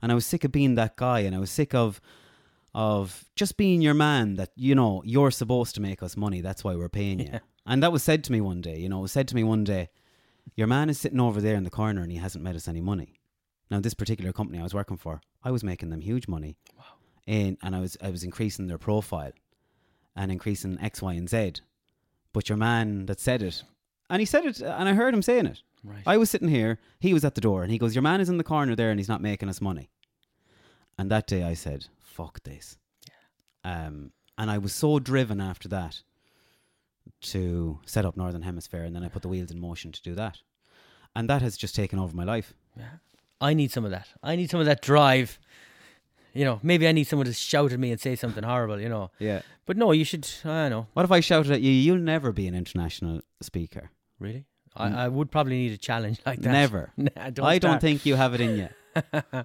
and 0.00 0.10
I 0.12 0.14
was 0.14 0.26
sick 0.26 0.44
of 0.44 0.52
being 0.52 0.74
that 0.76 0.96
guy, 0.96 1.20
and 1.20 1.34
I 1.34 1.38
was 1.38 1.50
sick 1.50 1.74
of 1.74 2.00
of 2.78 3.24
just 3.34 3.56
being 3.56 3.82
your 3.82 3.92
man 3.92 4.36
that 4.36 4.50
you 4.54 4.72
know 4.72 5.02
you're 5.04 5.32
supposed 5.32 5.74
to 5.74 5.80
make 5.80 6.00
us 6.00 6.16
money. 6.16 6.40
That's 6.40 6.62
why 6.62 6.76
we're 6.76 6.88
paying 6.88 7.18
you. 7.18 7.28
Yeah. 7.32 7.40
And 7.66 7.82
that 7.82 7.90
was 7.90 8.04
said 8.04 8.22
to 8.24 8.32
me 8.32 8.40
one 8.40 8.60
day. 8.60 8.78
You 8.78 8.88
know, 8.88 9.00
it 9.00 9.02
was 9.02 9.10
said 9.10 9.26
to 9.28 9.34
me 9.34 9.42
one 9.42 9.64
day, 9.64 9.88
your 10.54 10.68
man 10.68 10.88
is 10.88 10.96
sitting 10.96 11.18
over 11.18 11.40
there 11.40 11.56
in 11.56 11.64
the 11.64 11.70
corner 11.70 12.02
and 12.02 12.12
he 12.12 12.18
hasn't 12.18 12.44
made 12.44 12.54
us 12.54 12.68
any 12.68 12.80
money. 12.80 13.14
Now, 13.68 13.80
this 13.80 13.94
particular 13.94 14.32
company 14.32 14.60
I 14.60 14.62
was 14.62 14.74
working 14.74 14.96
for, 14.96 15.20
I 15.42 15.50
was 15.50 15.64
making 15.64 15.90
them 15.90 16.02
huge 16.02 16.28
money. 16.28 16.56
Wow. 16.78 16.84
And, 17.26 17.58
and 17.64 17.74
I 17.74 17.80
was 17.80 17.96
I 18.00 18.10
was 18.10 18.22
increasing 18.22 18.68
their 18.68 18.78
profile 18.78 19.32
and 20.14 20.30
increasing 20.30 20.78
X, 20.80 21.02
Y, 21.02 21.14
and 21.14 21.28
Z. 21.28 21.54
But 22.32 22.48
your 22.48 22.58
man 22.58 23.06
that 23.06 23.18
said 23.18 23.42
it, 23.42 23.64
and 24.08 24.20
he 24.20 24.24
said 24.24 24.46
it, 24.46 24.60
and 24.60 24.88
I 24.88 24.92
heard 24.92 25.14
him 25.14 25.22
saying 25.22 25.46
it. 25.46 25.62
Right. 25.82 26.04
I 26.06 26.16
was 26.16 26.30
sitting 26.30 26.48
here, 26.48 26.78
he 27.00 27.12
was 27.12 27.24
at 27.24 27.34
the 27.34 27.40
door, 27.40 27.64
and 27.64 27.72
he 27.72 27.78
goes, 27.78 27.96
Your 27.96 28.02
man 28.02 28.20
is 28.20 28.28
in 28.28 28.38
the 28.38 28.44
corner 28.44 28.76
there 28.76 28.90
and 28.90 29.00
he's 29.00 29.08
not 29.08 29.20
making 29.20 29.48
us 29.48 29.60
money. 29.60 29.90
And 30.96 31.10
that 31.10 31.26
day 31.26 31.42
I 31.42 31.54
said, 31.54 31.88
Fuck 32.18 32.42
this. 32.42 32.76
Yeah. 33.64 33.86
Um, 33.86 34.12
and 34.36 34.50
I 34.50 34.58
was 34.58 34.74
so 34.74 34.98
driven 34.98 35.40
after 35.40 35.68
that 35.68 36.02
to 37.22 37.78
set 37.86 38.04
up 38.04 38.16
Northern 38.16 38.42
Hemisphere, 38.42 38.82
and 38.84 38.94
then 38.94 39.04
I 39.04 39.08
put 39.08 39.22
the 39.22 39.28
wheels 39.28 39.50
in 39.50 39.60
motion 39.60 39.92
to 39.92 40.02
do 40.02 40.14
that. 40.16 40.38
And 41.16 41.28
that 41.30 41.42
has 41.42 41.56
just 41.56 41.74
taken 41.74 41.98
over 41.98 42.14
my 42.16 42.24
life. 42.24 42.52
Yeah, 42.76 42.98
I 43.40 43.54
need 43.54 43.70
some 43.72 43.84
of 43.84 43.90
that. 43.92 44.08
I 44.22 44.36
need 44.36 44.50
some 44.50 44.60
of 44.60 44.66
that 44.66 44.82
drive. 44.82 45.38
You 46.34 46.44
know, 46.44 46.60
maybe 46.62 46.86
I 46.86 46.92
need 46.92 47.04
someone 47.04 47.26
to 47.26 47.32
shout 47.32 47.72
at 47.72 47.78
me 47.80 47.90
and 47.92 48.00
say 48.00 48.14
something 48.14 48.44
horrible. 48.44 48.80
You 48.80 48.88
know, 48.88 49.10
Yeah. 49.18 49.42
but 49.66 49.76
no, 49.76 49.92
you 49.92 50.04
should. 50.04 50.28
I 50.44 50.48
don't 50.68 50.70
know. 50.70 50.86
What 50.94 51.04
if 51.04 51.10
I 51.12 51.20
shouted 51.20 51.52
at 51.52 51.60
you, 51.62 51.70
You'll 51.72 51.98
never 51.98 52.32
be 52.32 52.46
an 52.48 52.54
international 52.54 53.20
speaker? 53.40 53.90
Really, 54.20 54.44
I, 54.76 55.04
I 55.04 55.08
would 55.08 55.30
probably 55.30 55.54
need 55.56 55.72
a 55.72 55.78
challenge 55.78 56.20
like 56.26 56.40
that. 56.40 56.52
Never. 56.52 56.92
Nah, 56.96 57.30
don't 57.30 57.46
I 57.46 57.58
don't 57.58 57.80
think 57.80 58.04
you 58.06 58.16
have 58.16 58.34
it 58.34 58.40
in 58.40 58.56
you. 58.56 58.68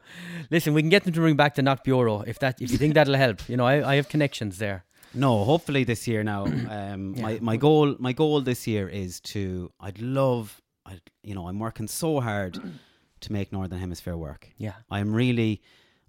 Listen, 0.51 0.73
we 0.73 0.81
can 0.81 0.89
get 0.89 1.03
them 1.03 1.13
to 1.13 1.19
bring 1.19 1.35
back 1.35 1.55
the 1.55 1.61
Knock 1.61 1.83
Bureau 1.83 2.21
if 2.21 2.39
that 2.39 2.61
if 2.61 2.71
you 2.71 2.77
think 2.77 2.93
that'll 2.93 3.15
help. 3.15 3.47
You 3.49 3.57
know, 3.57 3.65
I, 3.65 3.93
I 3.93 3.95
have 3.95 4.09
connections 4.09 4.57
there. 4.57 4.85
No, 5.13 5.43
hopefully 5.43 5.83
this 5.83 6.07
year 6.07 6.23
now. 6.23 6.45
Um, 6.73 7.19
my 7.21 7.39
my 7.41 7.57
goal 7.57 7.95
my 7.99 8.13
goal 8.13 8.41
this 8.41 8.67
year 8.67 8.89
is 8.89 9.19
to. 9.21 9.71
I'd 9.79 10.01
love. 10.01 10.61
I 10.85 10.99
you 11.23 11.35
know 11.35 11.47
I'm 11.47 11.59
working 11.59 11.87
so 11.87 12.19
hard 12.19 12.59
to 13.21 13.31
make 13.31 13.51
Northern 13.51 13.79
Hemisphere 13.79 14.17
work. 14.17 14.49
Yeah. 14.57 14.73
I'm 14.89 15.13
really. 15.13 15.61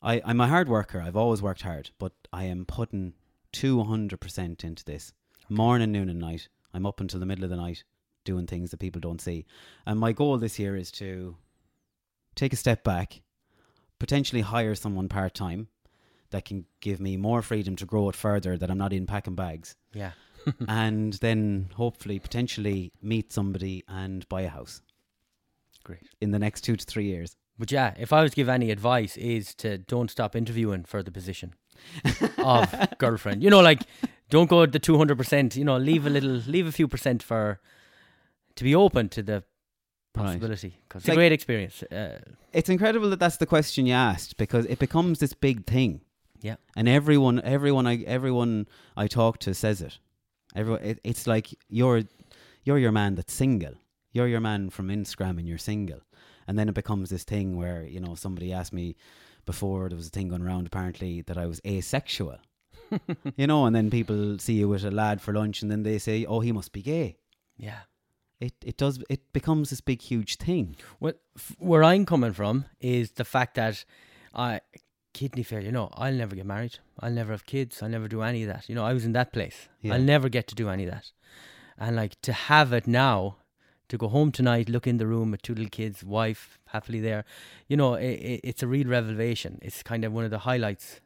I 0.02 0.22
I'm 0.24 0.40
a 0.40 0.48
hard 0.48 0.68
worker. 0.68 1.00
I've 1.00 1.16
always 1.16 1.42
worked 1.42 1.62
hard, 1.62 1.90
but 1.98 2.12
I 2.32 2.44
am 2.44 2.64
putting 2.64 3.14
two 3.52 3.84
hundred 3.84 4.20
percent 4.20 4.64
into 4.64 4.84
this. 4.84 5.12
Morning, 5.48 5.92
noon, 5.92 6.08
and 6.08 6.18
night. 6.18 6.48
I'm 6.72 6.86
up 6.86 7.00
until 7.00 7.20
the 7.20 7.26
middle 7.26 7.44
of 7.44 7.50
the 7.50 7.56
night 7.56 7.84
doing 8.24 8.46
things 8.46 8.70
that 8.70 8.80
people 8.80 9.00
don't 9.00 9.20
see. 9.20 9.44
And 9.86 10.00
my 10.00 10.12
goal 10.12 10.38
this 10.38 10.58
year 10.58 10.76
is 10.76 10.90
to 10.92 11.36
take 12.34 12.52
a 12.52 12.56
step 12.56 12.82
back, 12.82 13.20
potentially 13.98 14.42
hire 14.42 14.74
someone 14.74 15.08
part 15.08 15.34
time 15.34 15.68
that 16.30 16.44
can 16.44 16.66
give 16.80 17.00
me 17.00 17.16
more 17.16 17.42
freedom 17.42 17.76
to 17.76 17.86
grow 17.86 18.08
it 18.08 18.16
further. 18.16 18.56
That 18.56 18.70
I'm 18.70 18.78
not 18.78 18.92
in 18.92 19.06
packing 19.06 19.34
bags 19.34 19.76
Yeah. 19.92 20.12
and 20.68 21.14
then 21.14 21.70
hopefully 21.74 22.18
potentially 22.18 22.92
meet 23.00 23.32
somebody 23.32 23.82
and 23.88 24.28
buy 24.28 24.42
a 24.42 24.48
house 24.48 24.82
Great. 25.84 26.02
in 26.20 26.32
the 26.32 26.38
next 26.38 26.62
two 26.62 26.76
to 26.76 26.84
three 26.84 27.06
years. 27.06 27.36
But 27.58 27.70
yeah, 27.70 27.94
if 27.98 28.12
I 28.12 28.22
was 28.22 28.32
to 28.32 28.36
give 28.36 28.48
any 28.48 28.70
advice, 28.70 29.16
is 29.16 29.54
to 29.56 29.78
don't 29.78 30.10
stop 30.10 30.34
interviewing 30.34 30.84
for 30.84 31.02
the 31.02 31.12
position 31.12 31.54
of 32.38 32.74
girlfriend. 32.98 33.42
You 33.44 33.50
know, 33.50 33.60
like 33.60 33.82
don't 34.28 34.50
go 34.50 34.62
at 34.64 34.72
the 34.72 34.78
two 34.80 34.98
hundred 34.98 35.18
percent. 35.18 35.54
You 35.54 35.64
know, 35.64 35.76
leave 35.76 36.04
a 36.04 36.10
little, 36.10 36.42
leave 36.46 36.66
a 36.66 36.72
few 36.72 36.88
percent 36.88 37.22
for 37.22 37.60
to 38.56 38.64
be 38.64 38.74
open 38.74 39.08
to 39.10 39.22
the 39.22 39.34
Right. 39.34 39.44
Possibility 40.14 40.74
because 40.88 41.02
It's 41.02 41.08
it's 41.08 41.12
a 41.12 41.16
great 41.16 41.32
experience. 41.32 41.82
Uh, 41.82 42.18
It's 42.52 42.68
incredible 42.68 43.10
that 43.10 43.18
that's 43.18 43.36
the 43.36 43.46
question 43.46 43.86
you 43.86 43.92
asked 43.94 44.36
because 44.36 44.64
it 44.66 44.78
becomes 44.78 45.18
this 45.18 45.34
big 45.34 45.66
thing, 45.66 46.00
yeah, 46.40 46.56
and 46.76 46.88
everyone, 46.88 47.40
everyone, 47.42 47.86
I, 47.86 48.02
everyone 48.04 48.66
I 48.96 49.08
talk 49.08 49.38
to 49.40 49.54
says 49.54 49.82
it. 49.82 49.98
Everyone, 50.54 50.82
it, 50.82 51.00
it's 51.04 51.26
like 51.26 51.48
you're, 51.68 52.02
you're 52.64 52.78
your 52.78 52.92
man 52.92 53.16
that's 53.16 53.34
single. 53.34 53.74
You're 54.12 54.28
your 54.28 54.40
man 54.40 54.70
from 54.70 54.88
Instagram, 54.88 55.38
and 55.38 55.48
you're 55.48 55.58
single, 55.58 56.00
and 56.46 56.56
then 56.58 56.68
it 56.68 56.74
becomes 56.74 57.10
this 57.10 57.24
thing 57.24 57.56
where 57.56 57.82
you 57.82 58.00
know 58.00 58.14
somebody 58.14 58.52
asked 58.52 58.72
me 58.72 58.96
before 59.44 59.88
there 59.88 59.96
was 59.96 60.06
a 60.06 60.10
thing 60.10 60.28
going 60.28 60.42
around 60.42 60.66
apparently 60.66 61.22
that 61.22 61.36
I 61.36 61.46
was 61.46 61.60
asexual. 61.66 62.38
you 63.36 63.46
know, 63.46 63.66
and 63.66 63.74
then 63.74 63.90
people 63.90 64.38
see 64.38 64.54
you 64.54 64.68
with 64.68 64.84
a 64.84 64.90
lad 64.90 65.20
for 65.20 65.34
lunch, 65.34 65.62
and 65.62 65.70
then 65.70 65.82
they 65.82 65.98
say, 65.98 66.24
"Oh, 66.24 66.40
he 66.40 66.52
must 66.52 66.72
be 66.72 66.82
gay." 66.82 67.16
yeah. 67.56 67.80
It 68.40 68.54
it 68.64 68.76
does 68.76 69.02
it 69.08 69.32
becomes 69.32 69.70
this 69.70 69.80
big 69.80 70.02
huge 70.02 70.36
thing. 70.36 70.76
Well, 71.00 71.14
f- 71.36 71.56
where 71.58 71.84
I'm 71.84 72.04
coming 72.06 72.32
from 72.32 72.66
is 72.80 73.12
the 73.12 73.24
fact 73.24 73.54
that 73.54 73.84
I 74.34 74.60
kidney 75.12 75.42
failure. 75.42 75.66
You 75.66 75.72
know, 75.72 75.90
I'll 75.94 76.12
never 76.12 76.34
get 76.36 76.46
married. 76.46 76.78
I'll 77.00 77.12
never 77.12 77.32
have 77.32 77.46
kids. 77.46 77.82
I'll 77.82 77.88
never 77.88 78.08
do 78.08 78.22
any 78.22 78.42
of 78.42 78.48
that. 78.48 78.68
You 78.68 78.74
know, 78.74 78.84
I 78.84 78.92
was 78.92 79.04
in 79.04 79.12
that 79.12 79.32
place. 79.32 79.68
Yeah. 79.80 79.94
I'll 79.94 80.02
never 80.02 80.28
get 80.28 80.48
to 80.48 80.54
do 80.54 80.68
any 80.68 80.84
of 80.84 80.90
that. 80.90 81.12
And 81.78 81.96
like 81.96 82.20
to 82.22 82.32
have 82.32 82.72
it 82.72 82.86
now, 82.86 83.36
to 83.88 83.98
go 83.98 84.08
home 84.08 84.32
tonight, 84.32 84.68
look 84.68 84.86
in 84.86 84.98
the 84.98 85.06
room 85.06 85.30
with 85.30 85.42
two 85.42 85.54
little 85.54 85.70
kids, 85.70 86.04
wife 86.04 86.58
happily 86.66 87.00
there. 87.00 87.24
You 87.68 87.76
know, 87.76 87.94
i 87.94 87.98
i 87.98 88.40
it's 88.42 88.62
a 88.62 88.66
real 88.66 88.88
revelation. 88.88 89.58
It's 89.62 89.82
kind 89.82 90.04
of 90.04 90.12
one 90.12 90.24
of 90.24 90.30
the 90.30 90.40
highlights 90.40 91.00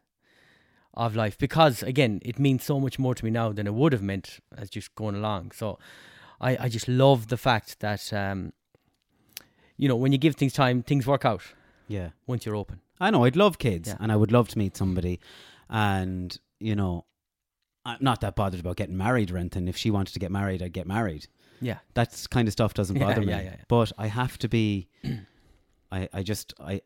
of 0.95 1.15
life 1.15 1.39
because 1.39 1.83
again 1.83 2.19
it 2.25 2.39
means 2.39 2.65
so 2.65 2.81
much 2.81 2.99
more 2.99 3.15
to 3.15 3.25
me 3.25 3.31
now 3.31 3.53
than 3.53 3.67
it 3.67 3.75
would 3.75 3.93
have 3.93 4.03
meant 4.03 4.41
as 4.57 4.69
just 4.69 4.93
going 4.97 5.15
along 5.15 5.53
so 5.53 5.79
i 6.41 6.57
i 6.65 6.69
just 6.69 6.89
love 6.89 7.29
the 7.29 7.37
fact 7.37 7.81
that 7.81 8.13
um 8.13 8.53
you 9.77 9.89
know 9.89 9.97
when 9.97 10.13
you 10.13 10.19
give 10.19 10.35
things 10.37 10.53
time 10.53 10.83
things 10.83 11.07
work 11.07 11.25
out 11.25 11.43
Yeah. 11.89 12.11
once 12.27 12.45
you're 12.47 12.57
open 12.57 12.81
I 13.01 13.11
know 13.11 13.23
I'd 13.25 13.37
love 13.37 13.59
kids, 13.59 13.89
Yeah. 13.91 13.97
and 14.01 14.11
I 14.11 14.17
would 14.17 14.33
love 14.33 14.49
to 14.49 14.59
meet 14.59 14.77
somebody, 14.77 15.21
and 15.71 16.37
you 16.59 16.75
know, 16.75 17.05
I'm 17.85 17.99
not 18.01 18.21
that 18.23 18.35
bothered 18.35 18.59
about 18.59 18.75
getting 18.75 18.97
married 18.97 19.31
or 19.31 19.39
anything. 19.39 19.69
If 19.69 19.77
she 19.77 19.93
wanted 19.93 20.15
to 20.15 20.19
get 20.19 20.33
married, 20.33 20.63
I'd 20.65 20.73
get 20.73 20.87
married. 20.89 21.29
yeah 21.61 21.79
That 21.95 22.27
kind 22.31 22.49
of 22.49 22.53
stuff 22.53 22.75
doesn't 22.75 22.99
bother 23.05 23.21
me. 23.21 23.29
yeah, 23.29 23.41
yeah, 23.41 23.51
yeah. 23.59 23.65
But 23.69 23.93
I 23.99 24.09
have 24.09 24.37
to 24.39 24.49
be. 24.49 24.89
I 25.93 26.09
I 26.13 26.23
just 26.25 26.55
I 26.59 26.83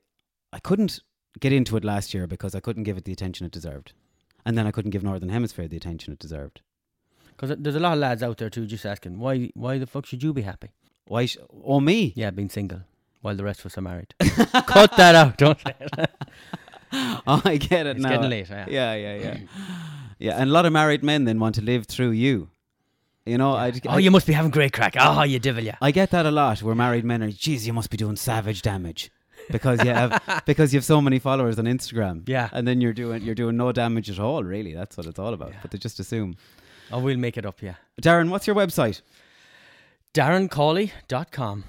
I 0.52 0.58
couldn't 0.60 1.00
get 1.40 1.52
into 1.52 1.76
it 1.78 1.84
last 1.84 2.12
year 2.12 2.26
because 2.26 2.54
I 2.54 2.60
couldn't 2.60 2.82
give 2.84 2.98
it 2.98 3.04
the 3.06 3.12
attention 3.12 3.46
it 3.46 3.52
deserved, 3.52 3.94
and 4.44 4.56
then 4.58 4.66
I 4.66 4.70
couldn't 4.70 4.90
give 4.90 5.02
Northern 5.02 5.30
Hemisphere 5.30 5.66
the 5.68 5.78
attention 5.78 6.12
it 6.12 6.18
deserved. 6.18 6.60
Because 7.36 7.56
there's 7.58 7.74
a 7.76 7.80
lot 7.80 7.92
of 7.94 7.98
lads 7.98 8.22
out 8.22 8.38
there 8.38 8.50
too 8.50 8.66
just 8.66 8.84
asking 8.86 9.18
why 9.18 9.50
why 9.54 9.78
the 9.78 9.86
fuck 9.86 10.06
should 10.06 10.22
you 10.22 10.32
be 10.32 10.42
happy 10.42 10.68
Why? 11.06 11.26
Sh- 11.26 11.38
oh 11.64 11.80
me? 11.80 12.12
yeah 12.16 12.30
being 12.30 12.48
single 12.48 12.80
while 13.20 13.34
the 13.36 13.44
rest 13.44 13.60
of 13.60 13.66
us 13.66 13.78
are 13.78 13.82
married 13.82 14.14
cut 14.66 14.96
that 14.96 15.14
out 15.14 15.36
don't 15.38 15.58
it. 15.66 16.10
Oh, 16.92 17.40
I 17.44 17.56
get 17.56 17.86
it 17.86 17.96
It's 17.96 18.02
now. 18.02 18.10
getting 18.10 18.30
late, 18.30 18.48
yeah. 18.50 18.66
Yeah, 18.68 18.94
yeah, 18.94 19.14
yeah. 19.16 19.36
yeah, 20.18 20.32
and 20.40 20.50
a 20.50 20.52
lot 20.52 20.66
of 20.66 20.72
married 20.72 21.02
men 21.02 21.24
then 21.24 21.38
want 21.40 21.54
to 21.54 21.62
live 21.62 21.86
through 21.86 22.10
you. 22.10 22.50
You 23.24 23.38
know, 23.38 23.54
I, 23.54 23.72
oh 23.88 23.98
you 23.98 24.10
must 24.10 24.26
be 24.26 24.32
having 24.32 24.50
great 24.50 24.72
crack 24.72 24.94
oh 24.98 25.22
you 25.22 25.38
devil 25.38 25.62
yeah 25.62 25.76
I 25.80 25.90
get 25.92 26.10
that 26.10 26.26
a 26.26 26.30
lot. 26.30 26.60
Where 26.62 26.74
married 26.74 27.04
men 27.04 27.22
are, 27.22 27.30
geez, 27.30 27.66
you 27.66 27.72
must 27.72 27.88
be 27.88 27.96
doing 27.96 28.16
savage 28.16 28.62
damage 28.62 29.10
because 29.50 29.82
you 29.84 29.90
have 29.90 30.42
because 30.46 30.72
you 30.72 30.78
have 30.78 30.84
so 30.84 31.00
many 31.00 31.18
followers 31.20 31.56
on 31.58 31.66
Instagram. 31.66 32.28
Yeah. 32.28 32.48
and 32.52 32.66
then 32.66 32.80
you're 32.80 32.92
doing 32.92 33.22
you're 33.22 33.36
doing 33.36 33.56
no 33.56 33.70
damage 33.72 34.10
at 34.10 34.18
all. 34.18 34.42
Really, 34.42 34.74
that's 34.74 34.96
what 34.96 35.06
it's 35.06 35.18
all 35.20 35.32
about. 35.34 35.52
But 35.62 35.70
they 35.70 35.78
just 35.78 36.00
assume. 36.00 36.36
Oh 36.90 36.98
we'll 36.98 37.16
make 37.16 37.36
it 37.36 37.46
up 37.46 37.62
yeah 37.62 37.74
Darren, 38.00 38.30
what's 38.30 38.46
your 38.46 38.56
website? 38.56 39.02
darrencawley.com. 40.14 41.64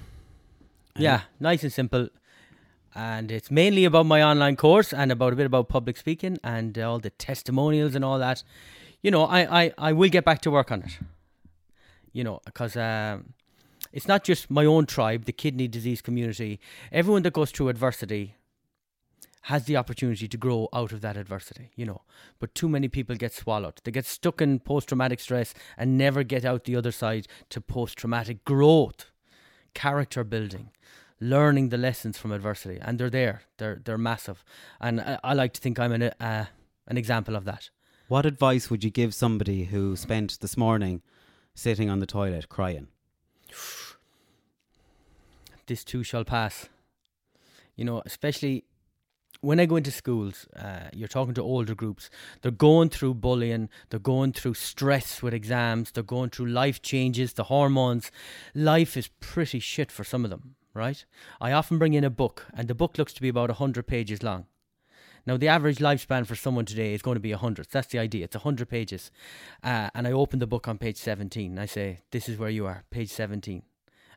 Yeah, 0.96 1.22
nice 1.40 1.62
and 1.62 1.72
simple. 1.72 2.08
And 2.94 3.32
it's 3.32 3.50
mainly 3.50 3.84
about 3.84 4.06
my 4.06 4.22
online 4.22 4.56
course 4.56 4.92
and 4.92 5.10
about 5.10 5.32
a 5.32 5.36
bit 5.36 5.46
about 5.46 5.68
public 5.68 5.96
speaking 5.96 6.38
and 6.44 6.78
all 6.78 6.98
the 6.98 7.10
testimonials 7.10 7.94
and 7.94 8.04
all 8.04 8.18
that. 8.18 8.42
You 9.02 9.10
know, 9.10 9.24
I, 9.24 9.62
I, 9.62 9.72
I 9.76 9.92
will 9.92 10.08
get 10.08 10.24
back 10.24 10.40
to 10.42 10.50
work 10.50 10.70
on 10.70 10.82
it. 10.82 10.98
You 12.12 12.22
know, 12.22 12.40
because 12.44 12.76
um, 12.76 13.34
it's 13.92 14.06
not 14.06 14.22
just 14.22 14.50
my 14.50 14.64
own 14.64 14.86
tribe, 14.86 15.24
the 15.24 15.32
kidney 15.32 15.66
disease 15.66 16.00
community. 16.00 16.60
Everyone 16.92 17.22
that 17.22 17.32
goes 17.32 17.50
through 17.50 17.68
adversity 17.68 18.36
has 19.44 19.64
the 19.64 19.76
opportunity 19.76 20.26
to 20.26 20.38
grow 20.38 20.68
out 20.72 20.90
of 20.90 21.02
that 21.02 21.18
adversity, 21.18 21.70
you 21.76 21.84
know. 21.84 22.00
But 22.38 22.54
too 22.54 22.68
many 22.68 22.88
people 22.88 23.14
get 23.14 23.34
swallowed. 23.34 23.74
They 23.84 23.90
get 23.90 24.06
stuck 24.06 24.40
in 24.40 24.58
post 24.58 24.88
traumatic 24.88 25.20
stress 25.20 25.52
and 25.76 25.98
never 25.98 26.22
get 26.22 26.46
out 26.46 26.64
the 26.64 26.76
other 26.76 26.92
side 26.92 27.28
to 27.50 27.60
post 27.60 27.98
traumatic 27.98 28.42
growth, 28.46 29.10
character 29.74 30.24
building, 30.24 30.70
learning 31.20 31.68
the 31.68 31.76
lessons 31.76 32.16
from 32.16 32.32
adversity. 32.32 32.78
And 32.80 32.98
they're 32.98 33.10
there, 33.10 33.42
they're, 33.58 33.82
they're 33.84 33.98
massive. 33.98 34.42
And 34.80 35.02
I, 35.02 35.18
I 35.22 35.34
like 35.34 35.52
to 35.54 35.60
think 35.60 35.78
I'm 35.78 35.92
an, 35.92 36.04
uh, 36.04 36.46
an 36.88 36.96
example 36.96 37.36
of 37.36 37.44
that. 37.44 37.68
What 38.08 38.24
advice 38.24 38.70
would 38.70 38.82
you 38.82 38.90
give 38.90 39.14
somebody 39.14 39.64
who 39.64 39.94
spent 39.94 40.40
this 40.40 40.56
morning 40.56 41.02
sitting 41.54 41.90
on 41.90 41.98
the 41.98 42.06
toilet 42.06 42.48
crying? 42.48 42.88
this 45.66 45.84
too 45.84 46.02
shall 46.02 46.24
pass. 46.24 46.70
You 47.76 47.84
know, 47.84 48.02
especially 48.06 48.64
when 49.44 49.60
I 49.60 49.66
go 49.66 49.76
into 49.76 49.90
schools, 49.90 50.46
uh, 50.56 50.88
you're 50.92 51.08
talking 51.08 51.34
to 51.34 51.42
older 51.42 51.74
groups. 51.74 52.08
They're 52.40 52.50
going 52.50 52.88
through 52.88 53.14
bullying, 53.14 53.68
they're 53.90 54.00
going 54.00 54.32
through 54.32 54.54
stress 54.54 55.22
with 55.22 55.34
exams, 55.34 55.90
they're 55.92 56.02
going 56.02 56.30
through 56.30 56.46
life 56.46 56.80
changes, 56.80 57.34
the 57.34 57.44
hormones. 57.44 58.10
Life 58.54 58.96
is 58.96 59.08
pretty 59.20 59.60
shit 59.60 59.92
for 59.92 60.02
some 60.02 60.24
of 60.24 60.30
them, 60.30 60.56
right? 60.72 61.04
I 61.40 61.52
often 61.52 61.78
bring 61.78 61.94
in 61.94 62.04
a 62.04 62.10
book, 62.10 62.46
and 62.54 62.68
the 62.68 62.74
book 62.74 62.96
looks 62.96 63.12
to 63.14 63.22
be 63.22 63.28
about 63.28 63.50
100 63.50 63.86
pages 63.86 64.22
long. 64.22 64.46
Now, 65.26 65.36
the 65.36 65.48
average 65.48 65.78
lifespan 65.78 66.26
for 66.26 66.34
someone 66.34 66.66
today 66.66 66.92
is 66.92 67.02
going 67.02 67.16
to 67.16 67.20
be 67.20 67.30
100. 67.30 67.68
That's 67.70 67.88
the 67.88 67.98
idea. 67.98 68.24
It's 68.24 68.36
100 68.36 68.68
pages. 68.68 69.10
Uh, 69.62 69.88
and 69.94 70.06
I 70.06 70.12
open 70.12 70.38
the 70.38 70.46
book 70.46 70.68
on 70.68 70.76
page 70.76 70.98
17. 70.98 71.52
And 71.52 71.60
I 71.60 71.64
say, 71.64 72.00
This 72.10 72.28
is 72.28 72.38
where 72.38 72.50
you 72.50 72.66
are, 72.66 72.84
page 72.90 73.08
17 73.10 73.62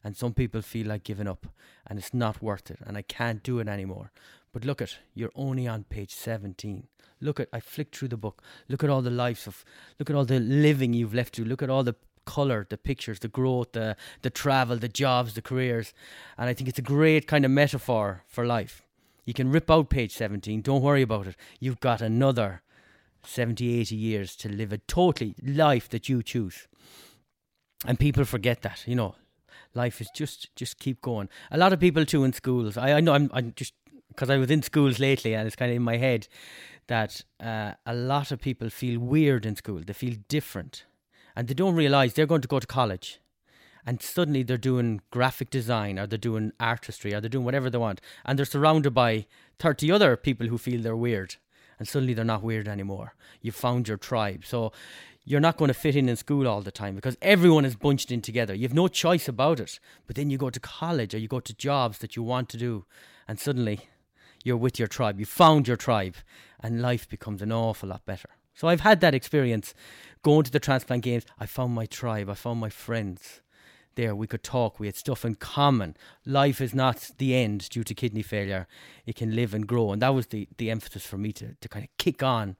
and 0.03 0.15
some 0.15 0.33
people 0.33 0.61
feel 0.61 0.87
like 0.87 1.03
giving 1.03 1.27
up 1.27 1.47
and 1.85 1.99
it's 1.99 2.13
not 2.13 2.41
worth 2.41 2.71
it 2.71 2.79
and 2.85 2.97
I 2.97 3.01
can't 3.01 3.43
do 3.43 3.59
it 3.59 3.67
anymore. 3.67 4.11
But 4.57 4.65
look 4.65 4.81
at 4.81 4.97
you're 5.13 5.31
only 5.35 5.67
on 5.67 5.84
page 5.84 6.15
17. 6.15 6.88
Look 7.21 7.39
at 7.39 7.47
I 7.53 7.59
flicked 7.59 7.95
through 7.95 8.07
the 8.07 8.17
book. 8.17 8.41
Look 8.67 8.84
at 8.84 8.89
all 8.89 9.03
the 9.03 9.11
lives 9.11 9.45
of 9.45 9.63
look 9.99 10.09
at 10.09 10.15
all 10.15 10.25
the 10.25 10.39
living 10.39 10.93
you've 10.93 11.13
left 11.13 11.35
to. 11.35 11.45
Look 11.45 11.61
at 11.61 11.69
all 11.69 11.84
the 11.84 11.93
color, 12.25 12.65
the 12.67 12.75
pictures, 12.75 13.19
the 13.19 13.27
growth, 13.27 13.73
the 13.73 13.95
the 14.23 14.31
travel, 14.31 14.77
the 14.77 14.88
jobs, 14.88 15.35
the 15.35 15.43
careers. 15.43 15.93
And 16.39 16.49
I 16.49 16.55
think 16.55 16.69
it's 16.69 16.79
a 16.79 16.93
great 16.95 17.27
kind 17.27 17.45
of 17.45 17.51
metaphor 17.51 18.23
for 18.27 18.47
life. 18.47 18.81
You 19.25 19.34
can 19.35 19.51
rip 19.51 19.69
out 19.69 19.91
page 19.91 20.15
17, 20.15 20.61
don't 20.61 20.81
worry 20.81 21.03
about 21.03 21.27
it. 21.27 21.35
You've 21.59 21.79
got 21.79 22.01
another 22.01 22.63
70, 23.23 23.79
80 23.79 23.95
years 23.95 24.35
to 24.38 24.49
live 24.49 24.73
a 24.73 24.79
totally 24.79 25.35
life 25.45 25.88
that 25.89 26.09
you 26.09 26.23
choose. 26.23 26.67
And 27.85 27.99
people 27.99 28.25
forget 28.25 28.63
that, 28.63 28.88
you 28.88 28.95
know, 28.95 29.13
life 29.75 30.01
is 30.01 30.09
just 30.15 30.49
just 30.55 30.79
keep 30.79 30.99
going. 31.03 31.29
A 31.51 31.59
lot 31.59 31.73
of 31.73 31.79
people 31.79 32.07
too 32.07 32.23
in 32.23 32.34
schools. 32.34 32.75
I, 32.75 32.93
I 32.93 33.01
know 33.01 33.13
I'm 33.13 33.29
I'm 33.31 33.53
just 33.55 33.73
because 34.18 34.31
I 34.31 34.38
was 34.38 34.49
in 34.49 34.64
schools 34.64 34.98
lately 34.98 35.35
and 35.35 35.45
it's 35.45 35.56
kind 35.56 35.69
of 35.69 35.76
in 35.76 35.84
my 35.84 35.98
head 35.98 36.27
that 36.88 37.23
uh, 37.39 37.73
a 37.85 37.94
lot 37.94 38.31
of 38.31 38.41
people 38.41 38.72
feel 38.72 38.99
weird 38.99 39.45
in 39.45 39.56
school. 39.56 39.81
They 39.85 39.94
feel 39.94 40.15
different, 40.27 40.85
and 41.35 41.48
they 41.48 41.53
don't 41.53 41.76
realize 41.76 42.14
they're 42.14 42.26
going 42.26 42.41
to 42.41 42.48
go 42.48 42.60
to 42.60 42.65
college. 42.65 43.19
And 43.85 44.02
suddenly 44.02 44.41
they're 44.41 44.57
doing 44.57 45.02
graphic 45.11 45.49
design, 45.49 45.99
or 45.99 46.07
they're 46.07 46.18
doing 46.18 46.52
artistry, 46.60 47.14
or 47.14 47.22
they're 47.22 47.30
doing 47.30 47.45
whatever 47.45 47.69
they 47.69 47.77
want, 47.77 48.02
and 48.26 48.38
they're 48.38 48.45
surrounded 48.45 48.91
by 48.91 49.27
thirty 49.60 49.91
other 49.91 50.18
people 50.18 50.48
who 50.48 50.57
feel 50.57 50.81
they're 50.81 50.95
weird, 50.95 51.35
and 51.77 51.88
suddenly 51.88 52.14
they're 52.14 52.26
not 52.26 52.44
weird 52.44 52.68
anymore. 52.68 53.14
You've 53.41 53.56
found 53.56 53.88
your 53.88 53.98
tribe, 53.98 54.44
so 54.45 54.73
you're 55.23 55.39
not 55.39 55.57
going 55.57 55.69
to 55.69 55.73
fit 55.73 55.95
in 55.95 56.10
in 56.10 56.15
school 56.15 56.48
all 56.48 56.61
the 56.61 56.72
time 56.72 56.95
because 56.95 57.18
everyone 57.22 57.65
is 57.65 57.76
bunched 57.76 58.11
in 58.11 58.22
together. 58.22 58.56
You 58.56 58.64
have 58.64 58.73
no 58.73 58.88
choice 58.88 59.27
about 59.27 59.60
it. 59.60 59.80
But 60.06 60.15
then 60.15 60.30
you 60.30 60.38
go 60.38 60.49
to 60.49 60.60
college 60.60 61.14
or 61.14 61.18
you 61.18 61.27
go 61.27 61.41
to 61.41 61.53
jobs 61.53 61.98
that 61.99 62.15
you 62.15 62.23
want 62.23 62.49
to 62.49 62.57
do, 62.57 62.85
and 63.27 63.39
suddenly 63.39 63.89
you're 64.48 64.57
with 64.57 64.80
your 64.80 64.88
tribe. 64.88 65.19
You 65.19 65.26
found 65.26 65.68
your 65.68 65.78
tribe, 65.78 66.15
and 66.60 66.82
life 66.82 67.07
becomes 67.07 67.41
an 67.41 67.52
awful 67.52 67.90
lot 67.90 68.06
better. 68.06 68.30
So 68.56 68.68
I've 68.68 68.82
had 68.82 69.02
that 69.02 69.14
experience 69.14 69.76
going 70.24 70.44
to 70.44 70.52
the 70.52 70.60
transplant 70.60 71.03
games. 71.03 71.26
I 71.38 71.45
found 71.45 71.74
my 71.74 71.86
tribe, 71.86 72.30
I 72.30 72.34
found 72.34 72.60
my 72.60 72.69
friends. 72.69 73.41
There, 73.95 74.15
we 74.15 74.28
could 74.28 74.44
talk, 74.44 74.80
we 74.80 74.86
had 74.88 74.95
stuff 74.95 75.26
in 75.26 75.36
common. 75.36 75.98
Life 76.24 76.61
is 76.61 76.74
not 76.74 77.11
the 77.18 77.36
end 77.36 77.68
due 77.69 77.84
to 77.84 77.95
kidney 77.95 78.22
failure, 78.22 78.68
it 79.06 79.15
can 79.15 79.36
live 79.36 79.53
and 79.53 79.68
grow. 79.68 79.91
And 79.91 80.02
that 80.03 80.14
was 80.14 80.28
the, 80.28 80.48
the 80.57 80.69
emphasis 80.69 81.06
for 81.06 81.18
me 81.18 81.34
to, 81.34 81.56
to 81.60 81.68
kind 81.68 81.84
of 81.84 81.90
kick 81.98 82.22
on 82.22 82.56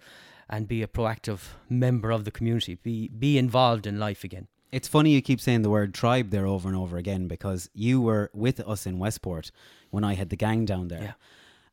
and 0.50 0.68
be 0.68 0.82
a 0.82 0.88
proactive 0.88 1.42
member 1.70 2.12
of 2.12 2.26
the 2.26 2.32
community, 2.32 2.76
be 2.76 3.08
be 3.08 3.38
involved 3.38 3.86
in 3.86 4.00
life 4.00 4.24
again. 4.24 4.48
It's 4.72 4.88
funny 4.88 5.12
you 5.12 5.22
keep 5.22 5.40
saying 5.40 5.62
the 5.62 5.70
word 5.70 5.94
tribe 5.94 6.32
there 6.32 6.48
over 6.48 6.68
and 6.68 6.78
over 6.78 6.98
again 6.98 7.28
because 7.28 7.70
you 7.74 8.02
were 8.02 8.30
with 8.34 8.60
us 8.62 8.86
in 8.86 9.00
Westport 9.00 9.52
when 9.92 10.04
I 10.04 10.16
had 10.16 10.30
the 10.30 10.36
gang 10.36 10.66
down 10.66 10.90
there. 10.90 11.02
Yeah. 11.02 11.14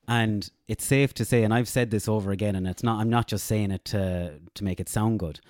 And 0.07 0.51
it's 0.69 0.85
safe 0.85 1.15
to 1.15 1.25
say, 1.25 1.45
and 1.45 1.55
I've 1.55 1.69
said 1.69 1.91
this 1.91 2.09
over 2.09 2.31
again, 2.31 2.55
and 2.57 2.67
it's 2.67 2.83
not 2.83 3.01
I'm 3.01 3.09
not 3.11 3.27
just 3.27 3.47
saying 3.47 3.71
it 3.71 3.85
to 3.87 4.39
to 4.55 4.65
make 4.65 4.81
it 4.81 4.89
sound 4.89 5.19
good, 5.19 5.41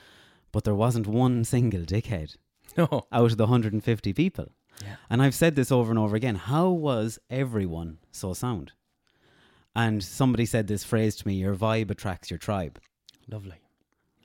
but 0.52 0.64
there 0.64 0.74
wasn't 0.74 1.06
one 1.06 1.44
single 1.44 1.82
dickhead 1.82 2.36
No. 2.76 3.06
out 3.12 3.32
of 3.32 3.36
the 3.36 3.44
150 3.44 4.12
people. 4.12 4.52
Yeah. 4.82 4.96
And 5.10 5.22
I've 5.22 5.34
said 5.34 5.54
this 5.56 5.70
over 5.72 5.90
and 5.90 5.98
over 5.98 6.16
again. 6.16 6.34
How 6.36 6.68
was 6.68 7.18
everyone 7.30 7.98
so 8.12 8.32
sound? 8.34 8.72
And 9.76 10.02
somebody 10.04 10.46
said 10.46 10.66
this 10.68 10.84
phrase 10.84 11.16
to 11.16 11.26
me 11.26 11.34
your 11.34 11.54
vibe 11.56 11.90
attracts 11.90 12.30
your 12.30 12.38
tribe. 12.38 12.78
Lovely. 13.28 13.56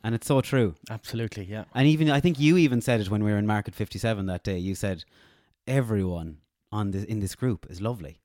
And 0.03 0.15
it's 0.15 0.27
so 0.27 0.41
true. 0.41 0.75
Absolutely, 0.89 1.43
yeah. 1.45 1.65
And 1.73 1.87
even 1.87 2.09
I 2.09 2.19
think 2.19 2.39
you 2.39 2.55
even 2.57 2.81
said 2.81 3.01
it 3.01 3.09
when 3.09 3.23
we 3.23 3.31
were 3.31 3.37
in 3.37 3.47
Market 3.47 3.73
57 3.75 4.27
that 4.27 4.43
day. 4.43 4.57
You 4.57 4.75
said 4.75 5.03
everyone 5.67 6.37
on 6.71 6.91
this 6.91 7.03
in 7.05 7.19
this 7.19 7.35
group 7.35 7.65
is 7.69 7.81
lovely. 7.81 8.18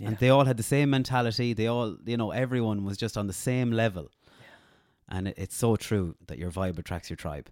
Yeah. 0.00 0.08
And 0.08 0.18
they 0.18 0.30
all 0.30 0.46
had 0.46 0.56
the 0.56 0.62
same 0.62 0.88
mentality. 0.88 1.52
They 1.52 1.66
all, 1.66 1.98
you 2.06 2.16
know, 2.16 2.30
everyone 2.30 2.86
was 2.86 2.96
just 2.96 3.18
on 3.18 3.26
the 3.26 3.34
same 3.34 3.70
level. 3.70 4.10
And 5.10 5.28
it, 5.28 5.34
it's 5.36 5.54
so 5.54 5.76
true 5.76 6.16
that 6.26 6.38
your 6.38 6.50
vibe 6.50 6.78
attracts 6.78 7.10
your 7.10 7.18
tribe. 7.18 7.50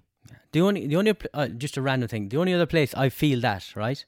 The 0.53 0.63
only, 0.63 0.87
the 0.87 0.97
only, 0.97 1.15
uh, 1.35 1.49
just 1.49 1.77
a 1.77 1.83
random 1.83 2.09
thing. 2.09 2.31
The 2.31 2.39
only 2.39 2.55
other 2.55 2.65
place 2.65 2.95
I 2.95 3.11
feel 3.11 3.41
that 3.43 3.77
right, 3.77 4.03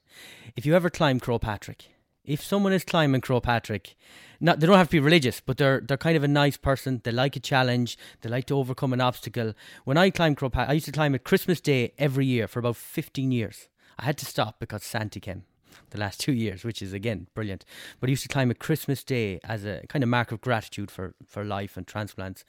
if 0.55 0.65
you 0.65 0.75
ever 0.75 0.89
climb 0.89 1.19
Croagh 1.19 1.41
Patrick, 1.41 1.89
if 2.25 2.43
someone 2.43 2.73
is 2.73 2.83
climbing 2.83 3.21
Croagh 3.21 3.43
Patrick, 3.43 3.95
not 4.39 4.59
they 4.59 4.65
don't 4.65 4.77
have 4.77 4.87
to 4.87 4.91
be 4.91 4.99
religious, 4.99 5.39
but 5.39 5.57
they're 5.57 5.79
they're 5.79 5.97
kind 5.97 6.17
of 6.17 6.23
a 6.23 6.27
nice 6.27 6.57
person. 6.57 7.01
They 7.03 7.11
like 7.11 7.35
a 7.35 7.39
challenge. 7.39 7.95
They 8.21 8.29
like 8.29 8.45
to 8.47 8.57
overcome 8.57 8.93
an 8.93 9.01
obstacle. 9.01 9.53
When 9.85 9.97
I 9.97 10.09
climbed 10.09 10.37
Croagh 10.37 10.51
Patrick, 10.51 10.69
I 10.71 10.73
used 10.73 10.87
to 10.87 10.91
climb 10.91 11.13
it 11.13 11.23
Christmas 11.23 11.61
Day 11.61 11.93
every 11.99 12.25
year 12.25 12.47
for 12.47 12.59
about 12.59 12.77
fifteen 12.77 13.31
years. 13.31 13.69
I 13.99 14.05
had 14.05 14.17
to 14.17 14.25
stop 14.25 14.59
because 14.59 14.83
Santa 14.83 15.19
came. 15.19 15.43
The 15.91 15.99
last 15.99 16.19
two 16.19 16.33
years, 16.33 16.63
which 16.63 16.81
is 16.81 16.93
again 16.93 17.27
brilliant. 17.33 17.65
But 17.99 18.09
I 18.09 18.11
used 18.11 18.23
to 18.23 18.29
climb 18.29 18.51
a 18.51 18.55
Christmas 18.55 19.03
Day 19.03 19.39
as 19.43 19.65
a 19.65 19.83
kind 19.89 20.03
of 20.03 20.09
mark 20.09 20.31
of 20.31 20.41
gratitude 20.41 20.91
for, 20.91 21.15
for 21.25 21.43
life 21.43 21.77
and 21.77 21.87
transplants. 21.87 22.43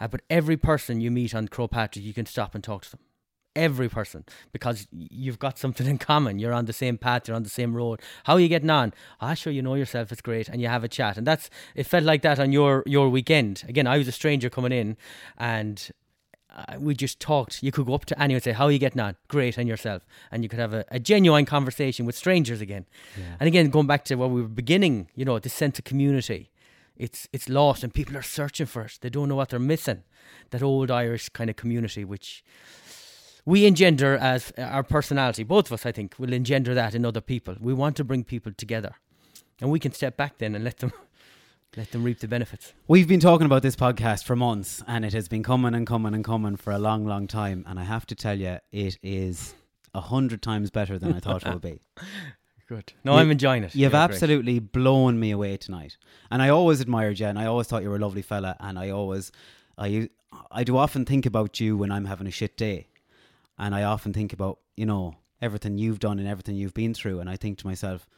Uh, 0.00 0.08
but 0.08 0.22
every 0.30 0.56
person 0.56 1.00
you 1.00 1.10
meet 1.10 1.34
on 1.34 1.48
Croagh 1.48 1.70
Patrick, 1.70 2.04
you 2.04 2.14
can 2.14 2.26
stop 2.26 2.54
and 2.54 2.62
talk 2.62 2.84
to 2.84 2.90
them. 2.92 3.00
Every 3.56 3.88
person, 3.88 4.24
because 4.52 4.86
you've 4.92 5.40
got 5.40 5.58
something 5.58 5.86
in 5.92 5.98
common. 5.98 6.38
You're 6.38 6.52
on 6.52 6.66
the 6.66 6.72
same 6.72 6.96
path. 6.96 7.26
You're 7.26 7.36
on 7.36 7.42
the 7.42 7.50
same 7.50 7.74
road. 7.74 8.00
How 8.24 8.34
are 8.34 8.40
you 8.40 8.48
getting 8.48 8.70
on? 8.70 8.94
Ah, 9.20 9.34
sure, 9.34 9.52
you 9.52 9.60
know 9.60 9.74
yourself. 9.74 10.12
It's 10.12 10.22
great, 10.22 10.48
and 10.48 10.60
you 10.62 10.68
have 10.68 10.84
a 10.84 10.88
chat. 10.88 11.16
And 11.16 11.26
that's 11.26 11.50
it. 11.74 11.86
Felt 11.86 12.04
like 12.04 12.22
that 12.22 12.38
on 12.38 12.52
your 12.52 12.84
your 12.86 13.08
weekend. 13.08 13.64
Again, 13.66 13.88
I 13.88 13.98
was 13.98 14.06
a 14.06 14.12
stranger 14.12 14.50
coming 14.50 14.70
in, 14.70 14.96
and 15.36 15.90
uh, 16.54 16.76
we 16.78 16.94
just 16.94 17.20
talked. 17.20 17.62
You 17.62 17.72
could 17.72 17.86
go 17.86 17.94
up 17.94 18.04
to 18.06 18.20
anyone 18.20 18.36
and 18.36 18.42
say, 18.42 18.52
How 18.52 18.66
are 18.66 18.70
you 18.70 18.78
getting 18.78 19.00
on? 19.00 19.16
Great, 19.28 19.56
and 19.56 19.68
yourself. 19.68 20.02
And 20.30 20.42
you 20.42 20.48
could 20.48 20.58
have 20.58 20.74
a, 20.74 20.84
a 20.90 20.98
genuine 20.98 21.46
conversation 21.46 22.06
with 22.06 22.16
strangers 22.16 22.60
again. 22.60 22.86
Yeah. 23.16 23.24
And 23.38 23.46
again, 23.46 23.70
going 23.70 23.86
back 23.86 24.04
to 24.06 24.16
what 24.16 24.30
we 24.30 24.42
were 24.42 24.48
beginning, 24.48 25.08
you 25.14 25.24
know, 25.24 25.38
this 25.38 25.52
sense 25.52 25.78
of 25.78 25.84
community. 25.84 26.50
It's 26.96 27.28
it's 27.32 27.48
lost 27.48 27.82
and 27.82 27.94
people 27.94 28.16
are 28.16 28.22
searching 28.22 28.66
for 28.66 28.82
it. 28.82 28.98
They 29.00 29.08
don't 29.08 29.28
know 29.28 29.36
what 29.36 29.48
they're 29.48 29.58
missing. 29.58 30.02
That 30.50 30.62
old 30.62 30.90
Irish 30.90 31.30
kind 31.30 31.48
of 31.48 31.56
community 31.56 32.04
which 32.04 32.44
we 33.46 33.64
engender 33.64 34.18
as 34.18 34.52
our 34.58 34.82
personality, 34.82 35.42
both 35.44 35.66
of 35.66 35.72
us 35.72 35.86
I 35.86 35.92
think, 35.92 36.16
will 36.18 36.32
engender 36.32 36.74
that 36.74 36.94
in 36.94 37.06
other 37.06 37.22
people. 37.22 37.56
We 37.58 37.72
want 37.72 37.96
to 37.96 38.04
bring 38.04 38.22
people 38.24 38.52
together. 38.52 38.96
And 39.62 39.70
we 39.70 39.78
can 39.78 39.92
step 39.92 40.16
back 40.16 40.38
then 40.38 40.54
and 40.54 40.64
let 40.64 40.78
them 40.78 40.92
let 41.76 41.92
them 41.92 42.02
reap 42.02 42.18
the 42.18 42.28
benefits. 42.28 42.72
We've 42.88 43.06
been 43.06 43.20
talking 43.20 43.46
about 43.46 43.62
this 43.62 43.76
podcast 43.76 44.24
for 44.24 44.34
months, 44.34 44.82
and 44.88 45.04
it 45.04 45.12
has 45.12 45.28
been 45.28 45.42
coming 45.42 45.74
and 45.74 45.86
coming 45.86 46.14
and 46.14 46.24
coming 46.24 46.56
for 46.56 46.72
a 46.72 46.78
long, 46.78 47.06
long 47.06 47.26
time. 47.28 47.64
And 47.68 47.78
I 47.78 47.84
have 47.84 48.06
to 48.06 48.14
tell 48.14 48.38
you, 48.38 48.58
it 48.72 48.98
is 49.02 49.54
a 49.94 50.00
hundred 50.00 50.42
times 50.42 50.70
better 50.70 50.98
than 50.98 51.12
I 51.12 51.20
thought 51.20 51.46
it 51.46 51.52
would 51.52 51.62
be. 51.62 51.80
Good. 52.68 52.92
No, 53.02 53.14
you, 53.14 53.18
I'm 53.18 53.30
enjoying 53.30 53.64
it. 53.64 53.74
You've 53.74 53.92
yeah, 53.92 54.04
absolutely 54.04 54.60
great. 54.60 54.72
blown 54.72 55.18
me 55.18 55.32
away 55.32 55.56
tonight, 55.56 55.96
and 56.30 56.40
I 56.40 56.50
always 56.50 56.80
admired 56.80 57.18
you, 57.18 57.26
and 57.26 57.38
I 57.38 57.46
always 57.46 57.66
thought 57.66 57.82
you 57.82 57.90
were 57.90 57.96
a 57.96 58.00
lovely 58.00 58.22
fella, 58.22 58.56
and 58.60 58.78
I 58.78 58.90
always, 58.90 59.32
I, 59.76 60.08
I 60.52 60.62
do 60.62 60.76
often 60.76 61.04
think 61.04 61.26
about 61.26 61.58
you 61.58 61.76
when 61.76 61.90
I'm 61.90 62.04
having 62.04 62.28
a 62.28 62.30
shit 62.30 62.56
day, 62.56 62.86
and 63.58 63.74
I 63.74 63.82
often 63.82 64.12
think 64.12 64.32
about 64.32 64.60
you 64.76 64.86
know 64.86 65.16
everything 65.42 65.78
you've 65.78 65.98
done 65.98 66.20
and 66.20 66.28
everything 66.28 66.54
you've 66.54 66.74
been 66.74 66.94
through, 66.94 67.18
and 67.18 67.28
I 67.28 67.36
think 67.36 67.58
to 67.58 67.66
myself 67.66 68.08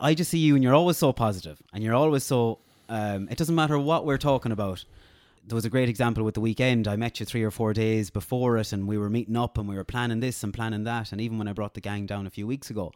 I 0.00 0.14
just 0.14 0.30
see 0.30 0.38
you 0.38 0.54
and 0.54 0.64
you're 0.64 0.74
always 0.74 0.96
so 0.96 1.12
positive 1.12 1.62
and 1.72 1.84
you're 1.84 1.94
always 1.94 2.24
so. 2.24 2.58
Um, 2.88 3.28
it 3.30 3.38
doesn't 3.38 3.54
matter 3.54 3.78
what 3.78 4.04
we're 4.04 4.18
talking 4.18 4.50
about. 4.50 4.84
There 5.46 5.54
was 5.54 5.64
a 5.64 5.70
great 5.70 5.88
example 5.88 6.24
with 6.24 6.34
the 6.34 6.40
weekend. 6.40 6.88
I 6.88 6.96
met 6.96 7.20
you 7.20 7.26
three 7.26 7.42
or 7.42 7.50
four 7.50 7.72
days 7.72 8.10
before 8.10 8.58
it, 8.58 8.72
and 8.72 8.86
we 8.86 8.98
were 8.98 9.08
meeting 9.08 9.36
up 9.36 9.58
and 9.58 9.68
we 9.68 9.76
were 9.76 9.84
planning 9.84 10.20
this 10.20 10.42
and 10.42 10.52
planning 10.52 10.84
that. 10.84 11.12
And 11.12 11.20
even 11.20 11.38
when 11.38 11.48
I 11.48 11.52
brought 11.52 11.74
the 11.74 11.80
gang 11.80 12.06
down 12.06 12.26
a 12.26 12.30
few 12.30 12.46
weeks 12.46 12.70
ago, 12.70 12.92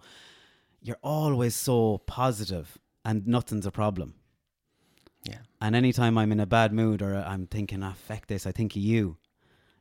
you're 0.83 0.99
always 1.03 1.55
so 1.55 1.99
positive 2.07 2.79
and 3.05 3.27
nothing's 3.27 3.67
a 3.67 3.71
problem. 3.71 4.15
Yeah. 5.25 5.39
And 5.61 5.75
anytime 5.75 6.19
I'm 6.19 6.33
in 6.33 6.41
a 6.41 6.47
bad 6.47 6.73
mood 6.73 7.01
or 7.01 7.17
I'm 7.17 7.47
thinking, 7.47 7.83
ah, 7.83 7.95
fuck 7.97 8.27
this, 8.27 8.47
I 8.47 8.53
think 8.53 8.73
of 8.77 8.83
you 8.83 9.17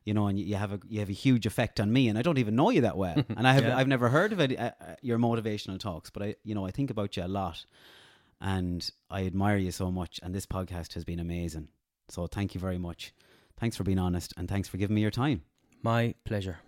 you 0.04 0.12
know, 0.12 0.26
and 0.26 0.38
you 0.38 0.54
have 0.56 0.72
a 0.72 0.80
you 0.86 1.00
have 1.00 1.08
a 1.08 1.14
huge 1.14 1.46
effect 1.46 1.80
on 1.80 1.92
me, 1.92 2.08
and 2.08 2.18
I 2.18 2.22
don't 2.22 2.38
even 2.38 2.54
know 2.54 2.70
you 2.70 2.82
that 2.82 2.96
well, 2.96 3.16
and 3.36 3.48
I 3.48 3.54
have 3.54 3.64
yeah. 3.64 3.76
I've 3.76 3.88
never 3.88 4.08
heard 4.08 4.32
of 4.32 4.40
it, 4.40 4.58
uh, 4.58 4.72
uh, 4.80 4.94
your 5.00 5.18
motivational 5.18 5.78
talks, 5.78 6.10
but 6.10 6.22
I 6.22 6.34
you 6.44 6.54
know 6.54 6.66
I 6.66 6.70
think 6.70 6.90
about 6.90 7.16
you 7.16 7.24
a 7.24 7.28
lot, 7.28 7.64
and 8.40 8.88
I 9.10 9.24
admire 9.26 9.56
you 9.56 9.70
so 9.70 9.90
much, 9.90 10.20
and 10.22 10.34
this 10.34 10.46
podcast 10.46 10.94
has 10.94 11.04
been 11.04 11.20
amazing. 11.20 11.68
So 12.10 12.26
thank 12.26 12.54
you 12.54 12.60
very 12.60 12.78
much. 12.78 13.14
Thanks 13.58 13.76
for 13.76 13.84
being 13.84 13.98
honest, 13.98 14.34
and 14.36 14.48
thanks 14.48 14.68
for 14.68 14.76
giving 14.76 14.94
me 14.94 15.00
your 15.00 15.10
time. 15.10 15.42
My 15.82 16.14
pleasure. 16.24 16.58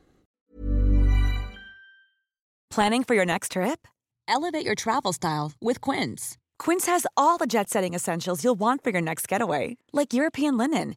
Planning 2.70 3.04
for 3.04 3.14
your 3.14 3.24
next 3.24 3.52
trip? 3.52 3.86
Elevate 4.28 4.64
your 4.64 4.74
travel 4.74 5.12
style 5.12 5.52
with 5.60 5.80
Quince. 5.80 6.36
Quince 6.58 6.86
has 6.86 7.06
all 7.16 7.38
the 7.38 7.46
jet-setting 7.46 7.94
essentials 7.94 8.42
you'll 8.42 8.58
want 8.58 8.82
for 8.82 8.90
your 8.90 9.00
next 9.00 9.28
getaway, 9.28 9.76
like 9.92 10.12
European 10.12 10.56
linen 10.56 10.96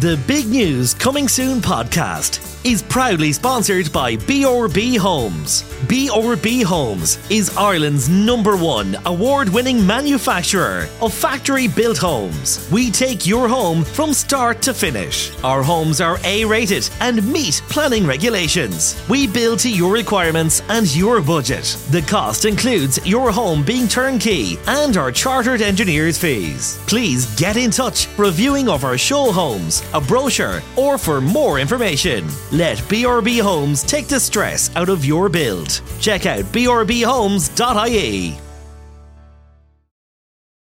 The 0.00 0.16
Big 0.28 0.46
News 0.46 0.94
Coming 0.94 1.26
Soon 1.26 1.60
podcast 1.60 2.44
is 2.64 2.82
proudly 2.82 3.32
sponsored 3.32 3.92
by 3.92 4.16
BRB 4.16 4.98
Homes. 4.98 5.62
BRB 5.86 6.62
Homes 6.62 7.18
is 7.30 7.56
Ireland's 7.56 8.08
number 8.08 8.56
one 8.56 8.96
award 9.06 9.48
winning 9.48 9.84
manufacturer 9.84 10.88
of 11.00 11.14
factory 11.14 11.66
built 11.66 11.96
homes. 11.96 12.68
We 12.70 12.90
take 12.90 13.26
your 13.26 13.48
home 13.48 13.84
from 13.84 14.12
start 14.12 14.60
to 14.62 14.74
finish. 14.74 15.32
Our 15.42 15.62
homes 15.62 16.00
are 16.00 16.18
A 16.24 16.44
rated 16.44 16.88
and 17.00 17.26
meet 17.32 17.62
planning 17.68 18.06
regulations. 18.06 19.02
We 19.08 19.26
build 19.26 19.60
to 19.60 19.70
your 19.70 19.92
requirements 19.92 20.62
and 20.68 20.94
your 20.94 21.20
budget. 21.22 21.76
The 21.90 22.02
cost 22.02 22.44
includes 22.44 23.04
your 23.06 23.30
home 23.30 23.64
being 23.64 23.88
turnkey 23.88 24.58
and 24.66 24.96
our 24.96 25.10
chartered 25.10 25.62
engineers' 25.62 26.18
fees. 26.18 26.78
Please 26.86 27.26
get 27.36 27.56
in 27.56 27.70
touch 27.70 28.08
reviewing 28.18 28.68
of 28.68 28.84
our 28.84 28.98
show 28.98 29.32
homes 29.32 29.82
a 29.92 30.00
brochure, 30.00 30.62
or 30.76 30.98
for 30.98 31.20
more 31.20 31.58
information. 31.58 32.28
Let 32.52 32.78
BRB 32.78 33.40
Homes 33.40 33.82
take 33.82 34.08
the 34.08 34.20
stress 34.20 34.74
out 34.76 34.88
of 34.88 35.04
your 35.04 35.28
build. 35.28 35.80
Check 36.00 36.26
out 36.26 36.44
brbhomes.ie. 36.46 38.47